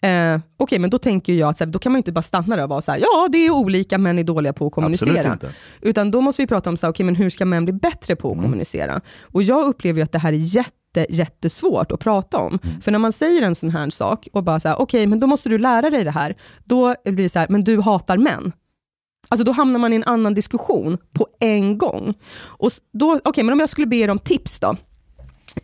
Eh, 0.00 0.40
Okej, 0.56 0.78
men 0.78 0.90
då 0.90 0.98
tänker 0.98 1.32
jag 1.32 1.48
att 1.48 1.58
så 1.58 1.64
här, 1.64 1.70
då 1.70 1.78
kan 1.78 1.92
man 1.92 1.96
ju 1.96 2.00
inte 2.00 2.12
bara 2.12 2.22
stanna 2.22 2.56
där 2.56 2.62
och 2.62 2.68
vara 2.68 2.80
så 2.80 2.92
här, 2.92 2.98
ja 2.98 3.28
det 3.32 3.38
är 3.38 3.50
olika, 3.50 3.98
män 3.98 4.18
är 4.18 4.24
dåliga 4.24 4.52
på 4.52 4.66
att 4.66 4.78
Absolut 4.78 4.98
kommunicera. 5.00 5.32
inte. 5.32 5.54
Utan 5.80 6.10
då 6.10 6.20
måste 6.20 6.42
vi 6.42 6.46
prata 6.46 6.70
om 6.70 6.76
så 6.76 6.86
här, 6.86 6.90
okay, 6.90 7.06
men 7.06 7.16
hur 7.16 7.30
ska 7.30 7.44
män 7.44 7.64
bli 7.64 7.72
bättre 7.72 8.16
på 8.16 8.32
att 8.32 8.42
kommunicera? 8.42 9.00
Och 9.20 9.42
jag 9.42 9.66
upplever 9.66 9.98
ju 9.98 10.04
att 10.04 10.12
det 10.12 10.18
här 10.18 10.32
är 10.32 10.56
jätte, 10.56 10.70
jättesvårt 11.08 11.92
att 11.92 12.00
prata 12.00 12.38
om. 12.38 12.58
För 12.82 12.92
när 12.92 12.98
man 12.98 13.12
säger 13.12 13.42
en 13.42 13.54
sån 13.54 13.70
här 13.70 13.90
sak 13.90 14.28
och 14.32 14.44
bara 14.44 14.60
så 14.60 14.68
här, 14.68 14.80
okej, 14.80 15.06
men 15.06 15.20
då 15.20 15.26
måste 15.26 15.48
du 15.48 15.58
lära 15.58 15.90
dig 15.90 16.04
det 16.04 16.10
här. 16.10 16.34
Då 16.64 16.94
blir 17.04 17.12
det 17.22 17.28
så 17.28 17.38
här, 17.38 17.46
men 17.48 17.64
du 17.64 17.80
hatar 17.80 18.16
män. 18.18 18.52
Alltså 19.28 19.44
då 19.44 19.52
hamnar 19.52 19.78
man 19.80 19.92
i 19.92 19.96
en 19.96 20.04
annan 20.04 20.34
diskussion 20.34 20.98
på 21.12 21.26
en 21.40 21.78
gång. 21.78 22.14
Och 22.42 22.66
s- 22.66 22.78
då, 22.92 23.20
okej, 23.24 23.44
men 23.44 23.52
om 23.52 23.60
jag 23.60 23.68
skulle 23.68 23.86
be 23.86 23.96
er 23.96 24.10
om 24.10 24.18
tips 24.18 24.60
då. 24.60 24.76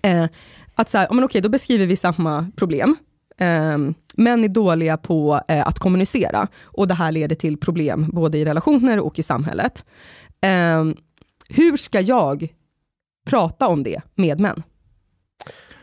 Eh, 0.03 0.27
att 0.75 0.89
så 0.89 0.99
här, 0.99 1.09
men 1.11 1.25
okej, 1.25 1.41
då 1.41 1.49
beskriver 1.49 1.87
vi 1.87 1.97
samma 1.97 2.47
problem. 2.57 2.97
Eh, 3.39 3.79
män 4.15 4.45
är 4.45 4.49
dåliga 4.49 4.97
på 4.97 5.41
eh, 5.49 5.67
att 5.67 5.79
kommunicera 5.79 6.49
och 6.63 6.89
det 6.89 6.95
här 6.95 7.13
leder 7.13 7.37
till 7.37 7.57
problem 7.57 8.07
både 8.13 8.39
i 8.39 8.45
relationer 8.45 9.01
och 9.01 9.19
i 9.19 9.23
samhället. 9.23 9.85
Eh, 10.41 10.85
hur 11.49 11.77
ska 11.77 12.01
jag 12.01 12.49
prata 13.27 13.69
om 13.69 13.83
det 13.83 14.01
med 14.15 14.41
män? 14.41 14.63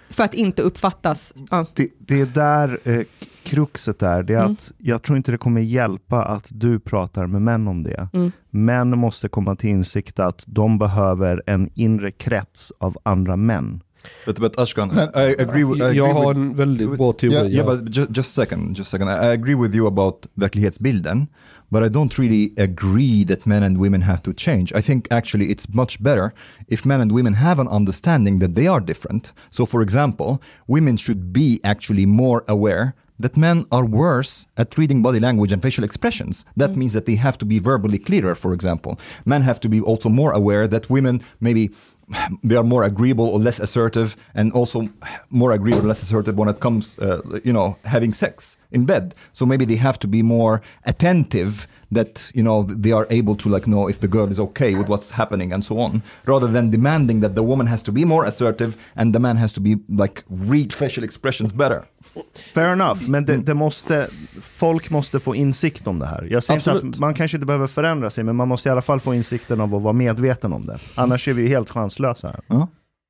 För 0.10 0.24
att 0.24 0.34
inte 0.34 0.62
uppfattas... 0.62 1.34
Ja. 1.52 1.66
Det, 1.74 1.90
det 2.00 2.22
är 2.22 2.26
där 2.26 2.80
eh, 2.84 3.02
kruxet 3.44 4.04
är. 4.04 4.24
Det 4.24 4.34
är 4.34 4.38
Mm. 4.40 4.52
att 4.52 4.72
jag 4.78 5.04
tror 5.04 5.18
inte 5.18 5.32
det 5.32 5.38
kommer 5.38 5.62
hjälpa 5.62 6.24
att 6.24 6.46
du 6.50 6.80
pratar 6.80 7.28
med 7.28 7.42
män 7.42 7.68
om 7.68 7.84
det. 7.84 8.10
Mm. 8.14 8.32
Män 8.50 8.98
måste 8.98 9.30
komma 9.30 9.56
till 9.56 9.70
insikt 9.70 10.20
att 10.20 10.44
de 10.48 10.78
behöver 10.78 11.44
en 11.46 11.70
inre 11.74 12.12
krets 12.12 12.72
av 12.78 12.98
andra 13.04 13.36
män. 13.36 13.82
But, 14.26 14.40
but 14.40 14.60
Ashkan, 14.60 14.92
I, 14.92 15.20
I 15.20 15.42
agree, 15.42 15.64
with, 15.64 15.78
I 15.80 15.84
agree 15.84 15.98
Jag 15.98 16.14
har 16.14 16.34
with, 16.34 16.40
en 16.40 16.56
väldigt 16.56 16.98
bra 16.98 17.14
teori. 17.14 17.34
Yeah, 17.34 17.48
yeah, 17.48 17.76
but 17.76 17.96
just, 17.96 18.18
just 18.18 18.38
a 18.38 18.42
second, 18.42 18.78
just 18.78 18.94
a 18.94 18.98
second. 18.98 19.10
I 19.10 19.28
agree 19.34 19.56
with 19.56 19.76
you 19.76 19.88
about 19.88 20.26
verklighetsbilden, 20.34 21.28
but 21.72 21.84
I 21.84 21.90
don't 21.90 22.18
really 22.18 22.54
agree 22.58 23.24
that 23.26 23.46
men 23.46 23.64
and 23.64 23.78
women 23.78 24.02
have 24.02 24.24
to 24.24 24.34
change. 24.34 24.72
I 24.74 24.82
think 24.82 25.08
actually 25.12 25.50
it's 25.50 25.74
much 25.74 26.02
better 26.02 26.34
if 26.68 26.86
men 26.86 27.02
and 27.02 27.12
women 27.12 27.34
have 27.34 27.60
an 27.60 27.68
understanding 27.68 28.40
that 28.40 28.56
they 28.56 28.68
are 28.68 28.80
different. 28.80 29.34
So, 29.50 29.66
for 29.66 29.82
example, 29.82 30.42
women 30.68 30.98
should 30.98 31.34
be 31.34 31.60
actually 31.64 32.06
more 32.06 32.44
aware 32.48 32.96
that 33.20 33.36
men 33.36 33.66
are 33.72 33.86
worse 33.86 34.48
at 34.58 34.78
reading 34.78 35.02
body 35.02 35.20
language 35.20 35.52
and 35.52 35.62
facial 35.62 35.84
expressions. 35.84 36.46
That 36.56 36.76
means 36.76 36.94
that 36.94 37.06
they 37.06 37.16
have 37.16 37.38
to 37.40 37.46
be 37.46 37.60
verbally 37.60 37.98
clearer, 37.98 38.36
for 38.36 38.54
example. 38.54 39.00
Men 39.26 39.42
have 39.42 39.60
to 39.62 39.70
be 39.70 39.82
also 39.82 40.10
more 40.10 40.32
aware 40.32 40.68
that 40.68 40.90
women 40.90 41.22
maybe 41.40 41.72
they 42.44 42.56
are 42.56 42.64
more 42.64 42.84
agreeable 42.84 43.28
or 43.28 43.40
less 43.40 43.60
assertive 43.60 44.16
and 44.34 44.52
also 44.54 44.90
more 45.30 45.52
agreeable 45.52 45.84
or 45.86 45.88
less 45.88 46.02
assertive 46.02 46.38
when 46.38 46.48
it 46.48 46.60
comes 46.60 46.98
uh, 47.00 47.22
you 47.44 47.52
know 47.52 47.78
having 47.84 48.14
sex 48.14 48.58
in 48.72 48.86
bed. 48.86 49.14
So 49.34 49.46
maybe 49.46 49.66
they 49.66 49.76
have 49.76 50.00
to 50.00 50.08
be 50.08 50.22
more 50.22 50.62
attentive 50.86 51.68
that 51.92 52.32
you 52.34 52.44
know 52.44 52.64
they 52.64 52.92
are 52.92 53.08
able 53.10 53.36
to 53.36 53.50
like 53.50 53.66
know 53.66 53.90
if 53.90 54.00
the 54.00 54.08
girl 54.08 54.32
is 54.32 54.40
okay 54.40 54.76
with 54.76 54.88
what's 54.90 55.12
happening 55.12 55.54
and 55.54 55.66
so 55.66 55.80
on 55.80 56.02
rather 56.26 56.48
than 56.48 56.72
demanding 56.72 57.22
that 57.22 57.36
the 57.36 57.42
woman 57.42 57.68
has 57.68 57.84
to 57.84 57.92
be 57.92 58.06
more 58.06 58.28
assertive 58.28 58.74
and 58.96 59.14
the 59.14 59.20
man 59.20 59.38
has 59.38 59.54
to 59.54 59.62
be 59.62 59.78
like 59.88 60.24
read 60.30 60.74
facial 60.74 61.04
expressions 61.04 61.54
better 61.54 61.84
Fair 62.54 62.74
enough, 62.74 63.08
men 63.08 63.26
det, 63.26 63.38
det 63.38 63.54
måste, 63.54 64.08
folk 64.42 64.90
måste 64.90 65.20
få 65.20 65.36
insikt 65.36 65.88
om 65.88 66.00
det 66.00 66.06
här. 66.06 66.28
Jag 66.32 66.44
säger 66.44 66.58
inte 66.60 66.88
att 66.88 67.00
man 67.00 67.14
kanske 67.14 67.38
inte 67.38 67.46
behöver 67.46 67.68
förändra 67.68 68.10
sig, 68.10 68.24
men 68.24 68.36
man 68.36 68.48
måste 68.48 68.70
i 68.70 68.72
alla 68.72 68.82
fall 68.82 69.00
få 69.00 69.14
insikten 69.14 69.62
av 69.62 69.76
att 69.76 69.82
vara 69.82 69.94
medveten 69.94 70.54
om 70.54 70.66
det. 70.66 70.78
Annars 70.96 71.28
är 71.28 71.34
vi 71.34 71.48
helt 71.48 71.70
chanslösa 71.70 72.28
här. 72.28 72.68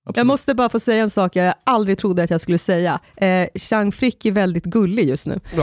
Ja, 0.08 0.14
Jag 0.16 0.28
måste 0.28 0.54
bara 0.56 0.70
få 0.70 0.80
säga 0.80 1.02
en 1.04 1.10
sak 1.10 1.36
jag 1.36 1.54
aldrig 1.64 1.98
trodde 1.98 2.24
att 2.24 2.30
jag 2.30 2.42
skulle 2.42 2.58
säga. 2.58 3.00
Eh, 3.18 3.48
Chang 3.56 3.92
Frick 3.92 4.26
är 4.26 4.32
väldigt 4.32 4.64
gullig 4.64 5.10
just 5.10 5.28
nu. 5.28 5.40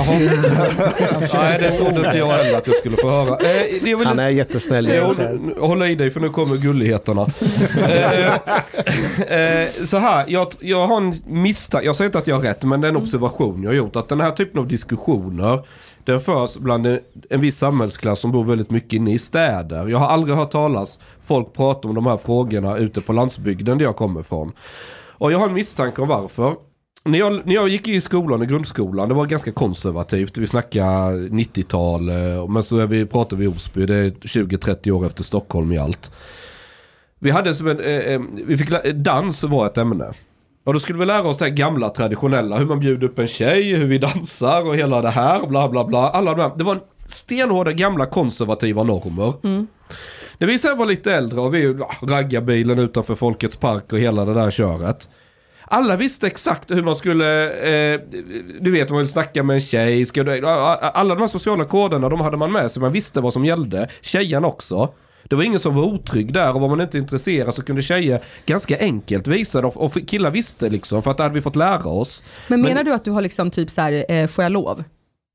Nej, 1.35 1.59
det 1.61 1.77
trodde 1.77 1.97
inte 2.07 2.19
jag 2.19 2.33
heller 2.33 2.59
att 2.59 2.67
jag 2.67 2.77
skulle 2.77 2.97
få 2.97 3.11
höra. 3.11 3.39
Eh, 3.51 3.89
jag 3.91 3.99
vill 3.99 4.07
Han 4.07 4.19
är 4.19 4.29
jättesnäll. 4.29 4.91
Jo, 4.95 5.15
nu- 5.19 5.55
håll 5.61 5.83
i 5.83 5.95
dig 5.95 6.11
för 6.11 6.21
nu 6.21 6.29
kommer 6.29 6.57
gulligheterna. 6.57 7.27
eh, 7.89 8.35
eh, 9.63 9.69
så 9.85 9.99
här, 9.99 10.25
jag, 10.29 10.49
jag 10.61 10.87
har 10.87 10.97
en 10.97 11.15
misstanke, 11.27 11.87
jag 11.87 11.97
säger 11.97 12.09
inte 12.09 12.19
att 12.19 12.27
jag 12.27 12.37
har 12.37 12.43
rätt, 12.43 12.63
men 12.63 12.81
det 12.81 12.87
är 12.87 12.91
en 12.91 12.97
observation 12.97 13.63
jag 13.63 13.71
har 13.71 13.75
gjort. 13.77 13.97
Att 13.97 14.09
den 14.09 14.21
här 14.21 14.31
typen 14.31 14.61
av 14.61 14.69
diskussioner, 14.69 15.61
den 16.05 16.21
förs 16.21 16.57
bland 16.57 16.87
en, 16.87 17.01
en 17.31 17.41
viss 17.41 17.59
samhällsklass 17.59 18.21
som 18.21 18.33
bor 18.33 18.45
väldigt 18.45 18.71
mycket 18.71 18.93
inne 18.93 19.13
i 19.13 19.19
städer. 19.19 19.89
Jag 19.89 19.99
har 19.99 20.07
aldrig 20.07 20.37
hört 20.37 20.51
talas 20.51 20.99
folk 21.21 21.53
prata 21.53 21.89
om 21.89 21.95
de 21.95 22.07
här 22.07 22.17
frågorna 22.17 22.77
ute 22.77 23.01
på 23.01 23.13
landsbygden 23.13 23.79
där 23.79 23.85
jag 23.85 23.97
kommer 23.97 24.21
ifrån. 24.21 24.53
Och 25.11 25.33
jag 25.33 25.39
har 25.39 25.49
en 25.49 25.55
misstanke 25.55 26.03
om 26.03 26.09
varför. 26.09 26.55
När 27.05 27.19
jag, 27.19 27.47
när 27.47 27.55
jag 27.55 27.69
gick 27.69 27.89
i 27.89 28.01
skolan, 28.01 28.43
i 28.43 28.47
grundskolan, 28.47 29.09
det 29.09 29.15
var 29.15 29.27
ganska 29.27 29.53
konservativt. 29.53 30.39
Vi 30.39 30.47
snackar 30.47 31.13
90-tal, 31.29 32.09
eh, 32.09 32.49
men 32.49 32.63
så 32.63 32.79
är 32.79 32.87
vi, 32.87 33.07
pratar 33.07 33.37
vi 33.37 33.47
Osby, 33.47 33.87
det 33.87 33.95
är 33.95 34.11
20-30 34.11 34.91
år 34.91 35.07
efter 35.07 35.23
Stockholm 35.25 35.73
i 35.73 35.79
allt. 35.79 36.13
Vi 37.19 37.31
hade 37.31 37.55
som 37.55 37.67
en, 37.67 37.81
eh, 37.81 37.99
eh 37.99 38.21
vi 38.47 38.57
fick, 38.57 38.95
dans 38.95 39.45
var 39.45 39.67
ett 39.67 39.79
ämne. 39.79 40.13
Och 40.65 40.73
då 40.73 40.79
skulle 40.79 40.99
vi 40.99 41.07
lära 41.07 41.29
oss 41.29 41.39
det 41.39 41.45
här 41.45 41.53
gamla 41.53 41.91
traditionella, 41.91 42.59
hur 42.59 42.67
man 42.67 42.81
bjuder 42.81 43.07
upp 43.07 43.19
en 43.19 43.27
tjej, 43.27 43.75
hur 43.75 43.87
vi 43.87 43.99
dansar 43.99 44.69
och 44.69 44.77
hela 44.77 45.03
det 45.03 45.11
här, 45.11 45.47
bla 45.47 45.69
bla 45.69 45.85
bla. 45.85 46.11
Alla 46.11 46.35
de 46.35 46.41
här, 46.41 46.51
det 46.57 46.65
var 46.65 46.81
stenhårda 47.09 47.73
gamla 47.73 48.07
konservativa 48.07 48.83
normer. 48.83 49.33
När 50.39 50.47
vi 50.47 50.59
sen 50.59 50.79
var 50.79 50.87
lite 50.87 51.13
äldre 51.15 51.41
och 51.41 51.55
vi 51.55 51.77
raggade 52.03 52.47
bilen 52.47 52.79
utanför 52.79 53.15
Folkets 53.15 53.57
Park 53.57 53.93
och 53.93 53.99
hela 53.99 54.25
det 54.25 54.35
där 54.35 54.51
köret. 54.51 55.09
Alla 55.65 55.97
visste 55.97 56.27
exakt 56.27 56.71
hur 56.71 56.83
man 56.83 56.97
skulle, 56.97 57.51
eh, 57.95 58.01
du 58.61 58.71
vet 58.71 58.91
om 58.91 58.95
man 58.95 58.99
vill 59.03 59.09
snacka 59.09 59.43
med 59.43 59.55
en 59.55 59.61
tjej, 59.61 60.07
ska 60.07 60.23
du, 60.23 60.47
alla 60.47 61.15
de 61.15 61.21
här 61.21 61.29
sociala 61.29 61.65
koderna 61.65 62.09
de 62.09 62.21
hade 62.21 62.37
man 62.37 62.53
med 62.53 62.73
sig, 62.73 62.83
man 62.83 62.93
visste 62.93 63.21
vad 63.21 63.33
som 63.33 63.45
gällde. 63.45 63.89
Tjejen 64.01 64.45
också. 64.45 64.95
Det 65.29 65.37
var 65.37 65.43
ingen 65.43 65.61
som 65.61 65.75
var 65.75 65.83
otrygg 65.83 66.33
där 66.33 66.55
och 66.55 66.61
var 66.61 66.69
man 66.69 66.81
inte 66.81 66.99
intresserad 66.99 67.55
så 67.55 67.63
kunde 67.63 67.83
tjejer 67.83 68.21
ganska 68.47 68.79
enkelt 68.79 69.27
visa 69.27 69.61
det 69.61 69.67
och 69.67 69.99
killar 70.07 70.31
visste 70.31 70.69
liksom 70.71 71.03
för 71.03 71.11
att 71.11 71.17
det 71.17 71.23
hade 71.23 71.35
vi 71.35 71.41
fått 71.41 71.57
lära 71.57 71.89
oss. 71.89 72.23
Men 72.49 72.61
menar 72.61 72.75
Men- 72.75 72.85
du 72.85 72.93
att 72.93 73.05
du 73.05 73.11
har 73.11 73.23
liksom 73.23 73.51
typ 73.51 73.71
så 73.71 73.81
här, 73.81 74.05
eh, 74.09 74.27
får 74.27 74.45
jag 74.45 74.53
lov? 74.53 74.85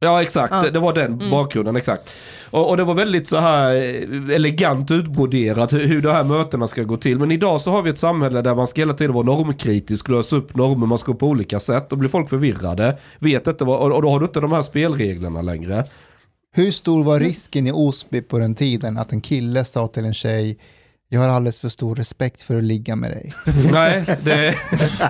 Ja 0.02 0.22
exakt, 0.22 0.54
Ja. 0.54 0.62
Det, 0.62 0.72
det 0.72 0.80
var 0.80 0.94
den 0.94 1.30
bakgrunden 1.32 1.76
exakt. 1.76 2.10
Och, 2.50 2.70
och 2.70 2.78
det 2.78 2.84
var 2.84 2.94
väldigt 2.94 3.28
så 3.28 3.38
här 3.38 3.76
eh, 3.76 4.36
elegant 4.36 4.92
utbroderat 4.92 5.74
hur, 5.74 5.88
hur 5.88 6.02
de 6.02 6.10
här 6.12 6.24
mötena 6.24 6.68
ska 6.68 6.84
gå 6.84 6.98
till. 6.98 7.20
Men 7.20 7.32
idag 7.32 7.62
så 7.62 7.72
har 7.72 7.82
vi 7.82 7.90
ett 7.90 7.98
samhälle 7.98 8.42
där 8.42 8.56
man 8.56 8.68
ska 8.68 8.82
hela 8.82 8.94
tiden 8.94 9.14
vara 9.14 9.26
normkritisk, 9.26 10.08
lösa 10.10 10.36
upp 10.36 10.56
normer, 10.56 10.86
man 10.88 10.98
ska 10.98 11.12
gå 11.12 11.18
på 11.18 11.28
olika 11.28 11.60
sätt. 11.60 11.90
Då 11.90 11.96
blir 11.96 12.10
folk 12.10 12.30
förvirrade, 12.30 12.98
vet 13.20 13.48
inte 13.48 13.64
vad, 13.66 13.80
och, 13.80 13.96
och 13.96 14.02
då 14.02 14.10
har 14.10 14.20
du 14.20 14.26
inte 14.26 14.40
de 14.40 14.52
här 14.52 14.62
spelreglerna 14.62 15.42
längre. 15.42 15.84
Hur 16.52 16.72
stor 16.72 17.04
var 17.04 17.20
risken 17.20 17.68
i 17.68 17.72
Osby 17.72 18.22
på 18.22 18.40
den 18.40 18.56
tiden 18.56 18.98
att 18.98 19.12
en 19.12 19.22
kille 19.22 19.66
sa 19.66 19.88
till 19.88 20.06
en 20.06 20.14
tjej 20.14 20.58
jag 21.12 21.22
har 21.22 21.28
alldeles 21.28 21.60
för 21.60 21.70
stor 21.70 21.96
respekt 21.96 22.42
för 22.42 22.58
att 22.58 22.64
ligga 22.64 22.96
med 22.96 23.12
dig. 23.12 23.34
Nej, 23.72 24.04
det, 24.24 24.56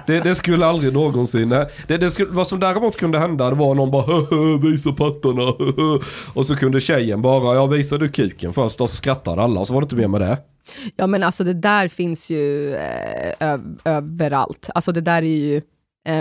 det, 0.07 0.19
det 0.19 0.35
skulle 0.35 0.65
aldrig 0.65 0.93
någonsin. 0.93 1.49
Det, 1.49 1.97
det 1.97 2.11
skulle, 2.11 2.29
vad 2.31 2.47
som 2.47 2.59
däremot 2.59 2.97
kunde 2.97 3.19
hända 3.19 3.49
det 3.49 3.55
var 3.55 3.75
någon 3.75 3.91
bara 3.91 4.05
"Höhö, 4.05 4.57
visa 4.71 4.91
pattarna. 4.93 5.41
höhö." 5.41 5.99
Och 6.33 6.45
så 6.45 6.55
kunde 6.55 6.79
tjejen 6.79 7.21
bara, 7.21 7.55
ja 7.55 7.65
visar 7.65 7.97
du 7.97 8.09
kuken 8.09 8.53
först 8.53 8.81
och 8.81 8.89
så 8.89 8.95
skrattade 8.95 9.41
alla 9.41 9.59
och 9.59 9.67
så 9.67 9.73
var 9.73 9.81
det 9.81 9.85
inte 9.85 9.95
mer 9.95 10.07
med 10.07 10.21
det. 10.21 10.37
Ja 10.95 11.07
men 11.07 11.23
alltså 11.23 11.43
det 11.43 11.53
där 11.53 11.87
finns 11.87 12.29
ju 12.29 12.75
eh, 12.75 13.59
överallt. 13.85 14.69
Alltså 14.75 14.91
det 14.91 15.01
där 15.01 15.21
är 15.21 15.37
ju, 15.37 15.61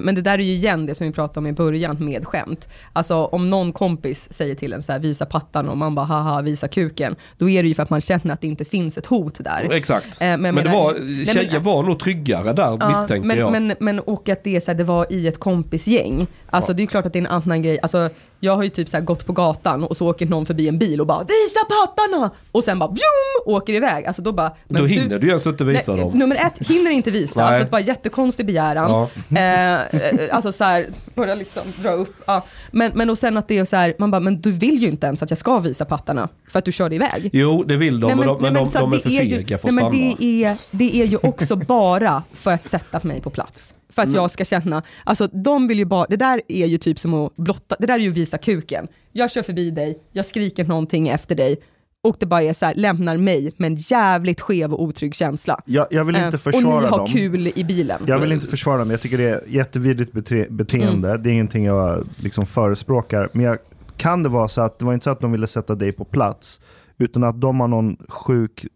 men 0.02 0.14
det 0.14 0.22
där 0.22 0.38
är 0.38 0.42
ju 0.42 0.52
igen 0.52 0.86
det 0.86 0.94
som 0.94 1.06
vi 1.06 1.12
pratade 1.12 1.38
om 1.38 1.46
i 1.46 1.52
början 1.52 1.96
med 2.04 2.26
skämt. 2.26 2.68
Alltså 2.92 3.14
om 3.14 3.50
någon 3.50 3.72
kompis 3.72 4.28
säger 4.32 4.54
till 4.54 4.72
en 4.72 4.82
så 4.82 4.92
här, 4.92 4.98
visa 4.98 5.26
pattan 5.26 5.68
och 5.68 5.76
man 5.76 5.94
bara 5.94 6.06
haha 6.06 6.42
visa 6.42 6.68
kuken, 6.68 7.16
då 7.38 7.48
är 7.48 7.62
det 7.62 7.68
ju 7.68 7.74
för 7.74 7.82
att 7.82 7.90
man 7.90 8.00
känner 8.00 8.34
att 8.34 8.40
det 8.40 8.46
inte 8.46 8.64
finns 8.64 8.98
ett 8.98 9.06
hot 9.06 9.38
där. 9.44 9.68
Exakt. 9.72 10.20
Eh, 10.20 10.26
men 10.26 10.40
men 10.40 10.54
det 10.54 10.70
var, 10.70 10.94
tjejer 11.24 11.52
men- 11.52 11.62
var 11.62 11.82
nog 11.82 12.00
tryggare 12.00 12.52
där 12.52 12.76
Ja, 12.80 12.88
misstänker 12.88 13.26
men, 13.26 13.38
jag. 13.38 13.52
Men, 13.52 13.74
men 13.80 14.00
och 14.00 14.28
att 14.28 14.44
det, 14.44 14.56
är 14.56 14.60
så 14.60 14.70
här, 14.70 14.78
det 14.78 14.84
var 14.84 15.06
i 15.12 15.26
ett 15.28 15.38
kompisgäng. 15.38 16.26
Alltså 16.50 16.72
det 16.72 16.82
är 16.82 16.86
klart 16.86 17.06
att 17.06 17.12
det 17.12 17.18
är 17.18 17.20
en 17.20 17.26
annan 17.26 17.62
grej. 17.62 17.78
Alltså, 17.82 18.10
jag 18.40 18.56
har 18.56 18.62
ju 18.62 18.68
typ 18.68 18.88
så 18.88 18.96
här 18.96 19.04
gått 19.04 19.26
på 19.26 19.32
gatan 19.32 19.84
och 19.84 19.96
så 19.96 20.08
åker 20.10 20.26
någon 20.26 20.46
förbi 20.46 20.68
en 20.68 20.78
bil 20.78 21.00
och 21.00 21.06
bara 21.06 21.20
“visa 21.20 21.60
pattarna” 21.68 22.30
och 22.52 22.64
sen 22.64 22.78
bara 22.78 22.88
bjum, 22.88 23.54
åker 23.54 23.72
iväg. 23.72 24.06
Alltså 24.06 24.22
då 24.22 24.32
bara... 24.32 24.52
men 24.68 24.82
Då 24.82 24.86
hinner 24.86 25.18
du 25.18 25.26
ju 25.26 25.28
ens 25.28 25.46
inte 25.46 25.64
visa 25.64 25.92
Nej, 25.92 26.00
dem. 26.00 26.18
Nummer 26.18 26.36
ett, 26.36 26.68
hinner 26.68 26.90
inte 26.90 27.10
visa. 27.10 27.44
Nej. 27.44 27.54
Alltså 27.54 27.70
bara 27.70 27.80
jättekonstig 27.80 28.46
begäran. 28.46 28.90
Ja. 28.90 29.08
Eh, 29.38 29.74
eh, 29.74 30.36
alltså 30.36 30.52
så 30.52 30.64
här, 30.64 30.86
börja 31.14 31.34
liksom 31.34 31.62
dra 31.82 31.90
upp. 31.90 32.14
Ja. 32.26 32.44
Men, 32.70 32.92
men 32.94 33.10
och 33.10 33.18
sen 33.18 33.36
att 33.36 33.48
det 33.48 33.58
är 33.58 33.64
så 33.64 33.76
här, 33.76 33.94
man 33.98 34.10
bara, 34.10 34.20
men 34.20 34.40
du 34.40 34.52
vill 34.52 34.82
ju 34.82 34.88
inte 34.88 35.06
ens 35.06 35.22
att 35.22 35.30
jag 35.30 35.38
ska 35.38 35.58
visa 35.58 35.84
pattarna 35.84 36.28
för 36.50 36.58
att 36.58 36.64
du 36.64 36.72
körde 36.72 36.94
iväg. 36.94 37.30
Jo, 37.32 37.64
det 37.64 37.76
vill 37.76 38.00
de, 38.00 38.06
Nej, 38.06 38.16
men, 38.16 38.26
de, 38.26 38.42
men, 38.42 38.54
de, 38.54 38.68
så 38.68 38.78
att 38.78 38.84
de 38.84 38.92
är 38.92 38.98
för 38.98 39.10
fega 39.10 39.58
för 39.58 39.68
att 39.68 39.74
nej, 39.74 39.84
men 39.84 39.92
stanna. 39.92 40.16
det, 40.18 40.44
är, 40.44 40.56
det 40.70 40.96
är 40.96 41.04
ju 41.04 41.18
också 41.22 41.56
bara 41.56 42.22
för 42.32 42.52
att 42.52 42.64
sätta 42.64 43.00
mig 43.02 43.20
på 43.20 43.30
plats. 43.30 43.74
För 43.90 44.02
Mm. 44.02 44.14
att 44.14 44.16
jag 44.16 44.30
ska 44.30 44.44
känna, 44.44 44.82
alltså 45.04 45.26
de 45.26 45.68
vill 45.68 45.78
ju 45.78 45.84
bara, 45.84 46.06
det 46.08 46.16
där 46.16 46.40
är 46.48 46.66
ju 46.66 46.78
typ 46.78 46.98
som 46.98 47.14
att 47.14 47.36
blotta, 47.36 47.76
det 47.78 47.86
där 47.86 47.94
är 47.94 47.98
ju 47.98 48.10
att 48.10 48.16
visa 48.16 48.38
kuken. 48.38 48.88
Jag 49.12 49.30
kör 49.30 49.42
förbi 49.42 49.70
dig, 49.70 49.98
jag 50.12 50.26
skriker 50.26 50.64
någonting 50.64 51.08
efter 51.08 51.34
dig 51.34 51.56
och 52.02 52.16
det 52.20 52.26
bara 52.26 52.42
är 52.42 52.52
så 52.52 52.66
här, 52.66 52.74
lämnar 52.74 53.16
mig 53.16 53.52
med 53.56 53.66
en 53.72 53.76
jävligt 53.76 54.40
skev 54.40 54.72
och 54.74 54.82
otrygg 54.82 55.14
känsla. 55.14 55.60
Jag, 55.64 55.86
jag 55.90 56.04
vill 56.04 56.16
Eh, 56.16 56.24
inte 56.26 56.36
och 56.36 56.46
ni 56.46 56.52
försvara 56.52 56.88
har 56.88 56.98
dem. 56.98 57.06
kul 57.06 57.52
i 57.54 57.64
bilen. 57.64 58.02
Jag 58.06 58.18
vill 58.18 58.32
inte 58.32 58.46
försvara 58.46 58.78
dem, 58.78 58.90
jag 58.90 59.00
tycker 59.00 59.18
det 59.18 59.24
är 59.28 59.42
jättevidrigt 59.46 60.12
bete- 60.12 60.50
beteende. 60.50 61.08
Mm. 61.10 61.22
Det 61.22 61.30
är 61.30 61.32
ingenting 61.32 61.64
jag 61.64 62.08
liksom 62.16 62.46
förespråkar. 62.46 63.28
Men 63.32 63.44
jag, 63.44 63.58
kan 63.96 64.22
det 64.22 64.28
vara 64.28 64.48
så 64.48 64.60
att 64.60 64.78
det 64.78 64.84
var 64.84 64.94
inte 64.94 65.04
så 65.04 65.10
att 65.10 65.20
de 65.20 65.32
ville 65.32 65.46
sätta 65.46 65.74
dig 65.74 65.92
på 65.92 66.04
plats, 66.04 66.60
utan 66.98 67.24
att 67.24 67.40
de 67.40 67.60
har 67.60 67.68
någon 67.68 67.96
sjuk 68.08 68.66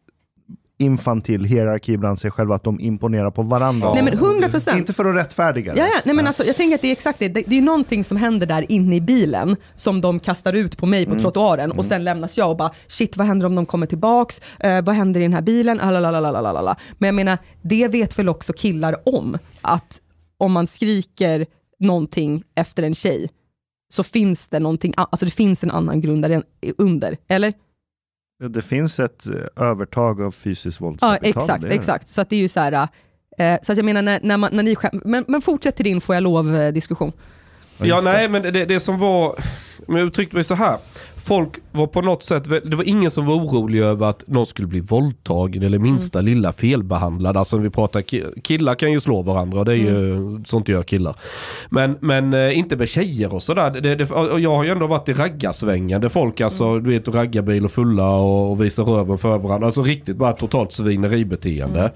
infantil 0.78 1.44
hierarki 1.44 1.97
bland 1.97 2.19
sig 2.19 2.31
själva, 2.31 2.55
att 2.55 2.65
de 2.65 2.81
imponerar 2.81 3.31
på 3.31 3.43
varandra. 3.43 3.86
Ja. 3.86 3.94
Nej 3.94 4.03
men 4.03 4.12
100 4.12 4.49
procent. 4.49 4.78
Inte 4.78 4.93
för 4.93 5.05
att 5.05 5.16
rättfärdiga 5.16 5.74
det. 5.74 5.81
Ja, 5.81 5.86
ja, 5.86 6.01
nej 6.05 6.15
men 6.15 6.27
alltså, 6.27 6.44
jag 6.44 6.57
tänker 6.57 6.74
att 6.74 6.82
det 6.82 6.89
är 6.89 6.93
exakt 6.93 7.19
det. 7.19 7.28
Det, 7.28 7.43
det 7.47 7.59
är 7.59 7.62
någonting 7.62 8.05
som 8.05 8.16
händer 8.16 8.47
där 8.47 8.73
inne 8.73 8.97
i 8.97 9.01
bilen 9.01 9.57
som 9.77 10.01
de 10.01 10.20
kastar 10.20 10.53
ut 10.53 10.77
på 10.77 10.86
mig 10.86 11.07
på 11.07 11.20
trottoaren 11.20 11.73
och 11.73 11.85
sen 11.85 12.05
lämnas 12.05 12.39
jag 12.39 12.51
och 12.51 12.57
bara 12.57 12.70
shit 12.89 13.16
vad 13.16 13.27
händer 13.27 13.47
om 13.47 13.55
de 13.55 13.66
kommer 13.66 13.86
tillbaks? 13.86 14.40
Eh, 14.61 14.85
vad 14.85 14.94
händer 14.94 15.20
i 15.20 15.23
den 15.23 15.35
här 15.35 15.43
bilen? 15.43 15.81
Alalalalala. 15.81 16.77
Men 16.99 17.07
jag 17.07 17.15
menar, 17.15 17.39
det 17.62 17.89
vet 17.89 18.19
väl 18.19 18.28
också 18.28 18.53
killar 18.53 19.09
om 19.09 19.39
att 19.61 20.01
om 20.39 20.53
man 20.53 20.66
skriker 20.66 21.47
någonting 21.78 22.43
efter 22.55 22.82
en 22.82 22.94
tjej 22.94 23.31
så 23.93 24.03
finns 24.03 24.49
det 24.49 24.61
någonting, 24.61 24.94
alltså 24.97 25.24
det 25.24 25.31
finns 25.31 25.65
en 25.65 25.70
annan 25.70 26.01
grund 26.01 26.23
där 26.23 26.43
under, 26.78 27.16
eller? 27.28 27.53
Det 28.48 28.62
finns 28.62 29.01
ett 29.01 29.27
eh, 29.27 29.64
övertag 29.69 30.23
av 30.23 30.31
fysiskt 30.31 30.81
Ja, 30.81 30.86
våldskapital. 30.86 31.28
exakt, 31.43 31.64
exakt. 31.64 32.09
Så 32.09 32.20
att 32.20 32.31
det 32.31 32.36
är 32.36 32.40
ju 32.40 32.48
så 32.48 32.60
här, 32.60 32.73
eh, 33.39 33.56
så 33.62 33.73
att 33.73 33.78
jag 33.78 33.85
menar 33.85 34.02
när, 34.02 34.20
när, 34.23 34.36
man, 34.36 34.51
när 34.52 34.62
ni 34.62 34.77
skäm, 34.77 35.02
men, 35.05 35.24
men 35.28 35.43
fortsätt 35.43 35.77
till 35.77 35.85
din 35.85 36.01
får 36.01 36.14
jag 36.14 36.23
lov 36.23 36.55
eh, 36.56 36.73
diskussion. 36.73 37.12
Ja, 37.77 37.86
Ja, 37.86 37.97
det. 37.97 38.02
nej, 38.12 38.28
men 38.28 38.43
det, 38.43 38.51
det 38.64 38.81
som 38.81 38.98
var... 38.98 39.39
Men 39.93 40.01
jag 40.01 40.06
uttryckte 40.09 40.36
mig 40.36 40.44
så 40.44 40.55
här. 40.55 40.78
Folk 41.16 41.51
var 41.73 41.86
på 41.86 42.01
något 42.02 42.23
sätt... 42.23 42.44
Det 42.64 42.77
var 42.77 42.89
ingen 42.89 43.10
som 43.10 43.27
var 43.27 43.35
orolig 43.35 43.81
över 43.81 44.06
att 44.06 44.24
någon 44.28 44.47
skulle 44.47 44.69
bli 44.69 44.81
våldtagen 44.81 45.62
eller 45.62 45.78
minsta 45.78 46.20
lilla 46.20 46.52
felbehandlad. 46.52 47.36
Alltså 47.36 47.56
vi 47.59 47.70
pratar... 47.70 48.01
ki- 48.01 48.40
Killar 48.43 48.74
kan 48.74 48.93
ju 48.93 49.01
slå 49.01 49.23
varandra 49.23 49.59
och 49.59 49.64
det 49.64 49.73
är 49.73 49.77
ju... 49.77 50.19
Sånt 50.44 50.69
gör 50.69 50.82
killar. 50.82 51.16
Men, 51.70 51.97
men 52.01 52.35
eh, 52.35 52.59
inte 52.59 52.77
med 52.77 52.89
tjejer 52.89 53.35
och 53.35 53.43
sådär. 53.43 53.70
Det, 53.70 53.94
det, 53.94 54.10
och 54.10 54.40
jag 54.40 54.56
har 54.56 54.64
ju 54.64 54.70
ändå 54.70 54.86
varit 54.86 55.09
i 55.09 55.12
raggarsvängen 55.12 56.01
där 56.01 56.09
folk 56.09 56.40
alltså, 56.40 56.78
du 56.78 56.90
vet, 56.90 57.09
raggarbil 57.09 57.64
och 57.64 57.70
fulla 57.73 58.10
och, 58.10 58.51
och 58.51 58.62
visar 58.62 58.85
röven 58.85 59.19
för 59.19 59.39
varandra. 59.39 59.66
Alltså 59.66 59.82
riktigt 59.82 60.16
bara 60.16 60.32
totalt 60.32 60.73
svineribeteende. 60.73 61.93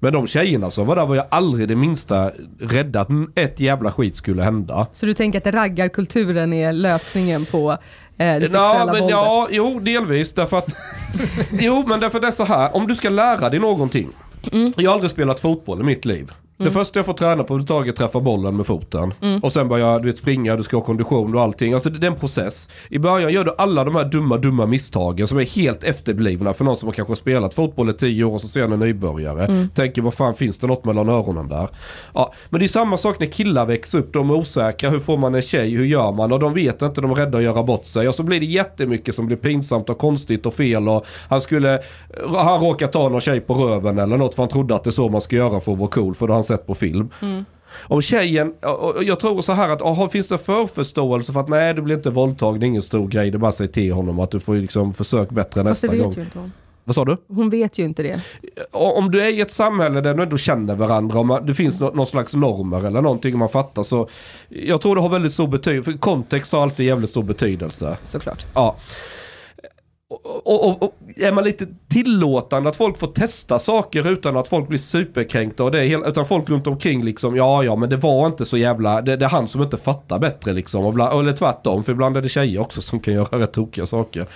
Men 0.00 0.12
de 0.12 0.26
tjejerna 0.26 0.70
som 0.70 0.86
var 0.86 0.96
där 0.96 1.06
var 1.06 1.16
jag 1.16 1.26
aldrig 1.28 1.68
det 1.68 1.76
minsta 1.76 2.30
rädda 2.60 3.00
att 3.00 3.08
ett 3.34 3.60
jävla 3.60 3.92
skit 3.92 4.16
skulle 4.16 4.42
hända. 4.42 4.86
Så 4.92 5.06
du 5.06 5.14
tänker 5.14 5.38
att 5.38 5.54
raggarkulturen 5.54 6.52
är 6.52 6.72
lösningen 6.72 7.44
på 7.44 7.72
eh, 7.72 7.78
det 8.18 8.40
sexuella 8.40 8.68
Ja, 8.68 8.86
men, 8.86 8.94
våldet? 8.94 9.10
ja, 9.10 9.48
jo 9.50 9.80
delvis 9.80 10.32
därför 10.32 10.58
att... 10.58 10.74
jo 11.50 11.84
men 11.86 12.00
därför 12.00 12.20
det 12.20 12.26
är 12.26 12.30
så 12.30 12.44
här, 12.44 12.76
om 12.76 12.86
du 12.86 12.94
ska 12.94 13.08
lära 13.08 13.50
dig 13.50 13.60
någonting. 13.60 14.08
Mm. 14.52 14.72
Jag 14.76 14.90
har 14.90 14.94
aldrig 14.94 15.10
spelat 15.10 15.40
fotboll 15.40 15.80
i 15.80 15.84
mitt 15.84 16.04
liv. 16.04 16.32
Det 16.58 16.70
första 16.70 16.98
jag 16.98 17.06
får 17.06 17.14
träna 17.14 17.44
på 17.44 17.54
överhuvudtaget 17.54 17.88
är 17.88 17.90
att 17.90 18.10
träffa 18.10 18.20
bollen 18.20 18.56
med 18.56 18.66
foten. 18.66 19.14
Mm. 19.22 19.40
Och 19.40 19.52
sen 19.52 19.68
börjar 19.68 20.00
du 20.00 20.08
vet, 20.08 20.18
springa, 20.18 20.56
du 20.56 20.62
ska 20.62 20.76
ha 20.76 20.84
kondition 20.84 21.34
och 21.34 21.42
allting. 21.42 21.72
Alltså 21.72 21.90
det 21.90 21.98
det 22.06 22.06
är 22.06 22.10
en 22.10 22.18
process. 22.18 22.68
I 22.88 22.98
början 22.98 23.32
gör 23.32 23.44
du 23.44 23.54
alla 23.58 23.84
de 23.84 23.94
här 23.94 24.04
dumma, 24.04 24.36
dumma 24.36 24.66
misstagen 24.66 25.26
som 25.26 25.38
är 25.38 25.44
helt 25.44 25.84
efterblivna 25.84 26.54
för 26.54 26.64
någon 26.64 26.76
som 26.76 26.86
har 26.86 26.94
kanske 26.94 27.16
spelat 27.16 27.54
fotboll 27.54 27.90
i 27.90 27.92
tio 27.92 28.24
år 28.24 28.34
och 28.34 28.40
så 28.40 28.48
ser 28.48 28.62
en 28.62 28.80
nybörjare. 28.80 29.44
Mm. 29.44 29.68
Tänker 29.68 30.02
vad 30.02 30.14
fan 30.14 30.34
finns 30.34 30.58
det 30.58 30.66
något 30.66 30.84
mellan 30.84 31.08
öronen 31.08 31.48
där? 31.48 31.68
Ja, 32.14 32.32
men 32.50 32.60
det 32.60 32.66
är 32.66 32.68
samma 32.68 32.96
sak 32.96 33.20
när 33.20 33.26
killar 33.26 33.66
växer 33.66 33.98
upp. 33.98 34.12
De 34.12 34.30
är 34.30 34.34
osäkra. 34.34 34.90
Hur 34.90 34.98
får 34.98 35.16
man 35.16 35.34
en 35.34 35.42
tjej? 35.42 35.70
Hur 35.70 35.84
gör 35.84 36.12
man? 36.12 36.32
Och 36.32 36.40
de 36.40 36.54
vet 36.54 36.82
inte. 36.82 37.00
De 37.00 37.10
är 37.10 37.14
rädda 37.14 37.38
att 37.38 37.44
göra 37.44 37.62
bort 37.62 37.84
sig. 37.84 38.08
Och 38.08 38.14
så 38.14 38.22
blir 38.22 38.40
det 38.40 38.46
jättemycket 38.46 39.14
som 39.14 39.26
blir 39.26 39.36
pinsamt 39.36 39.90
och 39.90 39.98
konstigt 39.98 40.46
och 40.46 40.54
fel. 40.54 40.88
Och 40.88 41.06
han 41.28 41.40
skulle... 41.40 41.80
Han 42.28 42.60
råkar 42.60 42.86
ta 42.86 43.08
någon 43.08 43.20
tjej 43.20 43.40
på 43.40 43.54
röven 43.54 43.98
eller 43.98 44.16
något 44.16 44.34
för 44.34 44.42
han 44.42 44.50
trodde 44.50 44.74
att 44.74 44.84
det 44.84 44.90
är 44.90 44.92
så 44.92 45.08
man 45.08 45.20
ska 45.20 45.36
göra 45.36 45.60
för 45.60 45.72
att 45.72 45.78
vara 45.78 45.90
cool. 45.90 46.14
För 46.14 46.28
har 46.28 46.34
han 46.34 46.44
sett 46.46 46.66
på 46.66 46.74
film. 46.74 47.08
Om 47.88 48.00
tjejen, 48.02 48.52
och 48.62 49.04
jag 49.04 49.20
tror 49.20 49.42
så 49.42 49.52
här 49.52 49.68
att, 49.68 49.82
aha, 49.82 50.08
finns 50.08 50.28
det 50.28 50.38
förförståelse 50.38 51.32
för 51.32 51.40
att 51.40 51.48
nej 51.48 51.74
du 51.74 51.82
blir 51.82 51.96
inte 51.96 52.10
våldtagen, 52.10 52.60
det 52.60 52.66
är 52.66 52.68
ingen 52.68 52.82
stor 52.82 53.08
grej, 53.08 53.30
det 53.30 53.38
bara 53.38 53.52
säga 53.52 53.68
till 53.70 53.92
honom 53.92 54.20
att 54.20 54.30
du 54.30 54.40
får 54.40 54.54
liksom 54.54 54.94
försök 54.94 55.30
bättre 55.30 55.64
Fast 55.64 55.82
det 55.82 55.88
nästa 55.88 55.90
vet 55.90 56.00
gång. 56.00 56.12
ju 56.12 56.20
inte 56.22 56.38
hon. 56.38 56.52
Vad 56.84 56.94
sa 56.94 57.04
du? 57.04 57.16
Hon 57.28 57.50
vet 57.50 57.78
ju 57.78 57.84
inte 57.84 58.02
det. 58.02 58.20
Om 58.70 59.10
du 59.10 59.20
är 59.22 59.28
i 59.28 59.40
ett 59.40 59.50
samhälle 59.50 60.00
där 60.00 60.14
du 60.14 60.22
ändå 60.22 60.36
känner 60.36 60.74
varandra, 60.74 61.18
om 61.18 61.40
det 61.46 61.54
finns 61.54 61.80
nå- 61.80 61.90
någon 61.94 62.06
slags 62.06 62.34
normer 62.34 62.86
eller 62.86 63.02
någonting 63.02 63.38
man 63.38 63.48
fattar 63.48 63.82
så 63.82 64.08
jag 64.48 64.80
tror 64.80 64.94
det 64.96 65.00
har 65.02 65.08
väldigt 65.08 65.32
stor 65.32 65.48
betydelse, 65.48 65.92
för 65.92 65.98
kontext 65.98 66.52
har 66.52 66.62
alltid 66.62 66.86
jävligt 66.86 67.10
stor 67.10 67.22
betydelse. 67.22 67.96
Såklart. 68.02 68.46
Ja. 68.54 68.76
Och, 70.08 70.46
och, 70.64 70.82
och, 70.82 70.94
är 71.16 71.32
man 71.32 71.44
lite 71.44 71.66
tillåtande 71.88 72.68
att 72.68 72.76
folk 72.76 72.98
får 72.98 73.06
testa 73.06 73.58
saker 73.58 74.08
utan 74.08 74.36
att 74.36 74.48
folk 74.48 74.68
blir 74.68 74.78
superkränkta 74.78 75.64
och 75.64 75.70
det 75.70 75.82
är 75.82 75.86
helt, 75.86 76.06
utan 76.06 76.26
folk 76.26 76.50
runt 76.50 76.66
omkring 76.66 77.04
liksom 77.04 77.36
ja 77.36 77.64
ja 77.64 77.76
men 77.76 77.90
det 77.90 77.96
var 77.96 78.26
inte 78.26 78.44
så 78.44 78.56
jävla, 78.56 79.02
det, 79.02 79.16
det 79.16 79.24
är 79.24 79.28
han 79.28 79.48
som 79.48 79.62
inte 79.62 79.76
fattar 79.76 80.18
bättre 80.18 80.52
liksom. 80.52 80.84
Och 80.84 80.94
bland, 80.94 81.20
eller 81.20 81.32
tvärtom 81.32 81.84
för 81.84 81.92
ibland 81.92 82.16
är 82.16 82.22
det 82.22 82.28
tjejer 82.28 82.60
också 82.60 82.82
som 82.82 83.00
kan 83.00 83.14
göra 83.14 83.38
rätt 83.38 83.52
tokiga 83.52 83.86
saker. 83.86 84.26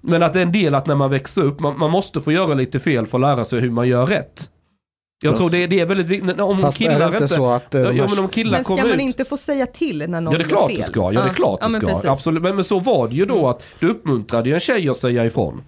Men 0.00 0.22
att 0.22 0.32
det 0.32 0.38
är 0.38 0.42
en 0.42 0.52
del 0.52 0.74
att 0.74 0.86
när 0.86 0.94
man 0.94 1.10
växer 1.10 1.42
upp, 1.42 1.60
man, 1.60 1.78
man 1.78 1.90
måste 1.90 2.20
få 2.20 2.32
göra 2.32 2.54
lite 2.54 2.80
fel 2.80 3.06
för 3.06 3.18
att 3.18 3.22
lära 3.22 3.44
sig 3.44 3.60
hur 3.60 3.70
man 3.70 3.88
gör 3.88 4.06
rätt. 4.06 4.48
Jag 5.22 5.36
tror 5.36 5.50
det, 5.50 5.66
det 5.66 5.80
är 5.80 5.86
väldigt 5.86 6.08
viktigt. 6.08 6.40
Om 6.40 6.60
Fast 6.60 6.78
killar 6.78 7.00
är 7.00 7.10
det 7.10 7.16
inte 7.16 7.28
så 7.28 7.46
att 7.46 7.74
eh, 7.74 7.80
Ja, 7.80 8.06
men 8.10 8.18
om 8.18 8.28
killar 8.28 8.52
Men 8.52 8.64
ska 8.64 8.76
man 8.76 8.92
ut... 8.92 9.00
inte 9.00 9.24
få 9.24 9.36
säga 9.36 9.66
till 9.66 9.98
när 9.98 10.20
någon 10.20 10.32
Ja 10.32 10.38
det 10.38 10.44
är 10.44 10.48
klart 10.48 10.70
fel? 10.70 10.82
ska, 10.82 11.12
ja 11.12 11.22
det 11.22 11.30
är 11.30 11.34
klart 11.34 11.58
ja, 11.60 11.66
det 11.66 11.72
men 11.72 11.80
ska. 11.80 11.90
precis. 11.90 12.04
Absolut. 12.04 12.42
Men, 12.42 12.54
men 12.54 12.64
så 12.64 12.80
var 12.80 13.08
det 13.08 13.14
ju 13.14 13.26
då 13.26 13.48
att 13.48 13.62
du 13.78 13.88
uppmuntrade 13.90 14.48
ju 14.48 14.54
en 14.54 14.60
tjej 14.60 14.88
att 14.88 14.96
säga 14.96 15.24
ifrån. 15.24 15.62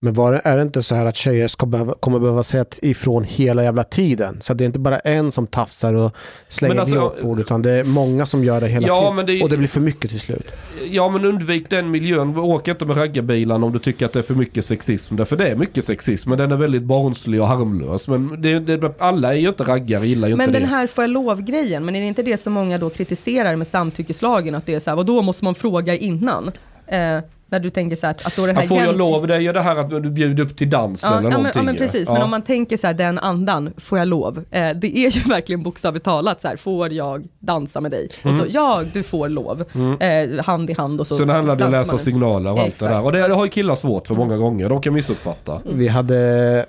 Men 0.00 0.12
var, 0.12 0.32
det- 0.32 0.40
är 0.44 0.56
det 0.56 0.62
inte 0.62 0.82
så 0.82 0.94
här 0.94 1.06
att 1.06 1.16
tjejer 1.16 1.48
ska 1.48 1.66
behöva, 1.66 1.94
kommer 2.00 2.18
behöva 2.18 2.42
säga 2.42 2.64
ifrån 2.82 3.24
hela 3.24 3.62
jävla 3.62 3.84
tiden? 3.84 4.38
Så 4.40 4.54
det 4.54 4.64
är 4.64 4.66
inte 4.66 4.78
bara 4.78 4.98
en 4.98 5.32
som 5.32 5.46
tafsar 5.46 5.94
och 5.94 6.12
slänger 6.48 6.74
Men 6.74 6.80
alltså, 6.80 6.94
glåpord 6.94 7.40
utan 7.40 7.62
det 7.62 7.70
är 7.72 7.84
många 7.84 8.26
som 8.26 8.44
gör 8.44 8.60
det 8.60 8.66
hela 8.68 8.86
Ja, 8.86 9.00
tiden. 9.00 9.16
men 9.16 9.26
det 9.26 9.42
Och 9.42 9.48
det 9.48 9.56
blir 9.56 9.68
för 9.68 9.80
mycket 9.80 10.10
till 10.10 10.20
slut. 10.20 10.46
Ja 10.90 11.08
men 11.08 11.24
undvik 11.24 11.70
den 11.70 11.90
miljön. 11.90 12.38
Åk 12.38 12.68
inte 12.68 12.84
med 12.86 12.96
raggarbilarna 12.96 13.66
om 13.66 13.72
du 13.72 13.78
tycker 13.78 14.06
att 14.06 14.12
det 14.12 14.18
är 14.18 14.22
för 14.22 14.34
mycket 14.34 14.64
sexism. 14.64 15.16
Därför 15.16 15.36
det 15.36 15.48
är 15.48 15.56
mycket 15.56 15.84
sexism. 15.84 16.28
Men 16.28 16.38
den 16.38 16.52
är 16.52 16.56
väldigt 16.56 16.82
barnslig 16.82 17.40
och 17.42 17.48
harmlös. 17.48 18.08
Men 18.08 18.42
det, 18.42 18.58
det, 18.58 18.92
alla 18.98 19.34
är 19.34 19.38
ju 19.38 19.48
inte 19.48 19.64
raggare, 19.64 20.06
gillar 20.06 20.28
ju 20.28 20.36
Men 20.36 20.48
inte 20.48 20.60
den 20.60 20.68
det. 20.68 20.74
här 20.74 20.86
får 20.86 21.04
jag 21.04 21.10
lov-grejen, 21.10 21.84
men 21.84 21.96
är 21.96 22.00
det 22.00 22.06
inte 22.06 22.22
det 22.22 22.36
som 22.36 22.52
många 22.52 22.78
då 22.78 22.90
kritiserar 22.90 23.56
med 23.56 23.66
samtyckeslagen? 23.66 24.54
Att 24.54 24.66
det 24.66 24.74
är 24.74 24.80
så 24.80 24.90
här, 24.90 24.96
vad 24.96 25.06
då 25.06 25.22
måste 25.22 25.44
man 25.44 25.54
fråga 25.54 25.94
innan? 25.96 26.50
Eh, 26.86 27.18
när 27.50 27.60
du 27.60 27.70
tänker 27.70 27.96
så 27.96 28.06
här, 28.06 28.16
att, 28.24 28.36
då 28.36 28.46
det 28.46 28.52
här 28.52 28.62
Ja, 28.62 28.68
får 28.68 28.78
jag 28.78 28.96
lov? 28.96 29.26
Det 29.26 29.34
är 29.34 29.40
ju 29.40 29.52
det 29.52 29.60
här 29.60 29.76
att 29.76 29.90
du 29.90 30.00
bjuder 30.10 30.44
upp 30.44 30.56
till 30.56 30.70
dans 30.70 31.02
Ja, 31.02 31.08
eller 31.08 31.16
ja, 31.16 31.22
men, 31.22 31.32
någonting. 31.32 31.52
ja 31.60 31.62
men 31.62 31.76
precis, 31.76 32.04
Ja. 32.08 32.12
men 32.12 32.22
om 32.22 32.30
man 32.30 32.42
tänker 32.42 32.76
så 32.76 32.86
här, 32.86 32.94
den 32.94 33.18
andan, 33.18 33.72
får 33.76 33.98
jag 33.98 34.08
lov? 34.08 34.44
Eh, 34.50 34.70
det 34.76 34.98
är 34.98 35.10
ju 35.10 35.20
verkligen 35.30 35.62
bokstavligt 35.62 36.04
talat 36.04 36.40
så 36.40 36.48
här, 36.48 36.56
får 36.56 36.92
jag 36.92 37.24
dansa 37.38 37.80
med 37.80 37.90
dig? 37.90 38.08
Och 38.24 38.34
så, 38.34 38.44
ja 38.48 38.82
du 38.92 39.02
får 39.02 39.28
lov, 39.28 39.64
eh, 40.00 40.44
hand 40.44 40.70
i 40.70 40.72
hand 40.72 41.00
och 41.00 41.06
så 41.06 41.16
Sen 41.16 41.28
handlar 41.28 41.56
det 41.56 41.64
om 41.64 41.74
att 41.74 41.80
läsa 41.80 41.98
signaler 41.98 42.52
och 42.52 42.58
allt 42.58 42.68
Exakt. 42.68 42.80
det 42.90 42.96
där. 42.96 43.04
Och 43.04 43.12
det, 43.12 43.28
det 43.28 43.34
har 43.34 43.44
ju 43.44 43.50
killar 43.50 43.74
svårt 43.74 44.06
för 44.08 44.14
många 44.14 44.36
gånger. 44.36 44.68
De 44.68 44.82
kan 44.82 44.94
missuppfatta. 44.94 45.60
Vi 45.64 45.88
hade 45.88 46.18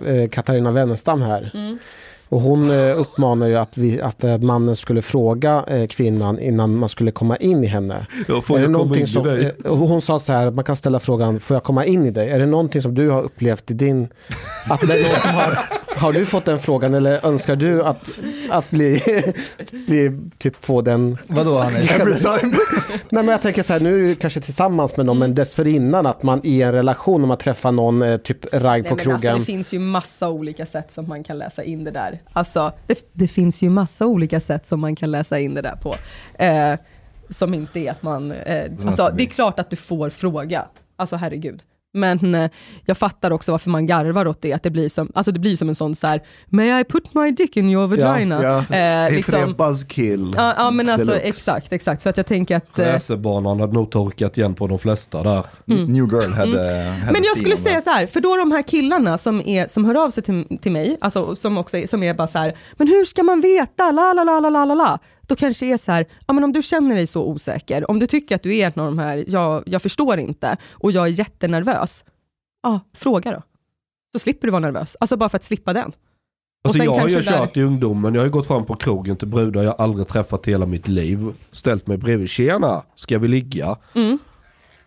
eh, 0.05 0.29
Katarina 0.29 0.71
Wennerstam 0.71 1.21
här. 1.21 1.51
Och 2.29 2.41
hon 2.41 2.71
eh, 2.71 2.99
uppmanar 2.99 3.47
ju 3.47 3.55
att, 3.55 3.77
vi, 3.77 4.01
att 4.01 4.23
eh, 4.23 4.37
mannen 4.37 4.75
skulle 4.75 5.01
fråga 5.01 5.63
eh, 5.67 5.87
kvinnan 5.87 6.39
innan 6.39 6.75
man 6.75 6.89
skulle 6.89 7.11
komma 7.11 7.37
in 7.37 7.63
i 7.63 7.67
henne. 7.67 8.07
Ja, 8.27 8.41
får 8.41 8.55
är 8.57 8.61
det 8.61 8.71
jag 8.71 8.81
komma 8.81 8.97
in 8.97 9.03
i 9.03 9.07
som, 9.07 9.23
dig? 9.23 9.53
eh, 9.65 9.71
och 9.71 9.77
hon 9.77 10.01
sa 10.01 10.19
så 10.19 10.33
här, 10.33 10.47
att 10.47 10.53
man 10.53 10.63
kan 10.63 10.75
ställa 10.75 10.99
frågan, 10.99 11.39
får 11.39 11.55
jag 11.55 11.63
komma 11.63 11.85
in 11.85 12.05
i 12.05 12.11
dig? 12.11 12.29
Är 12.29 12.39
det 12.39 12.45
någonting 12.45 12.81
som 12.81 12.95
du 12.95 13.09
har 13.09 13.21
upplevt 13.21 13.71
i 13.71 13.73
din... 13.73 14.07
Att 14.69 14.81
det 14.81 14.93
är 14.93 15.11
någon 15.11 15.19
som 15.19 15.33
har, 15.33 15.59
har 15.95 16.13
du 16.13 16.25
fått 16.25 16.45
den 16.45 16.59
frågan 16.59 16.93
eller 16.93 17.25
önskar 17.25 17.55
du 17.55 17.83
att, 17.83 18.19
att 18.49 18.69
bli, 18.69 19.01
bli, 19.87 20.19
typ 20.37 20.65
få 20.65 20.81
den? 20.81 21.17
Vadå 21.27 21.57
Hannes? 21.57 21.91
Every 21.91 22.19
time. 22.19 22.57
Nej 23.09 23.23
men 23.23 23.27
jag 23.27 23.41
tänker 23.41 23.63
så 23.63 23.73
här, 23.73 23.79
nu 23.79 24.03
är 24.03 24.07
du 24.07 24.15
kanske 24.15 24.41
tillsammans 24.41 24.97
med 24.97 25.05
någon, 25.05 25.19
men 25.19 25.35
dessförinnan 25.35 26.05
att 26.05 26.23
man 26.23 26.41
i 26.43 26.61
en 26.61 26.71
relation, 26.71 27.21
om 27.23 27.27
man 27.27 27.37
träffar 27.37 27.71
någon, 27.71 28.19
typ 28.23 28.53
ragg 28.53 28.89
på 28.89 28.95
men 28.95 29.03
krogen. 29.03 29.13
alltså, 29.13 29.39
det 29.39 29.45
finns 29.45 29.73
ju 29.73 29.79
massa 29.79 30.29
olika 30.29 30.65
sätt 30.65 30.91
som 30.91 31.07
man 31.07 31.23
kan 31.23 31.37
läsa 31.37 31.63
in 31.63 31.83
det 31.83 31.91
där. 31.91 32.18
Alltså, 32.33 32.71
det, 32.87 33.09
det 33.13 33.27
finns 33.27 33.61
ju 33.61 33.69
massa 33.69 34.05
olika 34.05 34.39
sätt 34.39 34.65
som 34.65 34.79
man 34.79 34.95
kan 34.95 35.11
läsa 35.11 35.39
in 35.39 35.53
det 35.53 35.61
där 35.61 35.75
på. 35.75 35.95
Eh, 36.43 36.79
som 37.29 37.53
inte 37.53 37.79
är 37.79 37.91
att 37.91 38.03
man... 38.03 38.31
Eh, 38.31 38.71
alltså, 38.85 39.13
det 39.17 39.23
är 39.23 39.27
klart 39.27 39.59
att 39.59 39.69
du 39.69 39.75
får 39.75 40.09
fråga. 40.09 40.65
Alltså 40.95 41.15
herregud. 41.15 41.63
Men 41.93 42.35
eh, 42.35 42.49
jag 42.85 42.97
fattar 42.97 43.31
också 43.31 43.51
varför 43.51 43.69
man 43.69 43.87
garvar 43.87 44.27
åt 44.27 44.41
det. 44.41 44.53
Att 44.53 44.63
det 44.63 44.69
blir 44.69 44.89
som, 44.89 45.11
alltså 45.15 45.31
det 45.31 45.39
blir 45.39 45.55
som 45.55 45.69
en 45.69 45.75
sån 45.75 45.95
så 45.95 46.07
här, 46.07 46.21
May 46.47 46.79
I 46.81 46.83
put 46.83 47.13
my 47.15 47.31
dick 47.31 47.57
in 47.57 47.69
your 47.69 47.87
vagina? 47.87 48.43
Ja, 48.43 48.57
Eh, 48.57 48.63
inte 48.65 49.09
det 49.09 49.15
liksom, 49.15 49.53
buzzkill? 49.57 50.33
ja, 50.37 50.53
ja 50.57 50.71
men 50.71 50.89
alltså 50.89 51.07
deluxe? 51.07 51.27
exakt, 51.29 51.73
exakt. 51.73 52.01
Så 52.01 52.09
att 52.09 52.17
jag 52.17 52.25
tänker 52.25 52.57
att... 52.57 52.79
Eh, 52.79 52.85
Racerbanan 52.85 53.59
hade 53.59 53.73
nog 53.73 53.91
torkat 53.91 54.37
igen 54.37 54.55
på 54.55 54.67
de 54.67 54.79
flesta 54.79 55.23
där. 55.23 55.43
New 55.65 55.95
Girl 56.13 56.31
had, 56.33 56.47
uh, 56.47 56.55
had 56.55 56.59
Mm. 56.99 57.13
Men 57.13 57.15
a 57.15 57.25
jag 57.25 57.37
skulle 57.37 57.57
säga 57.57 57.75
that. 57.75 57.83
så 57.83 57.89
här, 57.89 58.07
för 58.07 58.21
då 58.21 58.35
de 58.35 58.51
här 58.51 58.61
killarna 58.61 59.17
som, 59.17 59.41
är, 59.41 59.67
som 59.67 59.85
hör 59.85 60.05
av 60.05 60.11
sig 60.11 60.23
till, 60.23 60.57
till 60.61 60.71
mig, 60.71 60.97
alltså, 61.01 61.35
som 61.35 61.57
också 61.57 61.77
är, 61.77 61.87
som 61.87 62.03
är 62.03 62.13
bara 62.13 62.27
så 62.27 62.37
här, 62.37 62.53
men 62.77 62.87
hur 62.87 63.05
ska 63.05 63.23
man 63.23 63.41
veta, 63.41 63.91
la 63.91 64.13
la 64.13 64.23
la 64.23 64.39
la 64.39 64.49
la 64.49 64.65
la 64.65 64.75
la. 64.75 64.99
Då 65.29 65.35
kanske 65.35 65.65
det 65.65 65.71
är 65.71 65.77
så 65.77 65.91
här, 65.91 66.05
ja 66.27 66.33
men 66.33 66.43
om 66.43 66.53
du 66.53 66.63
känner 66.63 66.95
dig 66.95 67.07
så 67.07 67.23
osäker, 67.25 67.91
om 67.91 67.99
du 67.99 68.07
tycker 68.07 68.35
att 68.35 68.43
du 68.43 68.55
är 68.55 68.67
en 68.67 68.81
av 68.81 68.85
de 68.85 68.99
här, 68.99 69.25
jag, 69.27 69.63
jag 69.65 69.81
förstår 69.81 70.19
inte, 70.19 70.57
och 70.71 70.91
jag 70.91 71.03
är 71.07 71.11
jättenervös, 71.11 72.05
ja, 72.63 72.79
fråga 72.95 73.31
då. 73.31 73.43
Så 74.11 74.19
slipper 74.19 74.47
du 74.47 74.51
vara 74.51 74.59
nervös, 74.59 74.95
alltså 74.99 75.17
bara 75.17 75.29
för 75.29 75.37
att 75.37 75.43
slippa 75.43 75.73
den. 75.73 75.91
Alltså 76.63 76.83
jag 76.83 76.91
har 76.91 77.07
ju 77.07 77.15
där- 77.15 77.21
kört 77.21 77.57
i 77.57 77.61
ungdomen, 77.61 78.13
jag 78.13 78.21
har 78.21 78.25
ju 78.25 78.31
gått 78.31 78.47
fram 78.47 78.65
på 78.65 78.75
krogen 78.75 79.17
till 79.17 79.27
brudar 79.27 79.63
jag 79.63 79.75
aldrig 79.77 80.07
träffat 80.07 80.47
i 80.47 80.51
hela 80.51 80.65
mitt 80.65 80.87
liv. 80.87 81.33
Ställt 81.51 81.87
mig 81.87 81.97
bredvid, 81.97 82.29
tjena, 82.29 82.83
ska 82.95 83.19
vi 83.19 83.27
ligga? 83.27 83.77
Mm. 83.95 84.19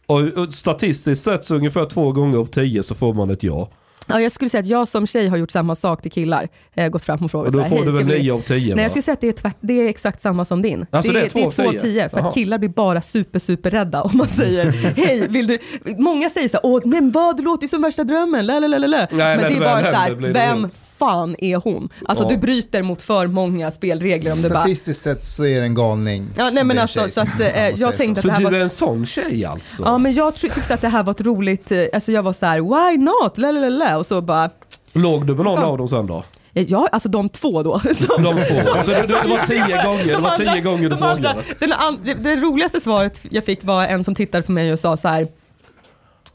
Och, 0.06 0.20
och 0.20 0.54
statistiskt 0.54 1.24
sett 1.24 1.44
så 1.44 1.56
ungefär 1.56 1.86
två 1.86 2.12
gånger 2.12 2.38
av 2.38 2.46
tio 2.46 2.82
så 2.82 2.94
får 2.94 3.14
man 3.14 3.30
ett 3.30 3.42
ja. 3.42 3.70
Ja, 4.06 4.20
jag 4.20 4.32
skulle 4.32 4.48
säga 4.48 4.60
att 4.60 4.66
jag 4.66 4.88
som 4.88 5.06
tjej 5.06 5.28
har 5.28 5.36
gjort 5.36 5.50
samma 5.50 5.74
sak 5.74 6.02
till 6.02 6.10
killar, 6.12 6.48
eh, 6.74 6.88
gått 6.88 7.04
fram 7.04 7.24
och 7.24 7.30
frågat 7.30 7.46
Och 7.46 7.52
då 7.60 7.64
får 7.64 7.76
"Hej, 7.76 7.84
du 7.84 7.90
väl 7.90 7.94
ska 7.94 8.04
vi-" 8.04 8.22
nio 8.22 8.32
av 8.32 8.40
tio 8.40 8.66
Nej 8.66 8.74
va? 8.74 8.82
jag 8.82 8.90
skulle 8.90 9.02
säga 9.02 9.12
att 9.12 9.20
det 9.20 9.28
är, 9.28 9.32
tvärt, 9.32 9.56
det 9.60 9.72
är 9.72 9.88
exakt 9.88 10.22
samma 10.22 10.44
som 10.44 10.62
din. 10.62 10.86
Alltså, 10.90 11.12
det, 11.12 11.20
är 11.20 11.28
två 11.28 11.38
det 11.38 11.44
är 11.44 11.50
två 11.50 11.70
tio? 11.70 11.78
av 11.78 11.82
tio, 11.82 12.08
för 12.08 12.18
att 12.20 12.34
killar 12.34 12.58
blir 12.58 12.68
bara 12.68 13.02
super 13.02 13.38
super 13.38 13.70
rädda 13.70 14.02
om 14.02 14.10
man 14.16 14.28
säger 14.28 14.64
hej, 14.96 15.28
vill 15.28 15.46
du? 15.46 15.58
Många 15.98 16.30
säger 16.30 16.48
så 16.48 16.56
här, 16.56 16.66
åh 16.66 16.80
men 16.84 17.10
vad, 17.10 17.36
det 17.36 17.42
låter 17.42 17.64
ju 17.64 17.68
som 17.68 17.82
värsta 17.82 18.04
drömmen, 18.04 18.46
lalalala. 18.46 19.06
Men 19.10 19.18
när 19.18 19.50
det 19.50 19.56
är 19.56 19.60
bara 19.60 19.82
så 19.82 19.90
här, 19.90 20.10
vem 20.14 20.68
fan 21.02 21.36
är 21.38 21.56
hon? 21.56 21.88
Alltså 22.06 22.24
Ja. 22.24 22.28
du 22.30 22.36
bryter 22.36 22.82
mot 22.82 23.02
för 23.02 23.26
många 23.26 23.70
spelregler 23.70 24.32
om 24.32 24.42
du 24.42 24.48
bara 24.48 24.60
Statistiskt 24.60 25.02
sett 25.02 25.24
så 25.24 25.44
är 25.46 25.60
det 25.60 25.66
en 25.66 25.74
galning. 25.74 26.28
Ja, 26.36 26.50
nej 26.50 26.64
men 26.64 26.78
alltså, 26.78 26.98
så 26.98 27.04
att, 27.04 27.12
som- 27.12 27.42
eh, 27.54 27.68
jag 27.70 27.96
tänkte 27.96 28.22
Så 28.22 28.28
det 28.28 28.32
här 28.34 28.40
du 28.40 28.44
var- 28.44 28.52
är 28.52 28.60
en 28.60 28.70
sån 28.70 29.06
tjej 29.06 29.44
alltså? 29.44 29.82
Ja 29.82 29.98
men 29.98 30.12
jag 30.12 30.34
tyckte 30.34 30.74
att 30.74 30.80
det 30.80 30.88
här 30.88 31.02
var 31.02 31.10
ett 31.10 31.20
roligt, 31.20 31.72
eh, 31.72 31.84
alltså 31.92 32.12
jag 32.12 32.22
var 32.22 32.32
så 32.32 32.46
här, 32.46 32.60
why 32.60 32.98
not? 32.98 33.38
Lalalala. 33.38 33.98
Och 33.98 34.06
så 34.06 34.20
bara, 34.20 34.50
Låg 34.92 35.26
du 35.26 35.34
med 35.34 35.44
någon 35.44 35.56
Så- 35.56 35.62
av 35.66 35.78
dem 35.78 35.88
sen 35.88 36.06
då? 36.06 36.24
eh, 36.54 36.62
ja 36.70 36.88
alltså 36.92 37.08
de 37.08 37.28
två 37.28 37.62
då. 37.62 37.80
som- 37.94 38.22
De 38.22 38.32
två? 38.34 38.82
Så 38.84 38.90
det, 38.90 39.06
det 39.06 39.28
var 39.28 39.46
tio 39.46 39.84
gånger, 39.84 40.06
det 40.06 40.18
var 40.20 40.36
tio 40.36 40.60
gånger 40.60 40.82
du 40.82 40.88
de 40.88 41.02
andra, 41.02 41.30
frågade? 41.30 41.42
den 41.60 41.98
det, 42.04 42.14
det 42.14 42.36
roligaste 42.36 42.80
svaret 42.80 43.20
jag 43.30 43.44
fick 43.44 43.64
var 43.64 43.86
en 43.86 44.04
som 44.04 44.14
tittade 44.14 44.42
på 44.42 44.52
mig 44.52 44.72
och 44.72 44.78
sa 44.78 44.96
så 44.96 45.08
här. 45.08 45.28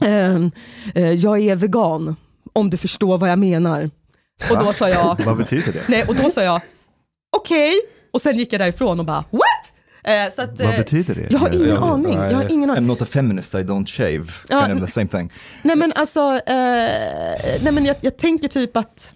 ehm, 0.00 0.50
eh, 0.94 1.12
jag 1.12 1.40
är 1.40 1.56
vegan, 1.56 2.16
om 2.52 2.70
du 2.70 2.76
förstår 2.76 3.18
vad 3.18 3.30
jag 3.30 3.38
menar. 3.38 3.90
Och 4.50 4.58
då 4.64 4.72
sa 4.72 4.88
jag, 4.88 5.20
Vad 5.26 5.36
betyder 5.36 5.72
det? 5.72 5.88
nej, 5.88 6.04
och 6.08 6.14
då 6.14 6.30
sa 6.30 6.42
jag, 6.42 6.60
okej. 7.36 7.72
Och 8.10 8.22
sen 8.22 8.38
gick 8.38 8.52
jag 8.52 8.60
därifrån 8.60 9.00
och 9.00 9.06
bara, 9.06 9.24
what? 9.30 9.42
Eh, 10.04 10.32
så 10.34 10.42
att, 10.42 10.58
Vad 10.58 10.66
eh, 10.70 10.76
betyder 10.76 11.14
det? 11.14 11.26
Jag 11.30 11.38
har 11.38 11.54
ingen 11.54 11.68
Ja, 11.68 11.90
aning. 11.92 12.14
Jag 12.14 12.34
har 12.34 12.52
ingen 12.52 12.70
aning. 12.70 12.84
I'm 12.84 12.86
not 12.86 13.02
a 13.02 13.06
feminist, 13.10 13.54
I 13.54 13.58
don't 13.58 13.86
shave. 13.86 14.26
Ja, 14.48 14.66
kind 14.66 14.80
of 14.82 14.86
the 14.86 14.92
same 14.92 15.06
thing. 15.08 15.32
Nej 15.62 15.76
men 15.76 15.92
alltså, 15.92 16.20
eh, 16.20 16.54
nej 17.62 17.72
men 17.72 17.84
jag, 17.84 17.96
jag 18.00 18.16
tänker 18.16 18.48
typ 18.48 18.76
att 18.76 19.12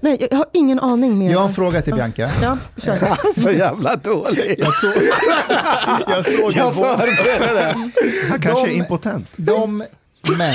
Nej, 0.00 0.26
jag 0.30 0.36
har 0.38 0.46
ingen 0.52 0.80
aning 0.80 1.18
mer. 1.18 1.30
Jag 1.32 1.38
har 1.38 1.48
en 1.48 1.54
fråga 1.54 1.82
till 1.82 1.94
Bianca. 1.94 2.30
Ja, 2.42 2.58
kör. 2.76 3.32
Så 3.40 3.50
jävla 3.50 3.96
dålig. 3.96 4.54
Jag 4.58 4.74
såg, 4.74 4.92
jag 6.08 6.24
såg 6.24 6.52
Jag 6.52 6.74
det. 7.54 7.74
Han 8.30 8.40
kanske 8.40 8.66
De- 8.66 8.70
är 8.72 8.76
impotent. 8.76 9.28
De 9.36 9.84
män, 10.36 10.54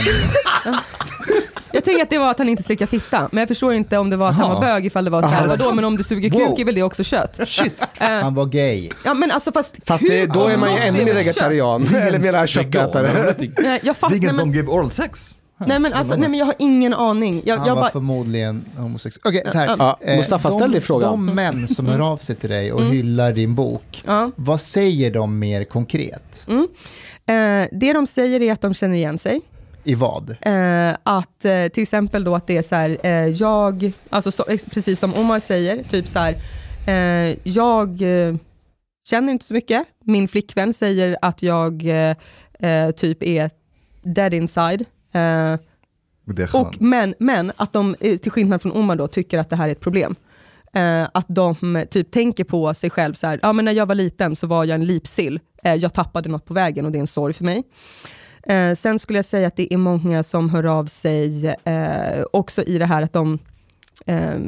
Jag 1.76 1.84
tänker 1.84 2.04
att 2.04 2.10
det 2.10 2.18
var 2.18 2.32
att 2.32 2.38
han 2.38 2.50
inte 2.50 2.64
slickar 2.64 2.86
fitta, 2.86 3.30
men 3.32 3.42
jag 3.42 3.48
förstår 3.48 3.74
inte 3.74 3.98
om 3.98 4.10
det 4.10 4.18
var 4.18 4.30
att 4.30 4.36
han 4.36 4.50
var 4.54 4.62
bög 4.62 4.86
ifall 4.86 5.04
det 5.06 5.10
var 5.12 5.22
så 5.22 5.28
här, 5.28 5.48
vadå, 5.48 5.74
men 5.74 5.86
om 5.86 5.98
du 5.98 6.04
suger 6.04 6.30
kuk 6.30 6.40
Wow. 6.42 6.60
är 6.60 6.66
väl 6.66 6.76
det 6.76 6.84
också 6.84 7.04
kött? 7.04 7.40
shit, 7.48 7.82
Eh, 8.00 8.08
han 8.08 8.36
var 8.36 8.46
gay. 8.46 8.90
ja 9.06 9.14
men 9.14 9.32
alltså 9.32 9.52
fast, 9.52 9.76
Fast 9.86 10.08
det, 10.08 10.26
då 10.26 10.48
är 10.48 10.58
man 10.58 10.74
ju 10.74 10.80
ännu 10.80 11.06
mer 11.06 11.14
vegetarian. 11.14 11.96
Eller 11.96 12.20
mera 12.20 12.48
köttätare. 12.48 13.36
Nej, 13.58 13.80
jag 13.84 13.98
fattar, 13.98 14.16
Vegans 14.16 14.38
men, 14.38 14.46
don't 14.48 14.56
give 14.56 14.68
oral 14.68 14.92
sex. 14.92 15.38
nej, 15.58 15.80
men 15.80 15.94
alltså, 15.94 16.16
nej 16.16 16.30
men 16.30 16.40
jag 16.40 16.46
har 16.46 16.56
ingen 16.60 16.94
aning. 16.94 17.42
Jag, 17.46 17.58
Han 17.58 17.68
jag 17.68 17.76
var 17.76 17.82
bara, 17.82 17.92
förmodligen 17.92 18.66
homosexuell. 18.78 19.22
Okej, 19.26 19.52
så 19.52 19.58
här. 19.58 19.76
Ja, 19.80 19.98
eh, 20.02 20.18
Mustafa, 20.18 20.52
ställ 20.52 20.62
de, 20.72 20.78
dig 20.78 20.82
frågan. 20.82 21.12
De 21.12 21.36
män 21.36 21.68
som 21.68 21.86
hör 21.88 22.00
av 22.12 22.18
sig 22.18 22.36
till 22.36 22.50
dig 22.50 22.74
och 22.74 22.84
hyllar 22.86 23.32
din 23.34 23.56
bok, 23.56 24.02
ja. 24.06 24.32
vad 24.36 24.62
säger 24.62 25.12
de 25.12 25.40
mer 25.40 25.64
konkret? 25.64 26.46
Eh, 26.48 27.68
det 27.72 27.94
de 27.94 28.08
säger 28.08 28.42
är 28.42 28.54
att 28.54 28.62
de 28.62 28.74
känner 28.74 28.96
igen 28.96 29.18
sig. 29.20 29.42
I 29.84 29.96
vad? 29.96 30.30
Eh, 30.42 30.96
att 31.04 31.46
eh, 31.46 31.68
till 31.68 31.84
exempel 31.84 32.24
då 32.24 32.36
att 32.36 32.48
det 32.48 32.58
är 32.58 32.62
så 32.62 32.76
här, 32.76 32.98
eh, 33.04 33.28
jag, 33.28 33.92
alltså 34.10 34.32
så, 34.32 34.44
precis 34.72 35.00
som 35.00 35.14
Omar 35.16 35.40
säger, 35.40 35.84
typ 35.84 36.08
så 36.08 36.20
här, 36.20 36.36
eh, 36.88 37.38
jag 37.44 38.02
eh, 38.02 38.36
känner 39.10 39.34
inte 39.34 39.46
så 39.46 39.54
mycket. 39.54 39.86
Min 40.04 40.28
flickvän 40.28 40.74
säger 40.74 41.18
att 41.22 41.44
jag 41.44 41.86
eh, 42.60 42.92
typ 42.92 43.24
är 43.24 43.50
dead 44.04 44.34
inside. 44.34 44.82
Eh, 45.12 45.56
Det 46.26 46.44
är 46.44 46.56
och, 46.56 46.82
men, 46.82 47.14
men 47.20 47.52
att 47.56 47.74
de, 47.74 47.96
till 48.00 48.32
skillnad 48.32 48.62
från 48.62 48.72
Omar 48.72 48.96
då, 48.96 49.08
tycker 49.08 49.40
att 49.40 49.50
det 49.50 49.56
här 49.56 49.68
är 49.68 49.72
ett 49.72 49.80
problem. 49.80 50.16
Eh, 50.74 51.08
att 51.14 51.26
de 51.28 51.76
eh, 51.76 51.86
typ 51.86 52.12
tänker 52.12 52.44
på 52.44 52.74
sig 52.74 52.90
själv 52.90 53.14
så 53.14 53.28
här, 53.28 53.40
ja 53.42 53.54
men 53.54 53.66
när 53.66 53.72
jag 53.72 53.86
var 53.86 53.96
liten 53.96 54.36
så 54.36 54.48
var 54.48 54.66
jag 54.66 54.76
en 54.76 54.86
lipsill. 54.86 55.40
Eh, 55.64 55.76
jag 55.76 55.94
tappade 55.94 56.30
något 56.30 56.46
på 56.46 56.54
vägen 56.54 56.86
och 56.86 56.92
det 56.92 56.98
är 56.98 57.02
en 57.02 57.08
sorg 57.08 57.34
för 57.34 57.44
mig. 57.44 57.64
Eh, 58.48 58.74
sen 58.76 59.00
skulle 59.00 59.18
jag 59.18 59.26
säga 59.26 59.48
att 59.48 59.56
det 59.56 59.74
är 59.74 59.78
många 59.78 60.24
som 60.24 60.50
hör 60.50 60.64
av 60.64 60.86
sig 60.86 61.48
eh, 61.64 62.24
också 62.32 62.64
i 62.64 62.78
det 62.78 62.86
här 62.86 63.02
att 63.02 63.14
de 63.14 63.40
eh, 64.06 64.40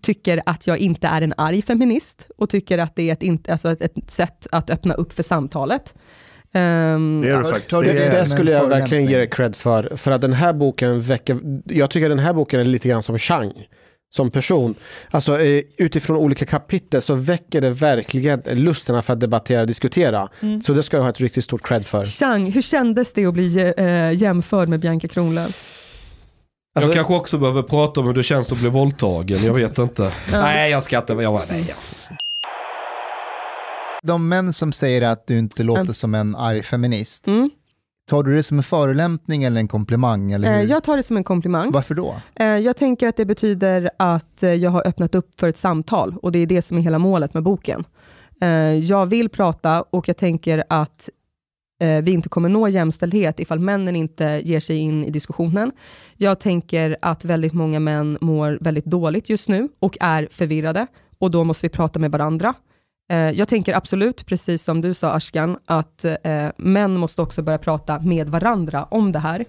tycker 0.00 0.42
att 0.46 0.66
jag 0.66 0.78
inte 0.78 1.06
är 1.06 1.22
en 1.22 1.34
arg 1.36 1.62
feminist 1.62 2.28
och 2.36 2.50
tycker 2.50 2.78
att 2.78 2.96
det 2.96 3.08
är 3.08 3.12
ett, 3.12 3.22
inte, 3.22 3.52
alltså 3.52 3.70
ett, 3.70 3.80
ett 3.80 4.10
sätt 4.10 4.46
att 4.52 4.70
öppna 4.70 4.94
upp 4.94 5.12
för 5.12 5.22
samtalet. 5.22 5.94
Ehm, 6.52 7.20
Det 7.20 7.30
är 7.30 7.36
det 7.36 7.44
faktiskt. 7.44 7.70
Det 7.70 7.92
Det, 7.92 7.92
det 7.92 8.26
skulle 8.26 8.52
jag 8.52 8.68
verkligen 8.68 9.06
ge 9.06 9.18
dig 9.18 9.26
cred 9.30 9.56
för. 9.56 9.96
För 9.96 10.10
att 10.10 10.20
den 10.20 10.32
här 10.32 10.52
boken 10.52 11.00
väcker, 11.00 11.40
jag 11.64 11.90
tycker 11.90 12.08
den 12.08 12.18
här 12.18 12.32
boken 12.32 12.60
är 12.60 12.64
lite 12.64 12.88
grann 12.88 13.02
som 13.02 13.18
Chang. 13.18 13.52
Som 14.14 14.30
person. 14.30 14.74
Alltså 15.10 15.40
eh, 15.40 15.62
utifrån 15.78 16.16
olika 16.16 16.46
kapitel 16.46 17.02
så 17.02 17.14
väcker 17.14 17.60
det 17.60 17.70
verkligen 17.70 18.42
lusten 18.46 19.02
för 19.02 19.12
att 19.12 19.20
debattera 19.20 19.60
och 19.60 19.66
diskutera. 19.66 20.28
Så 20.62 20.72
det 20.72 20.82
ska 20.82 20.96
jag 20.96 21.02
ha 21.02 21.10
ett 21.10 21.20
riktigt 21.20 21.44
stort 21.44 21.62
cred 21.62 21.86
för. 21.86 22.04
Chang, 22.04 22.50
hur 22.50 22.62
kändes 22.62 23.12
det 23.12 23.26
att 23.26 23.34
bli 23.34 23.72
eh, 23.76 24.12
jämförd 24.12 24.68
med 24.68 24.80
Bianca 24.80 25.08
Kronlöf? 25.08 25.80
Alltså, 26.74 26.88
jag 26.88 26.94
kanske 26.96 27.14
också 27.14 27.38
behöver 27.38 27.62
prata 27.62 28.00
om 28.00 28.06
hur 28.06 28.14
det 28.14 28.22
känns 28.22 28.52
att 28.52 28.58
bli 28.58 28.68
våldtagen. 28.68 29.44
Jag 29.44 29.54
vet 29.54 29.78
inte. 29.78 30.12
Nej, 30.32 30.70
jag 30.70 30.82
skrattar. 30.82 31.22
Jag, 31.22 31.40
nej, 31.50 31.64
jag. 31.68 31.76
De 34.02 34.28
män 34.28 34.52
som 34.52 34.72
säger 34.72 35.02
att 35.02 35.26
du 35.26 35.38
inte 35.38 35.62
låter 35.62 35.92
som 35.92 36.14
en 36.14 36.36
arg 36.36 36.62
feminist, 36.62 37.26
Mm. 37.26 37.50
Tar 38.10 38.22
du 38.22 38.34
det 38.36 38.42
som 38.42 38.56
en 38.58 38.62
förolämpning 38.62 39.44
eller 39.44 39.60
en 39.60 39.68
komplimang? 39.68 40.32
Eller 40.32 40.52
Eh, 40.52 40.58
hur? 40.60 40.68
jag 40.68 40.84
tar 40.84 40.96
det 40.96 41.02
som 41.02 41.16
en 41.16 41.24
komplimang. 41.24 41.70
Varför 41.70 41.94
då? 41.94 42.16
Eh, 42.34 42.46
jag 42.46 42.76
tänker 42.76 43.08
att 43.08 43.16
det 43.16 43.24
betyder 43.24 43.90
att 43.98 44.42
eh, 44.42 44.50
jag 44.54 44.70
har 44.70 44.86
öppnat 44.86 45.14
upp 45.14 45.40
för 45.40 45.48
ett 45.48 45.56
samtal 45.56 46.14
och 46.22 46.32
det 46.32 46.38
är 46.38 46.46
det 46.46 46.62
som 46.62 46.76
är 46.78 46.82
hela 46.82 46.98
målet 46.98 47.34
med 47.34 47.42
boken. 47.42 47.84
Jag 48.82 49.06
vill 49.06 49.28
prata 49.28 49.82
och 49.82 50.08
jag 50.08 50.16
tänker 50.16 50.64
att 50.68 51.08
vi 52.02 52.12
inte 52.12 52.28
kommer 52.28 52.48
nå 52.48 52.68
jämställdhet 52.68 53.40
ifall 53.40 53.58
männen 53.58 53.96
inte 53.96 54.40
ger 54.44 54.60
sig 54.60 54.76
in 54.76 55.04
i 55.04 55.10
diskussionen. 55.10 55.72
Jag 56.16 56.40
tänker 56.40 56.96
att 57.02 57.24
väldigt 57.24 57.52
många 57.52 57.80
män 57.80 58.18
mår 58.20 58.58
väldigt 58.60 58.84
dåligt 58.84 59.28
just 59.28 59.48
nu 59.48 59.68
och 59.80 59.96
är 60.00 60.28
förvirrade 60.30 60.86
och 61.18 61.30
då 61.30 61.44
måste 61.44 61.66
vi 61.66 61.70
prata 61.70 61.98
med 61.98 62.10
varandra. 62.10 62.54
Eh, 63.12 63.30
jag 63.30 63.48
tänker 63.48 63.74
absolut, 63.74 64.26
precis 64.26 64.62
som 64.64 64.80
du 64.80 64.94
sa 64.94 65.10
Ashkan, 65.12 65.58
att 65.66 66.04
eh, 66.04 66.46
män 66.56 66.96
måste 66.96 67.22
också 67.22 67.42
börja 67.42 67.58
prata 67.58 67.98
med 68.00 68.28
varandra 68.28 68.84
om 68.84 69.12
det 69.12 69.18
här. 69.18 69.44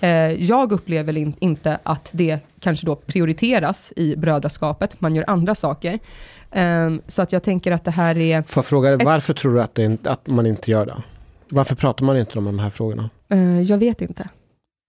Eh, 0.00 0.10
jag 0.44 0.72
upplever 0.72 1.16
in, 1.16 1.34
inte 1.40 1.78
att 1.82 2.08
det 2.12 2.38
kanske 2.60 2.86
då 2.86 2.96
prioriteras 2.96 3.92
i 3.96 4.16
brödraskapet, 4.16 5.00
man 5.00 5.14
gör 5.14 5.24
andra 5.26 5.54
saker. 5.54 5.98
Eh, 6.52 6.90
så 7.06 7.22
att 7.22 7.32
jag 7.32 7.42
tänker 7.42 7.72
att 7.72 7.84
det 7.84 7.90
här 7.90 8.18
är, 8.18 8.42
Får 8.42 8.60
jag 8.60 8.66
fråga 8.66 8.92
Ett- 8.94 9.02
varför 9.02 9.34
tror 9.34 9.54
du 9.54 9.62
att, 9.62 9.74
det, 9.74 10.06
att 10.06 10.26
man 10.26 10.46
inte 10.46 10.70
gör 10.70 10.86
det? 10.86 11.02
Varför 11.48 11.74
pratar 11.74 12.04
man 12.04 12.16
inte 12.16 12.38
om 12.38 12.44
de 12.44 12.58
här 12.58 12.70
frågorna? 12.70 13.10
eh, 13.28 13.60
jag 13.60 13.78
vet 13.78 14.00
inte. 14.00 14.28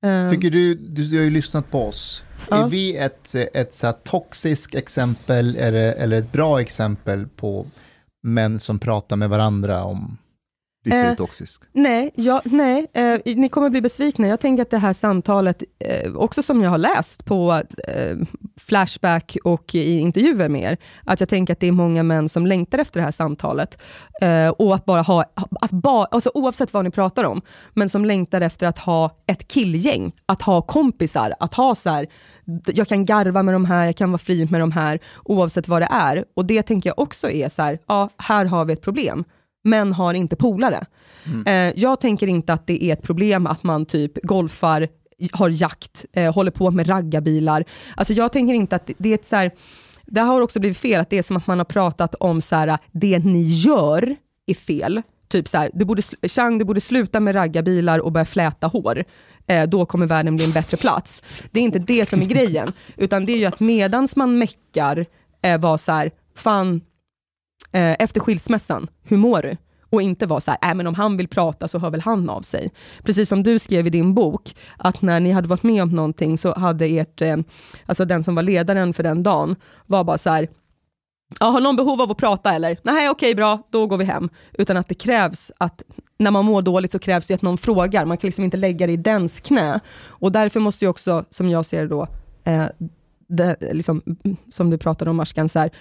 Eh, 0.05 0.29
Tycker 0.31 0.49
du, 0.49 0.75
du, 0.75 1.03
du 1.03 1.17
har 1.17 1.23
ju 1.23 1.29
lyssnat 1.31 1.71
på 1.71 1.87
oss. 1.87 2.23
Ja. 2.49 2.65
Är 2.65 2.69
vi 2.69 2.97
ett, 2.97 3.35
ett 3.53 3.73
så 3.73 3.91
toxiskt 3.91 4.75
exempel 4.75 5.55
eller, 5.55 5.93
eller 5.93 6.17
ett 6.17 6.31
bra 6.31 6.61
exempel 6.61 7.27
på 7.35 7.65
män 8.21 8.59
som 8.59 8.79
pratar 8.79 9.15
med 9.15 9.29
varandra 9.29 9.83
om... 9.83 10.17
Det 10.83 10.91
är 10.91 11.09
Eh, 11.09 11.15
toxisk. 11.15 11.61
Nej, 11.73 12.11
jag, 12.15 12.41
nej 12.45 12.87
eh, 12.93 13.35
ni 13.35 13.49
kommer 13.49 13.69
bli 13.69 13.81
besvikna. 13.81 14.27
Jag 14.27 14.39
tänker 14.39 14.61
att 14.61 14.69
det 14.69 14.77
här 14.77 14.93
samtalet, 14.93 15.63
eh, 15.79 16.15
också 16.15 16.43
som 16.43 16.61
jag 16.61 16.69
har 16.69 16.77
läst 16.77 17.25
på 17.25 17.61
eh, 17.87 18.17
Flashback 18.57 19.37
och 19.43 19.75
i 19.75 19.99
intervjuer 19.99 20.49
med 20.49 20.71
er, 20.71 20.77
att 21.05 21.19
jag 21.19 21.29
tänker 21.29 21.53
att 21.53 21.59
det 21.59 21.67
är 21.67 21.71
många 21.71 22.03
män 22.03 22.29
som 22.29 22.45
längtar 22.47 22.77
efter 22.79 22.99
det 22.99 23.03
här 23.03 23.11
samtalet. 23.11 23.81
Eh, 24.21 24.49
och 24.49 24.75
att 24.75 24.85
bara 24.85 25.01
ha, 25.01 25.25
att 25.61 25.71
ba, 25.71 26.05
alltså 26.05 26.31
oavsett 26.33 26.73
vad 26.73 26.83
ni 26.83 26.91
pratar 26.91 27.23
om, 27.23 27.41
men 27.73 27.89
som 27.89 28.05
längtar 28.05 28.41
efter 28.41 28.67
att 28.67 28.77
ha 28.77 29.17
ett 29.27 29.47
killgäng, 29.47 30.11
att 30.25 30.41
ha 30.41 30.61
kompisar, 30.61 31.33
att 31.39 31.53
ha 31.53 31.75
så 31.75 31.89
här, 31.89 32.07
jag 32.65 32.87
kan 32.87 33.05
garva 33.05 33.43
med 33.43 33.53
de 33.53 33.65
här, 33.65 33.85
jag 33.85 33.95
kan 33.95 34.11
vara 34.11 34.17
fri 34.17 34.47
med 34.51 34.59
de 34.59 34.71
här, 34.71 34.99
oavsett 35.23 35.67
vad 35.67 35.81
det 35.81 35.87
är. 35.91 36.25
Och 36.33 36.45
det 36.45 36.63
tänker 36.63 36.89
jag 36.89 36.99
också 36.99 37.29
är 37.29 37.49
så 37.49 37.61
här, 37.61 37.79
ja, 37.87 38.09
här 38.17 38.45
har 38.45 38.65
vi 38.65 38.73
ett 38.73 38.81
problem. 38.81 39.23
Män 39.63 39.93
har 39.93 40.13
inte 40.13 40.35
polare. 40.35 40.85
Eh, 41.45 41.73
jag 41.75 42.01
tänker 42.01 42.27
inte 42.27 42.53
att 42.53 42.67
det 42.67 42.83
är 42.83 42.93
ett 42.93 43.01
problem 43.03 43.47
att 43.47 43.63
man 43.63 43.85
typ 43.85 44.23
golfar, 44.23 44.87
har 45.31 45.49
jakt, 45.49 46.05
eh, 46.13 46.33
håller 46.33 46.51
på 46.51 46.71
med 46.71 46.89
raggarbilar. 46.89 47.65
Alltså 47.95 48.13
jag 48.13 48.31
tänker 48.31 48.53
inte 48.53 48.75
att 48.75 48.87
det, 48.87 48.93
det 48.97 49.09
är 49.09 49.15
ett 49.15 49.25
så 49.25 49.35
här, 49.35 49.51
det 50.05 50.21
har 50.21 50.41
också 50.41 50.59
blivit 50.59 50.77
fel, 50.77 51.01
att 51.01 51.09
det 51.09 51.17
är 51.17 51.23
som 51.23 51.37
att 51.37 51.47
man 51.47 51.57
har 51.57 51.65
pratat 51.65 52.15
om 52.15 52.41
så 52.41 52.55
här, 52.55 52.77
det 52.91 53.19
ni 53.19 53.43
gör 53.43 54.15
är 54.47 54.53
fel. 54.53 55.01
Typ 55.31 55.47
så 55.47 55.57
här, 55.57 55.71
du 55.73 55.85
borde, 55.85 56.01
Chang, 56.27 56.57
du 56.57 56.65
borde 56.65 56.81
sluta 56.81 57.19
med 57.19 57.35
raggarbilar 57.35 57.99
och 57.99 58.11
börja 58.11 58.25
fläta 58.25 58.67
hår. 58.67 59.03
Eh, 59.47 59.69
då 59.69 59.85
kommer 59.85 60.05
världen 60.05 60.35
bli 60.35 60.45
en 60.45 60.51
bättre 60.51 60.77
plats. 60.77 61.23
Det 61.51 61.59
är 61.59 61.63
inte 61.63 61.79
det 61.79 62.09
som 62.09 62.21
är 62.21 62.25
grejen, 62.25 62.73
utan 62.97 63.25
det 63.25 63.33
är 63.33 63.37
ju 63.37 63.45
att 63.45 63.59
medans 63.59 64.15
man 64.15 64.37
meckar, 64.37 65.05
eh, 65.41 65.59
var 65.59 65.77
så 65.77 65.91
här, 65.91 66.11
fan, 66.35 66.81
eh, 67.71 67.95
efter 67.99 68.19
skilsmässan, 68.19 68.87
hur 69.03 69.17
mår 69.17 69.41
du? 69.41 69.57
Och 69.89 70.01
inte 70.01 70.25
vara 70.25 70.41
så 70.41 70.51
här, 70.51 70.71
äh, 70.71 70.75
men 70.75 70.87
om 70.87 70.93
han 70.93 71.17
vill 71.17 71.27
prata 71.27 71.67
så 71.67 71.79
hör 71.79 71.89
väl 71.89 72.01
han 72.01 72.29
av 72.29 72.41
sig. 72.41 72.71
Precis 73.03 73.29
som 73.29 73.43
du 73.43 73.59
skrev 73.59 73.87
i 73.87 73.89
din 73.89 74.13
bok, 74.13 74.55
att 74.77 75.01
när 75.01 75.19
ni 75.19 75.31
hade 75.31 75.47
varit 75.47 75.63
med 75.63 75.83
om 75.83 75.89
någonting 75.89 76.37
så 76.37 76.53
hade 76.53 76.85
ert, 76.85 77.21
eh, 77.21 77.37
alltså 77.85 78.05
den 78.05 78.23
som 78.23 78.35
var 78.35 78.43
ledaren 78.43 78.93
för 78.93 79.03
den 79.03 79.23
dagen, 79.23 79.55
var 79.85 80.03
bara 80.03 80.17
så 80.17 80.29
här, 80.29 80.47
ja, 81.39 81.45
har 81.45 81.61
någon 81.61 81.75
behov 81.75 82.01
av 82.01 82.11
att 82.11 82.17
prata 82.17 82.53
eller? 82.53 82.77
Nej, 82.83 83.09
okej 83.09 83.35
bra, 83.35 83.61
då 83.69 83.87
går 83.87 83.97
vi 83.97 84.05
hem. 84.05 84.29
Utan 84.53 84.77
att 84.77 84.87
det 84.87 84.95
krävs 84.95 85.51
att, 85.57 85.83
när 86.17 86.31
man 86.31 86.45
mår 86.45 86.61
dåligt 86.61 86.91
så 86.91 86.99
krävs 86.99 87.27
det 87.27 87.33
att 87.33 87.41
någon 87.41 87.57
frågar, 87.57 88.05
man 88.05 88.17
kan 88.17 88.27
liksom 88.27 88.43
inte 88.43 88.57
lägga 88.57 88.87
det 88.87 88.93
i 88.93 88.97
dens 88.97 89.39
knä. 89.39 89.79
Och 90.07 90.31
därför 90.31 90.59
måste 90.59 90.85
ju 90.85 90.89
också, 90.89 91.25
som 91.29 91.49
jag 91.49 91.65
ser 91.65 91.81
det 91.81 91.87
då, 91.87 92.07
eh, 92.43 92.65
det, 93.27 93.57
liksom, 93.73 94.01
som 94.51 94.69
du 94.69 94.77
pratade 94.77 95.11
om 95.11 95.19
Ashkan, 95.19 95.49
så 95.49 95.59
här, 95.59 95.71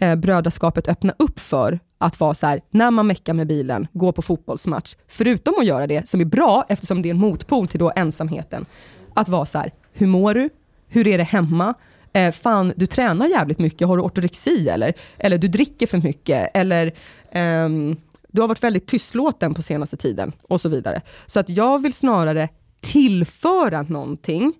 eh, 0.00 0.14
brödraskapet 0.14 0.88
öppna 0.88 1.14
upp 1.18 1.40
för 1.40 1.80
att 1.98 2.20
vara 2.20 2.34
så 2.34 2.46
här, 2.46 2.60
när 2.70 2.90
man 2.90 3.06
meckar 3.06 3.34
med 3.34 3.46
bilen, 3.46 3.86
gå 3.92 4.12
på 4.12 4.22
fotbollsmatch, 4.22 4.94
förutom 5.08 5.54
att 5.58 5.66
göra 5.66 5.86
det 5.86 6.08
som 6.08 6.20
är 6.20 6.24
bra, 6.24 6.64
eftersom 6.68 7.02
det 7.02 7.08
är 7.08 7.10
en 7.10 7.18
motpol 7.18 7.68
till 7.68 7.80
då 7.80 7.92
ensamheten, 7.96 8.66
att 9.14 9.28
vara 9.28 9.46
så 9.46 9.58
här, 9.58 9.72
hur 9.92 10.06
mår 10.06 10.34
du? 10.34 10.50
Hur 10.88 11.08
är 11.08 11.18
det 11.18 11.24
hemma? 11.24 11.74
Eh, 12.14 12.32
fan, 12.32 12.72
du 12.76 12.86
tränar 12.86 13.26
jävligt 13.26 13.58
mycket, 13.58 13.88
har 13.88 13.96
du 13.96 14.02
ortorexi 14.02 14.68
eller? 14.68 14.94
Eller 15.18 15.38
du 15.38 15.48
dricker 15.48 15.86
för 15.86 15.98
mycket, 15.98 16.50
eller 16.54 16.94
ehm, 17.32 17.96
du 18.28 18.40
har 18.40 18.48
varit 18.48 18.64
väldigt 18.64 18.86
tystlåten 18.86 19.54
på 19.54 19.62
senaste 19.62 19.96
tiden, 19.96 20.32
och 20.42 20.60
så 20.60 20.68
vidare. 20.68 21.02
Så 21.26 21.40
att 21.40 21.48
jag 21.48 21.82
vill 21.82 21.92
snarare 21.92 22.48
tillföra 22.80 23.82
någonting 23.82 24.52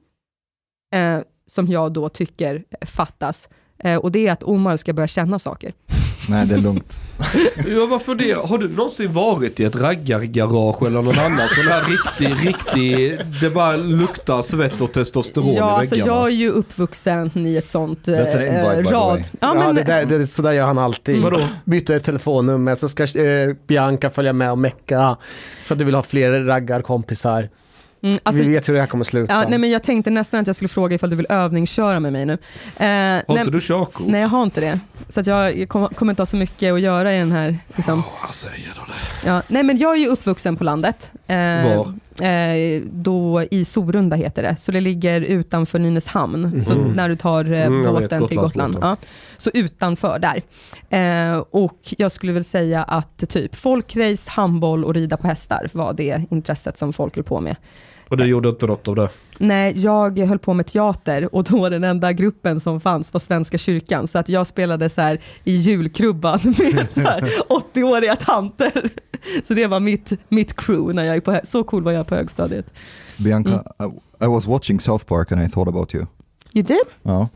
eh, 0.94 1.20
som 1.46 1.66
jag 1.66 1.92
då 1.92 2.08
tycker 2.08 2.64
fattas, 2.86 3.48
eh, 3.78 3.96
och 3.96 4.12
det 4.12 4.26
är 4.26 4.32
att 4.32 4.42
Omar 4.42 4.76
ska 4.76 4.92
börja 4.92 5.08
känna 5.08 5.38
saker. 5.38 5.72
Nej, 6.28 6.46
det 6.46 6.54
är 6.54 6.58
lugnt. 6.58 6.92
Jag 7.68 7.88
bara 7.88 8.00
funderar, 8.00 8.46
har 8.46 8.58
du 8.58 8.68
någonsin 8.68 9.12
varit 9.12 9.60
i 9.60 9.64
ett 9.64 9.76
raggargarage 9.76 10.82
eller 10.86 11.02
någon 11.02 11.18
annan 11.18 11.48
sån 11.48 11.64
här 11.64 11.84
riktig, 11.84 12.48
riktig, 12.48 13.18
det 13.40 13.50
bara 13.50 13.76
luktar 13.76 14.42
svett 14.42 14.80
och 14.80 14.92
testosteron 14.92 15.48
i 15.48 15.56
Ja, 15.56 15.78
alltså 15.78 15.94
väggarna? 15.94 16.12
jag 16.12 16.26
är 16.26 16.30
ju 16.34 16.50
uppvuxen 16.50 17.46
i 17.46 17.56
ett 17.56 17.68
sånt 17.68 18.08
eh, 18.08 18.18
invite, 18.18 18.82
rad. 18.82 18.88
Ja, 18.90 19.18
Ja, 19.40 19.54
men, 19.54 19.74
det, 19.74 19.82
där, 19.82 20.04
det, 20.04 20.26
så 20.26 20.42
där 20.42 20.52
gör 20.52 20.66
han 20.66 20.78
alltid. 20.78 21.22
Vadå? 21.22 21.48
Byter 21.64 21.90
ett 21.90 22.04
telefonnummer, 22.04 22.74
så 22.74 22.88
ska 22.88 23.02
eh, 23.02 23.54
Bianca 23.66 24.10
följa 24.10 24.32
med 24.32 24.50
och 24.50 24.58
mecka 24.58 25.16
för 25.66 25.74
att 25.74 25.78
du 25.78 25.84
vill 25.84 25.94
ha 25.94 26.02
fler 26.02 26.44
raggarkompisar. 26.44 27.48
Mm, 28.04 28.18
alltså, 28.22 28.42
Vi 28.42 28.48
vet 28.48 28.68
hur 28.68 28.74
det 28.74 28.80
här 28.80 28.86
kommer 28.86 29.04
sluta. 29.04 29.34
ja, 29.34 29.48
nej, 29.48 29.58
men 29.58 29.70
jag 29.70 29.82
tänkte 29.82 30.10
nästan 30.10 30.40
att 30.40 30.46
jag 30.46 30.56
skulle 30.56 30.68
fråga 30.68 30.94
ifall 30.94 31.10
du 31.10 31.16
vill 31.16 31.26
övningsköra 31.28 32.00
med 32.00 32.12
mig 32.12 32.26
nu. 32.26 32.32
Eh, 32.32 32.38
Har 32.86 33.22
nej, 33.28 33.38
inte 33.38 33.50
du 33.50 33.60
körkort? 33.60 34.06
nej, 34.06 34.20
jag 34.20 34.28
har 34.28 34.42
inte 34.42 34.60
det. 34.60 34.80
Så 35.08 35.20
att 35.20 35.26
jag 35.26 35.68
kommer 35.68 35.88
kommer 35.88 36.12
inte 36.12 36.22
ha 36.22 36.26
så 36.26 36.36
mycket 36.36 36.72
att 36.74 36.80
göra 36.80 37.14
i 37.14 37.18
den 37.18 37.32
här. 37.32 37.58
Liksom. 37.76 38.02
Säger 38.32 38.72
då 38.76 38.82
det. 38.86 39.28
Ja, 39.30 39.42
nej, 39.48 39.62
men 39.62 39.78
jag 39.78 39.92
är 39.92 39.98
ju 39.98 40.06
uppvuxen 40.08 40.56
på 40.56 40.64
landet. 40.64 41.10
Eh, 41.26 41.36
Var? 41.36 41.94
Eh, 42.22 42.82
då 42.92 43.42
I 43.50 43.64
Sorunda 43.64 44.16
heter 44.16 44.42
det, 44.42 44.56
så 44.56 44.72
det 44.72 44.80
ligger 44.80 45.20
utanför 45.20 45.78
Nynäshamn. 45.78 46.62
Så 46.62 46.74
när 46.74 47.08
du 47.08 47.16
tar 47.16 47.52
eh, 47.52 47.64
Mm, 47.66 47.82
vet, 47.82 48.02
båten 48.02 48.28
till 48.28 48.36
Gotland. 48.36 48.78
Ja, 48.80 48.96
så 49.38 49.50
utanför 49.54 50.18
där. 50.18 50.42
Eh, 50.90 51.38
och 51.50 51.78
jag 51.98 52.12
skulle 52.12 52.32
väl 52.32 52.44
säga 52.44 52.82
att 52.82 53.28
typ 53.28 53.54
folkrace, 53.56 54.30
handboll 54.30 54.84
och 54.84 54.94
rida 54.94 55.16
på 55.16 55.26
hästar 55.26 55.68
var 55.72 55.92
det 55.92 56.22
intresset 56.30 56.76
som 56.78 56.92
folk 56.92 57.14
höll 57.16 57.24
på 57.24 57.40
med. 57.40 57.56
Och 58.08 58.16
du 58.16 58.24
gjorde 58.24 58.48
inte 58.48 58.66
något 58.66 58.88
av 58.88 58.96
det? 58.96 59.08
Nej, 59.38 59.72
jag 59.76 60.18
höll 60.18 60.38
på 60.38 60.54
med 60.54 60.66
teater 60.66 61.34
och 61.34 61.44
då 61.44 61.58
var 61.60 61.70
den 61.70 61.84
enda 61.84 62.12
gruppen 62.12 62.60
som 62.60 62.80
fanns 62.80 63.12
var 63.12 63.20
Svenska 63.20 63.58
kyrkan. 63.58 64.06
Så 64.06 64.18
att 64.18 64.28
jag 64.28 64.46
spelade 64.46 64.88
så 64.90 65.00
här 65.00 65.20
i 65.44 65.56
julkrubban 65.56 66.40
med 66.44 66.90
så 66.90 67.00
här 67.00 67.32
80-åriga 67.74 68.16
tanter. 68.16 68.90
Så 69.48 69.54
det 69.54 69.66
var 69.66 69.80
mitt, 69.80 70.12
mitt 70.28 70.56
crew 70.56 70.94
när 70.94 71.04
jag 71.04 71.14
gick 71.16 71.24
på 71.24 71.40
Så 71.44 71.64
cool 71.64 71.82
var 71.82 71.92
jag 71.92 72.06
på 72.06 72.14
högstadiet. 72.14 72.66
Bianca, 73.18 73.64
I, 73.80 74.24
I 74.24 74.26
was 74.26 74.46
watching 74.46 74.80
South 74.80 75.04
Park 75.04 75.32
and 75.32 75.42
I 75.42 75.48
thought 75.48 75.68
about 75.68 75.94
you. 75.94 76.06
You 76.52 76.64
did? 76.66 76.82
Ja. 77.02 77.28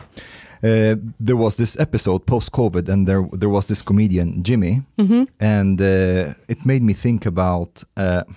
Uh, 0.62 0.96
there 1.26 1.36
was 1.36 1.56
this 1.56 1.76
episode 1.76 2.24
post 2.26 2.50
COVID, 2.52 2.88
and 2.90 3.06
there 3.06 3.28
there 3.40 3.50
was 3.50 3.66
this 3.66 3.82
comedian 3.82 4.42
Jimmy, 4.46 4.82
Mhm. 4.96 5.26
and 5.40 5.80
uh, 5.80 6.32
it 6.48 6.64
made 6.64 6.80
me 6.80 6.94
think 6.94 7.26
about, 7.26 7.84
uh, 8.00 8.34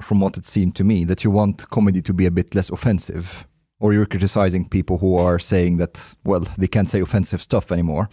from 0.00 0.20
what 0.20 0.36
it 0.36 0.46
seemed 0.46 0.74
to 0.76 0.84
me, 0.84 1.04
that 1.04 1.24
you 1.24 1.30
want 1.30 1.68
comedy 1.70 2.02
to 2.02 2.12
be 2.12 2.26
a 2.26 2.30
bit 2.30 2.54
less 2.54 2.70
offensive, 2.70 3.46
or 3.80 3.92
you're 3.92 4.06
criticizing 4.06 4.68
people 4.68 4.98
who 4.98 5.16
are 5.16 5.38
saying 5.38 5.78
that 5.78 6.14
well 6.24 6.44
they 6.56 6.68
can't 6.68 6.90
say 6.90 7.00
offensive 7.00 7.40
stuff 7.42 7.70
anymore, 7.72 8.08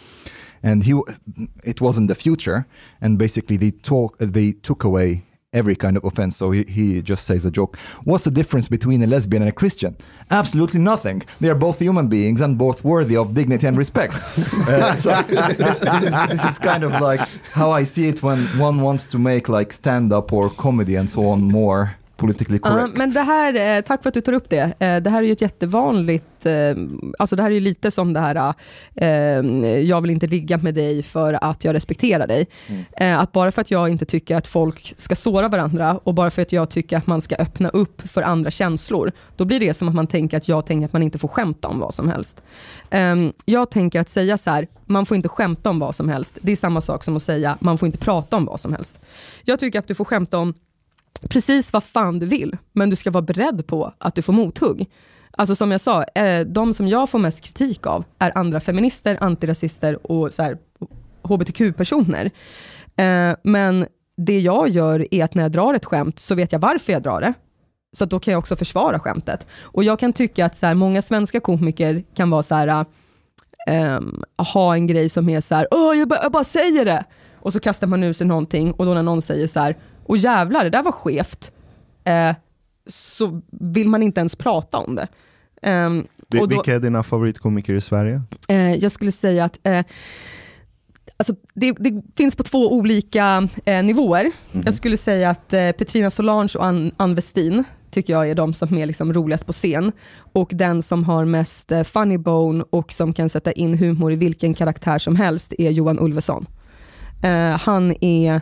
and 0.63 0.83
he 0.83 0.93
it 1.63 1.81
wasn't 1.81 2.07
the 2.07 2.15
future, 2.15 2.65
and 3.01 3.17
basically 3.17 3.57
they 3.57 3.71
talk 3.71 4.17
they 4.19 4.51
took 4.51 4.83
away 4.83 5.23
every 5.55 5.75
kind 5.75 5.97
of 5.97 6.03
offense. 6.03 6.37
So 6.37 6.51
he, 6.51 6.63
he 6.65 7.01
just 7.01 7.25
says 7.25 7.45
a 7.45 7.51
joke. 7.51 7.77
What's 8.03 8.25
the 8.25 8.31
difference 8.31 8.67
between 8.67 9.01
a 9.01 9.07
lesbian 9.07 9.41
and 9.41 9.49
a 9.49 9.53
Christian? 9.53 9.95
Absolutely 10.29 10.81
nothing. 10.81 11.23
They 11.39 11.49
are 11.49 11.55
both 11.55 11.79
human 11.79 12.07
beings 12.07 12.41
and 12.41 12.57
both 12.57 12.83
worthy 12.83 13.15
of 13.15 13.33
dignity 13.33 13.65
and 13.67 13.77
respect. 13.77 14.13
Uh, 14.65 14.95
so 14.95 15.21
this, 15.27 15.77
this, 15.77 16.03
is, 16.03 16.27
this 16.29 16.43
is 16.43 16.57
kind 16.59 16.83
of 16.83 16.91
like 16.93 17.19
how 17.51 17.69
I 17.71 17.83
see 17.83 18.07
it 18.07 18.23
when 18.23 18.39
one 18.57 18.81
wants 18.81 19.05
to 19.07 19.19
make 19.19 19.47
like 19.47 19.71
stand 19.71 20.11
up 20.11 20.33
or 20.33 20.49
comedy 20.49 20.95
and 20.95 21.09
so 21.09 21.27
on 21.27 21.43
more 21.43 21.95
politically 22.17 22.59
correct. 22.59 22.97
men 22.97 23.13
det 23.13 23.19
här, 23.19 23.77
eh, 23.77 23.81
tack 23.81 24.01
för 24.03 24.07
att 24.09 24.13
du 24.13 24.21
tar 24.21 24.33
upp 24.33 24.49
det. 24.49 24.61
Eh, 24.79 24.97
Det 25.01 25.09
här 25.09 25.17
är 25.17 25.21
ju 25.27 25.31
ett 25.31 25.41
jättevanligt, 25.41 26.45
eh, 26.45 26.53
alltså 27.19 27.35
det 27.35 27.43
här 27.43 27.49
är 27.49 27.53
ju 27.55 27.59
lite 27.59 27.91
som 27.91 28.13
det 28.13 28.19
här, 28.19 28.53
jag 29.83 30.01
vill 30.01 30.11
inte 30.11 30.27
ligga 30.27 30.57
med 30.57 30.73
dig 30.75 31.03
för 31.03 31.43
att 31.43 31.63
jag 31.65 31.73
respekterar 31.73 32.27
dig. 32.27 32.47
Eh, 32.97 33.19
Att 33.19 33.31
bara 33.31 33.51
för 33.51 33.61
att 33.61 33.71
jag 33.71 33.89
inte 33.89 34.05
tycker 34.05 34.35
att 34.35 34.47
folk 34.47 34.93
ska 34.97 35.15
såra 35.15 35.47
varandra 35.47 35.99
och 36.03 36.13
bara 36.13 36.29
för 36.31 36.41
att 36.41 36.51
jag 36.51 36.69
tycker 36.69 36.97
att 36.97 37.07
man 37.07 37.21
ska 37.21 37.35
öppna 37.35 37.69
upp 37.69 38.01
för 38.09 38.21
andra 38.21 38.51
känslor, 38.51 39.11
då 39.35 39.45
blir 39.45 39.59
det 39.59 39.73
som 39.73 39.87
att 39.87 39.95
man 39.95 40.07
tänker 40.07 40.37
att 40.37 40.47
jag 40.47 40.65
tänker 40.65 40.85
att 40.85 40.93
man 40.93 41.03
inte 41.03 41.17
får 41.17 41.27
skämta 41.27 41.67
om 41.67 41.79
vad 41.79 41.93
som 41.93 42.09
helst. 42.09 42.41
Eh, 42.89 43.15
Jag 43.45 43.69
tänker 43.71 43.99
att 44.01 44.09
säga 44.09 44.37
så 44.37 44.49
här, 44.49 44.67
man 44.85 45.05
får 45.05 45.17
inte 45.17 45.29
skämta 45.29 45.69
om 45.69 45.79
vad 45.79 45.95
som 45.95 46.09
helst, 46.09 46.37
det 46.41 46.51
är 46.51 46.55
samma 46.55 46.81
sak 46.81 47.03
som 47.03 47.15
att 47.15 47.23
säga, 47.23 47.57
man 47.59 47.77
får 47.77 47.85
inte 47.85 47.97
prata 47.97 48.35
om 48.37 48.45
vad 48.45 48.59
som 48.59 48.73
helst. 48.73 48.99
Jag 49.43 49.59
tycker 49.59 49.79
att 49.79 49.87
du 49.87 49.95
får 49.95 50.05
skämta 50.05 50.37
om 50.37 50.53
precis 51.21 51.73
vad 51.73 51.83
fan 51.83 52.19
du 52.19 52.25
vill, 52.25 52.57
men 52.73 52.89
du 52.89 52.95
ska 52.95 53.11
vara 53.11 53.21
beredd 53.21 53.67
på 53.67 53.93
att 53.97 54.15
du 54.15 54.21
får 54.21 54.33
mothugg. 54.33 54.89
Alltså 55.31 55.55
som 55.55 55.71
jag 55.71 55.81
sa, 55.81 56.03
eh, 56.03 56.45
de 56.45 56.73
som 56.73 56.87
jag 56.87 57.09
får 57.09 57.19
mest 57.19 57.41
kritik 57.41 57.87
av 57.87 58.05
är 58.19 58.37
andra 58.37 58.59
feminister, 58.59 59.17
antirasister 59.21 60.11
och 60.11 60.33
så 60.33 60.43
här, 60.43 60.57
hbtq-personer. 61.23 62.31
Eh, 62.95 63.35
men 63.43 63.85
det 64.17 64.39
jag 64.39 64.69
gör 64.69 65.13
är 65.13 65.23
att 65.23 65.33
när 65.33 65.43
jag 65.43 65.51
drar 65.51 65.73
ett 65.73 65.85
skämt 65.85 66.19
så 66.19 66.35
vet 66.35 66.51
jag 66.51 66.59
varför 66.59 66.93
jag 66.93 67.03
drar 67.03 67.21
det. 67.21 67.33
Så 67.95 68.03
att 68.03 68.09
då 68.09 68.19
kan 68.19 68.31
jag 68.31 68.39
också 68.39 68.55
försvara 68.55 68.99
skämtet. 68.99 69.47
Och 69.61 69.83
jag 69.83 69.99
kan 69.99 70.13
tycka 70.13 70.45
att 70.45 70.55
så 70.55 70.65
här, 70.65 70.75
många 70.75 71.01
svenska 71.01 71.39
komiker 71.39 72.03
kan 72.15 72.29
vara 72.29 72.43
så 72.43 72.55
här, 72.55 72.85
ähm, 73.67 74.23
ha 74.53 74.75
en 74.75 74.87
grej 74.87 75.09
som 75.09 75.29
är 75.29 75.41
så 75.41 75.55
här, 75.55 75.67
Åh, 75.71 75.97
jag, 75.97 76.11
jag 76.23 76.31
bara 76.31 76.43
säger 76.43 76.85
det. 76.85 77.03
Och 77.39 77.53
så 77.53 77.59
kastar 77.59 77.87
man 77.87 78.03
ur 78.03 78.13
sig 78.13 78.27
någonting 78.27 78.71
och 78.71 78.85
då 78.85 78.93
när 78.93 79.03
någon 79.03 79.21
säger 79.21 79.47
så 79.47 79.59
här, 79.59 79.77
och 80.05 80.17
jävlar, 80.17 80.63
det 80.63 80.69
där 80.69 80.83
var 80.83 80.91
skevt. 80.91 81.51
Eh, 82.03 82.35
så 82.87 83.41
vill 83.51 83.89
man 83.89 84.03
inte 84.03 84.19
ens 84.19 84.35
prata 84.35 84.77
om 84.77 84.95
det. 84.95 85.07
Och 86.39 86.39
då- 86.39 86.45
Vilka 86.47 86.75
är 86.75 86.79
dina 86.79 87.03
favoritkomiker 87.03 87.73
i 87.73 87.81
Sverige? 87.81 88.21
Eh, 88.47 88.73
jag 88.75 88.91
skulle 88.91 89.11
säga 89.11 89.45
att 89.45 89.59
eh, 89.67 89.83
alltså 91.17 91.33
det, 91.53 91.71
det 91.79 92.01
finns 92.17 92.35
på 92.35 92.43
två 92.43 92.73
olika 92.73 93.47
eh, 93.65 93.83
nivåer. 93.83 94.31
Jag 94.65 94.73
skulle 94.73 94.97
säga 94.97 95.29
att 95.29 95.53
eh, 95.53 95.71
Petrina 95.71 96.11
Solange 96.11 96.51
och 96.57 96.65
Ann, 96.65 96.91
Ann 96.97 97.15
Westin 97.15 97.63
tycker 97.91 98.13
jag 98.13 98.29
är 98.29 98.35
de 98.35 98.53
som 98.53 98.77
är 98.77 98.85
liksom 98.85 99.13
roligast 99.13 99.45
på 99.45 99.51
scen. 99.53 99.91
Och 100.17 100.49
den 100.53 100.83
som 100.83 101.03
har 101.03 101.25
mest 101.25 101.71
eh, 101.71 101.83
funny 101.83 102.17
bone 102.17 102.63
och 102.69 102.91
som 102.93 103.13
kan 103.13 103.29
sätta 103.29 103.51
in 103.51 103.77
humor 103.77 104.11
i 104.11 104.15
vilken 104.15 104.53
karaktär 104.53 104.99
som 104.99 105.15
helst 105.15 105.53
är 105.57 105.71
Johan 105.71 105.99
Ulveson. 105.99 106.45
Eh, 107.23 107.49
han 107.59 107.95
är 108.03 108.41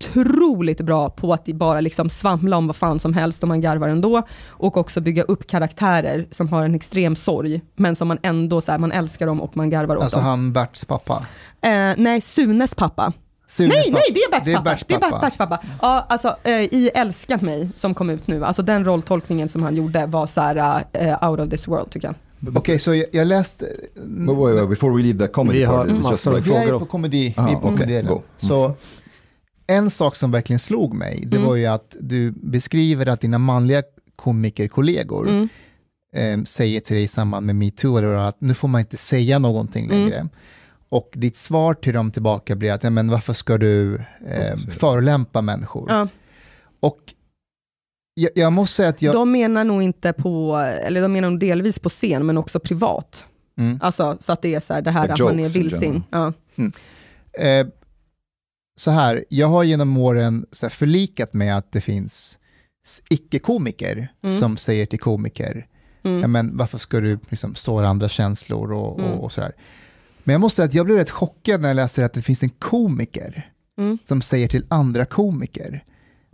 otroligt 0.00 0.80
bra 0.80 1.10
på 1.10 1.32
att 1.32 1.44
bara 1.46 1.80
liksom 1.80 2.10
svamla 2.10 2.56
om 2.56 2.66
vad 2.66 2.76
fan 2.76 3.00
som 3.00 3.12
helst 3.14 3.42
och 3.42 3.48
man 3.48 3.60
garvar 3.60 3.88
ändå. 3.88 4.22
Och 4.48 4.76
också 4.76 5.00
bygga 5.00 5.22
upp 5.22 5.46
karaktärer 5.46 6.26
som 6.30 6.48
har 6.48 6.62
en 6.64 6.74
extrem 6.74 7.16
sorg, 7.16 7.60
men 7.76 7.96
som 7.96 8.08
man 8.08 8.18
ändå 8.22 8.60
så 8.60 8.72
här, 8.72 8.78
man 8.78 8.92
älskar 8.92 9.26
dem 9.26 9.40
och 9.42 9.56
man 9.56 9.70
garvar 9.70 9.96
åt 9.96 10.02
Alltså 10.02 10.16
dem. 10.16 10.26
han 10.26 10.52
Berts 10.52 10.84
pappa. 10.84 11.26
Eh, 11.60 11.70
nej, 11.96 12.20
Sunes 12.20 12.74
pappa. 12.74 13.12
Sunes 13.48 13.74
nej, 13.74 13.84
pappa. 13.84 13.98
nej, 14.08 14.14
det 14.14 14.20
är 14.20 14.30
Berts 14.30 14.44
Det 14.46 14.52
är 14.52 14.56
pappa. 14.56 14.78
Det 14.88 14.94
är 14.94 14.98
pappa. 14.98 15.16
Bert- 15.16 15.20
Berts 15.20 15.36
pappa. 15.36 15.58
Ja, 15.82 16.06
alltså 16.08 16.36
eh, 16.42 16.52
i 16.62 16.90
Älska 16.94 17.38
mig 17.42 17.68
som 17.74 17.94
kom 17.94 18.10
ut 18.10 18.26
nu, 18.26 18.44
alltså 18.44 18.62
den 18.62 18.84
rolltolkningen 18.84 19.48
som 19.48 19.62
han 19.62 19.76
gjorde 19.76 20.06
var 20.06 20.26
så 20.26 20.40
här 20.40 20.84
eh, 20.92 21.28
out 21.30 21.40
of 21.40 21.50
this 21.50 21.68
world 21.68 21.90
tycker 21.90 22.08
jag. 22.08 22.14
Okej, 22.56 22.78
så 22.78 22.94
jag, 22.94 23.06
jag 23.12 23.26
läste... 23.26 23.66
But 24.06 24.36
wait, 24.36 24.56
wait, 24.58 24.68
before 24.68 24.96
we 24.96 25.02
leave 25.02 25.18
the 25.26 25.32
comedy 25.32 25.58
Vi 25.58 25.64
har 25.64 25.76
part, 25.84 25.88
it's 25.88 26.10
just 26.10 26.26
like, 26.26 26.40
Vi 26.40 26.56
är 26.56 26.78
på 26.78 26.86
komedi, 26.86 27.34
vi 27.36 27.42
är 27.52 27.54
på 27.54 27.60
komedidelen. 27.60 28.12
Mm. 28.12 28.22
Så 28.36 28.74
en 29.68 29.90
sak 29.90 30.16
som 30.16 30.30
verkligen 30.30 30.58
slog 30.60 30.94
mig, 30.94 31.24
det 31.26 31.36
Mm. 31.36 31.48
var 31.48 31.56
ju 31.56 31.66
att 31.66 31.96
du 32.00 32.30
beskriver 32.30 33.06
att 33.06 33.20
dina 33.20 33.38
manliga 33.38 33.82
komikerkollegor 34.16 35.28
Mm. 35.28 35.48
eh, 36.12 36.44
säger 36.44 36.80
till 36.80 36.94
dig 36.96 37.04
i 37.04 37.08
samband 37.08 37.46
med 37.46 37.56
metoo 37.56 38.14
att 38.14 38.40
nu 38.40 38.54
får 38.54 38.68
man 38.68 38.80
inte 38.80 38.96
säga 38.96 39.38
någonting 39.38 39.84
Mm. 39.84 39.98
längre. 39.98 40.28
Och 40.90 41.10
ditt 41.14 41.36
svar 41.36 41.74
till 41.74 41.94
dem 41.94 42.10
tillbaka 42.10 42.56
blir 42.56 42.72
att 42.72 42.84
ja, 42.84 42.90
men 42.90 43.10
varför 43.10 43.32
ska 43.32 43.58
du 43.58 43.94
eh, 44.26 44.56
förolämpa 44.70 45.42
människor? 45.42 45.90
Ja. 45.90 46.08
Och 46.80 46.98
jag, 48.14 48.30
jag 48.34 48.52
måste 48.52 48.76
säga 48.76 48.88
att 48.88 49.02
jag... 49.02 49.14
De 49.14 49.32
menar 49.32 49.64
nog 49.64 49.82
inte 49.82 50.12
på, 50.12 50.56
eller 50.56 51.02
de 51.02 51.12
menar 51.12 51.30
nog 51.30 51.40
delvis 51.40 51.78
på 51.78 51.88
scen, 51.88 52.26
men 52.26 52.38
också 52.38 52.60
privat. 52.60 53.24
Mm. 53.58 53.78
Alltså 53.82 54.16
så 54.20 54.32
att 54.32 54.42
det 54.42 54.54
är 54.54 54.60
så 54.60 54.74
här, 54.74 54.82
det 54.82 54.90
här 54.90 55.06
The 55.06 55.12
att 55.12 55.18
man 55.20 55.40
är 55.40 55.48
vilsing. 55.48 56.02
Ja. 56.10 56.32
Eh, 57.38 57.66
så 58.78 58.90
här, 58.90 59.24
jag 59.28 59.46
har 59.48 59.64
genom 59.64 59.96
åren 59.96 60.46
så 60.52 60.66
här, 60.66 60.70
förlikat 60.70 61.34
med 61.34 61.56
att 61.56 61.72
det 61.72 61.80
finns 61.80 62.38
icke-komiker 63.10 64.12
Mm. 64.24 64.38
som 64.38 64.56
säger 64.56 64.86
till 64.86 64.98
komiker, 65.00 65.66
Mm. 66.04 66.20
ja, 66.20 66.26
men 66.28 66.56
varför 66.56 66.78
ska 66.78 67.00
du 67.00 67.18
liksom 67.28 67.54
såra 67.54 67.88
andra 67.88 68.08
känslor 68.08 68.72
och, 68.72 68.98
Mm. 69.00 69.10
och, 69.12 69.24
och 69.24 69.32
sådär. 69.32 69.52
Men 70.24 70.32
jag 70.32 70.40
måste 70.40 70.56
säga 70.56 70.66
att 70.66 70.74
jag 70.74 70.86
blev 70.86 70.98
rätt 70.98 71.10
chockad 71.10 71.60
när 71.60 71.68
jag 71.68 71.74
läste 71.76 72.04
att 72.04 72.12
det 72.12 72.22
finns 72.22 72.42
en 72.42 72.48
komiker 72.48 73.50
Mm. 73.78 73.98
som 74.04 74.22
säger 74.22 74.48
till 74.48 74.64
andra 74.68 75.04
komiker, 75.04 75.84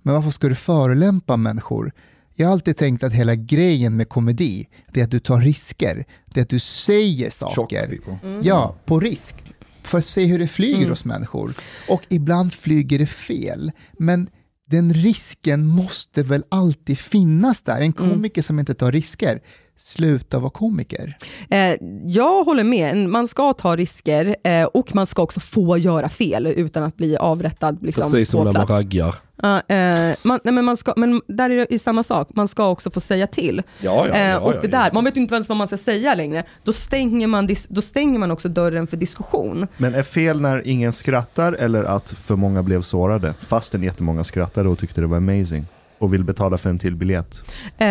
men 0.02 0.14
varför 0.14 0.30
ska 0.30 0.48
du 0.48 0.54
förolämpa 0.54 1.36
människor? 1.36 1.92
Jag 2.34 2.46
har 2.46 2.52
alltid 2.52 2.76
tänkt 2.76 3.02
att 3.04 3.12
hela 3.12 3.34
grejen 3.34 3.96
med 3.96 4.08
komedi, 4.08 4.68
det 4.92 5.00
är 5.00 5.04
att 5.04 5.10
du 5.10 5.18
tar 5.20 5.40
risker, 5.40 6.04
det 6.26 6.40
är 6.40 6.42
att 6.42 6.48
du 6.48 6.58
säger 6.58 7.30
saker. 7.30 7.86
people. 7.88 8.40
Ja, 8.42 8.76
på 8.84 9.00
risk. 9.00 9.44
För 9.84 9.98
att 9.98 10.04
se 10.04 10.24
hur 10.24 10.38
det 10.38 10.48
flyger 10.48 10.76
Mm. 10.78 10.90
hos 10.90 11.04
människor. 11.04 11.54
Och 11.88 12.02
ibland 12.08 12.52
flyger 12.52 12.98
det 12.98 13.06
fel. 13.06 13.72
Men 13.98 14.28
den 14.70 14.94
risken 14.94 15.66
måste 15.66 16.22
väl 16.22 16.44
alltid 16.48 16.98
finnas 16.98 17.62
där. 17.62 17.76
En 17.76 17.82
Mm. 17.82 17.92
komiker 17.92 18.42
som 18.42 18.58
inte 18.58 18.74
tar 18.74 18.92
risker, 18.92 19.40
sluta 19.76 20.38
vara 20.38 20.50
komiker? 20.50 21.16
Eh, 21.50 21.76
jag 22.06 22.44
håller 22.44 22.64
med, 22.64 22.96
man 23.08 23.28
ska 23.28 23.52
ta 23.52 23.76
risker 23.76 24.36
eh, 24.44 24.64
och 24.64 24.94
man 24.94 25.06
ska 25.06 25.22
också 25.22 25.40
få 25.40 25.78
göra 25.78 26.08
fel 26.08 26.46
utan 26.46 26.82
att 26.82 26.96
bli 26.96 27.16
avrättad 27.16 27.78
liksom, 27.82 28.02
Precis 28.02 28.30
som 28.30 28.44
när 28.44 28.52
man 28.52 28.66
raggar. 28.66 29.14
Ja, 29.42 29.56
eh, 29.68 30.16
man, 30.22 30.40
nej, 30.44 30.54
men, 30.54 30.64
man 30.64 30.76
ska, 30.76 30.92
men 30.96 31.20
där 31.28 31.50
är 31.50 31.66
det 31.70 31.78
samma 31.78 32.02
sak, 32.02 32.28
man 32.34 32.48
ska 32.48 32.68
också 32.68 32.90
få 32.90 33.00
säga 33.00 33.26
till. 33.26 33.62
Ja, 33.80 34.06
ja, 34.08 34.14
Eh, 34.14 34.30
ja, 34.30 34.38
och 34.40 34.54
ja, 34.54 34.60
det 34.62 34.68
där, 34.68 34.90
man 34.92 35.04
vet 35.04 35.16
inte 35.16 35.34
ens 35.34 35.48
vad 35.48 35.58
man 35.58 35.66
ska 35.66 35.76
säga 35.76 36.14
längre. 36.14 36.44
Då 36.64 36.72
stänger 36.72 37.26
man, 37.26 37.48
dis- 37.48 37.66
då 37.70 37.82
stänger 37.82 38.18
man 38.18 38.30
också 38.30 38.48
dörren 38.48 38.86
för 38.86 38.96
diskussion. 38.96 39.66
Men 39.76 39.94
är 39.94 40.02
fel 40.02 40.40
när 40.40 40.66
ingen 40.68 40.92
skrattar 40.92 41.52
eller 41.52 41.84
att 41.84 42.10
för 42.10 42.36
många 42.36 42.62
blev 42.62 42.82
sårade? 42.82 43.34
Fastän 43.40 43.82
jättemånga 43.82 44.24
skrattade 44.24 44.68
och 44.68 44.78
tyckte 44.78 45.00
det 45.00 45.06
var 45.06 45.16
amazing. 45.16 45.66
Och 45.98 46.14
vill 46.14 46.24
betala 46.24 46.58
för 46.58 46.70
en 46.70 46.78
till 46.78 46.96
biljett. 46.96 47.34
Eh, 47.78 47.86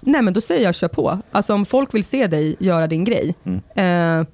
nej 0.00 0.22
men 0.22 0.32
då 0.32 0.40
säger 0.40 0.64
jag 0.64 0.74
kör 0.74 0.88
på. 0.88 1.18
Alltså 1.32 1.54
om 1.54 1.64
folk 1.64 1.94
vill 1.94 2.04
se 2.04 2.26
dig 2.26 2.56
göra 2.58 2.86
din 2.86 3.04
grej, 3.04 3.34
Mm. 3.44 4.20
eh, 4.20 4.26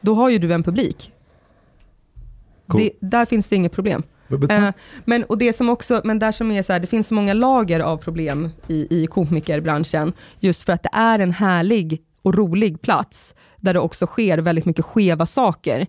då 0.00 0.14
har 0.14 0.30
ju 0.30 0.38
du 0.38 0.52
en 0.52 0.62
publik. 0.62 1.12
Cool. 2.68 2.80
Det, 2.80 2.90
där 3.00 3.26
finns 3.26 3.48
det 3.48 3.56
inget 3.56 3.72
problem. 3.72 4.02
Eh, 4.50 4.68
men, 5.04 5.24
och 5.24 5.38
det 5.38 5.52
som 5.52 5.68
också, 5.68 6.00
men 6.04 6.18
där 6.18 6.32
som 6.32 6.50
är 6.50 6.62
så 6.62 6.72
här, 6.72 6.80
det 6.80 6.86
finns 6.86 7.06
så 7.06 7.14
många 7.14 7.34
lager 7.34 7.80
av 7.80 7.96
problem 7.96 8.50
i, 8.68 9.02
i 9.02 9.06
komikerbranschen, 9.06 10.12
just 10.40 10.62
för 10.62 10.72
att 10.72 10.82
det 10.82 10.90
är 10.92 11.18
en 11.18 11.32
härlig 11.32 12.02
och 12.22 12.34
rolig 12.34 12.80
plats, 12.82 13.34
där 13.66 13.74
det 13.74 13.80
också 13.80 14.06
sker 14.06 14.38
väldigt 14.38 14.64
mycket 14.64 14.84
skeva 14.84 15.26
saker. 15.26 15.86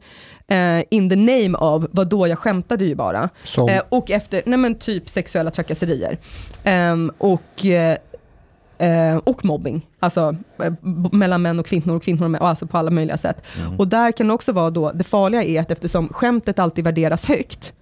Eh, 0.48 0.84
in 0.90 1.10
the 1.10 1.16
name 1.16 1.58
of, 1.58 1.86
vad 1.92 2.08
då 2.08 2.28
jag 2.28 2.40
skämtade 2.40 2.86
ju 2.86 2.96
bara. 2.96 3.30
Eh, 3.70 3.82
och 3.90 4.12
efter, 4.12 4.42
nej 4.46 4.60
men 4.60 4.76
typ 4.76 5.10
sexuella 5.10 5.52
trakasserier. 5.52 6.18
Ehm, 6.64 7.12
och, 7.18 7.66
eh, 7.66 7.98
eh, 8.80 9.18
och 9.18 9.46
mobbing. 9.46 9.88
Alltså 10.00 10.36
eh, 10.64 10.74
mellan 11.12 11.42
män 11.42 11.60
och 11.60 11.66
kvinnor 11.66 11.96
och 11.96 12.04
kvinnor 12.04 12.24
och 12.24 12.32
män, 12.32 12.42
alltså 12.42 12.68
på 12.68 12.78
alla 12.78 12.92
möjliga 12.92 13.18
sätt. 13.18 13.38
Och 13.78 13.88
där 13.88 14.12
kan 14.12 14.28
det 14.28 14.34
också 14.34 14.52
vara 14.52 14.70
då, 14.70 14.92
det 14.92 15.04
farliga 15.04 15.44
är 15.44 15.62
att 15.62 15.72
eftersom 15.72 16.10
skämtet 16.10 16.60
alltid 16.60 16.84
värderas 16.84 17.26
högt, 17.26 17.74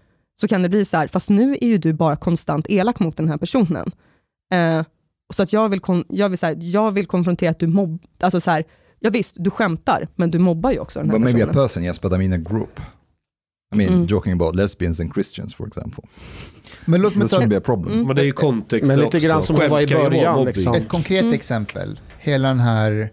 så 0.41 0.47
kan 0.47 0.61
det 0.61 0.69
bli 0.69 0.85
så 0.85 0.97
här, 0.97 1.07
fast 1.07 1.30
nu 1.30 1.57
är 1.61 1.67
ju 1.67 1.77
du 1.77 1.93
bara 1.93 2.15
konstant 2.15 2.65
elak 2.69 2.99
mot 2.99 3.17
den 3.17 3.30
här 3.30 3.38
personen. 3.38 3.91
Eh, 4.53 4.84
så 5.34 5.43
att 5.43 5.53
jag 5.53 5.69
vill, 5.69 5.80
kon- 5.80 6.05
jag 6.09 6.30
vill, 6.30 6.38
så 6.38 6.45
här, 6.45 6.55
jag 6.59 6.91
vill 6.91 7.05
konfrontera 7.05 7.51
att 7.51 7.59
du 7.59 7.67
mobb, 7.67 8.01
alltså 8.19 8.41
så 8.41 8.51
här, 8.51 8.63
ja 9.06 9.10
visst, 9.11 9.34
du 9.38 9.49
skämtar, 9.49 10.07
men 10.15 10.32
du 10.32 10.40
mobbar 10.40 10.72
ju 10.72 10.80
också 10.80 10.99
den 10.99 11.10
här 11.10 11.18
but 11.19 11.23
maybe 11.23 11.44
a 11.44 11.48
personen. 11.48 11.64
person, 11.68 11.84
yes, 11.84 12.02
but 12.02 12.14
I 12.14 12.18
mean 12.18 12.34
a 12.34 12.38
group. 12.49 12.80
I 13.73 13.77
mean, 13.77 13.94
Mm. 13.94 14.06
joking 14.10 14.34
about 14.34 14.56
lesbians 14.56 14.99
and 14.99 15.14
Christians, 15.14 15.56
for 15.56 15.68
example. 15.68 16.03
Men 16.86 17.02
låt 17.02 17.15
mig 17.15 17.30
ta 17.30 17.38
shouldn't 17.40 17.49
be 17.49 17.57
a 17.57 17.61
problem. 17.61 17.94
Mm. 17.94 18.07
Men 18.07 18.15
det 18.15 18.22
är 18.22 18.26
ju 18.26 18.32
kontext 18.32 18.88
Men 18.88 18.98
lite 18.98 19.07
också. 19.18 19.19
grann 19.27 19.41
som 19.41 19.56
det 19.56 19.68
var 19.68 19.82
i 19.82 19.88
början, 19.88 20.45
liksom. 20.45 20.73
ett 20.73 20.88
konkret 20.88 21.22
Mm. 21.22 21.34
exempel. 21.34 21.99
Hela 22.19 22.48
den 22.48 22.60
här 22.60 23.10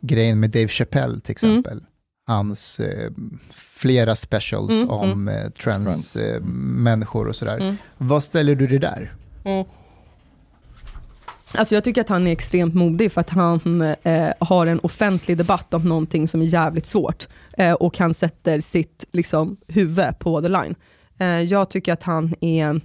grejen 0.00 0.40
med 0.40 0.50
Dave 0.50 0.68
Chappelle 0.68 1.20
till 1.20 1.32
exempel. 1.32 1.80
Hans 2.26 2.80
eh, 2.80 3.10
flera 3.54 4.16
specials 4.16 4.72
Mm, 4.72 4.90
om 4.90 5.28
eh, 5.28 5.50
trans, 5.50 6.12
Trans. 6.12 6.16
eh, 6.16 6.40
människor 6.82 7.28
och 7.28 7.36
sådär. 7.36 7.58
Mm. 7.58 7.76
Vad 7.98 8.24
ställer 8.24 8.54
du 8.54 8.66
dig 8.66 8.78
där? 8.78 9.14
Alltså 11.56 11.74
jag 11.74 11.84
tycker 11.84 12.00
att 12.00 12.08
han 12.08 12.26
är 12.26 12.32
extremt 12.32 12.74
modig 12.74 13.12
för 13.12 13.20
att 13.20 13.30
han 13.30 13.82
eh, 13.82 14.32
har 14.40 14.66
en 14.66 14.80
offentlig 14.80 15.38
debatt 15.38 15.74
om 15.74 15.82
någonting 15.82 16.28
som 16.28 16.40
är 16.42 16.44
jävligt 16.44 16.86
svårt 16.86 17.28
eh, 17.58 17.72
och 17.72 17.98
han 17.98 18.14
sätter 18.14 18.60
sitt 18.60 19.04
liksom, 19.12 19.56
huvud 19.68 20.18
på 20.18 20.42
the 20.42 20.48
line. 20.48 20.74
Eh, 21.18 21.26
jag 21.26 21.70
tycker 21.70 21.92
att 21.92 22.02
han 22.02 22.34
är, 22.40 22.80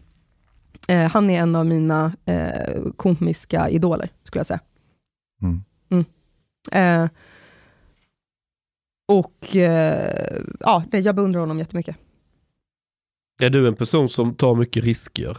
eh, 0.88 1.12
han 1.12 1.30
är 1.30 1.42
en 1.42 1.56
av 1.56 1.66
mina 1.66 2.14
eh, 2.26 2.92
komiska 2.98 3.70
idoler, 3.70 4.10
skulle 4.24 4.40
jag 4.40 4.48
säga. 4.48 4.60
Mm. 5.42 5.64
Eh, 6.72 7.10
och 9.08 9.56
eh, 9.56 10.42
ja, 10.60 10.84
nej, 10.92 11.02
jag 11.02 11.16
beundrar 11.16 11.40
honom 11.40 11.60
jättemycket. 11.60 11.96
Är 13.42 13.50
du 13.50 13.68
en 13.68 13.76
person 13.76 14.10
som 14.10 14.36
tar 14.36 14.56
mycket 14.56 14.84
risker? 14.84 15.38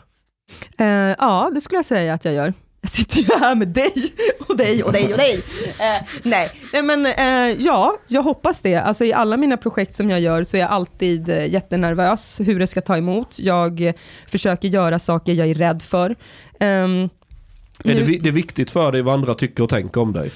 Eh, 0.79 0.87
ja, 1.19 1.51
det 1.55 1.61
skulle 1.61 1.79
jag 1.79 1.87
säga 1.87 2.15
att 2.15 2.25
jag 2.25 2.35
gör. 2.35 2.55
Jag 2.81 2.91
sitter 2.91 3.17
ju 3.19 3.39
här 3.41 3.55
med 3.55 3.69
dig 3.69 3.93
och 4.49 4.57
dig 4.57 4.83
och 4.83 4.93
dig 4.93 5.13
och 5.13 5.19
dig. 5.19 5.43
Eh, 5.79 6.03
nej. 6.23 6.51
nej, 6.73 6.83
men 6.83 7.07
eh, 7.07 7.57
ja, 7.65 7.97
jag 8.09 8.23
hoppas 8.23 8.61
det. 8.61 8.77
Alltså, 8.77 9.05
I 9.05 9.13
alla 9.13 9.37
mina 9.37 9.57
projekt 9.57 9.95
som 9.95 10.11
jag 10.11 10.21
gör 10.21 10.45
så 10.45 10.57
är 10.57 10.61
jag 10.61 10.71
alltid 10.71 11.29
eh, 11.29 11.47
jättenervös 11.47 12.41
hur 12.41 12.59
det 12.59 12.67
ska 12.67 12.81
ta 12.81 12.97
emot. 12.97 13.39
Jag 13.39 13.81
eh, 13.81 13.95
försöker 14.27 14.69
göra 14.69 14.99
saker 14.99 15.33
jag 15.33 15.51
är 15.51 15.55
rädd 15.55 15.83
för. 15.83 16.17
Ehm, 16.61 17.09
Är 17.85 17.95
det, 17.95 18.19
det 18.19 18.29
är 18.29 18.33
viktigt 18.33 18.71
för 18.71 18.93
dig 18.93 19.03
vad 19.03 19.15
andra 19.15 19.35
tycker 19.35 19.63
och 19.63 19.71
tänker 19.71 20.01
om 20.01 20.13
dig? 20.13 20.31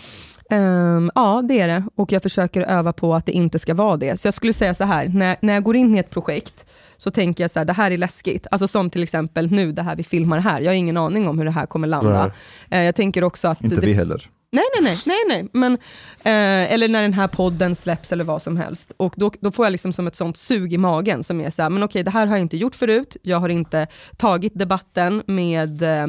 Ehm, 0.51 1.11
ja, 1.15 1.43
det 1.49 1.61
är 1.61 1.69
det. 1.69 1.85
Och 1.95 2.13
jag 2.13 2.23
försöker 2.23 2.61
öva 2.61 2.93
på 2.93 3.15
att 3.15 3.27
det 3.27 3.33
inte 3.33 3.59
ska 3.59 3.75
vara 3.75 3.97
det. 3.97 4.21
Så 4.21 4.27
jag 4.27 4.35
skulle 4.35 4.53
säga 4.53 4.75
så 4.75 4.85
här, 4.85 5.09
när, 5.09 5.37
när 5.41 5.55
jag 5.55 5.63
går 5.63 5.77
in 5.77 5.97
i 5.97 5.99
ett 5.99 6.11
projekt, 6.11 6.67
så 6.97 7.11
tänker 7.11 7.45
jag 7.45 7.51
så 7.51 7.59
här, 7.59 7.67
det 7.67 7.73
här 7.73 7.91
är 7.91 7.97
läskigt. 7.97 8.47
Alltså 8.51 8.69
som 8.69 8.91
till 8.91 9.03
exempel 9.03 9.51
nu, 9.51 9.73
det 9.73 9.83
här 9.83 9.97
vi 9.97 10.05
filmar 10.05 10.39
här. 10.39 10.61
Jag 10.61 10.71
har 10.71 10.77
ingen 10.77 10.97
aning 10.97 11.29
om 11.29 11.39
hur 11.39 11.45
det 11.45 11.51
här 11.51 11.67
kommer 11.67 11.89
landa. 11.89 12.33
Eh, 12.71 12.83
jag 12.83 12.95
tänker 12.95 13.25
också 13.25 13.49
att... 13.49 13.65
Inte 13.65 13.77
det, 13.77 13.87
vi 13.87 13.93
heller. 13.93 14.29
Nej, 14.55 14.65
nej, 14.81 14.83
nej, 14.83 15.01
nej, 15.07 15.25
nej. 15.29 15.49
Men, 15.53 15.73
eh, 16.23 16.73
eller 16.73 16.89
när 16.89 17.03
den 17.03 17.13
här 17.13 17.29
podden 17.29 17.75
släpps 17.75 18.13
eller 18.13 18.25
vad 18.25 18.43
som 18.43 18.57
helst. 18.57 18.93
Och 18.97 19.15
då, 19.17 19.33
då 19.41 19.51
får 19.51 19.67
jag 19.67 19.73
liksom 19.73 19.93
som 19.93 20.07
ett 20.07 20.17
sånt 20.17 20.37
sug 20.37 20.73
i 20.73 20.79
magen 20.79 21.25
som 21.25 21.41
är 21.41 21.51
så 21.51 21.63
här, 21.63 21.71
men 21.71 21.83
okej, 21.83 22.03
det 22.03 22.11
här 22.11 22.27
har 22.27 22.37
jag 22.37 22.43
inte 22.43 22.57
gjort 22.57 22.75
förut. 22.75 23.17
Jag 23.23 23.41
har 23.41 23.49
inte 23.49 23.87
tagit 24.17 24.53
debatten 24.55 25.23
med 25.27 25.83
eh, 25.83 26.07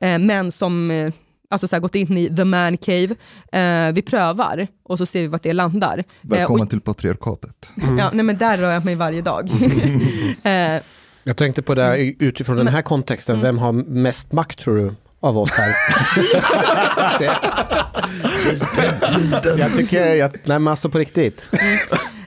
eh, 0.00 0.18
män 0.18 0.52
som 0.52 0.90
eh, 0.90 1.12
alltså 1.50 1.68
så 1.68 1.76
här, 1.76 1.80
gått 1.80 1.94
in 1.94 2.16
i 2.16 2.36
the 2.36 2.44
man 2.44 2.76
cave. 2.76 3.08
Eh, 3.52 3.92
vi 3.94 4.02
prövar 4.02 4.66
och 4.82 4.98
så 4.98 5.06
ser 5.06 5.20
vi 5.20 5.26
vart 5.26 5.42
det 5.42 5.52
landar. 5.52 5.98
Eh, 5.98 6.04
Välkommen 6.20 6.62
och, 6.62 6.70
till 6.70 6.80
patriarkatet. 6.80 7.70
ja, 7.98 8.10
nej, 8.12 8.24
men 8.24 8.36
där 8.36 8.56
rör 8.58 8.72
jag 8.72 8.84
mig 8.84 8.94
varje 8.94 9.22
dag. 9.22 9.50
eh, 10.42 10.80
jag 11.24 11.36
tänkte 11.36 11.62
på 11.62 11.74
det 11.74 11.82
här, 11.82 12.14
utifrån 12.18 12.56
den 12.56 12.68
här 12.68 12.82
kontexten, 12.82 13.34
Mm. 13.34 13.46
vem 13.46 13.58
har 13.58 13.72
mest 13.72 14.32
makt 14.32 14.58
tror 14.58 14.76
du? 14.76 14.94
Av 15.22 15.38
oss 15.38 15.50
här. 15.50 15.74
det, 19.42 19.58
jag 19.58 19.76
tycker, 19.76 20.14
jag, 20.14 20.30
nej 20.44 20.58
men 20.58 20.68
alltså 20.68 20.88
på 20.90 20.98
riktigt. 20.98 21.48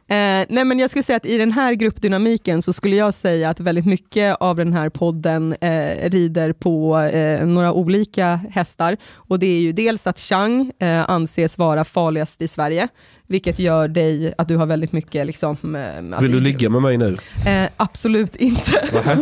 Eh, 0.08 0.46
nej 0.50 0.66
men 0.66 0.80
jag 0.80 0.90
skulle 0.90 1.04
säga 1.04 1.18
att 1.18 1.26
i 1.26 1.38
den 1.38 1.52
här 1.52 1.74
gruppdynamiken 1.74 2.62
så 2.62 2.74
skulle 2.74 2.96
jag 2.96 3.14
säga 3.14 3.50
att 3.50 3.60
väldigt 3.60 3.86
mycket 3.86 4.38
av 4.40 4.56
den 4.56 4.74
här 4.74 4.90
podden 4.90 5.56
eh, 5.62 6.10
rider 6.10 6.54
på 6.54 7.00
eh, 7.00 7.46
några 7.46 7.74
olika 7.74 8.40
hästar. 8.52 8.98
Och 9.14 9.40
det 9.40 9.46
är 9.46 9.60
ju 9.60 9.72
dels 9.72 10.08
att 10.08 10.20
Chang 10.20 10.72
eh, 10.80 11.10
anses 11.10 11.58
vara 11.58 11.84
farligast 11.84 12.42
i 12.42 12.48
Sverige, 12.48 12.88
vilket 13.28 13.60
gör 13.60 13.88
dig 13.88 14.34
att 14.38 14.48
du 14.48 14.58
har 14.58 14.66
väldigt 14.66 14.92
mycket 14.92 15.28
liksom... 15.28 15.76
Eh, 15.76 15.98
alltså, 15.98 16.22
Vill 16.22 16.32
du 16.32 16.40
ligga 16.40 16.70
med 16.70 16.82
mig 16.82 16.98
nu? 16.98 17.18
Eh, 17.46 17.70
absolut 17.78 18.36
inte. 18.36 18.72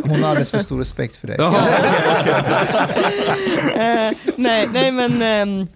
Hon 0.05 0.23
har 0.23 0.29
alldeles 0.29 0.51
för 0.51 0.59
stor 0.59 0.79
respekt 0.79 1.15
för 1.15 1.27
dig. 1.27 1.35
Jaha, 1.39 1.57
eh, 3.75 4.11
nej, 4.35 4.69
nej 4.73 4.91
men... 4.91 5.67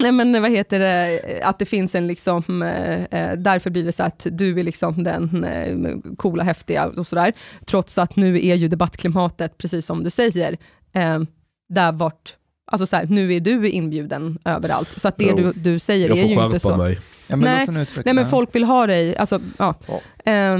Nej 0.00 0.12
men 0.12 0.42
vad 0.42 0.50
heter 0.50 0.78
det, 0.78 1.20
att 1.42 1.58
det 1.58 1.66
finns 1.66 1.94
en 1.94 2.06
liksom, 2.06 2.62
eh, 2.62 3.04
eh, 3.04 3.38
därför 3.38 3.70
blir 3.70 3.84
det 3.84 3.92
så 3.92 4.02
att 4.02 4.26
du 4.30 4.60
är 4.60 4.64
liksom 4.64 5.04
den 5.04 5.44
eh, 5.44 5.96
coola, 6.16 6.44
häftiga 6.44 6.86
och 6.86 7.06
sådär. 7.06 7.32
Trots 7.66 7.98
att 7.98 8.16
nu 8.16 8.46
är 8.46 8.54
ju 8.54 8.68
debattklimatet, 8.68 9.58
precis 9.58 9.86
som 9.86 10.04
du 10.04 10.10
säger, 10.10 10.56
eh, 10.92 11.20
där 11.68 11.92
vart, 11.92 12.36
alltså 12.72 12.86
så 12.86 12.96
här, 12.96 13.06
nu 13.06 13.34
är 13.34 13.40
du 13.40 13.70
inbjuden 13.70 14.38
överallt. 14.44 15.00
Så 15.00 15.08
att 15.08 15.18
det 15.18 15.32
du, 15.32 15.52
du 15.52 15.78
säger 15.78 16.08
jag 16.08 16.18
är 16.18 16.22
får 16.22 16.30
ju 16.30 16.34
inte 16.34 16.58
skärpa 16.58 16.58
så. 16.58 16.76
mig. 16.76 17.00
Ja, 17.26 17.36
men 17.36 17.66
Nej. 17.68 17.86
Nej 18.04 18.14
men 18.14 18.30
folk 18.30 18.54
vill 18.54 18.64
ha 18.64 18.86
dig, 18.86 19.16
alltså 19.16 19.40
ja. 19.58 19.74
Ja. 19.86 20.00
Eh, 20.32 20.58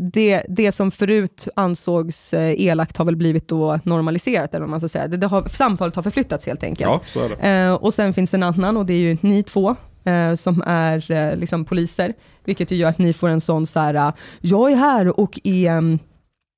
det, 0.00 0.42
det 0.48 0.72
som 0.72 0.90
förut 0.90 1.48
ansågs 1.56 2.34
eh, 2.34 2.60
elakt 2.60 2.96
har 2.96 3.04
väl 3.04 3.16
blivit 3.16 3.48
då 3.48 3.78
normaliserat, 3.84 4.50
eller 4.54 4.60
vad 4.60 4.70
man 4.70 4.80
ska 4.80 4.88
säga. 4.88 5.06
Det, 5.08 5.16
det 5.16 5.26
har, 5.26 5.48
samtalet 5.48 5.96
har 5.96 6.02
förflyttats 6.02 6.46
helt 6.46 6.62
enkelt. 6.64 6.90
Ja, 6.90 7.00
så 7.12 7.20
är 7.24 7.28
det. 7.28 7.48
Eh, 7.66 7.74
och 7.74 7.94
sen 7.94 8.14
finns 8.14 8.34
en 8.34 8.42
annan 8.42 8.76
och 8.76 8.86
det 8.86 8.92
är 8.92 8.98
ju 8.98 9.16
ni 9.20 9.42
två 9.42 9.76
eh, 10.04 10.34
som 10.34 10.62
är 10.66 11.10
eh, 11.10 11.36
liksom 11.36 11.64
poliser, 11.64 12.14
vilket 12.44 12.70
ju 12.70 12.76
gör 12.76 12.88
att 12.88 12.98
ni 12.98 13.12
får 13.12 13.28
en 13.28 13.40
sån 13.40 13.66
så 13.66 13.80
här, 13.80 13.94
eh, 13.94 14.12
jag 14.40 14.72
är 14.72 14.76
här 14.76 15.20
och 15.20 15.40
är 15.44 15.70
mm, 15.70 15.98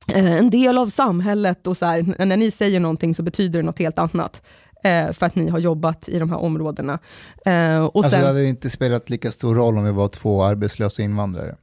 eh, 0.08 0.32
en 0.32 0.50
del 0.50 0.78
av 0.78 0.86
samhället 0.86 1.66
och 1.66 1.76
så 1.76 1.86
här, 1.86 2.24
när 2.26 2.36
ni 2.36 2.50
säger 2.50 2.80
någonting 2.80 3.14
så 3.14 3.22
betyder 3.22 3.58
det 3.60 3.66
något 3.66 3.78
helt 3.78 3.98
annat. 3.98 4.42
Eh, 4.84 5.12
för 5.12 5.26
att 5.26 5.34
ni 5.34 5.48
har 5.48 5.58
jobbat 5.58 6.08
i 6.08 6.18
de 6.18 6.30
här 6.30 6.38
områdena. 6.38 6.98
Eh, 7.46 7.84
och 7.84 7.96
Alltså, 7.96 8.10
sen, 8.10 8.20
det 8.20 8.26
hade 8.26 8.44
inte 8.46 8.70
spelat 8.70 9.10
lika 9.10 9.30
stor 9.30 9.54
roll 9.54 9.78
om 9.78 9.84
vi 9.84 9.92
var 9.92 10.08
två 10.08 10.42
arbetslösa 10.42 11.02
invandrare. 11.02 11.56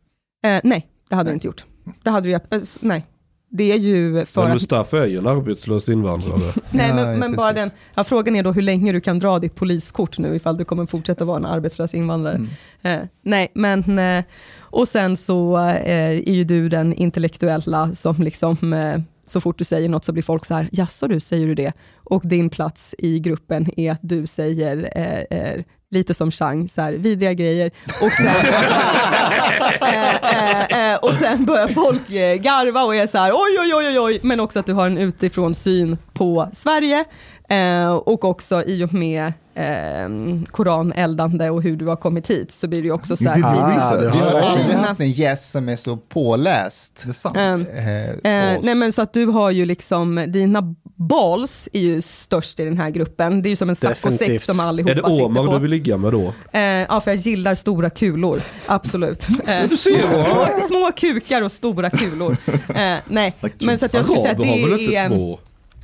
eh, 0.46 0.60
nej, 0.64 0.88
det 1.12 1.16
hade 1.16 1.28
Nej. 1.28 1.32
jag 1.32 1.36
inte 1.36 1.48
gjort. 1.48 1.66
Det 2.04 2.10
hade 2.10 2.28
vi, 2.28 2.34
eh, 2.34 2.40
nej. 2.82 3.06
Det 3.50 3.72
är 3.72 3.78
ju 3.78 4.26
för 4.26 4.42
Men 4.42 4.52
att 4.52 4.56
Mustafa 4.56 5.00
är 5.00 5.06
ju 5.06 5.18
en 5.18 5.28
arbetslös 5.28 5.90
invandrare. 5.90 6.54
Nej, 6.72 6.94
men, 6.94 7.20
men 7.20 7.36
bara 7.36 7.54
den, 7.54 7.72
ja, 7.96 8.04
frågan 8.04 8.36
är 8.36 8.44
då 8.44 8.52
hur 8.52 8.62
länge 8.62 8.92
du 8.92 9.02
kan 9.02 9.20
dra 9.20 9.40
ditt 9.40 9.56
poliskort 9.56 10.18
nu 10.18 10.36
ifall 10.36 10.58
du 10.58 10.66
kommer 10.66 10.86
fortsätta 10.86 11.26
vara 11.26 11.38
en 11.38 11.46
arbetslös 11.46 11.94
invandrare. 11.94 12.36
Mm. 12.36 12.50
Eh, 12.82 13.08
nej, 13.22 13.52
men 13.54 14.00
eh, 14.00 14.24
och 14.60 14.88
sen 14.88 15.18
så 15.18 15.58
eh, 15.58 16.30
är 16.30 16.34
ju 16.34 16.44
du 16.44 16.70
den 16.70 16.94
intellektuella 16.94 17.96
som 17.96 18.16
liksom 18.20 18.74
eh, 18.74 19.02
så 19.26 19.42
fort 19.42 19.58
du 19.58 19.64
säger 19.64 19.90
något 19.90 20.06
så 20.06 20.12
blir 20.12 20.24
folk 20.24 20.46
så 20.46 20.54
här, 20.54 20.70
jaså 20.72 21.08
du, 21.08 21.20
säger 21.20 21.48
du 21.48 21.56
det? 21.56 21.74
Och 21.96 22.22
din 22.26 22.50
plats 22.50 22.96
i 22.98 23.20
gruppen 23.20 23.80
är 23.80 23.92
att 23.92 24.00
du 24.02 24.28
säger 24.28 24.92
eh, 24.96 25.40
eh, 25.40 25.64
lite 25.92 26.14
som 26.14 26.32
Chang, 26.32 26.70
så 26.70 26.82
här, 26.82 26.94
vidriga 26.94 27.34
grejer. 27.34 27.72
Och 28.02 28.12
sen, 28.12 28.28
eh, 29.82 30.16
eh, 30.16 30.94
eh, 30.94 30.98
och 30.98 31.14
sen 31.14 31.46
börjar 31.46 31.68
folk 31.68 32.10
eh, 32.12 32.36
garva 32.36 32.84
och 32.84 32.96
är 32.96 33.08
så 33.08 33.18
här, 33.18 33.32
oj, 33.32 33.58
oj, 33.60 33.76
oj, 33.76 33.88
oj, 33.88 34.00
oj, 34.00 34.20
men 34.24 34.40
också 34.40 34.60
att 34.60 34.66
du 34.66 34.74
har 34.74 34.88
en 34.88 34.98
utifrån 34.98 35.56
syn 35.56 35.98
på 36.14 36.50
Sverige. 36.54 37.06
Eh, 37.52 37.92
och 37.94 38.24
också 38.26 38.64
i 38.68 38.84
och 38.84 38.94
med 38.94 39.34
eh, 39.56 40.10
koraneldande 40.52 41.50
och 41.50 41.64
hur 41.64 41.76
du 41.78 41.86
har 41.88 41.96
kommit 41.96 42.30
hit 42.30 42.52
så 42.52 42.68
blir 42.68 42.82
det 42.82 42.86
ju 42.86 42.92
också 42.92 43.18
så 43.18 43.24
här, 43.30 43.36
dina- 43.36 43.76
research. 43.78 44.16
Vi 44.16 44.20
har 44.20 44.40
aldrig 44.42 44.76
haft 44.76 45.00
en 45.02 45.12
gäst 45.12 45.52
som 45.52 45.70
är 45.70 45.76
så 45.76 45.98
påläst. 45.98 47.02
Det 47.04 47.10
är 47.10 47.14
sant. 47.14 47.38
Ehm, 47.38 47.66
Eh, 47.76 48.10
Eh, 48.52 48.56
på 48.56 48.62
nej 48.66 48.76
men 48.76 48.94
så 48.94 49.02
att 49.02 49.14
du 49.14 49.26
har 49.26 49.52
ju 49.52 49.66
liksom, 49.66 50.26
dina 50.28 50.76
balls 50.96 51.70
är 51.74 51.80
ju 51.80 52.02
störst 52.02 52.60
i 52.60 52.66
den 52.66 52.78
här 52.78 52.90
gruppen. 52.90 53.42
Det 53.42 53.48
är 53.48 53.50
ju 53.50 53.56
som 53.56 53.70
en 53.70 53.76
saccosäck 53.76 54.42
som 54.42 54.60
allihopa 54.60 54.92
Är 54.92 54.96
det 54.96 55.02
sitter 55.12 55.26
Omar 55.26 55.46
på. 55.46 55.54
du 55.54 55.60
vill 55.60 55.72
ligga 55.72 55.98
med 55.98 56.12
då? 56.12 56.34
Eh, 56.52 56.62
ja, 56.64 57.02
för 57.02 57.12
jag 57.12 57.18
gillar 57.18 57.56
stora 57.56 57.90
kulor. 57.90 58.42
Absolut. 58.66 59.28
Eh, 59.48 59.70
du 59.70 59.78
ser, 59.78 60.00
små, 60.24 60.48
små, 60.68 60.92
kukar 60.98 61.46
och 61.46 61.52
stora 61.52 61.90
kulor. 61.90 62.38
Eh, 62.76 62.96
nej, 63.08 63.36
men 63.60 63.78
så 63.80 63.86
att 63.86 63.94
jag 63.94 64.06
skulle 64.06 64.20
säga 64.20 64.32
att 64.32 64.40
Araber 64.40 64.52
har 64.62 64.70
väl 64.70 64.78
det 64.78 64.84
inte 64.84 64.98
är, 64.98 65.08
små? 65.08 65.40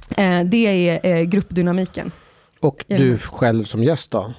Eh, 0.10 0.44
det 0.46 0.90
är 0.90 1.16
eh, 1.16 1.24
gruppdynamiken. 1.24 2.12
Och 2.60 2.86
du 2.88 3.18
själv 3.18 3.64
som 3.64 3.84
gäst 3.84 4.12
då? 4.12 4.34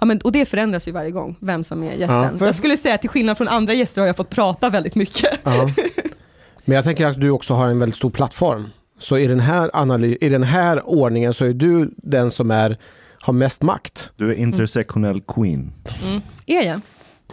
Ja, 0.00 0.06
men, 0.06 0.18
och 0.20 0.32
det 0.32 0.46
förändras 0.46 0.88
ju 0.88 0.92
varje 0.92 1.10
gång, 1.10 1.36
vem 1.40 1.64
som 1.64 1.82
är 1.82 1.92
gästen. 1.92 2.36
Ja. 2.40 2.46
Jag 2.46 2.54
skulle 2.54 2.76
säga 2.76 2.94
att 2.94 3.00
till 3.00 3.10
skillnad 3.10 3.38
från 3.38 3.48
andra 3.48 3.74
gäster 3.74 4.00
har 4.00 4.06
jag 4.06 4.16
fått 4.16 4.30
prata 4.30 4.70
väldigt 4.70 4.94
mycket. 4.94 5.38
Ja. 5.42 5.70
Men 6.64 6.74
jag 6.74 6.84
tänker 6.84 7.06
att 7.06 7.20
du 7.20 7.30
också 7.30 7.54
har 7.54 7.66
en 7.68 7.78
väldigt 7.78 7.96
stor 7.96 8.10
plattform. 8.10 8.68
Så 8.98 9.18
i 9.18 9.26
den 9.26 9.40
här, 9.40 9.70
analy- 9.74 10.18
i 10.20 10.28
den 10.28 10.42
här 10.42 10.88
ordningen 10.88 11.34
så 11.34 11.44
är 11.44 11.52
du 11.52 11.90
den 11.96 12.30
som 12.30 12.50
är, 12.50 12.78
har 13.20 13.32
mest 13.32 13.62
makt. 13.62 14.10
Du 14.16 14.30
är 14.30 14.34
intersektionell 14.34 15.20
queen. 15.20 15.72
Är 16.46 16.62
jag? 16.62 16.80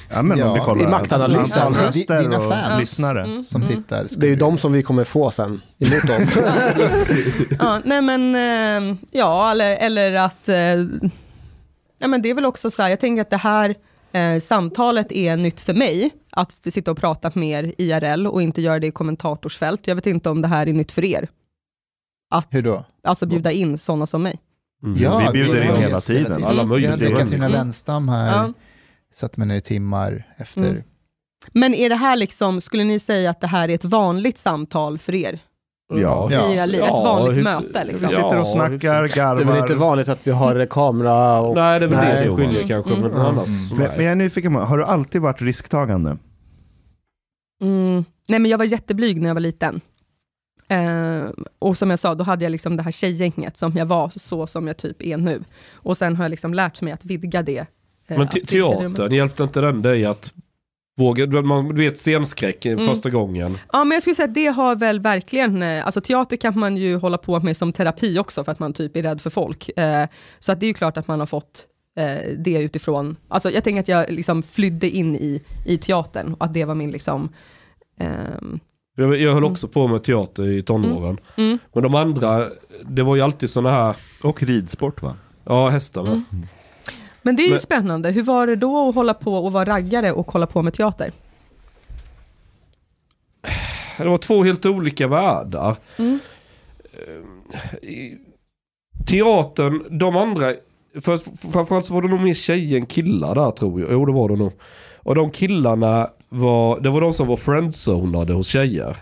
Ja, 0.10 0.22
men 0.22 0.38
Ja, 0.38 0.48
om 0.48 0.54
vi 0.54 0.60
kollar 0.60 0.84
i 0.84 0.88
maktanalys. 0.88 1.58
antal 1.58 1.74
Ja, 1.82 1.88
röster 1.88 2.20
dina 2.22 2.40
fans. 2.40 2.80
lyssnare. 2.80 3.44
som 3.44 3.68
tittar. 3.68 4.08
Det 4.18 4.26
är 4.26 4.30
ju 4.30 4.36
de 4.36 4.58
som 4.58 4.72
vi 4.74 4.84
kommer 4.84 5.04
få 5.04 5.32
sen 5.32 5.62
emot 5.80 6.04
oss. 6.22 6.38
Ja, 7.60 7.80
nej 7.84 8.02
men, 8.02 8.36
eh, 8.36 8.98
ja, 9.12 9.52
eller, 9.52 9.76
eller 9.78 10.14
att, 10.14 10.50
eh, 10.50 10.56
nej 12.00 12.10
men 12.10 12.22
det 12.22 12.30
är 12.30 12.34
väl 12.34 12.46
också 12.46 12.72
så 12.72 12.82
här, 12.82 12.90
jag 12.90 13.00
tänker 13.00 13.22
att 13.22 13.30
det 13.30 13.38
här 13.38 13.76
eh, 14.12 14.40
samtalet 14.40 15.12
är 15.12 15.38
nytt 15.38 15.60
för 15.60 15.74
mig, 15.74 16.10
att 16.32 16.52
sitta 16.52 16.92
och 16.92 16.98
prata 16.98 17.32
mer 17.34 17.74
IRL 17.78 18.28
och 18.28 18.42
inte 18.42 18.62
göra 18.62 18.80
det 18.80 18.88
i 18.88 18.92
kommentatorsfält. 18.92 19.88
Jag 19.88 19.96
vet 19.96 20.08
inte 20.08 20.30
om 20.30 20.42
det 20.42 20.48
här 20.48 20.68
är 20.68 20.74
nytt 20.74 20.92
för 20.92 21.06
er. 21.06 21.28
Att 22.34 22.48
Hur 22.50 22.62
då? 22.62 22.86
alltså 23.04 23.26
bjuda 23.26 23.52
in 23.52 23.78
sådana 23.78 24.08
som 24.08 24.24
mig. 24.24 24.40
Mm. 24.84 25.02
Ja, 25.04 25.22
vi 25.34 25.44
bjuder 25.44 25.64
in 25.64 25.76
hela 25.82 26.00
tiden. 26.00 26.44
Alla 26.44 26.64
Vi 26.64 26.70
möjliga 26.70 26.92
hade 26.92 27.04
människor. 27.04 27.20
Katarina 27.24 27.50
Wennstam 27.50 28.10
här, 28.10 28.36
Ja. 28.36 28.54
Satt 29.14 29.38
med 29.38 29.48
ner 29.48 29.56
i 29.56 29.62
timmar 29.62 30.28
efter. 30.38 30.70
Mm. 30.70 30.84
Men 31.54 31.74
är 31.74 31.90
det 31.90 31.96
här 31.96 32.16
liksom, 32.16 32.62
skulle 32.62 32.84
ni 32.84 33.00
säga 33.00 33.30
att 33.30 33.42
det 33.42 33.48
här 33.48 33.70
är 33.70 33.76
ett 33.76 33.84
vanligt 33.86 34.38
samtal 34.38 34.98
för 34.98 35.16
er? 35.16 35.40
Ja. 35.94 36.30
Ja. 36.32 36.52
I 36.52 36.56
era 36.58 36.66
liv? 36.66 36.82
Ett 36.82 36.88
Ja, 36.88 37.04
vanligt 37.04 37.38
hur- 37.38 37.44
möte 37.44 37.84
liksom? 37.86 38.08
Vi 38.08 38.14
sitter 38.14 38.26
och 38.28 38.36
Ja, 38.36 38.46
snackar, 38.46 39.02
hyfsat. 39.04 39.38
Det 39.38 39.44
är 39.44 39.48
väl 39.48 39.58
inte 39.58 39.74
garvar. 39.74 39.88
vanligt 39.88 40.10
att 40.10 40.28
vi 40.28 40.32
har 40.32 40.66
kamera 40.66 41.40
och... 41.40 41.56
Nej, 41.56 41.80
det 41.80 41.86
är 41.86 41.90
väl 41.90 42.16
det 42.18 42.24
som 42.24 42.38
skiljer 42.38 42.56
Mm. 42.64 42.68
kanske. 42.68 42.92
Men 42.92 43.04
Mm. 43.12 43.18
annars, 43.22 43.48
Mm. 43.50 43.78
Men, 43.78 43.88
men 43.98 44.06
jag 44.06 44.12
är 44.12 44.16
nyfiken, 44.16 44.54
på, 44.54 44.60
har 44.60 44.78
du 44.78 44.84
alltid 44.86 45.22
varit 45.22 45.42
risktagande? 45.42 46.18
Mm. 47.64 48.06
Nej 48.28 48.40
men 48.40 48.52
jag 48.52 48.58
var 48.58 48.66
jätteblyg 48.66 49.22
när 49.22 49.28
jag 49.28 49.34
var 49.34 49.42
liten. 49.42 49.82
Eh, 50.68 51.24
och 51.60 51.78
som 51.78 51.90
jag 51.90 52.00
sa, 52.00 52.16
då 52.16 52.24
hade 52.24 52.46
jag 52.46 52.52
liksom 52.52 52.78
det 52.78 52.84
här 52.84 52.92
tjejgänget 52.92 53.58
som 53.58 53.74
jag 53.78 53.86
var, 53.86 54.10
så 54.16 54.48
som 54.48 54.68
jag 54.68 54.78
typ 54.78 55.02
är 55.02 55.18
nu. 55.18 55.44
Och 55.74 55.98
sen 55.98 56.16
har 56.16 56.24
jag 56.24 56.30
liksom 56.30 56.54
lärt 56.54 56.82
mig 56.82 56.94
att 56.94 57.06
vidga 57.06 57.42
det. 57.42 57.66
Eh, 58.12 58.18
Men 58.18 58.28
te- 58.28 58.46
teatern, 58.46 59.14
hjälpte 59.14 59.44
inte 59.44 59.62
den 59.62 59.82
dig 59.82 60.06
att 60.06 60.34
våga, 60.98 61.26
du 61.26 61.36
vet, 61.38 61.46
man 61.46 61.68
du 61.68 61.76
vet 61.82 61.98
scenskräck 61.98 62.66
Mm. 62.66 62.86
första 62.88 63.10
gången. 63.10 63.58
Ja 63.74 63.84
men 63.84 63.96
jag 63.96 64.02
skulle 64.02 64.16
säga 64.16 64.28
att 64.28 64.34
det 64.34 64.46
har 64.48 64.76
väl 64.76 65.00
verkligen, 65.00 65.62
eh, 65.64 65.86
alltså 65.86 66.02
teater 66.02 66.38
kan 66.38 66.60
man 66.60 66.78
ju 66.78 66.96
hålla 66.98 67.18
på 67.18 67.40
med 67.40 67.58
som 67.58 67.74
terapi 67.74 68.20
också 68.20 68.44
för 68.44 68.52
att 68.52 68.60
man 68.60 68.74
typ 68.74 68.96
är 68.98 69.04
rädd 69.04 69.22
för 69.22 69.30
folk. 69.30 69.70
Eh, 69.80 70.06
så 70.40 70.52
att 70.52 70.60
det 70.60 70.66
är 70.66 70.68
ju 70.68 70.74
klart 70.74 70.98
att 70.98 71.08
man 71.08 71.20
har 71.20 71.28
fått 71.28 71.68
eh, 72.00 72.32
det 72.38 72.62
utifrån, 72.62 73.16
alltså 73.28 73.50
jag 73.52 73.64
tänker 73.64 73.80
att 73.80 73.88
jag 73.88 74.12
liksom 74.12 74.44
flydde 74.44 74.90
in 74.90 75.16
i, 75.16 75.42
i 75.66 75.78
teatern 75.78 76.34
och 76.34 76.46
att 76.46 76.54
det 76.54 76.66
var 76.66 76.76
min 76.76 76.92
liksom, 76.92 77.30
ehm, 78.00 78.60
Jag, 78.98 79.16
jag 79.20 79.34
höll 79.34 79.44
också 79.44 79.68
på 79.68 79.88
med 79.88 80.04
teater 80.04 80.48
i 80.48 80.64
tonåren. 80.64 81.18
mm, 81.38 81.58
Men 81.74 81.84
de 81.84 81.96
andra, 81.96 82.48
det 82.90 83.04
var 83.04 83.16
ju 83.16 83.22
alltid 83.22 83.50
sådana 83.50 83.72
här, 83.76 83.96
Och 84.24 84.44
ridsport 84.44 85.02
va? 85.02 85.16
ja 85.44 85.70
hästarna. 85.70 86.12
Mm. 86.12 86.48
Men 87.22 87.36
det 87.36 87.42
är 87.44 87.46
ju 87.46 87.52
Men- 87.52 87.60
spännande. 87.60 88.12
Hur 88.12 88.24
var 88.24 88.48
det 88.48 88.56
då 88.56 88.90
att 88.90 88.96
hålla 88.96 89.14
på 89.14 89.34
och 89.34 89.52
vara 89.52 89.66
raggare 89.66 90.12
och 90.12 90.32
hålla 90.32 90.48
på 90.48 90.62
med 90.62 90.74
teater? 90.74 91.12
Det 93.98 94.06
var 94.10 94.18
två 94.18 94.44
helt 94.44 94.66
olika 94.66 95.08
världar. 95.08 95.76
Mm. 96.00 96.20
Eh, 96.94 98.18
Teatern, 99.08 99.98
de 100.00 100.16
andra, 100.16 100.54
för, 101.02 101.18
framförallt 101.52 101.86
så 101.86 101.94
var 101.94 102.02
det 102.02 102.08
nog 102.08 102.22
mer 102.22 102.34
tjejer 102.34 102.78
än 102.78 102.86
killar 102.86 103.36
där 103.36 103.52
tror 103.52 103.82
jag. 103.82 103.92
Jo 103.92 104.06
det 104.06 104.12
var 104.12 104.30
det 104.30 104.36
nog. 104.36 104.52
Och 104.98 105.16
de 105.16 105.32
killarna 105.32 106.10
var, 106.30 106.80
det 106.80 106.90
var 106.90 107.02
de 107.02 107.14
som 107.14 107.28
var 107.28 107.36
friendzonade 107.38 108.34
hos 108.34 108.48
tjejer. 108.48 108.98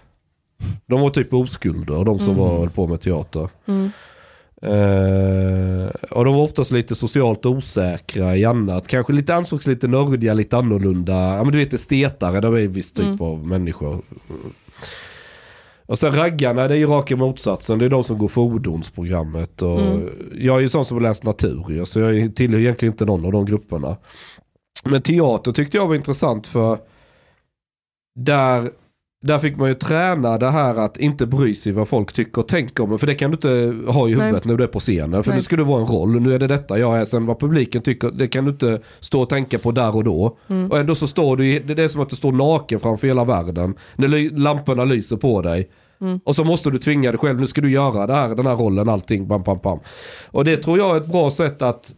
De 0.85 1.01
var 1.01 1.09
typ 1.09 1.33
oskulder, 1.33 2.03
de 2.03 2.19
som 2.19 2.33
Mm. 2.33 2.45
var 2.45 2.59
höll 2.59 2.69
på 2.69 2.87
med 2.87 3.01
teater. 3.01 3.49
Mm. 3.65 3.91
Eh, 4.61 5.87
och 6.11 6.25
de 6.25 6.33
var 6.35 6.41
oftast 6.43 6.71
lite 6.71 6.95
socialt 6.95 7.45
osäkra 7.45 8.37
i 8.37 8.45
annat. 8.45 8.87
Kanske 8.87 9.13
lite 9.13 9.35
ansågs 9.35 9.67
lite 9.67 9.87
nördiga, 9.87 10.33
lite 10.33 10.57
annorlunda. 10.57 11.13
Ja 11.13 11.43
men 11.43 11.51
du 11.51 11.57
vet 11.57 11.73
estetare, 11.73 12.39
de 12.41 12.53
är 12.55 12.59
en 12.59 12.71
viss 12.73 12.91
typ 12.91 13.05
Mm. 13.05 13.21
av 13.21 13.47
människor. 13.47 14.01
Och 15.85 15.99
sen 15.99 16.15
raggarna, 16.15 16.67
det 16.67 16.73
är 16.73 16.77
ju 16.77 16.85
raka 16.85 17.15
motsatsen. 17.15 17.79
Det 17.79 17.85
är 17.85 17.89
de 17.89 18.03
som 18.03 18.17
går 18.17 18.27
fordonsprogrammet. 18.27 19.61
Och 19.61 19.81
Mm. 19.81 20.09
Jag 20.35 20.57
är 20.57 20.61
ju 20.61 20.69
sån 20.69 20.85
som 20.85 20.97
har 20.97 21.01
läst 21.01 21.23
natur 21.23 21.85
så 21.85 21.99
jag 21.99 22.35
tillhör 22.35 22.59
egentligen 22.59 22.93
inte 22.93 23.05
någon 23.05 23.25
av 23.25 23.31
de 23.31 23.45
grupperna. 23.45 23.97
Men 24.83 25.01
teater 25.01 25.51
tyckte 25.51 25.77
jag 25.77 25.87
var 25.87 25.95
intressant 25.95 26.47
för 26.47 26.77
där, 28.15 28.71
där 29.21 29.39
fick 29.39 29.57
man 29.57 29.69
ju 29.69 29.75
träna 29.75 30.37
det 30.37 30.49
här 30.49 30.75
att 30.75 30.97
inte 30.97 31.25
bry 31.25 31.55
sig 31.55 31.71
vad 31.71 31.87
folk 31.87 32.13
tycker 32.13 32.41
och 32.41 32.47
tänker 32.47 32.83
om. 32.83 32.99
För 32.99 33.07
det 33.07 33.15
kan 33.15 33.31
du 33.31 33.35
inte 33.35 33.91
ha 33.91 34.07
i 34.07 34.13
huvudet 34.13 34.45
när 34.45 34.55
du 34.55 34.63
är 34.63 34.67
på 34.67 34.79
scenen. 34.79 35.23
För 35.23 35.31
Nej. 35.31 35.37
nu 35.37 35.41
ska 35.41 35.55
du 35.55 35.63
vara 35.63 35.81
en 35.81 35.87
roll. 35.87 36.21
Nu 36.21 36.33
är 36.33 36.39
det 36.39 36.47
detta 36.47 36.79
jag 36.79 36.99
är. 36.99 37.05
Sen 37.05 37.25
vad 37.25 37.39
publiken 37.39 37.81
tycker, 37.81 38.11
det 38.11 38.27
kan 38.27 38.45
du 38.45 38.51
inte 38.51 38.81
stå 38.99 39.21
och 39.21 39.29
tänka 39.29 39.59
på 39.59 39.71
där 39.71 39.95
och 39.95 40.03
då. 40.03 40.37
Mm. 40.47 40.71
Och 40.71 40.79
ändå 40.79 40.95
så 40.95 41.07
står 41.07 41.37
du, 41.37 41.59
det 41.59 41.83
är 41.83 41.87
som 41.87 42.01
att 42.01 42.09
du 42.09 42.15
står 42.15 42.31
naken 42.31 42.79
framför 42.79 43.07
hela 43.07 43.23
världen. 43.23 43.75
När 43.95 44.37
lamporna 44.37 44.85
lyser 44.85 45.17
på 45.17 45.41
dig. 45.41 45.69
Mm. 46.01 46.19
Och 46.23 46.35
så 46.35 46.43
måste 46.43 46.69
du 46.69 46.79
tvinga 46.79 47.11
dig 47.11 47.19
själv, 47.19 47.39
nu 47.39 47.47
ska 47.47 47.61
du 47.61 47.71
göra 47.71 48.07
det 48.07 48.13
här, 48.13 48.35
den 48.35 48.45
här 48.45 48.55
rollen, 48.55 48.89
allting, 48.89 49.27
bam, 49.27 49.43
bam, 49.43 49.59
bam. 49.63 49.79
Och 50.31 50.45
det 50.45 50.57
tror 50.57 50.77
jag 50.77 50.95
är 50.95 51.01
ett 51.01 51.11
bra 51.11 51.31
sätt 51.31 51.61
att, 51.61 51.95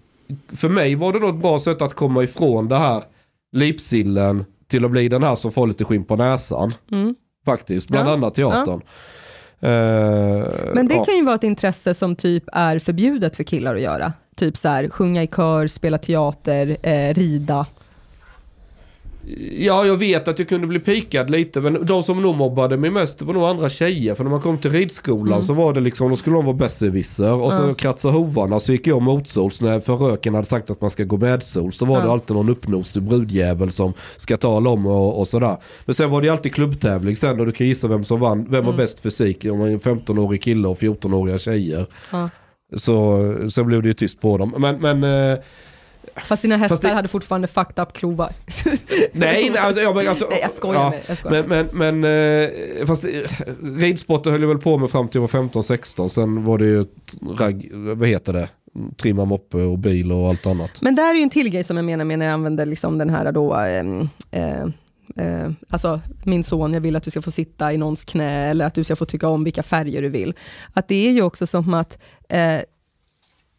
för 0.56 0.70
mig 0.70 0.96
var 0.96 1.14
det 1.14 1.20
nog 1.20 1.30
ett 1.30 1.42
bra 1.42 1.60
sätt 1.60 1.82
att 1.82 1.94
komma 1.94 2.24
ifrån 2.24 2.68
det 2.68 2.78
här 2.78 3.04
lipsillen 3.52 4.46
till 4.72 4.86
att 4.86 4.92
bli 4.92 5.08
den 5.10 5.24
här 5.24 5.36
som 5.36 5.52
får 5.52 5.68
lite 5.68 5.84
skinn 5.84 6.06
på 6.06 6.16
näsan. 6.16 6.74
Mm. 6.92 7.16
Faktiskt, 7.46 7.88
bland 7.90 8.10
Ja, 8.10 8.14
annat 8.14 8.36
teatern. 8.36 8.82
Eh, 9.60 9.70
Men 10.74 10.88
det 10.88 10.96
ja. 10.96 11.06
kan 11.06 11.16
ju 11.16 11.24
vara 11.26 11.36
ett 11.36 11.44
intresse 11.44 11.94
som 11.94 12.16
typ 12.16 12.44
är 12.54 12.80
förbjudet 12.80 13.36
för 13.36 13.44
killar 13.44 13.76
att 13.76 13.82
göra. 13.82 14.14
Typ 14.36 14.58
så 14.58 14.68
här, 14.70 14.90
sjunga 14.90 15.24
i 15.24 15.28
kör, 15.28 15.68
spela 15.68 15.98
teater, 15.98 16.78
eh, 16.84 17.14
rida. 17.14 17.66
Ja, 19.60 19.86
jag 19.86 19.98
vet 19.98 20.28
att 20.28 20.40
jag 20.40 20.48
kunde 20.48 20.68
bli 20.68 20.80
pikad 20.80 21.30
lite, 21.30 21.62
men 21.62 21.86
de 21.86 22.04
som 22.04 22.22
nog 22.22 22.36
mobbade 22.36 22.78
mig 22.78 22.90
mest 22.92 23.20
det 23.20 23.26
var 23.26 23.34
nog 23.34 23.44
andra 23.44 23.70
tjejer. 23.70 24.16
För 24.16 24.24
när 24.24 24.32
man 24.32 24.42
kom 24.42 24.58
till 24.58 24.72
ridskolan 24.72 25.28
Mm. 25.34 25.42
så 25.42 25.54
var 25.54 25.74
det 25.74 25.80
liksom, 25.80 26.10
då 26.10 26.16
skulle 26.16 26.36
de 26.36 26.46
vara 26.46 26.56
besserwisser. 26.56 27.34
Och 27.34 27.54
så 27.54 27.62
Ja. 27.68 27.74
kratsade 27.74 28.14
hovarna 28.14 28.60
så 28.60 28.72
gick 28.72 28.88
jag 28.88 29.02
motsols 29.02 29.62
när 29.62 29.80
förröken 29.80 30.34
hade 30.34 30.46
sagt 30.46 30.70
att 30.70 30.82
man 30.82 30.90
ska 30.90 31.04
gå 31.04 31.18
medsols. 31.18 31.78
Då 31.78 31.86
var 31.86 32.00
det 32.02 32.06
Ja. 32.08 32.12
alltid 32.12 32.36
någon 32.36 32.50
uppnosig 32.50 33.04
brudjävel 33.04 33.72
som 33.72 33.94
ska 34.18 34.38
tala 34.38 34.70
om 34.70 34.86
och, 34.86 35.20
och 35.20 35.28
sådär. 35.28 35.58
Men 35.86 35.94
sen 35.96 36.10
var 36.10 36.22
det 36.22 36.30
alltid 36.30 36.54
klubbtävling 36.54 37.16
sen 37.16 37.40
och 37.40 37.46
du 37.46 37.52
kan 37.52 37.68
gissa 37.68 37.88
vem 37.88 38.04
som 38.04 38.20
vann. 38.20 38.44
Vem 38.50 38.64
har 38.66 38.72
Mm. 38.74 38.78
bäst 38.78 39.00
fysik? 39.00 39.46
Om 39.46 39.60
man 39.60 39.68
är 39.68 39.72
en 39.74 39.80
15-årig 39.80 40.42
kille 40.44 40.68
och 40.68 40.78
14-åriga 40.78 41.38
tjejer. 41.38 41.86
Så 42.76 43.20
sen 43.52 43.66
blev 43.68 43.82
det 43.82 43.88
ju 43.88 43.94
tyst 43.94 44.22
på 44.22 44.38
dem. 44.38 44.56
Men, 44.58 44.80
men 44.82 45.04
eh, 45.04 45.38
Fast 46.16 46.42
dina 46.42 46.58
hästar 46.58 46.76
Fast 46.76 46.84
det- 46.84 46.94
hade 46.94 47.08
fortfarande 47.08 47.48
fucked 47.48 47.84
up 47.84 47.94
klovar. 47.94 48.34
nej, 49.14 49.58
alltså, 49.58 49.82
ja, 49.82 49.94
men 49.94 50.08
alltså, 50.08 50.28
Nej, 50.30 50.40
jag 50.42 50.52
skojar 50.52 50.82
ja. 50.82 50.90
med 50.90 51.00
dig, 51.00 51.04
jag 51.08 51.18
skojar 51.18 51.44
Men, 51.48 51.68
men, 51.74 52.00
men 52.02 52.50
eh, 52.80 52.86
fast 52.86 53.04
eh, 53.04 53.10
ridsporten 53.64 54.32
höll 54.32 54.42
jag 54.42 54.50
väl 54.50 54.58
på 54.58 54.78
med 54.78 54.90
fram 54.92 55.08
till 55.08 55.22
jag 55.22 55.28
var 55.42 55.48
15-16. 55.50 56.08
Sen 56.10 56.44
var 56.44 56.58
det 56.58 56.66
ju 56.66 56.86
ragg, 57.38 57.70
vad 57.74 58.08
heter 58.08 58.34
det? 58.34 58.50
Trimma 59.02 59.26
moppe 59.26 59.58
och 59.58 59.80
bil 59.80 60.12
och 60.12 60.28
allt 60.30 60.46
annat. 60.46 60.82
Men 60.82 60.96
där 60.96 61.10
är 61.14 61.16
ju 61.16 61.24
en 61.24 61.30
till 61.30 61.50
grej 61.50 61.64
som 61.64 61.78
jag 61.78 61.86
menar 61.86 62.06
med 62.06 62.20
när 62.20 62.26
jag 62.26 62.34
använder 62.34 62.66
liksom 62.66 62.98
den 62.98 63.10
här 63.10 63.32
då, 63.32 63.54
ehm, 63.54 64.10
eh, 64.32 64.62
eh, 65.16 65.52
alltså 65.70 66.02
min 66.24 66.44
son, 66.44 66.74
jag 66.74 66.82
vill 66.82 66.96
att 66.96 67.04
du 67.04 67.12
ska 67.12 67.22
få 67.22 67.32
sitta 67.32 67.74
i 67.74 67.78
någons 67.78 68.06
knä, 68.06 68.50
eller 68.50 68.66
att 68.66 68.74
du 68.74 68.84
ska 68.84 68.96
få 68.96 69.06
tycka 69.06 69.28
om 69.28 69.44
vilka 69.44 69.64
färger 69.64 70.02
du 70.02 70.10
vill. 70.10 70.34
Att 70.74 70.88
det 70.88 71.08
är 71.08 71.12
ju 71.12 71.22
också 71.22 71.48
som 71.48 71.74
att 71.74 71.98
eh, 72.30 72.58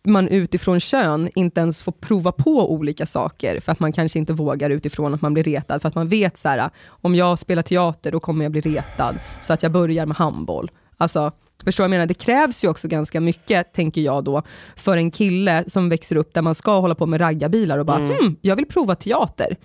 man 0.05 0.29
utifrån 0.29 0.81
kön 0.81 1.29
inte 1.35 1.61
ens 1.61 1.83
får 1.83 1.93
prova 1.93 2.33
på 2.33 2.73
olika 2.73 3.07
saker, 3.07 3.61
för 3.61 3.73
att 3.73 3.81
man 3.81 3.93
kanske 3.93 4.19
inte 4.19 4.33
vågar 4.33 4.71
utifrån 4.71 5.15
att 5.15 5.23
man 5.23 5.35
blir 5.35 5.45
retad, 5.45 5.83
för 5.83 5.89
att 5.89 5.95
man 5.95 6.09
vet 6.09 6.37
så 6.37 6.49
här, 6.49 6.71
om 6.89 7.15
jag 7.15 7.39
spelar 7.39 7.63
teater, 7.63 8.13
då 8.13 8.21
kommer 8.21 8.45
jag 8.45 8.53
bli 8.53 8.61
retad, 8.61 9.19
så 9.43 9.53
att 9.53 9.63
jag 9.63 9.73
börjar 9.73 10.07
med 10.07 10.17
handboll. 10.17 10.71
Alltså, 10.97 11.33
Förstår 11.65 11.85
jag 11.85 11.91
menar? 11.91 12.07
Det 12.07 12.15
krävs 12.15 12.65
ju 12.65 12.69
också 12.69 12.89
ganska 12.89 13.21
mycket, 13.21 13.73
tänker 13.73 14.01
jag 14.01 14.25
då, 14.25 14.43
för 14.77 14.97
en 14.97 15.11
kille 15.11 15.65
som 15.67 15.89
växer 15.89 16.17
upp 16.17 16.35
där 16.35 16.43
man 16.43 16.55
ska 16.55 16.81
hålla 16.81 16.95
på 16.95 17.07
med 17.07 17.21
raggarbilar 17.21 17.79
och 17.79 17.87
bara, 17.87 17.99
mm. 17.99 18.17
hm, 18.21 18.37
jag 18.41 18.57
vill 18.57 18.67
prova 18.67 18.95
teater. 18.95 19.57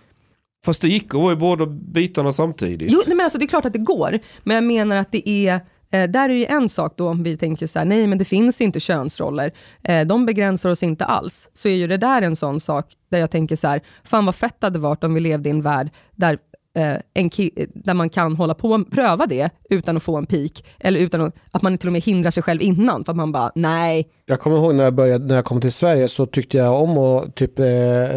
Fast 0.65 0.81
det 0.81 0.87
gick 0.87 1.05
att 1.05 1.21
vara 1.21 1.33
i 1.33 1.35
båda 1.35 1.65
bitarna 1.65 2.33
samtidigt. 2.33 2.91
Jo, 2.91 3.01
nej, 3.07 3.15
men 3.15 3.23
alltså, 3.23 3.39
det 3.39 3.45
är 3.45 3.47
klart 3.47 3.65
att 3.65 3.73
det 3.73 3.79
går, 3.79 4.19
men 4.43 4.55
jag 4.55 4.63
menar 4.63 4.97
att 4.97 5.11
det 5.11 5.29
är 5.29 5.61
Eh, 5.91 6.09
där 6.09 6.29
är 6.29 6.33
ju 6.33 6.45
en 6.45 6.69
sak 6.69 6.93
då, 6.97 7.09
om 7.09 7.23
vi 7.23 7.37
tänker 7.37 7.67
så 7.67 7.79
här, 7.79 7.85
nej 7.85 8.07
men 8.07 8.17
det 8.17 8.25
finns 8.25 8.61
inte 8.61 8.79
könsroller, 8.79 9.51
eh, 9.83 10.07
de 10.07 10.25
begränsar 10.25 10.69
oss 10.69 10.83
inte 10.83 11.05
alls, 11.05 11.49
så 11.53 11.67
är 11.67 11.75
ju 11.75 11.87
det 11.87 11.97
där 11.97 12.21
en 12.21 12.35
sån 12.35 12.59
sak 12.59 12.85
där 13.11 13.19
jag 13.19 13.31
tänker 13.31 13.55
så 13.55 13.67
här, 13.67 13.81
fan 14.03 14.25
vad 14.25 14.35
fett 14.35 14.55
det 14.59 14.67
hade 14.67 14.79
varit 14.79 15.03
om 15.03 15.13
vi 15.13 15.19
levde 15.19 15.49
i 15.49 15.51
en 15.51 15.61
värld 15.61 15.89
där 16.15 16.37
eh, 16.75 16.97
en 17.13 17.29
där 17.73 17.93
man 17.93 18.09
kan 18.09 18.35
hålla 18.35 18.53
på 18.53 18.69
och 18.69 18.91
pröva 18.91 19.25
det 19.25 19.49
utan 19.69 19.97
att 19.97 20.03
få 20.03 20.17
en 20.17 20.25
peak, 20.25 20.63
eller 20.79 20.99
utan 20.99 21.21
att, 21.21 21.35
att 21.51 21.61
man 21.61 21.77
till 21.77 21.89
och 21.89 21.93
med 21.93 22.01
hindrar 22.01 22.31
sig 22.31 22.43
själv 22.43 22.61
innan, 22.61 23.05
för 23.05 23.11
att 23.11 23.17
man 23.17 23.31
bara, 23.31 23.51
nej. 23.55 24.07
Jag 24.25 24.39
kommer 24.39 24.57
ihåg 24.57 24.75
när 24.75 24.83
jag, 24.83 24.93
började, 24.93 25.25
när 25.25 25.35
jag 25.35 25.45
kom 25.45 25.61
till 25.61 25.71
Sverige 25.73 26.07
så 26.07 26.25
tyckte 26.25 26.57
jag 26.57 26.81
om 26.81 26.97
att 26.97 27.35
typ 27.35 27.59
eh, 27.59 27.65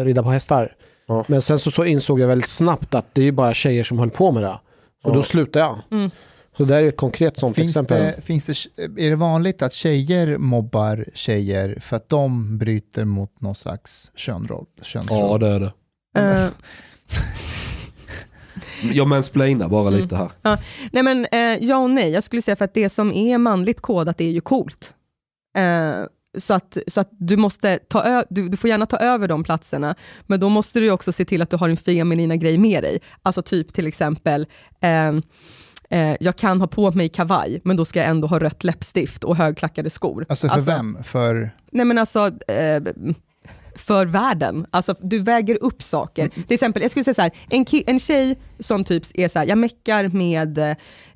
rida 0.03 0.23
på 0.23 0.29
hästar. 0.29 0.75
Ja. 1.07 1.25
Men 1.27 1.41
sen 1.41 1.59
så, 1.59 1.71
så 1.71 1.85
insåg 1.85 2.19
jag 2.19 2.27
väldigt 2.27 2.49
snabbt 2.49 2.95
att 2.95 3.05
det 3.13 3.27
är 3.27 3.31
bara 3.31 3.53
tjejer 3.53 3.83
som 3.83 3.99
höll 3.99 4.09
på 4.09 4.31
med 4.31 4.43
det. 4.43 4.59
Och 5.03 5.11
ja. 5.11 5.13
då 5.13 5.23
slutade 5.23 5.65
jag. 5.65 5.99
Mm. 5.99 6.11
Så 6.57 6.63
det 6.65 6.75
är 6.75 6.83
ett 6.83 6.97
konkret 6.97 7.39
sånt 7.39 7.55
finns 7.55 7.71
exempel. 7.71 8.03
Det, 8.03 8.21
finns 8.21 8.45
det, 8.45 8.83
är 8.83 9.09
det 9.09 9.15
vanligt 9.15 9.61
att 9.61 9.73
tjejer 9.73 10.37
mobbar 10.37 11.05
tjejer 11.13 11.79
för 11.81 11.95
att 11.95 12.09
de 12.09 12.57
bryter 12.57 13.05
mot 13.05 13.41
någon 13.41 13.55
slags 13.55 14.11
könroll? 14.15 14.65
könsroll? 14.81 15.19
Ja, 15.19 15.37
det 15.37 15.47
är 15.47 15.59
det. 15.59 15.71
Uh. 16.19 16.51
Jag 18.93 19.07
mansplainar 19.07 19.69
bara 19.69 19.87
mm. 19.87 20.01
lite 20.01 20.15
här. 20.15 20.29
Ja. 20.41 20.57
Nej 20.91 21.03
men 21.03 21.27
eh, 21.31 21.63
ja 21.65 21.77
och 21.77 21.89
nej, 21.89 22.11
jag 22.11 22.23
skulle 22.23 22.41
säga 22.41 22.55
för 22.55 22.65
att 22.65 22.73
det 22.73 22.89
som 22.89 23.11
är 23.11 23.37
manligt 23.37 23.81
kodat 23.81 24.21
är 24.21 24.29
ju 24.29 24.41
coolt. 24.41 24.93
Eh, 25.57 26.05
så 26.37 26.53
att, 26.53 26.77
så 26.87 27.01
att 27.01 27.09
du, 27.11 27.37
måste 27.37 27.77
ta 27.77 28.03
ö- 28.03 28.23
du, 28.29 28.49
du, 28.49 28.57
får 28.57 28.69
gärna 28.69 28.85
ta 28.85 28.97
över 28.97 29.27
de 29.27 29.43
platserna, 29.43 29.95
men 30.27 30.39
då 30.39 30.49
måste 30.49 30.79
du 30.79 30.91
också 30.91 31.11
se 31.11 31.25
till 31.25 31.41
att 31.41 31.49
du 31.49 31.57
har 31.57 31.69
en 31.69 31.77
feminina 31.77 32.35
grej 32.35 32.57
med 32.57 32.83
dig. 32.83 33.01
Alltså 33.21 33.41
typ 33.41 33.73
till 33.73 33.87
exempel, 33.87 34.47
eh, 34.81 35.11
eh, 35.91 36.15
jag 36.19 36.35
kan 36.35 36.59
ha 36.59 36.67
på 36.67 36.91
mig 36.91 37.09
kavaj, 37.09 37.61
men 37.63 37.77
då 37.77 37.85
ska 37.85 37.99
jag 37.99 38.09
ändå 38.09 38.27
ha 38.27 38.39
rött 38.39 38.63
läppstift 38.63 39.23
och 39.23 39.35
högklackade 39.35 39.89
skor. 39.89 40.25
Alltså 40.29 40.47
för 40.47 40.55
alltså, 40.55 40.71
vem? 40.71 40.97
För... 41.03 41.55
Nej 41.71 41.85
men 41.85 41.97
alltså, 41.97 42.31
eh, 42.47 42.81
för 43.75 44.05
världen. 44.05 44.65
Alltså 44.71 44.95
du 45.01 45.19
väger 45.19 45.63
upp 45.63 45.83
saker. 45.83 46.21
Mm. 46.21 46.43
Till 46.47 46.53
exempel, 46.53 46.81
jag 46.81 46.91
skulle 46.91 47.03
säga 47.03 47.13
så 47.13 47.21
här, 47.21 47.31
en, 47.49 47.65
en 47.87 47.99
tjej 47.99 48.35
som 48.59 48.83
typ 48.83 49.03
är 49.13 49.27
så 49.27 49.39
här, 49.39 49.45
jag 49.45 49.57
meckar 49.57 50.07
med, 50.07 50.57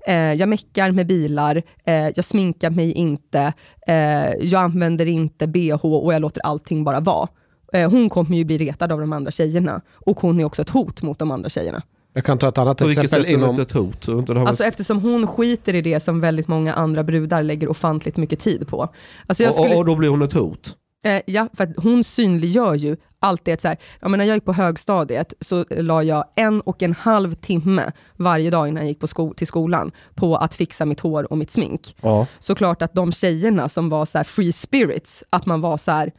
eh, 0.07 0.33
jag 0.33 0.49
meckar 0.49 0.91
med 0.91 1.07
bilar, 1.07 1.63
eh, 1.83 2.09
jag 2.15 2.25
sminkar 2.25 2.69
mig 2.69 2.91
inte, 2.91 3.53
eh, 3.87 4.33
jag 4.41 4.63
använder 4.63 5.05
inte 5.05 5.47
bh 5.47 5.85
och 5.85 6.13
jag 6.13 6.21
låter 6.21 6.41
allting 6.41 6.83
bara 6.83 6.99
vara. 6.99 7.27
Eh, 7.73 7.89
hon 7.89 8.09
kommer 8.09 8.37
ju 8.37 8.45
bli 8.45 8.57
retad 8.57 8.91
av 8.91 8.99
de 8.99 9.13
andra 9.13 9.31
tjejerna 9.31 9.81
och 9.93 10.19
hon 10.19 10.39
är 10.39 10.43
också 10.43 10.61
ett 10.61 10.69
hot 10.69 11.01
mot 11.01 11.19
de 11.19 11.31
andra 11.31 11.49
tjejerna. 11.49 11.83
Jag 12.15 12.23
kan 12.23 12.37
ta 12.37 12.49
ett 12.49 12.57
annat 12.57 12.77
På 12.77 12.89
exempel 12.89 13.09
sätt 13.09 13.27
inom... 13.27 13.59
ett 13.59 13.71
hot? 13.71 14.09
Alltså 14.29 14.63
eftersom 14.63 15.01
hon 15.01 15.27
skiter 15.27 15.75
i 15.75 15.81
det 15.81 15.99
som 15.99 16.21
väldigt 16.21 16.47
många 16.47 16.73
andra 16.73 17.03
brudar 17.03 17.43
lägger 17.43 17.69
ofantligt 17.69 18.17
mycket 18.17 18.39
tid 18.39 18.67
på. 18.67 18.93
Alltså 19.27 19.43
jag 19.43 19.53
skulle... 19.53 19.73
och, 19.73 19.79
och 19.79 19.85
då 19.85 19.95
blir 19.95 20.09
hon 20.09 20.21
ett 20.21 20.33
hot? 20.33 20.75
Eh, 21.03 21.21
ja, 21.25 21.47
för 21.53 21.63
att 21.63 21.69
hon 21.77 22.03
synliggör 22.03 22.73
ju 22.73 22.97
allt 23.19 23.45
det. 23.45 23.61
Så 23.61 23.67
här, 23.67 23.77
ja, 24.01 24.07
men 24.07 24.17
när 24.17 24.25
jag 24.25 24.35
gick 24.35 24.45
på 24.45 24.53
högstadiet 24.53 25.33
så 25.41 25.65
la 25.69 26.03
jag 26.03 26.25
en 26.35 26.61
och 26.61 26.83
en 26.83 26.93
halv 26.93 27.35
timme 27.35 27.91
varje 28.15 28.49
dag 28.49 28.67
innan 28.67 28.83
jag 28.83 28.87
gick 28.87 28.99
på 28.99 29.07
sko 29.07 29.33
till 29.33 29.47
skolan 29.47 29.91
på 30.15 30.35
att 30.35 30.53
fixa 30.53 30.85
mitt 30.85 30.99
hår 30.99 31.31
och 31.31 31.37
mitt 31.37 31.51
smink. 31.51 31.95
Ja. 32.01 32.27
Såklart 32.39 32.81
att 32.81 32.93
de 32.93 33.11
tjejerna 33.11 33.69
som 33.69 33.89
var 33.89 34.05
så 34.05 34.23
free 34.23 34.51
spirits, 34.51 35.23
att 35.29 35.45
man 35.45 35.61
var 35.61 35.77
så 35.77 35.91
här, 35.91 36.11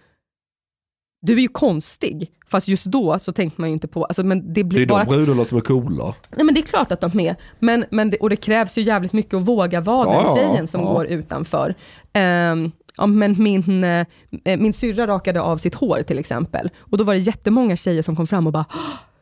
du 1.27 1.33
är 1.33 1.41
ju 1.41 1.49
konstig. 1.49 2.31
Fast 2.49 2.69
just 2.69 2.85
då 2.85 3.19
så 3.19 3.33
tänkte 3.33 3.61
man 3.61 3.71
ju 3.71 3.75
inte 3.75 3.89
på, 3.89 4.05
alltså, 4.05 4.25
men 4.25 4.53
det 4.53 4.65
blir 4.65 4.79
Det 4.79 4.85
är 4.85 4.87
bara... 4.87 5.05
de 5.05 5.11
brudarna 5.17 5.45
som 5.45 5.59
är 5.59 5.63
coola. 5.63 6.15
Nej 6.37 6.45
men 6.45 6.55
det 6.55 6.61
är 6.61 6.67
klart 6.67 6.93
att 6.93 7.01
de 7.01 7.21
är. 7.21 7.37
Men, 7.59 7.85
men 7.91 8.11
det, 8.11 8.17
och 8.17 8.31
det 8.31 8.37
krävs 8.37 8.79
ju 8.79 8.83
jävligt 8.83 9.13
mycket 9.13 9.35
att 9.35 9.43
våga 9.43 9.81
vara 9.81 10.13
ja, 10.13 10.23
den 10.23 10.35
tjejen 10.35 10.69
som 10.69 10.81
ja. 10.81 10.93
går 10.93 11.07
utanför. 11.07 11.75
Um, 12.15 12.73
ja, 12.97 13.07
men 13.07 13.43
min, 13.43 13.85
eh, 13.85 14.07
min 14.45 14.73
syrra 14.73 15.07
rakade 15.07 15.41
av 15.41 15.59
sitt 15.59 15.75
hår 15.75 16.03
till 16.03 16.19
exempel. 16.19 16.71
Och 16.79 16.99
då 16.99 17.05
var 17.05 17.15
det 17.15 17.21
jättemånga 17.21 17.77
tjejer 17.77 18.03
som 18.03 18.17
kom 18.17 18.27
fram 18.27 18.47
och 18.47 18.53
bara, 18.53 18.65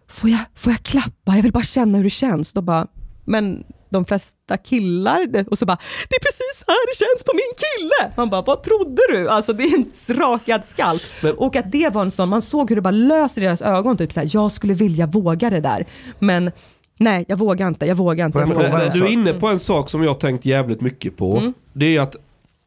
får 0.09 0.31
jag, 0.31 0.41
får 0.55 0.73
jag 0.73 0.83
klappa? 0.83 1.37
Jag 1.37 1.43
vill 1.43 1.53
bara 1.53 1.65
känna 1.65 1.99
hur 1.99 2.05
det 2.05 2.11
känns. 2.11 2.53
Då 2.53 2.61
bara, 2.61 2.87
men 3.25 3.65
de 3.99 4.05
flesta 4.05 4.57
killar, 4.57 5.45
och 5.51 5.59
så 5.59 5.67
bara, 5.67 5.79
det 6.09 6.17
är 6.17 6.21
precis 6.21 6.65
här 6.67 6.87
det 6.89 6.97
känns 6.97 7.25
på 7.25 7.33
min 7.35 7.55
kille. 7.65 8.15
Man 8.17 8.31
bara, 8.31 8.43
vad 8.43 8.63
trodde 8.63 9.03
du? 9.09 9.29
Alltså 9.29 9.53
det 9.53 9.63
är 9.63 9.75
en 9.77 10.17
rakad 10.17 10.65
skalp. 10.65 11.03
Men, 11.23 11.35
och 11.35 11.57
att 11.57 11.73
det 11.73 11.95
var 11.95 12.03
en 12.03 12.11
sån, 12.11 12.29
man 12.29 12.43
såg 12.43 12.69
hur 12.69 12.77
det 12.77 12.83
bara 12.83 12.91
löser 12.91 13.41
deras 13.41 13.63
ögon, 13.63 13.97
typ 13.97 14.13
såhär, 14.13 14.29
jag 14.33 14.53
skulle 14.53 14.75
vilja 14.75 15.07
våga 15.07 15.51
det 15.51 15.61
där. 15.61 15.87
Men 16.19 16.51
nej, 16.99 17.25
jag 17.29 17.37
vågar 17.37 17.69
inte, 17.69 17.87
jag 17.87 17.95
vågar 17.95 18.27
inte. 18.27 18.39
Jag 18.39 18.47
vågar. 18.47 18.91
Du 18.91 19.05
är 19.05 19.11
inne 19.11 19.33
på 19.33 19.49
en 19.49 19.59
sak 19.59 19.91
som 19.91 20.03
jag 20.03 20.21
tänkt 20.21 20.47
jävligt 20.47 20.81
mycket 20.81 21.17
på. 21.17 21.37
Mm. 21.37 21.55
Det 21.73 21.97
är 21.97 22.01
att 22.01 22.17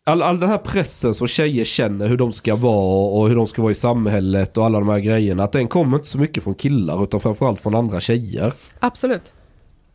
all, 0.08 0.22
all 0.22 0.40
den 0.40 0.50
här 0.50 0.58
pressen 0.58 1.14
som 1.14 1.28
tjejer 1.28 1.66
känner 1.66 2.08
hur 2.08 2.18
de 2.18 2.32
ska 2.32 2.56
vara 2.56 3.20
och 3.20 3.28
hur 3.28 3.36
de 3.36 3.48
ska 3.48 3.62
vara 3.62 3.72
i 3.72 3.76
samhället 3.76 4.58
och 4.58 4.66
alla 4.66 4.80
de 4.80 4.90
här 4.90 5.00
grejerna. 5.00 5.44
Att 5.44 5.52
den 5.52 5.68
kommer 5.68 5.98
inte 5.98 6.10
så 6.10 6.18
mycket 6.18 6.44
från 6.44 6.56
killar 6.56 7.04
utan 7.04 7.20
framförallt 7.20 7.62
från 7.62 7.76
andra 7.76 8.00
tjejer. 8.00 8.54
Absolut. 8.80 9.32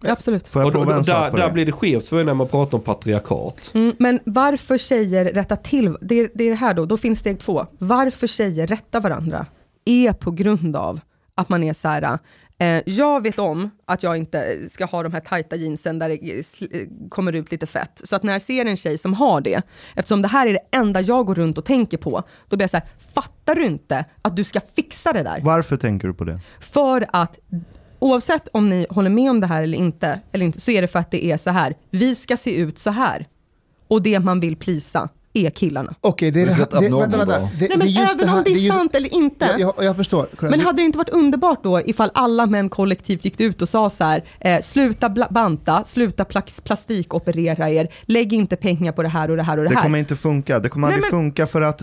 Absolut. 0.07 0.49
Får 0.49 0.63
jag 0.63 0.67
och 0.67 0.73
då, 0.73 0.85
då, 0.85 1.01
där, 1.01 1.31
där 1.31 1.51
blir 1.51 1.67
det 1.67 1.73
skevt 1.73 2.09
för 2.09 2.25
när 2.25 2.35
man 2.35 2.49
pratar 2.49 2.79
om 2.79 2.85
patriarkat. 2.85 3.71
Mm, 3.75 3.93
men 3.99 4.21
varför 4.25 4.79
tjejer 4.79 5.25
rättar 5.25 5.57
till, 5.57 5.97
det, 6.01 6.31
det 6.35 6.45
är 6.45 6.51
det 6.51 6.57
här 6.57 6.75
då, 6.75 6.87
då 6.87 6.97
finns 6.97 7.19
steg 7.19 7.39
två. 7.39 7.67
Varför 7.79 8.27
tjejer 8.27 8.67
rättar 8.67 9.01
varandra 9.01 9.47
är 9.85 10.13
på 10.13 10.31
grund 10.31 10.77
av 10.77 11.01
att 11.35 11.49
man 11.49 11.65
är 11.65 11.73
så 11.73 11.89
här, 11.89 12.19
Eh, 12.63 12.83
jag 12.87 13.23
vet 13.23 13.39
om 13.39 13.71
att 13.85 14.03
jag 14.03 14.17
inte 14.17 14.69
ska 14.69 14.85
ha 14.85 15.03
de 15.03 15.13
här 15.13 15.21
tajta 15.21 15.57
jeansen 15.57 15.99
där 15.99 16.09
det 16.09 16.45
kommer 17.09 17.33
ut 17.33 17.51
lite 17.51 17.67
fett. 17.67 18.01
Så 18.05 18.17
att 18.17 18.23
när 18.23 18.33
jag 18.33 18.43
ser 18.43 18.65
en 18.65 18.77
tjej 18.77 18.99
som 18.99 19.15
har 19.15 19.41
det, 19.41 19.63
eftersom 19.95 20.23
det 20.23 20.29
här 20.29 20.47
är 20.47 20.53
det 20.53 20.79
enda 20.79 21.01
jag 21.01 21.27
går 21.27 21.35
runt 21.35 21.59
och 21.59 21.65
tänker 21.65 21.97
på, 21.99 22.23
då 22.49 22.57
blir 22.57 22.63
jag 22.63 22.71
så 22.71 22.77
här, 22.77 22.87
fattar 23.15 23.55
du 23.55 23.65
inte 23.65 24.05
att 24.23 24.37
du 24.37 24.45
ska 24.45 24.61
fixa 24.61 25.13
det 25.13 25.23
där? 25.23 25.41
Varför 25.43 25.77
tänker 25.77 26.09
du 26.09 26.15
på 26.15 26.25
det? 26.25 26.41
För 26.61 27.07
att 27.13 27.39
oavsett 28.03 28.49
om 28.53 28.69
ni 28.69 28.87
håller 28.91 29.11
med 29.11 29.31
om 29.31 29.41
det 29.41 29.47
här 29.47 29.63
eller 29.63 29.79
inte, 29.79 30.21
eller 30.33 30.45
inte 30.45 30.61
så 30.61 30.71
är 30.71 30.83
det 30.83 30.89
för 30.89 30.99
att 30.99 31.11
det 31.11 31.25
är 31.25 31.37
så 31.37 31.51
här, 31.51 31.75
vi 31.91 32.15
ska 32.15 32.37
se 32.37 32.57
ut 32.57 32.79
så 32.79 32.91
här. 32.91 33.27
Och 33.89 34.03
det 34.03 34.21
man 34.21 34.41
vill 34.41 34.57
plisa 34.57 35.09
är 35.33 35.51
killarna. 35.51 35.95
Okej, 36.01 36.31
det 36.31 36.43
är 36.43 36.47
det, 36.47 36.55
det, 36.55 36.81
det, 36.81 36.89
vänta, 36.89 37.17
vänta. 37.17 37.39
Det, 37.41 37.69
Nej, 37.69 37.79
men 37.79 37.79
det 37.79 37.99
även 37.99 38.17
det 38.19 38.33
om 38.33 38.43
det 38.45 38.51
är, 38.51 38.55
just, 38.55 38.75
sant 38.75 38.95
eller 38.95 39.15
inte. 39.15 39.45
Jag, 39.45 39.61
jag, 39.61 39.85
jag 39.85 39.97
förstår. 39.97 40.29
Men 40.41 40.61
hade 40.61 40.83
det 40.83 40.85
inte 40.85 40.99
varit 40.99 41.09
underbart 41.11 41.63
då 41.63 41.81
ifall 41.81 42.11
alla 42.15 42.47
män 42.47 42.69
kollektivt 42.69 43.25
gick 43.25 43.41
ut 43.41 43.63
och 43.63 43.69
sa 43.69 43.91
så 43.91 44.05
här, 44.05 44.25
eh, 44.41 44.61
sluta 44.61 45.09
banta, 45.31 45.85
sluta 45.85 46.25
plastikoperera 46.65 47.71
er, 47.71 47.89
lägg 48.03 48.33
inte 48.33 48.57
pengar 48.57 48.93
på 48.93 49.03
det 49.03 49.09
här 49.09 49.31
och 49.31 49.37
det 49.37 49.43
här 49.43 49.57
och 49.57 49.63
det 49.63 49.69
här. 49.71 49.77
Det 49.77 49.83
kommer 49.83 49.99
inte 49.99 50.17
funka. 50.17 50.59
Det 50.59 50.69
kommer 50.69 50.89
Nej, 50.89 50.95
aldrig 50.95 51.13
men, 51.13 51.21
funka 51.21 51.47
för 51.47 51.63
att 51.63 51.83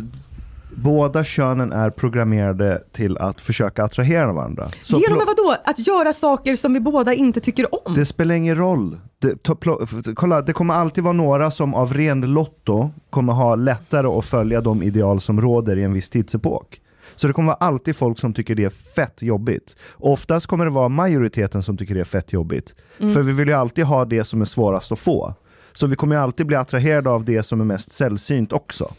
båda 0.76 1.24
könen 1.24 1.72
är 1.72 1.90
programmerade 1.90 2.84
till 2.92 3.18
att 3.18 3.42
försöka 3.42 3.84
attrahera 3.84 4.34
varandra. 4.34 4.70
Så 4.82 5.00
Genom 5.00 5.18
vadå? 5.18 5.56
Att 5.66 5.88
göra 5.88 6.14
saker 6.14 6.56
som 6.56 6.74
vi 6.74 6.80
båda 6.80 7.14
inte 7.14 7.40
tycker 7.40 7.88
om? 7.88 7.94
Det 7.94 8.06
spelar 8.06 8.36
ingen 8.36 8.56
roll. 8.56 9.00
Det, 9.20 9.44
to, 9.44 9.56
pl, 9.56 9.70
kolla, 10.16 10.42
det 10.42 10.54
kommer 10.54 10.74
alltid 10.74 11.04
vara 11.04 11.14
några 11.14 11.52
som 11.52 11.74
av 11.74 11.94
ren 11.94 12.22
lotto 12.22 12.90
kommer 13.10 13.34
ha 13.34 13.56
lättare 13.56 14.08
att 14.08 14.26
följa 14.26 14.62
de 14.62 14.84
ideal 14.84 15.22
som 15.22 15.42
råder 15.42 15.78
i 15.78 15.84
en 15.84 15.94
viss 15.94 16.10
tidsepok. 16.10 16.82
Så 17.16 17.28
det 17.28 17.34
kommer 17.34 17.48
vara 17.48 17.58
alltid 17.58 17.96
folk 17.96 18.20
som 18.20 18.34
tycker 18.34 18.56
det 18.56 18.64
är 18.64 18.70
fett 18.70 19.22
jobbigt. 19.22 19.76
Oftast 19.94 20.48
kommer 20.48 20.66
det 20.66 20.72
vara 20.72 20.90
majoriteten 20.90 21.64
som 21.64 21.78
tycker 21.78 21.96
det 21.96 22.02
är 22.02 22.06
fett 22.06 22.34
jobbigt. 22.34 22.76
Mm. 23.00 23.14
För 23.14 23.22
vi 23.22 23.32
vill 23.32 23.48
ju 23.48 23.54
alltid 23.54 23.86
ha 23.86 24.06
det 24.06 24.24
som 24.24 24.42
är 24.42 24.46
svårast 24.46 24.92
att 24.92 25.00
få. 25.00 25.34
Så 25.74 25.88
vi 25.88 25.96
kommer 25.96 26.16
ju 26.16 26.22
alltid 26.22 26.46
bli 26.46 26.56
attraherade 26.56 27.10
av 27.10 27.26
det 27.26 27.44
som 27.44 27.62
är 27.62 27.66
mest 27.66 27.92
sällsynt 27.92 28.54
också. 28.54 28.92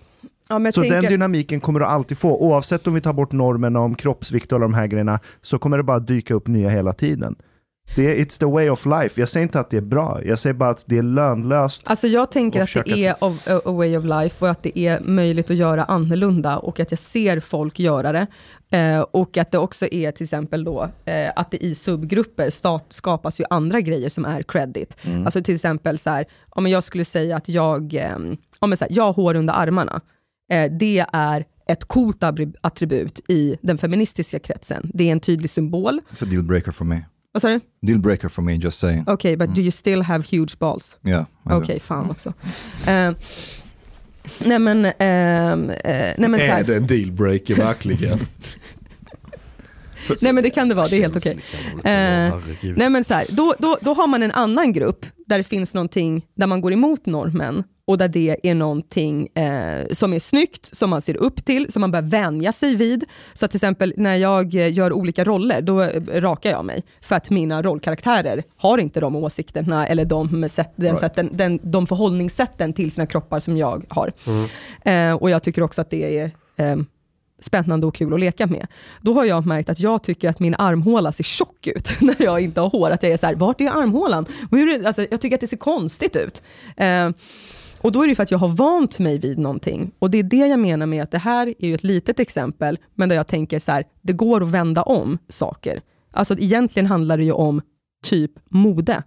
Ja, 0.51 0.73
så 0.73 0.81
tänker... 0.81 1.01
den 1.01 1.11
dynamiken 1.11 1.61
kommer 1.61 1.81
du 1.81 1.87
alltid 1.87 2.19
få, 2.19 2.39
oavsett 2.39 2.87
om 2.87 2.95
vi 2.95 3.01
tar 3.01 3.13
bort 3.13 3.33
normerna 3.33 3.81
om 3.81 3.95
kroppsvikt 3.95 4.53
och 4.53 4.57
alla 4.57 4.65
de 4.65 4.75
här 4.75 4.87
grejerna, 4.87 5.19
så 5.43 5.59
kommer 5.59 5.77
det 5.77 5.83
bara 5.83 5.99
dyka 5.99 6.35
upp 6.35 6.47
nya 6.47 6.69
hela 6.69 6.93
tiden. 6.93 7.37
Det 7.97 8.21
är, 8.21 8.25
it's 8.25 8.39
the 8.39 8.47
way 8.47 8.71
of 8.71 8.87
life. 8.87 9.21
Jag 9.21 9.29
säger 9.29 9.43
inte 9.43 9.61
att 9.61 9.71
det 9.71 9.77
är 9.77 9.81
bra. 9.81 10.21
Jag 10.25 10.39
säger 10.39 10.55
bara 10.55 10.71
att 10.71 10.85
det 10.87 10.99
är 10.99 11.03
lönlöst. 11.03 11.83
Alltså 11.87 12.07
jag 12.07 12.31
tänker 12.31 12.63
att 12.63 12.85
det 12.85 13.07
är 13.07 13.25
of, 13.25 13.49
a, 13.49 13.61
a 13.65 13.73
way 13.73 13.97
of 13.97 14.05
life 14.05 14.45
och 14.45 14.51
att 14.51 14.63
det 14.63 14.79
är 14.79 15.01
möjligt 15.01 15.51
att 15.51 15.57
göra 15.57 15.85
annorlunda 15.85 16.59
och 16.59 16.81
att 16.81 16.91
jag 16.91 16.99
ser 16.99 17.41
folk 17.41 17.79
göra 17.79 18.13
det. 18.13 18.27
Eh, 18.77 19.01
och 19.01 19.37
att 19.37 19.51
det 19.51 19.59
också 19.59 19.87
är 19.93 20.13
till 20.13 20.25
exempel 20.25 20.65
då 20.65 20.89
eh, 21.05 21.31
att 21.37 21.51
det 21.51 21.65
i 21.65 21.75
subgrupper 21.75 22.51
start, 22.51 22.87
skapas 22.89 23.41
ju 23.41 23.45
andra 23.51 23.81
grejer 23.81 24.09
som 24.09 24.25
är 24.25 24.43
credit. 24.43 24.97
Alltså 25.25 25.43
till 25.43 25.55
exempel 25.55 25.99
så 25.99 26.11
här, 26.11 26.25
om 26.49 26.67
jag 26.67 26.85
skulle 26.85 27.05
säga 27.05 27.37
att 27.37 27.49
jag, 27.49 27.95
eh, 27.95 28.17
om 28.59 28.71
jag, 28.71 28.79
så 28.79 28.85
här, 28.85 28.93
jag 28.93 29.05
har 29.05 29.13
hår 29.13 29.35
under 29.35 29.55
armarna. 29.55 30.01
Eh, 30.51 30.71
det 30.71 31.07
är 31.13 31.45
ett 31.69 31.85
coolt 31.85 32.23
attribut 32.61 33.21
i 33.29 33.57
den 33.63 33.79
feministiska 33.79 34.39
kretsen. 34.39 34.91
Det 34.95 35.09
är 35.09 35.13
en 35.13 35.21
tydlig 35.21 35.51
symbol. 35.51 36.01
It's 36.13 36.23
a 36.25 36.29
deal 36.31 36.45
breaker 36.45 36.73
for 36.73 36.85
me. 36.85 37.01
Vad 37.33 37.43
sa 37.43 37.49
du? 37.49 37.61
Deal 37.83 37.99
breaker 37.99 38.29
for 38.29 38.43
me, 38.43 38.55
just 38.55 38.79
saying. 38.79 39.05
Okej, 39.07 39.37
but 39.37 39.55
do 39.55 39.61
you 39.61 39.71
still 39.71 40.03
have 40.03 40.25
huge 40.31 40.59
balls? 40.59 40.97
Yeah. 41.05 41.25
Okej, 41.45 41.81
fan 41.81 42.11
också. 42.11 42.33
Eh, 42.87 43.13
nej 44.45 44.59
men, 44.59 44.85
eh, 44.85 44.93
nej 44.99 46.29
men 46.29 46.41
så 46.41 46.47
Är 46.47 46.65
det 46.65 46.77
en 46.77 46.87
dealbreaker 46.87 47.55
verkligen? 47.55 48.19
nej 50.23 50.33
men 50.33 50.45
det 50.45 50.51
kan 50.51 50.69
det 50.69 50.75
vara, 50.75 50.87
det 50.87 50.97
är 50.97 51.01
helt 51.01 51.17
okej. 51.17 51.39
Eh. 51.85 52.75
Nej 52.77 52.91
men 52.91 53.05
så 53.05 53.15
här, 53.15 53.27
då, 53.31 53.55
då, 53.59 53.79
då 53.81 53.95
har 53.95 54.07
man 54.07 54.23
en 54.23 54.33
annan 54.33 54.73
grupp 54.73 55.07
där 55.27 55.39
det 55.39 55.45
finns 55.45 55.75
någonting 55.75 56.27
där 56.37 56.47
man 56.47 56.61
går 56.61 56.73
emot 56.73 57.07
normen 57.07 57.65
och 57.91 57.99
där 57.99 58.09
det 58.09 58.37
är 58.43 58.55
någonting 58.55 59.29
eh, 59.35 59.87
som 59.93 60.13
är 60.13 60.19
snyggt, 60.19 60.77
som 60.77 60.91
man 60.91 61.03
ser 61.03 61.17
upp 61.17 61.45
till, 61.45 61.73
som 61.73 61.81
man 61.81 61.91
börjar 61.91 62.03
vänja 62.03 62.53
sig 62.53 62.75
vid. 62.75 63.05
Så 63.35 63.45
att 63.45 63.51
till 63.51 63.59
exempel 63.59 63.95
när 63.97 64.17
jag 64.17 64.55
eh, 64.55 64.73
gör 64.73 64.93
olika 64.93 65.25
roller, 65.25 65.63
då 65.63 65.83
eh, 65.83 66.01
rakar 66.21 66.51
jag 66.51 66.65
mig. 66.65 66.83
För 67.01 67.17
att 67.17 67.31
mina 67.31 67.63
rollkaraktärer 67.63 68.43
har 68.57 68.79
inte 68.79 69.01
de 69.01 69.17
åsikterna 69.17 69.87
eller 69.87 70.05
de, 70.05 70.49
sätt, 70.49 70.73
den 70.77 70.87
Right. 70.87 71.01
sätten, 71.01 71.31
den, 71.33 71.59
de 71.63 71.87
förhållningssätten 71.87 72.73
till 72.73 72.91
sina 72.91 73.07
kroppar 73.07 73.41
som 73.41 73.57
jag 73.57 73.85
har. 73.89 74.13
Eh, 74.85 75.13
och 75.13 75.31
jag 75.31 75.43
tycker 75.43 75.63
också 75.63 75.81
att 75.81 75.91
det 75.91 76.19
är 76.19 76.31
eh, 76.57 76.77
spännande 77.41 77.87
och 77.87 77.95
kul 77.95 78.15
att 78.15 78.21
leka 78.21 78.47
med. 78.47 78.67
Då 79.01 79.15
har 79.15 79.25
jag 79.25 79.47
märkt 79.47 79.69
att 79.69 79.81
jag 79.81 80.03
tycker 80.03 80.29
att 80.29 80.41
min 80.41 80.55
armhåla 80.55 81.13
ser 81.13 81.25
tjock 81.25 81.67
ut 81.67 81.91
när 82.01 82.23
jag 82.23 82.41
inte 82.41 82.61
har 82.61 82.71
hår. 82.71 82.91
Att 82.91 83.03
jag 83.03 83.13
är 83.13 83.17
så 83.17 83.27
här, 83.27 83.35
vart 83.35 83.61
är 83.61 83.71
armhålan? 83.71 84.27
Hur, 84.51 84.87
alltså, 84.87 85.07
jag 85.11 85.21
tycker 85.21 85.37
att 85.37 85.41
det 85.41 85.47
ser 85.47 85.57
konstigt 85.57 86.17
ut. 86.17 86.43
Eh, 86.77 87.11
och 87.81 87.93
då 87.93 88.03
är 88.03 88.09
det 88.09 88.15
för 88.15 88.23
att 88.23 88.31
jag 88.31 88.39
har 88.39 88.49
vant 88.49 88.99
mig 88.99 89.19
vid 89.19 89.39
någonting. 89.39 89.91
Och 89.99 90.11
det 90.11 90.19
är 90.19 90.23
det 90.23 90.37
jag 90.47 90.59
menar 90.61 90.87
med 90.87 91.03
att 91.03 91.11
det 91.11 91.19
här 91.19 91.55
är 91.59 91.69
ju 91.69 91.75
ett 91.75 91.85
litet 91.85 92.21
exempel, 92.21 92.79
men 92.95 93.09
där 93.09 93.17
jag 93.17 93.27
tänker 93.27 93.59
så 93.59 93.73
här, 93.73 93.85
det 94.03 94.13
går 94.13 94.43
att 94.43 94.49
vända 94.49 94.83
om 94.83 95.19
saker. 95.29 95.81
Alltså 96.13 96.35
egentligen 96.39 96.87
handlar 96.87 97.17
det 97.19 97.25
ju 97.25 97.33
om 97.33 97.61
typ 98.05 98.31
mode. 98.51 99.03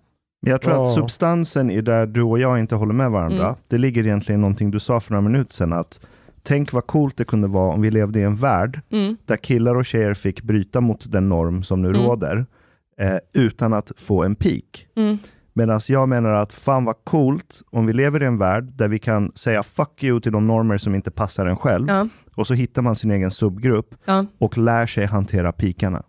Jag 0.45 0.61
tror 0.61 0.73
att 0.73 0.79
Ja. 0.79 0.85
substansen 0.95 1.71
i 1.71 1.81
där 1.81 2.05
du 2.05 2.21
och 2.21 2.39
jag 2.39 2.59
inte 2.59 2.75
håller 2.75 2.93
med 2.93 3.11
varandra, 3.11 3.43
Mm. 3.47 3.55
det 3.67 3.77
ligger 3.77 4.05
egentligen 4.05 4.39
i 4.39 4.41
någonting 4.41 4.71
du 4.71 4.79
sa 4.79 4.99
för 4.99 5.11
några 5.11 5.21
minuter 5.21 5.53
sedan. 5.53 5.73
Att 5.73 5.99
tänk 6.43 6.73
vad 6.73 6.87
coolt 6.87 7.17
det 7.17 7.25
kunde 7.25 7.47
vara 7.47 7.73
om 7.73 7.81
vi 7.81 7.91
levde 7.91 8.19
i 8.19 8.23
en 8.23 8.35
värld 8.35 8.81
Mm. 8.89 9.17
där 9.25 9.37
killar 9.37 9.75
och 9.75 9.85
tjejer 9.85 10.13
fick 10.13 10.41
bryta 10.43 10.81
mot 10.81 11.11
den 11.11 11.29
norm 11.29 11.63
som 11.63 11.81
nu 11.81 11.89
Mm. 11.89 12.01
råder 12.01 12.45
eh, 12.99 13.17
utan 13.33 13.73
att 13.73 13.91
få 13.97 14.23
en 14.23 14.35
peak. 14.35 14.87
Medan 15.55 15.79
jag 15.87 16.09
menar 16.09 16.29
att 16.33 16.53
fan 16.53 16.85
vad 16.85 16.95
coolt 17.03 17.61
om 17.71 17.85
vi 17.85 17.93
lever 17.93 18.23
i 18.23 18.25
en 18.25 18.37
värld 18.37 18.63
där 18.63 18.87
vi 18.87 18.99
kan 18.99 19.31
säga 19.35 19.63
fuck 19.63 20.03
you 20.03 20.19
till 20.21 20.31
de 20.31 20.47
normer 20.47 20.77
som 20.77 20.95
inte 20.95 21.11
passar 21.11 21.45
en 21.45 21.57
själv. 21.57 21.87
Ja, 21.89 22.07
Och 22.35 22.47
så 22.47 22.53
hittar 22.53 22.81
man 22.81 22.95
sin 22.95 23.11
egen 23.11 23.31
subgrupp 23.31 23.95
ja. 24.05 24.25
och 24.39 24.57
lär 24.57 24.87
sig 24.87 25.05
hantera 25.05 25.51
pikarna. 25.51 26.03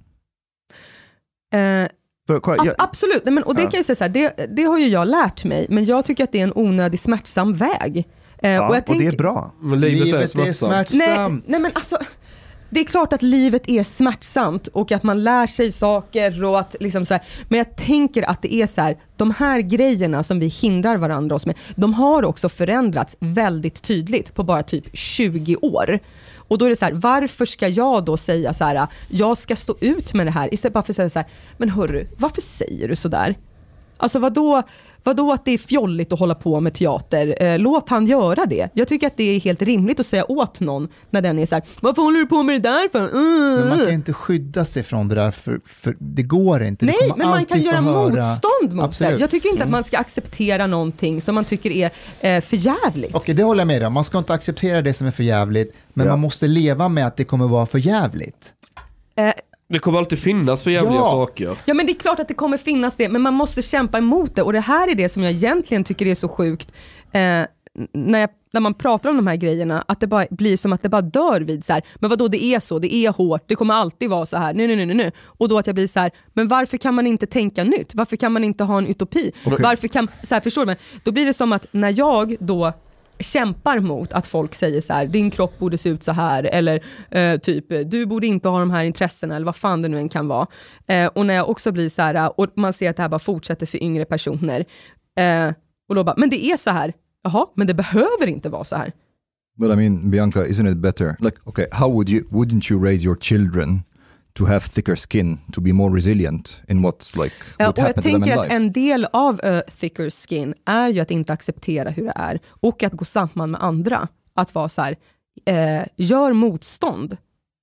Eh, 1.55 1.89
För, 2.27 2.41
kolla, 2.41 2.65
jag, 2.65 2.75
absolut, 2.79 3.25
Nej, 3.25 3.35
men, 3.35 3.45
och 3.45 3.55
det 3.55 3.63
Ja. 3.63 3.71
kan 3.71 3.79
jag 3.79 3.85
säga 3.87 3.97
så 3.97 4.05
här, 4.05 4.09
det, 4.09 4.47
det 4.57 4.63
har 4.63 4.79
ju 4.79 4.87
jag 4.89 5.09
lärt 5.09 5.45
mig, 5.45 5.67
men 5.71 5.85
jag 5.85 6.05
tycker 6.05 6.25
att 6.25 6.33
det 6.33 6.41
är 6.41 6.45
en 6.45 6.53
onödig 6.55 7.01
smärtsam 7.01 7.55
väg. 7.55 8.09
Eh, 8.39 8.51
ja, 8.51 8.63
och 8.63 8.71
och, 8.71 8.77
jag 8.77 8.99
det 8.99 9.07
är 9.07 9.17
bra. 9.17 9.53
Men 9.61 9.81
livet, 9.81 10.01
är 10.01 10.05
Livet 10.05 10.23
är 10.23 10.27
smärtsamt. 10.27 10.71
Nej, 10.73 10.87
smärtsamt. 10.87 11.45
nej 11.47 11.61
men 11.61 11.71
alltså, 11.75 11.99
det 12.75 12.81
är 12.81 12.85
klart 12.85 13.13
att 13.13 13.23
livet 13.23 13.69
är 13.69 13.85
smärtsamt 13.85 14.67
och 14.67 14.93
att 14.93 15.03
man 15.03 15.25
lär 15.25 15.47
sig 15.47 15.73
saker 15.73 16.45
och 16.45 16.59
att 16.59 16.77
liksom 16.81 17.05
så 17.05 17.15
här, 17.15 17.23
men 17.49 17.59
jag 17.59 17.77
tänker 17.77 18.31
att 18.31 18.43
det 18.43 18.55
är 18.55 18.67
så 18.67 18.81
här, 18.81 18.97
de 19.17 19.31
här 19.31 19.61
grejerna 19.61 20.23
som 20.23 20.39
vi 20.39 20.47
hindrar 20.47 20.97
varandra 20.97 21.37
oss 21.37 21.47
med, 21.47 21.59
de 21.77 21.95
har 21.95 22.25
också 22.25 22.49
förändrats 22.49 23.17
väldigt 23.19 23.83
tydligt 23.83 24.35
på 24.35 24.43
bara 24.43 24.63
typ 24.63 24.85
20 24.93 25.57
år. 25.57 25.99
Och 26.37 26.59
då 26.59 26.65
är 26.65 26.71
det 26.71 26.77
så 26.77 26.85
här, 26.85 26.93
varför 26.93 27.45
ska 27.45 27.69
jag 27.69 28.05
då 28.05 28.17
säga 28.17 28.55
så 28.55 28.65
här, 28.65 28.87
jag 29.09 29.39
ska 29.39 29.57
stå 29.57 29.77
ut 29.81 30.15
med 30.15 30.27
det 30.27 30.31
här, 30.31 30.55
istället 30.55 30.87
för 30.87 30.93
att 30.93 30.97
säga 30.97 31.11
så 31.11 31.19
här, 31.19 31.29
men 31.57 31.71
hörru, 31.71 32.07
varför 32.17 32.43
säger 32.43 32.89
du 32.89 32.97
så 32.97 33.09
där? 33.09 33.35
Alltså 33.97 34.19
vadå, 34.19 34.63
vadå 35.05 35.33
att 35.33 35.45
det 35.45 35.51
är 35.51 35.59
fjolligt 35.59 36.13
att 36.13 36.19
hålla 36.19 36.35
på 36.35 36.61
med 36.61 36.75
teater? 36.75 37.43
Eh, 37.43 37.59
låt 37.59 37.89
han 37.89 38.07
göra 38.07 38.47
det. 38.47 38.69
Jag 38.75 38.89
tycker 38.89 39.07
att 39.07 39.17
det 39.17 39.37
är 39.37 39.41
helt 39.41 39.63
rimligt 39.63 40.01
att 40.01 40.07
säga 40.07 40.31
åt 40.31 40.61
någon 40.61 40.89
när 41.11 41.23
den 41.23 41.39
är 41.39 41.47
så 41.47 41.55
här, 41.55 41.65
varför 41.81 42.03
håller 42.03 42.19
du 42.21 42.27
på 42.27 42.43
med 42.43 42.55
det 42.63 42.69
där 42.69 42.89
för? 42.89 43.01
Men 43.61 43.69
man 43.69 43.79
kan 43.79 43.93
inte 43.95 44.13
skydda 44.13 44.65
sig 44.65 44.83
från 44.83 45.09
det 45.09 45.15
där, 45.15 45.31
för, 45.31 45.61
för 45.65 45.97
det 45.99 46.23
går 46.23 46.63
inte. 46.65 46.85
Nej, 46.87 46.95
men 47.17 47.29
man 47.29 47.45
kan 47.45 47.61
göra 47.63 47.77
höra- 47.77 48.03
motstånd 48.09 48.73
mot 48.77 48.85
Absolut. 48.85 49.13
det. 49.15 49.21
Jag 49.21 49.31
tycker 49.31 49.49
inte 49.49 49.65
att 49.65 49.71
man 49.71 49.85
ska 49.85 49.99
acceptera 49.99 50.67
någonting 50.67 51.21
som 51.21 51.35
man 51.35 51.45
tycker 51.45 51.71
är 51.71 51.91
eh, 52.21 52.41
för 52.41 52.57
jävligt. 52.57 53.15
Okej, 53.15 53.35
det 53.35 53.43
håller 53.43 53.61
jag 53.61 53.67
med 53.69 53.83
om. 53.83 53.93
Man 53.93 54.05
ska 54.05 54.19
inte 54.19 54.33
acceptera 54.33 54.83
det 54.83 54.95
som 54.95 55.07
är 55.07 55.11
för 55.11 55.23
jävligt, 55.23 55.75
men 55.95 56.07
Ja. 56.07 56.13
man 56.13 56.21
måste 56.21 56.47
leva 56.47 56.89
med 56.89 57.07
att 57.07 57.17
det 57.17 57.25
kommer 57.25 57.47
vara 57.47 57.67
för 57.67 57.79
jävligt. 57.79 58.53
Eh, 59.17 59.33
Det 59.69 59.79
kommer 59.79 59.99
alltid 59.99 60.19
finnas 60.19 60.63
för 60.63 60.71
jävliga 60.71 60.95
Ja. 60.95 61.05
saker. 61.05 61.59
Ja 61.65 61.75
men 61.75 61.87
det 61.87 61.93
är 61.93 61.99
klart 61.99 62.21
att 62.21 62.29
det 62.29 62.35
kommer 62.35 62.57
finnas 62.59 62.97
det, 62.97 63.09
men 63.09 63.23
man 63.23 63.35
måste 63.35 63.63
kämpa 63.63 63.99
emot 63.99 64.37
det. 64.37 64.43
Och 64.43 64.53
det 64.53 64.61
här 64.61 64.91
är 64.91 64.95
det 64.95 65.09
som 65.09 65.23
jag 65.23 65.33
egentligen 65.33 65.85
tycker 65.85 66.07
är 66.07 66.15
så 66.15 66.29
sjukt, 66.29 66.73
eh, 67.13 67.21
när, 67.93 68.19
jag, 68.21 68.31
när 68.53 68.61
man 68.61 68.75
pratar 68.75 69.11
om 69.11 69.17
de 69.17 69.27
här 69.27 69.37
grejerna, 69.37 69.85
att 69.89 70.01
det 70.01 70.07
bara 70.07 70.27
blir 70.31 70.57
som 70.57 70.73
att 70.73 70.83
det 70.83 70.89
bara 70.89 71.03
dör 71.03 71.41
vid 71.41 71.65
så 71.65 71.73
här, 71.73 71.83
men 71.95 72.11
vadå 72.11 72.29
det 72.29 72.45
är 72.45 72.61
så, 72.61 72.79
det 72.79 72.95
är 72.95 73.13
hårt, 73.13 73.45
det 73.47 73.55
kommer 73.55 73.75
alltid 73.75 74.11
vara 74.11 74.27
så 74.27 74.37
här, 74.37 74.55
nu, 74.55 74.67
nu, 74.67 74.77
nu, 74.77 74.87
nu, 74.87 74.95
nu. 74.95 75.11
Och 75.25 75.49
då 75.49 75.59
att 75.59 75.67
jag 75.67 75.75
blir 75.75 75.87
så 75.87 76.01
här, 76.01 76.11
men 76.33 76.49
varför 76.49 76.77
kan 76.77 76.95
man 76.95 77.07
inte 77.07 77.27
tänka 77.27 77.65
nytt? 77.65 77.95
Varför 77.95 78.17
kan 78.17 78.33
man 78.33 78.45
inte 78.45 78.65
ha 78.65 78.79
en 78.79 78.87
utopi? 78.87 79.33
Varför 79.45 79.89
kan, 79.89 80.09
så 80.23 80.35
här, 80.35 80.41
förstår 80.41 80.63
du? 80.63 80.67
Men 80.67 80.77
då 81.05 81.13
blir 81.13 81.27
det 81.27 81.35
som 81.35 81.53
att 81.53 81.67
när 81.71 81.99
jag 81.99 82.37
då 82.41 82.73
kämpar 83.19 83.81
mot 83.81 84.13
att 84.13 84.27
folk 84.27 84.55
säger 84.55 84.81
så 84.81 84.93
här, 84.93 85.07
din 85.07 85.31
kropp 85.31 85.59
borde 85.59 85.79
se 85.79 85.89
ut 85.89 86.03
så 86.03 86.13
här, 86.13 86.45
eller 86.45 86.85
eh, 87.11 87.39
typ, 87.39 87.67
du 87.91 88.07
borde 88.07 88.27
inte 88.27 88.49
ha 88.49 88.61
de 88.61 88.71
här 88.71 88.85
intressena, 88.85 89.37
eller 89.37 89.47
vad 89.47 89.57
fan 89.57 89.83
det 89.83 89.89
nu 89.89 89.99
än 89.99 90.09
kan 90.09 90.29
vara. 90.29 90.47
Eh, 90.87 91.07
och 91.07 91.27
när 91.27 91.35
jag 91.35 91.49
också 91.49 91.73
blir 91.73 91.89
så 91.89 92.03
här, 92.03 92.15
eh, 92.15 92.27
och 92.27 92.47
man 92.57 92.73
ser 92.73 92.91
att 92.91 92.97
det 92.97 93.03
här 93.03 93.09
bara 93.09 93.19
fortsätter 93.19 93.67
för 93.67 93.83
yngre 93.83 94.05
personer, 94.05 94.65
eh, 95.19 95.55
och 95.89 95.95
då 95.95 96.05
bara, 96.05 96.15
men 96.17 96.31
det 96.31 96.45
är 96.45 96.57
så 96.57 96.71
här, 96.71 96.93
jaha, 97.23 97.47
men 97.55 97.67
det 97.67 97.75
behöver 97.75 98.27
inte 98.27 98.49
vara 98.49 98.65
så 98.65 98.77
här. 98.77 98.93
Men 99.57 99.71
I 99.71 99.77
mean, 99.77 100.11
Bianca, 100.11 100.47
isn't 100.47 100.73
it 100.73 100.79
better? 100.79 101.17
Like, 101.21 101.37
okay, 101.45 101.67
how 101.73 101.89
would 101.89 102.09
you, 102.09 102.25
wouldn't 102.31 102.73
you 102.73 102.85
raise 102.85 103.05
your 103.05 103.17
children 103.21 103.83
to 104.39 104.45
have 104.45 104.61
thicker 104.61 104.97
skin, 104.97 105.39
to 105.53 105.61
be 105.61 105.73
more 105.73 105.95
resilient 105.97 106.63
in 106.69 106.83
what's 106.83 107.23
like, 107.23 107.35
Ja, 107.59 107.67
what 107.67 107.79
och 107.79 107.79
jag 107.79 107.87
happened 107.87 108.05
to 108.05 108.11
them 108.11 108.17
in 108.17 108.23
tänker 108.23 108.41
att 108.41 108.45
life? 108.45 108.57
en 108.57 108.73
del 108.73 109.07
av 109.13 109.41
uh, 109.45 109.61
thicker 109.79 110.11
skin 110.11 110.55
är 110.65 110.89
ju 110.89 111.01
att 111.01 111.11
inte 111.11 111.33
acceptera 111.33 111.91
hur 111.91 112.05
det 112.05 112.13
är, 112.17 112.41
och 112.49 112.83
att 112.83 112.93
gå 112.93 113.05
samman 113.05 113.51
med 113.51 113.63
andra. 113.63 114.09
Att 114.35 114.55
vara 114.55 114.69
så 114.69 114.83
här, 114.83 114.97
eh, 115.47 115.87
gör 115.97 116.33
motstånd. 116.33 117.17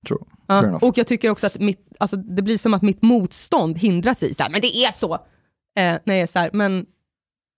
True, 0.07 0.19
Ja, 0.47 0.77
och 0.81 0.97
jag 0.97 1.07
tycker 1.07 1.29
också 1.29 1.47
att 1.47 1.59
mitt, 1.59 1.87
alltså, 1.97 2.15
det 2.17 2.41
blir 2.41 2.57
som 2.57 2.73
att 2.73 2.81
mitt 2.81 3.01
motstånd 3.01 3.77
hindras 3.77 4.23
i, 4.23 4.33
så 4.33 4.43
här, 4.43 4.49
men 4.49 4.61
det 4.61 4.75
är 4.75 4.91
så. 4.91 5.13
Eh, 5.13 5.19
när 6.03 6.13
jag 6.13 6.19
är 6.19 6.27
så 6.27 6.39
här, 6.39 6.49
men 6.53 6.85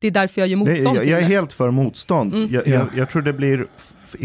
det 0.01 0.07
är 0.07 0.11
därför 0.11 0.41
jag 0.41 0.47
gör 0.47 0.57
Nej, 0.57 0.67
motstånd 0.67 0.97
jag, 0.97 1.03
till 1.03 1.11
jag 1.11 1.21
är 1.21 1.25
helt 1.25 1.53
för 1.53 1.71
motstånd. 1.71 2.33
Mm. 2.33 2.49
Jag, 2.51 2.67
jag, 2.67 2.87
jag 2.95 3.09
tror 3.09 3.21
det 3.21 3.33
blir 3.33 3.67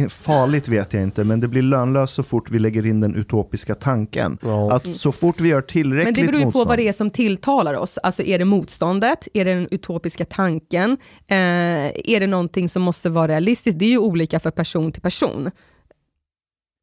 farligt 0.08 0.68
vet 0.68 0.92
jag 0.92 1.02
inte, 1.02 1.25
men 1.25 1.41
det 1.41 1.49
blir 1.49 1.62
lönlöst 1.62 2.15
så 2.15 2.23
fort 2.23 2.50
vi 2.50 2.58
lägger 2.58 2.86
in 2.86 3.00
den 3.00 3.15
utopiska 3.15 3.75
tanken. 3.75 4.39
Ja. 4.42 4.73
Att 4.76 4.97
så 4.97 5.12
fort 5.12 5.41
vi 5.41 5.49
gör 5.49 5.60
tillräckligt 5.62 6.17
Men 6.17 6.26
det 6.26 6.33
beror 6.33 6.39
ju 6.39 6.44
på 6.44 6.47
motstånd. 6.47 6.68
vad 6.68 6.78
det 6.78 6.89
är 6.89 6.92
som 6.92 7.10
tilltalar 7.10 7.75
oss. 7.75 7.99
Alltså 7.99 8.23
är 8.23 8.39
det 8.39 8.44
motståndet? 8.44 9.28
Är 9.34 9.44
det 9.44 9.55
den 9.55 9.68
utopiska 9.70 10.25
tanken? 10.25 10.91
Eh, 11.26 11.36
är 11.36 12.20
det 12.20 12.26
någonting 12.26 12.68
som 12.68 12.83
måste 12.83 13.10
vara 13.10 13.28
realistiskt? 13.28 13.78
Det 13.78 13.84
är 13.84 13.91
ju 13.91 13.99
olika 13.99 14.41
för 14.41 14.50
person 14.50 14.92
till 14.92 15.02
person. 15.02 15.50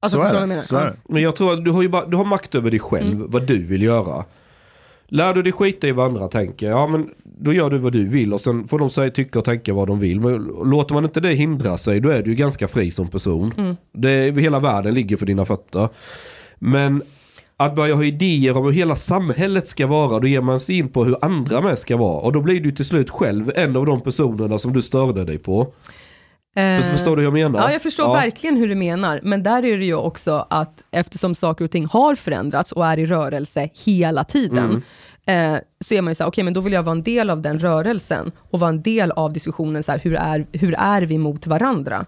Alltså 0.02 0.22
så 0.22 0.26
är 0.26 0.40
det. 0.42 0.46
menar? 0.48 0.64
Så 0.64 0.76
är 0.78 0.86
det. 0.86 0.96
Men 1.10 1.22
jag 1.22 1.36
tror 1.36 1.54
att 1.54 1.66
du 1.66 1.72
har 1.72 1.82
ju 1.82 1.90
bara, 1.90 2.06
du 2.06 2.18
har 2.18 2.26
makt 2.26 2.56
över 2.56 2.72
dig 2.72 2.80
själv, 2.80 3.14
Mm. 3.16 3.32
vad 3.32 3.48
du 3.48 3.64
vill 3.66 3.82
göra. 3.82 4.26
Lär 5.16 5.34
du 5.34 5.42
dig 5.42 5.52
skita 5.52 5.88
i 5.88 5.92
vad 5.92 6.06
andra 6.06 6.28
tänker, 6.28 6.70
ja 6.70 6.88
men 6.88 7.10
då 7.24 7.54
gör 7.54 7.70
du 7.70 7.78
vad 7.78 7.94
du 7.94 8.08
vill 8.08 8.34
och 8.34 8.42
sen 8.42 8.68
får 8.68 8.80
de 8.80 8.90
säga, 8.90 9.12
tycka 9.12 9.40
och 9.40 9.46
tänka 9.46 9.74
vad 9.74 9.88
de 9.88 10.00
vill. 10.00 10.20
Men 10.20 10.36
låter 10.64 10.94
man 10.94 11.06
inte 11.06 11.20
det 11.20 11.34
hindra 11.34 11.78
sig, 11.78 12.00
då 12.00 12.10
är 12.10 12.24
du 12.24 12.30
ju 12.30 12.36
ganska 12.36 12.68
fri 12.68 12.92
som 12.92 13.08
person. 13.08 13.54
Mm. 13.58 13.76
Det, 13.92 14.42
hela 14.42 14.60
världen 14.60 14.94
ligger 14.94 15.18
för 15.18 15.26
dina 15.26 15.46
fötter. 15.46 15.90
Men 16.60 17.04
att 17.58 17.76
börja 17.76 17.96
ha 17.96 18.04
idéer 18.04 18.58
om 18.58 18.66
hur 18.66 18.72
hela 18.72 18.96
samhället 18.96 19.68
ska 19.68 19.88
vara, 19.88 20.20
då 20.20 20.28
ger 20.28 20.42
man 20.42 20.60
sig 20.60 20.78
in 20.78 20.90
på 20.90 21.06
hur 21.06 21.18
andra 21.22 21.62
med 21.62 21.80
ska 21.80 21.98
vara. 21.98 22.22
Och 22.22 22.32
då 22.32 22.42
blir 22.42 22.60
du 22.60 22.72
till 22.72 22.86
slut 22.86 23.10
själv 23.10 23.52
en 23.56 23.76
av 23.76 23.86
de 23.86 24.02
personerna 24.02 24.60
som 24.60 24.74
du 24.74 24.82
störde 24.82 25.26
dig 25.26 25.38
på. 25.38 25.74
Eh, 26.56 26.82
Förstår 26.82 27.16
du 27.16 27.22
hur 27.22 27.28
jag 27.28 27.34
menar? 27.34 27.60
Ja, 27.60 27.72
jag 27.72 27.82
förstår 27.82 28.14
verkligen 28.14 28.58
hur 28.58 28.68
du 28.68 28.76
menar. 28.76 29.20
Men 29.24 29.44
där 29.44 29.66
är 29.66 29.78
det 29.78 29.86
ju 29.86 29.96
också 29.96 30.48
att 30.50 30.84
eftersom 30.92 31.36
saker 31.36 31.66
och 31.66 31.72
ting 31.72 31.86
har 31.86 32.16
förändrats 32.16 32.72
och 32.72 32.86
är 32.88 33.00
i 33.00 33.06
rörelse 33.06 33.70
hela 33.86 34.24
tiden, 34.24 34.84
eh, 35.26 35.56
så 35.80 35.94
är 35.94 36.02
man 36.02 36.12
ju 36.12 36.16
så 36.16 36.24
här, 36.24 36.30
okej 36.30 36.44
men 36.44 36.54
då 36.54 36.62
vill 36.62 36.74
jag 36.74 36.84
vara 36.84 36.96
en 36.96 37.04
del 37.04 37.30
av 37.30 37.42
den 37.42 37.60
rörelsen 37.60 38.32
och 38.52 38.60
vara 38.60 38.70
en 38.70 38.82
del 38.82 39.12
av 39.12 39.34
diskussionen, 39.34 39.84
så 39.84 39.92
här, 39.92 40.00
hur, 40.00 40.16
är, 40.16 40.48
hur 40.52 40.76
är 40.78 41.02
vi 41.02 41.18
mot 41.18 41.48
varandra? 41.48 42.06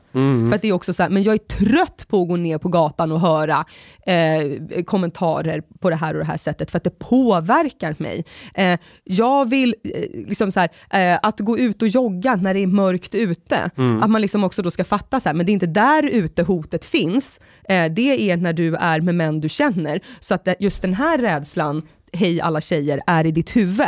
För 0.49 0.55
att 0.55 0.61
det 0.61 0.67
är 0.67 0.73
också 0.73 0.93
så 0.93 1.03
här, 1.03 1.09
men 1.09 1.23
jag 1.23 1.33
är 1.33 1.37
trött 1.37 2.05
på 2.07 2.21
att 2.21 2.27
gå 2.27 2.35
ner 2.35 2.57
på 2.57 2.69
gatan 2.69 3.11
och 3.11 3.19
höra 3.19 3.65
eh, 4.05 4.83
kommentarer 4.83 5.61
på 5.79 5.89
det 5.89 5.95
här 5.95 6.13
och 6.13 6.19
det 6.19 6.25
här 6.25 6.37
sättet, 6.37 6.71
för 6.71 6.77
att 6.77 6.83
det 6.83 6.99
påverkar 6.99 7.95
mig. 7.97 8.25
Eh, 8.53 8.79
jag 9.03 9.49
vill, 9.49 9.75
eh, 9.83 10.01
liksom 10.27 10.51
så 10.51 10.59
eh, 10.59 11.19
att 11.23 11.39
gå 11.39 11.57
ut 11.57 11.81
och 11.81 11.87
jogga 11.87 12.35
när 12.35 12.53
det 12.53 12.59
är 12.59 12.67
mörkt 12.67 13.15
ute, 13.15 13.69
att 14.01 14.09
man 14.09 14.21
liksom 14.21 14.43
också 14.43 14.61
då 14.61 14.71
ska 14.71 14.83
fatta 14.83 15.19
så 15.19 15.33
men 15.33 15.45
det 15.45 15.51
är 15.51 15.53
inte 15.53 15.65
där 15.65 16.09
ute 16.09 16.43
hotet 16.43 16.85
finns, 16.85 17.39
eh, 17.69 17.85
det 17.91 18.31
är 18.31 18.37
när 18.37 18.53
du 18.53 18.75
är 18.75 19.01
med 19.01 19.15
män 19.15 19.41
du 19.41 19.49
känner. 19.49 19.99
Så 20.19 20.33
att 20.35 20.47
just 20.59 20.81
den 20.81 20.93
här 20.93 21.17
rädslan, 21.17 21.81
hej 22.17 22.41
alla 22.41 22.61
tjejer, 22.61 23.01
är 23.07 23.25
i 23.25 23.31
ditt 23.31 23.55
huvud. 23.55 23.87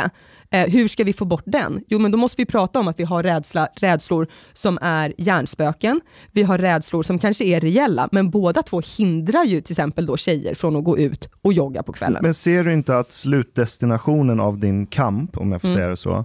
Eh, 0.52 0.66
hur 0.68 0.88
ska 0.88 1.04
vi 1.04 1.12
få 1.12 1.24
bort 1.24 1.42
den? 1.46 1.84
Jo, 1.88 1.98
men 1.98 2.10
då 2.10 2.18
måste 2.18 2.42
vi 2.42 2.46
prata 2.46 2.80
om 2.80 2.88
att 2.88 3.00
vi 3.00 3.04
har 3.04 3.22
rädsla, 3.22 3.68
rädslor 3.74 4.26
som 4.52 4.78
är 4.82 5.14
hjärnspöken. 5.18 6.00
Vi 6.32 6.42
har 6.42 6.58
rädslor 6.58 7.02
som 7.02 7.18
kanske 7.18 7.44
är 7.44 7.60
reella, 7.60 8.08
men 8.12 8.30
båda 8.30 8.62
två 8.62 8.82
hindrar 8.98 9.44
ju 9.44 9.60
till 9.60 9.72
exempel 9.72 10.06
då 10.06 10.16
tjejer 10.16 10.54
från 10.54 10.76
att 10.76 10.84
gå 10.84 10.98
ut 10.98 11.28
och 11.42 11.52
jogga 11.52 11.82
på 11.82 11.92
kvällen. 11.92 12.22
Men 12.22 12.34
ser 12.34 12.64
du 12.64 12.72
inte 12.72 12.98
att 12.98 13.12
slutdestinationen 13.12 14.40
av 14.40 14.58
din 14.58 14.86
kamp, 14.86 15.36
om 15.36 15.52
jag 15.52 15.60
får 15.60 15.68
Mm. 15.68 15.78
säga 15.78 15.88
det 15.88 15.96
så, 15.96 16.24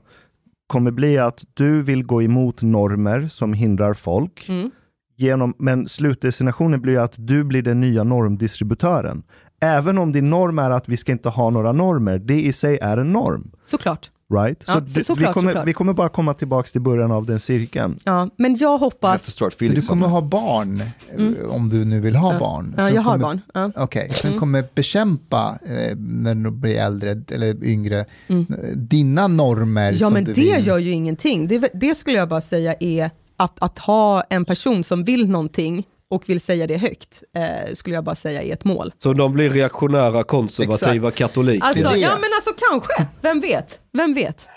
kommer 0.68 0.92
bli 0.92 1.18
att 1.18 1.44
du 1.54 1.82
vill 1.82 2.04
gå 2.04 2.22
emot 2.24 2.62
normer 2.62 3.28
som 3.28 3.54
hindrar 3.54 3.94
folk. 3.94 4.46
Mm. 4.50 4.72
Genom, 5.18 5.54
men 5.60 5.88
slutdestinationen 5.88 6.82
blir 6.82 7.00
att 7.00 7.16
du 7.18 7.44
blir 7.44 7.62
den 7.62 7.82
nya 7.82 8.04
normdistributören. 8.04 9.24
Även 9.60 9.98
om 9.98 10.12
din 10.12 10.30
norm 10.30 10.60
är 10.60 10.70
att 10.72 10.90
vi 10.90 10.98
ska 10.98 11.12
inte 11.12 11.30
ha 11.30 11.50
några 11.50 11.72
normer, 11.72 12.18
det 12.20 12.42
i 12.42 12.54
sig 12.54 12.80
är 12.82 12.98
en 12.98 13.12
norm. 13.14 13.52
Såklart. 13.66 14.12
Right? 14.34 14.64
Ja, 14.68 14.74
så 14.74 14.80
så- 14.80 14.80
det- 14.86 14.98
vi, 14.98 15.04
såklart, 15.04 15.34
kommer, 15.34 15.50
såklart. 15.52 15.68
vi 15.68 15.74
kommer 15.74 15.94
bara 15.94 16.10
komma 16.10 16.34
tillbaka 16.34 16.68
till 16.68 16.82
början 16.82 17.12
av 17.12 17.26
den 17.26 17.40
cirkeln. 17.40 18.00
Ja, 18.04 18.30
men 18.38 18.56
jag 18.56 18.78
hoppas... 18.78 19.36
du 19.60 19.82
kommer 19.82 20.08
ha 20.08 20.22
barn, 20.22 20.82
eh, 21.18 21.52
om 21.56 21.70
du 21.70 21.86
nu 21.86 22.00
vill 22.00 22.16
ha 22.16 22.40
barn. 22.40 22.76
Ja, 22.78 22.90
jag 22.90 23.02
har 23.02 23.12
kommer, 23.12 23.26
barn. 23.26 23.42
Ja. 23.54 23.72
Okej, 23.84 24.12
som 24.14 24.40
kommer 24.40 24.64
bekämpa, 24.76 25.60
eh, 25.66 25.96
när 25.98 26.36
du 26.36 26.52
blir 26.52 26.76
äldre 26.78 27.22
eller 27.32 27.64
yngre, 27.64 28.00
eh, 28.28 28.36
dina 28.76 29.28
normer 29.28 29.92
Ja, 29.92 29.98
som 29.98 30.14
men 30.14 30.24
du 30.24 30.34
det 30.34 30.42
vill. 30.56 30.68
gör 30.68 30.78
ju 30.78 30.92
ingenting. 30.92 31.48
Det, 31.48 31.70
det 31.74 31.96
skulle 31.96 32.18
jag 32.18 32.30
bara 32.30 32.42
säga 32.42 32.76
är 32.80 33.10
att, 33.38 33.58
att 33.62 33.80
ha 33.80 34.22
en 34.30 34.46
person 34.46 34.84
som 34.84 35.04
vill 35.04 35.30
någonting 35.30 35.84
och 36.12 36.30
vill 36.30 36.40
säga 36.40 36.68
det 36.68 36.78
högt, 36.78 37.24
eh, 37.36 37.74
skulle 37.74 37.96
jag 37.96 38.04
bara 38.04 38.16
säga 38.16 38.44
är 38.44 38.54
ett 38.54 38.66
mål. 38.66 38.94
Så 39.04 39.14
de 39.14 39.34
blir 39.34 39.50
reaktionära, 39.50 40.24
konservativa 40.24 41.08
Exakt. 41.08 41.18
katoliker. 41.18 41.66
Alltså, 41.66 41.96
ja 41.96 42.10
men 42.10 42.30
alltså 42.36 42.52
kanske, 42.70 43.08
vem 43.22 43.40
vet? 43.40 43.80
Vem 43.94 44.14
vet? 44.14 44.48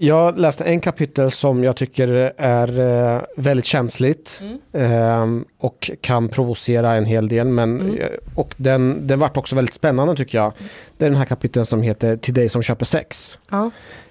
Jag 0.00 0.38
läste 0.38 0.64
en 0.64 0.80
kapitel 0.80 1.30
som 1.30 1.64
jag 1.64 1.76
tycker 1.76 2.32
är 2.36 2.80
eh, 3.16 3.22
väldigt 3.36 3.64
känsligt 3.66 4.42
eh, 4.72 5.26
och 5.58 5.90
kan 6.00 6.28
provocera 6.28 6.92
en 6.94 7.04
hel 7.04 7.28
del. 7.28 7.46
Men, 7.46 7.98
eh, 7.98 8.06
Och 8.34 8.54
den, 8.56 9.06
den 9.06 9.18
vart 9.18 9.36
också 9.36 9.56
väldigt 9.56 9.74
spännande 9.74 10.14
tycker 10.16 10.38
jag. 10.38 10.52
Det 10.96 11.04
är 11.04 11.10
den 11.10 11.18
här 11.18 11.26
kapiteln 11.26 11.66
som 11.66 11.82
heter 11.82 12.16
Till 12.16 12.34
dig 12.34 12.48
som 12.48 12.62
köper 12.62 12.84
sex. 12.84 13.38
Ja. 13.50 13.70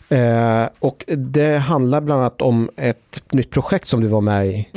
Eh, 0.09 0.69
och 0.79 1.05
det 1.07 1.57
handlar 1.57 2.01
bland 2.01 2.21
annat 2.21 2.41
om 2.41 2.69
ett 2.75 3.23
nytt 3.31 3.51
projekt 3.51 3.87
som 3.87 4.01
du 4.01 4.07
var 4.07 4.21
med 4.21 4.47
i. 4.47 4.69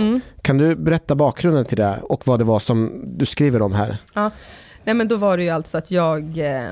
Kan 0.42 0.58
du 0.58 0.74
berätta 0.76 1.14
bakgrunden 1.14 1.64
till 1.64 1.76
det 1.76 1.98
och 2.02 2.26
vad 2.26 2.40
det 2.40 2.44
var 2.44 2.58
som 2.58 3.02
du 3.04 3.26
skriver 3.26 3.62
om 3.62 3.72
här? 3.72 3.98
Ja. 4.14 4.30
Nej 4.84 4.94
men 4.94 5.08
då 5.08 5.16
var 5.16 5.36
det 5.36 5.42
ju 5.42 5.50
alltså 5.50 5.78
att 5.78 5.90
jag 5.90 6.38
eh, 6.38 6.70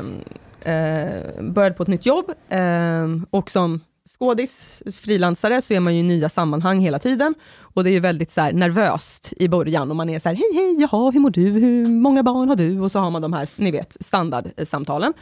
eh, 0.75 1.23
började 1.41 1.75
på 1.75 1.83
ett 1.83 1.89
nytt 1.89 2.07
jobb 2.07 2.25
eh, 2.49 3.07
och 3.31 3.51
som 3.51 3.81
skådis, 4.19 4.83
frilansare, 5.03 5.62
så 5.62 5.75
är 5.75 5.81
man 5.81 5.95
ju 5.95 6.01
i 6.01 6.03
nya 6.03 6.28
sammanhang 6.28 6.81
hela 6.81 6.99
tiden. 6.99 7.35
Och 7.61 7.85
det 7.85 7.91
är 7.91 7.93
ju 7.93 8.01
väldigt 8.01 8.31
så 8.31 8.41
här, 8.41 8.53
nervöst 8.53 9.33
i 9.37 9.49
början 9.49 9.91
och 9.91 9.97
man 9.97 10.09
är 10.11 10.19
så 10.19 10.28
här, 10.28 10.37
hej 10.37 10.51
hej, 10.55 10.81
jaha, 10.81 11.11
hur 11.11 11.20
mår 11.20 11.31
du, 11.31 11.41
hur 11.41 11.87
många 11.87 12.23
barn 12.23 12.49
har 12.49 12.57
du? 12.57 12.81
Och 12.81 12.93
så 12.93 12.99
har 12.99 13.11
man 13.11 13.23
de 13.23 13.33
här, 13.33 13.49
ni 13.57 13.70
vet, 13.70 13.97
standardsamtalen. 14.01 15.12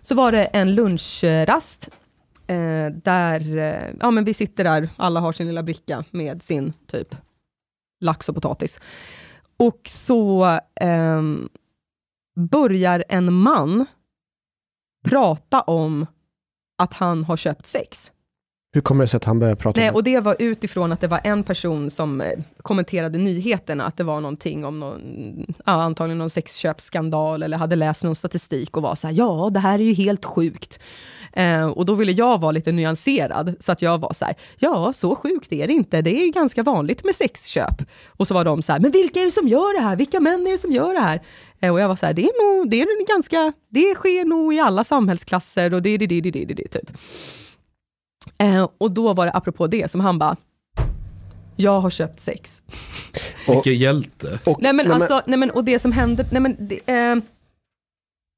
Så 0.00 0.14
var 0.14 0.32
det 0.32 0.44
en 0.44 0.74
lunchrast 0.74 1.88
eh, 2.48 2.92
där, 2.92 3.56
eh, 3.56 3.94
ja 4.00 4.10
men 4.10 4.24
vi 4.24 4.34
sitter 4.34 4.64
där, 4.64 4.88
alla 4.96 5.20
har 5.20 5.32
sin 5.32 5.46
lilla 5.46 5.62
bricka 5.62 6.04
med 6.10 6.42
sin 6.42 6.72
typ 6.86 7.14
lax 8.00 8.28
och 8.28 8.34
potatis. 8.34 8.80
Och 9.56 9.80
så 9.88 10.46
eh, 10.80 11.22
börjar 12.50 13.04
en 13.08 13.32
man 13.32 13.86
prata 15.04 15.60
om 15.60 16.06
att 16.78 16.94
han 16.94 17.24
har 17.24 17.36
köpt 17.36 17.66
sex. 17.66 18.12
Hur 18.78 18.82
kommer 18.82 19.04
det 19.04 19.08
sig 19.08 19.16
att 19.16 19.24
han 19.24 19.38
började 19.38 19.60
prata 19.60 19.80
Nej, 19.80 19.88
om 19.88 19.92
det? 19.92 19.96
och 19.96 20.04
det 20.04 20.20
var 20.20 20.36
utifrån 20.38 20.92
att 20.92 21.00
det 21.00 21.06
var 21.06 21.20
en 21.24 21.44
person 21.44 21.90
som 21.90 22.20
eh, 22.20 22.38
kommenterade 22.62 23.18
nyheterna, 23.18 23.84
att 23.84 23.96
det 23.96 24.04
var 24.04 24.20
någonting 24.20 24.64
om 24.64 24.80
någon, 24.80 25.46
ja, 25.66 25.72
antagligen 25.72 26.18
någon 26.18 26.30
sexköpsskandal, 26.30 27.42
eller 27.42 27.56
hade 27.56 27.76
läst 27.76 28.04
någon 28.04 28.14
statistik 28.14 28.76
och 28.76 28.82
var 28.82 28.94
så 28.94 29.06
här, 29.06 29.14
ja, 29.14 29.50
det 29.52 29.60
här 29.60 29.78
är 29.78 29.82
ju 29.82 29.92
helt 29.92 30.24
sjukt. 30.24 30.80
Eh, 31.32 31.66
och 31.66 31.86
då 31.86 31.94
ville 31.94 32.12
jag 32.12 32.40
vara 32.40 32.52
lite 32.52 32.72
nyanserad, 32.72 33.54
så 33.60 33.72
att 33.72 33.82
jag 33.82 33.98
var 33.98 34.12
så 34.12 34.24
här, 34.24 34.34
ja, 34.58 34.92
så 34.92 35.16
sjukt 35.16 35.52
är 35.52 35.66
det 35.66 35.72
inte, 35.72 36.02
det 36.02 36.10
är 36.10 36.32
ganska 36.32 36.62
vanligt 36.62 37.04
med 37.04 37.14
sexköp. 37.14 37.82
Och 38.06 38.28
så 38.28 38.34
var 38.34 38.44
de 38.44 38.62
så 38.62 38.72
här, 38.72 38.80
men 38.80 38.90
vilka 38.90 39.20
är 39.20 39.24
det 39.24 39.30
som 39.30 39.48
gör 39.48 39.80
det 39.80 39.86
här? 39.86 39.96
Vilka 39.96 40.20
män 40.20 40.46
är 40.46 40.52
det 40.52 40.58
som 40.58 40.72
gör 40.72 40.94
det 40.94 41.00
här? 41.00 41.20
Eh, 41.60 41.72
och 41.72 41.80
jag 41.80 41.88
var 41.88 41.96
så 41.96 42.06
här, 42.06 42.12
det 42.12 42.22
är 42.24 42.56
nog, 42.56 42.70
det 42.70 42.82
är 42.82 43.08
ganska, 43.08 43.52
det 43.68 43.94
sker 43.94 44.24
nog 44.24 44.54
i 44.54 44.60
alla 44.60 44.84
samhällsklasser 44.84 45.74
och 45.74 45.82
det, 45.82 45.96
det, 45.96 46.06
det, 46.06 46.20
det, 46.20 46.30
det, 46.30 46.44
det, 46.44 46.54
det 46.54 46.68
typ. 46.68 46.90
Eh, 48.38 48.68
och 48.78 48.90
då 48.90 49.12
var 49.14 49.26
det 49.26 49.32
apropå 49.32 49.66
det 49.66 49.90
som 49.90 50.00
han 50.00 50.18
bara, 50.18 50.36
jag 51.56 51.80
har 51.80 51.90
köpt 51.90 52.20
sex. 52.20 52.62
Vilken 53.48 53.74
hjälte. 53.78 54.38
Och- 54.46 54.62
Nej 54.62 54.72
men 54.72 54.92
alltså, 54.92 55.22
nej 55.26 55.38
men, 55.38 55.50
och 55.50 55.64
det 55.64 55.78
som 55.78 55.92
hände, 55.92 56.26
nej 56.32 56.40
men, 56.42 56.56
det, 56.58 56.80
eh, 56.92 57.16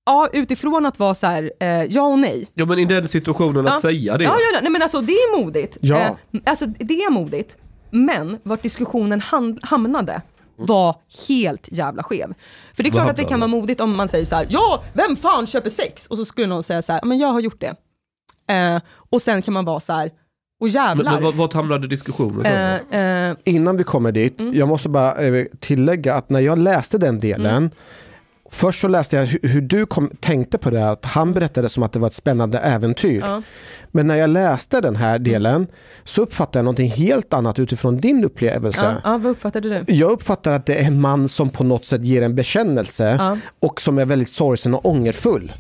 ja 0.07 0.29
utifrån 0.33 0.87
att 0.87 0.99
vara 0.99 1.15
så 1.15 1.27
här, 1.27 1.53
eh, 1.61 1.69
ja 1.85 2.03
och 2.03 2.19
nej. 2.19 2.47
Ja 2.55 2.67
men 2.67 2.79
i 2.79 2.85
den 2.85 3.09
situationen 3.09 3.67
att 3.67 3.73
Ja. 3.75 3.81
säga 3.81 4.19
det. 4.19 4.25
Ja, 4.25 4.37
ja, 4.55 4.59
nej 4.63 4.71
men 4.71 4.83
alltså 4.83 5.01
det 5.01 5.13
är 5.13 5.39
modigt. 5.45 5.77
Ja. 5.81 5.97
Eh, 5.99 6.41
alltså 6.47 6.67
det 6.67 6.95
är 7.03 7.11
modigt. 7.11 7.57
Men 7.91 8.39
vart 8.43 8.63
diskussionen 8.63 9.21
hamnade 9.63 10.23
var 10.57 10.97
helt 11.29 11.69
jävla 11.73 12.03
skev. 12.03 12.35
För 12.75 12.83
det 12.83 12.89
är 12.89 12.91
klart 12.93 13.11
att 13.11 13.17
det 13.17 13.25
kan 13.25 13.41
vara 13.41 13.49
modigt 13.49 13.81
om 13.81 13.97
man 13.97 14.09
säger 14.09 14.25
så 14.25 14.35
här, 14.37 14.47
ja, 14.51 14.83
vem 14.93 15.17
fan 15.17 15.47
köper 15.47 15.71
sex? 15.71 16.07
Och 16.07 16.17
så 16.17 16.25
skulle 16.25 16.47
någon 16.47 16.63
säga 16.63 16.83
så 16.83 16.93
här, 16.93 17.01
men 17.05 17.19
jag 17.19 17.29
har 17.29 17.41
gjort 17.41 17.61
det. 17.61 17.75
Eh, 18.51 18.81
och 19.11 19.23
sen 19.23 19.43
kan 19.43 19.55
man 19.55 19.65
vara 19.65 19.81
så 19.81 19.93
här, 19.93 20.07
och 20.61 20.67
Men, 20.67 20.71
jävlar. 20.71 21.13
men 21.13 21.23
vart- 21.23 21.35
vart 21.35 21.53
hamnade 21.53 21.89
diskussionen? 21.89 22.47
Eh, 22.93 23.29
eh, 23.31 23.37
Innan 23.45 23.77
vi 23.77 23.85
kommer 23.85 24.13
dit, 24.13 24.41
Mm. 24.41 24.55
jag 24.55 24.69
måste 24.69 24.89
bara 24.89 25.15
eh, 25.15 25.45
tillägga 25.61 26.15
att 26.15 26.31
när 26.31 26.41
jag 26.41 26.59
läste 26.59 26.99
den 26.99 27.21
delen, 27.21 27.57
Mm. 27.57 27.71
först 28.51 28.81
så 28.81 28.89
läste 28.89 29.17
jag 29.17 29.25
hur, 29.25 29.49
hur 29.49 29.61
du 29.61 29.87
kom, 29.87 30.11
tänkte 30.21 30.59
på 30.59 30.71
det, 30.71 30.91
att 30.91 31.05
han 31.05 31.33
berättade 31.33 31.69
som 31.69 31.83
att 31.83 31.93
det 31.93 31.99
var 31.99 32.07
ett 32.07 32.15
spännande 32.15 32.59
äventyr. 32.59 33.21
ja. 33.21 33.43
Men 33.93 34.07
när 34.07 34.17
jag 34.17 34.31
läste 34.31 34.81
den 34.81 34.97
här 34.97 35.19
delen 35.19 35.67
så 36.05 36.23
uppfattade 36.23 36.59
jag 36.59 36.65
någonting 36.65 36.91
helt 36.91 37.35
annat 37.35 37.59
utifrån 37.59 37.97
din 37.99 38.25
upplevelse. 38.25 38.87
Ja, 39.05 39.11
ja, 39.13 39.19
vad 39.19 39.33
uppfattade 39.33 39.69
du? 39.85 39.95
Jag 39.95 40.11
uppfattar 40.11 40.53
att 40.55 40.67
det 40.67 40.75
är 40.75 40.87
en 40.87 41.01
man 41.01 41.29
som 41.29 41.49
på 41.51 41.65
något 41.65 41.85
sätt 41.85 42.05
ger 42.05 42.23
en 42.23 42.35
bekännelse 42.35 43.17
Ja. 43.19 43.37
och 43.61 43.81
som 43.81 43.99
är 43.99 44.05
väldigt 44.05 44.31
sorgsen 44.31 44.75
och 44.75 44.87
ångerfull. 44.87 45.53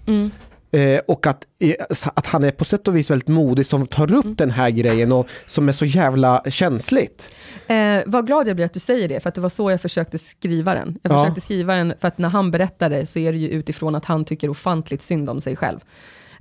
Eh, 0.73 1.01
och 1.09 1.27
att, 1.27 1.45
eh, 1.61 1.75
att 2.15 2.27
han 2.27 2.45
är 2.45 2.51
på 2.51 2.65
sätt 2.65 2.89
och 2.89 2.97
vis 2.97 3.11
väldigt 3.11 3.29
modig 3.29 3.67
som 3.67 3.87
tar 3.87 4.13
upp 4.15 4.25
Mm. 4.25 4.35
den 4.37 4.51
här 4.51 4.71
grejen 4.71 5.13
och 5.13 5.29
som 5.47 5.69
är 5.69 5.73
så 5.73 5.85
jävla 5.85 6.43
känsligt. 6.49 7.31
Eh, 7.67 7.99
vad 8.07 8.27
glad 8.27 8.49
jag 8.49 8.57
blir 8.57 8.67
att 8.67 8.73
du 8.75 8.81
säger 8.81 9.09
det, 9.09 9.21
för 9.21 9.29
att 9.29 9.35
det 9.35 9.41
var 9.41 9.49
så 9.49 9.71
jag 9.71 9.81
försökte 9.81 10.19
skriva 10.19 10.75
den. 10.75 10.99
Jag 11.03 11.13
Ja. 11.13 11.23
försökte 11.23 11.41
skriva 11.41 11.75
den, 11.75 11.95
för 12.01 12.09
att 12.09 12.19
när 12.19 12.29
han 12.29 12.51
berättade 12.51 13.07
så 13.07 13.19
är 13.19 13.33
det 13.33 13.39
ju 13.39 13.49
utifrån 13.49 13.95
att 13.95 14.05
han 14.05 14.25
tycker 14.25 14.49
ofantligt 14.49 15.03
synd 15.03 15.31
om 15.31 15.41
sig 15.41 15.57
själv. 15.57 15.81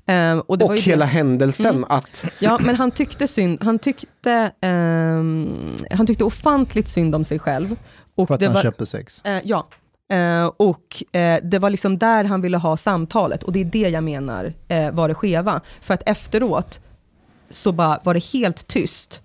Eh, 0.06 0.38
och 0.38 0.58
det 0.58 0.66
Och 0.66 0.69
var 0.69 0.75
ju 0.75 0.82
hela 0.82 1.06
det. 1.06 1.11
händelsen 1.11 1.75
Mm. 1.75 1.83
att 1.90 2.25
Ja, 2.40 2.59
men 2.61 2.75
han 2.75 2.91
tyckte 2.91 3.27
synd, 3.27 3.64
han 3.64 3.80
tyckte, 3.80 4.51
ehm, 4.61 5.75
han 5.91 6.08
tyckte 6.08 6.24
ofantligt 6.24 6.88
synd 6.90 7.16
om 7.16 7.24
sig 7.25 7.40
själv. 7.40 7.75
Och 8.16 8.27
För 8.27 8.33
att 8.33 8.40
det 8.40 8.45
han 8.45 8.56
var, 8.56 8.61
köper 8.61 8.85
sex. 8.85 9.22
Eh, 9.25 9.40
ja. 9.43 9.67
Eh, 10.11 10.45
och 10.45 11.15
eh, 11.15 11.39
det 11.43 11.59
var 11.59 11.69
liksom 11.69 11.97
där 11.97 12.23
han 12.23 12.41
ville 12.41 12.57
ha 12.57 12.77
samtalet 12.77 13.43
och 13.43 13.51
det 13.51 13.59
är 13.59 13.65
det 13.65 13.89
jag 13.89 14.03
menar 14.03 14.53
eh, 14.67 14.91
var 14.91 15.07
det 15.07 15.13
skeva. 15.13 15.61
För 15.81 15.93
att 15.93 16.09
efteråt 16.09 16.79
så 17.49 17.71
bara 17.71 17.99
var 18.03 18.13
det 18.13 18.23
helt 18.23 18.67
tyst. 18.67 19.21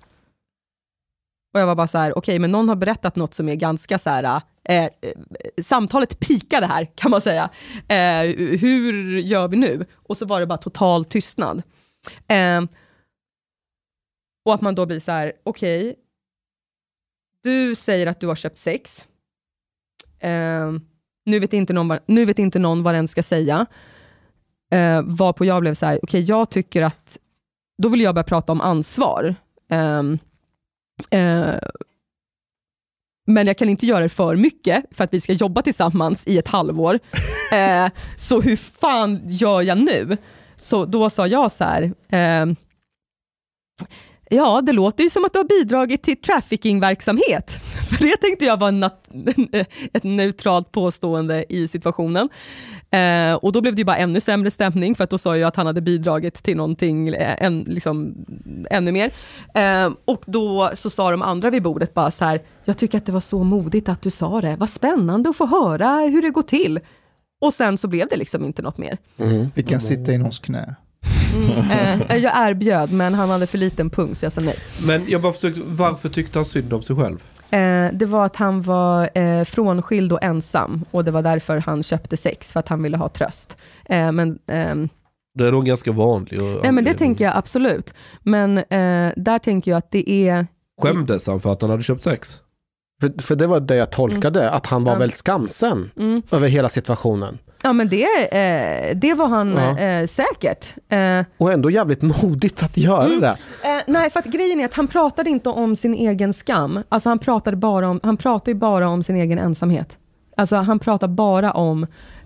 Och 1.54 1.60
jag 1.60 1.66
var 1.66 1.74
bara 1.74 1.86
så 1.86 1.98
här, 1.98 2.18
okej 2.18 2.38
men 2.38 2.50
någon 2.50 2.68
har 2.68 2.76
berättat 2.76 3.16
något 3.16 3.34
som 3.34 3.48
är 3.48 3.54
ganska 3.54 3.98
så 3.98 4.10
här, 4.10 4.40
eh, 4.64 4.84
eh 4.84 4.90
samtalet 5.62 6.20
pikade 6.20 6.66
här 6.66 6.90
kan 6.94 7.10
man 7.10 7.20
säga. 7.20 7.50
Eh, 7.88 8.22
hur 8.58 9.18
gör 9.18 9.48
vi 9.48 9.56
nu? 9.56 9.86
Och 9.94 10.16
så 10.16 10.26
var 10.26 10.40
det 10.40 10.46
bara 10.46 10.58
total 10.58 11.04
tystnad. 11.04 11.62
Eh, 12.28 12.62
och 14.44 14.54
att 14.54 14.60
man 14.60 14.74
då 14.74 14.86
blir 14.86 15.00
så 15.00 15.12
här, 15.12 15.32
okej, 15.44 15.96
du 17.42 17.74
säger 17.74 18.06
att 18.06 18.20
du 18.20 18.26
har 18.26 18.34
köpt 18.34 18.58
sex. 18.58 19.08
Eh, 20.18 20.72
nu, 21.26 21.38
vet 21.38 21.52
inte 21.52 21.72
någon 21.72 21.98
nu 22.06 22.24
vet 22.24 22.38
inte 22.38 22.58
någon 22.58 22.82
vad 22.82 22.94
den 22.94 23.08
ska 23.08 23.22
säga. 23.22 23.66
Eh, 24.72 25.02
varpå 25.02 25.44
jag 25.44 25.60
blev 25.60 25.74
så 25.74 25.86
här, 25.86 26.00
okej 26.02 26.20
jag 26.20 26.50
tycker 26.50 26.82
att, 26.82 27.18
då 27.82 27.88
vill 27.88 28.00
jag 28.00 28.14
börja 28.14 28.24
prata 28.24 28.52
om 28.52 28.60
ansvar. 28.60 29.34
Ehm, 29.70 30.18
eh, 31.10 31.54
men 33.26 33.46
jag 33.46 33.58
kan 33.58 33.68
inte 33.68 33.86
göra 33.86 34.00
det 34.00 34.08
för 34.08 34.36
mycket 34.36 34.84
för 34.90 35.04
att 35.04 35.14
vi 35.14 35.20
ska 35.20 35.32
jobba 35.32 35.62
tillsammans 35.62 36.26
i 36.26 36.38
ett 36.38 36.48
halvår. 36.48 36.98
Eh, 37.52 37.90
så 38.16 38.40
hur 38.40 38.56
fan 38.56 39.20
gör 39.28 39.62
jag 39.62 39.78
nu? 39.78 40.16
Så 40.56 40.84
då 40.84 41.10
sa 41.10 41.26
jag 41.26 41.52
så 41.52 41.64
här, 41.64 41.94
ehm, 42.08 42.56
Ja, 44.30 44.60
det 44.60 44.72
låter 44.72 45.04
ju 45.04 45.10
som 45.10 45.24
att 45.24 45.32
du 45.32 45.38
har 45.38 45.44
bidragit 45.44 46.02
till 46.02 46.16
traffickingverksamhet. 46.20 47.50
För 47.88 47.96
det 48.04 48.16
tänkte 48.16 48.44
jag 48.44 48.56
var 48.60 48.72
nat- 48.72 49.66
ett 49.92 50.04
neutralt 50.04 50.72
påstående 50.72 51.44
i 51.48 51.68
situationen. 51.68 52.28
Eh, 52.90 53.34
och 53.34 53.52
då 53.52 53.60
blev 53.60 53.74
det 53.74 53.80
ju 53.80 53.84
bara 53.84 53.96
ännu 53.96 54.20
sämre 54.20 54.50
stämning, 54.50 54.94
för 54.94 55.04
att 55.04 55.10
då 55.10 55.18
sa 55.18 55.36
jag 55.36 55.48
att 55.48 55.56
han 55.56 55.66
hade 55.66 55.80
bidragit 55.80 56.34
till 56.42 56.56
någonting 56.56 57.08
eh, 57.08 57.44
än, 57.46 57.60
liksom, 57.60 58.14
ännu 58.70 58.92
mer. 58.92 59.10
Eh, 59.54 59.92
och 60.04 60.22
då 60.26 60.70
så 60.74 60.90
sa 60.90 61.10
de 61.10 61.22
andra 61.22 61.50
vid 61.50 61.62
bordet 61.62 61.94
bara 61.94 62.10
så 62.10 62.24
här, 62.24 62.40
jag 62.64 62.78
tycker 62.78 62.98
att 62.98 63.06
det 63.06 63.12
var 63.12 63.20
så 63.20 63.44
modigt 63.44 63.88
att 63.88 64.02
du 64.02 64.10
sa 64.10 64.40
det, 64.40 64.56
vad 64.56 64.68
spännande 64.70 65.30
att 65.30 65.36
få 65.36 65.46
höra 65.46 65.88
hur 65.98 66.22
det 66.22 66.30
går 66.30 66.42
till. 66.42 66.80
Och 67.40 67.54
sen 67.54 67.78
så 67.78 67.88
blev 67.88 68.08
det 68.10 68.16
liksom 68.16 68.44
inte 68.44 68.62
något 68.62 68.78
mer. 68.78 68.98
Vi 69.54 69.62
kan 69.62 69.80
sitta 69.80 70.12
i 70.12 70.18
någons 70.18 70.38
knä. 70.38 70.74
Mm, 71.34 72.02
eh, 72.10 72.16
jag 72.16 72.32
erbjöd, 72.50 72.92
men 72.92 73.14
han 73.14 73.30
hade 73.30 73.46
för 73.46 73.58
liten 73.58 73.90
pung, 73.90 74.14
så 74.14 74.24
jag 74.24 74.32
sa 74.32 74.40
nej. 74.40 74.56
Men 74.86 75.04
jag 75.08 75.22
bara 75.22 75.32
försökte, 75.32 75.60
varför 75.64 76.08
tyckte 76.08 76.38
han 76.38 76.44
synd 76.46 76.72
om 76.72 76.82
sig 76.82 76.96
själv? 76.96 77.22
Eh, 77.50 77.92
det 77.92 78.06
var 78.06 78.26
att 78.26 78.36
han 78.36 78.62
var 78.62 79.18
eh, 79.18 79.44
frånskild 79.44 80.12
och 80.12 80.22
ensam 80.22 80.84
och 80.90 81.04
det 81.04 81.10
var 81.10 81.22
därför 81.22 81.56
han 81.58 81.82
köpte 81.82 82.16
sex, 82.16 82.52
för 82.52 82.60
att 82.60 82.68
han 82.68 82.82
ville 82.82 82.96
ha 82.96 83.08
tröst. 83.08 83.56
Eh, 83.84 84.12
men, 84.12 84.38
ehm, 84.46 84.88
Det 85.38 85.46
är 85.46 85.52
nog 85.52 85.66
ganska 85.66 85.92
vanligt. 85.92 86.40
nej, 86.62 86.72
men 86.72 86.84
det 86.84 86.94
tänker 86.94 87.24
jag 87.24 87.36
absolut. 87.36 87.94
Men 88.22 88.58
eh, 88.58 89.12
där 89.16 89.38
tänker 89.38 89.70
jag 89.70 89.78
att 89.78 89.90
det 89.90 90.10
är... 90.28 90.46
Skämdes 90.82 91.26
han 91.26 91.40
för 91.40 91.52
att 91.52 91.60
han 91.62 91.70
hade 91.70 91.82
köpt 91.82 92.04
sex? 92.04 92.38
För, 93.00 93.22
för 93.22 93.36
det 93.36 93.46
var 93.46 93.60
det 93.60 93.76
jag 93.76 93.90
tolkade, 93.92 94.50
att 94.50 94.66
han 94.66 94.84
var 94.84 94.92
Ja. 94.92 94.98
väldigt 94.98 95.16
skamsen 95.18 95.90
Mm, 95.98 96.22
över 96.30 96.48
hela 96.48 96.68
situationen. 96.68 97.38
Ja 97.64 97.72
men 97.72 97.88
det, 97.88 98.02
eh, 98.04 98.96
det 98.96 99.14
var 99.14 99.28
han 99.28 99.52
Ja. 99.52 99.78
eh, 99.78 100.06
säkert. 100.06 100.74
Eh, 100.88 101.20
Och 101.38 101.52
ändå 101.52 101.70
jävligt 101.70 102.02
modigt 102.02 102.62
att 102.62 102.76
göra 102.76 103.04
Mm. 103.06 103.20
det. 103.20 103.36
Eh, 103.62 103.82
nej, 103.86 104.10
för 104.10 104.18
att 104.20 104.26
grejen 104.26 104.60
är 104.60 104.64
att 104.64 104.74
han 104.74 104.86
pratade 104.88 105.30
inte 105.30 105.48
om 105.48 105.76
sin 105.76 105.94
egen 105.94 106.32
skam. 106.32 106.82
Alltså 106.88 107.08
han 107.08 107.18
pratade 107.18 107.56
bara 107.56 107.88
om, 107.88 108.00
han 108.02 108.16
pratade 108.16 108.50
ju 108.50 108.54
bara 108.54 108.88
om 108.88 109.02
sin 109.02 109.16
egen 109.16 109.38
ensamhet. 109.38 109.98
Alltså 110.36 110.56
han 110.56 110.78
pratar 110.78 111.08
bara 111.08 111.52
om... 111.52 111.82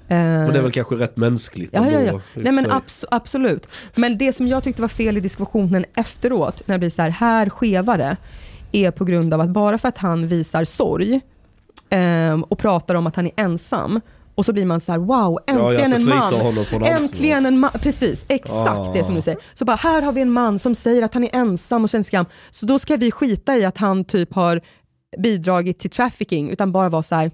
eh, 0.09 0.45
Och 0.47 0.53
det 0.53 0.59
är 0.59 0.63
väl 0.63 0.73
kanske 0.73 0.95
rätt 0.95 1.17
mänskligt 1.17 1.71
Ja, 1.73 1.81
ja, 1.91 1.99
ändå, 1.99 2.07
ja. 2.07 2.13
och 2.15 2.21
Nej, 2.35 2.53
men 2.53 2.65
sig. 2.65 2.73
abs- 2.73 3.05
absolut. 3.11 3.69
Men 3.95 4.19
det 4.19 4.33
som 4.33 4.49
jag 4.49 4.65
tyckte 4.65 4.83
var 4.83 4.89
fel 4.89 5.17
i 5.17 5.21
diskussionen 5.21 5.85
efteråt, 5.95 6.63
när 6.67 6.75
det 6.75 6.79
blir 6.79 6.91
så 6.91 7.03
här, 7.03 7.11
här 7.11 7.51
skevare, 7.51 8.17
är 8.73 8.91
på 8.91 9.05
grund 9.05 9.35
av 9.35 9.41
att 9.41 9.49
bara 9.51 9.79
för 9.79 9.89
att 9.89 9.99
han 9.99 10.27
visar 10.27 10.65
sorg 10.65 11.21
ehm, 11.91 12.43
och 12.43 12.59
pratar 12.59 12.95
om 12.95 13.07
att 13.07 13.17
han 13.17 13.27
är 13.27 13.33
ensam, 13.37 14.01
och 14.39 14.45
så 14.47 14.53
blir 14.53 14.65
man 14.65 14.81
så 14.81 14.93
här, 14.93 14.99
wow, 14.99 15.39
Ja, 15.47 15.73
ja, 15.73 15.81
äntligen 15.81 15.93
att 15.93 15.99
en 16.73 16.81
man. 16.81 16.83
Äntligen 16.87 17.47
en 17.47 17.59
man, 17.59 17.71
precis, 17.71 18.25
exakt 18.29 18.69
Ah. 18.79 18.93
det 18.95 19.05
som 19.05 19.15
du 19.15 19.23
säger. 19.23 19.41
Så 19.55 19.65
bara, 19.65 19.77
här 19.77 20.03
har 20.03 20.13
vi 20.13 20.21
en 20.21 20.31
man 20.31 20.59
som 20.59 20.75
säger 20.75 21.03
att 21.03 21.15
han 21.15 21.25
är 21.25 21.37
ensam 21.37 21.83
och 21.85 21.89
känner 21.91 22.03
skam, 22.03 22.27
så 22.51 22.67
då 22.67 22.79
ska 22.79 22.97
vi 22.97 23.11
skita 23.11 23.57
i 23.57 23.65
att 23.65 23.79
han 23.79 24.05
typ 24.05 24.35
har 24.35 24.61
bidragit 25.19 25.79
till 25.79 25.91
trafficking, 25.91 26.51
utan 26.51 26.73
bara 26.73 26.89
vara 26.89 27.03
så 27.03 27.15
här, 27.15 27.31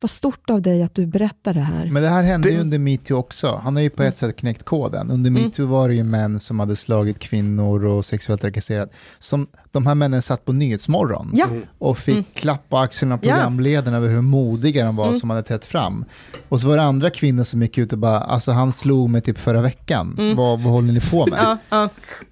vad 0.00 0.10
stort 0.10 0.50
av 0.50 0.62
dig 0.62 0.82
att 0.82 0.94
du 0.94 1.06
berättar 1.06 1.54
det 1.54 1.60
här. 1.60 1.86
Men 1.86 2.02
det 2.02 2.08
här 2.08 2.22
hände 2.22 2.48
Det- 2.48 2.54
ju 2.54 2.60
under 2.60 2.78
metoo 2.78 3.16
också. 3.18 3.60
Han 3.64 3.76
har 3.76 3.82
ju 3.82 3.90
på 3.90 4.02
ett 4.02 4.16
sätt 4.16 4.36
knäckt 4.36 4.62
koden. 4.64 5.10
Under 5.10 5.30
Mm. 5.30 5.42
metoo 5.42 5.66
var 5.66 5.88
det 5.88 5.94
ju 5.94 6.04
män 6.04 6.40
som 6.40 6.60
hade 6.60 6.76
slagit 6.76 7.18
kvinnor 7.18 7.84
och 7.84 8.04
sexuellt 8.04 8.40
trakasserat. 8.42 8.90
Som 9.18 9.46
de 9.72 9.86
här 9.86 9.94
männen 9.94 10.22
satt 10.22 10.44
på 10.44 10.52
Nyhetsmorgon 10.52 11.30
Ja, 11.34 11.46
och 11.78 11.98
fick 11.98 12.14
Mm. 12.14 12.24
klapp 12.34 12.68
på 12.68 12.78
axeln 12.78 13.12
av 13.12 13.18
Ja. 13.22 13.34
programledarna 13.34 13.96
över 13.96 14.08
hur 14.08 14.20
modiga 14.20 14.84
de 14.84 14.96
var 14.96 15.06
Mm. 15.06 15.18
som 15.18 15.30
hade 15.30 15.42
trätt 15.42 15.64
fram. 15.64 16.04
Och 16.48 16.60
så 16.60 16.68
var 16.68 16.76
det 16.76 16.82
andra 16.82 17.10
kvinnor 17.10 17.44
som 17.44 17.62
gick 17.62 17.78
ut 17.78 17.92
och 17.92 17.98
bara, 17.98 18.20
alltså 18.20 18.52
han 18.52 18.72
slog 18.72 19.10
mig 19.10 19.20
typ 19.20 19.38
förra 19.38 19.60
veckan. 19.60 20.14
Mm. 20.18 20.36
Vad, 20.36 20.60
vad 20.60 20.72
håller 20.72 20.92
ni 20.92 21.00
på 21.00 21.26
med? 21.26 21.38
ja, 21.42 21.58
ja. 21.68 21.88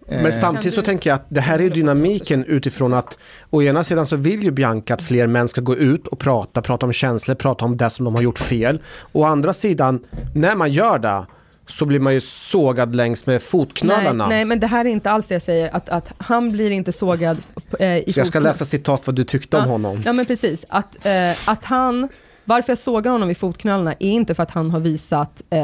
Men 0.08 0.32
samtidigt 0.32 0.74
så 0.74 0.82
tänker 0.82 1.10
jag 1.10 1.14
att 1.14 1.26
det 1.28 1.40
här 1.40 1.60
är 1.60 1.70
dynamiken 1.70 2.44
utifrån 2.44 2.94
att 2.94 3.18
å 3.50 3.62
ena 3.62 3.84
sidan 3.84 4.06
så 4.06 4.16
vill 4.16 4.42
ju 4.42 4.50
Bianca 4.50 4.94
att 4.94 5.02
fler 5.02 5.26
män 5.26 5.48
ska 5.48 5.60
gå 5.60 5.76
ut 5.76 6.06
och 6.06 6.18
prata, 6.18 6.62
prata 6.62 6.86
om 6.86 6.92
känslor, 6.92 7.34
prata 7.34 7.63
om 7.64 7.76
det 7.76 7.90
som 7.90 8.04
de 8.04 8.14
har 8.14 8.22
gjort 8.22 8.38
fel. 8.38 8.82
Å 9.12 9.24
andra 9.24 9.52
sidan, 9.52 10.00
när 10.34 10.56
man 10.56 10.72
gör 10.72 10.98
det 10.98 11.24
så 11.66 11.86
blir 11.86 12.00
man 12.00 12.14
ju 12.14 12.20
sågad 12.20 12.94
längs 12.96 13.26
med 13.26 13.32
Nej, 13.34 13.40
fotknölarna. 13.40 14.28
nej, 14.28 14.44
men 14.44 14.60
det 14.60 14.66
här 14.66 14.84
är 14.84 14.88
inte 14.88 15.10
alls 15.10 15.26
det 15.26 15.34
jag 15.34 15.42
säger, 15.42 15.74
att, 15.76 15.88
att 15.88 16.12
han 16.18 16.52
blir 16.52 16.70
inte 16.70 16.92
sågad 16.92 17.38
eh, 17.78 17.96
i 17.98 18.12
Så 18.12 18.20
jag 18.20 18.26
ska 18.26 18.38
läsa 18.40 18.64
citat 18.64 19.06
vad 19.06 19.16
du 19.16 19.24
tyckte 19.24 19.56
om 19.56 19.62
Ja. 19.62 19.68
honom. 19.70 20.02
Ja 20.04 20.12
men 20.12 20.26
precis, 20.26 20.64
att, 20.68 21.06
eh, 21.06 21.48
att 21.48 21.64
han, 21.64 22.08
varför 22.44 22.70
jag 22.70 22.78
sågar 22.78 23.12
honom 23.12 23.30
i 23.30 23.34
fotknölarna 23.34 23.92
är 23.92 24.08
inte 24.10 24.34
för 24.34 24.42
att 24.42 24.50
han 24.50 24.70
har 24.70 24.80
visat, 24.80 25.42
eh, 25.50 25.60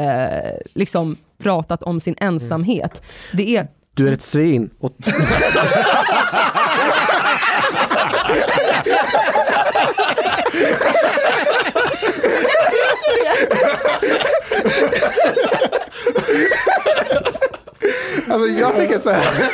liksom 0.73 1.15
pratat 1.43 1.83
om 1.83 1.99
sin 1.99 2.15
ensamhet. 2.17 3.01
Det 3.33 3.57
är, 3.57 3.67
Du 3.93 4.07
är 4.07 4.11
ett 4.11 4.21
svin. 4.21 4.69
Och 4.79 4.95
alltså 18.27 18.47
jag 18.47 18.75
tycker 18.75 18.97
så 18.97 19.09
här. 19.09 19.51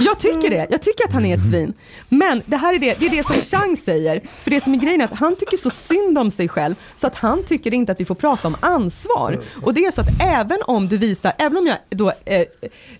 jag 0.00 0.18
tycker 0.18 0.50
det, 0.50 0.66
jag 0.70 0.82
tycker 0.82 1.04
att 1.04 1.12
han 1.12 1.24
är 1.24 1.34
ett 1.34 1.50
svin. 1.50 1.74
Men 2.08 2.42
det 2.46 2.56
här 2.56 2.74
är 2.74 2.78
det, 2.78 3.00
det 3.00 3.06
är 3.06 3.10
det 3.10 3.26
som 3.26 3.36
Chang 3.36 3.76
säger, 3.76 4.20
för 4.42 4.50
det 4.50 4.60
som 4.60 4.74
är 4.74 4.78
grejen 4.78 5.00
är 5.00 5.04
att 5.04 5.14
han 5.14 5.36
tycker 5.36 5.56
så 5.56 5.70
synd 5.70 6.18
om 6.18 6.30
sig 6.30 6.48
själv, 6.48 6.74
så 6.96 7.06
att 7.06 7.14
han 7.14 7.44
tycker 7.44 7.74
inte 7.74 7.92
att 7.92 8.00
vi 8.00 8.04
får 8.04 8.14
prata 8.14 8.48
om 8.48 8.56
ansvar. 8.60 9.40
Och 9.62 9.74
det 9.74 9.84
är 9.84 9.90
så 9.90 10.00
att 10.00 10.22
även 10.22 10.58
om 10.66 10.88
du 10.88 10.96
visar, 10.96 11.32
även 11.38 11.58
om 11.58 11.66
jag 11.66 11.76
då 11.88 12.12
eh, 12.24 12.40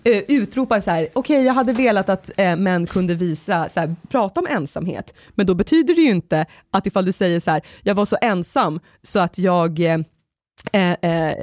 eh, 0.05 0.23
utropar 0.29 0.81
så 0.81 0.91
här, 0.91 1.09
okej 1.13 1.45
jag 1.45 1.55
hade 1.55 1.73
velat 1.73 2.09
att 2.09 2.31
eh, 2.37 2.57
män 2.57 2.87
kunde 2.87 3.15
visa, 3.15 3.69
så 3.69 3.81
här, 3.81 3.95
prata 4.09 4.41
om 4.41 4.47
ensamhet, 4.51 5.15
men 5.35 5.47
då 5.47 5.55
betyder 5.55 5.95
det 5.95 6.01
ju 6.01 6.11
inte 6.11 6.47
att 6.71 6.87
ifall 6.87 7.05
du 7.05 7.13
säger 7.13 7.41
så 7.41 7.51
här, 7.51 7.63
jag 7.83 7.95
var 7.95 8.05
så 8.05 8.17
ensam 8.21 8.81
så 9.03 9.19
att 9.19 9.39
jag 9.39 9.81
eh, 9.81 9.99
eh, 10.73 10.93
eh, 11.03 11.35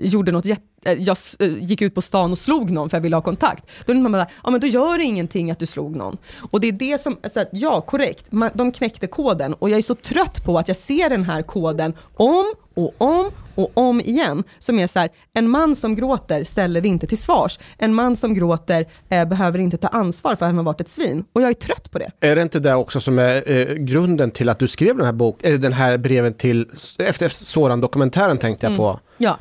gjorde 0.00 0.32
något 0.32 0.44
jätte 0.44 0.62
jag 0.92 1.12
s- 1.12 1.36
eh, 1.38 1.64
gick 1.64 1.82
ut 1.82 1.94
på 1.94 2.02
stan 2.02 2.32
och 2.32 2.38
slog 2.38 2.70
någon 2.70 2.90
för 2.90 2.96
jag 2.96 3.02
ville 3.02 3.16
ha 3.16 3.20
kontakt. 3.22 3.64
Då 3.86 3.92
är 3.92 3.96
man 3.96 4.12
bara, 4.12 4.26
ja 4.44 4.50
men 4.50 4.60
då 4.60 4.66
gör 4.66 4.98
det 4.98 5.04
ingenting 5.04 5.50
att 5.50 5.58
du 5.58 5.66
slog 5.66 5.96
någon. 5.96 6.16
Och 6.50 6.60
det 6.60 6.68
är 6.68 6.72
det 6.72 7.00
som, 7.00 7.16
alltså, 7.22 7.44
ja 7.52 7.80
korrekt, 7.80 8.32
man, 8.32 8.50
de 8.54 8.72
knäckte 8.72 9.06
koden 9.06 9.54
och 9.54 9.70
jag 9.70 9.78
är 9.78 9.82
så 9.82 9.94
trött 9.94 10.44
på 10.44 10.58
att 10.58 10.68
jag 10.68 10.76
ser 10.76 11.10
den 11.10 11.24
här 11.24 11.42
koden 11.42 11.94
om 12.14 12.54
och 12.76 12.94
om 12.98 13.30
och 13.54 13.70
om 13.74 14.00
igen. 14.00 14.44
Som 14.58 14.78
är 14.78 14.86
så 14.86 14.98
här, 14.98 15.08
en 15.32 15.50
man 15.50 15.76
som 15.76 15.96
gråter 15.96 16.44
ställer 16.44 16.80
vi 16.80 16.88
inte 16.88 17.06
till 17.06 17.18
svars. 17.18 17.58
En 17.78 17.94
man 17.94 18.16
som 18.16 18.34
gråter 18.34 18.86
eh, 19.08 19.24
behöver 19.24 19.58
inte 19.58 19.76
ta 19.76 19.88
ansvar 19.88 20.36
för 20.36 20.46
att 20.46 20.48
han 20.48 20.56
har 20.56 20.64
varit 20.64 20.80
ett 20.80 20.88
svin. 20.88 21.24
Och 21.32 21.42
jag 21.42 21.50
är 21.50 21.54
trött 21.54 21.90
på 21.90 21.98
det. 21.98 22.10
Är 22.20 22.36
det 22.36 22.42
inte 22.42 22.60
det 22.60 22.74
också 22.74 23.00
som 23.00 23.18
är 23.18 23.50
eh, 23.50 23.74
grunden 23.74 24.30
till 24.30 24.48
att 24.48 24.58
du 24.58 24.68
skrev 24.68 24.96
den 24.96 25.06
här, 25.06 25.12
bok, 25.12 25.44
eh, 25.44 25.58
den 25.58 25.72
här 25.72 25.96
breven 25.98 26.34
till, 26.34 26.68
efter, 26.98 27.26
efter 27.26 27.44
Soran-dokumentären 27.44 28.38
tänkte 28.38 28.66
jag 28.66 28.76
på. 28.76 29.00
Ja. 29.18 29.38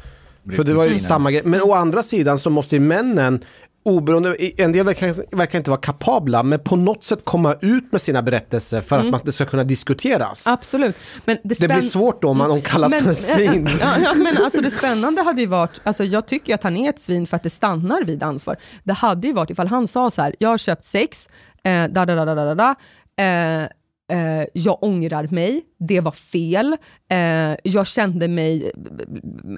För 0.55 0.63
det 0.63 0.73
var 0.73 0.85
ju 0.85 0.99
samma 0.99 1.31
grej. 1.31 1.41
Men 1.45 1.61
å 1.61 1.73
andra 1.73 2.03
sidan 2.03 2.37
så 2.37 2.49
måste 2.49 2.75
ju 2.75 2.79
männen, 2.79 3.43
oberoende, 3.83 4.35
en 4.57 4.71
del 4.71 4.85
verkar, 4.85 5.35
verkar 5.35 5.57
inte 5.57 5.69
vara 5.69 5.81
kapabla, 5.81 6.43
men 6.43 6.59
på 6.59 6.75
något 6.75 7.03
sätt 7.03 7.19
komma 7.23 7.55
ut 7.61 7.91
med 7.91 8.01
sina 8.01 8.21
berättelser 8.21 8.81
för 8.81 8.99
att 8.99 9.05
man, 9.05 9.19
det 9.23 9.31
ska 9.31 9.45
kunna 9.45 9.63
diskuteras. 9.63 10.47
Absolut. 10.47 10.95
Men 11.25 11.37
det, 11.43 11.59
Det 11.59 11.67
blir 11.67 11.81
svårt 11.81 12.21
då 12.21 12.29
om 12.29 12.37
man 12.37 12.61
kallas 12.61 12.93
för 12.93 13.07
en 13.09 13.15
svin. 13.15 13.69
Ja, 13.81 13.93
ja, 14.03 14.13
men 14.13 14.37
alltså 14.37 14.61
det 14.61 14.71
spännande 14.71 15.21
hade 15.21 15.41
ju 15.41 15.47
varit, 15.47 15.81
alltså 15.83 16.03
jag 16.03 16.27
tycker 16.27 16.55
att 16.55 16.63
han 16.63 16.77
är 16.77 16.89
ett 16.89 16.99
svin 16.99 17.27
för 17.27 17.37
att 17.37 17.43
det 17.43 17.49
stannar 17.49 18.03
vid 18.03 18.23
ansvar. 18.23 18.57
Det 18.83 18.93
hade 18.93 19.27
ju 19.27 19.33
varit 19.33 19.49
ifall 19.49 19.67
han 19.67 19.87
sa 19.87 20.11
så 20.11 20.21
här, 20.21 20.35
jag 20.39 20.49
har 20.49 20.57
köpt 20.57 20.85
sex, 20.85 21.29
eh, 21.63 21.87
da, 21.87 22.05
da, 22.05 22.15
da, 22.15 22.25
da, 22.25 22.35
da, 22.35 22.55
da, 22.55 22.75
eh, 23.23 23.63
eh, 24.11 24.47
jag 24.53 24.83
ångrar 24.83 25.27
mig, 25.27 25.61
det 25.87 25.99
var 25.99 26.11
fel, 26.11 26.77
eh, 27.11 27.17
jag 27.63 27.87
kände 27.87 28.27
mig 28.27 28.71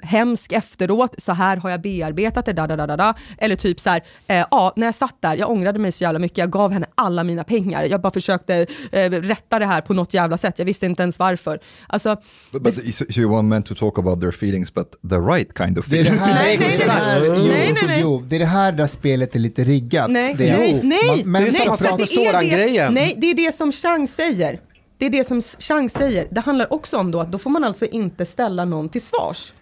hemsk 0.02 0.52
efteråt, 0.52 1.14
så 1.18 1.32
här 1.32 1.56
har 1.56 1.70
jag 1.70 1.80
bearbetat 1.80 2.46
det, 2.46 2.52
da, 2.52 2.66
da, 2.66 2.86
da, 2.86 2.96
da, 2.96 3.14
eller 3.38 3.56
typ 3.56 3.80
så 3.80 3.90
här, 3.90 4.02
eh, 4.28 4.44
ja, 4.50 4.72
när 4.76 4.86
jag 4.86 4.94
satt 4.94 5.16
där, 5.22 5.36
jag 5.36 5.50
ångrade 5.50 5.78
mig 5.78 5.92
så 5.92 6.04
jävla 6.04 6.18
mycket, 6.18 6.38
jag 6.38 6.50
gav 6.50 6.72
henne 6.72 6.86
alla 6.94 7.24
mina 7.24 7.44
pengar, 7.44 7.84
jag 7.84 8.00
bara 8.00 8.12
försökte 8.12 8.66
eh, 8.92 9.10
rätta 9.10 9.58
det 9.58 9.66
här 9.66 9.80
på 9.80 9.94
något 9.94 10.14
jävla 10.14 10.38
sätt, 10.38 10.58
jag 10.58 10.66
visste 10.66 10.86
inte 10.86 11.02
ens 11.02 11.18
varför. 11.18 11.60
Alltså, 11.86 12.16
But, 12.52 12.62
but 12.62 12.74
so 12.94 13.04
so 13.10 13.20
you 13.20 13.30
want 13.30 13.48
men 13.48 13.62
to 13.62 13.74
talk 13.74 13.98
about 13.98 14.20
their 14.20 14.32
feelings, 14.32 14.74
but 14.74 14.90
the 15.10 15.16
right 15.16 15.58
kind 15.58 15.78
of 15.78 15.86
Det 15.86 15.98
är 16.00 16.04
det 16.04 16.10
feelings. 16.10 16.22
här, 16.26 16.34
Nej, 16.44 16.56
nej, 16.58 16.68
det 16.78 16.86
nej, 16.86 16.96
här- 16.96 17.20
nej. 17.20 17.26
jo, 17.28 17.48
Nej, 17.48 17.72
nej, 17.72 17.82
nej. 17.86 17.98
Jo, 18.02 18.22
det 18.28 18.36
är 18.36 18.40
det 18.40 18.44
här 18.46 18.72
där 18.72 18.86
spelet 18.86 19.34
är 19.34 19.38
lite 19.38 19.64
riggat. 19.64 20.10
Nej, 20.10 20.34
det 20.38 20.48
är, 20.48 20.58
nej, 20.58 20.80
nej, 20.82 21.24
Man- 21.24 21.42
Det 21.42 21.48
är 21.48 21.52
samma 21.52 21.76
sak 21.76 21.90
med 21.90 21.98
det 21.98 22.04
det- 22.04 22.26
Soran-grejen. 22.30 22.94
Nej, 22.94 23.14
det 23.20 23.26
är 23.30 23.34
det 23.34 23.54
som 23.54 23.72
Chang 23.72 24.08
säger. 24.08 24.60
Det 24.98 25.06
är 25.06 25.10
det 25.10 25.24
som 25.24 25.42
Chang 25.42 25.90
säger. 25.90 26.28
Det 26.30 26.40
handlar 26.40 26.72
också 26.72 26.96
om 26.98 27.10
då 27.10 27.20
att 27.20 27.32
då 27.32 27.38
får 27.38 27.50
man 27.50 27.64
alltså 27.64 27.86
inte 27.86 28.26
ställa 28.26 28.64
någon 28.64 28.88
till 28.88 29.02
svars. 29.02 29.52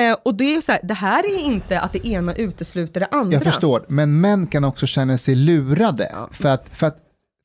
Eh, 0.00 0.16
och 0.24 0.34
det 0.34 0.54
är 0.54 0.60
så 0.60 0.72
här, 0.72 0.80
det 0.82 0.94
här 0.94 1.24
är 1.34 1.38
inte 1.44 1.80
att 1.80 1.92
det 1.92 2.06
ena 2.06 2.34
utesluter 2.34 3.00
det 3.00 3.06
andra. 3.10 3.34
Jag 3.34 3.42
förstår, 3.44 3.84
men 3.88 4.20
män 4.20 4.46
kan 4.46 4.64
också 4.64 4.86
känna 4.86 5.18
sig 5.18 5.34
lurade. 5.34 6.14
För, 6.32 6.48
att, 6.48 6.66
för, 6.72 6.86
att, 6.86 6.98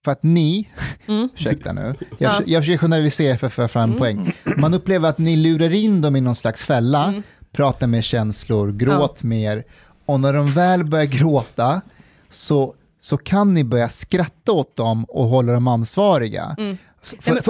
för 0.06 0.12
att 0.12 0.24
ni, 0.24 0.70
Mm. 1.08 1.30
ursäkta 1.36 1.74
nu, 1.74 1.96
jag, 2.18 2.32
försöker, 2.32 2.52
jag 2.52 2.64
försöker 2.64 2.78
generalisera 2.78 3.38
för 3.38 3.48
att 3.48 3.54
föra 3.54 3.68
fram 3.68 3.94
poäng. 3.94 4.34
Man 4.58 4.74
upplever 4.74 5.10
att 5.10 5.18
ni 5.18 5.36
lurar 5.36 5.74
in 5.74 6.02
dem 6.02 6.16
i 6.16 6.22
någon 6.22 6.36
slags 6.36 6.64
fälla, 6.64 7.06
Mm. 7.08 7.24
pratar 7.52 7.88
med 7.88 8.04
känslor, 8.04 8.72
gråt 8.72 9.24
mer. 9.24 9.64
Och 10.06 10.20
när 10.20 10.34
de 10.34 10.48
väl 10.48 10.84
börjar 10.86 11.06
gråta 11.06 11.82
så, 12.30 12.76
så 13.02 13.18
kan 13.18 13.54
ni 13.54 13.64
börja 13.64 13.90
skratta 13.90 14.52
åt 14.52 14.76
dem 14.76 15.06
och 15.06 15.26
hålla 15.26 15.54
dem 15.54 15.68
ansvariga. 15.68 16.56
Mm. 16.58 16.78
För, 17.22 17.36
att- 17.38 17.46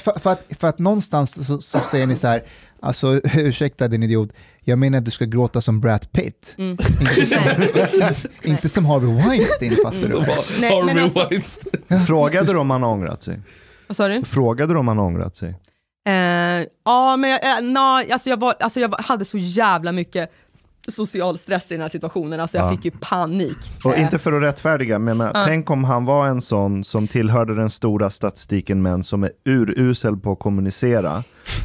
för, 0.00 0.18
för, 0.20 0.30
att, 0.32 0.42
för 0.58 0.68
att 0.68 0.78
någonstans 0.78 1.46
så, 1.46 1.60
så 1.60 1.80
säger 1.80 2.06
ni 2.06 2.16
så 2.16 2.26
här, 2.26 2.42
alltså 2.80 3.20
ursäkta 3.34 3.88
din 3.88 4.02
idiot, 4.02 4.28
jag 4.60 4.78
menar 4.78 4.98
att 4.98 5.04
du 5.04 5.10
ska 5.10 5.24
gråta 5.24 5.60
som 5.60 5.80
Brad 5.80 6.12
Pitt. 6.12 6.54
Mm. 6.58 6.70
Inte, 7.00 7.26
som, 7.26 7.38
inte 8.50 8.68
som 8.68 8.86
Harvey 8.86 9.28
Weinstein 9.28 9.72
fattar 9.84 10.00
Som 10.00 10.10
du. 10.10 10.16
har 10.16 10.60
Nej, 10.60 10.70
Harvey 10.74 11.02
alltså- 11.02 11.28
Weinstein. 11.28 12.06
Frågade 12.06 12.52
du 12.52 12.58
om 12.58 12.70
han 12.70 12.82
har 12.82 12.90
ångrat 12.90 13.22
sig? 13.22 13.40
Vad 13.86 13.96
sa 13.96 14.08
du? 14.08 14.24
Frågade 14.24 14.72
du 14.74 14.78
om 14.78 14.88
han 14.88 14.98
ångrat 14.98 15.36
sig? 15.36 15.48
Eh, 16.06 16.66
ja, 16.84 17.16
men 17.16 17.30
jag, 17.30 17.58
eh, 17.58 17.64
na, 17.64 18.04
alltså 18.12 18.30
jag, 18.30 18.36
var, 18.40 18.54
alltså 18.60 18.80
jag 18.80 18.88
var, 18.88 18.98
hade 19.02 19.24
så 19.24 19.38
jävla 19.38 19.92
mycket 19.92 20.32
social 20.88 21.38
stress 21.38 21.70
i 21.70 21.74
den 21.74 21.82
här 21.82 21.88
situationen, 21.88 22.40
alltså 22.40 22.56
jag 22.56 22.66
Ja. 22.66 22.70
fick 22.70 22.84
ju 22.84 22.90
panik. 22.90 23.56
Och 23.84 23.94
Eh, 23.94 24.02
inte 24.02 24.18
för 24.18 24.32
att 24.32 24.42
rättfärdiga, 24.42 24.98
men 24.98 25.20
uh, 25.20 25.30
tänk 25.46 25.70
om 25.70 25.84
han 25.84 26.04
var 26.04 26.26
en 26.26 26.40
sån 26.40 26.84
som 26.84 27.08
tillhörde 27.08 27.54
den 27.54 27.70
stora 27.70 28.10
statistiken 28.10 28.82
män 28.82 29.02
som 29.02 29.24
är 29.24 29.30
urusel 29.44 30.16
på 30.16 30.32
att 30.32 30.38
kommunicera. 30.38 31.22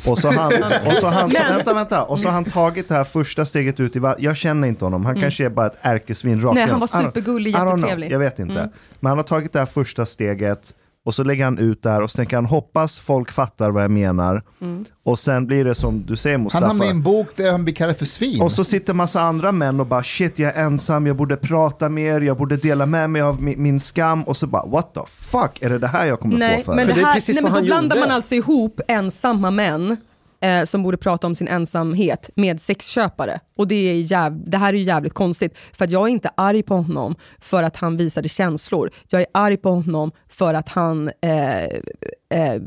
Och 0.08 0.20
så 0.20 0.32
han, 0.32 0.52
och 0.88 0.94
så 0.94 1.08
han, 1.08 1.30
Men- 1.34 1.56
vänta, 1.56 1.74
vänta, 1.74 2.04
och 2.04 2.20
så 2.20 2.30
han 2.30 2.44
tagit 2.44 2.88
det 2.90 2.96
här 2.96 3.04
första 3.04 3.46
steget 3.46 3.80
ut 3.80 3.96
i 3.96 4.02
Jag 4.20 4.38
känner 4.38 4.68
inte 4.68 4.86
honom, 4.86 5.06
han 5.06 5.22
kanske 5.22 5.46
är 5.46 5.50
bara 5.50 5.68
ett 5.68 5.78
ärkesvin 5.82 6.42
rakt 6.42 6.56
Nej, 6.56 6.68
han 6.70 6.80
var 6.80 6.88
supergullig, 6.88 7.52
jättetrevlig. 7.52 8.12
Jag 8.12 8.20
vet 8.20 8.40
inte. 8.40 8.60
Mm. 8.60 8.70
Men 9.00 9.10
han 9.10 9.18
har 9.18 9.24
tagit 9.24 9.54
det 9.54 9.60
här 9.60 9.66
första 9.66 10.06
steget 10.06 10.74
och 11.06 11.16
så 11.16 11.24
lägger 11.24 11.44
han 11.44 11.58
ut 11.58 11.84
där 11.84 12.02
och 12.02 12.12
så 12.12 12.16
tänker 12.16 12.36
han 12.38 12.46
hoppas 12.46 13.00
folk 13.00 13.32
fattar 13.32 13.70
vad 13.70 13.84
jag 13.84 13.92
menar. 13.92 14.44
Mm. 14.62 14.86
Och 15.06 15.20
sen 15.20 15.48
blir 15.48 15.66
det 15.66 15.76
som 15.76 16.06
du 16.06 16.16
säger 16.16 16.38
Han 16.38 16.44
Mustafa. 16.44 16.68
har 16.68 16.74
med 16.74 16.90
en 16.90 17.02
bok 17.02 17.28
där 17.36 17.52
han 17.52 17.64
blir 17.64 17.76
kallad 17.76 17.98
för 17.98 18.06
svin. 18.06 18.42
Och 18.42 18.52
så 18.52 18.64
sitter 18.64 18.94
massa 18.94 19.22
andra 19.22 19.52
män 19.52 19.80
och 19.80 19.86
bara 19.86 20.04
shit 20.04 20.40
jag 20.40 20.56
är 20.56 20.64
ensam, 20.66 21.08
jag 21.08 21.16
borde 21.16 21.36
prata 21.38 21.90
mer, 21.90 22.22
jag 22.22 22.38
borde 22.38 22.58
dela 22.58 22.86
med 22.86 23.10
mig 23.10 23.22
av 23.22 23.42
min, 23.42 23.64
min 23.64 23.80
skam 23.80 24.24
och 24.24 24.38
så 24.38 24.48
bara 24.48 24.66
what 24.66 24.94
the 24.94 25.00
fuck, 25.08 25.62
är 25.62 25.70
det 25.70 25.78
det 25.80 25.88
här 25.88 26.06
jag 26.08 26.20
kommer 26.20 26.38
Nej, 26.38 26.58
få 26.58 26.64
för? 26.64 26.76
men, 26.76 26.86
För 26.86 26.94
det 26.94 27.00
det 27.00 27.04
är 27.04 27.06
här, 27.06 27.14
precis 27.14 27.36
nej, 27.36 27.44
vad 27.44 27.52
men 27.52 27.54
då 27.54 27.74
han 27.76 27.80
blandar 27.80 27.96
gjorde. 27.96 28.08
man 28.08 28.16
alltså 28.16 28.36
ihop 28.36 28.82
ensamma 28.88 29.52
män 29.52 29.98
eh, 30.42 30.66
som 30.66 30.84
borde 30.84 30.98
prata 30.98 31.28
om 31.28 31.36
sin 31.36 31.48
ensamhet 31.48 32.30
med 32.36 32.62
sexköpare. 32.62 33.40
Och 33.56 33.68
det, 33.68 33.76
är 33.76 33.96
jäv, 33.96 34.50
det 34.50 34.58
här 34.58 34.74
är 34.74 34.78
ju 34.78 34.84
jävligt 34.84 35.14
konstigt, 35.14 35.58
för 35.74 35.86
att 35.86 35.92
jag 35.92 36.08
är 36.08 36.12
inte 36.12 36.30
arg 36.36 36.64
på 36.64 36.76
honom 36.76 37.16
för 37.40 37.64
att 37.64 37.78
han 37.78 37.98
visade 37.98 38.30
känslor. 38.30 38.92
Jag 39.08 39.22
är 39.22 39.28
arg 39.32 39.58
på 39.58 39.70
honom 39.70 40.12
för 40.30 40.54
att 40.54 40.70
han 40.70 41.12
eh, 41.22 41.64
eh, 41.64 42.62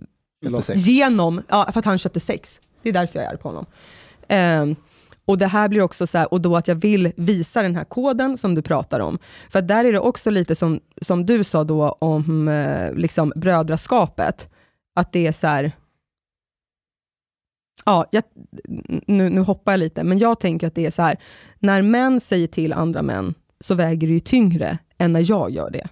genom, 0.75 1.43
ja, 1.49 1.69
för 1.73 1.79
att 1.79 1.85
han 1.85 1.99
köpte 1.99 2.21
sex. 2.21 2.61
Det 2.83 2.89
är 2.89 2.93
därför 2.93 3.19
jag 3.19 3.27
är 3.27 3.31
arg 3.31 3.39
på 3.39 3.49
honom. 3.49 3.67
Ehm, 4.29 4.77
och 5.25 5.39
det 5.39 5.47
här 5.47 5.69
blir 5.69 5.83
också 5.83 6.07
så 6.07 6.19
här, 6.19 6.33
och 6.35 6.41
då 6.41 6.57
att 6.57 6.69
jag 6.69 6.75
vill 6.75 7.13
visa 7.17 7.63
den 7.63 7.77
här 7.77 7.85
koden 7.85 8.39
som 8.39 8.55
du 8.55 8.63
pratar 8.63 9.01
om. 9.01 9.19
För 9.51 9.63
där 9.63 9.85
är 9.85 9.93
det 9.93 9.99
också 9.99 10.31
lite 10.31 10.55
som, 10.55 10.81
som 11.01 11.27
du 11.27 11.45
sa 11.45 11.65
då 11.65 11.97
om 11.99 12.49
eh, 12.49 12.93
liksom 12.93 13.33
brödraskapet. 13.37 14.49
Att 14.95 15.13
det 15.13 15.27
är 15.27 15.33
så 15.33 15.47
här, 15.47 15.73
ja, 17.85 18.07
jag, 18.11 18.23
nu, 19.07 19.31
nu 19.31 19.41
hoppar 19.41 19.73
jag 19.73 19.79
lite, 19.79 20.05
men 20.05 20.19
jag 20.19 20.41
tänker 20.41 20.67
att 20.67 20.75
det 20.75 20.87
är 20.87 20.91
så 20.91 21.03
här, 21.03 21.17
när 21.59 21.83
män 21.83 22.21
säger 22.21 22.47
till 22.47 22.73
andra 22.73 23.03
män, 23.03 23.35
så 23.61 23.75
väger 23.75 24.09
det 24.09 24.15
ju 24.15 24.21
tyngre 24.21 24.79
än 24.99 25.13
när 25.13 25.31
jag 25.31 25.51
gör 25.51 25.71
det. 25.71 25.89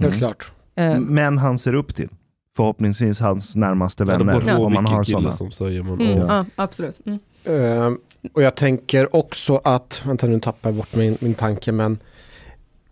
Helt 0.00 0.18
klart. 0.18 0.50
Eh, 0.74 0.98
Män 0.98 1.38
han 1.38 1.58
ser 1.58 1.74
upp 1.74 1.94
till. 1.94 2.08
Förhoppningsvis 2.56 3.20
hans 3.20 3.56
närmaste 3.56 4.02
Ja, 4.02 4.06
det 4.06 4.24
vänner, 4.24 4.40
beror 4.40 4.56
på 4.56 4.64
om 4.64 4.72
man 4.72 4.86
har 4.86 5.04
sådana. 5.04 5.32
som 5.32 5.50
säger 5.50 5.82
men 5.82 5.94
mm, 6.00 6.18
ja. 6.18 6.26
ja, 6.28 6.44
absolut. 6.56 7.00
Mm. 7.06 7.18
Eh, 7.44 7.92
och 8.32 8.42
jag 8.42 8.54
tänker 8.54 9.16
också 9.16 9.60
att, 9.64 10.02
vänta 10.06 10.26
nu 10.26 10.40
tappar 10.40 10.70
jag 10.70 10.76
bort 10.76 10.94
min, 10.94 11.16
min 11.20 11.34
tanke, 11.34 11.72
men 11.72 11.98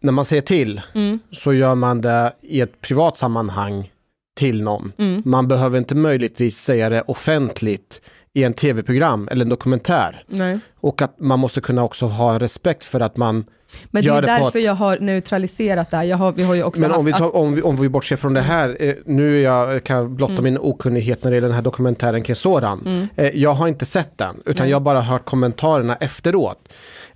när 0.01 0.13
man 0.13 0.25
säger 0.25 0.43
till 0.43 0.81
Mm. 0.95 1.19
så 1.31 1.53
gör 1.55 1.75
man 1.75 2.01
det 2.01 2.33
i 2.41 2.61
ett 2.61 2.81
privat 2.81 3.17
sammanhang 3.17 3.91
till 4.37 4.63
någon. 4.63 4.93
Mm. 4.99 5.23
Man 5.25 5.49
behöver 5.49 5.79
inte 5.79 5.95
möjligtvis 5.95 6.57
säga 6.59 6.89
det 6.89 7.03
offentligt 7.03 8.01
i 8.35 8.45
en 8.45 8.53
tv-program 8.53 9.29
eller 9.31 9.45
en 9.45 9.49
dokumentär. 9.49 10.25
Nej. 10.27 10.59
Och 10.81 11.03
att 11.03 11.21
man 11.21 11.39
måste 11.39 11.61
kunna 11.61 11.85
också 11.85 12.07
ha 12.07 12.33
en 12.33 12.39
respekt 12.41 12.85
för 12.85 13.01
att 13.01 13.17
man 13.17 13.45
Men 13.91 14.03
det 14.05 14.09
är 14.11 14.23
därför 14.23 14.59
ett- 14.59 14.65
jag 14.65 14.75
har 14.75 14.99
neutraliserat 14.99 15.91
det 15.91 15.97
här. 15.97 16.05
Jag 16.05 16.17
har, 16.17 16.33
vi 16.33 16.43
har 16.43 16.55
ju 16.55 16.63
också 16.63 16.81
Men 16.81 16.93
om 16.93 17.05
vi, 17.05 17.13
att- 17.13 17.19
tar, 17.19 17.37
om, 17.37 17.55
vi, 17.55 17.63
om 17.63 17.77
vi 17.77 17.89
bortser 17.89 18.17
från 18.17 18.35
det 18.35 18.41
här, 18.41 18.77
eh, 18.81 18.95
nu 19.07 19.39
är 19.39 19.45
jag, 19.45 19.85
kan 19.85 19.97
jag 19.97 20.11
blotta 20.11 20.33
Mm. 20.33 20.45
min 20.45 20.59
okunnighet 20.59 21.25
när 21.25 21.31
det 21.31 21.35
gäller 21.35 21.49
den 21.49 21.55
här 21.55 21.63
dokumentären 21.63 22.23
kring 22.23 22.35
Soran. 22.37 22.83
Mm. 22.87 23.09
Eh, 23.17 23.39
jag 23.39 23.53
har 23.55 23.69
inte 23.69 23.87
sett 23.87 24.19
den, 24.19 24.43
utan 24.47 24.65
Nej. 24.65 24.71
jag 24.71 24.77
har 24.77 24.81
bara 24.85 25.01
hört 25.01 25.25
kommentarerna 25.25 25.97
efteråt. 25.97 26.69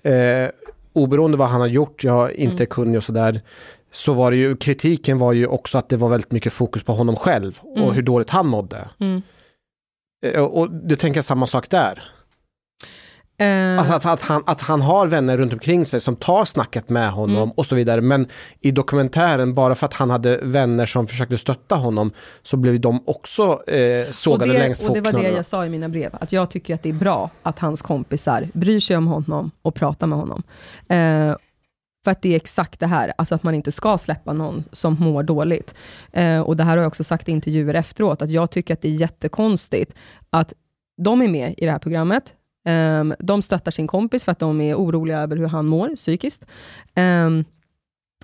Eh, 0.03 0.13
oberoende 0.93 1.37
vad 1.37 1.49
han 1.49 1.61
har 1.61 1.69
gjort, 1.69 2.05
jag 2.05 2.31
är 2.31 2.41
inte 2.41 2.55
Mm. 2.57 2.67
kunnig 2.67 2.97
och 2.97 3.05
sådär, 3.05 3.41
så 3.93 4.13
var 4.13 4.31
det 4.31 4.37
ju, 4.37 4.57
kritiken 4.57 5.19
var 5.19 5.33
ju 5.33 5.47
också 5.47 5.79
att 5.79 5.89
det 5.89 5.97
var 5.97 6.09
väldigt 6.09 6.33
mycket 6.33 6.53
fokus 6.53 6.83
på 6.83 6.93
honom 6.93 7.17
själv 7.17 7.59
och 7.63 7.79
Mm. 7.79 7.91
hur 7.95 8.03
dåligt 8.03 8.31
han 8.31 8.47
mådde. 8.47 8.89
Mm. 9.01 9.23
Eh, 10.25 10.45
och 10.45 10.71
det 10.71 10.97
tänker 10.97 11.23
samma 11.23 11.47
sak 11.47 11.71
där. 11.71 12.03
Eh, 13.39 13.79
Alltså 13.79 13.95
att, 13.95 14.07
att, 14.07 14.23
han, 14.23 14.43
att 14.47 14.61
han 14.61 14.81
har 14.83 15.07
vänner 15.07 15.39
runt 15.39 15.53
omkring 15.53 15.85
sig 15.87 16.01
som 16.01 16.17
tar 16.17 16.45
snacket 16.45 16.89
med 16.89 17.11
honom 17.11 17.37
Mm. 17.37 17.51
och 17.51 17.67
så 17.67 17.75
vidare. 17.75 18.01
Men 18.01 18.27
i 18.61 18.71
dokumentären, 18.71 19.55
bara 19.55 19.75
för 19.75 19.87
att 19.87 19.95
han 19.95 20.11
hade 20.11 20.41
vänner 20.43 20.87
som 20.87 21.07
försökte 21.07 21.39
stötta 21.39 21.75
honom, 21.75 22.11
så 22.43 22.57
blev 22.57 22.81
de 22.81 23.03
också 23.07 23.43
eh, 23.67 24.09
och, 24.09 24.15
sågade 24.15 24.53
det, 24.53 24.59
längs 24.59 24.83
och 24.83 24.95
det 24.95 25.01
var 25.01 25.13
det 25.13 25.29
jag 25.31 25.47
sa 25.47 25.67
i 25.67 25.69
mina 25.69 25.89
brev, 25.89 26.11
att 26.21 26.33
jag 26.33 26.51
tycker 26.51 26.75
att 26.75 26.83
det 26.83 26.89
är 26.89 26.93
bra 26.93 27.31
att 27.43 27.59
hans 27.59 27.83
kompisar 27.83 28.49
bryr 28.53 28.81
sig 28.81 28.97
om 28.97 29.07
honom 29.07 29.51
och 29.63 29.75
pratar 29.75 30.07
med 30.07 30.19
honom. 30.19 30.43
Eh, 30.89 31.37
för 32.05 32.11
att 32.11 32.23
det 32.23 32.33
är 32.33 32.37
exakt 32.37 32.81
det 32.81 32.87
här, 32.87 33.13
alltså 33.19 33.35
att 33.35 33.43
man 33.43 33.55
inte 33.55 33.73
ska 33.73 33.99
släppa 33.99 34.33
någon 34.33 34.65
som 34.73 34.97
mår 35.01 35.23
dåligt. 35.23 35.75
Eh, 36.13 36.41
och 36.41 36.57
det 36.57 36.65
här 36.65 36.71
har 36.71 36.83
jag 36.83 36.87
också 36.87 37.05
sagt 37.05 37.29
i 37.29 37.33
intervjuer 37.33 37.75
efteråt, 37.75 38.23
att 38.23 38.31
jag 38.31 38.51
tycker 38.51 38.75
att 38.75 38.81
det 38.81 38.89
är 38.89 38.93
jättekonstigt 38.93 39.95
att 40.31 40.53
de 40.97 41.23
är 41.23 41.29
med 41.29 41.55
i 41.59 41.65
det 41.65 41.73
här 41.73 41.79
programmet, 41.79 42.35
eh, 42.67 43.05
de 43.19 43.43
stöttar 43.43 43.71
sin 43.71 43.87
kompis 43.87 44.25
för 44.25 44.33
att 44.33 44.39
de 44.39 44.61
är 44.61 44.75
oroliga 44.75 45.19
över 45.19 45.37
hur 45.37 45.47
han 45.47 45.67
mår 45.67 45.97
psykiskt. 45.97 46.45
Eh, 46.95 47.31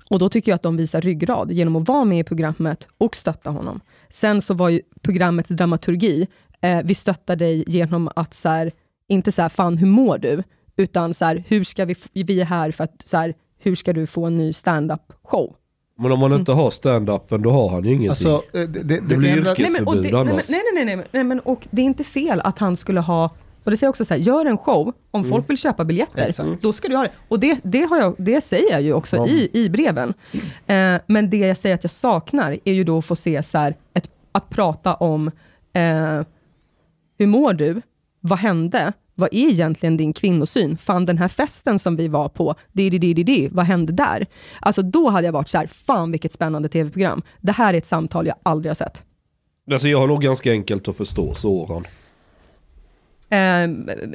och 0.09 0.19
då 0.19 0.29
tycker 0.29 0.51
jag 0.51 0.55
att 0.55 0.63
de 0.63 0.77
visar 0.77 1.01
ryggrad 1.01 1.51
genom 1.51 1.75
att 1.75 1.87
vara 1.87 2.05
med 2.05 2.19
i 2.19 2.23
programmet 2.23 2.87
och 2.97 3.15
stötta 3.15 3.49
honom. 3.49 3.79
Sen 4.09 4.41
så 4.41 4.53
var 4.53 4.69
ju 4.69 4.81
programmets 5.01 5.49
dramaturgi, 5.49 6.27
eh, 6.61 6.81
vi 6.83 6.95
stöttar 6.95 7.35
dig 7.35 7.63
genom 7.67 8.09
att 8.15 8.33
så 8.33 8.49
här, 8.49 8.71
inte 9.07 9.31
så 9.31 9.41
här, 9.41 9.49
fan 9.49 9.77
hur 9.77 9.87
mår 9.87 10.17
du? 10.17 10.43
Utan 10.75 11.13
så 11.13 11.25
här, 11.25 11.43
hur 11.47 11.63
ska 11.63 11.85
vi, 11.85 11.95
vi 12.13 12.41
är 12.41 12.45
här 12.45 12.71
för 12.71 12.83
att, 12.83 13.03
så 13.05 13.17
här, 13.17 13.33
hur 13.61 13.75
ska 13.75 13.93
du 13.93 14.07
få 14.07 14.25
en 14.25 14.37
ny 14.37 14.53
stand-up 14.53 15.01
show? 15.23 15.55
Men 15.99 16.11
om 16.11 16.19
man 16.19 16.33
inte 16.33 16.51
har 16.51 16.69
stand-upen 16.69 17.41
då 17.41 17.51
har 17.51 17.69
han 17.69 17.83
ju 17.83 17.89
ingenting. 17.89 18.09
Alltså, 18.09 18.27
eh, 18.29 18.41
det, 18.53 18.67
det, 18.67 18.99
det 19.09 19.17
blir 19.17 19.37
enda- 19.37 19.53
yrkes- 19.53 19.61
Nej 19.61 19.71
men, 19.71 19.87
och 19.87 19.97
det, 20.03 20.13
annars. 20.19 20.49
nej, 20.49 20.61
nej, 20.73 20.85
nej, 20.85 20.95
nej, 20.95 21.05
nej, 21.11 21.23
men 21.23 21.39
och 21.39 21.67
det 21.71 21.81
är 21.81 21.85
inte 21.85 22.03
fel 22.03 22.41
att 22.43 22.59
han 22.59 22.77
skulle 22.77 22.99
ha, 22.99 23.23
och 23.63 23.71
det 23.71 23.77
säger 23.77 23.87
jag 23.87 23.89
också 23.89 24.05
så 24.05 24.13
här, 24.13 24.21
gör 24.21 24.45
en 24.45 24.57
show, 24.57 24.93
om 25.11 25.23
folk 25.23 25.49
vill 25.49 25.57
köpa 25.57 25.85
biljetter, 25.85 26.27
Exakt. 26.27 26.61
då 26.61 26.73
ska 26.73 26.87
du 26.87 26.95
ha 26.95 27.03
det. 27.03 27.11
Och 27.27 27.39
det, 27.39 27.59
det, 27.63 27.81
har 27.81 27.97
jag, 27.97 28.15
det 28.17 28.41
säger 28.41 28.71
jag 28.71 28.81
ju 28.81 28.93
också 28.93 29.15
Ja. 29.15 29.27
i, 29.27 29.49
i 29.53 29.69
breven. 29.69 30.13
Eh, 30.67 30.95
men 31.07 31.29
det 31.29 31.37
jag 31.37 31.57
säger 31.57 31.75
att 31.75 31.83
jag 31.83 31.91
saknar, 31.91 32.57
är 32.65 32.73
ju 32.73 32.83
då 32.83 32.97
att 32.97 33.05
få 33.05 33.15
se 33.15 33.43
så 33.43 33.57
här, 33.57 33.75
ett, 33.93 34.09
att 34.31 34.49
prata 34.49 34.93
om, 34.95 35.27
eh, 35.73 36.21
hur 37.17 37.27
mår 37.27 37.53
du? 37.53 37.81
Vad 38.19 38.39
hände? 38.39 38.93
Vad 39.15 39.29
är 39.31 39.49
egentligen 39.49 39.97
din 39.97 40.13
kvinnosyn? 40.13 40.77
Fan 40.77 41.05
den 41.05 41.17
här 41.17 41.27
festen 41.27 41.79
som 41.79 41.95
vi 41.95 42.07
var 42.07 42.29
på, 42.29 42.55
di, 42.71 42.89
di, 42.89 42.97
di, 42.97 43.13
di, 43.13 43.23
di, 43.23 43.49
vad 43.51 43.65
hände 43.65 43.93
där? 43.93 44.27
Alltså 44.59 44.81
då 44.81 45.09
hade 45.09 45.27
jag 45.27 45.33
varit 45.33 45.49
så 45.49 45.57
här, 45.57 45.67
fan 45.67 46.11
vilket 46.11 46.31
spännande 46.31 46.69
tv-program. 46.69 47.21
Det 47.41 47.51
här 47.51 47.73
är 47.73 47.77
ett 47.77 47.85
samtal 47.85 48.27
jag 48.27 48.35
aldrig 48.43 48.69
har 48.69 48.75
sett. 48.75 49.03
Alltså 49.71 49.87
jag 49.87 49.99
har 49.99 50.07
nog 50.07 50.21
ganska 50.21 50.51
enkelt 50.51 50.87
att 50.87 50.97
förstå 50.97 51.33
Soran. 51.33 51.87
Eh, 53.29 53.69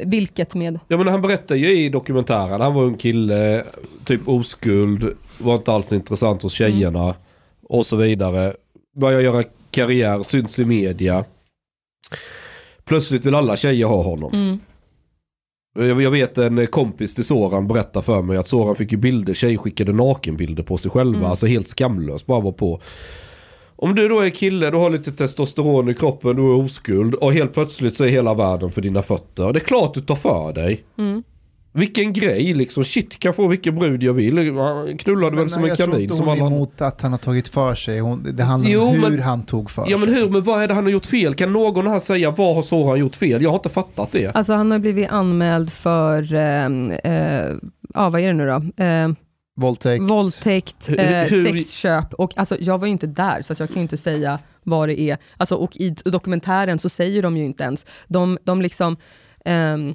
vilket 0.06 0.54
med? 0.54 0.78
Ja 0.88 0.96
men 0.96 1.08
han 1.08 1.22
berättar 1.22 1.54
ju 1.54 1.78
i 1.78 1.88
dokumentären, 1.88 2.60
han 2.60 2.74
var 2.74 2.84
en 2.84 2.96
kille, 2.96 3.64
typ 4.04 4.28
oskuld, 4.28 5.16
var 5.38 5.54
inte 5.54 5.72
alls 5.72 5.92
intressant 5.92 6.42
hos 6.42 6.52
tjejerna 6.52 7.14
och 7.62 7.86
så 7.86 7.96
vidare. 7.96 8.52
Börjar 9.00 9.20
göra 9.20 9.44
karriär, 9.70 10.22
syns 10.22 10.58
i 10.58 10.64
media. 10.64 11.24
Plötsligt 12.84 13.26
vill 13.26 13.34
alla 13.34 13.56
tjejer 13.56 13.86
ha 13.86 14.02
honom. 14.02 14.32
Mm. 14.32 14.58
Jag 15.78 16.10
vet 16.10 16.38
en 16.38 16.66
kompis 16.66 17.14
till 17.14 17.24
Soran 17.24 17.68
berättar 17.68 18.00
för 18.00 18.22
mig 18.22 18.36
att 18.36 18.48
Soran 18.48 18.76
fick 18.76 18.92
ju 18.92 18.98
bilder, 18.98 19.34
tjej 19.34 19.58
skickade 19.58 19.92
nakenbilder 19.92 20.62
på 20.62 20.76
sig 20.76 20.90
själva, 20.90 21.18
Mm. 21.18 21.30
alltså 21.30 21.46
helt 21.46 21.68
skamlöst 21.68 22.26
bara 22.26 22.40
var 22.40 22.52
på. 22.52 22.80
Om 23.76 23.94
du 23.94 24.08
då 24.08 24.20
är 24.20 24.30
kille, 24.30 24.70
du 24.70 24.76
har 24.76 24.90
lite 24.90 25.12
testosteron 25.12 25.88
i 25.88 25.94
kroppen, 25.94 26.36
du 26.36 26.42
är 26.42 26.56
oskuld 26.64 27.14
och 27.14 27.32
helt 27.32 27.54
plötsligt 27.54 27.96
så 27.96 28.04
är 28.04 28.08
hela 28.08 28.34
världen 28.34 28.70
för 28.70 28.82
dina 28.82 29.02
fötter. 29.02 29.52
Det 29.52 29.58
är 29.58 29.64
klart 29.64 29.94
du 29.94 30.00
tar 30.00 30.14
för 30.14 30.52
dig. 30.52 30.84
Mm. 30.98 31.22
Vilken 31.76 32.12
grej 32.12 32.54
liksom. 32.54 32.84
Shit, 32.84 33.18
kan 33.18 33.34
få 33.34 33.46
vilken 33.48 33.78
brud 33.78 34.02
jag 34.02 34.12
vill. 34.12 34.56
Han 34.58 34.98
knullade 34.98 35.36
väl 35.36 35.50
som 35.50 35.62
en 35.62 35.68
jag 35.68 35.78
tror 35.78 35.86
kanin 35.86 36.02
inte 36.02 36.14
som 36.14 36.26
hon 36.26 36.38
är 36.42 36.46
emot 36.46 36.80
att 36.80 37.00
han 37.00 37.10
har 37.12 37.18
tagit 37.18 37.48
för 37.48 37.74
sig. 37.74 38.00
Hon, 38.00 38.26
det 38.36 38.42
handlar 38.42 38.70
Jo, 38.70 38.80
om 38.82 38.94
hur 38.94 39.10
men- 39.10 39.20
han 39.22 39.42
tog 39.42 39.70
för 39.70 39.86
Ja 39.90 39.96
men 39.98 40.08
sig. 40.08 40.18
hur, 40.18 40.28
men 40.28 40.42
vad 40.42 40.62
är 40.62 40.68
det 40.68 40.74
han 40.74 40.84
har 40.84 40.90
gjort 40.90 41.06
fel? 41.06 41.34
Kan 41.34 41.52
någon 41.52 41.86
här 41.86 42.00
säga 42.00 42.30
vad 42.30 42.54
har 42.54 42.62
Soran 42.62 42.98
gjort 42.98 43.16
fel? 43.16 43.42
Jag 43.42 43.50
har 43.50 43.56
inte 43.56 43.68
fattat 43.68 44.12
det. 44.12 44.26
Alltså 44.36 44.54
han 44.54 44.70
har 44.70 44.78
blivit 44.78 45.10
anmäld 45.10 45.72
för, 45.72 46.34
eh, 46.34 46.66
eh, 46.66 47.52
ja 47.94 48.08
vad 48.10 48.20
är 48.20 48.26
det 48.28 48.32
nu 48.34 48.46
då? 48.46 48.84
Eh, 48.84 49.08
Våldtäkt. 49.58 50.02
våldtäkt, 50.02 50.88
eh, 50.88 51.28
sexköp 51.44 52.14
och 52.14 52.38
alltså 52.38 52.56
jag 52.60 52.78
var 52.78 52.86
ju 52.86 52.92
inte 52.92 53.06
där 53.06 53.42
så 53.42 53.52
att 53.52 53.60
jag 53.60 53.68
kan 53.68 53.76
ju 53.76 53.82
inte 53.82 53.96
säga 53.96 54.38
vad 54.62 54.88
det 54.88 55.00
är. 55.00 55.16
Alltså 55.36 55.54
och 55.54 55.76
i 55.76 55.90
dokumentären 56.04 56.78
så 56.78 56.88
säger 56.88 57.22
de 57.22 57.36
ju 57.36 57.44
inte 57.44 57.62
ens, 57.64 57.86
de, 58.08 58.38
de 58.44 58.62
liksom, 58.62 58.96
ehm, 59.44 59.94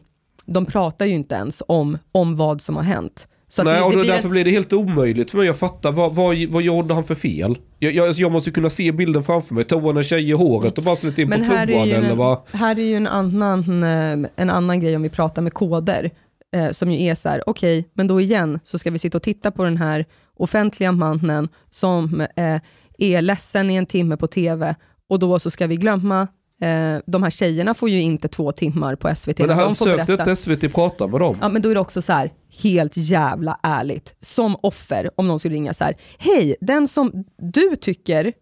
de 0.52 0.66
pratar 0.66 1.06
ju 1.06 1.14
inte 1.14 1.36
ens 1.36 1.64
om, 1.68 1.98
om 2.12 2.36
vad 2.36 2.62
som 2.62 2.76
har 2.76 2.84
hänt. 2.84 3.28
Så 3.52 3.64
Nej, 3.64 3.76
det, 3.76 3.82
och 3.82 3.92
det 3.92 3.98
då, 3.98 4.02
blir 4.02 4.14
därför 4.14 4.30
blir 4.30 4.46
det 4.46 4.52
helt 4.52 4.74
omöjligt 4.74 5.32
för 5.32 5.38
mig 5.38 5.50
att 5.50 5.60
fatta 5.60 5.92
vad, 5.92 6.16
vad, 6.16 6.46
vad 6.50 6.64
gjorde 6.64 6.94
han 6.94 7.04
för 7.04 7.16
fel? 7.16 7.58
Jag, 7.80 7.94
jag, 7.94 8.12
jag 8.12 8.32
måste 8.32 8.52
kunna 8.52 8.70
se 8.70 8.92
bilden 8.92 9.24
framför 9.24 9.56
mig. 9.56 9.64
Tog 9.64 9.84
han 9.84 9.98
en 9.98 10.04
tjej 10.04 10.30
i 10.30 10.32
håret 10.32 10.78
och 10.78 10.84
bara 10.84 10.96
slet 10.96 11.20
in 11.20 11.32
på 11.32 11.38
Men 11.38 11.52
är, 11.52 11.68
toan 11.68 11.92
eller 11.92 12.10
en, 12.10 12.18
vad? 12.18 12.40
här 12.52 12.80
är 12.80 12.84
ju 12.84 12.96
en 12.96 13.08
annan, 13.08 13.84
eh, 13.84 14.30
en 14.36 14.50
annan 14.50 14.80
grej 14.80 14.96
om 14.96 15.02
vi 15.02 15.10
pratar 15.10 15.42
med 15.42 15.54
koder, 15.54 16.12
eh, 16.56 16.72
som 16.72 16.92
ju 16.92 17.06
är 17.06 17.16
så 17.16 17.30
här, 17.30 17.50
okej, 17.50 17.90
men 17.94 18.08
då 18.08 18.22
igen 18.22 18.60
så 18.64 18.78
ska 18.78 18.92
vi 18.92 19.00
sitta 19.00 19.18
och 19.18 19.24
titta 19.24 19.52
på 19.52 19.64
den 19.64 19.78
här 19.78 20.06
offentliga 20.38 20.92
mannen 20.92 21.50
som 21.70 22.22
eh, 22.22 22.62
är 22.98 23.22
ledsen 23.22 23.70
i 23.70 23.76
en 23.76 23.86
timme 23.86 24.18
på 24.18 24.28
TV 24.28 24.76
och 25.10 25.20
då 25.20 25.40
så 25.40 25.52
ska 25.52 25.68
vi 25.68 25.76
glömma 25.76 26.28
Eh, 26.62 27.00
de 27.06 27.24
här 27.24 27.30
tjejerna 27.30 27.74
får 27.74 27.90
ju 27.90 28.02
inte 28.02 28.28
två 28.28 28.52
timmar 28.52 28.96
på 28.96 29.16
SVT. 29.16 29.40
Men 29.40 29.50
här 29.50 29.64
de 29.64 29.76
berätta. 30.06 30.14
inte 30.14 30.36
SVT 30.36 30.74
prata 30.74 31.08
med 31.08 31.20
dem. 31.20 31.38
Ja, 31.42 31.50
men 31.50 31.62
då 31.62 31.70
är 31.70 31.74
det 31.74 31.80
också 31.80 32.02
så 32.02 32.14
här, 32.14 32.32
helt 32.64 32.98
jävla 32.98 33.60
ärligt, 33.64 34.16
som 34.22 34.56
offer, 34.62 35.10
om 35.16 35.28
någon 35.28 35.40
skulle 35.40 35.56
ringa 35.56 35.74
så 35.74 35.84
här, 35.84 35.96
hej, 36.18 36.56
den 36.62 36.88
som 36.88 37.26
du 37.38 37.76
tycker 37.76 38.34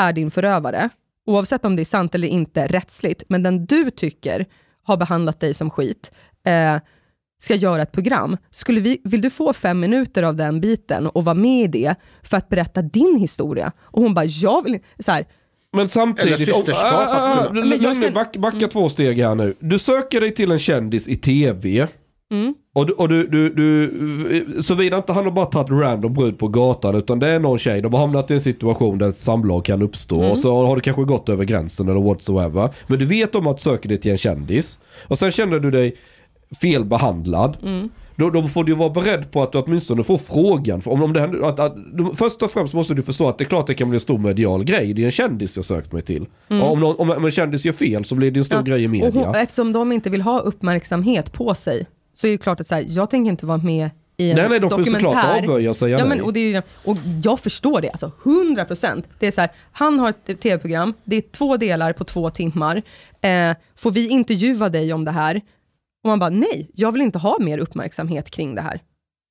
är 0.00 0.12
din 0.12 0.30
förövare, 0.30 0.88
oavsett 1.26 1.64
om 1.64 1.76
det 1.76 1.82
är 1.82 1.84
sant 1.84 2.14
eller 2.14 2.28
inte 2.28 2.66
rättsligt, 2.66 3.24
men 3.28 3.42
den 3.42 3.66
du 3.66 3.90
tycker 3.90 4.46
har 4.82 4.96
behandlat 4.96 5.40
dig 5.40 5.54
som 5.54 5.70
skit, 5.70 6.12
eh, 6.46 6.76
ska 7.42 7.54
göra 7.54 7.82
ett 7.82 7.92
program. 7.92 8.36
Skulle 8.50 8.80
vi, 8.80 9.00
vill 9.04 9.20
du 9.20 9.30
få 9.30 9.52
fem 9.52 9.80
minuter 9.80 10.22
av 10.22 10.36
den 10.36 10.60
biten 10.60 11.06
och 11.06 11.24
vara 11.24 11.34
med 11.34 11.62
i 11.64 11.66
det 11.66 11.94
för 12.22 12.36
att 12.36 12.48
berätta 12.48 12.82
din 12.82 13.16
historia? 13.16 13.72
Och 13.80 14.02
hon 14.02 14.14
bara, 14.14 14.24
jag 14.24 14.64
vill 14.64 14.78
så 14.98 15.12
här, 15.12 15.26
Men 15.76 15.88
samtidigt... 15.88 16.34
Eller 16.36 16.46
systerskap, 16.46 16.92
Oh, 16.92 16.98
ah, 16.98 17.08
ah, 17.10 17.46
kunna- 17.46 17.48
ah, 17.48 17.52
Men 17.52 17.68
nu, 17.70 17.78
känner- 17.80 18.10
back, 18.10 18.36
backa 18.36 18.68
två 18.68 18.88
steg 18.88 19.18
här 19.18 19.34
nu. 19.34 19.54
Du 19.58 19.78
söker 19.78 20.20
dig 20.20 20.34
till 20.34 20.50
en 20.52 20.58
kändis 20.58 21.08
i 21.08 21.16
TV. 21.16 21.86
mm, 22.32 22.54
Och, 22.74 22.86
du, 22.86 22.92
och 22.92 23.08
du, 23.08 23.26
du, 23.28 23.48
du, 23.54 24.62
såvida 24.62 24.96
inte 24.96 25.12
han 25.12 25.24
har 25.24 25.32
bara 25.32 25.46
tagit 25.46 25.70
random 25.70 26.14
brud 26.14 26.38
på 26.38 26.48
gatan 26.48 26.94
utan 26.94 27.18
det 27.18 27.28
är 27.28 27.38
någon 27.38 27.58
tjej, 27.58 27.80
de 27.82 27.92
har 27.92 28.00
hamnat 28.00 28.30
i 28.30 28.34
en 28.34 28.40
situation 28.40 28.98
där 28.98 29.10
samlag 29.12 29.64
kan 29.64 29.82
uppstå 29.82 30.16
Mm. 30.18 30.30
och 30.30 30.38
så 30.38 30.66
har 30.66 30.76
det 30.76 30.82
kanske 30.82 31.02
gått 31.04 31.28
över 31.28 31.44
gränsen 31.44 31.88
eller 31.88 32.00
whatsoever. 32.00 32.68
Men 32.86 32.98
du 32.98 33.04
vet 33.06 33.34
om 33.34 33.46
att 33.46 33.56
du 33.56 33.62
söker 33.62 33.88
dig 33.88 33.98
till 34.00 34.10
en 34.10 34.18
kändis 34.18 34.78
och 35.08 35.18
sen 35.18 35.30
känner 35.30 35.58
du 35.58 35.70
dig 35.70 35.96
fel 36.62 36.84
behandlad. 36.84 37.56
mm. 37.62 37.88
Då, 38.16 38.30
då 38.30 38.48
får 38.48 38.64
du 38.64 38.74
vara 38.74 38.90
beredd 38.90 39.30
på 39.30 39.42
att 39.42 39.52
du 39.52 39.58
åtminstone 39.58 40.04
får 40.04 40.18
frågan. 40.18 40.80
För 40.80 40.90
om, 40.90 41.02
om 41.02 41.12
det, 41.12 41.20
händer- 41.20 41.48
att, 41.48 41.60
att, 41.60 41.74
först 42.14 42.42
och 42.42 42.50
främst 42.50 42.74
måste 42.74 42.94
du 42.94 43.02
förstå 43.02 43.28
att 43.28 43.38
det 43.38 43.44
är 43.44 43.48
klart 43.48 43.66
det 43.66 43.74
kan 43.74 43.88
bli 43.90 43.96
en 43.96 44.00
stor 44.00 44.18
medial 44.18 44.64
grej. 44.64 44.94
Det 44.94 45.02
är 45.02 45.04
en 45.06 45.10
kändis 45.10 45.56
jag 45.56 45.64
sökt 45.64 45.92
mig 45.92 46.02
till. 46.02 46.26
Och 46.48 46.72
om, 46.72 46.80
någon, 46.80 46.96
om, 46.98 47.10
om 47.10 47.24
en 47.24 47.30
kändis 47.30 47.64
gör 47.64 47.72
fel 47.72 48.04
så 48.04 48.14
blir 48.14 48.30
det 48.30 48.40
en 48.40 48.44
stor 48.44 48.58
Ja, 48.58 48.62
grej 48.62 48.82
i 48.82 48.86
Och 48.86 48.90
media. 48.90 49.26
hon, 49.26 49.34
eftersom 49.34 49.72
de 49.72 49.92
inte 49.92 50.10
vill 50.10 50.20
ha 50.22 50.40
uppmärksamhet 50.40 51.32
på 51.32 51.54
sig, 51.54 51.86
så 52.14 52.26
är 52.26 52.30
det 52.30 52.38
klart 52.38 52.60
att 52.60 52.66
så 52.66 52.74
här, 52.74 52.84
jag 52.88 53.10
tänker 53.10 53.30
inte 53.30 53.46
vara 53.46 53.58
med 53.58 53.90
i 54.16 54.30
en 54.30 54.36
nej 54.36 54.48
nej, 54.48 54.60
de 54.60 54.70
får 54.70 54.84
såklart 54.84 55.38
avböja 55.38 55.70
och 55.70 55.76
säga 55.76 55.98
Ja, 55.98 56.04
men, 56.04 56.20
och, 56.20 56.32
det 56.32 56.54
är, 56.54 56.62
och 56.84 56.96
jag 57.24 57.40
förstår 57.40 57.80
det, 57.80 57.90
alltså 57.90 58.12
100 58.24 58.64
procent. 58.64 59.06
Det 59.18 59.26
är 59.26 59.30
så 59.30 59.40
här, 59.40 59.50
han 59.72 59.98
har 59.98 60.08
ett 60.08 60.40
tv-program, 60.40 60.94
det 61.04 61.16
är 61.16 61.20
två 61.20 61.56
delar 61.56 61.92
på 61.92 62.04
två 62.04 62.30
timmar. 62.30 62.82
Eh, 63.20 63.56
får 63.76 63.90
vi 63.90 64.08
intervjua 64.08 64.68
dig 64.68 64.92
om 64.92 65.04
det 65.04 65.10
här? 65.10 65.40
Och 66.02 66.08
man 66.08 66.18
bara, 66.18 66.30
nej, 66.30 66.70
jag 66.74 66.92
vill 66.92 67.02
inte 67.02 67.18
ha 67.18 67.36
mer 67.40 67.58
uppmärksamhet 67.58 68.30
kring 68.30 68.54
det 68.54 68.62
här. 68.62 68.80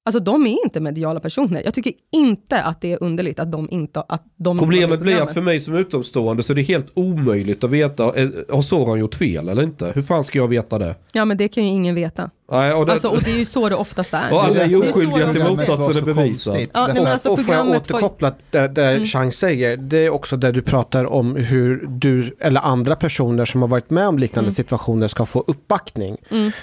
Alltså 0.05 0.19
de 0.19 0.47
är 0.47 0.65
inte 0.65 0.79
mediala 0.79 1.19
personer. 1.19 1.61
Jag 1.65 1.73
tycker 1.73 1.93
inte 2.11 2.63
att 2.63 2.81
det 2.81 2.91
är 2.91 3.03
underligt 3.03 3.39
att 3.39 3.51
de 3.51 3.67
inte 3.71 4.01
att 4.01 4.23
de 4.37 4.51
inte 4.51 4.63
Problemet 4.63 4.99
blir 4.99 5.21
att 5.21 5.33
för 5.33 5.41
mig 5.41 5.59
som 5.59 5.75
utomstående 5.75 6.43
så 6.43 6.53
är 6.53 6.55
det 6.55 6.61
helt 6.61 6.87
omöjligt 6.93 7.63
att 7.63 7.69
veta, 7.69 8.15
eh, 8.15 8.29
har 8.49 8.61
Soran 8.61 8.99
gjort 8.99 9.15
fel 9.15 9.49
eller 9.49 9.63
inte? 9.63 9.91
Hur 9.95 10.01
fan 10.01 10.23
ska 10.23 10.39
jag 10.39 10.47
veta 10.47 10.77
det? 10.77 10.95
Ja 11.11 11.25
men 11.25 11.37
det 11.37 11.47
kan 11.47 11.63
ju 11.63 11.69
ingen 11.69 11.95
veta. 11.95 12.29
Nej, 12.51 12.73
och 12.73 12.85
det, 12.85 12.91
Alltså, 12.91 13.07
och 13.07 13.21
det 13.23 13.31
är 13.31 13.37
ju 13.37 13.45
så 13.45 13.69
det 13.69 13.75
oftast 13.75 14.13
är. 14.13 14.31
Och 14.33 14.43
alla 14.43 14.53
Det 14.53 14.61
är 14.61 14.89
oskyldiga 14.89 15.31
till 15.31 15.43
motsatsen 15.43 15.89
är 15.89 15.93
så 15.93 16.01
bevisad. 16.01 16.57
Ja, 16.73 16.87
nej, 16.93 17.05
alltså, 17.05 17.29
och 17.29 17.45
får 17.45 17.55
jag 17.55 17.69
återkoppla 17.69 18.31
det, 18.51 18.67
det 18.67 18.91
Mm. 18.91 19.05
Chang 19.05 19.31
säger, 19.31 19.77
det 19.77 19.97
är 20.05 20.09
också 20.09 20.37
där 20.37 20.51
du 20.51 20.61
pratar 20.61 21.05
om 21.05 21.35
hur 21.35 21.85
du 21.89 22.35
eller 22.39 22.61
andra 22.61 22.95
personer 22.95 23.45
som 23.45 23.61
har 23.61 23.69
varit 23.69 23.89
med 23.89 24.07
om 24.07 24.19
liknande 24.19 24.45
Mm. 24.47 24.51
situationer 24.51 25.07
ska 25.07 25.25
få 25.25 25.43
uppbackning. 25.47 26.17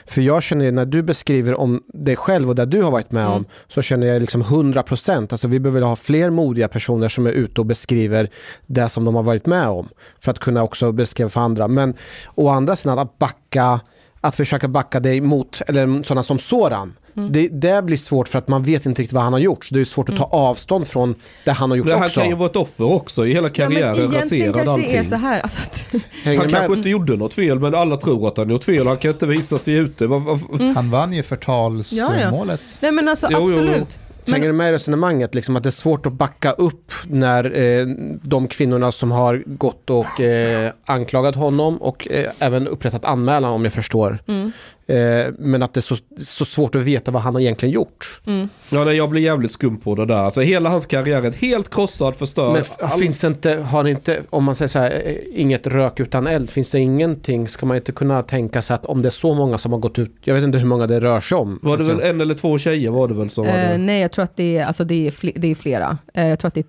För 0.07 0.21
jag 0.23 0.43
känner 0.43 0.73
när 0.73 0.87
du 0.87 1.03
beskriver 1.03 1.55
om 1.61 1.83
dig 1.95 2.17
själv 2.17 2.49
och 2.49 2.55
det 2.55 2.67
du 2.67 2.83
har 2.83 2.91
varit 2.91 3.13
med 3.13 3.23
Mm. 3.25 3.33
om 3.37 3.45
så 3.69 3.83
känner 3.83 4.07
jag 4.07 4.21
liksom 4.21 4.43
100%. 4.43 5.33
Alltså 5.33 5.49
vi 5.49 5.61
behöver 5.61 5.83
ha 5.83 5.97
fler 5.97 6.31
modiga 6.31 6.69
personer 6.69 7.09
som 7.09 7.27
är 7.27 7.31
ute 7.31 7.61
och 7.61 7.67
beskriver 7.67 8.31
det 8.67 8.89
som 8.89 9.05
de 9.05 9.15
har 9.15 9.23
varit 9.23 9.47
med 9.47 9.69
om. 9.69 9.89
För 10.21 10.31
att 10.31 10.39
kunna 10.39 10.63
också 10.63 10.93
beskriva 10.93 11.31
för 11.31 11.41
andra. 11.41 11.69
Men 11.69 11.95
å 12.35 12.49
andra 12.49 12.77
sidan 12.77 12.99
att 12.99 13.19
backa 13.19 13.81
att 14.21 14.35
försöka 14.35 14.69
backa 14.69 15.01
dig 15.01 15.21
mot, 15.21 15.63
eller 15.67 16.03
sådana 16.03 16.23
som 16.23 16.39
Soran. 16.39 16.93
Mm. 17.17 17.33
Det, 17.33 17.49
det 17.49 17.83
blir 17.85 17.97
svårt 17.97 18.29
för 18.29 18.39
att 18.39 18.49
man 18.49 18.63
vet 18.63 18.87
inte 18.87 19.03
riktigt 19.03 19.13
vad 19.15 19.23
han 19.25 19.33
har 19.33 19.41
gjort. 19.41 19.65
Så 19.65 19.75
det 19.75 19.81
är 19.81 19.85
svårt 19.85 20.09
att 20.09 20.17
ta 20.17 20.25
avstånd 20.25 20.87
från 20.87 21.15
det 21.45 21.51
han 21.53 21.71
har 21.71 21.77
gjort 21.77 21.87
Det 21.87 21.97
här 21.97 22.05
också. 22.07 22.21
kan 22.21 22.29
ju 22.29 22.35
vara 22.37 22.51
ett 22.51 22.57
offer 22.57 22.85
också 22.85 23.27
i 23.27 23.33
hela 23.33 23.49
Ja, 23.49 23.53
karriären, 23.55 23.97
egentligen 23.97 24.13
raserad 24.13 24.55
det 24.55 24.61
är 24.61 24.69
allting. 24.75 25.05
så 25.05 25.15
här. 25.15 25.41
Alltså 25.41 25.61
att, 25.61 25.81
Han 26.25 26.37
med? 26.37 26.51
kanske 26.51 26.75
inte 26.75 26.89
gjorde 26.89 27.17
något 27.17 27.35
fel 27.35 27.59
men 27.61 27.75
alla 27.75 27.97
tror 27.97 28.29
att 28.29 28.37
han 28.37 28.51
gjort 28.51 28.65
fel. 28.65 28.87
Han 28.87 28.97
kan 28.99 29.11
inte 29.11 29.27
visa 29.27 29.59
sig 29.59 29.75
ute. 29.75 30.05
Mm. 30.05 30.77
Han 30.77 30.91
vann 30.91 31.13
ju 31.13 31.17
Ja, 31.17 31.23
ja. 31.23 31.23
förtalsmålet. 31.23 32.61
nej 32.81 32.93
men 32.93 33.09
alltså 33.09 33.29
Jo, 33.31 33.51
jo, 33.51 33.65
jo. 33.77 33.87
Hänger 34.33 34.41
Men, 34.41 34.49
du 34.49 34.59
med 34.59 34.71
i 34.71 34.73
resonemanget? 34.73 35.35
Liksom 35.35 35.57
att 35.57 35.63
det 35.63 35.69
är 35.69 35.71
svårt 35.71 36.07
att 36.07 36.13
backa 36.13 36.51
upp 36.51 36.93
när 37.07 37.59
eh, 37.59 37.87
de 38.23 38.49
kvinnorna 38.49 38.93
som 38.93 39.11
har 39.11 39.43
gått 39.47 39.91
och 39.91 40.21
eh, 40.21 40.73
anklagat 40.85 41.37
honom 41.37 41.83
och 41.83 42.09
eh, 42.11 42.31
även 42.39 42.69
upprättat 42.69 43.05
anmälan 43.05 43.53
om 43.53 43.65
jag 43.65 43.73
förstår. 43.73 44.19
mm, 44.29 44.53
Eh, 44.89 45.33
men 45.39 45.63
att 45.63 45.75
det 45.75 45.79
är 45.79 45.83
så, 45.83 45.97
så 46.17 46.45
svårt 46.45 46.75
att 46.75 46.83
veta 46.83 47.11
vad 47.11 47.23
han 47.23 47.35
har 47.35 47.41
egentligen 47.41 47.75
gjort. 47.75 48.21
mm. 48.27 48.49
Ja, 48.71 48.85
nej, 48.85 48.97
jag 48.97 49.11
blir 49.11 49.23
jävligt 49.23 49.51
skum 49.51 49.77
på 49.81 49.95
det 49.95 50.07
där. 50.07 50.15
Alltså 50.15 50.41
hela 50.41 50.71
hans 50.71 50.87
karriär 50.87 51.23
är 51.23 51.33
helt 51.33 51.71
krossad, 51.75 52.17
förstörd. 52.17 52.53
Men 52.53 52.65
All- 52.91 52.99
finns 53.01 53.21
det 53.21 53.27
inte, 53.27 53.55
har 53.55 53.85
det 53.85 53.91
inte, 53.91 54.21
om 54.31 54.45
man 54.45 54.55
säger 54.55 54.69
så 54.69 54.79
här, 54.79 55.03
eh, 55.05 55.41
inget 55.41 55.67
rök 55.67 56.01
utan 56.01 56.27
eld, 56.27 56.51
finns 56.51 56.71
det 56.71 56.79
ingenting, 56.81 57.49
ska 57.49 57.67
man 57.67 57.77
inte 57.77 57.93
kunna 57.93 58.23
tänka 58.23 58.63
sig 58.63 58.75
att 58.75 58.85
om 58.85 59.03
det 59.03 59.09
är 59.09 59.11
så 59.11 59.35
många 59.35 59.59
som 59.59 59.73
har 59.73 59.79
gått 59.79 59.99
ut, 59.99 60.15
jag 60.25 60.35
vet 60.35 60.45
inte 60.45 60.59
hur 60.59 60.67
många 60.67 60.87
det 60.87 61.01
rör 61.01 61.21
sig 61.21 61.39
om. 61.39 61.59
Var 61.63 61.77
det 61.77 61.83
Alltså, 61.83 61.97
väl 61.99 62.11
en 62.11 62.21
eller 62.21 62.35
två 62.35 62.59
tjejer 62.59 62.91
var 62.91 63.09
det 63.09 63.15
väl 63.15 63.31
som 63.31 63.45
Eh, 63.45 63.51
hade... 63.53 63.79
nej, 63.79 64.01
jag 64.03 64.13
tror 64.13 64.23
att 64.25 64.37
det 64.37 64.59
är, 64.59 64.65
alltså 64.67 64.85
det 64.85 65.07
är, 65.07 65.11
fle, 65.11 65.33
det 65.37 65.49
är 65.51 65.55
flera. 65.55 65.99
Eh, 66.15 66.27
jag 66.29 66.39
tror 66.39 66.49
att 66.49 66.55
det 66.55 66.61
är 66.61 66.67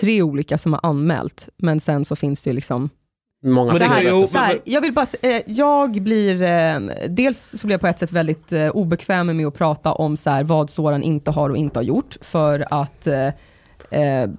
tre 0.00 0.22
olika 0.22 0.58
som 0.58 0.72
har 0.72 0.80
anmält, 0.82 1.48
men 1.56 1.80
sen 1.80 2.04
så 2.04 2.16
finns 2.16 2.42
det 2.42 2.50
ju 2.50 2.54
liksom... 2.54 2.90
många 3.44 3.72
Men 3.72 3.80
det 3.80 3.86
här, 3.86 4.02
ju- 4.02 4.26
så 4.26 4.38
här, 4.38 4.60
jag 4.64 4.80
vill 4.80 4.92
bara, 4.92 5.06
eh, 5.22 5.42
jag 5.46 6.02
blir, 6.02 6.42
eh, 6.42 6.78
dels 7.08 7.38
så 7.60 7.66
blir 7.66 7.74
jag 7.74 7.80
på 7.80 7.86
ett 7.86 7.98
sätt 7.98 8.12
väldigt 8.12 8.52
eh, 8.52 8.68
obekväm 8.68 9.36
med 9.36 9.46
att 9.46 9.54
prata 9.54 9.92
om 9.92 10.16
så 10.16 10.30
här, 10.30 10.44
vad 10.44 10.70
Soran 10.70 11.02
inte 11.02 11.30
har 11.30 11.50
och 11.50 11.56
inte 11.56 11.78
har 11.78 11.84
gjort, 11.84 12.16
för 12.20 12.66
att 12.70 13.06
eh, 13.06 13.26
eh, 14.02 14.30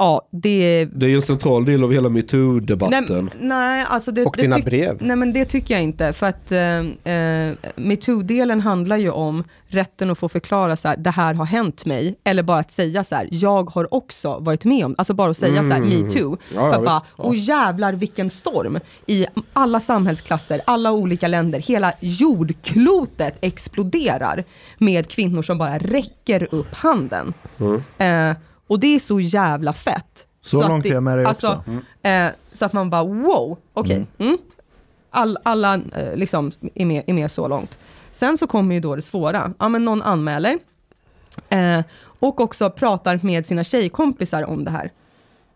Ja, 0.00 0.28
det... 0.30 0.84
Det 0.94 1.06
är 1.06 1.10
ju 1.10 1.16
en 1.16 1.22
central 1.22 1.64
del 1.64 1.84
av 1.84 1.92
hela 1.92 2.08
metoo-debatten. 2.08 3.30
Nej, 3.40 3.48
nej, 3.48 3.86
alltså 3.88 4.10
det, 4.12 4.24
och 4.24 4.34
det 4.36 4.42
dina 4.42 4.56
tyck- 4.56 4.64
brev. 4.64 4.96
Nej 5.00 5.16
men 5.16 5.32
det 5.32 5.44
tycker 5.44 5.74
jag 5.74 5.82
inte, 5.82 6.12
för 6.12 6.26
att 6.26 6.52
eh, 6.52 7.12
eh, 7.14 7.54
metoo-delen 7.76 8.60
handlar 8.60 8.96
ju 8.96 9.10
om 9.10 9.44
rätten 9.70 10.10
att 10.10 10.18
få 10.18 10.28
förklara 10.28 10.76
så 10.76 10.88
här, 10.88 10.96
det 10.96 11.10
här 11.10 11.34
har 11.34 11.44
hänt 11.44 11.86
mig, 11.86 12.18
eller 12.24 12.42
bara 12.42 12.58
att 12.58 12.72
säga 12.72 13.04
så 13.04 13.14
här, 13.14 13.28
jag 13.30 13.70
har 13.70 13.94
också 13.94 14.38
varit 14.38 14.64
med 14.64 14.84
om, 14.84 14.94
alltså 14.98 15.14
bara 15.14 15.30
att 15.30 15.36
säga 15.36 15.62
så 15.62 15.68
här, 15.72 15.80
metoo. 15.80 16.26
Mm. 16.26 16.38
Ja, 16.54 16.54
ja, 16.54 16.60
för 16.60 16.68
att 16.68 16.80
visst. 16.82 16.86
bara, 16.86 17.02
Ja. 17.16 17.24
och 17.24 17.36
jävlar 17.36 17.92
vilken 17.92 18.30
storm 18.30 18.78
i 19.06 19.26
alla 19.52 19.80
samhällsklasser, 19.80 20.60
alla 20.64 20.92
olika 20.92 21.28
länder, 21.28 21.58
hela 21.60 21.92
jordklotet 22.00 23.34
exploderar 23.40 24.44
med 24.78 25.08
kvinnor 25.08 25.42
som 25.42 25.58
bara 25.58 25.78
räcker 25.78 26.48
upp 26.54 26.74
handen. 26.74 27.34
Mm. 27.58 27.82
Eh, 28.30 28.36
och 28.68 28.80
det 28.80 28.94
är 28.94 28.98
så 28.98 29.20
jävla 29.20 29.72
fett. 29.72 30.26
Så 30.40 30.62
att 30.62 30.68
långt 30.68 30.86
är 30.86 30.90
jag 30.90 31.02
med 31.02 31.18
dig 31.18 31.26
alltså, 31.26 31.52
också. 31.52 32.08
Eh, 32.08 32.30
så 32.52 32.64
att 32.64 32.72
man 32.72 32.90
bara 32.90 33.04
wow, 33.04 33.58
okej. 33.72 34.06
Mm. 34.18 34.38
All, 35.10 35.38
alla 35.42 35.74
eh, 35.74 36.14
liksom 36.14 36.52
är 36.74 36.84
med, 36.84 37.02
är 37.06 37.12
med 37.12 37.30
så 37.30 37.48
långt. 37.48 37.78
Sen 38.12 38.38
så 38.38 38.46
kommer 38.46 38.74
ju 38.74 38.80
då 38.80 38.96
det 38.96 39.02
svåra. 39.02 39.52
Ja, 39.58 39.68
men 39.68 39.84
någon 39.84 40.02
anmäler 40.02 40.58
eh, 41.48 41.80
och 42.02 42.40
också 42.40 42.70
pratar 42.70 43.20
med 43.22 43.46
sina 43.46 43.64
tjejkompisar 43.64 44.42
om 44.42 44.64
det 44.64 44.70
här. 44.70 44.92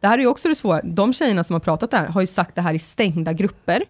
det 0.00 0.06
här 0.06 0.18
är 0.18 0.22
ju 0.22 0.28
också 0.28 0.48
det 0.48 0.54
svåra, 0.54 0.80
de 0.82 1.12
tjejerna 1.12 1.44
som 1.44 1.54
har 1.54 1.60
pratat 1.60 1.90
där 1.90 2.06
har 2.06 2.20
ju 2.20 2.26
sagt 2.26 2.54
det 2.54 2.60
här 2.60 2.74
i 2.74 2.78
stängda 2.78 3.32
grupper, 3.32 3.82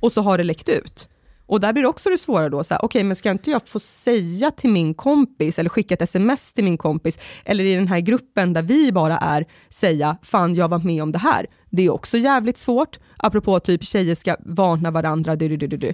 och 0.00 0.12
så 0.12 0.22
har 0.22 0.38
det 0.38 0.44
läckt 0.44 0.68
ut. 0.68 1.08
Och 1.48 1.60
där 1.60 1.72
blir 1.72 1.82
det 1.82 1.88
också 1.88 2.10
det 2.10 2.18
svåra 2.18 2.48
då, 2.48 2.64
så 2.64 2.74
här, 2.74 2.84
okej, 2.84 3.04
men 3.04 3.16
ska 3.16 3.30
inte 3.30 3.50
jag 3.50 3.68
få 3.68 3.78
säga 3.80 4.50
till 4.50 4.70
min 4.70 4.94
kompis, 4.94 5.58
eller 5.58 5.70
skicka 5.70 5.94
ett 5.94 6.02
sms 6.02 6.52
till 6.52 6.64
min 6.64 6.78
kompis, 6.78 7.18
eller 7.44 7.64
i 7.64 7.74
den 7.74 7.88
här 7.88 8.00
gruppen 8.00 8.52
där 8.52 8.62
vi 8.62 8.92
bara 8.92 9.18
är, 9.18 9.46
säga, 9.68 10.16
fan 10.22 10.54
jag 10.54 10.68
var 10.68 10.78
med 10.78 11.02
om 11.02 11.12
det 11.12 11.18
här. 11.18 11.46
Det 11.70 11.82
är 11.82 11.90
också 11.90 12.18
jävligt 12.18 12.58
svårt, 12.58 12.98
apropå 13.16 13.60
typ 13.60 13.84
tjejer 13.84 14.14
ska 14.14 14.36
varna 14.40 14.90
varandra, 14.90 15.36
du, 15.36 15.56
du, 15.56 15.66
du, 15.66 15.76
du. 15.76 15.92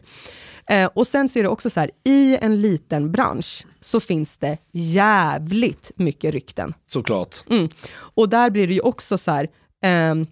Eh, 0.66 0.88
och 0.94 1.06
sen 1.06 1.28
så 1.28 1.38
är 1.38 1.42
det 1.42 1.48
också 1.48 1.70
så 1.70 1.80
här, 1.80 1.90
i 2.04 2.38
en 2.40 2.60
liten 2.60 3.12
bransch 3.12 3.66
så 3.80 4.00
finns 4.00 4.38
det 4.38 4.58
jävligt 4.72 5.90
mycket 5.96 6.34
rykten. 6.34 6.74
Såklart. 6.88 7.36
Mm. 7.50 7.68
Och 8.14 8.28
där 8.28 8.50
blir 8.50 8.66
det 8.66 8.74
ju 8.74 8.80
också 8.80 9.18
så 9.18 9.30
här, 9.30 9.48
ehm, 9.82 10.26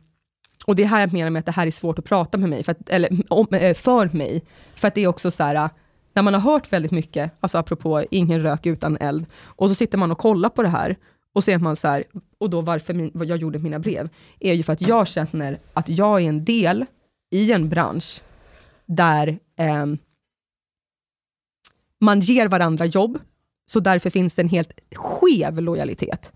och 0.66 0.76
det 0.76 0.82
är 0.82 0.86
här 0.86 1.00
jag 1.00 1.12
menar 1.12 1.30
med 1.30 1.40
att 1.40 1.46
det 1.46 1.52
här 1.52 1.66
är 1.66 1.70
svårt 1.70 1.98
att 1.98 2.04
prata 2.04 2.38
med 2.38 2.50
mig, 2.50 2.62
för, 2.62 2.72
att, 2.72 2.88
eller 2.88 3.10
om, 3.28 3.46
eh, 3.50 3.74
för 3.74 4.16
mig. 4.16 4.42
För 4.74 4.88
att 4.88 4.94
det 4.94 5.04
är 5.04 5.08
också 5.08 5.30
så 5.30 5.42
här, 5.42 5.70
när 6.14 6.22
man 6.22 6.34
har 6.34 6.40
hört 6.40 6.72
väldigt 6.72 6.92
mycket, 6.92 7.32
alltså 7.40 7.58
apropå 7.58 8.04
ingen 8.10 8.42
rök 8.42 8.66
utan 8.66 8.96
eld, 8.96 9.26
och 9.44 9.68
så 9.68 9.74
sitter 9.74 9.98
man 9.98 10.10
och 10.12 10.18
kollar 10.18 10.48
på 10.48 10.62
det 10.62 10.68
här, 10.68 10.96
och 11.34 11.44
ser 11.44 11.58
man 11.58 11.76
så 11.76 11.88
här, 11.88 12.04
och 12.38 12.50
då 12.50 12.60
varför 12.60 12.94
min, 12.94 13.10
jag 13.14 13.38
gjorde 13.38 13.58
mina 13.58 13.78
brev, 13.78 14.08
är 14.40 14.54
ju 14.54 14.62
för 14.62 14.72
att 14.72 14.80
jag 14.80 15.08
känner 15.08 15.58
att 15.72 15.88
jag 15.88 16.22
är 16.22 16.28
en 16.28 16.44
del 16.44 16.86
i 17.30 17.52
en 17.52 17.68
bransch 17.68 18.22
där 18.86 19.38
ehm, 19.56 19.98
man 22.00 22.20
ger 22.20 22.48
varandra 22.48 22.86
jobb, 22.86 23.18
så 23.70 23.80
därför 23.80 24.10
finns 24.10 24.34
det 24.34 24.42
en 24.42 24.48
helt 24.48 24.72
skev 24.94 25.60
lojalitet. 25.60 26.32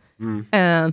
Eh, 0.52 0.88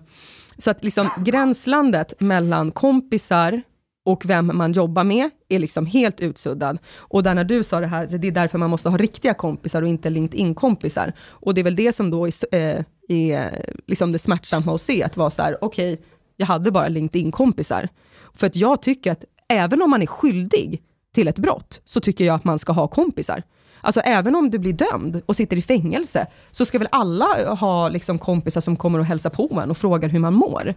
så 0.58 0.72
att 0.72 0.84
liksom 0.84 1.10
gränslandet 1.18 2.20
mellan 2.20 2.72
kompisar 2.72 3.62
och 4.06 4.26
vem 4.26 4.52
man 4.54 4.74
jobbar 4.74 5.04
med 5.04 5.30
är 5.50 5.60
liksom 5.60 5.86
helt 5.86 6.22
utsuddad. 6.22 6.78
Och 6.96 7.24
där 7.24 7.36
när 7.36 7.44
du 7.44 7.64
sa 7.64 7.80
det 7.80 7.88
här, 7.88 8.08
det 8.08 8.28
är 8.28 8.32
därför 8.32 8.58
man 8.58 8.70
måste 8.70 8.90
ha 8.90 8.98
riktiga 8.98 9.34
kompisar 9.34 9.82
och 9.82 9.88
inte 9.88 10.10
LinkedIn-kompisar. 10.10 11.14
Och 11.20 11.54
det 11.54 11.62
är 11.62 11.64
väl 11.64 11.76
det 11.76 11.94
som 11.94 12.12
då 12.12 12.28
är, 12.28 12.34
eh, 12.52 12.84
är 13.08 13.46
eh, 13.46 13.74
liksom 13.88 14.12
det 14.12 14.20
smärtsamma 14.20 14.76
att 14.76 14.82
se, 14.82 15.04
att 15.04 15.18
vara 15.18 15.30
så 15.30 15.42
här, 15.42 15.58
okej, 15.62 16.02
jag 16.38 16.48
hade 16.48 16.72
bara 16.72 16.88
LinkedIn-kompisar. 16.88 17.90
För 18.34 18.48
att 18.48 18.56
jag 18.56 18.82
tycker 18.82 19.12
att 19.12 19.26
även 19.50 19.82
om 19.82 19.90
man 19.90 20.02
är 20.02 20.06
skyldig 20.06 20.82
till 21.14 21.28
ett 21.28 21.40
brott, 21.40 21.82
så 21.86 22.00
tycker 22.00 22.26
jag 22.26 22.36
att 22.36 22.44
man 22.44 22.60
ska 22.60 22.74
ha 22.74 22.88
kompisar. 22.88 23.44
Alltså 23.86 24.00
även 24.02 24.36
om 24.36 24.50
du 24.52 24.60
blir 24.60 24.74
dömd 24.74 25.22
och 25.26 25.36
sitter 25.36 25.58
i 25.58 25.62
fängelse, 25.62 26.28
så 26.52 26.66
ska 26.66 26.80
väl 26.80 26.88
alla 26.92 27.56
ha 27.56 27.90
liksom 27.90 28.20
kompisar 28.20 28.62
som 28.62 28.76
kommer 28.76 29.00
och 29.00 29.06
hälsar 29.06 29.30
på 29.30 29.60
en 29.64 29.70
och 29.70 29.78
frågar 29.78 30.10
hur 30.10 30.20
man 30.20 30.34
mår. 30.34 30.74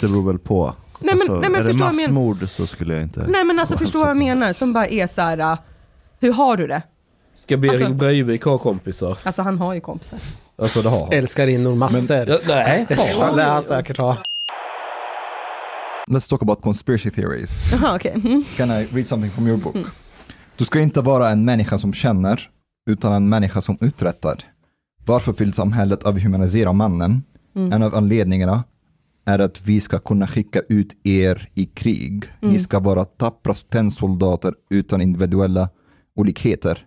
Det 0.00 0.06
beror 0.08 0.26
väl 0.26 0.38
på. 0.38 0.74
men- 1.00 1.10
alltså, 1.12 1.32
nej, 1.32 1.50
men 1.50 1.60
är 1.60 1.64
det 1.64 1.68
jag 1.70 1.78
men- 1.78 1.86
massmord 1.96 2.48
så 2.48 2.66
skulle 2.66 2.94
jag 2.94 3.02
inte... 3.02 3.26
Nej 3.28 3.44
men 3.44 3.58
alltså 3.58 3.78
förstå 3.78 3.98
vad 4.00 4.08
jag 4.08 4.16
menar, 4.16 4.52
som 4.52 4.72
bara 4.72 4.86
är 4.86 5.06
så 5.06 5.20
här. 5.20 5.40
uh, 5.52 5.58
hur 6.20 6.32
har 6.32 6.56
du 6.56 6.66
det? 6.66 6.82
Ska 7.36 7.56
Behring 7.56 7.74
Alltså- 7.76 7.94
Breivik 7.94 8.42
ha 8.44 8.58
kompisar? 8.58 9.18
Alltså 9.22 9.42
han 9.42 9.58
har 9.58 9.74
ju 9.74 9.80
kompisar. 9.80 10.18
Alltså 10.58 10.82
det 10.82 10.88
har 10.88 11.00
han. 11.00 11.12
Älskarinnor 11.12 11.74
massor. 11.74 12.16
Ja, 12.16 12.38
nej, 12.48 12.86
Det 12.88 12.96
lär 13.36 13.48
han? 13.50 13.62
säkert 13.62 13.98
ha. 13.98 14.16
Let's 16.10 16.30
talk 16.30 16.42
about 16.42 16.60
conspiracy 16.62 17.10
theories. 17.10 17.50
Jaha 17.72 17.96
okej. 17.96 18.12
Mm. 18.24 18.44
Can 18.56 18.70
I 18.70 18.84
read 18.92 19.06
something 19.06 19.30
from 19.30 19.46
your 19.48 19.58
book? 19.58 19.76
Du 20.60 20.66
ska 20.66 20.80
inte 20.80 21.00
vara 21.00 21.30
en 21.30 21.44
människa 21.44 21.78
som 21.78 21.92
känner, 21.92 22.50
utan 22.90 23.12
en 23.12 23.28
människa 23.28 23.60
som 23.60 23.78
uträttar. 23.80 24.44
Varför 25.06 25.32
vill 25.32 25.52
samhället 25.52 26.02
avhumanisera 26.02 26.72
mannen? 26.72 27.22
En 27.54 27.82
av 27.82 27.94
anledningarna 27.94 28.64
är 29.24 29.38
att 29.38 29.66
vi 29.66 29.80
ska 29.80 29.98
kunna 29.98 30.26
skicka 30.26 30.60
ut 30.68 30.96
er 31.04 31.48
i 31.54 31.64
krig. 31.64 32.24
Ni 32.40 32.58
ska 32.58 32.78
vara 32.78 33.04
tappra 33.04 33.54
tennsoldater 33.54 34.54
utan 34.70 35.00
individuella 35.00 35.68
olikheter. 36.14 36.86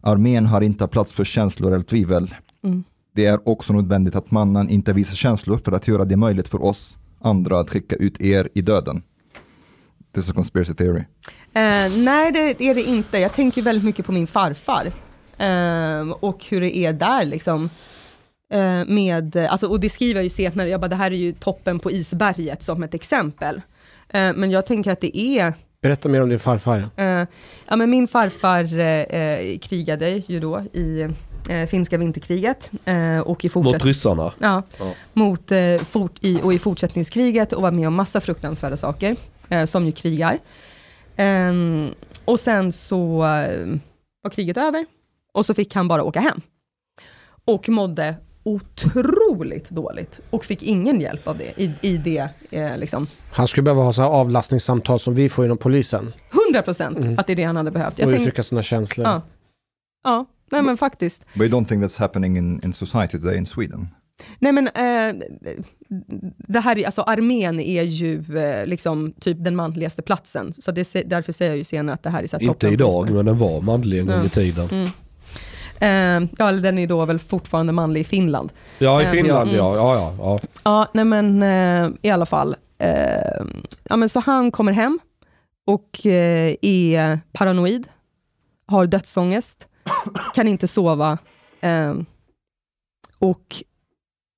Armén 0.00 0.46
har 0.46 0.60
inte 0.60 0.86
plats 0.86 1.12
för 1.12 1.24
känslor 1.24 1.72
eller 1.72 1.84
tvivel. 1.84 2.34
Det 3.14 3.26
är 3.26 3.48
också 3.48 3.72
nödvändigt 3.72 4.16
att 4.16 4.30
mannen 4.30 4.68
inte 4.68 4.92
visar 4.92 5.14
känslor 5.14 5.58
för 5.64 5.72
att 5.72 5.88
göra 5.88 6.04
det 6.04 6.16
möjligt 6.16 6.48
för 6.48 6.64
oss 6.64 6.96
andra 7.20 7.60
att 7.60 7.70
skicka 7.70 7.96
ut 7.96 8.20
er 8.20 8.48
i 8.54 8.60
döden. 8.62 9.02
This 10.12 10.24
is 10.24 10.30
a 10.30 10.34
conspiracy 10.34 10.74
theory. 10.74 11.04
Eh, 11.56 11.92
nej 11.96 12.32
det 12.32 12.60
är 12.60 12.74
det 12.74 12.82
inte. 12.82 13.18
Jag 13.18 13.32
tänker 13.32 13.62
väldigt 13.62 13.84
mycket 13.84 14.06
på 14.06 14.12
min 14.12 14.26
farfar. 14.26 14.86
Eh, 15.38 16.10
och 16.10 16.44
hur 16.48 16.60
det 16.60 16.76
är 16.76 16.92
där 16.92 17.24
liksom. 17.24 17.70
Eh, 18.52 18.84
med, 18.86 19.36
alltså, 19.36 19.66
och 19.66 19.80
det 19.80 19.90
skriver 19.90 20.14
jag 20.14 20.24
ju 20.24 20.30
senare, 20.30 20.68
jag 20.68 20.80
bara, 20.80 20.88
det 20.88 20.96
här 20.96 21.10
är 21.10 21.16
ju 21.16 21.32
toppen 21.32 21.78
på 21.78 21.90
isberget 21.90 22.62
som 22.62 22.82
ett 22.82 22.94
exempel. 22.94 23.60
Eh, 24.08 24.32
men 24.34 24.50
jag 24.50 24.66
tänker 24.66 24.92
att 24.92 25.00
det 25.00 25.18
är 25.18 25.54
Berätta 25.80 26.08
mer 26.08 26.22
om 26.22 26.28
din 26.28 26.38
farfar. 26.38 26.88
Eh, 26.96 27.06
ja, 27.68 27.76
men 27.76 27.90
min 27.90 28.08
farfar 28.08 28.78
eh, 29.14 29.58
krigade 29.58 30.22
ju 30.26 30.40
då 30.40 30.60
i 30.72 31.00
eh, 31.48 31.66
finska 31.66 31.96
vinterkriget 31.98 32.70
eh, 32.84 33.18
och 33.20 33.44
i 33.44 33.48
Mot 33.48 33.52
fortsätt- 33.52 33.84
ryssarna. 33.84 34.32
ja, 34.40 34.62
Ja. 34.78 34.92
mot, 35.12 35.52
eh, 35.52 35.76
fort, 35.84 36.12
i, 36.20 36.40
och 36.42 36.54
i 36.54 36.58
fortsättningskriget 36.58 37.52
och 37.52 37.62
var 37.62 37.70
med 37.70 37.88
om 37.88 37.94
massa 37.94 38.20
fruktansvärda 38.20 38.76
saker, 38.76 39.16
eh, 39.48 39.64
som 39.64 39.86
ju 39.86 39.92
krigar. 39.92 40.38
Ehm, 41.16 41.90
och 42.24 42.40
sen 42.40 42.72
så 42.72 43.24
eh, 43.24 43.76
var 44.22 44.30
kriget 44.30 44.56
över 44.56 44.86
och 45.34 45.46
så 45.46 45.54
fick 45.54 45.74
han 45.74 45.88
bara 45.88 46.04
åka 46.04 46.20
hem. 46.20 46.40
Och 47.44 47.68
mådde 47.68 48.14
otroligt 48.42 49.70
dåligt 49.70 50.20
och 50.30 50.44
fick 50.44 50.62
ingen 50.62 51.00
hjälp 51.00 51.28
av 51.28 51.38
det 51.38 51.62
i, 51.62 51.72
i 51.80 51.96
det 51.96 52.28
eh, 52.50 52.78
liksom. 52.78 53.06
Han 53.32 53.48
skulle 53.48 53.62
behöva 53.62 53.82
ha 53.82 53.92
så 53.92 54.02
här 54.02 54.08
avlastningssamtal 54.08 54.98
som 54.98 55.14
vi 55.14 55.28
får 55.28 55.44
inom 55.44 55.58
polisen. 55.58 56.12
100 56.46 56.62
procent 56.62 57.18
att 57.18 57.26
det 57.26 57.32
är 57.32 57.36
det 57.36 57.44
han 57.44 57.56
hade 57.56 57.70
behövt. 57.70 57.98
Jag 57.98 58.08
och 58.08 58.14
uttrycka 58.14 58.42
sina 58.42 58.62
känslor. 58.62 59.06
ja. 59.06 59.22
ja, 60.04 60.26
nej 60.50 60.62
men 60.62 60.76
faktiskt. 60.76 61.24
But 61.34 61.42
you 61.42 61.60
don't 61.60 61.64
think 61.64 61.84
that's 61.84 61.98
happening 61.98 62.36
in, 62.36 62.60
in 62.64 62.72
society 62.72 63.18
today 63.18 63.36
in 63.36 63.46
Sweden? 63.46 63.88
Nej 64.38 64.52
men 64.52 64.66
eh, 64.66 65.26
det 66.48 66.60
här 66.60 66.78
är, 66.78 66.86
alltså 66.86 67.02
armén 67.02 67.60
är 67.60 67.82
ju 67.82 68.38
eh, 68.38 68.66
liksom 68.66 69.12
typ 69.20 69.36
den 69.40 69.56
manligaste 69.56 70.02
platsen. 70.02 70.52
Så 70.58 70.70
det, 70.70 70.92
därför 71.06 71.32
säger 71.32 71.50
jag 71.50 71.58
ju 71.58 71.64
senare 71.64 71.94
att 71.94 72.02
det 72.02 72.10
här 72.10 72.22
är 72.22 72.26
så 72.26 72.36
här 72.36 72.44
Inte 72.44 72.68
idag, 72.68 73.10
men 73.10 73.26
den 73.26 73.38
var 73.38 73.60
manlig 73.60 73.98
en 74.00 74.06
gång 74.06 74.24
i 74.24 74.28
tiden. 74.28 74.68
Mm. 74.70 74.90
Eh, 75.80 76.28
ja, 76.38 76.48
eller 76.48 76.60
den 76.62 76.78
är 76.78 76.86
då 76.86 77.04
väl 77.04 77.18
fortfarande 77.18 77.72
manlig 77.72 78.00
i 78.00 78.04
Finland. 78.04 78.52
Ja, 78.78 79.02
i 79.02 79.04
Eh, 79.04 79.10
Finland 79.10 79.50
ja. 79.50 79.56
ja. 79.56 79.76
ja, 79.76 79.94
ja, 79.94 80.14
ja. 80.18 80.40
Ja, 80.64 80.88
nej 80.94 81.04
men 81.04 81.42
eh, 81.42 81.88
i 82.02 82.10
alla 82.10 82.26
fall. 82.26 82.56
Eh, 82.78 83.44
ja, 83.84 83.96
men 83.96 84.08
så 84.08 84.20
han 84.20 84.50
kommer 84.50 84.72
hem 84.72 84.98
och 85.66 86.00
är 86.04 87.18
paranoid, 87.32 87.88
har 88.66 88.86
dödsångest, 88.86 89.68
kan 90.34 90.48
inte 90.48 90.68
sova 90.68 91.18
och 93.18 93.64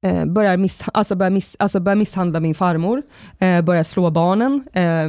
eh, 0.07 0.25
börjar, 0.25 0.57
miss, 0.57 0.83
alltså 0.94 1.15
börjar, 1.15 1.31
miss, 1.31 1.57
alltså 1.59 1.81
börjar 1.81 1.97
misshandla 1.97 2.41
min 2.41 2.55
farmor, 2.55 3.02
eh, 3.39 3.62
börjar 3.62 3.83
slå 3.83 4.10
barnen, 4.10 4.62
eh, 4.73 5.09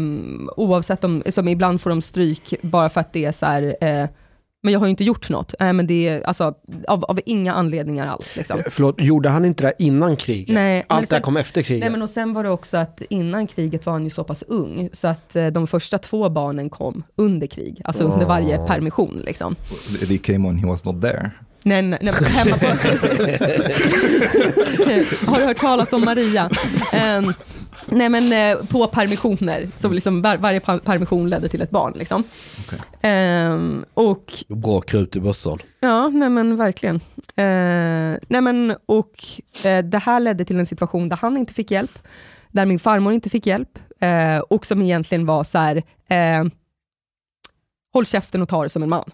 oavsett 0.57 1.03
om, 1.03 1.23
som 1.29 1.47
ibland 1.47 1.81
får 1.81 1.89
de 1.89 2.01
stryk 2.01 2.53
bara 2.61 2.89
för 2.89 3.01
att 3.01 3.13
det 3.13 3.25
är 3.25 3.31
så 3.31 3.45
här, 3.45 3.75
eh, 3.81 4.09
men 4.63 4.73
jag 4.73 4.79
har 4.79 4.87
ju 4.87 4.89
inte 4.89 5.03
gjort 5.03 5.29
något. 5.29 5.53
Nej, 5.59 5.73
men 5.73 5.87
det 5.87 6.07
är 6.07 6.23
alltså 6.23 6.53
av, 6.87 7.03
av 7.05 7.19
inga 7.25 7.53
anledningar 7.53 8.07
alls. 8.07 8.35
Liksom. 8.35 8.59
Eh, 8.59 8.65
Förlåt, 8.69 9.01
gjorde 9.01 9.29
han 9.29 9.45
inte 9.45 9.63
det 9.63 9.73
innan 9.79 10.15
kriget? 10.15 10.53
Nej, 10.55 10.85
Allt 10.89 11.09
det 11.09 11.15
här 11.15 11.19
sen- 11.19 11.23
kom 11.23 11.37
efter 11.37 11.61
kriget? 11.61 11.81
Nej 11.81 11.89
men 11.91 12.01
och 12.01 12.09
sen 12.09 12.33
var 12.33 12.43
det 12.43 12.49
också 12.49 12.77
att 12.77 13.01
innan 13.09 13.47
kriget 13.47 13.85
var 13.85 13.93
han 13.93 14.03
ju 14.03 14.09
så 14.09 14.23
pass 14.23 14.43
ung, 14.47 14.89
så 14.93 15.07
att 15.07 15.35
eh, 15.35 15.47
de 15.47 15.67
första 15.67 15.97
två 15.97 16.29
barnen 16.29 16.69
kom 16.69 17.03
under 17.15 17.47
krig, 17.47 17.81
alltså 17.85 18.03
under 18.03 18.25
varje 18.25 18.57
permission 18.57 19.21
liksom. 19.25 19.55
They 20.07 20.17
came 20.17 20.47
when 20.47 20.57
he 20.57 20.67
was 20.67 20.85
not 20.85 21.01
there. 21.01 21.31
Nej, 21.63 21.81
nej, 21.81 21.99
nej, 22.01 22.13
hemma 22.23 22.57
på... 22.57 22.65
Har 25.31 25.39
du 25.39 25.45
hört 25.45 25.57
talas 25.57 25.93
om 25.93 26.01
Maria? 26.05 26.49
Ehm, 26.93 27.33
nej 27.85 28.09
men 28.09 28.33
eh, 28.33 28.57
på 28.65 28.87
permissioner, 28.87 29.69
så 29.75 29.89
liksom 29.89 30.21
var, 30.21 30.37
varje 30.37 30.59
permission 30.59 31.29
ledde 31.29 31.49
till 31.49 31.61
ett 31.61 31.69
barn 31.69 31.93
liksom. 31.95 32.23
Okej. 32.65 32.79
Ehm, 33.01 33.85
och 33.93 34.33
Bra 34.47 34.81
krut 34.81 35.15
i 35.15 35.19
bössan. 35.19 35.59
Ja, 35.79 36.07
nej 36.07 36.29
men 36.29 36.57
verkligen. 36.57 36.95
Eh, 37.35 38.17
nej 38.27 38.41
men, 38.41 38.75
och 38.85 39.13
eh, 39.63 39.83
det 39.83 39.97
här 39.97 40.19
ledde 40.19 40.45
till 40.45 40.59
en 40.59 40.65
situation 40.65 41.09
där 41.09 41.17
han 41.21 41.37
inte 41.37 41.53
fick 41.53 41.71
hjälp, 41.71 41.99
där 42.51 42.65
min 42.65 42.79
farmor 42.79 43.13
inte 43.13 43.29
fick 43.29 43.47
hjälp, 43.47 43.79
eh, 43.99 44.39
och 44.39 44.65
som 44.65 44.81
egentligen 44.81 45.25
var 45.25 45.43
så 45.43 45.57
här, 45.57 45.83
håll 47.93 48.05
käften 48.05 48.41
och 48.41 48.49
ta 48.49 48.63
det 48.63 48.69
som 48.69 48.83
en 48.83 48.89
man. 48.89 49.11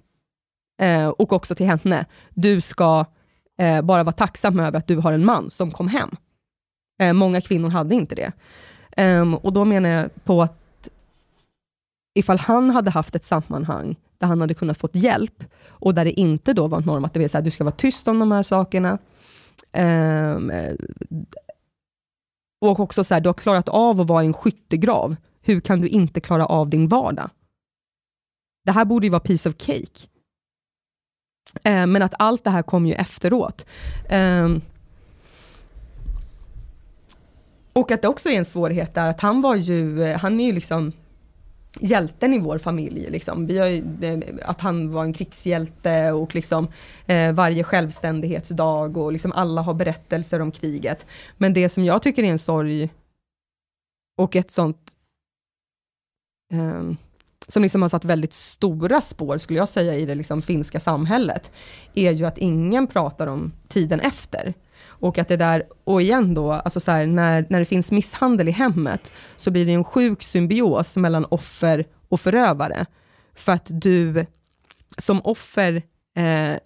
Eh, 0.82 1.08
och 1.08 1.34
också 1.34 1.56
till 1.56 1.66
henne, 1.66 2.06
du 2.30 2.62
ska 2.62 3.06
eh, 3.58 3.82
bara 3.82 4.04
vara 4.04 4.16
tacksam 4.16 4.60
över 4.60 4.80
att 4.80 4.88
du 4.88 4.98
har 4.98 5.14
en 5.14 5.26
man 5.26 5.50
som 5.50 5.72
kom 5.72 5.88
hem. 5.88 6.10
Eh, 7.02 7.14
många 7.14 7.42
kvinnor 7.42 7.70
hade 7.70 7.96
inte 7.96 8.16
det. 8.16 8.32
Ehm, 8.98 9.36
och 9.36 9.54
då 9.54 9.66
menar 9.66 9.90
jag 9.90 10.26
på 10.26 10.42
att 10.42 10.90
ifall 12.16 12.38
han 12.40 12.70
hade 12.70 12.92
haft 12.92 13.16
ett 13.16 13.24
sammanhang 13.24 13.96
där 14.18 14.28
han 14.28 14.42
hade 14.42 14.54
kunnat 14.54 14.78
fått 14.78 14.96
hjälp, 14.96 15.44
och 15.68 15.96
där 15.96 16.06
det 16.06 16.20
inte 16.20 16.54
då 16.54 16.68
var 16.68 16.82
norm 16.82 17.06
att 17.06 17.14
det 17.14 17.20
var 17.20 17.28
så 17.28 17.38
här, 17.38 17.44
du 17.44 17.52
ska 17.52 17.64
vara 17.64 17.76
tyst 17.76 18.08
om 18.08 18.20
de 18.20 18.32
här 18.32 18.44
sakerna. 18.44 18.98
Ehm, 19.72 20.50
eh, 20.50 20.74
Och 22.62 22.80
också 22.80 23.04
så 23.04 23.14
här, 23.14 23.22
du 23.22 23.30
har 23.30 23.34
klarat 23.34 23.70
av 23.70 24.02
att 24.02 24.08
vara 24.08 24.24
i 24.24 24.28
en 24.28 24.34
skyttegrav. 24.34 25.16
Hur 25.42 25.62
kan 25.62 25.82
du 25.82 25.88
inte 25.88 26.20
klara 26.22 26.46
av 26.46 26.70
din 26.70 26.88
vardag? 26.88 27.30
Det 28.66 28.72
här 28.72 28.86
borde 28.86 29.06
ju 29.06 29.12
vara 29.12 29.20
piece 29.20 29.50
of 29.50 29.56
cake. 29.58 30.08
Eh, 31.64 31.86
men 31.86 32.02
att 32.02 32.14
allt 32.20 32.44
det 32.44 32.50
här 32.50 32.62
kom 32.62 32.86
ju 32.86 32.94
efteråt. 32.94 33.66
Eh, 34.10 34.50
och 37.74 37.92
att 37.92 38.02
det 38.02 38.08
också 38.08 38.30
är 38.30 38.38
en 38.38 38.46
svårighet 38.46 38.94
där 38.94 39.10
att 39.10 39.22
han 39.22 39.42
var 39.42 39.56
ju, 39.56 40.04
eh, 40.04 40.20
han 40.20 40.40
är 40.40 40.46
ju 40.46 40.52
liksom 40.52 40.92
hjälten 41.80 42.34
i 42.34 42.40
vår 42.40 42.58
familj. 42.58 43.10
Liksom. 43.10 43.48
Vi 43.48 43.58
har 43.58 43.68
ju, 43.68 43.84
eh, 44.02 44.50
att 44.50 44.62
han 44.62 44.92
var 44.92 45.04
en 45.04 45.14
krigshjälte 45.14 46.12
och 46.12 46.36
liksom, 46.36 46.68
eh, 47.06 47.32
varje 47.32 47.64
självständighetsdag 47.64 48.98
och 48.98 49.12
liksom 49.12 49.32
alla 49.32 49.62
har 49.62 49.74
berättelser 49.74 50.40
om 50.40 50.52
kriget. 50.52 51.06
Men 51.38 51.54
det 51.54 51.70
som 51.70 51.84
jag 51.86 52.02
tycker 52.02 52.24
är 52.24 52.28
en 52.28 52.40
sorg 52.40 52.90
och 54.18 54.36
ett 54.36 54.52
sånt 54.52 54.92
ehm, 56.54 56.98
som 57.48 57.64
liksom 57.64 57.82
har 57.82 57.90
satt 57.90 58.06
väldigt 58.06 58.34
stora 58.34 59.02
spår, 59.02 59.38
skulle 59.38 59.60
jag 59.60 59.70
säga, 59.70 59.96
i 59.96 60.06
det 60.06 60.16
liksom 60.16 60.42
finska 60.42 60.80
samhället, 60.80 61.52
är 61.94 62.12
ju 62.12 62.26
att 62.26 62.38
ingen 62.38 62.88
pratar 62.88 63.28
om 63.28 63.54
tiden 63.68 64.00
efter. 64.00 64.54
Och 64.86 65.18
att 65.18 65.28
det 65.28 65.38
där, 65.38 65.64
och 65.84 66.02
igen 66.02 66.34
då, 66.34 66.52
alltså 66.52 66.80
så 66.80 66.92
här, 66.92 67.06
när, 67.06 67.46
när 67.50 67.60
det 67.60 67.66
finns 67.66 67.92
misshandel 67.92 68.48
i 68.48 68.52
hemmet, 68.52 69.12
så 69.38 69.52
blir 69.52 69.66
det 69.66 69.74
en 69.74 69.84
sjuk 69.84 70.24
symbios 70.24 70.98
mellan 70.98 71.26
offer 71.26 71.86
och 72.10 72.20
förövare. 72.20 72.86
För 73.34 73.52
att 73.52 73.68
du 73.70 74.26
som 74.98 75.22
offer 75.22 75.84
eh, 76.16 76.58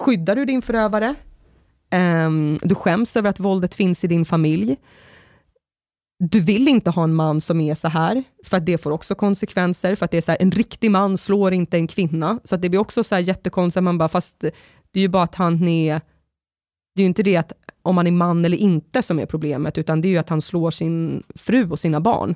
skyddar 0.00 0.36
du 0.36 0.44
din 0.44 0.62
förövare, 0.62 1.14
eh, 1.90 2.30
du 2.62 2.74
skäms 2.74 3.16
över 3.16 3.30
att 3.30 3.40
våldet 3.40 3.74
finns 3.74 4.04
i 4.04 4.06
din 4.06 4.24
familj. 4.24 4.76
Du 6.18 6.40
vill 6.40 6.68
inte 6.68 6.90
ha 6.90 7.04
en 7.04 7.14
man 7.14 7.40
som 7.40 7.60
är 7.60 7.74
så 7.74 7.88
här, 7.88 8.24
för 8.44 8.56
att 8.56 8.66
det 8.66 8.78
får 8.78 8.90
också 8.90 9.14
konsekvenser. 9.14 9.94
För 9.94 10.04
att 10.04 10.10
det 10.10 10.16
är 10.16 10.22
så 10.22 10.30
här, 10.30 10.42
en 10.42 10.50
riktig 10.50 10.90
man 10.90 11.18
slår 11.18 11.52
inte 11.52 11.76
en 11.76 11.86
kvinna. 11.86 12.40
Så 12.44 12.54
att 12.54 12.62
det 12.62 12.68
blir 12.68 12.80
också 12.80 13.04
så 13.04 13.14
här 13.14 13.22
jättekonstigt, 13.22 13.82
man 13.82 13.98
bara, 13.98 14.08
fast 14.08 14.40
det 14.40 15.00
är 15.00 15.02
ju 15.02 15.08
bara 15.08 15.22
att 15.22 15.34
han 15.34 15.68
är... 15.68 16.00
Det 16.94 17.00
är 17.00 17.02
ju 17.02 17.08
inte 17.08 17.22
det 17.22 17.36
att 17.36 17.52
om 17.82 17.96
han 17.96 18.06
är 18.06 18.10
man 18.10 18.44
eller 18.44 18.56
inte 18.56 19.02
som 19.02 19.18
är 19.18 19.26
problemet, 19.26 19.78
utan 19.78 20.00
det 20.00 20.08
är 20.08 20.10
ju 20.10 20.18
att 20.18 20.28
han 20.28 20.42
slår 20.42 20.70
sin 20.70 21.22
fru 21.34 21.70
och 21.70 21.78
sina 21.78 22.00
barn. 22.00 22.34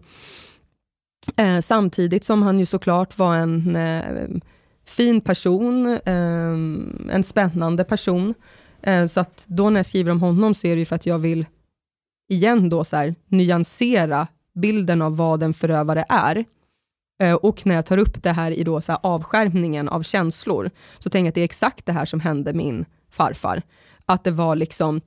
Eh, 1.37 1.61
samtidigt 1.61 2.25
som 2.25 2.43
han 2.43 2.59
ju 2.59 2.67
såklart 2.67 3.19
var 3.19 3.37
en 3.37 3.77
eh, 3.77 4.29
fin 4.87 5.21
person, 5.21 5.87
eh, 6.05 7.15
en 7.15 7.25
spännande 7.25 7.85
person. 7.85 8.35
Eh, 8.83 9.07
så 9.07 9.21
att 9.21 9.45
då 9.49 9.71
när 9.71 9.79
jag 9.79 9.87
skriver 9.87 10.13
om 10.13 10.21
honom 10.21 10.55
så 10.55 10.67
är 10.67 10.75
det 10.75 10.79
ju 10.79 10.85
för 10.85 10.97
att 10.97 11.07
jag 11.07 11.19
vill 11.19 11.47
igen 12.29 12.71
då 12.71 12.85
så 12.85 12.97
här, 12.97 13.15
nyansera 13.29 14.27
bilden 14.55 15.03
av 15.03 15.17
vad 15.17 15.43
en 15.43 15.55
förövare 15.55 16.05
är. 16.09 16.45
Eh, 17.23 17.35
och 17.35 17.67
när 17.67 17.75
jag 17.75 17.87
tar 17.87 17.99
upp 17.99 18.23
det 18.23 18.33
här 18.33 18.51
i 18.51 18.65
då 18.65 18.81
så 18.81 18.93
här 18.93 19.01
avskärmningen 19.03 19.89
av 19.89 20.03
känslor, 20.03 20.71
så 20.99 21.11
tänker 21.11 21.25
jag 21.25 21.29
att 21.29 21.35
det 21.35 21.41
är 21.41 21.45
exakt 21.45 21.87
det 21.87 21.93
här 21.93 22.05
som 22.05 22.21
hände 22.21 22.53
min 22.53 22.85
farfar. 23.11 23.63
Att 24.07 24.25
det 24.25 24.31
var 24.31 24.57
liksom, 24.57 25.01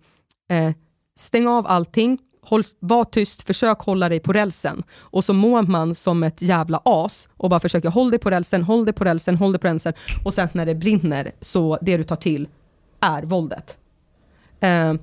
eh, 0.49 0.71
stäng 1.15 1.47
av 1.47 1.67
allting, 1.67 2.17
håll, 2.41 2.63
var 2.79 3.05
tyst, 3.05 3.41
försök 3.41 3.79
hålla 3.79 4.09
dig 4.09 4.19
på 4.19 4.33
rälsen. 4.33 4.83
Och 4.93 5.23
så 5.23 5.33
mår 5.33 5.63
man 5.63 5.95
som 5.95 6.23
ett 6.23 6.41
jävla 6.41 6.81
as 6.85 7.29
och 7.37 7.49
bara 7.49 7.59
försöker 7.59 7.89
håll 7.89 8.09
dig 8.09 8.19
på 8.19 8.29
rälsen, 8.29 8.63
håll 8.63 8.85
dig 8.85 8.93
på 8.93 9.03
rälsen, 9.03 9.35
håll 9.35 9.51
dig 9.51 9.61
på 9.61 9.67
rälsen. 9.67 9.93
Och 10.25 10.33
sen 10.33 10.49
när 10.53 10.65
det 10.65 10.75
brinner, 10.75 11.31
så 11.41 11.77
det 11.81 11.97
du 11.97 12.03
tar 12.03 12.15
till 12.15 12.47
är 12.99 13.23
våldet. 13.23 13.77
Eh, 14.59 14.93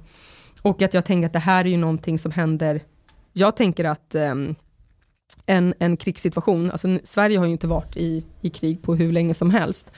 och 0.63 0.83
att 0.83 0.95
jag 0.95 1.05
tänker 1.05 1.27
att 1.27 1.33
det 1.33 1.39
här 1.39 1.65
är 1.65 1.69
ju 1.69 1.77
någonting 1.77 2.19
som 2.19 2.33
händer, 2.33 2.81
jag 3.33 3.57
tänker 3.57 3.85
att 3.85 4.15
um, 4.15 4.55
en, 5.47 5.75
en 5.79 5.97
krigssituation, 5.97 6.71
alltså 6.71 6.99
Sverige 7.05 7.39
har 7.39 7.47
ju 7.47 7.53
inte 7.53 7.67
varit 7.67 7.97
i, 7.97 8.25
i 8.41 8.51
krig 8.51 8.83
på 8.83 8.95
hur 8.95 9.13
länge 9.13 9.35
som 9.35 9.51
helst, 9.51 9.93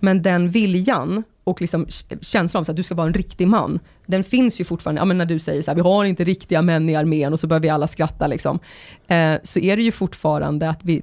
men 0.00 0.22
den 0.22 0.50
viljan 0.50 1.22
och 1.44 1.60
liksom 1.60 1.86
känslan 2.20 2.60
av 2.60 2.70
att 2.70 2.76
du 2.76 2.82
ska 2.82 2.94
vara 2.94 3.06
en 3.06 3.14
riktig 3.14 3.48
man, 3.48 3.80
den 4.06 4.24
finns 4.24 4.60
ju 4.60 4.64
fortfarande, 4.64 5.00
ja 5.00 5.04
men 5.04 5.18
när 5.18 5.26
du 5.26 5.38
säger 5.38 5.62
så 5.62 5.70
här, 5.70 5.76
vi 5.76 5.80
har 5.80 6.04
inte 6.04 6.24
riktiga 6.24 6.62
män 6.62 6.88
i 6.88 6.96
armén 6.96 7.32
och 7.32 7.40
så 7.40 7.46
börjar 7.46 7.60
vi 7.60 7.68
alla 7.68 7.86
skratta 7.86 8.26
liksom, 8.26 8.58
eh, 9.06 9.34
så 9.42 9.58
är 9.58 9.76
det 9.76 9.82
ju 9.82 9.92
fortfarande 9.92 10.70
att 10.70 10.84
vi, 10.84 11.02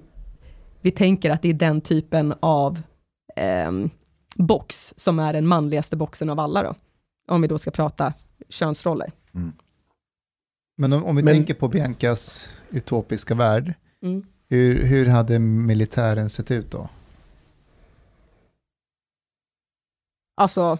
vi 0.81 0.91
tänker 0.91 1.30
att 1.30 1.41
det 1.41 1.49
är 1.49 1.53
den 1.53 1.81
typen 1.81 2.33
av 2.40 2.81
eh, 3.35 3.72
box 4.35 4.93
som 4.98 5.19
är 5.19 5.33
den 5.33 5.48
manligaste 5.48 5.95
boxen 5.95 6.30
av 6.30 6.40
alla 6.40 6.64
då, 6.64 6.75
om 7.27 7.41
vi 7.41 7.48
då 7.48 7.57
ska 7.57 7.72
prata 7.72 8.14
könsroller. 8.49 9.11
Men 10.77 10.93
om, 10.93 11.03
om 11.05 11.15
vi 11.15 11.23
Men- 11.23 11.33
tänker 11.33 11.53
på 11.53 11.67
Biancas 11.67 12.49
utopiska 12.69 13.35
värld, 13.35 13.73
Mm. 14.03 14.25
hur, 14.49 14.85
hur 14.85 15.05
hade 15.05 15.39
militären 15.39 16.29
sett 16.29 16.51
ut 16.51 16.71
då? 16.71 16.89
Alltså, 20.37 20.77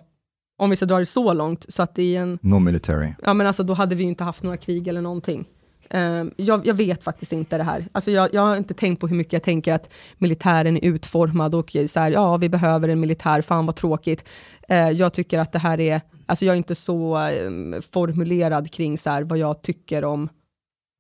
om 0.58 0.70
vi 0.70 0.76
ska 0.76 0.86
dra 0.86 1.00
det 1.00 1.06
så 1.06 1.34
långt, 1.34 1.66
så 1.70 1.82
att 1.84 1.96
det 1.96 2.16
är 2.16 2.22
en, 2.22 2.40
No 2.42 2.60
military. 2.60 3.14
ja 3.24 3.34
men 3.34 3.48
alltså 3.48 3.64
då 3.64 3.74
hade 3.74 3.96
vi 3.96 4.04
ju 4.04 4.10
inte 4.10 4.24
haft 4.24 4.44
några 4.44 4.58
krig 4.58 4.88
eller 4.88 5.02
någonting. 5.02 5.46
Ehm, 5.90 6.32
jag, 6.38 6.66
jag 6.68 6.74
vet 6.74 7.04
faktiskt 7.04 7.34
inte 7.34 7.58
det 7.58 7.64
här. 7.64 7.88
Alltså 7.92 8.12
jag, 8.12 8.34
jag 8.34 8.42
har 8.42 8.56
inte 8.56 8.74
tänkt 8.74 9.00
på 9.00 9.08
hur 9.08 9.16
mycket 9.16 9.34
jag 9.34 9.44
tänker 9.44 9.74
att 9.74 9.90
militären 10.18 10.78
är 10.78 10.82
utformad 10.86 11.56
och 11.56 11.76
så 11.88 12.00
här, 12.00 12.12
ja 12.12 12.38
vi 12.38 12.50
behöver 12.50 12.88
en 12.90 13.00
militär, 13.00 13.42
fan 13.42 13.66
vad 13.66 13.76
tråkigt. 13.76 14.26
Eh, 14.70 14.90
jag 14.90 15.14
tycker 15.14 15.40
att 15.40 15.52
det 15.52 15.60
här 15.60 15.80
är, 15.80 16.02
alltså 16.32 16.46
jag 16.46 16.54
är 16.54 16.58
inte 16.58 16.76
så 16.76 17.16
ehm, 17.16 17.82
formulerad 17.92 18.72
kring 18.72 18.98
så 18.98 19.10
här, 19.10 19.24
vad 19.24 19.38
jag 19.38 19.62
tycker 19.62 20.04
om 20.06 20.30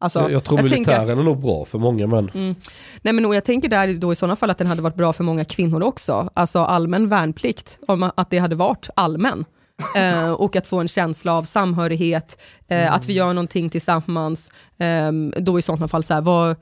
Alltså, 0.03 0.19
jag, 0.19 0.32
jag 0.32 0.43
tror 0.43 0.58
tänker- 0.58 0.76
militären 0.76 1.19
är 1.19 1.24
nog 1.24 1.42
bra 1.42 1.66
för 1.66 1.80
många 1.80 2.08
män. 2.08 2.32
Mm. 2.34 2.56
Nej 3.01 3.14
men 3.14 3.26
och 3.26 3.35
jag 3.35 3.43
tänker 3.43 3.69
där 3.69 3.93
då 3.93 4.14
i 4.14 4.16
sådana 4.16 4.35
fall 4.35 4.50
att 4.50 4.58
den 4.58 4.68
hade 4.68 4.82
varit 4.82 4.95
bra 4.95 5.14
för 5.14 5.24
många 5.24 5.45
kvinnor 5.45 5.84
också. 5.84 6.30
Alltså 6.34 6.60
allmän 6.60 7.10
värnplikt, 7.10 7.80
om 7.88 8.11
att 8.16 8.30
det 8.30 8.38
hade 8.38 8.56
varit 8.56 8.90
allmän. 8.95 9.45
Eh, 9.95 10.32
och 10.32 10.56
att 10.56 10.68
få 10.68 10.80
en 10.80 10.88
känsla 10.88 11.34
av 11.34 11.43
samhörighet, 11.43 12.42
eh, 12.68 12.93
att 12.93 13.06
vi 13.06 13.14
gör 13.14 13.34
någonting 13.34 13.69
tillsammans. 13.69 14.51
Eh, 14.77 15.11
då 15.42 15.60
i 15.60 15.61
sådana 15.61 15.88
fall 15.88 16.03
så 16.03 16.14
här, 16.14 16.22
var, 16.22 16.56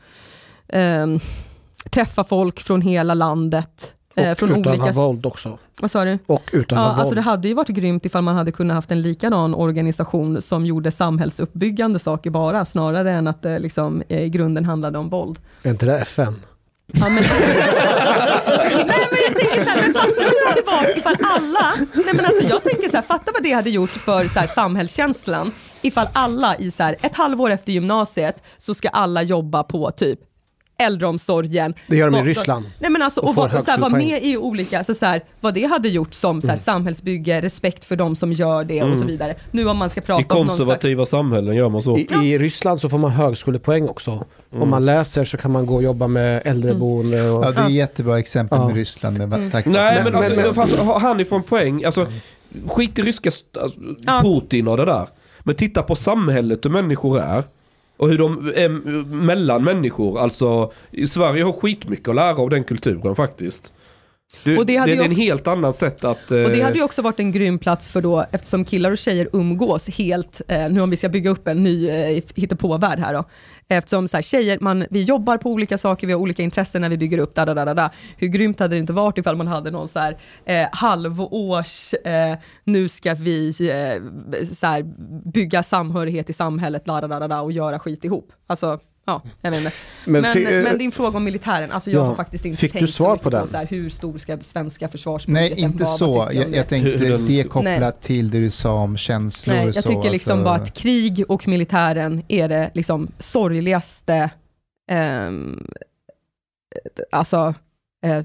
eh, 0.67 1.07
träffa 1.91 2.23
folk 2.23 2.59
från 2.59 2.81
hela 2.81 3.13
landet. 3.13 3.95
Eh, 4.25 4.31
Och 4.31 4.37
från 4.37 4.51
utöva 4.59 4.75
olika... 4.83 4.91
våld 4.91 5.25
också. 5.25 5.57
Vad 5.81 5.91
sa 5.91 6.05
du? 6.05 6.19
Och 6.25 6.49
utöva 6.53 6.81
Ja, 6.81 6.87
våld. 6.87 6.99
alltså 6.99 7.15
det 7.15 7.21
hade 7.21 7.47
ju 7.47 7.53
varit 7.53 7.67
grymt 7.67 8.05
ifall 8.05 8.21
man 8.23 8.35
hade 8.35 8.51
kunnat 8.51 8.75
haft 8.75 8.91
en 8.91 9.01
likadan 9.01 9.55
organisation 9.55 10.41
som 10.41 10.65
gjorde 10.65 10.91
samhällsuppbyggande 10.91 11.99
saker 11.99 12.29
bara, 12.29 12.65
snarare 12.65 13.11
än 13.11 13.27
att 13.27 13.41
det 13.41 13.59
liksom, 13.59 14.03
eh, 14.09 14.23
i 14.23 14.29
grunden 14.29 14.65
handlade 14.65 14.97
om 14.97 15.09
våld. 15.09 15.39
Är 15.63 15.69
inte 15.69 15.85
det 15.85 15.99
FN? 15.99 16.41
Ja, 16.93 17.09
men... 17.09 17.23
nej 18.87 19.07
men 19.11 19.19
jag 19.27 19.35
tänker 19.35 19.63
så 19.63 19.69
här, 19.69 19.81
men 19.81 19.93
fatta 19.93 20.23
hur 20.23 20.43
det 20.43 20.49
hade 20.49 20.61
varit 20.61 20.97
ifall 20.97 21.15
alla, 21.21 21.73
nej 21.93 22.13
men 22.15 22.25
alltså 22.25 22.47
jag 22.47 22.63
tänker 22.63 22.89
så 22.89 22.95
här, 22.95 23.01
fatta 23.03 23.31
vad 23.33 23.43
det 23.43 23.51
hade 23.51 23.69
gjort 23.69 23.89
för 23.89 24.27
så 24.27 24.39
här, 24.39 24.47
samhällskänslan 24.47 25.51
ifall 25.81 26.07
alla 26.13 26.55
i 26.57 26.71
så 26.71 26.83
här, 26.83 26.95
ett 27.01 27.15
halvår 27.15 27.49
efter 27.49 27.71
gymnasiet 27.73 28.43
så 28.57 28.73
ska 28.73 28.89
alla 28.89 29.23
jobba 29.23 29.63
på 29.63 29.91
typ 29.91 30.19
äldreomsorgen. 30.79 31.73
Det 31.87 31.95
gör 31.97 32.09
de 32.09 32.17
i 32.17 32.21
Och- 32.21 32.25
Ryssland. 32.25 32.65
Nej 32.79 32.89
men 32.91 33.01
alltså, 33.01 33.21
Och 33.21 33.29
och, 33.29 33.35
vara, 33.35 33.61
så 33.61 33.71
här, 33.71 33.89
med 33.89 34.23
i 34.23 34.37
olika, 34.37 34.83
så 34.83 34.93
så 34.93 35.05
här, 35.05 35.21
vad 35.41 35.53
det 35.53 35.65
hade 35.65 35.89
gjort 35.89 36.13
som 36.13 36.41
så 36.41 36.47
här, 36.47 36.57
samhällsbygge, 36.57 37.41
respekt 37.41 37.85
för 37.85 37.95
de 37.95 38.15
som 38.15 38.33
gör 38.33 38.63
det 38.63 38.83
och 38.83 38.97
så 38.97 39.05
vidare. 39.05 39.35
Nu 39.51 39.67
om 39.67 39.77
man 39.77 39.89
ska 39.89 40.01
I 40.01 40.03
prata 40.03 40.35
om 40.35 40.37
någon 40.37 40.47
slags... 40.47 40.57
konservativa 40.59 41.05
samhällen 41.05 41.55
gör 41.55 41.69
man 41.69 41.81
så. 41.81 41.97
I, 41.97 42.07
I 42.23 42.37
Ryssland 42.37 42.79
så 42.79 42.89
får 42.89 42.97
man 42.97 43.11
högskolepoäng 43.11 43.89
också. 43.89 44.23
Om 44.51 44.69
man 44.69 44.85
läser 44.85 45.25
så 45.25 45.37
kan 45.37 45.51
man 45.51 45.65
gå 45.65 45.75
och 45.75 45.83
jobba 45.83 46.07
med 46.07 46.41
äldreboende. 46.45 47.29
Och, 47.31 47.45
Ja, 47.45 47.51
det 47.51 47.59
är 47.61 47.65
ett 47.65 47.71
jättebra 47.71 48.19
exempel 48.19 48.57
Ja. 48.61 48.65
med 48.67 48.75
Ryssland. 48.75 49.17
Med, 49.17 49.33
Mm. 49.33 49.51
tack, 49.51 49.65
Nej 49.65 50.01
men, 50.03 50.13
Men- 50.13 50.15
alltså, 50.15 50.75
men- 50.77 50.85
har 50.87 50.99
han 50.99 51.19
ifrån 51.19 51.43
poäng, 51.43 51.83
alltså 51.85 52.05
skit 52.67 52.99
i 52.99 53.01
ryska 53.01 53.29
alltså, 53.61 53.79
Ja. 54.05 54.21
Putin 54.23 54.67
och 54.67 54.77
det 54.77 54.85
där. 54.85 55.07
Men 55.43 55.55
titta 55.55 55.83
på 55.83 55.95
samhället 55.95 56.65
hur 56.65 56.69
människor 56.69 57.19
är. 57.19 57.43
Och 57.99 58.09
hur 58.09 58.17
de 58.17 58.53
är 58.55 58.69
mellan 59.05 59.63
människor. 59.63 60.19
Alltså, 60.19 60.71
i 60.91 61.07
Sverige 61.07 61.43
har 61.43 61.51
skitmycket 61.51 62.07
att 62.07 62.15
lära 62.15 62.37
av 62.37 62.49
den 62.49 62.63
kulturen 62.63 63.15
faktiskt. 63.15 63.73
Du, 64.43 64.57
Och 64.57 64.65
det 64.65 64.73
det, 64.73 64.79
hade 64.79 64.91
är 64.91 64.95
ju 64.95 65.03
en 65.03 65.11
helt 65.11 65.47
annat 65.47 65.75
sätt 65.75 66.03
att... 66.03 66.31
Och 66.31 66.37
det 66.37 66.59
eh, 66.59 66.65
hade 66.65 66.77
ju 66.77 66.83
också 66.83 67.01
varit 67.01 67.19
en 67.19 67.31
grym 67.31 67.59
plats 67.59 67.87
för 67.87 68.01
då, 68.01 68.25
eftersom 68.31 68.65
killar 68.65 68.91
och 68.91 68.97
tjejer 68.97 69.29
umgås 69.33 69.89
helt, 69.89 70.41
eh, 70.47 70.69
nu 70.69 70.81
om 70.81 70.89
vi 70.89 70.97
ska 70.97 71.09
bygga 71.09 71.29
upp 71.29 71.47
en 71.47 71.63
ny 71.63 71.89
eh, 71.89 72.23
hittepåvärld 72.35 72.99
här 72.99 73.13
då. 73.13 73.23
Eftersom 73.71 74.07
så 74.07 74.17
här, 74.17 74.21
tjejer, 74.21 74.57
man, 74.61 74.85
vi 74.89 75.01
jobbar 75.01 75.37
på 75.37 75.49
olika 75.49 75.77
saker, 75.77 76.07
vi 76.07 76.13
har 76.13 76.19
olika 76.19 76.43
intressen 76.43 76.81
när 76.81 76.89
vi 76.89 76.97
bygger 76.97 77.17
upp, 77.17 77.35
da, 77.35 77.45
da, 77.45 77.53
da, 77.53 77.65
da, 77.65 77.73
da. 77.73 77.91
Hur 78.17 78.27
grymt 78.27 78.59
hade 78.59 78.75
det 78.75 78.79
inte 78.79 78.93
varit 78.93 79.17
ifall 79.17 79.35
man 79.35 79.47
hade 79.47 79.71
någon 79.71 79.87
så 79.87 79.99
här, 79.99 80.17
eh, 80.45 80.67
halvårs, 80.71 81.93
eh, 81.93 82.37
nu 82.63 82.89
ska 82.89 83.13
vi 83.13 83.49
eh, 83.49 84.43
så 84.45 84.67
här, 84.67 84.83
bygga 85.31 85.63
samhörighet 85.63 86.29
i 86.29 86.33
samhället, 86.33 86.85
da, 86.85 87.01
da, 87.01 87.07
da, 87.07 87.19
da, 87.19 87.27
da, 87.27 87.41
och 87.41 87.51
göra 87.51 87.79
skit 87.79 88.05
ihop. 88.05 88.31
Alltså, 88.47 88.79
ja, 89.09 89.21
jag. 89.41 89.51
Men 89.63 89.71
Men, 90.05 90.23
fi- 90.33 90.43
men, 90.43 90.65
eh, 90.67 90.73
din 90.73 90.91
fråga 90.91 91.17
om 91.17 91.23
militären, 91.23 91.71
alltså 91.71 91.91
jag 91.91 91.99
Ja. 92.01 92.05
har 92.07 92.15
faktiskt 92.15 92.45
inte 92.45 92.57
Fick 92.57 92.73
du 92.73 92.79
tänkt 92.79 92.93
svar 92.93 93.17
så 93.17 93.23
på 93.23 93.29
den? 93.29 93.47
så 93.47 93.57
här, 93.57 93.67
hur 93.67 93.89
stor 93.89 94.17
ska 94.17 94.37
svenska 94.37 94.87
försvarsbudgeten 94.87 95.51
Nej, 95.57 95.59
inte 95.63 95.83
vara? 95.83 95.89
Vad 95.89 95.97
så. 95.97 96.29
du 96.29 96.35
Jag, 96.35 96.51
det? 96.51 96.57
jag 96.57 96.67
tänkte 96.67 97.17
det 97.17 97.39
är 97.39 97.43
kopplat 97.43 97.63
Nej. 97.79 97.91
till 98.01 98.29
det 98.31 98.39
du 98.39 98.49
sa 98.51 98.73
om 98.73 98.97
känslor. 98.97 99.55
Nej, 99.55 99.65
jag 99.65 99.75
så, 99.75 99.81
tycker 99.89 100.09
liksom 100.09 100.31
alltså- 100.31 100.43
bara 100.43 100.55
att 100.55 100.73
krig 100.73 101.23
och 101.27 101.47
militären 101.47 102.23
är 102.27 102.47
det 102.49 102.71
liksom 102.73 103.07
sorgligaste, 103.19 104.29
ehm, 104.91 105.67
alltså, 107.11 107.53
eh, 108.05 108.23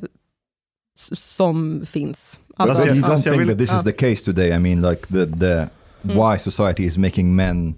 som 1.17 1.87
finns. 1.87 2.39
Alltså, 2.57 2.87
But 2.87 2.97
you 2.97 3.05
don't 3.07 3.23
think 3.23 3.49
that 3.49 3.59
this 3.59 3.73
is 3.75 3.85
the 3.85 3.93
case 3.93 4.25
today? 4.25 4.49
I 4.51 4.59
mean, 4.59 4.83
like 4.91 5.07
the, 5.07 5.27
the 5.41 5.67
Mm. 6.05 6.17
why 6.17 6.39
society 6.39 6.85
is 6.85 6.97
making 6.99 7.37
men 7.37 7.75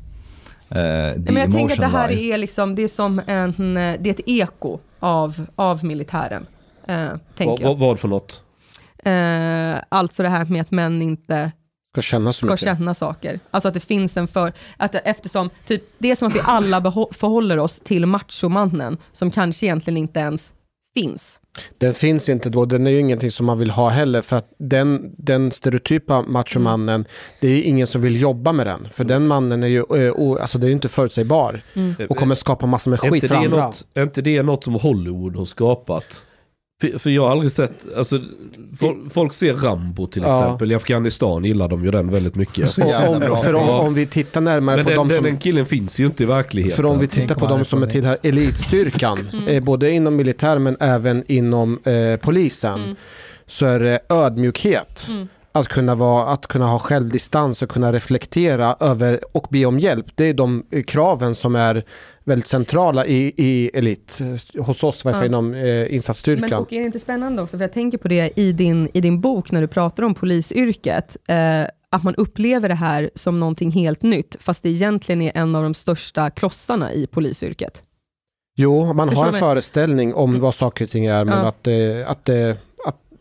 uh, 0.70 0.78
Nej, 0.78 1.14
men 1.16 1.36
jag 1.36 1.52
tänker 1.52 1.74
att 1.74 1.80
det 1.80 1.98
här 1.98 2.10
är 2.10 2.38
liksom, 2.38 2.74
det 2.74 2.82
är 2.82 2.88
som 2.88 3.20
en, 3.26 3.76
eh, 3.76 3.96
det 4.00 4.10
är 4.10 4.14
ett 4.14 4.20
eko 4.26 4.78
av, 5.00 5.46
av 5.56 5.84
militären. 5.84 6.46
Eh, 6.88 7.08
tänker 7.36 7.46
Vad, 7.46 7.60
jag. 7.60 7.68
vad, 7.68 7.78
vad 7.78 7.98
för 8.00 8.08
något? 8.08 8.42
Eh, 9.04 9.82
alltså 9.88 10.22
det 10.22 10.28
här 10.28 10.44
med 10.44 10.60
att 10.60 10.70
män 10.70 11.02
inte 11.02 11.52
Ska 11.96 12.02
känna 12.02 12.32
så 12.32 12.38
ska 12.38 12.46
mycket. 12.46 12.60
känna 12.60 12.94
saker. 12.94 13.40
Alltså 13.50 13.68
att 13.68 13.74
det 13.74 13.80
finns 13.80 14.16
en 14.16 14.28
för, 14.28 14.52
att 14.76 14.94
eftersom, 14.94 15.50
typ, 15.66 15.82
det 15.98 16.10
är 16.10 16.14
som 16.14 16.28
att 16.28 16.34
vi 16.34 16.40
alla 16.44 16.82
förhåller 17.12 17.58
oss 17.58 17.80
till 17.84 18.06
machomannen, 18.06 18.98
som 19.12 19.30
kanske 19.30 19.66
egentligen 19.66 19.96
inte 19.96 20.20
ens 20.20 20.54
finns. 21.00 21.40
Den 21.78 21.94
finns 21.94 22.28
inte 22.28 22.50
då, 22.50 22.64
den 22.64 22.86
är 22.86 22.90
ju 22.90 23.00
ingenting 23.00 23.30
som 23.30 23.46
man 23.46 23.58
vill 23.58 23.70
ha 23.70 23.88
heller 23.88 24.22
för 24.22 24.36
att 24.36 24.50
den, 24.58 25.14
den 25.18 25.50
stereotypa 25.50 26.22
machomannen, 26.22 27.04
det 27.40 27.48
är 27.48 27.52
ju 27.52 27.62
ingen 27.62 27.86
som 27.86 28.02
vill 28.02 28.20
jobba 28.20 28.52
med 28.52 28.66
den. 28.66 28.88
För 28.90 29.04
den 29.04 29.26
mannen 29.26 29.62
är 29.62 29.66
ju, 29.66 29.78
eh, 29.78 30.42
alltså 30.42 30.58
det 30.58 30.66
är 30.66 30.70
inte 30.70 30.88
förutsägbar 30.88 31.60
och 32.08 32.16
kommer 32.16 32.34
skapa 32.34 32.66
massor 32.66 32.90
med 32.90 33.00
skit 33.00 33.14
inte, 33.14 33.28
för 33.28 33.34
det 33.34 33.40
andra. 33.40 33.66
något, 33.66 33.86
är 33.94 34.02
inte 34.02 34.22
det 34.22 34.42
något 34.42 34.64
som 34.64 34.74
Hollywood 34.74 35.36
har 35.36 35.44
skapat? 35.44 36.24
För, 36.80 36.98
för 36.98 37.10
jag 37.10 37.22
har 37.22 37.30
aldrig 37.30 37.52
sett, 37.52 37.96
alltså, 37.96 38.16
fol- 38.80 39.08
folk 39.10 39.32
ser 39.32 39.54
Rambo 39.54 40.06
till 40.06 40.22
Ja. 40.22 40.44
exempel. 40.44 40.72
I 40.72 40.74
Afghanistan 40.74 41.44
gillar 41.44 41.68
de 41.68 41.84
ju 41.84 41.90
den 41.90 42.10
väldigt 42.10 42.34
mycket. 42.34 42.70
Så 42.70 42.80
jävla 42.80 43.18
bra 43.18 43.30
om, 43.36 43.44
för 43.44 43.54
om, 43.54 43.68
om 43.68 43.94
vi 43.94 44.06
tittar 44.06 44.40
närmare 44.40 44.76
Men 44.76 44.84
på 44.84 44.90
den, 44.90 44.98
de 44.98 45.08
den, 45.08 45.16
som... 45.16 45.24
den 45.24 45.38
killen 45.38 45.66
finns 45.66 46.00
ju 46.00 46.06
inte 46.06 46.22
i 46.22 46.26
verkligheten. 46.26 46.76
För 46.76 46.84
om 46.86 46.98
vi 46.98 47.06
tittar 47.08 47.34
på 47.34 47.46
de 47.46 47.64
som 47.64 47.82
är 47.82 47.86
tillhör 47.86 48.16
elitstyrkan, 48.22 49.18
eh, 49.48 49.62
både 49.64 49.90
inom 49.90 50.16
militär 50.16 50.58
men 50.58 50.76
även 50.80 51.24
inom 51.26 51.80
eh, 51.84 52.20
polisen, 52.20 52.96
så 53.46 53.66
är 53.66 53.80
det 53.80 54.00
ödmjukhet. 54.08 55.06
Att 55.56 55.68
kunna, 55.68 55.94
vara, 55.94 56.26
att 56.26 56.46
kunna 56.46 56.66
ha 56.66 56.78
självdistans 56.78 57.62
och 57.62 57.68
kunna 57.68 57.92
reflektera 57.92 58.76
över 58.80 59.20
och 59.32 59.46
be 59.50 59.66
om 59.66 59.78
hjälp. 59.78 60.06
Det 60.14 60.24
är 60.24 60.34
de 60.34 60.66
eh, 60.70 60.82
kraven 60.82 61.34
som 61.34 61.56
är 61.56 61.84
väldigt 62.24 62.46
centrala 62.46 63.06
i, 63.06 63.32
i 63.36 63.70
elit, 63.74 64.18
hos 64.58 64.82
oss, 64.84 65.04
varför 65.04 65.20
Ja. 65.20 65.26
inom 65.26 65.54
eh, 65.54 65.60
Men 65.62 65.88
insatsstyrkan. 65.88 66.62
och 66.62 66.72
är 66.72 66.80
det 66.80 66.86
inte 66.86 66.98
spännande 66.98 67.42
också, 67.42 67.58
för 67.58 67.64
jag 67.64 67.72
tänker 67.72 67.98
på 67.98 68.08
det 68.08 68.32
i 68.38 68.52
din, 68.52 68.88
i 68.94 69.00
din 69.00 69.20
bok 69.20 69.50
när 69.50 69.60
du 69.60 69.66
pratar 69.68 70.02
om 70.02 70.14
polisyrket, 70.14 71.16
eh, 71.28 71.62
att 71.90 72.02
man 72.02 72.14
upplever 72.14 72.68
det 72.68 72.74
här 72.74 73.10
som 73.14 73.40
någonting 73.40 73.70
helt 73.70 74.02
nytt, 74.02 74.36
fast 74.40 74.62
det 74.62 74.68
egentligen 74.68 75.22
är 75.22 75.32
en 75.34 75.54
av 75.54 75.62
de 75.62 75.74
största 75.74 76.30
klossarna 76.30 76.92
i 76.92 77.06
polisyrket. 77.06 77.82
Jo, 78.58 78.92
man 78.92 79.08
Förstår 79.08 79.22
har 79.22 79.28
en 79.28 79.34
du? 79.34 79.40
föreställning 79.40 80.14
om 80.14 80.40
vad 80.40 80.54
saker 80.54 80.84
och 80.84 80.90
ting 80.90 81.06
är, 81.06 81.24
men 81.24 81.38
Ja. 81.38 81.44
att, 81.48 81.64
det, 81.64 82.04
att, 82.08 82.24
det, 82.24 82.56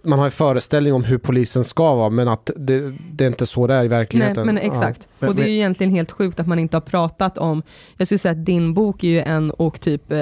man 0.06 0.20
har 0.20 0.26
en 0.26 0.32
föreställning 0.32 0.94
om 0.94 1.04
hur 1.04 1.18
polisen 1.18 1.64
ska 1.64 1.96
vara, 1.96 2.10
men 2.10 2.28
att 2.28 2.50
det, 2.56 2.94
det 3.12 3.24
är 3.24 3.28
inte 3.28 3.46
så 3.46 3.68
det 3.68 3.74
är 3.74 3.78
i 3.78 3.80
Nej, 3.80 3.88
verkligheten. 3.88 4.46
men 4.46 4.56
Ja. 4.56 4.62
exakt. 4.62 5.08
Men- 5.20 5.30
och 5.30 5.36
det 5.36 5.42
är 5.42 5.44
men- 5.44 5.52
ju 5.52 5.58
egentligen 5.58 5.94
helt 5.94 6.12
sjukt 6.12 6.40
att 6.40 6.48
man 6.48 6.60
inte 6.60 6.76
har 6.76 6.82
pratat 6.82 7.38
om, 7.38 7.64
jag 7.98 8.08
skulle 8.08 8.20
säga 8.20 8.32
att 8.32 8.46
din 8.46 8.74
bok 8.74 9.04
är 9.04 9.08
ju 9.08 9.20
en, 9.20 9.52
och 9.52 9.80
typ, 9.82 10.12
eh, 10.12 10.20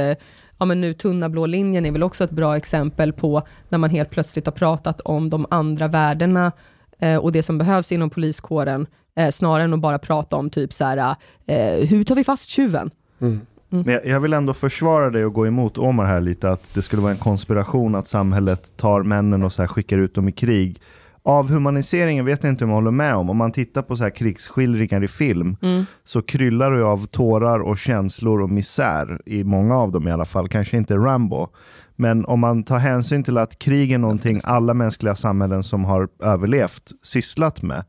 ja 0.58 0.66
men 0.66 0.82
nu 0.82 0.94
Tunna 0.94 1.30
blå 1.30 1.46
linjen 1.46 1.86
är 1.86 1.92
väl 1.92 2.04
också 2.04 2.24
ett 2.24 2.32
bra 2.32 2.58
exempel 2.58 3.14
på 3.14 3.42
när 3.70 3.78
man 3.78 3.90
helt 3.90 4.10
plötsligt 4.10 4.46
har 4.46 4.54
pratat 4.54 5.02
om 5.02 5.30
de 5.30 5.46
andra 5.50 5.88
värdena 5.88 6.52
eh, 7.00 7.18
och 7.18 7.32
det 7.32 7.44
som 7.44 7.58
behövs 7.58 7.92
inom 7.92 8.10
poliskåren, 8.10 8.88
eh, 9.16 9.30
snarare 9.30 9.64
än 9.64 9.74
att 9.74 9.80
bara 9.80 10.00
prata 10.00 10.36
om 10.36 10.50
typ 10.50 10.74
så 10.74 10.86
här, 10.86 11.16
eh, 11.48 11.88
hur 11.88 12.04
tar 12.04 12.16
vi 12.16 12.24
fast 12.24 12.50
tjuven? 12.50 12.92
Mm. 13.22 13.42
Men 13.86 14.00
jag, 14.06 14.20
vill 14.20 14.34
ändå 14.34 14.54
försvara 14.54 15.10
dig 15.10 15.26
och 15.26 15.34
gå 15.34 15.48
emot 15.48 15.78
Omar 15.78 16.06
här 16.06 16.22
lite, 16.22 16.50
att 16.50 16.74
det 16.74 16.82
skulle 16.82 17.02
vara 17.02 17.12
en 17.12 17.18
konspiration 17.18 17.96
att 17.96 18.08
samhället 18.08 18.78
tar 18.78 19.04
männen 19.04 19.44
och 19.44 19.54
så 19.54 19.62
här 19.62 19.68
skickar 19.68 19.98
ut 19.98 20.16
dem 20.16 20.28
i 20.28 20.32
krig. 20.32 20.82
Avhumaniseringen 21.26 22.26
vet 22.26 22.44
jag 22.44 22.54
inte 22.54 22.64
om 22.64 22.70
jag 22.70 22.76
håller 22.76 22.92
med 22.92 23.16
om. 23.16 23.30
Om 23.30 23.38
man 23.38 23.52
tittar 23.52 23.82
på 23.82 23.96
så 23.96 24.04
här 24.04 24.10
krigsskildringar 24.10 25.04
i 25.04 25.08
film 25.08 25.58
så 26.04 26.22
kryllar 26.22 26.72
det 26.72 26.86
av 26.86 27.06
tårar 27.06 27.60
och 27.60 27.78
känslor 27.78 28.42
och 28.42 28.50
misär 28.50 29.22
i 29.26 29.44
många 29.44 29.78
av 29.78 29.92
dem 29.92 30.08
i 30.08 30.12
alla 30.12 30.26
fall. 30.26 30.50
Kanske 30.50 30.78
inte 30.78 30.96
Rambo. 30.96 31.48
Men 31.96 32.26
om 32.26 32.40
man 32.40 32.64
tar 32.64 32.78
hänsyn 32.78 33.24
till 33.24 33.38
att 33.38 33.60
krig 33.60 33.92
är 33.92 33.98
någonting 33.98 34.42
alla 34.44 34.74
mänskliga 34.74 35.16
samhällen 35.16 35.64
som 35.64 35.86
har 35.86 36.08
överlevt 36.24 36.92
sysslat 37.04 37.62
med 37.62 37.86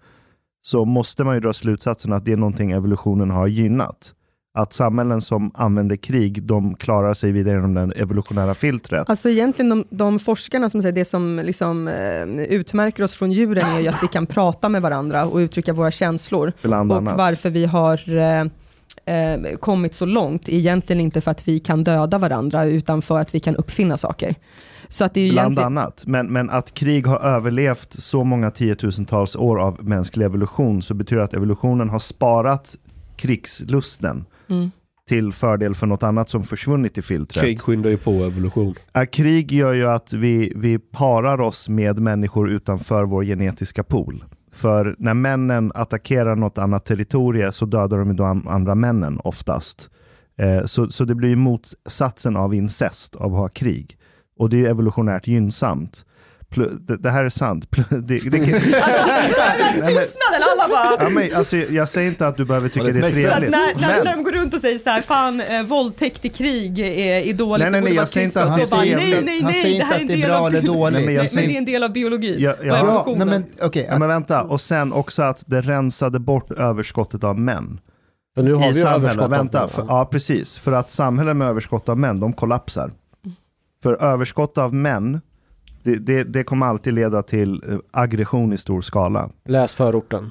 så 0.63 0.85
måste 0.85 1.25
man 1.25 1.35
ju 1.35 1.41
dra 1.41 1.53
slutsatsen 1.53 2.13
att 2.13 2.25
det 2.25 2.33
är 2.33 2.37
någonting 2.37 2.71
evolutionen 2.71 3.31
har 3.31 3.47
gynnat. 3.47 4.15
Att 4.57 4.73
samhällen 4.73 5.21
som 5.21 5.51
använder 5.55 5.97
krig, 5.97 6.43
de 6.43 6.75
klarar 6.75 7.15
sig 7.15 7.33
vidare 7.33 7.55
genom 7.55 7.75
det 7.75 7.95
evolutionära 7.97 8.55
filtret. 8.55 9.11
Alltså 9.11 9.31
egentligen 9.31 9.71
de, 9.71 9.85
de 9.91 10.19
forskarna 10.19 10.71
som 10.71 10.83
säger 10.83 10.93
det 10.93 11.05
som 11.05 11.41
liksom, 11.45 11.89
eh, 11.89 12.45
utmärker 12.45 13.03
oss 13.03 13.15
från 13.15 13.33
djuren 13.33 13.77
är 13.77 13.81
ju 13.81 13.89
att 13.89 14.03
vi 14.03 14.09
kan 14.09 14.27
prata 14.27 14.69
med 14.69 14.83
varandra 14.83 15.25
och 15.25 15.37
uttrycka 15.37 15.73
våra 15.73 15.91
känslor. 15.91 16.53
Bland 16.63 16.93
Och 16.93 16.99
annat. 16.99 17.17
varför 17.17 17.51
vi 17.51 17.65
har 17.65 18.17
eh, 18.17 18.41
eh, 19.15 19.57
kommit 19.61 19.95
så 19.95 20.07
långt, 20.07 20.49
egentligen 20.49 21.01
inte 21.01 21.21
för 21.21 21.31
att 21.31 21.49
vi 21.49 21.59
kan 21.59 21.85
döda 21.85 22.19
varandra, 22.19 22.65
utan 22.65 23.03
för 23.03 23.19
att 23.19 23.35
vi 23.35 23.41
kan 23.41 23.57
uppfinna 23.57 23.97
saker. 23.97 24.35
Så 24.89 25.05
att 25.05 25.15
det 25.15 25.21
är 25.21 25.33
Bland 25.33 25.47
egentligen... 25.47 25.79
annat. 25.79 26.03
Men, 26.07 26.27
men 26.27 26.51
att 26.51 26.75
krig 26.75 27.07
har 27.07 27.19
överlevt 27.19 27.93
så 28.03 28.25
många 28.25 28.51
tiotusentals 28.51 29.37
år 29.37 29.61
av 29.61 29.85
mänsklig 29.85 30.25
evolution 30.25 30.83
så 30.83 30.95
betyder 30.95 31.21
det 31.21 31.25
att 31.25 31.35
evolutionen 31.35 31.89
har 31.89 31.99
sparat 31.99 32.77
krigslusten 33.17 34.25
Mm. 34.49 34.71
till 35.09 35.33
fördel 35.33 35.75
för 35.75 35.87
något 35.87 36.03
annat 36.03 36.29
som 36.29 36.43
försvunnit 36.45 36.99
i 36.99 37.03
filtret. 37.03 37.45
Krig 37.45 37.61
skyndar 37.61 37.91
ju 37.91 37.97
på 37.97 38.11
evolution. 38.11 38.75
Krig 39.13 39.53
gör 39.53 39.73
ju 39.73 39.87
att 39.87 40.13
vi, 40.13 40.53
vi 40.57 40.79
parar 40.79 41.41
oss 41.41 41.69
med 41.69 41.99
människor 41.99 42.51
utanför 42.51 43.05
vår 43.05 43.25
genetiska 43.25 43.85
pool. 43.85 44.25
För 44.53 44.97
när 44.99 45.15
männen 45.15 45.73
attackerar 45.75 46.37
något 46.37 46.59
annat 46.59 46.85
territorium 46.85 47.53
så 47.53 47.67
dödar 47.67 47.99
de 47.99 48.09
ju 48.11 48.15
de 48.17 48.49
andra 48.49 48.75
männen 48.75 49.21
oftast. 49.25 49.91
Eh, 50.39 50.65
så, 50.65 50.91
så 50.91 51.05
det 51.05 51.15
blir 51.15 51.29
ju 51.29 51.37
motsatsen 51.37 52.37
av 52.37 52.55
incest, 52.55 53.15
av 53.15 53.35
att 53.35 53.41
ha 53.41 53.49
krig. 53.49 53.99
Och 54.39 54.51
det 54.51 54.65
är 54.67 54.71
evolutionärt 54.71 55.27
gynnsamt. 55.27 56.05
Pl- 56.51 56.79
Det, 56.81 56.97
det 56.97 57.11
här 57.11 57.25
är 57.25 57.29
sant. 57.29 57.69
Pl- 57.71 58.01
Det, 58.01 58.19
det, 58.31 58.41
Tystnaden, 59.87 60.05
alla 60.65 60.97
bara... 60.99 61.05
ja, 61.05 61.09
men, 61.11 61.29
alltså, 61.37 61.57
jag 61.57 61.89
säger 61.89 62.09
inte 62.09 62.27
att 62.27 62.37
du 62.37 62.45
behöver 62.45 62.69
tycka 62.69 62.85
det 62.87 62.91
är 62.91 62.95
makes 63.03 63.23
Så 63.23 63.29
att 63.29 63.37
trevligt. 63.37 63.51
när, 63.51 63.81
när, 63.89 64.05
när 64.05 64.17
de 64.17 64.23
går 64.25 64.33
runt 64.33 64.55
och 64.55 64.61
säger 64.61 64.79
så 64.79 64.91
här, 64.91 65.01
fan 65.03 65.41
eh, 65.41 65.63
våldtäkt 65.63 66.25
i 66.25 66.29
krig 66.29 66.79
är, 66.79 66.87
är 67.29 67.33
dåligt, 67.35 67.63
Nej, 67.63 67.71
nej, 67.71 67.81
nej, 67.81 67.95
jag 67.95 68.09
säger 68.09 68.25
inte 68.27 68.43
att 68.43 68.49
han 68.49 68.59
bara, 68.59 68.67
säger 68.67 68.97
nej, 68.97 69.11
inte- 69.11 69.25
nej, 69.25 69.41
han 69.43 69.51
nej, 69.53 69.63
säger 69.63 69.75
det 69.75 69.79
inte 69.79 69.85
här 69.85 69.93
är 69.93 69.97
att 69.97 70.01
en 70.01 70.07
det 70.07 70.13
är 70.15 70.17
del 70.17 70.27
bra 70.29 70.37
av 70.39 70.53
dåligt. 70.53 70.93
Nej, 70.95 71.05
men 71.07 71.15
jag 71.15 71.27
Men, 71.35 71.45
det 71.49 71.55
är 71.55 71.59
en 71.59 71.65
del 71.65 71.83
av 71.83 71.93
biologin. 71.93 72.37
Ja, 72.39 72.53
och 72.53 72.67
ja. 72.67 73.05
Ja, 73.07 73.15
nej, 73.17 73.27
men 73.27 73.45
okej. 73.63 73.87
Ja, 73.91 73.99
men 73.99 74.09
vänta, 74.09 74.43
och 74.43 74.61
sen 74.61 74.93
också 74.93 75.23
att 75.23 75.43
det 75.47 75.61
rensade 75.61 76.19
bort 76.19 76.51
överskottet 76.51 77.25
av 77.25 77.39
män. 77.39 77.81
För 78.35 78.43
nu 78.43 78.55
har 78.55 78.71
i 78.71 78.73
vi 78.73 78.83
av- 78.85 79.31
Vänta, 79.31 79.69
för, 79.69 79.85
ja 79.89 80.05
precis. 80.11 80.57
För 80.57 80.73
att 80.73 80.91
samhällen 80.91 81.39
med 81.39 81.49
överskott 81.49 81.89
av 81.89 81.99
män, 81.99 82.21
de 82.21 82.33
kollapsar. 82.33 82.91
För 83.83 84.03
överskott 84.03 84.59
av 84.59 84.75
män, 84.75 85.21
det, 85.83 85.97
det, 85.97 86.25
det 86.25 86.45
kommer 86.45 86.67
alltid 86.67 86.93
leda 86.95 87.23
till 87.23 87.63
eh, 87.71 87.79
aggression 87.91 88.53
i 88.53 88.59
stor 88.59 88.81
skala. 88.83 89.31
Läs 89.49 89.75
förorten. 89.75 90.31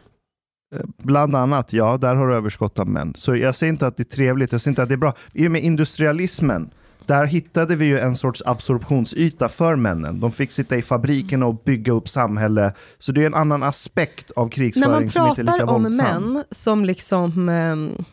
Eh, 0.73 0.79
Bland 0.97 1.35
annat, 1.35 1.73
ja, 1.73 1.97
där 1.97 2.15
har 2.15 2.27
du 2.27 2.35
överskott 2.35 2.79
av 2.79 2.87
män. 2.87 3.13
Så 3.15 3.35
jag 3.35 3.55
säger 3.55 3.73
inte 3.73 3.87
att 3.87 3.97
det 3.97 4.03
är 4.03 4.15
trevligt, 4.15 4.51
jag 4.51 4.61
säger 4.61 4.71
inte 4.71 4.83
att 4.83 4.89
det 4.89 4.95
är 4.95 4.97
bra. 4.97 5.13
I 5.33 5.47
och 5.47 5.51
med 5.51 5.61
industrialismen, 5.61 6.69
där 7.05 7.25
hittade 7.25 7.75
vi 7.75 7.85
ju 7.85 7.99
en 7.99 8.15
sorts 8.15 8.43
absorptionsyta 8.45 9.49
för 9.49 9.75
männen. 9.75 10.19
De 10.19 10.31
fick 10.31 10.51
sitta 10.51 10.77
i 10.77 10.81
fabriken 10.81 11.43
och 11.43 11.61
bygga 11.65 11.93
upp 11.93 12.09
samhälle. 12.09 12.73
Så 12.97 13.11
det 13.11 13.21
är 13.21 13.25
en 13.25 13.33
annan 13.33 13.63
aspekt 13.63 14.31
av 14.31 14.45
När 14.45 14.51
krigsföring 14.51 14.91
man 14.91 15.11
som 15.11 15.27
inte 15.27 15.41
är 15.41 15.43
lika 15.43 15.57
pratar 15.57 15.73
om 15.73 15.83
våldsam. 15.83 16.33
män 16.33 16.43
som 16.51 16.85
liksom 16.85 17.49
ehm, 17.49 18.05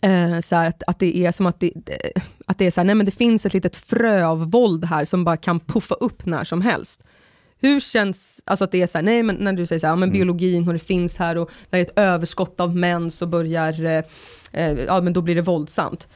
eh, 0.00 0.40
så 0.40 0.56
här, 0.56 0.68
att, 0.68 0.82
att 0.86 0.98
det 0.98 1.16
är 1.16 1.32
som 1.32 1.46
att 1.46 1.60
det, 1.60 1.72
eh, 1.86 2.22
att 2.46 2.58
det 2.58 2.66
är 2.66 2.70
så 2.70 2.80
här, 2.80 2.84
nej 2.84 2.94
men 2.94 3.06
det 3.06 3.12
finns 3.12 3.46
ett 3.46 3.54
litet 3.54 3.76
frö 3.76 4.26
av 4.26 4.50
våld 4.50 4.84
här 4.84 5.04
som 5.04 5.24
bara 5.24 5.36
kan 5.36 5.60
puffa 5.60 5.94
upp 5.94 6.26
när 6.26 6.44
som 6.44 6.60
helst. 6.60 7.02
Hur 7.62 7.80
känns, 7.80 8.40
alltså 8.44 8.64
att 8.64 8.72
det 8.72 8.82
är 8.82 8.86
så 8.86 8.98
här, 8.98 9.02
nej 9.02 9.22
men 9.22 9.36
när 9.36 9.52
du 9.52 9.66
säger 9.66 9.80
så 9.80 9.86
här, 9.86 9.92
ja, 9.92 9.96
men 9.96 10.08
Mm. 10.08 10.18
biologin 10.18 10.66
och 10.68 10.72
det 10.72 10.78
finns 10.78 11.18
här 11.18 11.38
och 11.38 11.50
när 11.70 11.78
det 11.78 11.84
är 11.84 11.90
ett 11.90 11.98
överskott 11.98 12.60
av 12.60 12.76
män 12.76 13.10
så 13.10 13.26
börjar, 13.26 13.84
eh, 13.84 14.04
eh, 14.52 14.78
ja 14.86 15.00
men 15.00 15.12
då 15.12 15.22
blir 15.22 15.34
det 15.34 15.42
våldsamt. 15.42 16.08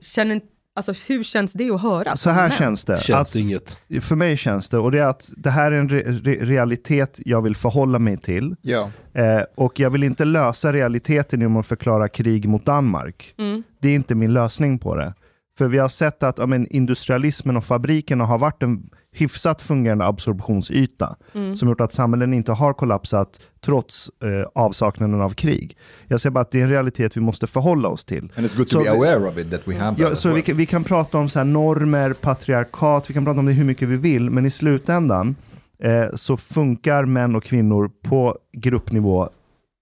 Känner, 0.00 0.40
alltså 0.76 0.94
hur 1.06 1.22
känns 1.22 1.52
det 1.52 1.70
att 1.70 1.82
höra? 1.82 2.16
Så 2.16 2.30
här 2.30 2.50
känns 2.50 2.84
det. 2.84 3.00
Känns 3.02 3.28
att, 3.30 3.40
inget. 3.40 3.76
för 4.00 4.16
mig 4.16 4.36
känns 4.36 4.68
det, 4.68 4.78
och 4.78 4.90
det 4.90 4.98
är 4.98 5.06
att 5.06 5.30
det 5.36 5.50
här 5.50 5.72
är 5.72 5.78
en 5.78 5.88
re 5.88 6.02
re 6.02 6.44
realitet 6.44 7.20
jag 7.24 7.42
vill 7.42 7.56
förhålla 7.56 7.98
mig 7.98 8.16
till. 8.18 8.56
Ja. 8.62 8.90
Eh, 9.12 9.42
och 9.54 9.80
jag 9.80 9.90
vill 9.90 10.02
inte 10.04 10.24
lösa 10.24 10.72
realiteten 10.72 11.40
genom 11.40 11.56
att 11.56 11.66
förklara 11.66 12.08
krig 12.08 12.48
mot 12.48 12.66
Danmark. 12.66 13.34
Mm. 13.38 13.62
Det 13.80 13.88
är 13.88 13.94
inte 13.94 14.14
min 14.14 14.32
lösning 14.32 14.78
på 14.78 14.94
det. 14.96 15.14
För 15.58 15.68
vi 15.68 15.78
har 15.78 15.88
sett 15.88 16.22
att 16.22 16.38
ja, 16.38 16.46
men, 16.46 16.66
industrialismen 16.66 17.56
och 17.56 17.64
fabrikerna 17.64 18.24
har 18.24 18.38
varit 18.38 18.62
en 18.62 18.90
hyfsat 19.14 19.62
fungerande 19.62 20.04
absorptionsyta 20.06 21.16
Mm. 21.34 21.56
som 21.56 21.68
gjort 21.68 21.80
att 21.80 21.92
samhällen 21.92 22.34
inte 22.34 22.52
har 22.52 22.72
kollapsat 22.72 23.40
trots 23.64 24.10
eh, 24.24 24.46
avsaknaden 24.54 25.20
av 25.20 25.30
krig. 25.30 25.76
Jag 26.08 26.20
säger 26.20 26.30
bara 26.30 26.40
att 26.40 26.50
det 26.50 26.58
är 26.60 26.62
en 26.62 26.68
realitet 26.70 27.16
vi 27.16 27.20
måste 27.20 27.46
förhålla 27.46 27.88
oss 27.88 28.04
till. 28.04 28.32
And 28.36 28.46
it's 28.46 28.56
good 28.56 28.66
to 28.68 28.72
Så 28.72 28.78
be 28.78 28.84
vi- 28.84 28.88
aware 28.98 29.28
of 29.28 29.38
it 29.38 29.50
that 29.50 29.68
we 29.68 29.76
have 29.78 29.96
that 29.96 30.00
Ja, 30.00 30.10
as 30.12 30.18
så 30.20 30.28
well. 30.28 30.36
vi, 30.36 30.42
kan- 30.42 30.56
vi 30.56 30.66
kan 30.66 30.84
prata 30.84 31.18
om 31.18 31.28
så 31.28 31.38
här 31.38 31.44
normer, 31.46 32.12
patriarkat, 32.12 33.10
vi 33.10 33.14
kan 33.14 33.24
prata 33.24 33.40
om 33.40 33.46
det 33.46 33.52
hur 33.52 33.64
mycket 33.64 33.88
vi 33.88 33.96
vill, 33.96 34.30
men 34.30 34.46
i 34.46 34.50
slutändan 34.50 35.36
eh, 35.82 36.14
så 36.14 36.36
funkar 36.36 37.04
män 37.04 37.36
och 37.36 37.44
kvinnor 37.44 37.90
på 38.02 38.38
gruppnivå 38.52 39.28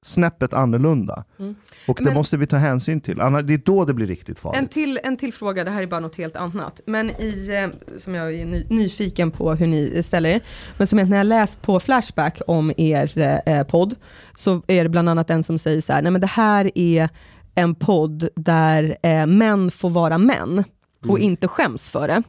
snäppet 0.03 0.55
annorlunda. 0.55 1.25
Mm. 1.39 1.55
Och 1.91 1.97
det 1.99 2.05
Men- 2.05 2.15
måste 2.15 2.37
vi 2.37 2.47
ta 2.47 2.57
hänsyn 2.57 3.01
till. 3.01 3.21
Annars, 3.21 3.45
det 3.47 3.55
är 3.55 3.59
då 3.65 3.85
det 3.85 3.95
blir 3.95 4.07
riktigt 4.07 4.37
En 4.39 4.43
farligt. 4.43 4.71
till, 4.71 5.01
en 5.05 5.17
till 5.17 5.33
fråga, 5.33 5.65
det 5.65 5.71
här 5.71 5.83
är 5.83 5.87
bara 5.87 6.01
något 6.01 6.17
helt 6.17 6.37
annat. 6.37 6.81
Men 6.87 7.11
i, 7.11 7.49
eh, 7.65 7.99
som 7.99 8.15
jag 8.15 8.35
är 8.35 8.47
ny, 8.47 8.67
nyfiken 8.71 9.31
på 9.31 9.55
hur 9.55 9.67
ni 9.67 10.03
ställer 10.03 10.31
er. 10.31 10.41
Men 10.79 10.87
som 10.87 10.99
jag, 10.99 11.09
när 11.11 11.17
jag 11.17 11.27
läst 11.27 11.63
på 11.63 11.81
Flashback 11.81 12.41
om 12.47 12.73
er 12.77 13.41
eh, 13.47 13.63
podd, 13.63 13.95
så 14.37 14.63
är 14.67 14.83
det 14.83 14.89
bland 14.91 15.09
annat 15.09 15.31
en 15.31 15.43
som 15.43 15.59
säger 15.59 15.81
så 15.81 15.93
här, 15.93 16.03
nej 16.03 16.13
men 16.13 16.21
det 16.21 16.27
här 16.27 16.71
är 16.79 17.09
en 17.55 17.75
podd 17.75 18.29
där 18.37 18.97
eh, 19.03 19.27
män 19.27 19.71
får 19.71 19.91
vara 19.91 20.19
män 20.19 20.65
och 21.09 21.19
inte 21.19 21.49
skäms 21.49 21.89
för 21.89 22.09
det. 22.09 22.23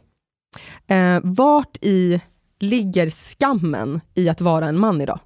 Eh, 0.95 1.19
vart 1.23 1.77
i 1.81 2.21
ligger 2.59 3.09
skammen 3.09 4.01
i 4.13 4.29
att 4.29 4.41
vara 4.41 4.67
en 4.67 4.77
man 4.77 5.01
idag? 5.01 5.19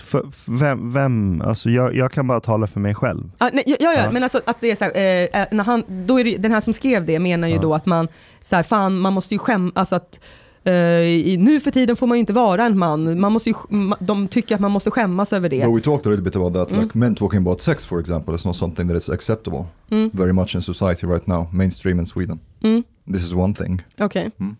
För, 0.00 0.30
för 0.32 0.52
vem, 0.58 0.92
vem, 0.92 1.42
alltså 1.46 1.70
jag, 1.70 1.94
jag 1.96 2.12
kan 2.12 2.26
bara 2.26 2.40
tala 2.40 2.66
för 2.66 2.80
mig 2.80 2.94
själv. 2.94 3.30
Ah, 3.38 3.50
nej, 3.52 3.64
ja, 3.66 3.76
ja, 3.80 3.92
Ja. 3.94 4.10
men 4.10 4.22
alltså 4.22 4.40
att 4.44 4.60
det 4.60 4.70
är 4.70 4.74
så 4.76 4.84
här, 4.84 4.92
eh, 4.96 5.42
eh, 5.42 5.48
när 5.50 5.64
han, 5.64 5.84
då 6.06 6.20
är 6.20 6.24
det, 6.24 6.36
den 6.36 6.52
här 6.52 6.60
som 6.60 6.72
skrev 6.72 7.06
det 7.06 7.18
menar 7.18 7.48
ju 7.48 7.54
Ja. 7.54 7.60
då 7.60 7.74
att 7.74 7.86
man, 7.86 8.08
så 8.42 8.56
här, 8.56 8.62
fan 8.62 8.98
man 8.98 9.12
måste 9.12 9.34
ju 9.34 9.38
skämma, 9.38 9.72
alltså 9.74 9.94
att 9.94 10.20
eh, 10.64 10.72
i, 11.02 11.36
nu 11.40 11.60
för 11.60 11.70
tiden 11.70 11.96
får 11.96 12.06
man 12.06 12.18
ju 12.18 12.20
inte 12.20 12.32
vara 12.32 12.64
en 12.64 12.78
man, 12.78 13.20
man 13.20 13.32
måste 13.32 13.48
ju, 13.50 13.54
ma- 13.68 13.96
de 14.00 14.28
tycker 14.28 14.54
att 14.54 14.60
man 14.60 14.70
måste 14.70 14.90
skämmas 14.90 15.32
över 15.32 15.48
det. 15.48 15.64
But 15.66 15.76
we 15.76 15.80
talked 15.80 16.06
a 16.06 16.10
little 16.10 16.24
bit 16.24 16.36
about 16.36 16.54
that, 16.54 16.70
Mm. 16.70 16.82
like 16.84 16.98
men 16.98 17.14
talking 17.14 17.40
about 17.40 17.60
sex, 17.62 17.86
for 17.86 18.00
example, 18.00 18.34
is 18.34 18.44
not 18.44 18.56
something 18.56 18.88
that 18.88 18.96
is 18.96 19.08
acceptable 19.08 19.64
Mm. 19.90 20.10
very 20.12 20.32
much 20.32 20.54
in 20.54 20.62
society 20.62 21.06
right 21.06 21.26
now, 21.26 21.46
mainstream 21.52 22.00
in 22.00 22.06
Sweden. 22.06 22.40
Mm, 22.62 22.82
This 23.12 23.22
is 23.22 23.34
one 23.34 23.54
thing. 23.54 23.82
Okej. 24.00 24.30
Mm. 24.40 24.56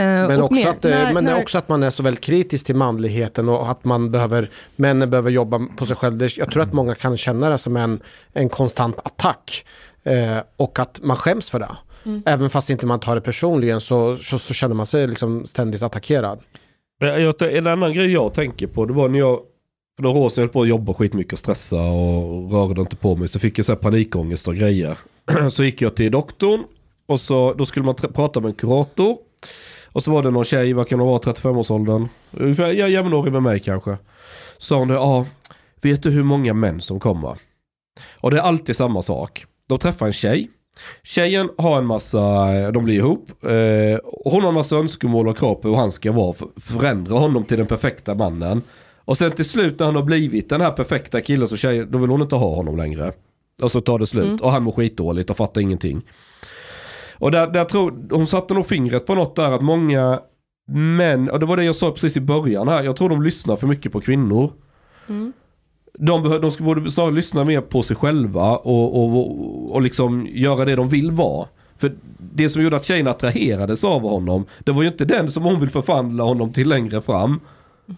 Eh, 0.00 0.28
Men, 0.28 0.38
och 0.38 0.44
också, 0.44 0.54
mer, 0.54 0.68
att, 0.68 0.84
eh, 0.84 0.90
när- 0.90 1.12
men 1.14 1.24
när- 1.24 1.40
också 1.42 1.58
att 1.58 1.68
man 1.68 1.82
är 1.82 1.90
så 1.90 2.02
väldigt 2.02 2.24
kritisk 2.24 2.66
till 2.66 2.74
manligheten 2.76 3.48
och 3.48 3.70
att 3.70 3.84
man 3.84 4.10
behöver, 4.10 4.50
männen 4.76 5.10
behöver 5.10 5.30
jobba 5.30 5.60
på 5.76 5.86
sig 5.86 5.96
själv. 5.96 6.28
Jag 6.36 6.50
tror 6.50 6.62
att 6.62 6.72
många 6.72 6.94
kan 6.94 7.16
känna 7.16 7.50
det 7.50 7.58
som 7.58 7.76
en, 7.76 8.00
en 8.32 8.48
konstant 8.48 8.96
attack. 9.04 9.64
Eh, 10.02 10.38
och 10.56 10.78
att 10.78 10.98
man 11.02 11.16
skäms 11.16 11.50
för 11.50 11.58
det. 11.58 11.76
Mm. 12.04 12.22
Även 12.26 12.50
fast 12.50 12.70
inte 12.70 12.86
man 12.86 13.00
tar 13.00 13.14
det 13.14 13.20
personligen 13.20 13.80
så, 13.80 14.16
så, 14.16 14.38
så 14.38 14.54
känner 14.54 14.74
man 14.74 14.86
sig 14.86 15.06
liksom 15.06 15.46
ständigt 15.46 15.82
attackerad. 15.82 16.40
Jag, 17.00 17.42
en 17.56 17.66
annan 17.66 17.94
grej 17.94 18.12
jag 18.12 18.34
tänker 18.34 18.66
på, 18.66 18.86
det 18.86 18.92
var 18.92 19.08
när 19.08 19.18
jag 19.18 19.40
för 19.96 20.02
några 20.02 20.18
år 20.18 20.28
sedan 20.28 20.42
höll 20.42 20.48
på 20.48 20.62
att 20.62 20.68
jobba 20.68 20.94
skitmycket 20.94 21.32
och 21.32 21.38
stressa 21.38 21.76
och 21.82 22.52
rörde 22.52 22.80
inte 22.80 22.96
på 22.96 23.16
mig. 23.16 23.28
Så 23.28 23.38
fick 23.38 23.58
jag 23.58 23.64
så 23.64 23.72
här 23.72 23.76
panikångest 23.76 24.48
och 24.48 24.54
grejer. 24.56 24.98
så 25.50 25.64
gick 25.64 25.82
jag 25.82 25.94
till 25.96 26.12
doktorn 26.12 26.64
och 27.06 27.20
så, 27.20 27.54
då 27.54 27.64
skulle 27.64 27.86
man 27.86 27.94
prata 27.94 28.40
med 28.40 28.48
en 28.48 28.54
kurator. 28.54 29.16
Och 29.92 30.02
så 30.02 30.10
var 30.10 30.22
det 30.22 30.30
någon 30.30 30.44
tjej, 30.44 30.72
vad 30.72 30.88
kan 30.88 31.00
hon 31.00 31.08
vara, 31.08 31.20
35-årsåldern? 31.20 32.08
Ungefär 32.30 32.72
ja, 32.72 32.88
jämnårig 32.88 33.32
med 33.32 33.42
mig 33.42 33.60
kanske. 33.60 33.96
Sa 34.58 34.78
hon 34.78 34.88
det, 34.88 34.94
ja, 34.94 35.26
vet 35.80 36.02
du 36.02 36.10
hur 36.10 36.22
många 36.22 36.54
män 36.54 36.80
som 36.80 37.00
kommer? 37.00 37.36
Och 38.20 38.30
det 38.30 38.36
är 38.36 38.42
alltid 38.42 38.76
samma 38.76 39.02
sak. 39.02 39.46
De 39.68 39.78
träffar 39.78 40.06
en 40.06 40.12
tjej. 40.12 40.50
Tjejen 41.02 41.50
har 41.58 41.78
en 41.78 41.86
massa, 41.86 42.46
de 42.70 42.84
blir 42.84 42.94
ihop. 42.94 43.44
Eh, 43.44 43.98
hon 44.24 44.42
har 44.42 44.48
en 44.48 44.54
massa 44.54 44.76
önskemål 44.76 45.28
och 45.28 45.38
krav 45.38 45.54
på 45.54 45.68
hur 45.68 45.76
han 45.76 45.92
ska 45.92 46.12
vara. 46.12 46.32
För, 46.32 46.48
förändra 46.60 47.18
honom 47.18 47.44
till 47.44 47.58
den 47.58 47.66
perfekta 47.66 48.14
mannen. 48.14 48.62
Och 49.04 49.18
sen 49.18 49.32
till 49.32 49.44
slut 49.44 49.78
när 49.78 49.86
han 49.86 49.96
har 49.96 50.02
blivit 50.02 50.48
den 50.48 50.60
här 50.60 50.70
perfekta 50.70 51.20
killen 51.20 51.48
så 51.48 51.56
tjejen, 51.56 51.90
då 51.90 51.98
vill 51.98 52.10
hon 52.10 52.22
inte 52.22 52.36
ha 52.36 52.54
honom 52.54 52.76
längre. 52.76 53.12
Och 53.62 53.70
så 53.70 53.80
tar 53.80 53.98
det 53.98 54.06
slut. 54.06 54.24
Mm. 54.24 54.36
Och 54.36 54.52
han 54.52 54.62
mår 54.62 54.72
skitdåligt 54.72 55.30
och 55.30 55.36
fattar 55.36 55.60
ingenting. 55.60 56.02
Och 57.20 57.30
där, 57.30 57.46
där 57.46 57.64
tror, 57.64 58.06
hon 58.10 58.26
satte 58.26 58.54
nog 58.54 58.66
fingret 58.66 59.06
på 59.06 59.14
något 59.14 59.36
där 59.36 59.52
att 59.52 59.60
många 59.62 60.20
män, 60.72 61.30
och 61.30 61.40
det 61.40 61.46
var 61.46 61.56
det 61.56 61.64
jag 61.64 61.76
sa 61.76 61.90
precis 61.90 62.16
i 62.16 62.20
början 62.20 62.68
här, 62.68 62.82
jag 62.82 62.96
tror 62.96 63.08
de 63.08 63.22
lyssnar 63.22 63.56
för 63.56 63.66
mycket 63.66 63.92
på 63.92 64.00
kvinnor. 64.00 64.52
Mm. 65.08 65.32
De, 65.98 66.24
behö- 66.26 66.38
de 66.38 66.50
ska 66.50 66.64
borde 66.64 66.90
snarare 66.90 67.12
lyssna 67.12 67.44
mer 67.44 67.60
på 67.60 67.82
sig 67.82 67.96
själva 67.96 68.56
och, 68.56 69.02
och, 69.02 69.74
och, 69.74 69.82
liksom 69.82 70.26
göra 70.30 70.64
det 70.64 70.76
de 70.76 70.88
vill 70.88 71.10
vara. 71.10 71.46
För 71.76 71.92
det 72.34 72.48
som 72.48 72.62
gjorde 72.62 72.76
att 72.76 72.84
tjejen 72.84 73.06
attraherades 73.06 73.84
av 73.84 74.00
honom, 74.00 74.44
det 74.64 74.72
var 74.72 74.82
ju 74.82 74.88
inte 74.88 75.04
den 75.04 75.30
som 75.30 75.42
hon 75.42 75.60
vill 75.60 75.70
förvandla 75.70 76.24
honom 76.24 76.52
till 76.52 76.68
längre 76.68 77.00
fram. 77.00 77.40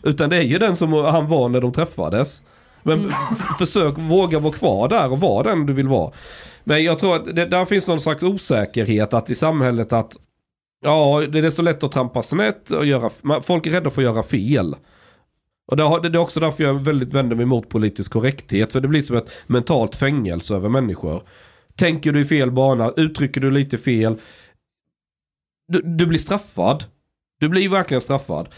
Utan 0.03 0.31
det 0.31 0.37
är 0.37 0.43
ju 0.43 0.59
den 0.59 0.77
som 0.77 0.93
han 0.93 1.29
var 1.29 1.49
när 1.49 1.61
de 1.61 1.73
träffades. 1.73 2.43
Men 2.83 3.07
f- 3.33 3.57
försök 3.59 3.99
våga 3.99 4.39
vara 4.39 4.53
kvar 4.53 4.89
där 4.89 5.13
och 5.13 5.21
vara 5.21 5.43
den 5.43 5.67
du 5.67 5.73
vill 5.73 5.89
vara. 5.89 6.13
Men 6.65 6.85
jag 6.85 6.99
tror 6.99 7.17
att 7.17 7.25
det, 7.37 7.47
där 7.47 7.65
finns 7.65 7.89
någon 7.89 8.01
slags 8.01 8.23
osäkerhet 8.23 9.15
att 9.15 9.31
i 9.31 9.35
samhället 9.35 9.93
att 9.93 10.17
Ja, 10.85 11.23
det 11.33 11.39
är 11.39 11.51
så 11.51 11.63
lätt 11.63 11.83
att 11.85 11.93
trampa 11.93 12.23
snett 12.23 12.71
och 12.71 12.87
göra, 12.87 13.41
folk 13.43 13.67
är 13.67 13.71
rädda 13.71 13.91
för 13.91 14.03
att 14.03 14.05
göra 14.15 14.23
fel. 14.23 14.77
Och 15.71 15.77
det, 15.77 15.83
har- 15.83 16.01
det 16.01 16.09
är 16.09 16.21
också 16.21 16.41
därför 16.41 16.65
jag 16.65 16.85
väldigt 16.85 17.13
vänder 17.15 17.37
mig 17.37 17.47
mot 17.47 17.69
politisk 17.69 18.13
korrekthet. 18.13 18.73
För 18.73 18.81
det 18.81 18.89
blir 18.89 19.01
som 19.01 19.17
ett 19.17 19.31
mentalt 19.47 19.97
fängelse 19.97 20.55
över 20.55 20.69
människor. 20.69 21.23
Tänker 21.77 22.13
du 22.13 22.21
i 22.21 22.25
fel 22.25 22.51
bana, 22.51 22.93
uttrycker 22.97 23.41
du 23.41 23.51
lite 23.51 23.79
fel. 23.79 24.17
Du, 25.69 25.81
du 25.85 26.07
blir 26.07 26.19
straffad. 26.19 26.85
Du 27.41 27.49
blir 27.49 27.69
verkligen 27.69 28.01
straffad. 28.01 28.49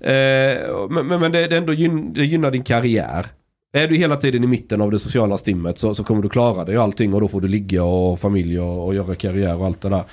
Eh, 0.00 0.88
men 0.90 1.06
men, 1.06 1.20
men 1.20 1.32
det, 1.32 1.46
det, 1.46 1.56
ändå 1.56 1.72
gyn, 1.72 2.12
det 2.12 2.24
gynnar 2.24 2.50
din 2.50 2.64
karriär. 2.64 3.26
Är 3.72 3.88
du 3.88 3.96
hela 3.96 4.16
tiden 4.16 4.44
i 4.44 4.46
mitten 4.46 4.80
av 4.80 4.90
det 4.90 4.98
sociala 4.98 5.38
stimmet 5.38 5.78
så, 5.78 5.94
så 5.94 6.04
kommer 6.04 6.22
du 6.22 6.28
klara 6.28 6.64
dig 6.64 6.78
och 6.78 6.84
allting 6.84 7.14
och 7.14 7.20
då 7.20 7.28
får 7.28 7.40
du 7.40 7.48
ligga 7.48 7.84
och 7.84 8.20
familj 8.20 8.60
och, 8.60 8.86
och 8.86 8.94
göra 8.94 9.14
karriär 9.14 9.56
och 9.56 9.66
allt 9.66 9.80
det 9.80 9.88
där. 9.88 10.04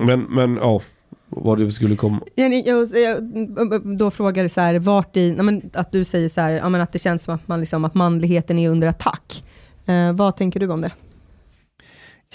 Men, 0.00 0.20
men 0.22 0.56
ja, 0.56 0.80
vad 1.28 1.58
det 1.58 1.72
skulle 1.72 1.96
komma. 1.96 2.20
Jenny, 2.36 2.62
jag, 2.66 2.88
jag, 2.96 3.18
då 3.98 4.10
frågar 4.10 4.42
du 4.42 4.48
så 4.48 4.60
här, 4.60 4.78
vart 4.78 5.16
i, 5.16 5.32
men 5.32 5.70
att 5.72 5.92
du 5.92 6.04
säger 6.04 6.28
så 6.28 6.40
här, 6.40 6.50
ja, 6.50 6.68
men 6.68 6.80
att 6.80 6.92
det 6.92 6.98
känns 6.98 7.22
som 7.22 7.34
att, 7.34 7.48
man 7.48 7.60
liksom, 7.60 7.84
att 7.84 7.94
manligheten 7.94 8.58
är 8.58 8.68
under 8.70 8.88
attack. 8.88 9.44
Eh, 9.86 10.12
vad 10.12 10.36
tänker 10.36 10.60
du 10.60 10.68
om 10.68 10.80
det? 10.80 10.90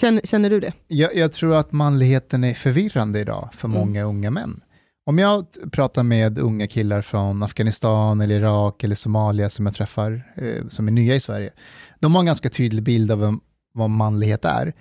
Känner, 0.00 0.20
känner 0.20 0.50
du 0.50 0.60
det? 0.60 0.72
Jag, 0.88 1.16
jag 1.16 1.32
tror 1.32 1.56
att 1.56 1.72
manligheten 1.72 2.44
är 2.44 2.54
förvirrande 2.54 3.20
idag 3.20 3.48
för 3.52 3.68
Mm. 3.68 3.80
många 3.80 4.02
unga 4.04 4.30
män. 4.30 4.60
Om 5.08 5.18
jag 5.18 5.46
pratar 5.72 6.02
med 6.02 6.38
unga 6.38 6.66
killar 6.66 7.02
från 7.02 7.42
Afghanistan, 7.42 8.20
eller 8.20 8.34
Irak 8.34 8.84
eller 8.84 8.94
Somalia 8.94 9.50
som 9.50 9.66
jag 9.66 9.74
träffar, 9.74 10.32
eh, 10.34 10.68
som 10.68 10.88
är 10.88 10.92
nya 10.92 11.14
i 11.14 11.20
Sverige, 11.20 11.52
de 12.00 12.14
har 12.14 12.20
en 12.20 12.26
ganska 12.26 12.50
tydlig 12.50 12.82
bild 12.82 13.12
av 13.12 13.18
vad, 13.18 13.40
vad 13.72 13.90
manlighet 13.90 14.44
är. 14.44 14.74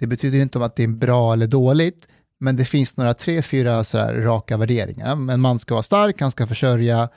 Det 0.00 0.06
betyder 0.06 0.38
inte 0.38 0.64
att 0.64 0.76
det 0.76 0.82
är 0.82 0.88
bra 0.88 1.32
eller 1.32 1.46
dåligt, 1.46 2.08
men 2.40 2.56
det 2.56 2.64
finns 2.64 2.96
några 2.96 3.14
tre, 3.14 3.42
fyra 3.42 3.84
så 3.84 3.98
här 3.98 4.14
raka 4.14 4.56
värderingar. 4.56 5.12
En 5.32 5.40
man 5.40 5.58
ska 5.58 5.74
vara 5.74 5.82
stark, 5.82 6.20
han 6.20 6.30
ska 6.30 6.46
försörja 6.46 7.08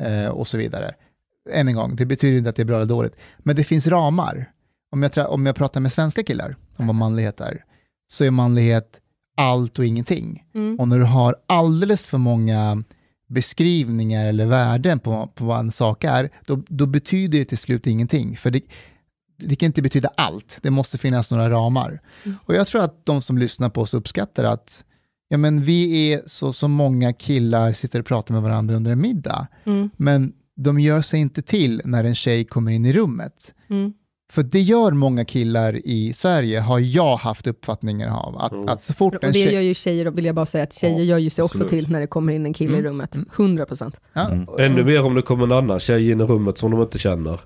eh, 0.00 0.28
och 0.28 0.46
så 0.46 0.58
vidare. 0.58 0.94
Än 1.50 1.68
en 1.68 1.74
gång, 1.74 1.96
det 1.96 2.06
betyder 2.06 2.38
inte 2.38 2.50
att 2.50 2.56
det 2.56 2.62
är 2.62 2.66
bra 2.66 2.76
eller 2.76 2.86
dåligt, 2.86 3.16
men 3.38 3.56
det 3.56 3.64
finns 3.64 3.86
ramar. 3.86 4.52
Om 4.90 5.02
jag, 5.02 5.30
om 5.30 5.46
jag 5.46 5.56
pratar 5.56 5.80
med 5.80 5.92
svenska 5.92 6.22
killar 6.22 6.56
om 6.76 6.86
vad 6.86 6.96
manlighet 6.96 7.40
är, 7.40 7.64
så 8.10 8.24
är 8.24 8.30
manlighet 8.30 9.00
allt 9.38 9.78
och 9.78 9.86
ingenting. 9.86 10.44
Mm. 10.54 10.80
Och 10.80 10.88
när 10.88 10.98
du 10.98 11.04
har 11.04 11.36
alldeles 11.46 12.06
för 12.06 12.18
många 12.18 12.84
beskrivningar 13.28 14.28
eller 14.28 14.46
värden 14.46 14.98
på, 14.98 15.30
på 15.34 15.44
vad 15.44 15.58
en 15.60 15.72
sak 15.72 16.04
är, 16.04 16.30
då, 16.46 16.62
då 16.68 16.86
betyder 16.86 17.38
det 17.38 17.44
till 17.44 17.58
slut 17.58 17.86
ingenting. 17.86 18.36
För 18.36 18.50
det, 18.50 18.60
det 19.38 19.56
kan 19.56 19.66
inte 19.66 19.82
betyda 19.82 20.10
allt, 20.16 20.58
det 20.62 20.70
måste 20.70 20.98
finnas 20.98 21.30
några 21.30 21.50
ramar. 21.50 22.00
Och 22.44 22.54
jag 22.54 22.66
tror 22.66 22.84
att 22.84 23.06
de 23.06 23.22
som 23.22 23.38
lyssnar 23.38 23.68
på 23.68 23.80
oss 23.80 23.94
uppskattar 23.94 24.44
att 24.44 24.84
ja, 25.28 25.36
men 25.38 25.62
vi 25.62 26.12
är 26.12 26.22
så, 26.26 26.52
så 26.52 26.68
många 26.68 27.12
killar 27.12 27.72
sitter 27.72 28.00
och 28.00 28.06
pratar 28.06 28.34
med 28.34 28.42
varandra 28.42 28.76
under 28.76 28.92
en 28.92 29.00
middag, 29.00 29.46
Mm. 29.64 29.90
men 29.96 30.32
de 30.56 30.80
gör 30.80 31.00
sig 31.00 31.20
inte 31.20 31.42
till 31.42 31.82
när 31.84 32.04
en 32.04 32.14
tjej 32.14 32.44
kommer 32.44 32.72
in 32.72 32.86
i 32.86 32.92
rummet. 32.92 33.54
Mm. 33.70 33.92
För 34.32 34.42
det 34.42 34.60
gör 34.60 34.92
många 34.92 35.24
killar 35.24 35.80
i 35.84 36.12
Sverige, 36.12 36.60
har 36.60 36.78
jag 36.78 37.16
haft 37.16 37.46
uppfattningen 37.46 38.10
av. 38.10 38.38
Att, 38.38 38.52
Mm. 38.52 38.68
att 38.68 38.82
så 38.82 38.92
fort 38.94 39.14
Och 39.14 39.24
en 39.24 39.32
det 39.32 39.38
tjej... 39.38 39.54
gör 39.54 39.60
ju 39.60 39.74
tjejer, 39.74 40.10
vill 40.10 40.24
jag 40.24 40.34
bara 40.34 40.46
säga, 40.46 40.64
att 40.64 40.72
tjejer 40.74 40.98
Ja, 40.98 41.04
gör 41.04 41.18
ju 41.18 41.30
sig 41.30 41.44
också 41.44 41.62
absolut. 41.62 41.70
till 41.84 41.92
när 41.92 42.00
det 42.00 42.06
kommer 42.06 42.32
in 42.32 42.46
en 42.46 42.52
kille 42.54 42.72
i 42.72 42.78
Mm. 42.78 42.86
rummet. 42.90 43.14
Mm. 43.14 43.28
100 43.36 43.64
procent. 43.66 44.00
Ja, 44.12 44.28
Mm. 44.30 44.46
Ännu 44.58 44.84
mer 44.84 45.04
om 45.04 45.14
det 45.14 45.22
kommer 45.22 45.44
en 45.44 45.52
annan 45.52 45.80
tjej 45.80 46.10
in 46.10 46.20
i 46.20 46.24
rummet 46.24 46.58
som 46.58 46.70
de 46.70 46.80
inte 46.80 46.98
känner. 46.98 47.40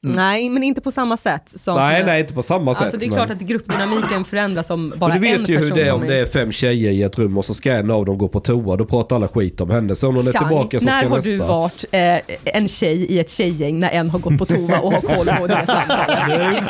Nej, 0.00 0.50
men 0.50 0.62
inte 0.62 0.80
på 0.80 0.90
samma 0.90 1.16
sätt. 1.16 1.42
Som, 1.54 1.76
Nej, 1.76 2.04
nej, 2.04 2.20
inte 2.20 2.34
på 2.34 2.42
samma 2.42 2.74
sätt. 2.74 2.82
Alltså 2.82 2.96
det 2.96 3.04
är 3.06 3.10
men- 3.10 3.18
klart 3.18 3.30
att 3.30 3.38
gruppdynamiken 3.40 4.24
förändras 4.24 4.70
om 4.70 4.94
bara 4.96 5.10
du 5.10 5.16
en 5.16 5.38
vet 5.40 5.48
ju 5.48 5.54
hur 5.58 5.60
person 5.62 5.76
det 5.78 5.84
är 5.88 5.92
om 5.94 6.00
det 6.06 6.14
är 6.14 6.26
fem 6.26 6.52
tjejer 6.52 6.90
i 6.90 7.02
ett 7.02 7.18
rum 7.18 7.38
och 7.38 7.44
så 7.44 7.54
ska 7.54 7.72
en 7.72 7.90
av 7.90 8.04
dem 8.04 8.18
gå 8.18 8.28
på 8.28 8.40
toa. 8.40 8.76
Då 8.76 8.84
pratar 8.84 9.16
alla 9.16 9.28
skit 9.28 9.60
om 9.60 9.70
henne. 9.70 9.96
Så 9.96 10.08
om 10.08 10.16
hon 10.16 10.26
är 10.28 10.32
tillbaka 10.32 10.80
så 10.80 10.86
när 10.86 10.98
ska 10.98 11.08
har 11.08 11.16
nästa. 11.16 11.30
du 11.30 11.36
varit 11.38 11.84
eh, 11.90 12.54
en 12.54 12.68
tjej 12.68 13.04
i 13.04 13.18
ett 13.18 13.30
tjejgäng 13.30 13.80
när 13.80 13.90
en 13.90 14.10
har 14.10 14.18
gått 14.18 14.38
på 14.38 14.46
toa 14.46 14.78
och 14.80 14.92
har 14.92 15.00
koll 15.00 15.26
på 15.40 15.46
det 15.46 15.66
samtalet? 15.66 16.62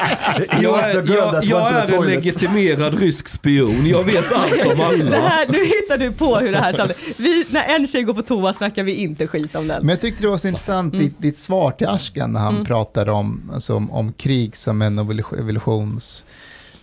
Jag 0.62 0.94
jag, 0.94 1.44
jag 1.44 1.88
the 1.88 1.94
är 1.94 1.98
en 1.98 2.04
legitimerad 2.06 2.98
rysk 2.98 3.28
spion. 3.28 3.86
Jag 3.86 4.04
vet 4.04 4.32
allt 4.36 4.66
om 4.74 4.80
alla. 4.80 5.16
här, 5.20 5.46
nu 5.48 5.58
hittar 5.64 5.98
du 5.98 6.12
på 6.12 6.36
hur 6.36 6.52
det 6.52 6.58
här 6.58 6.70
samtalet... 6.72 6.96
Vi, 7.16 7.44
när 7.50 7.74
en 7.76 7.86
tjej 7.86 8.02
går 8.02 8.14
på 8.14 8.22
toa 8.22 8.52
snackar 8.52 8.82
vi 8.82 8.94
inte 8.94 9.26
skit 9.26 9.54
om 9.56 9.68
den. 9.68 9.78
Men 9.80 9.88
jag 9.88 10.00
tyckte 10.00 10.22
det 10.22 10.28
var 10.28 10.36
så 10.36 10.48
intressant 10.48 10.94
Mm. 10.94 11.06
ditt, 11.06 11.14
ditt 11.22 11.36
svar 11.36 11.70
till 11.70 11.86
Ashkan 11.86 12.32
när 12.32 12.40
han 12.40 12.64
pratade 12.64 13.10
om, 13.12 13.17
alltså, 13.52 13.74
om, 13.76 13.90
om 13.90 14.12
krig 14.12 14.56
som 14.56 14.82
en 14.82 14.98
evolution- 14.98 15.38
evolutions... 15.38 16.24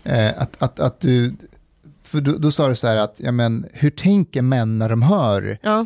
Eh, 0.03 0.31
att, 0.37 0.51
att, 0.59 0.79
att 0.79 0.99
du... 1.01 1.35
För 2.03 2.21
då, 2.21 2.31
då 2.37 2.51
sa 2.51 2.67
du 2.67 2.75
så 2.75 2.87
här 2.87 2.97
att, 2.97 3.15
ja 3.23 3.31
men, 3.31 3.65
hur 3.73 3.89
tänker 3.89 4.41
män 4.41 4.77
när 4.77 4.89
de 4.89 5.01
hör 5.01 5.57
Ja. 5.61 5.85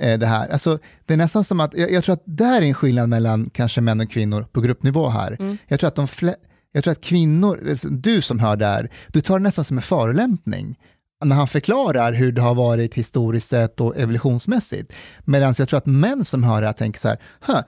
eh, 0.00 0.18
det 0.18 0.26
här? 0.26 0.48
Alltså, 0.48 0.78
det 1.06 1.14
är 1.14 1.18
nästan 1.18 1.44
som 1.44 1.60
att, 1.60 1.74
jag, 1.74 1.92
jag 1.92 2.04
tror 2.04 2.12
att 2.12 2.22
där 2.24 2.62
är 2.62 2.66
en 2.66 2.74
skillnad 2.74 3.08
mellan 3.08 3.50
kanske 3.52 3.80
män 3.80 4.00
och 4.00 4.10
kvinnor 4.10 4.46
på 4.52 4.60
gruppnivå 4.60 5.08
här. 5.08 5.36
Mm. 5.40 5.58
Jag 5.68 5.80
tror 5.80 5.88
att 5.88 5.94
de 5.94 6.06
fle- 6.06 6.34
jag 6.72 6.84
tror 6.84 6.92
att 6.92 7.00
kvinnor, 7.00 7.66
alltså, 7.70 7.88
du 7.88 8.20
som 8.22 8.38
hör 8.38 8.56
det 8.56 8.66
här, 8.66 8.90
du 9.08 9.20
tar 9.20 9.38
det 9.38 9.42
nästan 9.42 9.64
som 9.64 9.76
en 9.76 9.82
förolämpning 9.82 10.78
när 11.24 11.36
han 11.36 11.48
förklarar 11.48 12.12
hur 12.12 12.32
det 12.32 12.40
har 12.42 12.54
varit 12.54 12.94
historiskt 12.94 13.48
sett 13.48 13.80
och 13.80 13.96
evolutionsmässigt. 13.96 14.92
Medan 15.24 15.54
jag 15.58 15.68
tror 15.68 15.78
att 15.78 15.86
män 15.86 16.24
som 16.24 16.42
hör 16.44 16.60
det 16.60 16.66
här 16.66 16.72
tänker 16.72 17.00
så 17.00 17.08
här, 17.08 17.18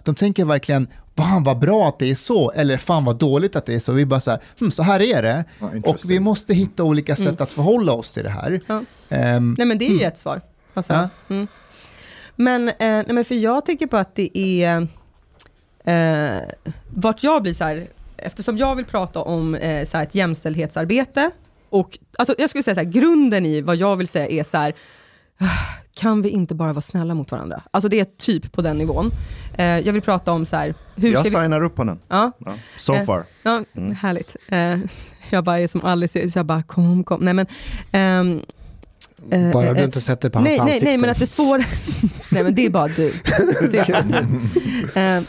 de 0.05 0.15
tänker 0.15 0.45
verkligen, 0.45 0.89
fan 1.17 1.45
vad 1.45 1.59
bra 1.59 1.89
att 1.89 1.99
det 1.99 2.11
är 2.11 2.15
så, 2.15 2.51
eller 2.51 2.77
fan 2.77 3.05
vad 3.05 3.17
dåligt 3.19 3.57
att 3.57 3.67
det 3.67 3.75
är 3.75 3.79
så. 3.79 3.93
Vi 3.93 4.07
bara 4.07 4.21
så 4.21 4.31
här, 4.31 4.41
hm, 4.61 4.71
så 4.71 4.83
här 4.83 5.01
är 5.01 5.23
det. 5.23 5.45
Ja, 5.61 5.71
och 5.85 5.99
vi 6.09 6.21
måste 6.21 6.55
hitta 6.55 6.85
olika 6.85 7.17
sätt 7.17 7.41
att 7.41 7.53
förhålla 7.53 7.93
oss 7.93 8.11
till 8.11 8.23
det 8.23 8.31
här. 8.31 8.61
Ja. 8.67 8.83
Ehm, 9.09 9.55
Nej 9.59 9.67
men 9.67 9.79
det 9.79 9.87
är 9.87 9.91
ju 9.91 10.03
ett 10.03 10.19
svar. 10.19 10.41
Alltså, 10.75 10.93
Ja. 10.93 11.09
mm. 11.29 11.47
Men, 12.37 12.69
eh, 12.69 12.75
nej, 12.79 13.13
men 13.13 13.25
för 13.25 13.35
jag 13.35 13.65
tänker 13.67 13.87
på 13.87 13.97
att 13.97 14.15
det 14.15 14.39
är, 14.39 14.89
eh, 15.85 16.41
vart 16.95 17.23
jag 17.23 17.43
blir 17.43 17.55
så 17.55 17.65
här, 17.65 17.87
eftersom 18.17 18.59
jag 18.59 18.75
vill 18.75 18.85
prata 18.85 19.21
om 19.21 19.55
eh, 19.55 19.85
så 19.85 19.97
här 19.97 20.05
ett 20.05 20.15
jämställdhetsarbete, 20.15 21.31
och 21.71 21.99
alltså, 22.19 22.35
jag 22.39 22.51
skulle 22.51 22.63
säga 22.63 22.75
så 22.75 22.81
här, 22.81 22.91
grunden 22.91 23.47
i 23.47 23.61
vad 23.61 23.77
jag 23.77 23.97
vill 23.97 24.09
säga 24.09 24.27
är 24.29 24.45
så 24.45 24.57
här, 24.57 24.75
"Ah, 25.39 25.47
kan 25.95 26.23
vi 26.23 26.29
inte 26.29 26.55
bara 26.55 26.73
vara 26.73 26.81
snälla 26.81 27.15
mot 27.15 27.31
varandra? 27.33 27.63
Alltså 27.71 27.89
det 27.89 28.01
är 28.01 28.07
typ 28.19 28.53
på 28.53 28.63
den 28.63 28.79
nivån. 28.79 29.11
Eh, 29.59 29.65
jag 29.67 29.93
vill 29.93 30.03
prata 30.03 30.33
om 30.33 30.47
så 30.47 30.57
här, 30.57 30.75
hur 30.97 31.13
Jag 31.13 31.27
ska 31.27 31.39
vi... 31.39 31.43
signar 31.45 31.65
upp 31.65 31.75
på 31.75 31.85
den. 31.85 31.99
Ja, 32.09 32.33
Ja. 32.39 32.55
So 32.79 32.95
Eh, 32.95 33.05
far. 33.05 33.25
Ja, 33.43 33.65
Mm. 33.77 33.95
härligt. 33.95 34.37
Eh, 34.49 34.79
jag 35.31 35.45
bara 35.45 35.59
är 35.59 35.67
som 35.69 35.85
Alice, 35.85 36.31
så 36.31 36.39
jag 36.39 36.47
bara 36.47 36.63
kom, 36.63 37.05
kom. 37.05 37.21
Nej 37.25 37.35
men, 37.35 37.47
ehm, 37.93 38.41
eh, 39.31 39.53
Bara 39.53 39.67
eh, 39.67 39.75
du 39.75 39.85
inte 39.85 40.01
sätter 40.01 40.31
på 40.31 40.39
hans 40.39 40.49
nej, 40.49 40.59
nej, 40.59 40.65
ansikte. 40.67 40.85
nej, 40.87 40.99
men 40.99 41.11
att 41.11 41.19
det 41.19 41.27
svåra... 41.27 41.65
nej, 42.31 42.45
men 42.45 42.55
det 42.55 42.67
är 42.67 42.71
bara 42.71 42.89
du. 42.89 43.13
Det 43.71 43.79
är 43.79 43.93
bara 43.93 44.23
du. 45.21 45.27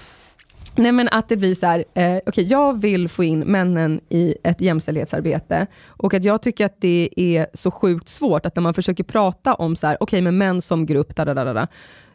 Nej, 0.78 0.92
men 0.92 1.10
att 1.12 1.30
det 1.30 1.38
blir 1.38 1.56
så 1.56 1.66
här, 1.66 1.86
eh, 1.94 2.18
okay, 2.26 2.44
jag 2.44 2.82
vill 2.82 3.10
få 3.10 3.24
in 3.24 3.40
männen 3.40 4.02
i 4.10 4.36
ett 4.44 4.62
jämställdhetsarbete 4.62 5.68
och 5.86 6.14
att 6.14 6.24
jag 6.24 6.42
tycker 6.42 6.66
att 6.66 6.82
det 6.82 7.10
är 7.16 7.48
så 7.54 7.72
sjukt 7.72 8.10
svårt 8.10 8.46
att 8.46 8.56
när 8.56 8.62
man 8.62 8.74
försöker 8.74 9.04
prata 9.04 9.54
om 9.54 9.76
så 9.76 9.88
här, 9.88 9.98
okej, 10.00 10.22
men 10.22 10.38
män 10.38 10.62
som 10.62 10.86
grupp, 10.86 11.16
da, 11.16 11.26
da, 11.26 11.34
da, 11.34 11.54
da, 11.54 11.68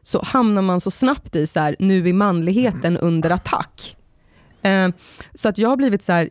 så 0.02 0.22
hamnar 0.22 0.62
man 0.62 0.80
så 0.80 0.90
snabbt 0.90 1.36
i 1.36 1.46
så 1.46 1.60
här, 1.60 1.76
nu 1.78 2.08
är 2.08 2.12
manligheten 2.12 2.98
under 2.98 3.30
attack. 3.30 3.96
Eh, 4.62 4.88
så 5.34 5.48
att 5.48 5.58
jag 5.58 5.68
har 5.68 5.76
blivit 5.76 6.02
så 6.02 6.12
här, 6.12 6.30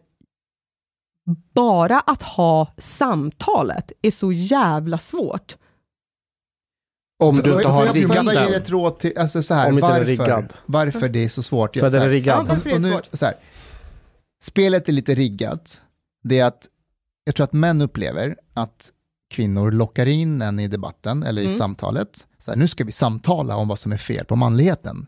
bara 1.53 1.99
att 1.99 2.23
ha 2.23 2.73
samtalet 2.77 3.91
är 4.01 4.11
så 4.11 4.31
jävla 4.31 4.97
svårt. 4.97 5.55
Om 7.21 7.35
du 7.35 7.39
inte 7.53 7.67
har 7.67 7.85
jag- 7.85 7.87
får 7.87 8.15
jag 8.15 8.25
riggat 8.25 8.33
ge 8.35 8.39
den. 8.51 8.53
ett 8.61 8.69
råd 8.69 8.99
till, 8.99 9.17
alltså 9.17 9.43
så 9.43 9.53
här, 9.53 9.69
Om 9.69 9.73
inte 9.73 9.87
den 9.87 9.95
är 9.95 9.99
varför, 9.99 10.11
riggad. 10.23 10.53
varför 10.65 11.09
det 11.09 11.23
är 11.23 11.29
så 11.29 11.43
svårt. 11.43 11.73
För 11.75 11.89
så 11.89 11.95
den 11.95 12.01
är 12.01 12.05
Ja, 12.05 12.11
riggad. 12.13 12.49
är 12.67 12.75
och 12.75 12.81
nu, 12.81 12.99
så 13.13 13.25
här, 13.25 13.35
spelet 14.43 14.89
är 14.89 14.93
lite 14.93 15.15
riggat. 15.15 15.81
Det 16.23 16.39
är 16.39 16.45
att 16.45 16.67
jag 17.23 17.35
tror 17.35 17.43
att 17.43 17.53
män 17.53 17.81
upplever 17.81 18.35
att 18.53 18.91
kvinnor 19.33 19.71
lockar 19.71 20.05
in 20.05 20.41
en 20.41 20.59
i 20.59 20.67
debatten 20.67 21.23
eller 21.23 21.41
i 21.41 21.45
Mm. 21.45 21.57
samtalet. 21.57 22.27
Så 22.39 22.51
här, 22.51 22.57
nu 22.57 22.67
ska 22.67 22.83
vi 22.83 22.91
samtala 22.91 23.55
om 23.55 23.67
vad 23.67 23.79
som 23.79 23.91
är 23.91 23.97
fel 23.97 24.25
på 24.25 24.35
manligheten. 24.35 25.07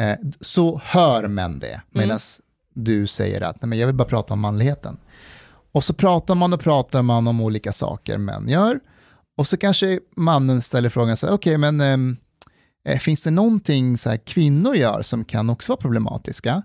Eh, 0.00 0.14
så 0.40 0.80
hör 0.84 1.26
män 1.28 1.58
det, 1.58 1.80
medan 1.90 2.18
du 2.74 3.06
säger 3.06 3.40
att 3.40 3.62
Nej, 3.62 3.68
men 3.68 3.78
jag 3.78 3.86
vill 3.86 3.96
bara 3.96 4.08
prata 4.08 4.34
om 4.34 4.40
manligheten. 4.40 4.96
Och 5.72 5.84
så 5.84 5.94
pratar 5.94 6.34
man 6.34 6.52
och 6.52 6.60
pratar 6.60 7.02
man 7.02 7.26
om 7.28 7.40
olika 7.40 7.72
saker 7.72 8.18
män 8.18 8.48
gör. 8.48 8.80
Och 9.36 9.46
så 9.46 9.56
kanske 9.56 10.00
mannen 10.16 10.62
ställer 10.62 10.88
frågan 10.88 11.16
så 11.16 11.26
här, 11.26 11.34
okej 11.34 11.58
men 11.58 11.80
ehm, 11.80 12.16
eh, 12.88 12.98
finns 12.98 13.22
det 13.22 13.30
någonting 13.30 13.98
så 13.98 14.10
här, 14.10 14.16
kvinnor 14.16 14.76
gör 14.76 15.02
som 15.02 15.24
kan 15.24 15.50
också 15.50 15.72
vara 15.72 15.80
problematiska? 15.80 16.62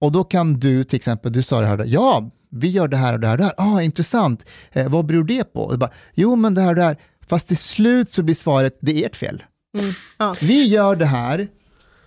Och 0.00 0.12
då 0.12 0.24
kan 0.24 0.60
du 0.60 0.84
till 0.84 0.96
exempel, 0.96 1.32
du 1.32 1.42
sa 1.42 1.60
det 1.60 1.66
här, 1.66 1.76
där, 1.76 1.84
ja, 1.88 2.30
vi 2.50 2.68
gör 2.68 2.88
det 2.88 2.96
här 2.96 3.14
och 3.14 3.20
det 3.20 3.26
här 3.26 3.34
och 3.34 3.38
det 3.38 3.44
här, 3.44 3.54
ah, 3.56 3.82
intressant, 3.82 4.46
eh, 4.72 4.88
vad 4.88 5.06
beror 5.06 5.24
det 5.24 5.44
på? 5.44 5.60
Och 5.60 5.78
bara, 5.78 5.90
jo 6.14 6.36
men 6.36 6.54
det 6.54 6.60
här 6.60 6.68
och 6.68 6.74
det 6.74 6.82
här, 6.82 6.96
fast 7.28 7.48
till 7.48 7.56
slut 7.56 8.10
så 8.10 8.22
blir 8.22 8.34
svaret, 8.34 8.78
det 8.80 9.02
är 9.02 9.06
ert 9.06 9.16
fel. 9.16 9.42
Mm. 9.78 9.92
Ja. 10.18 10.34
Vi 10.40 10.66
gör 10.66 10.96
det 10.96 11.06
här 11.06 11.48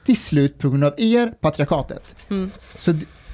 till 0.05 0.17
slut 0.17 0.59
på 0.59 0.69
grund 0.69 0.83
av 0.83 0.93
er, 0.97 1.33
patriarkatet. 1.41 2.15
Mm. 2.29 2.51
Så 2.77 2.93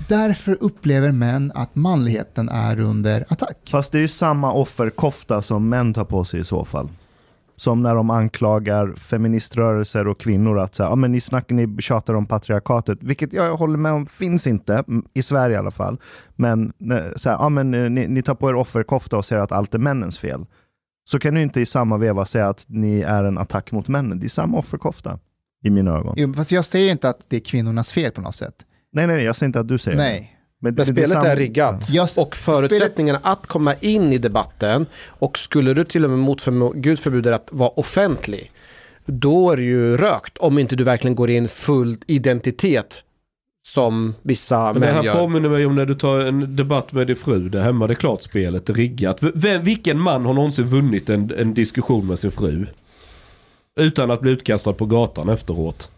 därför 0.10 0.58
upplever 0.62 1.12
män 1.12 1.52
att 1.56 1.76
manligheten 1.76 2.50
är 2.50 2.80
under 2.80 3.26
attack. 3.30 3.58
Fast 3.72 3.92
det 3.92 3.98
är 3.98 4.02
ju 4.02 4.08
samma 4.08 4.54
offerkofta 4.54 5.42
som 5.42 5.70
män 5.70 5.94
tar 5.94 6.06
på 6.06 6.26
sig 6.26 6.40
i 6.40 6.44
så 6.44 6.66
fall. 6.66 6.90
Som 7.56 7.82
när 7.82 7.96
de 7.96 8.10
anklagar 8.10 8.94
feministrörelser 8.96 10.08
och 10.08 10.20
kvinnor 10.20 10.60
att 10.60 10.78
här, 10.78 10.86
ja, 10.86 10.96
men 10.96 11.12
ni 11.12 11.20
snackar, 11.20 11.56
ni 11.56 11.82
tjatar 11.82 12.14
om 12.14 12.26
patriarkatet, 12.26 12.98
vilket 13.02 13.34
jag 13.34 13.56
håller 13.58 13.78
med 13.78 13.92
om 13.92 14.06
finns 14.08 14.48
inte, 14.48 14.84
i 15.14 15.22
Sverige 15.22 15.56
i 15.56 15.60
alla 15.60 15.72
fall. 15.72 15.98
Men, 16.36 16.74
när- 16.78 17.14
så 17.16 17.30
här, 17.30 17.38
ja, 17.38 17.50
men 17.50 17.74
eh, 17.74 17.90
ni, 17.90 18.08
ni 18.08 18.22
tar 18.22 18.36
på 18.36 18.50
er 18.50 18.56
offerkofta 18.56 19.18
och 19.18 19.26
säger 19.26 19.42
att 19.42 19.52
allt 19.52 19.74
är 19.76 19.80
männens 19.80 20.18
fel. 20.18 20.46
Så 21.10 21.20
kan 21.20 21.34
du 21.34 21.42
inte 21.42 21.62
i 21.62 21.66
samma 21.66 21.98
veva 21.98 22.26
säga 22.26 22.50
att 22.50 22.66
ni 22.68 23.02
är 23.02 23.24
en 23.24 23.38
attack 23.38 23.72
mot 23.72 23.88
männen. 23.88 24.20
Det 24.20 24.26
är 24.26 24.30
samma 24.30 24.58
offerkofta 24.58 25.20
i 25.64 25.70
mina 25.70 25.92
ögon. 25.92 26.14
Jo, 26.18 26.34
fast 26.34 26.52
jag 26.52 26.66
säger 26.66 26.92
inte 26.92 27.10
att 27.10 27.26
det 27.28 27.36
är 27.36 27.40
kvinnornas 27.42 27.92
fel 27.94 28.12
på 28.12 28.22
något 28.22 28.36
sätt. 28.36 28.66
Nej, 28.92 29.08
nej, 29.08 29.24
jag 29.24 29.36
säger 29.36 29.48
inte 29.48 29.60
att 29.60 29.68
du 29.68 29.78
säger 29.78 29.98
det. 29.98 30.04
Nej. 30.04 30.36
Men, 30.62 30.74
Men 30.74 30.86
spelet 30.86 31.12
är 31.26 31.36
riggat. 31.36 31.90
S- 31.90 32.18
Och 32.18 32.36
förutsättningarna 32.36 33.20
att 33.24 33.48
komma 33.48 33.74
in 33.80 34.14
i 34.14 34.18
debatten 34.18 34.86
och 35.08 35.40
skulle 35.40 35.74
du 35.74 35.84
till 35.84 36.04
och 36.04 36.10
med 36.10 36.20
mot 36.20 36.46
Gud 36.76 37.00
förbjuder 37.00 37.32
att 37.32 37.48
vara 37.52 37.70
offentlig, 37.70 38.52
då 39.06 39.52
är 39.52 39.58
det 39.58 39.64
ju 39.64 39.98
rökt 39.98 40.38
om 40.38 40.60
inte 40.60 40.76
du 40.76 40.84
verkligen 40.84 41.16
går 41.16 41.30
in 41.30 41.48
full 41.48 41.98
identitet 42.08 43.02
som 43.68 44.16
vissa 44.22 44.64
Men 44.66 44.74
det 44.74 44.80
män 44.80 44.96
här 44.96 45.04
gör. 45.04 45.14
påminner 45.14 45.50
mig 45.50 45.66
om 45.66 45.76
när 45.76 45.86
du 45.86 45.96
tar 45.96 46.20
en 46.20 46.56
debatt 46.56 46.92
med 46.94 47.08
din 47.08 47.16
fru 47.16 47.50
där 47.50 47.62
hemma. 47.62 47.88
Det 47.88 47.94
är 47.94 47.96
klart 47.96 48.24
spelet 48.24 48.70
är 48.70 48.74
riggat. 48.74 49.24
V- 49.24 49.32
vem- 49.36 49.64
vilken 49.64 50.00
man 50.00 50.26
har 50.26 50.34
någonsin 50.34 50.66
vunnit 50.66 51.10
en, 51.10 51.32
en 51.38 51.54
diskussion 51.54 52.08
med 52.08 52.20
sin 52.20 52.32
fru? 52.32 52.66
Utan 53.80 54.12
att 54.12 54.22
bli 54.22 54.32
utkastad 54.32 54.74
på 54.74 54.86
gatan 54.86 55.30
efteråt. 55.30 55.90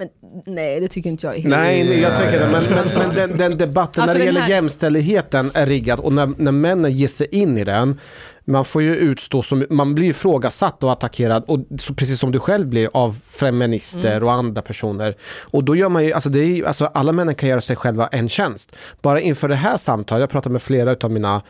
Men, 0.00 0.08
nej, 0.54 0.80
det 0.80 0.88
tycker 0.88 1.10
inte 1.10 1.26
jag 1.26 1.36
är 1.36 1.40
helt... 1.40 1.54
Nej, 1.56 1.84
nej, 1.84 2.00
jag 2.00 2.16
tänker 2.16 2.38
det. 2.40 2.46
Men, 2.52 2.64
men, 2.64 2.84
men 2.98 3.14
den, 3.14 3.38
den 3.38 3.58
debatten 3.58 4.02
Alltså 4.02 4.12
när 4.14 4.18
det 4.20 4.24
gäller 4.26 4.40
här- 4.40 4.48
jämställdheten 4.48 5.50
är 5.54 5.66
riggad 5.66 6.00
och 6.00 6.12
när, 6.12 6.32
när 6.36 6.52
männen 6.52 6.92
ger 6.92 7.08
sig 7.08 7.26
in 7.30 7.58
i 7.58 7.64
den, 7.64 8.00
man 8.44 8.64
får 8.64 8.82
ju 8.82 8.96
utstå 8.96 9.42
som, 9.42 9.66
man 9.70 9.94
blir 9.94 10.04
ju 10.04 10.10
ifrågasatt 10.10 10.82
och 10.82 10.92
attackerad, 10.92 11.44
och 11.46 11.58
så, 11.80 11.94
precis 11.94 12.18
som 12.18 12.32
du 12.32 12.38
själv 12.40 12.66
blir 12.66 12.90
av 12.92 13.16
feminister 13.30 14.10
Mm. 14.16 14.24
och 14.24 14.32
andra 14.32 14.62
personer. 14.62 15.16
Och 15.40 15.64
då 15.64 15.76
gör 15.76 15.88
man 15.88 16.04
ju, 16.04 16.12
alltså, 16.12 16.28
det 16.30 16.38
är, 16.40 16.64
alltså 16.64 16.84
alla 16.94 17.12
männen 17.12 17.34
kan 17.34 17.48
göra 17.48 17.60
sig 17.60 17.76
själva 17.76 18.06
en 18.06 18.28
tjänst. 18.28 18.76
Bara 19.02 19.20
inför 19.20 19.48
det 19.48 19.54
här 19.54 19.76
samtalet, 19.76 20.20
jag 20.20 20.30
pratar 20.30 20.50
med 20.50 20.62
flera 20.62 20.96
av 21.02 21.10
mina 21.10 21.42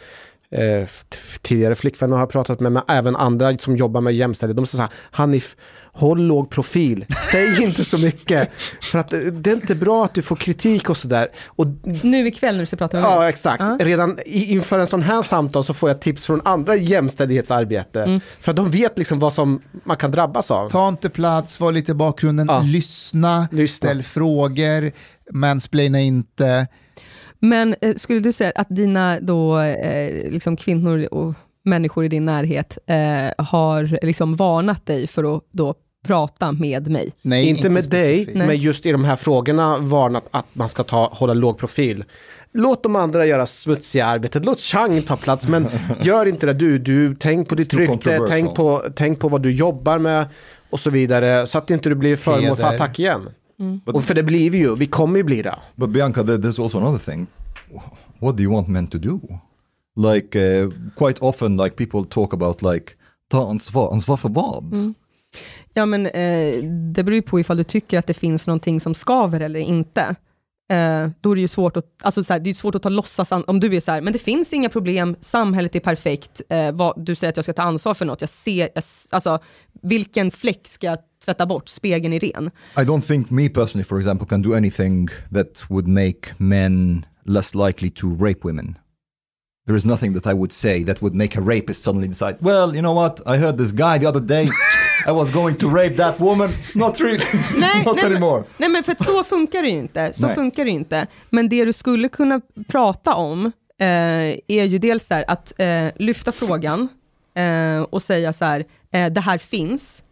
eh, 0.52 0.88
tidigare 1.42 1.74
flickvänner 1.74 2.16
har 2.16 2.22
jag 2.22 2.30
pratat 2.30 2.60
med, 2.60 2.72
men 2.72 2.82
även 2.88 3.16
andra 3.16 3.58
som 3.58 3.76
jobbar 3.76 4.00
med 4.00 4.14
jämställdhet. 4.14 4.56
De 4.56 4.66
säger 4.66 4.76
så 4.84 4.90
här, 4.90 4.92
Hanif, 5.10 5.56
håll 5.92 6.20
låg 6.22 6.50
profil, 6.50 7.06
säg 7.32 7.62
inte 7.64 7.84
så 7.84 7.98
mycket. 7.98 8.50
För 8.82 8.98
att 8.98 9.12
eh, 9.12 9.18
det 9.18 9.50
är 9.50 9.54
inte 9.54 9.74
bra 9.74 10.04
att 10.04 10.14
du 10.14 10.22
får 10.22 10.36
kritik 10.36 10.90
och 10.90 10.96
sådär. 10.96 11.28
Och 11.46 11.66
Nu 12.02 12.26
ikväll 12.28 12.54
när 12.54 12.60
du 12.62 12.66
ska 12.66 12.76
prata 12.76 12.96
med 12.96 13.04
mig. 13.04 13.12
Ja, 13.14 13.28
exakt. 13.28 13.60
Ja. 13.62 13.78
Redan 13.80 14.18
i, 14.26 14.52
inför 14.52 14.78
en 14.78 14.86
sån 14.86 15.02
här 15.02 15.22
samtal 15.22 15.64
så 15.64 15.74
får 15.74 15.90
jag 15.90 16.00
tips 16.00 16.26
från 16.26 16.40
andra 16.44 16.76
jämställdhetsarbete. 16.76 18.02
Mm. 18.02 18.20
För 18.40 18.50
att 18.50 18.56
de 18.56 18.70
vet 18.70 18.98
liksom 18.98 19.18
vad 19.18 19.32
som 19.32 19.62
man 19.84 19.96
kan 19.96 20.10
drabbas 20.10 20.50
av. 20.50 20.68
Ta 20.68 20.88
inte 20.88 21.10
plats, 21.10 21.60
var 21.60 21.72
lite 21.72 21.92
i 21.92 21.94
bakgrunden, 21.94 22.46
Ja. 22.50 22.60
lyssna, 22.66 23.48
Lyssna. 23.52 23.76
ställ 23.88 24.02
frågor, 24.02 24.92
mansplaina 25.32 26.00
inte. 26.00 26.66
Men 27.42 27.74
eh, 27.80 27.94
skulle 27.96 28.20
du 28.20 28.32
säga 28.32 28.52
att 28.54 28.66
dina 28.70 29.20
då, 29.20 29.58
eh, 29.60 30.30
liksom 30.32 30.56
kvinnor 30.56 31.08
och 31.10 31.34
människor 31.64 32.04
i 32.04 32.08
din 32.08 32.24
närhet 32.24 32.78
eh, 32.86 33.44
har 33.44 34.04
liksom 34.06 34.36
varnat 34.36 34.86
dig 34.86 35.06
för 35.06 35.36
att 35.36 35.42
då 35.52 35.74
prata 36.04 36.52
med 36.52 36.90
mig. 36.90 37.12
Nej, 37.22 37.48
inte 37.48 37.70
med 37.70 37.88
dig. 37.88 38.30
Nej. 38.34 38.46
men 38.46 38.56
just 38.56 38.86
i 38.86 38.92
de 38.92 39.04
här 39.04 39.16
frågorna 39.16 39.78
varnat 39.78 40.24
att 40.30 40.46
man 40.52 40.68
ska 40.68 40.82
ta, 40.82 41.10
hålla 41.12 41.34
låg 41.34 41.58
profil. 41.58 42.04
Låt 42.52 42.82
de 42.82 42.96
andra 42.96 43.26
göra 43.26 43.46
smutsiga 43.46 44.06
arbetet, 44.06 44.44
låt 44.44 44.60
Chang 44.60 45.02
ta 45.02 45.16
plats, 45.16 45.48
men 45.48 45.68
gör 46.00 46.26
inte 46.26 46.46
det 46.46 46.52
du. 46.52 46.78
du 46.78 47.14
tänk 47.14 47.48
på 47.48 47.54
It's 47.54 47.58
ditt 47.58 47.74
rykte, 47.74 48.20
tänk 48.28 48.54
på, 48.54 48.82
tänk 48.96 49.18
på 49.18 49.28
vad 49.28 49.42
du 49.42 49.52
jobbar 49.52 49.98
med 49.98 50.26
och 50.70 50.80
så 50.80 50.90
vidare, 50.90 51.46
så 51.46 51.58
att 51.58 51.70
inte 51.70 51.88
du 51.88 51.94
blir 51.94 52.16
föremål 52.16 52.56
för 52.56 52.74
attack 52.74 52.98
igen. 52.98 53.28
Mm. 53.60 53.80
Och 53.86 54.04
för 54.04 54.14
det 54.14 54.22
blir 54.22 54.50
vi 54.50 54.58
ju, 54.58 54.76
vi 54.76 54.86
kommer 54.86 55.16
ju 55.16 55.22
bli 55.22 55.42
det. 55.42 55.54
But 55.76 55.90
Bianca, 55.90 56.24
there, 56.24 56.36
there's 56.36 56.62
also 56.62 56.78
another 56.78 57.12
thing. 57.12 57.26
What 58.18 58.36
do 58.36 58.42
you 58.42 58.52
want 58.52 58.68
men 58.68 58.86
to 58.86 58.98
do? 58.98 59.20
Like 60.14 60.38
uh, 60.38 60.70
quite 60.96 61.20
often, 61.20 61.56
like 61.56 61.76
people 61.76 62.04
talk 62.10 62.34
about 62.34 62.62
like 62.62 62.92
ta 63.30 63.50
ansvar, 63.50 63.92
ansvar 63.92 64.16
för 64.16 64.28
vad? 64.28 64.94
Ja, 65.74 65.86
men 65.86 66.06
eh, 66.06 66.64
det 66.94 67.04
beror 67.04 67.14
ju 67.14 67.22
på 67.22 67.40
ifall 67.40 67.56
du 67.56 67.64
tycker 67.64 67.98
att 67.98 68.06
det 68.06 68.14
finns 68.14 68.46
någonting 68.46 68.80
som 68.80 68.94
skaver 68.94 69.40
eller 69.40 69.60
inte. 69.60 70.16
Eh, 70.70 71.08
då 71.20 71.30
är 71.30 71.34
det 71.34 71.40
ju 71.40 71.48
svårt 71.48 71.76
att, 71.76 71.86
alltså 72.02 72.24
så 72.24 72.32
här, 72.32 72.40
det 72.40 72.50
är 72.50 72.54
svårt 72.54 72.74
att 72.74 72.82
ta 72.82 72.88
låtsas, 72.88 73.32
om 73.46 73.60
du 73.60 73.76
är 73.76 73.80
så 73.80 73.90
här, 73.90 74.00
men 74.00 74.12
det 74.12 74.18
finns 74.18 74.52
inga 74.52 74.68
problem, 74.68 75.16
samhället 75.20 75.76
är 75.76 75.80
perfekt, 75.80 76.40
eh, 76.48 76.72
vad, 76.72 77.04
du 77.04 77.14
säger 77.14 77.28
att 77.28 77.36
jag 77.36 77.44
ska 77.44 77.52
ta 77.52 77.62
ansvar 77.62 77.94
för 77.94 78.04
något, 78.04 78.20
jag 78.20 78.30
ser, 78.30 78.68
jag, 78.74 78.84
alltså 79.10 79.38
vilken 79.82 80.30
fläck 80.30 80.68
ska 80.68 80.86
jag 80.86 80.98
tvätta 81.24 81.46
bort, 81.46 81.68
spegeln 81.68 82.12
är 82.12 82.20
ren. 82.20 82.50
I 82.76 82.80
don't 82.80 83.00
think 83.00 83.30
me 83.30 83.48
personally, 83.48 83.84
for 83.84 83.98
example, 83.98 84.28
can 84.28 84.42
do 84.42 84.54
anything 84.54 85.08
that 85.34 85.70
would 85.70 85.88
make 85.88 86.34
men 86.36 87.04
less 87.24 87.54
likely 87.54 87.90
to 87.90 88.16
rape 88.16 88.40
women. 88.42 88.78
There 89.70 89.76
is 89.76 89.84
nothing 89.84 90.14
that 90.14 90.26
I 90.26 90.34
would 90.34 90.52
say 90.52 90.82
that 90.82 91.00
would 91.00 91.14
make 91.14 91.38
a 91.38 91.40
rapist 91.40 91.84
suddenly 91.84 92.08
decide, 92.08 92.36
well, 92.40 92.74
you 92.74 92.82
know 92.82 92.92
what, 92.92 93.20
I 93.24 93.36
heard 93.38 93.56
this 93.56 93.70
guy 93.70 93.98
the 93.98 94.08
other 94.08 94.20
day, 94.20 94.48
I 95.06 95.12
was 95.12 95.32
going 95.32 95.56
to 95.58 95.68
rape 95.68 95.96
that 95.96 96.18
woman, 96.18 96.50
not 96.74 96.98
really, 97.00 97.24
Nej, 97.56 97.84
not 97.84 97.96
nej, 97.96 98.04
anymore. 98.04 98.44
Nej 98.56 98.68
men 98.68 98.84
för 98.84 98.96
så 99.04 99.24
funkar 99.34 99.62
det 99.62 99.68
ju 99.68 99.76
inte. 99.76 100.12
Så 100.14 100.26
Nej. 100.26 100.34
funkar 100.34 100.64
det 100.64 100.70
inte. 100.70 101.06
Men 101.30 101.48
det 101.48 101.64
du 101.64 101.72
skulle 101.72 102.08
kunna 102.08 102.40
prata 102.68 103.14
om 103.14 103.46
eh, 103.78 104.38
är 104.46 104.64
ju 104.64 104.78
dels 104.78 105.06
så 105.06 105.14
här, 105.14 105.24
att 105.28 105.52
eh, 105.58 105.86
lyfta 105.96 106.32
frågan 106.32 106.88
eh, 107.34 107.82
och 107.82 108.02
säga 108.02 108.32
så 108.32 108.44
här, 108.44 108.64
eh, 108.90 109.12
det 109.12 109.20
här 109.20 109.38
finns, 109.38 110.02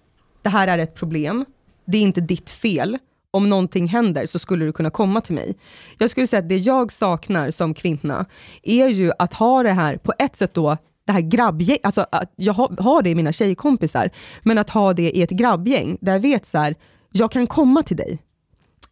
det 0.42 0.48
här 0.48 0.68
är 0.68 0.78
ett 0.78 0.94
problem, 0.94 1.44
det 1.86 1.98
är 1.98 2.02
inte 2.02 2.20
ditt 2.20 2.50
fel. 2.50 2.98
Om 3.31 3.48
någonting 3.48 3.89
händer 3.89 4.26
så 4.26 4.39
skulle 4.39 4.65
du 4.65 4.73
kunna 4.73 4.90
komma 4.90 5.20
till 5.20 5.34
mig. 5.34 5.57
Jag 5.98 6.10
skulle 6.10 6.26
säga 6.26 6.40
att 6.40 6.48
det 6.48 6.57
jag 6.57 6.92
saknar 6.92 7.50
som 7.50 7.74
kvinna 7.74 8.26
är 8.62 8.89
ju 8.89 9.12
att 9.18 9.34
ha 9.34 9.62
det 9.62 9.73
här, 9.73 9.97
på 9.97 10.12
ett 10.18 10.36
sätt 10.36 10.55
då, 10.55 10.76
det 11.07 11.12
här 11.12 11.20
grabbgäng, 11.20 11.78
alltså 11.82 12.07
att 12.12 12.32
jag 12.36 12.52
har, 12.52 12.82
har 12.82 13.02
det 13.02 13.10
i 13.10 13.15
mina 13.15 13.32
tjejkompisar, 13.32 14.10
men 14.42 14.58
att 14.58 14.70
ha 14.70 14.92
det 14.92 15.10
i 15.10 15.23
ett 15.23 15.31
grabbgäng 15.31 15.98
där 16.00 16.12
jag 16.12 16.20
vet 16.20 16.47
så 16.47 16.58
här, 16.58 16.74
jag 17.12 17.31
kan 17.31 17.47
komma 17.47 17.82
till 17.82 17.97
dig. 17.97 18.18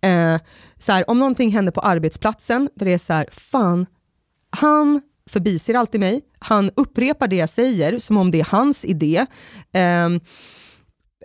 Eh, 0.00 0.40
så 0.78 0.92
här, 0.92 1.10
om 1.10 1.18
någonting 1.18 1.50
händer 1.50 1.72
på 1.72 1.80
arbetsplatsen, 1.80 2.68
där 2.74 2.86
det 2.86 2.92
är 2.92 2.98
så 2.98 3.12
här, 3.12 3.28
fan, 3.32 3.86
han 4.50 5.02
förbiser 5.30 5.74
alltid 5.74 6.00
mig, 6.00 6.22
han 6.38 6.70
upprepar 6.76 7.28
det 7.28 7.36
jag 7.36 7.48
säger 7.48 7.98
som 7.98 8.16
om 8.16 8.30
det 8.30 8.40
är 8.40 8.48
hans 8.50 8.84
idé. 8.84 9.26
Eh, 9.72 10.08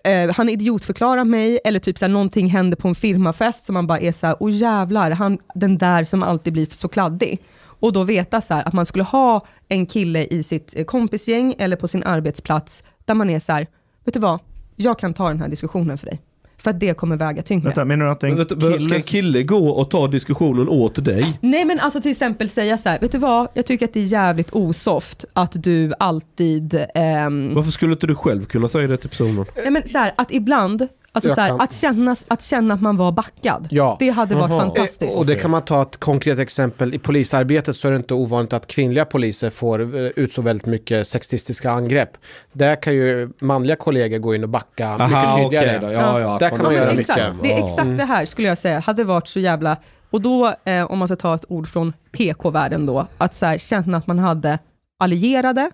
eh, 0.03 0.33
han 0.35 0.49
idiotförklarar 0.49 1.23
mig, 1.23 1.59
eller 1.63 1.79
typ 1.79 1.97
så 1.97 2.05
här, 2.05 2.11
någonting 2.11 2.49
händer 2.49 2.77
på 2.77 2.87
en 2.87 2.95
firmafest 2.95 3.65
som 3.65 3.73
man 3.73 3.87
bara 3.87 3.99
är 3.99 4.11
så 4.11 4.27
här, 4.27 4.35
åh 4.39 4.51
jävlar, 4.51 5.11
han, 5.11 5.37
den 5.55 5.77
där 5.77 6.03
som 6.03 6.23
alltid 6.23 6.53
blir 6.53 6.67
så 6.71 6.87
kladdig. 6.87 7.41
Och 7.63 7.93
då 7.93 8.03
veta 8.03 8.41
så 8.41 8.53
här, 8.53 8.67
att 8.67 8.73
man 8.73 8.85
skulle 8.85 9.03
ha 9.03 9.45
en 9.67 9.85
kille 9.85 10.25
i 10.25 10.43
sitt 10.43 10.77
eh, 10.77 10.85
kompisgäng 10.85 11.55
eller 11.57 11.75
på 11.75 11.87
sin 11.87 12.03
arbetsplats, 12.03 12.83
där 13.05 13.13
man 13.13 13.29
är 13.29 13.39
så 13.39 13.51
här, 13.51 13.67
vet 14.05 14.13
du 14.13 14.19
vad, 14.19 14.39
jag 14.75 14.99
kan 14.99 15.13
ta 15.13 15.27
den 15.27 15.39
här 15.39 15.47
diskussionen 15.47 15.97
för 15.97 16.05
dig. 16.05 16.21
För 16.61 16.69
att 16.71 16.79
det 16.79 16.93
kommer 16.93 17.17
väga 17.17 17.41
tyngre. 17.41 17.63
Vänta, 17.65 17.85
menar 17.85 18.05
du 18.05 18.11
att 18.11 18.23
en 18.23 18.35
du, 18.35 18.45
Ska 18.45 18.77
kille... 18.77 18.95
en 18.95 19.01
kille 19.01 19.43
gå 19.43 19.69
och 19.69 19.89
ta 19.89 20.07
diskussionen 20.07 20.69
åt 20.69 21.05
dig? 21.05 21.37
Nej 21.41 21.65
men 21.65 21.79
alltså 21.79 22.01
till 22.01 22.11
exempel 22.11 22.49
säga 22.49 22.77
så 22.77 22.89
här, 22.89 22.99
vet 22.99 23.11
du 23.11 23.17
vad, 23.17 23.47
jag 23.53 23.65
tycker 23.65 23.85
att 23.85 23.93
det 23.93 23.99
är 23.99 24.03
jävligt 24.03 24.53
osoft 24.53 25.25
att 25.33 25.63
du 25.63 25.93
alltid, 25.99 26.85
ehm, 26.95 27.53
Varför 27.55 27.71
skulle 27.71 27.93
inte 27.93 28.07
du 28.07 28.15
själv 28.15 28.45
kunna 28.45 28.67
säga 28.67 28.87
det 28.87 28.97
till 28.97 29.09
personen? 29.09 29.45
nej 29.55 29.71
men 29.71 29.87
så 29.87 29.97
här, 29.97 30.11
att 30.15 30.31
ibland, 30.31 30.87
alltså 31.11 31.29
så 31.35 31.41
här, 31.41 31.49
kan- 31.49 31.61
att, 31.61 31.73
känna, 31.73 32.15
att 32.27 32.43
känna 32.43 32.73
att 32.73 32.81
man 32.81 32.97
var 32.97 33.11
backad. 33.11 33.67
Ja. 33.71 33.95
Det 33.99 34.09
hade 34.09 34.35
varit 34.35 34.49
Jaha. 34.51 34.59
fantastiskt. 34.61 35.17
Och 35.17 35.25
det 35.25 35.35
kan 35.35 35.51
man 35.51 35.61
ta 35.61 35.81
ett 35.81 35.97
konkret 35.97 36.39
exempel. 36.39 36.93
I 36.93 36.99
polisarbetet 36.99 37.75
så 37.75 37.87
är 37.87 37.91
det 37.91 37.97
inte 37.97 38.13
ovanligt 38.13 38.53
att 38.53 38.67
kvinnliga 38.67 39.05
poliser 39.05 39.49
får 39.49 39.81
eh, 39.95 40.01
utstå 40.15 40.41
väldigt 40.41 40.65
mycket 40.65 41.07
sexistiska 41.07 41.71
angrepp. 41.71 42.17
Där 42.53 42.75
kan 42.81 42.93
ju 42.93 43.29
manliga 43.41 43.75
kollegor 43.75 44.17
gå 44.19 44.35
in 44.35 44.43
och 44.43 44.49
backa 44.49 44.97
mycket 44.97 45.35
tydligare. 45.37 45.79
då. 45.79 45.91
Ja, 45.91 46.19
ja, 46.19 46.37
Där 46.39 46.49
kan 46.49 46.63
man 46.63 46.73
göra 46.73 46.85
men 46.85 46.95
mycket. 46.95 47.09
exakt, 47.17 47.35
det 47.43 47.53
är 47.53 47.65
exakt 47.65 47.97
det 47.97 48.03
här 48.03 48.25
skulle 48.25 48.47
jag 48.47 48.57
säga, 48.57 48.79
hade 48.79 49.03
varit 49.03 49.27
så 49.27 49.39
jävla, 49.39 49.77
och 50.09 50.21
då 50.21 50.53
eh, 50.65 50.91
om 50.91 50.99
man 50.99 51.07
ska 51.07 51.15
ta 51.17 51.35
ett 51.35 51.45
ord 51.47 51.67
från 51.67 51.93
PK-världen 52.11 52.85
då, 52.85 53.07
att 53.17 53.33
så 53.33 53.45
här, 53.45 53.57
känna 53.57 53.97
att 53.97 54.07
man 54.07 54.19
hade 54.19 54.59
allierade, 54.99 55.71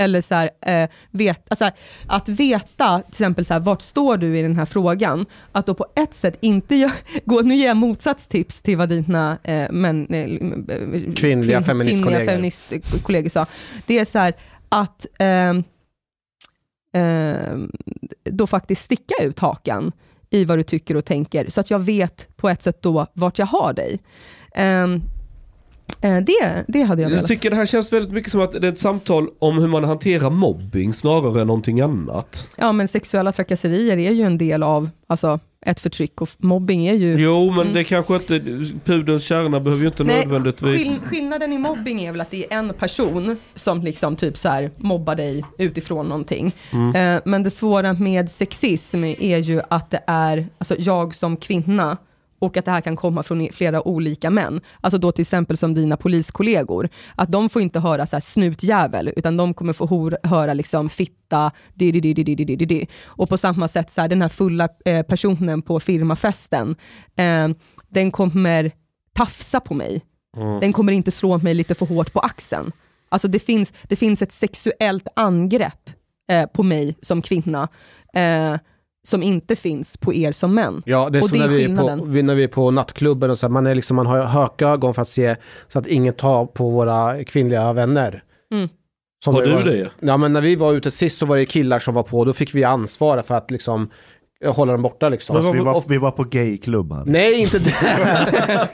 eller 0.00 0.20
så 0.20 0.34
här, 0.34 0.50
eh, 0.60 0.88
vet, 1.10 1.44
alltså, 1.48 1.70
att 2.06 2.28
veta 2.28 3.00
till 3.00 3.12
exempel 3.12 3.44
så 3.44 3.54
här, 3.54 3.60
vart 3.60 3.82
står 3.82 4.16
du 4.16 4.38
i 4.38 4.42
den 4.42 4.56
här 4.56 4.64
frågan, 4.64 5.26
att 5.52 5.66
då 5.66 5.74
på 5.74 5.86
ett 5.96 6.14
sätt 6.14 6.36
inte 6.40 6.74
gö- 6.74 6.90
gå, 7.24 7.40
nu 7.40 7.56
ger 7.56 7.66
jag 7.66 7.76
motsatstips 7.76 8.62
till 8.62 8.76
vad 8.76 8.88
dina 8.88 9.38
eh, 9.42 9.66
men, 9.70 10.06
eh, 10.06 10.20
eh, 10.20 11.14
Kvinnliga 11.16 11.62
feministkollegor. 11.62 12.26
feministkollegor 12.26 13.28
sa, 13.28 13.46
det 13.86 13.98
är 13.98 14.04
så 14.04 14.18
här 14.18 14.34
att 14.68 15.06
ehm, 15.18 15.64
ehm, 16.94 17.72
då 18.24 18.46
faktiskt 18.46 18.82
sticka 18.82 19.14
ut 19.22 19.38
hakan 19.38 19.92
i 20.30 20.44
vad 20.44 20.58
du 20.58 20.62
tycker 20.62 20.96
och 20.96 21.04
tänker, 21.04 21.50
så 21.50 21.60
att 21.60 21.70
jag 21.70 21.78
vet 21.78 22.36
på 22.36 22.48
ett 22.48 22.62
sätt 22.62 22.82
då 22.82 23.06
vart 23.12 23.38
jag 23.38 23.46
har 23.46 23.72
dig. 23.72 23.98
Eh, 24.54 24.86
det, 26.00 26.64
det 26.68 26.82
hade 26.82 27.02
jag 27.02 27.10
Jag 27.10 27.16
velat. 27.16 27.28
tycker 27.28 27.50
det 27.50 27.56
här 27.56 27.66
känns 27.66 27.92
väldigt 27.92 28.12
mycket 28.12 28.32
som 28.32 28.40
att 28.40 28.52
det 28.52 28.66
är 28.68 28.72
ett 28.72 28.78
samtal 28.78 29.28
om 29.38 29.58
hur 29.58 29.68
man 29.68 29.84
hanterar 29.84 30.30
mobbing 30.30 30.94
snarare 30.94 31.40
än 31.40 31.46
någonting 31.46 31.80
annat. 31.80 32.46
Ja, 32.56 32.72
men 32.72 32.88
sexuella 32.88 33.32
trakasserier 33.32 33.96
är 33.98 34.10
ju 34.12 34.22
en 34.22 34.38
del 34.38 34.62
av 34.62 34.90
alltså, 35.06 35.38
ett 35.66 35.80
förtryck 35.80 36.20
och 36.20 36.28
mobbing 36.38 36.86
är 36.86 36.94
ju... 36.94 37.16
Jo, 37.18 37.50
men 37.50 37.72
det 37.74 37.84
kanske 37.84 38.14
inte, 38.14 38.40
pudelns 38.84 39.24
kärna 39.24 39.60
behöver 39.60 39.82
ju 39.82 39.88
inte 39.88 40.04
Nej, 40.04 40.16
nödvändigtvis... 40.16 40.82
skill- 40.82 41.00
skillnaden 41.04 41.52
i 41.52 41.58
mobbing 41.58 42.02
är 42.04 42.12
väl 42.12 42.20
att 42.20 42.30
det 42.30 42.52
är 42.52 42.58
en 42.58 42.72
person 42.74 43.36
som 43.54 43.82
liksom 43.82 44.16
typ 44.16 44.36
så 44.36 44.48
här 44.48 44.70
mobbar 44.76 45.14
dig 45.14 45.44
utifrån 45.58 46.06
någonting. 46.06 46.52
Mm. 46.72 47.16
Eh, 47.16 47.22
men 47.24 47.42
det 47.42 47.50
svåra 47.50 47.92
med 47.92 48.30
sexism 48.30 49.04
är 49.04 49.38
ju 49.38 49.60
att 49.70 49.90
det 49.90 50.00
är, 50.06 50.46
alltså 50.58 50.74
jag 50.78 51.14
som 51.14 51.36
kvinna, 51.36 51.96
och 52.40 52.56
att 52.56 52.64
det 52.64 52.70
här 52.70 52.80
kan 52.80 52.96
komma 52.96 53.22
från 53.22 53.48
flera 53.52 53.88
olika 53.88 54.30
män. 54.30 54.60
Alltså 54.80 54.98
då 54.98 55.12
till 55.12 55.22
exempel 55.22 55.56
som 55.56 55.74
dina 55.74 55.96
poliskollegor. 55.96 56.88
Att 57.14 57.32
de 57.32 57.48
får 57.48 57.62
inte 57.62 57.80
höra 57.80 58.06
så 58.06 58.16
här 58.16 58.20
snutjävel, 58.20 59.12
utan 59.16 59.36
de 59.36 59.54
kommer 59.54 59.72
få 59.72 60.10
höra 60.22 60.54
liksom 60.54 60.88
fitta, 60.88 61.50
di, 61.74 61.92
di, 61.92 62.00
di, 62.00 62.14
di, 62.14 62.34
di, 62.34 62.44
di, 62.44 62.66
di. 62.66 62.86
Och 63.04 63.28
på 63.28 63.38
samma 63.38 63.68
sätt, 63.68 63.90
så 63.90 64.00
här, 64.00 64.08
den 64.08 64.22
här 64.22 64.28
fulla 64.28 64.68
eh, 64.84 65.02
personen 65.02 65.62
på 65.62 65.80
firmafesten, 65.80 66.76
eh, 67.16 67.48
den 67.88 68.10
kommer 68.10 68.72
tafsa 69.12 69.60
på 69.60 69.74
mig. 69.74 70.02
Mm. 70.36 70.60
Den 70.60 70.72
kommer 70.72 70.92
inte 70.92 71.10
slå 71.10 71.38
mig 71.38 71.54
lite 71.54 71.74
för 71.74 71.86
hårt 71.86 72.12
på 72.12 72.20
axeln. 72.20 72.72
Alltså 73.08 73.28
det 73.28 73.38
finns, 73.38 73.72
det 73.82 73.96
finns 73.96 74.22
ett 74.22 74.32
sexuellt 74.32 75.08
angrepp 75.16 75.90
eh, 76.30 76.46
på 76.46 76.62
mig 76.62 76.96
som 77.02 77.22
kvinna. 77.22 77.68
Eh, 78.14 78.56
som 79.08 79.22
inte 79.22 79.56
finns 79.56 79.96
på 79.96 80.14
er 80.14 80.32
som 80.32 80.54
män. 80.54 80.82
Ja, 80.86 81.10
det 81.10 81.18
är 81.18 81.22
Och 81.22 81.28
som 81.28 81.38
det 81.38 81.44
är 81.44 81.48
när, 81.48 81.56
vi 81.56 81.64
är 81.64 81.76
på, 81.76 82.22
när 82.22 82.34
vi 82.34 82.44
är 82.44 82.48
på 82.48 82.70
nattklubben 82.70 83.30
och 83.30 83.38
så 83.38 83.46
här, 83.46 83.50
man, 83.52 83.66
är 83.66 83.74
liksom, 83.74 83.96
man 83.96 84.06
har 84.06 84.22
hökögon 84.24 84.94
för 84.94 85.02
att 85.02 85.08
se 85.08 85.36
så 85.68 85.78
att 85.78 85.86
ingen 85.86 86.14
tar 86.14 86.46
på 86.46 86.70
våra 86.70 87.24
kvinnliga 87.24 87.72
vänner. 87.72 88.22
Mm. 88.52 88.68
Som 89.24 89.34
Har 89.34 89.42
du 89.42 89.52
var- 89.52 89.62
det? 89.62 89.90
Ja, 90.00 90.16
men 90.16 90.32
när 90.32 90.40
vi 90.40 90.56
var 90.56 90.72
ute 90.72 90.90
sist 90.90 91.18
så 91.18 91.26
var 91.26 91.36
det 91.36 91.44
killar 91.46 91.78
som 91.78 91.94
var 91.94 92.02
på, 92.02 92.24
då 92.24 92.32
fick 92.32 92.54
vi 92.54 92.64
ansvara 92.64 93.22
för 93.22 93.34
att 93.34 93.50
liksom 93.50 93.90
hålla 94.46 94.72
dem 94.72 94.82
borta 94.82 95.08
liksom. 95.08 95.36
Fast 95.36 95.54
vi, 95.54 95.58
var, 95.60 95.82
vi 95.88 95.98
var 95.98 96.10
på 96.10 96.24
gayklubb 96.24 96.92
här. 96.92 97.02
Nej, 97.06 97.40
inte 97.40 97.58
det. 97.58 97.74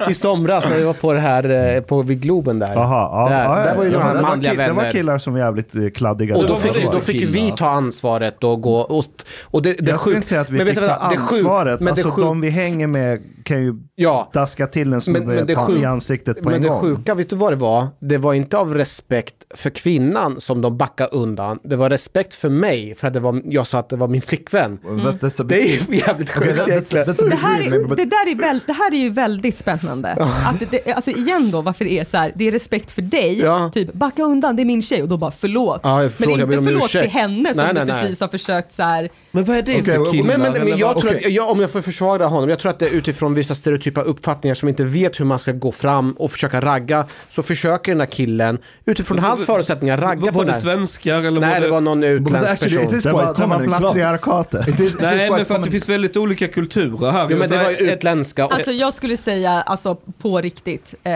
I 0.11 0.15
somras 0.15 0.69
när 0.69 0.77
vi 0.77 0.85
var 0.85 0.93
på 0.93 1.13
det 1.13 1.21
här, 1.21 1.75
eh, 1.77 1.81
på 1.83 2.03
vid 2.03 2.21
Globen 2.21 2.59
där. 2.59 2.73
Jaha, 2.75 3.09
ja, 3.13 3.29
där, 3.29 3.45
ja, 3.45 3.59
ja. 3.59 3.65
där 3.65 3.77
var 3.77 3.85
ju 3.85 3.91
Ja, 3.91 3.99
några 3.99 4.07
men 4.13 4.17
det 4.17 4.23
var 4.23 4.29
manliga 4.31 4.51
kill- 4.53 4.59
Det 4.59 4.69
var 4.73 4.75
vänner. 4.83 4.93
killar 4.93 5.19
som 5.19 5.33
var 5.33 5.41
jävligt 5.41 5.77
eh, 5.77 5.89
kladdiga. 5.95 6.37
Och 6.37 6.47
då 6.47 6.57
fick, 6.57 6.93
då 6.93 7.01
fick 7.01 7.23
vi 7.35 7.53
ta 7.57 7.69
ansvaret 7.69 8.45
och 8.45 8.61
gå 8.61 8.77
och, 8.81 9.05
och 9.43 9.63
det, 9.63 9.73
det 9.73 9.85
är 9.87 9.89
jag 9.91 10.01
skulle 10.01 10.17
inte 10.17 10.29
säga 10.29 10.41
att 10.41 10.51
vi 10.51 10.57
Men 10.59 10.67
fick 10.67 10.79
ta 10.79 10.87
ansvaret. 10.95 11.81
Men 11.81 11.89
alltså 11.89 12.09
är 12.09 12.11
sjukt. 12.11 12.27
de 12.27 12.41
vi 12.41 12.51
hänger 12.51 12.87
med 12.87 13.23
kan 13.47 13.63
ju 13.63 13.75
Ja, 13.99 14.31
daska 14.33 14.67
till 14.67 14.83
en 14.83 14.89
Men- 14.91 15.01
snubbe 15.01 15.27
men 15.35 15.47
det 15.47 15.55
på- 15.55 15.61
sjuk- 15.61 15.83
i 15.83 15.85
ansiktet 15.85 16.37
på 16.43 16.45
men 16.45 16.55
en 16.55 16.63
det 16.63 16.69
gång. 16.69 16.81
sjuka, 16.81 17.15
vet 17.15 17.31
du 17.31 17.37
vad 17.37 17.53
det 17.53 17.57
var? 17.57 17.87
Det 18.01 18.19
var 18.19 18.35
inte 18.35 18.59
av 18.59 18.75
respekt 18.75 19.35
för 19.55 19.71
kvinnan 19.71 20.41
som 20.41 20.61
de 20.63 20.77
backade 20.79 21.11
undan. 21.11 21.59
Det 21.63 21.77
var 21.77 21.91
respekt 21.91 22.35
för 22.35 22.49
mig, 22.49 22.95
för 22.95 23.09
att 23.09 23.15
det 23.15 23.21
var, 23.21 23.43
jag 23.45 23.67
sa 23.67 23.79
att 23.79 23.89
det 23.89 23.97
var 23.97 24.09
min 24.09 24.23
flickvän. 24.23 24.79
That, 24.79 25.21
that's 25.21 25.41
a 25.43 25.45
Det 25.49 25.61
är 25.63 25.67
ju 25.91 25.97
jävligt 25.99 26.31
okay, 26.37 26.43
sjukt 26.49 26.59
that, 26.59 26.67
that's, 26.67 26.71
egentligen. 26.73 27.07
that's 27.07 27.25
a 27.25 27.29
Det 27.31 27.37
här, 27.37 27.61
är, 27.61 27.97
det, 27.97 28.05
där 28.05 28.31
är 28.31 28.35
väl, 28.35 28.61
det 28.67 28.73
här 28.73 28.95
är 28.95 28.99
ju 28.99 29.09
väldigt 29.11 29.59
spännande. 29.59 30.13
Att 30.13 30.61
det, 30.61 30.83
det, 30.85 30.93
alltså 30.93 31.11
igen 31.11 31.51
då, 31.51 31.63
varför 31.63 31.85
det 31.85 31.99
är 31.99 32.05
så 32.05 32.17
här, 32.17 32.33
det 32.37 32.49
är 32.49 32.53
respekt 32.53 32.91
för 32.93 33.03
dig, 33.03 33.39
Ja. 33.41 33.71
typ 33.75 33.93
backa 33.93 34.23
undan, 34.23 34.57
det 34.57 34.63
är 34.63 34.65
min 34.65 34.83
tjej 34.83 35.03
och 35.03 35.09
då 35.09 35.17
bara 35.17 35.31
förlåt. 35.31 35.81
Ja, 35.83 35.99
men 35.99 36.11
förlåt, 36.11 36.39
jag 36.39 36.49
ber 36.49 36.55
inte 36.59 36.67
förlåt 36.73 36.91
till 36.91 37.01
henne 37.01 37.55
som 37.55 37.63
Nej, 37.65 37.75
du 37.75 37.79
nej, 37.81 37.87
nej. 37.87 38.03
precis 38.03 38.21
har 38.21 38.29
försökt 38.29 38.73
så 38.73 38.83
här. 38.83 39.09
Men 39.31 39.45
vad 39.45 39.57
är 39.57 39.63
det 39.63 39.73
Okej, 39.81 39.85
för 39.97 40.11
killar? 40.13 40.27
Men, 40.27 40.41
men, 40.41 40.53
men 40.69 40.79
jag 40.79 40.99
tror 41.01 41.11
Okej. 41.11 41.25
att, 41.27 41.33
jag, 41.33 41.51
om 41.51 41.61
jag 41.61 41.71
får 41.71 41.83
försvara 41.83 42.27
honom, 42.27 42.49
jag 42.51 42.59
tror 42.59 42.71
att 42.71 42.79
det 42.79 42.87
är 42.87 42.91
utifrån 42.91 43.35
vissa 43.37 43.55
stereotypa 43.55 44.01
uppfattningar 44.01 44.55
som 44.55 44.69
inte 44.69 44.85
vet 44.85 45.21
hur 45.21 45.25
man 45.25 45.39
ska 45.39 45.53
gå 45.53 45.73
fram 45.73 46.13
och 46.13 46.33
försöka 46.33 46.61
ragga, 46.61 47.07
så 47.31 47.43
försöker 47.43 47.93
den 47.93 48.01
här 48.01 48.07
killen 48.07 48.59
utifrån 48.85 49.19
hans 49.19 49.45
förutsättningar 49.45 49.99
ragga 49.99 50.21
Var, 50.21 50.29
på 50.29 50.39
var 50.39 50.45
den 50.45 50.47
det 50.47 50.53
här. 50.53 50.61
svenskar 50.61 51.19
eller 51.23 51.41
Nej, 51.41 51.55
var 51.55 51.61
det 51.67 51.71
var 51.73 51.81
någon 51.81 52.05
utländsk 52.05 52.55
it 52.55 52.61
person. 52.63 52.83
is 52.83 52.89
Det 53.05 53.11
quite 53.11 53.13
var, 53.13 53.27
det 53.27 53.35
common 53.35 53.49
var 53.57 53.65
in 53.65 53.69
clubs. 53.71 53.83
patriarkatet. 53.83 54.69
It 54.69 54.81
is, 54.81 54.81
it 54.81 54.95
is 54.95 55.01
Nej, 55.01 55.31
men 55.31 55.45
för 55.47 55.55
att 55.55 55.65
det 55.65 55.71
finns 55.71 55.89
väldigt 55.89 56.17
olika 56.17 56.49
kulturer 56.49 57.11
här. 57.11 57.27
Jo, 57.31 57.37
men 57.39 57.49
det 57.49 57.57
var 57.57 57.71
ju 57.71 57.77
Ett- 57.77 57.97
utländska. 57.97 58.47
och- 58.47 58.53
Alltså 58.53 58.71
jag 58.71 58.95
skulle 58.95 59.17
säga, 59.17 59.51
alltså 59.51 59.95
på 60.19 60.41
riktigt, 60.41 60.95
eh, 61.05 61.13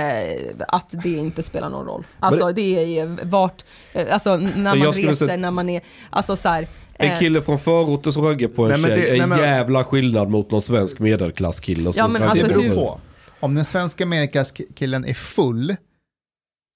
att 0.68 0.86
det 1.02 1.08
inte 1.10 1.42
spelar 1.42 1.68
någon 1.70 1.86
roll. 1.86 2.04
Alltså 2.20 2.52
det 2.52 2.98
är 2.98 3.16
vart, 3.22 3.64
eh, 3.92 4.06
alltså 4.14 4.36
när 4.36 4.74
man 4.76 4.92
reser, 4.92 5.36
när 5.36 5.50
man 5.50 5.68
är, 5.68 5.82
alltså 6.10 6.36
så 6.36 6.48
här. 6.48 6.66
Eh, 7.00 7.12
En 7.12 7.18
kille 7.18 7.42
från 7.42 7.58
förorten 7.58 8.12
som 8.12 8.24
raggar 8.24 8.48
på 8.48 8.64
en 8.64 8.70
Nej, 8.70 8.80
men 8.80 8.90
tjej 8.90 9.00
det- 9.00 9.18
är 9.18 9.22
en 9.22 9.38
jävla 9.38 9.84
skillnad 9.84 10.30
mot 10.30 10.50
någon 10.50 10.62
svensk 10.62 10.98
medelklasskille 10.98 11.92
Ja, 11.94 12.08
men 12.08 12.22
alltså 12.22 12.46
Det 12.46 12.54
beror 12.54 12.74
på. 12.74 13.00
Om 13.40 13.54
den 13.54 13.64
svenska 13.64 14.06
medelklasskillen 14.06 15.04
är 15.04 15.14
full 15.14 15.76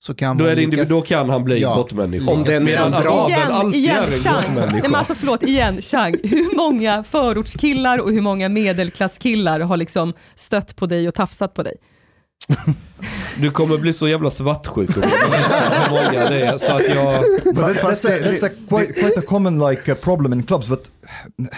så 0.05 0.15
kan 0.15 0.39
Då, 0.39 0.45
är 0.45 0.57
det 0.57 0.67
lyckas... 0.67 0.89
då 0.89 1.01
kan 1.01 1.31
han 1.31 1.45
bli 1.45 1.61
Ja. 1.61 1.75
grottmänniska. 1.75 2.31
Om 2.33 2.43
det 2.45 2.53
är 2.53 2.57
en 2.57 2.65
Medan 2.65 2.95
araben 2.95 3.29
igen, 3.31 3.53
alltid 3.53 3.81
igen, 3.81 3.97
är 3.97 4.03
en 4.07 4.11
Chang. 4.13 4.35
Nej, 4.35 4.55
grottmänniska. 4.55 4.89
men 4.89 4.95
alltså 4.99 5.15
förlåt, 5.15 5.43
igen, 5.43 5.83
Chang. 5.83 6.17
Hur 6.23 6.57
många 6.57 7.05
förortskillar 7.05 7.99
och 7.99 8.11
hur 8.11 8.21
många 8.21 8.49
medelklasskillar 8.49 9.61
har 9.61 9.77
liksom 9.77 10.13
stött 10.35 10.77
på 10.77 10.87
dig 10.87 11.09
och 11.09 11.15
tafsat 11.15 11.55
på 11.55 11.63
dig? 11.63 11.75
Du 13.41 13.51
kommer 13.51 13.79
bli 13.79 13.93
så 13.93 14.09
jävla 14.09 14.31
svartsjuk 14.31 14.97
om 14.97 15.03
många 15.91 16.31
det 16.31 16.43
är. 16.43 16.59
Så 16.59 16.73
att 16.73 16.89
jag... 16.89 17.25
But 17.55 17.65
that's, 17.65 18.07
a, 18.07 18.19
that's 18.21 18.47
a 18.47 18.51
quite, 18.69 18.93
quite 18.93 19.19
a 19.19 19.23
common 19.29 19.59
like 19.71 19.93
uh, 19.93 19.99
problem 19.99 20.33
in 20.33 20.43
clubs, 20.43 20.69
but 20.69 20.91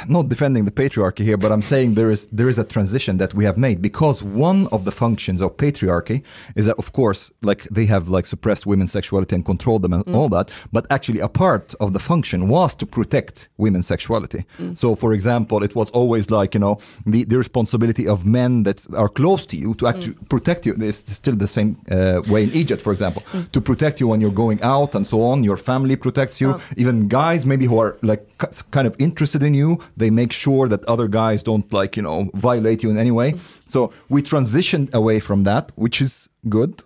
not 0.08 0.28
defending 0.28 0.65
the 0.65 0.70
patriarchy 0.70 1.25
here, 1.25 1.36
but 1.36 1.52
I'm 1.52 1.62
saying 1.62 1.94
there 1.94 2.10
is 2.10 2.26
there 2.28 2.49
is 2.49 2.58
a 2.58 2.65
transition 2.65 3.18
that 3.18 3.34
we 3.34 3.44
have 3.44 3.57
made 3.57 3.81
because 3.83 4.23
one 4.23 4.66
of 4.73 4.84
the 4.84 4.92
functions 4.92 5.41
of 5.41 5.57
patriarchy 5.57 6.23
is 6.55 6.66
that 6.66 6.76
of 6.78 6.92
course 6.92 7.31
like 7.42 7.65
they 7.70 7.86
have 7.86 8.08
like 8.08 8.26
suppressed 8.26 8.66
women's 8.66 8.92
sexuality 8.92 9.34
and 9.36 9.44
controlled 9.44 9.83
them 9.83 9.92
and 9.92 10.02
all 10.15 10.28
that, 10.28 10.50
but 10.73 10.86
actually 10.91 11.20
a 11.20 11.28
part 11.28 11.75
of 11.81 11.92
the 11.92 11.99
function 11.99 12.49
was 12.49 12.75
to 12.75 12.86
protect 12.86 13.49
women's 13.57 13.86
sexuality. 13.86 14.44
So 14.75 14.97
for 14.97 15.12
example, 15.12 15.62
it 15.62 15.75
was 15.75 15.91
always 15.91 16.31
like 16.31 16.55
you 16.55 16.60
know 16.60 16.78
the, 17.07 17.25
the 17.25 17.39
responsibility 17.39 18.08
of 18.08 18.25
men 18.26 18.65
that 18.65 18.84
are 18.94 19.08
close 19.08 19.47
to 19.47 19.57
you 19.57 19.75
to 19.75 19.86
actually 19.86 20.16
protect 20.28 20.66
you. 20.66 20.75
It's 20.78 21.12
still 21.12 21.35
the 21.39 21.47
same 21.47 21.76
uh, 21.90 22.20
way 22.32 22.42
in 22.44 22.50
Egypt, 22.52 22.82
for 22.82 22.92
example, 22.92 23.23
to 23.52 23.60
protect 23.60 24.00
you 24.00 24.08
when 24.08 24.20
you're 24.20 24.34
going 24.44 24.60
out 24.62 24.94
and 24.94 25.06
so 25.06 25.23
on. 25.23 25.44
Your 25.44 25.56
family 25.58 25.97
protects 25.97 26.40
you. 26.40 26.50
Oh. 26.50 26.60
Even 26.76 27.08
guys, 27.08 27.44
maybe 27.47 27.66
who 27.66 27.78
are 27.82 27.97
like 28.02 28.23
ki- 28.39 28.62
kind 28.70 28.86
of 28.86 28.94
interested 28.98 29.42
in 29.42 29.55
you, 29.55 29.78
they 29.97 30.10
make 30.10 30.32
sure 30.32 30.68
that 30.68 30.84
other 30.89 31.08
guys 31.08 31.42
don't 31.42 31.73
like 31.73 31.97
you 31.97 32.02
know 32.02 32.31
violate 32.34 32.82
you 32.82 32.90
in 32.90 32.98
any 32.98 33.10
way. 33.10 33.34
So 33.65 33.90
we 34.08 34.23
transitioned 34.23 34.94
away 34.94 35.20
from 35.20 35.44
that, 35.44 35.65
which 35.76 36.00
is 36.02 36.28
good. 36.48 36.82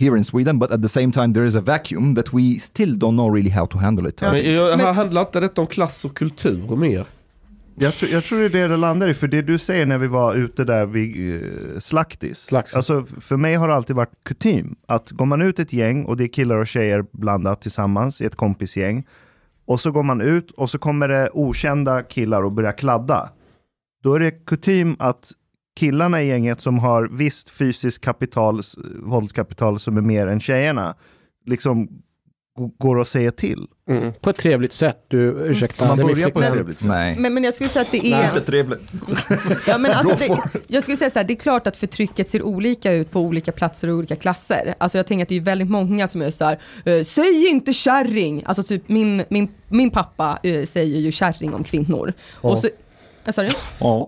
Here 0.00 0.16
in 0.16 0.22
Sweden, 0.24 0.58
but 0.58 0.70
at 0.70 0.80
the 0.80 0.88
same 0.88 1.10
time, 1.10 1.32
there 1.32 1.44
is 1.44 1.56
a 1.56 1.60
vacuum 1.60 2.14
that 2.14 2.32
we 2.32 2.58
still 2.58 2.94
don't 2.96 3.16
know 3.16 3.26
really 3.26 3.50
how 3.50 3.66
to 3.66 3.78
handle 3.78 4.06
it. 4.08 4.20
Men 4.20 4.54
jag, 4.54 4.68
Men- 4.70 4.80
här 4.86 4.92
handlar 4.92 5.20
inte 5.20 5.40
detta 5.40 5.60
om 5.60 5.66
klass 5.66 6.04
och 6.04 6.14
kultur 6.16 6.76
mer? 6.76 7.04
Jag, 7.80 7.94
tror, 7.94 8.10
jag 8.10 8.24
tror 8.24 8.38
det 8.38 8.44
är 8.44 8.48
det 8.48 8.68
det 8.68 8.76
landar 8.76 9.08
i, 9.08 9.14
för 9.14 9.28
det 9.28 9.42
du 9.42 9.58
säger 9.58 9.86
när 9.86 9.98
vi 9.98 10.06
var 10.06 10.34
ute 10.34 10.64
där 10.64 10.86
vid 10.86 11.34
eh, 11.34 11.78
Slaktis. 11.78 12.38
Slaktis. 12.38 12.74
Alltså, 12.74 13.04
för 13.04 13.36
mig 13.36 13.54
har 13.54 13.68
det 13.68 13.74
alltid 13.74 13.96
varit 13.96 14.24
kutym 14.24 14.76
att 14.86 15.10
går 15.10 15.26
man 15.26 15.42
ut 15.42 15.58
ett 15.58 15.72
gäng 15.72 16.04
och 16.04 16.16
det 16.16 16.24
är 16.24 16.28
killar 16.28 16.56
och 16.56 16.66
tjejer 16.66 17.04
blandat 17.12 17.60
tillsammans 17.60 18.20
i 18.20 18.24
ett 18.24 18.36
kompisgäng. 18.36 19.06
Och 19.66 19.80
så 19.80 19.90
går 19.90 20.02
man 20.02 20.20
ut 20.20 20.50
och 20.50 20.70
så 20.70 20.78
kommer 20.78 21.08
det 21.08 21.30
okända 21.32 22.02
killar 22.02 22.42
och 22.42 22.52
börjar 22.52 22.72
kladda. 22.72 23.30
Då 24.02 24.14
är 24.14 24.20
det 24.20 24.30
kutym 24.30 24.96
att 24.98 25.32
killarna 25.78 26.22
i 26.22 26.28
gänget 26.28 26.60
som 26.60 26.78
har 26.78 27.08
visst 27.12 27.50
fysiskt 27.50 28.04
kapital, 28.04 28.60
våldskapital 29.02 29.80
som 29.80 29.96
är 29.96 30.00
mer 30.00 30.26
än 30.26 30.40
tjejerna, 30.40 30.94
liksom 31.46 31.88
går 32.58 32.96
och 32.96 33.08
säger 33.08 33.30
till. 33.30 33.66
Mm. 33.90 34.12
På 34.20 34.30
ett 34.30 34.36
trevligt 34.36 34.72
sätt. 34.72 35.04
Du, 35.08 35.18
ursäkta, 35.18 35.86
Man 35.88 35.98
börjar 35.98 36.30
på 36.30 36.42
ett 36.42 36.52
trevligt 36.52 36.78
sätt. 36.78 36.88
Nej. 36.88 37.16
Men, 37.18 37.34
men 37.34 37.44
jag 37.44 37.54
skulle 37.54 37.70
säga 37.70 37.82
att 37.82 37.92
det 37.92 38.06
är... 38.12 38.28
Inte 38.28 38.40
trevligt. 38.40 38.80
Ja, 39.66 39.78
men 39.78 39.90
alltså, 39.90 40.16
det, 40.16 40.38
jag 40.66 40.82
skulle 40.82 40.96
säga 40.96 41.10
så 41.10 41.18
här, 41.18 41.26
det 41.26 41.32
är 41.32 41.36
klart 41.36 41.66
att 41.66 41.76
förtrycket 41.76 42.28
ser 42.28 42.42
olika 42.42 42.92
ut 42.92 43.10
på 43.10 43.20
olika 43.20 43.52
platser 43.52 43.88
och 43.88 43.96
olika 43.96 44.16
klasser. 44.16 44.74
Alltså 44.78 44.98
jag 44.98 45.06
tänker 45.06 45.22
att 45.22 45.28
det 45.28 45.36
är 45.36 45.40
väldigt 45.40 45.70
många 45.70 46.08
som 46.08 46.22
är 46.22 46.30
så 46.30 46.44
här, 46.44 46.58
eh, 46.84 47.02
säg 47.02 47.48
inte 47.48 47.72
kärring. 47.72 48.42
Alltså 48.46 48.62
typ 48.62 48.88
min, 48.88 49.24
min, 49.30 49.48
min 49.68 49.90
pappa 49.90 50.38
eh, 50.42 50.64
säger 50.64 50.98
ju 50.98 51.12
kärring 51.12 51.54
om 51.54 51.64
kvinnor. 51.64 52.12
Och 52.34 52.58
så, 52.58 52.68
du? 53.42 53.50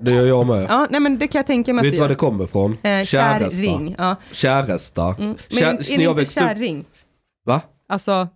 Det 0.00 0.10
gör 0.10 0.26
jag 0.26 0.46
med. 0.46 0.66
Ja, 0.68 0.86
nej 0.90 1.00
men 1.00 1.18
det 1.18 1.26
kan 1.26 1.38
jag 1.38 1.46
tänka 1.46 1.74
mig 1.74 1.82
Vet 1.84 1.92
att 1.92 1.96
du 1.96 2.00
var 2.00 2.08
det 2.08 2.14
kommer 2.14 2.44
ifrån? 2.44 2.76
Eh, 2.82 3.04
kärring. 3.04 3.94
Ja. 3.98 4.16
Käresta. 4.32 5.14
Mm. 5.18 5.26
Men 5.26 5.36
Kär, 5.50 5.66
är 5.66 5.76
det 5.98 6.04
inte 6.04 6.12
växte 6.14 6.40
upp- 6.40 6.46
kärring? 6.46 6.84
Va? 7.44 7.60
Alltså, 7.88 8.28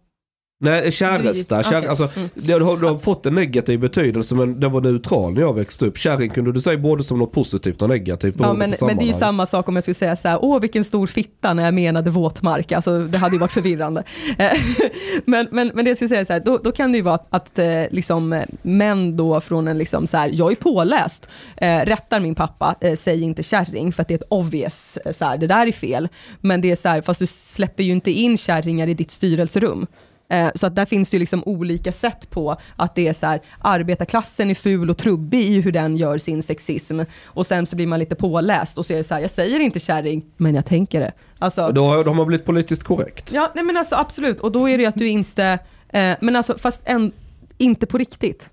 Nej, 0.61 0.91
käresta. 0.93 1.63
Kär, 1.63 1.79
Okej. 1.79 1.89
alltså, 1.89 2.09
Mm. 2.17 2.29
det, 2.35 2.53
har, 2.53 2.77
det 2.77 2.89
har 2.89 2.99
fått 2.99 3.27
en 3.27 3.35
negativ 3.35 3.81
betydelse 3.81 4.35
men 4.35 4.61
den 4.61 4.73
var 4.73 4.81
neutral 4.81 5.35
när 5.35 5.41
jag 5.41 5.55
växte 5.55 5.87
upp. 5.87 5.99
Kärring 5.99 6.31
kunde 6.31 6.53
du 6.53 6.61
säga 6.61 6.79
både 6.79 7.03
som 7.03 7.19
något 7.19 7.33
positivt 7.33 7.83
och 7.83 7.89
negativt. 7.89 8.35
ja, 8.39 8.53
men, 8.53 8.75
men 8.81 8.97
det 8.97 9.05
är 9.05 9.07
ju 9.07 9.13
samma 9.13 9.47
sak 9.47 9.69
om 9.69 9.75
jag 9.75 9.85
skulle 9.85 9.95
säga 9.95 10.17
så 10.17 10.29
här, 10.29 10.39
åh 10.43 10.61
vilken 10.61 10.85
stor 10.85 11.07
fitta 11.07 11.55
när 11.55 11.65
jag 11.65 11.75
menade 11.75 12.11
våtmark. 12.11 12.73
Alltså 12.73 12.99
det 13.07 13.19
hade 13.19 13.35
ju 13.35 13.41
varit 13.41 13.53
förvirrande. 13.53 14.05
Men, 15.25 15.49
men, 15.51 15.71
men 15.75 15.85
det 15.85 15.91
jag 15.91 15.97
skulle 15.99 16.09
säga 16.09 16.25
så 16.25 16.33
här, 16.33 16.41
då, 16.41 16.59
då 16.59 16.73
kan 16.73 16.93
det 16.93 16.99
ju 16.99 17.03
vara 17.03 17.15
att, 17.15 17.27
att 17.31 17.59
eh, 17.59 17.83
liksom, 17.91 18.45
män 18.63 19.17
då 19.17 19.41
från 19.41 19.69
en 19.69 19.79
liksom 19.79 20.07
så 20.07 20.17
här, 20.17 20.31
jag 20.35 20.53
är 20.53 20.57
påläst, 20.57 21.29
eh, 21.57 21.81
rättar 21.81 22.21
min 22.21 22.35
pappa, 22.35 22.75
eh, 22.81 22.95
säg 22.97 23.23
inte 23.23 23.43
kärring 23.43 23.93
för 23.93 24.03
att 24.03 24.09
det 24.09 24.15
är 24.15 24.19
ett 24.19 24.29
obvious, 24.29 24.99
eh, 25.05 25.13
så 25.13 25.25
här, 25.25 25.39
det 25.39 25.47
där 25.47 25.67
är 25.67 25.73
fel. 25.73 26.09
Men 26.41 26.61
det 26.61 26.71
är 26.71 26.77
så 26.77 26.89
här, 26.89 27.03
fast 27.03 27.21
du 27.21 27.27
släpper 27.27 27.83
ju 27.83 27.93
inte 27.93 28.11
in 28.11 28.39
kärringar 28.39 28.87
i 28.89 28.95
ditt 28.95 29.11
styrelserum. 29.11 29.87
Eh, 30.29 30.49
Så 30.55 30.67
att 30.67 30.75
där 30.77 30.87
finns 30.87 31.11
det 31.11 31.15
ju 31.15 31.19
liksom 31.19 31.43
olika 31.47 31.93
sätt 31.93 32.31
på 32.31 32.57
att 32.77 32.95
det 32.95 33.09
är 33.09 33.13
så 33.13 33.27
här, 33.27 33.41
arbetarklassen 33.61 34.51
är 34.51 34.55
ful 34.55 34.91
och 34.91 34.99
trubbig 34.99 35.41
i 35.41 35.61
hur 35.61 35.73
den 35.73 35.97
gör 35.97 36.19
sin 36.19 36.43
sexism. 36.43 37.01
Och 37.25 37.47
sen 37.47 37.67
så 37.67 37.77
blir 37.77 37.87
man 37.87 37.99
lite 37.99 38.15
påläst 38.15 38.79
och 38.79 38.87
så 38.87 38.93
är 38.93 38.97
det 38.97 39.05
så 39.05 39.15
här, 39.15 39.21
jag 39.21 39.31
säger 39.31 39.61
inte 39.61 39.81
kärring, 39.81 40.25
men 40.37 40.55
jag 40.55 40.65
tänker 40.67 41.01
det. 41.01 41.13
Alltså, 41.39 41.73
Då 41.73 41.87
har, 41.87 42.05
då 42.05 42.11
har 42.13 42.25
blivit 42.25 42.47
politiskt 42.47 42.83
korrekt. 42.83 43.33
ja, 43.33 43.53
nej 43.55 43.65
men 43.65 43.77
alltså 43.77 43.95
absolut. 43.95 44.41
Och 44.41 44.53
då 44.53 44.69
är 44.69 44.79
det 44.79 44.83
ju 44.83 44.89
att 44.89 44.95
du 44.99 45.09
inte, 45.09 45.59
eh, 45.89 46.15
men 46.21 46.37
alltså 46.37 46.59
fast 46.59 46.81
en, 46.85 47.13
inte 47.59 47.87
på 47.87 47.99
riktigt. 47.99 48.51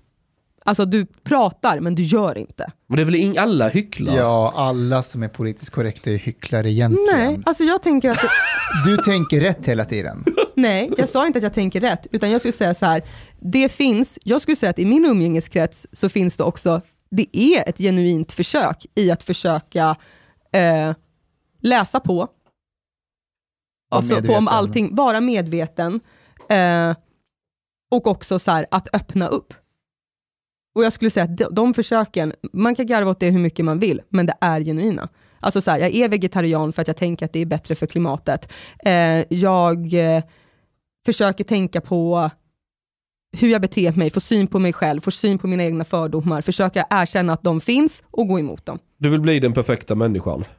Alltså 0.64 0.84
du 0.84 1.06
pratar, 1.24 1.80
men 1.80 1.94
du 1.94 2.02
gör 2.02 2.38
inte. 2.38 2.72
Men 2.88 2.96
det 2.96 3.02
är 3.02 3.04
väl 3.04 3.14
ing, 3.14 3.38
alla 3.38 3.68
hycklar? 3.68 4.16
Ja, 4.16 4.52
alla 4.56 5.02
som 5.02 5.22
är 5.22 5.28
politiskt 5.28 5.70
korrekta 5.70 6.10
är 6.10 6.16
hycklare 6.18 6.70
egentligen. 6.70 7.26
Nej, 7.32 7.40
alltså 7.46 7.64
jag 7.64 7.82
tänker 7.82 8.10
att, 8.10 8.18
Du 8.86 8.96
tänker 8.96 9.40
rätt 9.40 9.66
hela 9.66 9.84
tiden. 9.84 10.24
Nej, 10.62 10.92
jag 10.96 11.08
sa 11.08 11.26
inte 11.26 11.38
att 11.38 11.42
jag 11.42 11.54
tänker 11.54 11.80
rätt, 11.80 12.06
utan 12.10 12.30
jag 12.30 12.40
skulle 12.40 12.52
säga 12.52 12.74
så 12.74 12.86
här, 12.86 13.02
det 13.40 13.68
finns, 13.68 14.18
jag 14.22 14.40
skulle 14.40 14.56
säga 14.56 14.70
att 14.70 14.78
i 14.78 14.84
min 14.84 15.04
umgängeskrets 15.04 15.86
så 15.92 16.08
finns 16.08 16.36
det 16.36 16.44
också, 16.44 16.80
det 17.10 17.36
är 17.36 17.68
ett 17.68 17.78
genuint 17.78 18.32
försök 18.32 18.86
i 18.94 19.10
att 19.10 19.22
försöka 19.22 19.96
eh, 20.52 20.94
läsa 21.60 22.00
på, 22.00 22.28
alltså 23.90 24.22
på 24.22 24.32
om 24.32 24.48
allting, 24.48 24.94
vara 24.94 25.20
medveten 25.20 26.00
eh, 26.48 26.94
och 27.90 28.06
också 28.06 28.38
så 28.38 28.50
här, 28.50 28.66
att 28.70 28.94
öppna 28.94 29.28
upp. 29.28 29.54
Och 30.74 30.84
jag 30.84 30.92
skulle 30.92 31.10
säga 31.10 31.24
att 31.24 31.36
de, 31.36 31.44
de 31.50 31.74
försöken, 31.74 32.32
man 32.52 32.74
kan 32.74 32.86
garva 32.86 33.10
åt 33.10 33.20
det 33.20 33.30
hur 33.30 33.38
mycket 33.38 33.64
man 33.64 33.78
vill, 33.78 34.02
men 34.08 34.26
det 34.26 34.34
är 34.40 34.60
genuina. 34.60 35.08
Alltså 35.40 35.60
så 35.60 35.70
här, 35.70 35.78
jag 35.78 35.94
är 35.94 36.08
vegetarian 36.08 36.72
för 36.72 36.82
att 36.82 36.88
jag 36.88 36.96
tänker 36.96 37.26
att 37.26 37.32
det 37.32 37.38
är 37.38 37.46
bättre 37.46 37.74
för 37.74 37.86
klimatet. 37.86 38.52
Eh, 38.84 39.24
jag 39.28 39.94
eh, 39.94 40.22
försöker 41.06 41.44
tänka 41.44 41.80
på 41.80 42.30
hur 43.36 43.48
jag 43.48 43.60
beter 43.60 43.92
mig, 43.92 44.10
få 44.10 44.20
syn 44.20 44.46
på 44.46 44.58
mig 44.58 44.72
själv, 44.72 45.00
få 45.00 45.10
syn 45.10 45.38
på 45.38 45.46
mina 45.46 45.64
egna 45.64 45.84
fördomar, 45.84 46.40
försöka 46.42 46.86
erkänna 46.90 47.32
att 47.32 47.42
de 47.42 47.60
finns 47.60 48.02
och 48.10 48.28
gå 48.28 48.38
emot 48.38 48.66
dem. 48.66 48.78
Du 48.98 49.08
vill 49.08 49.20
bli 49.20 49.40
den 49.40 49.52
perfekta 49.52 49.94
människan. 49.94 50.44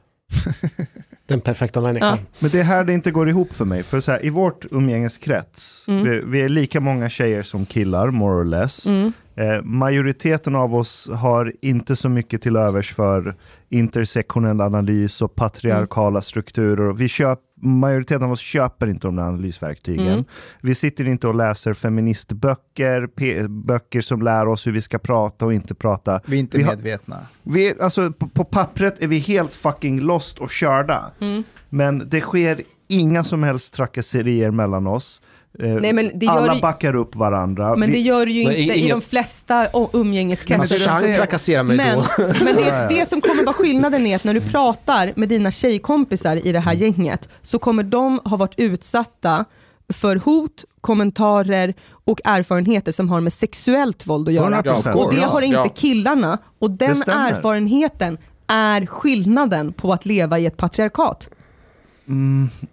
Den 1.26 1.40
perfekta 1.40 1.80
människan. 1.80 2.18
Men 2.38 2.50
det 2.50 2.60
är 2.60 2.64
här 2.64 2.84
det 2.84 2.92
inte 2.92 3.10
går 3.10 3.28
ihop 3.28 3.52
för 3.54 3.64
mig. 3.64 3.82
För 3.82 4.00
så 4.00 4.12
här, 4.12 4.24
i 4.24 4.30
vårt 4.30 4.66
umgängeskrets, 4.70 5.84
Mm. 5.88 6.04
vi, 6.04 6.20
vi 6.26 6.42
är 6.42 6.48
lika 6.48 6.80
många 6.80 7.08
tjejer 7.08 7.42
som 7.42 7.66
killar, 7.66 8.10
more 8.10 8.40
or 8.40 8.44
less. 8.44 8.86
Mm. 8.86 9.12
Eh, 9.36 9.62
majoriteten 9.62 10.54
av 10.54 10.74
oss 10.74 11.10
har 11.12 11.52
inte 11.62 11.96
så 11.96 12.08
mycket 12.08 12.42
till 12.42 12.56
övers 12.56 12.94
för 12.94 13.36
intersektionell 13.68 14.60
analys 14.60 15.22
och 15.22 15.34
patriarkala 15.34 16.22
strukturer. 16.22 16.92
Vi 16.92 17.08
köp, 17.08 17.38
majoriteten 17.60 18.22
av 18.22 18.32
oss 18.32 18.40
köper 18.40 18.86
inte 18.86 19.06
de 19.06 19.16
där 19.16 19.22
analysverktygen. 19.22 20.08
Mm. 20.08 20.24
Vi 20.60 20.74
sitter 20.74 21.08
inte 21.08 21.28
och 21.28 21.34
läser 21.34 21.72
feministböcker, 21.72 23.08
böcker 23.48 24.00
som 24.00 24.22
lär 24.22 24.48
oss 24.48 24.66
hur 24.66 24.72
vi 24.72 24.82
ska 24.82 24.98
prata 24.98 25.44
och 25.44 25.54
inte 25.54 25.74
prata. 25.74 26.20
Vi 26.26 26.36
är 26.36 26.40
inte 26.40 26.58
Vi 26.58 26.64
medvetna. 26.64 27.16
Vi, 27.42 27.74
alltså, 27.80 28.12
på, 28.12 28.28
på 28.28 28.44
pappret 28.44 29.02
är 29.02 29.08
vi 29.08 29.18
helt 29.18 29.52
fucking 29.52 30.00
lost 30.00 30.38
och 30.38 30.50
körda. 30.50 31.10
Mm. 31.20 31.44
Men 31.68 32.08
det 32.08 32.20
sker 32.20 32.62
inga 32.88 33.24
som 33.24 33.42
helst 33.42 33.74
trakasserier 33.74 34.50
mellan 34.50 34.86
oss. 34.86 35.22
Eh, 35.62 35.68
Nej, 35.68 35.92
men 35.92 36.10
det 36.18 36.26
gör 36.26 36.32
Alla 36.32 36.54
ju- 36.54 36.60
backar 36.60 36.96
upp 36.96 37.16
varandra. 37.16 37.76
Men 37.76 37.92
det 37.92 37.98
gör 37.98 38.26
det 38.26 38.32
ju 38.32 38.44
Men 38.48 38.56
inte 38.56 38.74
i 38.74 38.78
ingen- 38.78 38.98
de 38.98 39.02
flesta 39.04 39.66
umgängeskretsar. 39.92 40.60
Alltså 40.62 40.90
Chang 40.90 41.00
säger- 41.00 41.16
trakasserar 41.18 41.62
mig 41.62 41.76
Men, 41.76 41.98
då. 41.98 42.04
men 42.44 42.56
det, 42.56 42.86
det 42.90 43.06
som 43.08 43.20
kommer 43.20 43.44
vara 43.44 43.54
skillnaden 43.54 44.06
är 44.06 44.16
att 44.16 44.24
när 44.24 44.34
du 44.34 44.40
pratar 44.40 45.12
med 45.16 45.28
dina 45.28 45.50
tjejkompisar 45.50 46.46
i 46.46 46.52
det 46.52 46.60
här 46.60 46.72
gänget 46.74 47.28
så 47.42 47.58
kommer 47.58 47.82
de 47.82 48.20
ha 48.24 48.36
varit 48.36 48.54
utsatta 48.56 49.44
för 49.92 50.16
hot, 50.16 50.64
kommentarer 50.80 51.74
och 52.04 52.20
erfarenheter 52.24 52.92
som 52.92 53.08
har 53.08 53.20
med 53.20 53.32
sexuellt 53.32 54.06
våld 54.06 54.28
att 54.28 54.34
göra. 54.34 54.62
100%. 54.62 54.94
Och 54.94 55.14
det 55.14 55.20
har 55.20 55.42
inte 55.42 55.56
Ja. 55.56 55.68
killarna. 55.68 56.38
Och 56.58 56.70
den 56.70 56.90
erfarenheten 57.06 58.18
är 58.46 58.86
skillnaden 58.86 59.72
på 59.72 59.92
att 59.92 60.06
leva 60.06 60.38
i 60.38 60.46
ett 60.46 60.56
patriarkat. 60.56 61.28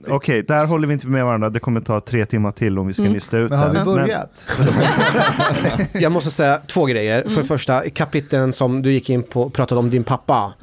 Okej, 0.08 0.44
där 0.44 0.66
håller 0.66 0.88
vi 0.88 0.94
inte 0.94 1.08
med 1.08 1.26
varandra. 1.26 1.50
Det 1.50 1.60
kommer 1.60 1.82
ta 1.82 2.02
tre 2.02 2.26
timmar 2.26 2.52
till 2.52 2.80
om 2.80 2.88
vi 2.88 2.94
ska 2.94 3.02
Mm. 3.04 3.14
nysta 3.14 3.38
ut 3.38 3.50
Men 3.50 3.60
har 3.60 3.70
vi 3.70 3.78
det. 3.80 3.86
börjat? 3.86 4.46
Jag 5.94 6.12
måste 6.12 6.32
säga 6.32 6.58
två 6.68 6.86
grejer. 6.86 7.24
För 7.30 7.42
det 7.42 7.48
första, 7.48 7.90
kapiteln 7.90 8.54
som 8.54 8.82
du 8.82 8.92
gick 8.92 9.10
in 9.10 9.24
på 9.24 9.42
och 9.42 9.54
pratade 9.54 9.80
om 9.80 9.90
din 9.90 10.04
pappa. 10.04 10.54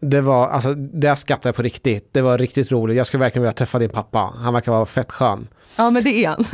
Det 0.00 0.20
var, 0.20 0.48
alltså, 0.48 0.74
det 0.74 1.16
skattade 1.16 1.48
jag 1.48 1.56
på 1.56 1.62
riktigt. 1.62 2.08
Det 2.12 2.22
var 2.22 2.38
riktigt 2.38 2.72
roligt. 2.72 2.96
Jag 2.96 3.06
skulle 3.06 3.20
verkligen 3.20 3.42
vilja 3.42 3.52
träffa 3.52 3.78
din 3.78 3.90
pappa. 3.90 4.32
Han 4.36 4.54
verkar 4.54 4.72
vara 4.72 4.86
fett 4.86 5.12
skön. 5.12 5.48
Ja 5.76 5.90
men 5.90 6.04
det 6.04 6.24
är 6.24 6.28
han. 6.28 6.44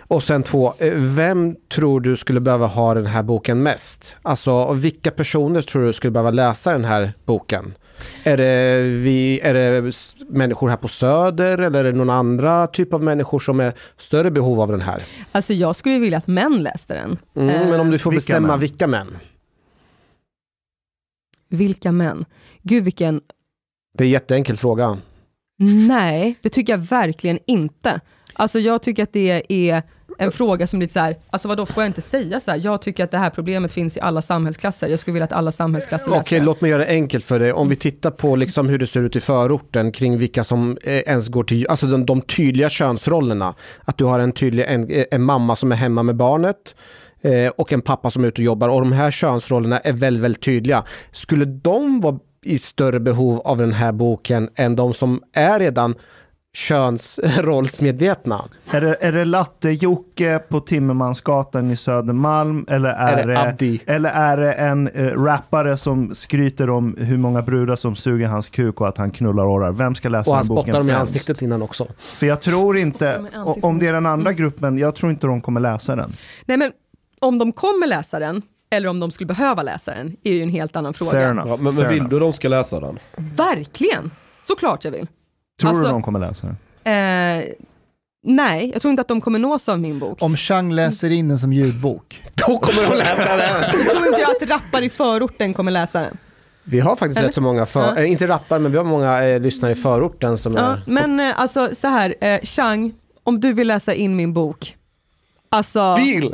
Och 0.00 0.22
sen 0.22 0.42
två, 0.42 0.74
eh, 0.78 0.92
vem 0.94 1.56
tror 1.74 2.00
du 2.00 2.16
skulle 2.16 2.40
behöva 2.40 2.66
ha 2.66 2.94
den 2.94 3.06
här 3.06 3.22
boken 3.22 3.62
mest? 3.62 4.16
Alltså, 4.22 4.72
vilka 4.72 5.10
personer 5.10 5.62
tror 5.62 5.84
du 5.86 5.92
skulle 5.92 6.10
behöva 6.10 6.30
läsa 6.30 6.72
den 6.72 6.84
här 6.84 7.12
boken? 7.24 7.74
Är 8.24 8.36
det, 8.36 8.80
vi, 8.82 9.40
är 9.40 9.54
det 9.54 9.92
människor 10.28 10.68
här 10.68 10.76
på 10.76 10.88
Söder 10.88 11.58
eller 11.58 11.84
är 11.84 11.92
det 11.92 11.98
någon 11.98 12.10
andra 12.10 12.66
typ 12.66 12.94
av 12.94 13.02
människor 13.02 13.38
som 13.38 13.60
är 13.60 13.72
större 13.98 14.30
behov 14.30 14.60
av 14.60 14.68
den 14.68 14.80
här? 14.80 15.02
Alltså 15.32 15.54
jag 15.54 15.76
skulle 15.76 15.98
vilja 15.98 16.18
att 16.18 16.26
män 16.26 16.62
läste 16.62 16.94
den. 16.94 17.18
Mm, 17.36 17.48
Eh, 17.48 17.68
men 17.70 17.80
om 17.80 17.90
du 17.90 17.98
får 17.98 18.10
vilka 18.10 18.18
bestämma 18.20 18.48
män? 18.48 18.60
vilka 18.60 18.86
män? 18.86 19.16
Vilka 21.48 21.92
män? 21.92 22.24
Gud 22.62 22.84
vilken 22.84 23.20
Det 23.98 24.04
är 24.04 24.06
en 24.06 24.12
jätteenkel 24.12 24.56
fråga. 24.56 24.98
Nej, 25.88 26.34
det 26.42 26.48
tycker 26.48 26.72
jag 26.72 26.78
verkligen 26.78 27.38
inte. 27.46 28.00
Alltså 28.32 28.58
jag 28.58 28.82
tycker 28.82 29.02
att 29.02 29.12
det 29.12 29.42
är 29.48 29.82
en 30.20 30.32
fråga 30.32 30.66
som 30.66 30.78
blir 30.78 30.88
så 30.88 30.98
här, 30.98 31.16
alltså 31.30 31.48
vadå 31.48 31.66
får 31.66 31.82
jag 31.82 31.88
inte 31.88 32.00
säga 32.00 32.40
så 32.40 32.50
här? 32.50 32.60
Jag 32.62 32.82
tycker 32.82 33.04
att 33.04 33.10
det 33.10 33.18
här 33.18 33.30
problemet 33.30 33.72
finns 33.72 33.96
i 33.96 34.00
alla 34.00 34.22
samhällsklasser. 34.22 34.88
Jag 34.88 34.98
skulle 34.98 35.12
vilja 35.12 35.24
att 35.24 35.32
alla 35.32 35.52
samhällsklasser 35.52 36.10
läste 36.10 36.22
Okej, 36.22 36.40
låt 36.40 36.60
mig 36.60 36.70
göra 36.70 36.84
det 36.84 36.88
enkelt 36.88 37.24
för 37.24 37.38
dig. 37.38 37.52
Om 37.52 37.68
vi 37.68 37.76
tittar 37.76 38.10
på 38.10 38.36
liksom 38.36 38.68
hur 38.68 38.78
det 38.78 38.86
ser 38.86 39.02
ut 39.02 39.16
i 39.16 39.20
förorten 39.20 39.92
kring 39.92 40.18
vilka 40.18 40.44
som 40.44 40.78
eh, 40.82 40.94
ens 40.94 41.28
går 41.28 41.44
till, 41.44 41.66
alltså 41.68 41.86
de, 41.86 42.06
de 42.06 42.20
tydliga 42.20 42.68
könsrollerna. 42.68 43.54
Att 43.84 43.98
du 43.98 44.04
har 44.04 44.18
en 44.18 44.32
tydlig, 44.32 44.64
en, 44.68 44.90
eh, 44.90 45.04
en 45.10 45.22
mamma 45.22 45.56
som 45.56 45.72
är 45.72 45.76
hemma 45.76 46.02
med 46.02 46.16
barnet 46.16 46.74
eh, 47.20 47.48
och 47.48 47.72
en 47.72 47.80
pappa 47.80 48.10
som 48.10 48.24
är 48.24 48.28
ute 48.28 48.40
och 48.40 48.46
jobbar. 48.46 48.68
Och 48.68 48.80
de 48.80 48.92
här 48.92 49.10
könsrollerna 49.10 49.78
är 49.78 49.92
väldigt, 49.92 50.22
väldigt 50.22 50.42
tydliga. 50.42 50.84
Skulle 51.12 51.44
de 51.44 52.00
vara 52.00 52.18
i 52.44 52.58
större 52.58 53.00
behov 53.00 53.40
av 53.40 53.58
den 53.58 53.72
här 53.72 53.92
boken 53.92 54.50
än 54.54 54.76
de 54.76 54.94
som 54.94 55.22
är 55.32 55.58
redan 55.58 55.94
könsrollsmedvetna? 56.52 58.44
Är 58.70 58.80
det, 58.80 58.96
är 59.00 59.12
det 59.12 59.24
Latte-Jocke 59.24 60.38
på 60.38 60.60
Timmermansgatan 60.60 61.70
i 61.70 61.76
Södermalm? 61.76 62.66
Eller 62.68 62.88
är, 62.88 63.12
Är 63.18 63.26
det 63.26 63.32
det, 63.32 63.40
Abdi? 63.40 63.80
eller 63.86 64.10
är 64.10 64.36
det 64.36 64.52
en 64.52 64.88
eh, 64.88 65.04
rappare 65.06 65.76
som 65.76 66.14
skryter 66.14 66.70
om 66.70 66.96
hur 66.98 67.16
många 67.18 67.42
brudar 67.42 67.76
som 67.76 67.96
suger 67.96 68.26
hans 68.26 68.48
kuk 68.48 68.80
och 68.80 68.88
att 68.88 68.98
han 68.98 69.10
knullar 69.10 69.44
orrar? 69.44 69.72
Vem 69.72 69.94
ska 69.94 70.08
läsa 70.08 70.30
Och 70.30 70.36
han 70.36 70.46
den 70.46 70.56
boken 70.56 70.64
spottar 70.74 70.78
dem 70.78 70.90
i 70.90 70.92
ansiktet 70.92 71.42
innan 71.42 71.62
också. 71.62 71.86
För 71.98 72.26
jag 72.26 72.40
tror 72.40 72.78
inte, 72.78 73.24
om 73.62 73.78
det 73.78 73.86
är 73.86 73.92
den 73.92 74.06
andra 74.06 74.32
gruppen, 74.32 74.78
jag 74.78 74.94
tror 74.94 75.12
inte 75.12 75.26
de 75.26 75.40
kommer 75.40 75.60
läsa 75.60 75.96
den. 75.96 76.12
Nej 76.44 76.56
men 76.56 76.72
om 77.20 77.38
de 77.38 77.52
kommer 77.52 77.86
läsa 77.86 78.18
den, 78.18 78.42
eller 78.70 78.88
om 78.88 79.00
de 79.00 79.10
skulle 79.10 79.26
behöva 79.26 79.62
läsa 79.62 79.94
den, 79.94 80.16
är 80.24 80.32
ju 80.32 80.42
en 80.42 80.48
helt 80.50 80.76
annan 80.76 80.94
fråga. 80.94 81.10
Fair 81.10 81.30
enough. 81.30 81.48
Ja, 81.48 81.56
men, 81.56 81.74
men 81.74 81.88
vill 81.88 81.98
enough. 81.98 82.10
du 82.10 82.18
de 82.18 82.32
ska 82.32 82.48
läsa 82.48 82.80
den? 82.80 82.98
Verkligen! 83.16 84.10
Såklart 84.46 84.84
jag 84.84 84.92
vill. 84.92 85.06
Tror 85.60 85.68
Alltså- 85.70 85.84
du 85.84 85.90
de 85.90 86.02
kommer 86.02 86.18
läsa 86.18 86.46
den? 86.46 86.56
Eh, 86.84 87.44
nej, 88.26 88.70
jag 88.72 88.82
tror 88.82 88.90
inte 88.90 89.00
att 89.00 89.08
de 89.08 89.20
kommer 89.20 89.38
nås 89.38 89.68
av 89.68 89.80
min 89.80 89.98
bok. 89.98 90.22
Om 90.22 90.36
Chang 90.36 90.72
läser 90.72 91.10
in 91.10 91.28
den 91.28 91.38
som 91.38 91.52
ljudbok. 91.52 92.22
Då 92.48 92.58
kommer 92.58 92.90
de 92.90 92.96
läsa 92.98 93.36
den! 93.36 93.62
Jag 93.86 93.94
tror 93.96 94.06
inte 94.06 94.20
jag 94.20 94.30
att 94.42 94.50
rappare 94.50 94.84
i 94.84 94.90
förorten 94.90 95.54
kommer 95.54 95.70
läsa 95.72 96.00
den. 96.00 96.16
Vi 96.64 96.80
har 96.80 96.96
faktiskt 96.96 97.18
Eller? 97.18 97.28
rätt 97.28 97.34
så 97.34 97.40
många, 97.40 97.66
för, 97.66 97.80
Ja. 97.80 97.96
eh, 97.96 98.10
inte 98.10 98.26
rappare, 98.28 98.58
men 98.58 98.72
vi 98.72 98.78
har 98.78 98.84
många 98.84 99.24
eh, 99.24 99.40
lyssnare 99.40 99.72
i 99.72 99.74
förorten 99.74 100.38
som 100.38 100.54
Ja, 100.54 100.60
är... 100.72 100.82
men 100.86 101.20
eh, 101.20 101.40
alltså 101.40 101.74
så 101.74 101.86
här, 101.88 102.14
eh, 102.20 102.40
Chang, 102.42 102.92
om 103.24 103.40
du 103.40 103.52
vill 103.52 103.68
läsa 103.68 103.94
in 103.94 104.16
min 104.16 104.32
bok, 104.32 104.76
alltså 105.50 105.94
Deal! 105.94 106.30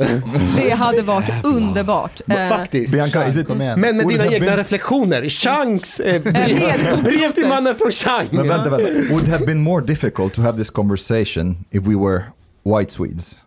det 0.55 0.69
hade 0.69 1.01
varit 1.01 1.45
underbart. 1.45 2.21
Eh, 2.27 2.49
Faktiskt. 2.49 2.93
Bianca, 2.93 3.27
is 3.27 3.37
it... 3.37 3.47
Men 3.49 3.77
med 3.97 4.07
dina 4.07 4.25
egna 4.27 4.45
been- 4.45 4.57
reflektioner, 4.57 5.29
Changs 5.29 5.99
eh, 5.99 6.21
brev, 6.21 7.31
till 7.31 7.47
mannen 7.47 7.75
från 7.75 7.91
Chang. 7.91 8.27
Men 8.31 8.47
vänta, 8.47 8.69
vänta. 8.69 9.13
Would 9.13 9.23
it 9.23 9.29
have 9.29 9.45
been 9.45 9.61
more 9.61 9.85
difficult 9.85 10.33
to 10.33 10.41
have 10.41 10.57
this 10.57 10.69
conversation 10.69 11.55
if 11.71 11.83
we 11.83 11.95
were 11.95 12.23
white 12.77 12.91
Swedes? 12.93 13.39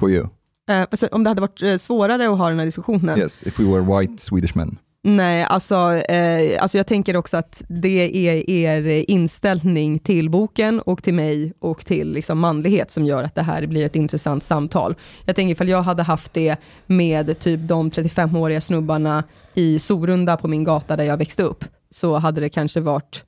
For 0.00 0.10
you? 0.10 0.28
eh, 0.70 0.80
alltså, 0.80 1.06
om 1.12 1.24
det 1.24 1.30
hade 1.30 1.40
varit 1.40 1.62
eh, 1.62 1.76
svårare 1.76 2.28
att 2.32 2.38
ha 2.38 2.48
den 2.48 2.58
här 2.58 2.66
diskussionen. 2.66 3.18
Yes, 3.18 3.42
if 3.42 3.60
we 3.60 3.64
were 3.64 4.00
white 4.00 4.22
Swedish 4.22 4.56
men. 4.56 4.78
Nej, 5.02 5.42
alltså, 5.44 5.94
eh, 5.94 6.62
alltså 6.62 6.76
jag 6.76 6.86
tänker 6.86 7.16
också 7.16 7.36
att 7.36 7.62
det 7.68 8.28
är 8.28 8.50
er 8.50 9.10
inställning 9.10 9.98
till 9.98 10.30
boken 10.30 10.80
och 10.80 11.02
till 11.02 11.14
mig 11.14 11.52
och 11.58 11.86
till 11.86 12.12
liksom 12.12 12.38
manlighet 12.38 12.90
som 12.90 13.04
gör 13.04 13.24
att 13.24 13.34
det 13.34 13.42
här 13.42 13.66
blir 13.66 13.86
ett 13.86 13.96
intressant 13.96 14.44
samtal. 14.44 14.94
Jag 15.24 15.36
tänker 15.36 15.52
ifall 15.52 15.68
jag 15.68 15.82
hade 15.82 16.02
haft 16.02 16.32
det 16.32 16.56
med 16.86 17.38
typ 17.38 17.60
de 17.60 17.90
35-åriga 17.90 18.60
snubbarna 18.60 19.24
i 19.54 19.78
Sorunda 19.78 20.36
på 20.36 20.48
min 20.48 20.64
gata 20.64 20.96
där 20.96 21.04
jag 21.04 21.16
växte 21.16 21.42
upp, 21.42 21.64
så 21.90 22.16
hade 22.18 22.40
det 22.40 22.50
kanske 22.50 22.80
varit 22.80 23.24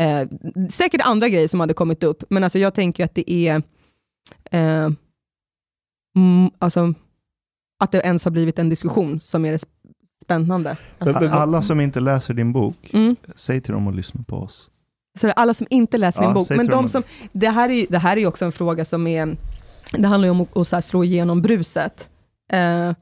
eh, 0.00 0.28
säkert 0.70 1.00
andra 1.04 1.28
grejer 1.28 1.48
som 1.48 1.60
hade 1.60 1.74
kommit 1.74 2.02
upp, 2.02 2.24
men 2.28 2.44
alltså 2.44 2.58
jag 2.58 2.74
tänker 2.74 3.04
att 3.04 3.14
det 3.14 3.32
är 3.32 3.62
eh, 4.50 4.90
mm, 6.16 6.50
alltså, 6.58 6.94
att 7.82 7.92
det 7.92 8.00
ens 8.00 8.24
har 8.24 8.30
blivit 8.30 8.58
en 8.58 8.68
diskussion 8.68 9.20
som 9.20 9.44
är 9.44 9.52
det 9.52 9.64
spännande. 10.34 10.76
Men- 10.98 11.14
men- 11.14 11.32
Alla 11.32 11.62
som 11.62 11.80
inte 11.80 12.00
läser 12.00 12.34
din 12.34 12.52
bok, 12.52 12.90
Mm. 12.92 13.16
säg 13.36 13.60
till 13.60 13.72
dem 13.74 13.88
att 13.88 13.94
lyssna 13.94 14.22
på 14.26 14.36
oss. 14.36 14.70
Så 15.20 15.30
alla 15.30 15.54
som 15.54 15.66
inte 15.70 15.98
läser 15.98 16.20
Ja, 16.22 16.26
din 16.26 16.34
bok, 16.34 16.50
men 16.50 16.66
de 16.66 16.88
som, 16.88 17.02
det 17.32 17.48
här 17.48 17.68
är 17.70 17.86
det 17.90 17.98
här 17.98 18.16
är 18.16 18.26
också 18.26 18.44
en 18.44 18.52
fråga 18.52 18.84
som 18.84 19.06
är, 19.06 19.36
det 19.92 20.06
handlar 20.08 20.26
ju 20.26 20.30
om 20.30 20.40
att, 20.40 20.72
att 20.72 20.84
slå 20.84 21.04
igenom 21.04 21.42
bruset. 21.42 22.08
Eh, 22.52 22.92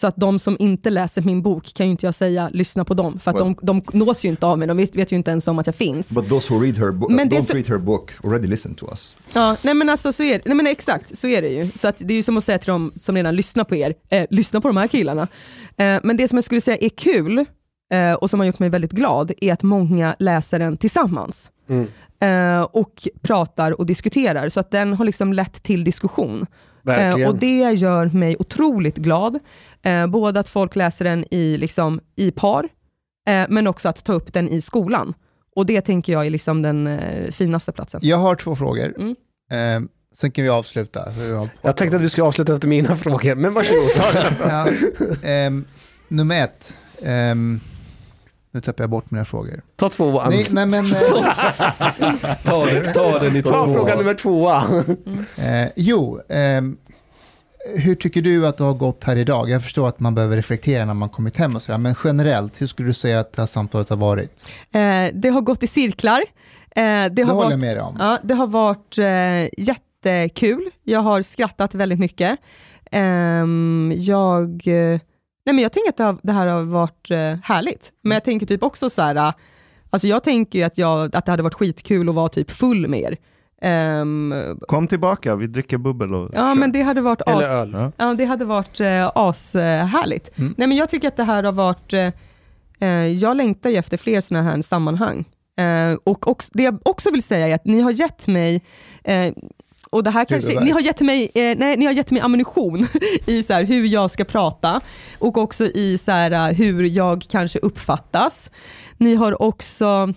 så 0.00 0.06
att 0.06 0.16
de 0.16 0.38
som 0.38 0.56
inte 0.58 0.90
läser 0.90 1.22
min 1.22 1.42
bok 1.42 1.74
kan 1.74 1.86
ju 1.86 1.90
inte 1.90 2.06
jag 2.06 2.14
säga, 2.14 2.50
lyssna 2.52 2.84
på 2.84 2.94
dem, 2.94 3.18
för 3.18 3.30
att 3.30 3.36
Well- 3.36 3.56
de, 3.62 3.82
de 3.92 3.98
nås 3.98 4.24
ju 4.24 4.28
inte 4.28 4.46
av 4.46 4.58
mig, 4.58 4.68
de 4.68 4.76
vet, 4.76 4.96
vet 4.96 5.12
ju 5.12 5.16
inte 5.16 5.30
ens 5.30 5.48
om 5.48 5.58
att 5.58 5.66
jag 5.66 5.74
finns. 5.74 6.10
But 6.10 6.28
those 6.28 6.54
who 6.54 6.60
read 6.60 6.76
her 6.78 6.90
book, 6.92 7.10
Men 7.10 7.30
don't 7.30 7.42
så- 7.42 7.52
read 7.54 7.68
her 7.68 7.78
book 7.78 8.10
already 8.24 8.46
listen 8.46 8.74
to 8.74 8.86
us. 8.90 9.16
Ja, 9.32 9.56
nej 9.62 9.74
men 9.74 9.88
alltså 9.88 10.12
så 10.12 10.22
är 10.22 10.42
nej 10.44 10.54
men 10.56 10.66
exakt, 10.66 11.18
så 11.18 11.26
är 11.26 11.42
det 11.42 11.48
ju. 11.48 11.70
Så 11.74 11.88
att 11.88 11.96
det 11.98 12.12
är 12.14 12.16
ju 12.16 12.22
som 12.22 12.36
att 12.36 12.44
säga 12.44 12.58
till 12.58 12.70
dem 12.72 12.92
som 12.96 13.16
redan 13.16 13.36
lyssnar 13.36 13.64
på 13.64 13.76
er, 13.76 13.94
eh, 14.08 14.26
lyssna 14.30 14.60
på 14.60 14.68
de 14.68 14.76
här 14.76 14.86
killarna. 14.88 15.22
Eh, 15.76 15.98
men 16.02 16.16
det 16.16 16.28
som 16.28 16.36
jag 16.36 16.44
skulle 16.44 16.60
säga 16.60 16.76
är 16.80 16.88
kul, 16.88 17.38
eh, 17.92 18.12
och 18.12 18.30
som 18.30 18.40
har 18.40 18.46
gjort 18.46 18.58
mig 18.58 18.68
väldigt 18.68 18.92
glad, 18.92 19.32
är 19.40 19.52
att 19.52 19.62
många 19.62 20.16
läser 20.18 20.58
den 20.58 20.76
tillsammans. 20.76 21.50
Mm. 21.68 21.86
Eh, 22.20 22.62
och 22.62 23.08
pratar 23.22 23.78
och 23.80 23.86
diskuterar, 23.86 24.48
så 24.48 24.60
att 24.60 24.70
den 24.70 24.94
har 24.94 25.04
liksom 25.04 25.32
lett 25.32 25.62
till 25.62 25.84
diskussion. 25.84 26.46
Verkligen. 26.82 27.22
Eh, 27.22 27.28
och 27.28 27.38
det 27.38 27.72
gör 27.72 28.06
mig 28.06 28.36
otroligt 28.38 28.96
glad. 28.96 29.38
Eh, 29.82 30.06
både 30.06 30.40
att 30.40 30.48
folk 30.48 30.76
läser 30.76 31.04
den 31.04 31.24
i, 31.30 31.56
liksom, 31.56 32.00
i 32.16 32.30
par, 32.30 32.68
eh, 33.28 33.46
men 33.48 33.66
också 33.66 33.88
att 33.88 34.04
ta 34.04 34.12
upp 34.12 34.32
den 34.32 34.48
i 34.48 34.60
skolan. 34.60 35.14
Och 35.56 35.66
det 35.66 35.80
tänker 35.80 36.12
jag 36.12 36.26
är 36.26 36.30
liksom 36.30 36.62
den 36.62 36.86
eh, 36.86 37.30
finaste 37.30 37.72
platsen. 37.72 38.00
Jag 38.04 38.16
har 38.16 38.34
två 38.34 38.56
frågor. 38.56 38.94
Mm. 38.98 39.88
Sen 40.14 40.30
kan 40.30 40.44
vi 40.44 40.50
avsluta. 40.50 41.04
Jag 41.62 41.76
tänkte 41.76 41.96
att 41.96 42.02
vi 42.02 42.08
skulle 42.08 42.24
avsluta 42.26 42.54
efter 42.54 42.68
mina 42.68 42.96
frågor, 42.96 43.34
men 43.34 43.54
varsågod, 43.54 43.90
ta. 43.96 44.04
Ja, 44.48 44.68
ehm, 45.28 45.64
nummer 46.08 46.44
ett. 46.44 46.76
Ehm, 47.02 47.60
nu 48.50 48.60
tappar 48.60 48.82
jag 48.84 48.90
bort 48.90 49.10
mina 49.10 49.24
frågor. 49.24 49.62
Ta 49.76 49.88
tvåan. 49.88 50.30
Nej, 50.30 50.46
nej 50.50 50.66
men, 50.66 50.86
eh, 50.92 51.00
Ta, 52.44 52.66
ta 52.94 53.18
den 53.18 53.36
i 53.36 53.42
Ta 53.42 53.64
två. 53.64 53.74
fråga 53.74 53.96
nummer 53.96 54.14
tvåa. 54.14 54.64
eh, 55.38 55.68
jo, 55.76 56.20
ehm, 56.28 56.76
hur 57.76 57.94
tycker 57.94 58.22
du 58.22 58.46
att 58.46 58.56
det 58.58 58.64
har 58.64 58.74
gått 58.74 59.04
här 59.04 59.16
idag? 59.16 59.50
Jag 59.50 59.62
förstår 59.62 59.88
att 59.88 60.00
man 60.00 60.14
behöver 60.14 60.36
reflektera 60.36 60.84
när 60.84 60.94
man 60.94 61.08
kommit 61.08 61.36
hem 61.36 61.56
och 61.56 61.62
sådär, 61.62 61.78
men 61.78 61.94
generellt, 62.04 62.60
hur 62.60 62.66
skulle 62.66 62.88
du 62.88 62.92
säga 62.94 63.20
att 63.20 63.32
det 63.32 63.42
här 63.42 63.46
samtalet 63.46 63.88
har 63.88 63.96
varit? 63.96 64.50
Eh, 64.72 65.04
det 65.12 65.28
har 65.28 65.40
gått 65.40 65.62
i 65.62 65.66
cirklar. 65.66 66.20
Eh, 66.20 66.82
det, 66.82 67.08
Det 67.08 67.22
har 67.22 67.34
håller 67.34 67.44
varit, 67.44 67.50
jag 67.52 67.60
med 67.60 67.76
dig 67.76 67.82
om. 67.82 67.96
Ja, 67.98 68.18
det 68.22 68.34
har 68.34 68.46
varit 68.46 68.98
eh, 68.98 69.64
jättekul. 69.66 70.70
Jag 70.84 71.00
har 71.00 71.22
skrattat 71.22 71.74
väldigt 71.74 71.98
mycket. 71.98 72.38
Ehm, 72.90 73.92
jag, 73.96 74.62
eh, 74.66 75.00
nej 75.48 75.54
men 75.54 75.62
jag 75.62 75.72
tänker 75.72 75.90
att 75.90 75.96
det, 75.96 76.04
har, 76.04 76.18
det 76.22 76.32
här 76.32 76.46
har 76.46 76.62
varit 76.62 77.10
eh, 77.10 77.34
härligt. 77.42 77.92
Men 78.02 78.12
jag 78.12 78.24
tänker 78.24 78.46
typ 78.46 78.62
också 78.62 78.90
så 78.90 79.02
här, 79.02 79.16
eh, 79.16 79.32
alltså 79.90 80.08
jag 80.08 80.24
tänker 80.24 80.58
ju 80.58 80.64
att, 80.64 80.78
jag, 80.78 81.16
att 81.16 81.24
det 81.24 81.32
hade 81.32 81.42
varit 81.42 81.54
skitkul 81.54 82.08
att 82.08 82.14
vara 82.14 82.28
typ 82.28 82.50
full 82.50 82.88
med 82.88 83.00
er. 83.00 83.16
Ehm, 83.62 84.34
Kom 84.68 84.86
tillbaka, 84.86 85.36
vi 85.36 85.46
dricker 85.46 85.78
bubbel 85.78 86.14
och 86.14 86.30
ja, 86.32 86.38
kör. 86.38 86.54
men 86.54 86.72
det 86.72 86.82
hade 86.82 87.00
varit 87.00 87.22
as, 87.22 87.28
Eller 87.28 87.60
öl. 87.60 87.72
Ja. 87.72 87.92
Ja, 87.96 88.14
det 88.14 88.24
hade 88.24 88.44
varit 88.44 88.80
eh, 88.80 89.10
ashärligt. 89.14 90.38
Mm. 90.38 90.54
Nej, 90.58 90.68
men 90.68 90.76
jag 90.76 90.90
tycker 90.90 91.08
att 91.08 91.16
det 91.16 91.24
här 91.24 91.42
har 91.42 91.52
varit, 91.52 91.92
eh, 92.80 93.06
jag 93.06 93.36
längtar 93.36 93.70
ju 93.70 93.76
efter 93.76 93.96
fler 93.96 94.20
sådana 94.20 94.50
här 94.50 94.62
sammanhang. 94.62 95.24
Eh, 95.58 95.96
och 96.04 96.28
också, 96.28 96.50
det 96.54 96.62
jag 96.62 96.78
också 96.82 97.10
vill 97.10 97.22
säga 97.22 97.48
är 97.48 97.54
att 97.54 97.64
ni 97.64 97.80
har 97.80 97.90
gett 97.90 98.26
mig, 98.26 98.62
eh, 99.04 99.32
och 99.90 100.02
det 100.02 100.10
här 100.10 100.24
kanske, 100.24 100.60
ni 100.60 100.70
har 100.70 100.80
gett 100.80 101.00
mig, 101.00 101.30
eh, 101.34 101.58
nej, 101.58 101.76
ni 101.76 101.84
har 101.84 101.92
gett 101.92 102.10
mig 102.10 102.20
ammunition 102.20 102.86
i 103.26 103.42
så 103.42 103.52
här, 103.52 103.64
hur 103.64 103.86
jag 103.86 104.10
ska 104.10 104.24
prata 104.24 104.80
och 105.18 105.38
också 105.38 105.66
i 105.66 105.98
så 105.98 106.10
här, 106.10 106.30
eh, 106.30 106.56
hur 106.56 106.84
jag 106.84 107.24
kanske 107.28 107.58
uppfattas. 107.58 108.50
Ni 108.96 109.14
har 109.14 109.42
också, 109.42 110.14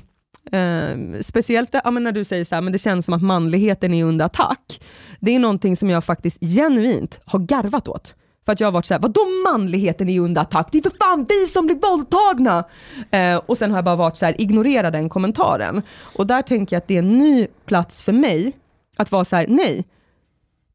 eh, 0.52 1.20
speciellt 1.22 1.76
ja, 1.84 1.92
när 1.92 2.12
du 2.12 2.26
säger 2.26 2.46
så 2.46 2.56
här, 2.56 2.62
men 2.62 2.74
det 2.74 2.80
känns 2.80 3.06
som 3.06 3.14
att 3.14 3.24
manligheten 3.24 3.94
är 3.94 4.04
under 4.04 4.26
attack. 4.26 4.82
Det 5.20 5.36
är 5.36 5.40
någonting 5.40 5.76
som 5.76 5.90
jag 5.90 6.04
faktiskt 6.04 6.40
genuint 6.42 7.20
har 7.26 7.40
garvat 7.40 7.88
åt. 7.88 8.16
För 8.46 8.52
att 8.54 8.60
jag 8.60 8.68
har 8.68 8.72
varit 8.72 8.86
så 8.86 8.94
här, 8.94 9.02
vadå 9.02 9.22
manligheten 9.52 10.10
är 10.10 10.20
under 10.20 10.42
attack? 10.42 10.68
Det 10.72 10.78
är 10.78 10.82
för 10.82 10.98
fan 10.98 11.26
vi 11.30 11.48
som 11.48 11.66
blir 11.66 11.76
våldtagna! 11.76 12.64
Eh, 13.12 13.42
och 13.46 13.58
sen 13.58 13.72
har 13.72 13.78
jag 13.78 13.86
bara 13.86 13.96
varit 13.96 14.18
så 14.18 14.26
här, 14.26 14.42
ignorera 14.42 14.92
den 14.92 15.10
kommentaren. 15.10 15.82
Och 16.16 16.28
där 16.28 16.42
tänker 16.42 16.76
jag 16.76 16.82
att 16.82 16.88
det 16.88 16.96
är 16.96 17.00
en 17.00 17.20
ny 17.20 17.48
plats 17.66 18.02
för 18.02 18.14
mig 18.14 18.54
att 18.98 19.12
vara 19.12 19.26
så 19.26 19.36
här, 19.36 19.46
nej. 19.48 19.86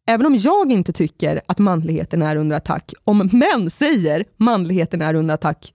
Även 0.07 0.27
om 0.27 0.35
jag 0.35 0.73
inte 0.73 0.93
tycker 0.93 1.41
att 1.47 1.59
manligheten 1.59 2.23
är 2.23 2.37
under 2.37 2.57
attack, 2.57 2.95
om 3.05 3.31
män 3.33 3.71
säger 3.71 4.25
manligheten 4.37 5.03
är 5.03 5.15
under 5.15 5.35
attack, 5.35 5.75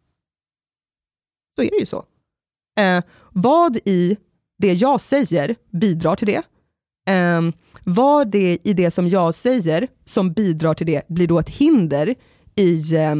så 1.55 1.63
är 1.63 1.69
det 1.69 1.79
ju 1.79 1.85
så. 1.85 2.05
Eh, 2.79 3.03
vad 3.31 3.77
i 3.85 4.17
det 4.57 4.73
jag 4.73 5.01
säger 5.01 5.55
bidrar 5.71 6.15
till 6.15 6.27
det? 6.27 6.43
Eh, 7.13 7.41
vad 7.83 8.31
det 8.31 8.57
i 8.63 8.73
det 8.73 8.91
som 8.91 9.09
jag 9.09 9.35
säger 9.35 9.87
som 10.05 10.33
bidrar 10.33 10.73
till 10.73 10.87
det 10.87 11.07
blir 11.07 11.27
då 11.27 11.39
ett 11.39 11.49
hinder 11.49 12.15
i 12.55 12.95
eh, 12.95 13.15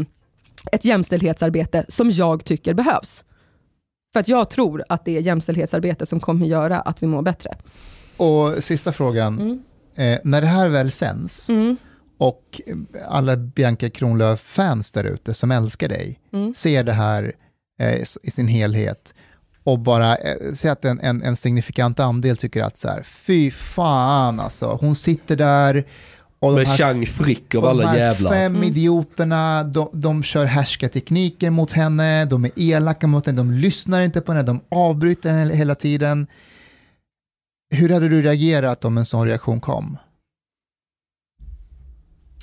ett 0.72 0.86
jämställdhetsarbete 0.86 1.86
som 1.88 2.10
jag 2.10 2.46
tycker 2.46 2.74
behövs. 2.74 3.24
För 4.14 4.20
att 4.20 4.28
jag 4.28 4.50
tror 4.50 4.84
att 4.90 5.06
det 5.06 5.18
är 5.18 5.22
jämställdhetsarbete 5.22 6.06
som 6.06 6.20
kommer 6.20 6.46
göra 6.46 6.80
att 6.80 7.04
vi 7.04 7.08
mår 7.08 7.22
bättre. 7.22 7.58
Och 8.18 8.64
sista 8.64 8.92
frågan, 8.92 9.40
Mm. 9.40 9.60
eh, 9.96 10.20
när 10.24 10.42
det 10.42 10.48
här 10.48 10.68
väl 10.68 10.92
sänds 10.92 11.50
Mm. 11.50 11.78
och 12.18 12.62
alla 13.08 13.38
Bianca 13.38 13.90
Kronlöf-fans 13.90 14.92
där 14.92 15.04
ute 15.04 15.34
som 15.34 15.52
älskar 15.52 15.90
dig 15.90 16.20
Mm. 16.34 16.54
ser 16.54 16.84
det 16.84 16.94
här 16.94 17.34
eh, 17.80 18.02
i 18.24 18.32
sin 18.32 18.48
helhet 18.48 19.14
och 19.64 19.80
bara 19.80 20.16
eh, 20.16 20.54
se 20.54 20.70
att 20.70 20.86
en, 20.86 21.00
en, 21.00 21.24
en 21.24 21.36
signifikant 21.36 22.00
andel 22.00 22.38
tycker 22.38 22.64
att 22.64 22.78
så 22.78 22.88
här, 22.88 23.04
fy 23.04 23.52
fan 23.52 24.40
alltså, 24.40 24.78
hon 24.82 24.96
sitter 24.96 25.36
där 25.36 25.88
och 26.40 26.52
de 26.52 26.58
Med 26.58 26.68
Chang 26.78 27.06
Frick 27.06 27.56
av 27.56 27.64
och 27.64 27.70
de 27.70 27.80
alla 27.80 27.88
här 27.88 27.98
jävlar. 27.98 28.30
fem 28.32 28.56
Mm. 28.56 28.64
idioterna, 28.68 29.64
de, 29.64 29.90
de 29.94 30.24
kör 30.24 30.46
härskartekniker 30.46 31.50
mot 31.50 31.72
henne, 31.72 32.26
de 32.26 32.46
är 32.46 32.52
elaka 32.56 33.08
mot 33.08 33.26
henne, 33.26 33.38
de 33.38 33.52
lyssnar 33.52 34.02
inte 34.02 34.22
på 34.22 34.32
henne, 34.32 34.44
de 34.44 34.62
avbryter 34.70 35.32
henne 35.32 35.54
hela 35.56 35.76
tiden. 35.76 36.28
Hur 37.72 37.90
hade 37.90 38.10
du 38.10 38.22
reagerat 38.22 38.86
om 38.86 38.98
en 38.98 39.06
sån 39.06 39.28
reaktion 39.28 39.62
kom? 39.62 39.98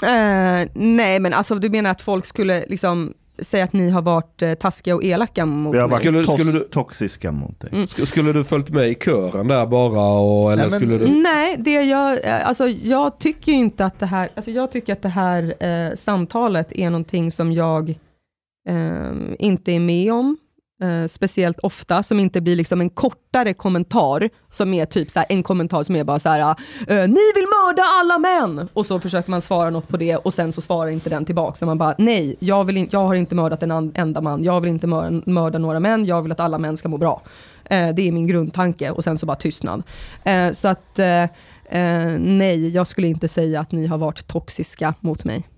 Eh, 0.02 0.68
nej, 0.74 1.20
men 1.20 1.32
alltså 1.34 1.54
du 1.54 1.68
menar 1.70 1.90
att 1.90 2.02
folk 2.02 2.26
skulle 2.26 2.64
liksom 2.66 3.14
säga 3.38 3.64
att 3.64 3.72
ni 3.72 3.90
har 3.90 4.02
varit 4.02 4.42
eh, 4.42 4.54
taskiga 4.54 4.94
och 4.94 5.04
elaka 5.04 5.46
mot 5.46 5.74
Vi 5.74 5.78
har 5.78 5.88
mig? 5.88 5.90
varit 5.92 6.02
Skulle- 6.06 6.22
tos- 6.22 6.38
skulle 6.38 6.52
du- 6.52 6.68
toxiska 6.70 7.32
mot 7.32 7.60
dig. 7.60 7.70
Mm. 7.72 7.84
Sk- 7.84 8.04
Skulle 8.04 8.32
du 8.32 8.44
följt 8.44 8.70
med 8.70 8.88
i 8.90 8.94
kören 8.94 9.48
där 9.48 9.66
bara 9.66 10.08
och, 10.18 10.52
eller 10.52 10.62
Nej, 10.62 10.70
men- 10.70 10.80
skulle 10.80 10.98
du... 10.98 11.22
Nej, 11.22 11.56
det 11.58 11.82
jag, 11.84 12.26
eh, 12.26 12.48
alltså, 12.48 12.68
jag 12.68 13.18
tycker 13.18 13.52
inte 13.52 13.84
att 13.84 13.98
det 13.98 14.06
här, 14.06 14.28
alltså, 14.36 14.50
jag 14.50 14.70
tycker 14.72 14.92
att 14.92 15.02
det 15.02 15.08
här 15.08 15.54
eh, 15.60 15.94
samtalet 15.94 16.72
är 16.72 16.90
någonting 16.90 17.30
som 17.32 17.52
jag 17.52 17.90
eh, 18.68 19.10
inte 19.38 19.72
är 19.72 19.80
med 19.80 20.12
om. 20.12 20.36
Eh, 20.82 21.06
speciellt 21.06 21.58
ofta, 21.58 22.02
som 22.02 22.20
inte 22.20 22.40
blir 22.40 22.56
liksom 22.56 22.80
en 22.80 22.90
kortare 22.90 23.54
kommentar, 23.54 24.30
som 24.50 24.74
är 24.74 24.86
typ 24.86 25.10
så 25.10 25.24
en 25.28 25.42
kommentar 25.42 25.82
som 25.82 25.96
är 25.96 26.04
bara 26.04 26.18
så 26.18 26.28
här, 26.28 26.40
eh, 26.88 27.08
ni 27.08 27.32
vill 27.34 27.46
mörda 27.64 27.82
alla 28.00 28.18
män! 28.18 28.68
Och 28.72 28.86
så 28.86 29.00
försöker 29.00 29.30
man 29.30 29.42
svara 29.42 29.70
något 29.70 29.88
på 29.88 29.96
det 29.96 30.16
och 30.16 30.34
sen 30.34 30.52
så 30.52 30.60
svarar 30.60 30.90
inte 30.90 31.10
den 31.10 31.24
tillbaka. 31.24 31.54
Så 31.54 31.66
man 31.66 31.78
bara, 31.78 31.94
nej, 31.98 32.36
jag, 32.38 32.64
vill 32.64 32.76
in, 32.76 32.88
jag 32.90 33.06
har 33.06 33.14
inte 33.14 33.34
mördat 33.34 33.62
en 33.62 33.92
enda 33.94 34.20
man, 34.20 34.44
jag 34.44 34.60
vill 34.60 34.70
inte 34.70 34.86
mörda, 34.86 35.22
mörda 35.26 35.58
några 35.58 35.80
män, 35.80 36.04
jag 36.04 36.22
vill 36.22 36.32
att 36.32 36.40
alla 36.40 36.58
män 36.58 36.76
ska 36.76 36.88
må 36.88 36.96
bra. 36.96 37.22
Eh, 37.64 37.88
det 37.94 38.08
är 38.08 38.12
min 38.12 38.26
grundtanke 38.26 38.90
och 38.90 39.04
sen 39.04 39.18
så 39.18 39.26
bara 39.26 39.36
tystnad. 39.36 39.82
Eh, 40.24 40.52
så 40.52 40.68
att 40.68 40.98
eh, 40.98 41.22
eh 41.70 42.18
nej, 42.18 42.68
jag 42.68 42.86
skulle 42.86 43.06
inte 43.06 43.28
säga 43.28 43.60
att 43.60 43.72
ni 43.72 43.86
har 43.86 43.98
varit 43.98 44.26
toxiska 44.26 44.94
mot 45.00 45.24
mig. 45.24 45.48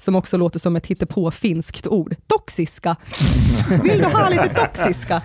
Som 0.00 0.14
också 0.14 0.36
låter 0.36 0.58
som 0.58 0.76
ett 0.76 0.86
hittepå 0.86 1.30
finskt 1.30 1.86
ord. 1.86 2.16
Toxiska. 2.26 2.96
Vill 3.82 3.98
du 3.98 4.04
ha 4.04 4.28
lite 4.28 4.48
toxiska? 4.48 5.22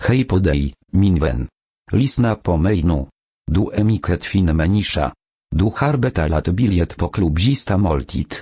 Hej 0.00 0.24
på 0.24 0.38
dig, 0.38 0.74
min 0.92 1.18
vän. 1.18 1.48
Lyssna 1.92 2.34
på 2.34 2.56
mig 2.56 2.82
nu. 2.82 3.06
Du 3.52 3.70
är 3.74 3.84
mycket 3.84 4.24
fin 4.24 4.56
människa. 4.56 5.12
Du 5.56 5.64
har 5.76 5.96
betalat 5.96 6.48
bilet 6.48 6.96
på 6.96 7.08
klubbzista 7.08 7.76
måltid. 7.76 8.34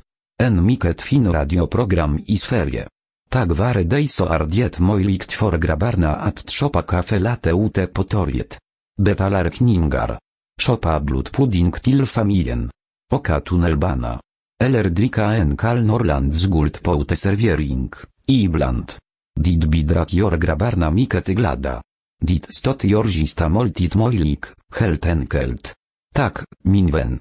En 0.43 0.67
mycket 0.67 1.03
fin 1.03 1.33
radioprogram 1.33 2.21
i 2.27 2.37
Sverige. 2.37 2.89
Tack 3.31 3.49
vare 3.49 3.83
dig 3.83 4.09
så 4.09 4.27
är 4.27 4.45
det 4.45 4.79
möjligt 4.79 5.33
för 5.33 5.59
grabbarna 5.59 6.15
att 6.15 6.51
köpa 6.51 6.83
kaffe 6.83 7.19
latte 7.19 7.51
ute 7.51 7.87
på 7.87 8.05
torget. 8.05 8.59
Betalar 9.03 9.51
kningar. 9.51 10.19
köpa 10.61 11.01
blodpudding 11.01 11.73
till 11.73 12.07
familjen. 12.07 12.71
Oka 13.13 13.41
tunnelbana. 13.41 14.21
Eller 14.63 14.85
dricka 14.85 15.25
en 15.35 15.57
kall 15.57 15.85
Norrlands 15.85 16.47
guld 16.47 16.83
på 16.83 16.95
uteservering. 17.03 17.93
Ibland. 18.27 18.93
Dit 19.41 19.65
bidrak 19.65 20.13
gör 20.13 20.37
grabbarna 20.37 20.91
mycket 20.91 21.27
glada. 21.27 21.83
Dit 22.21 22.55
stot 22.55 22.85
gör 22.85 23.05
sista 23.05 23.49
måltid 23.49 23.97
möjlig, 23.97 24.45
helt 24.75 25.07
enkelt. 25.07 25.75
Tack, 26.15 26.37
min 26.65 26.87
vän. 26.87 27.21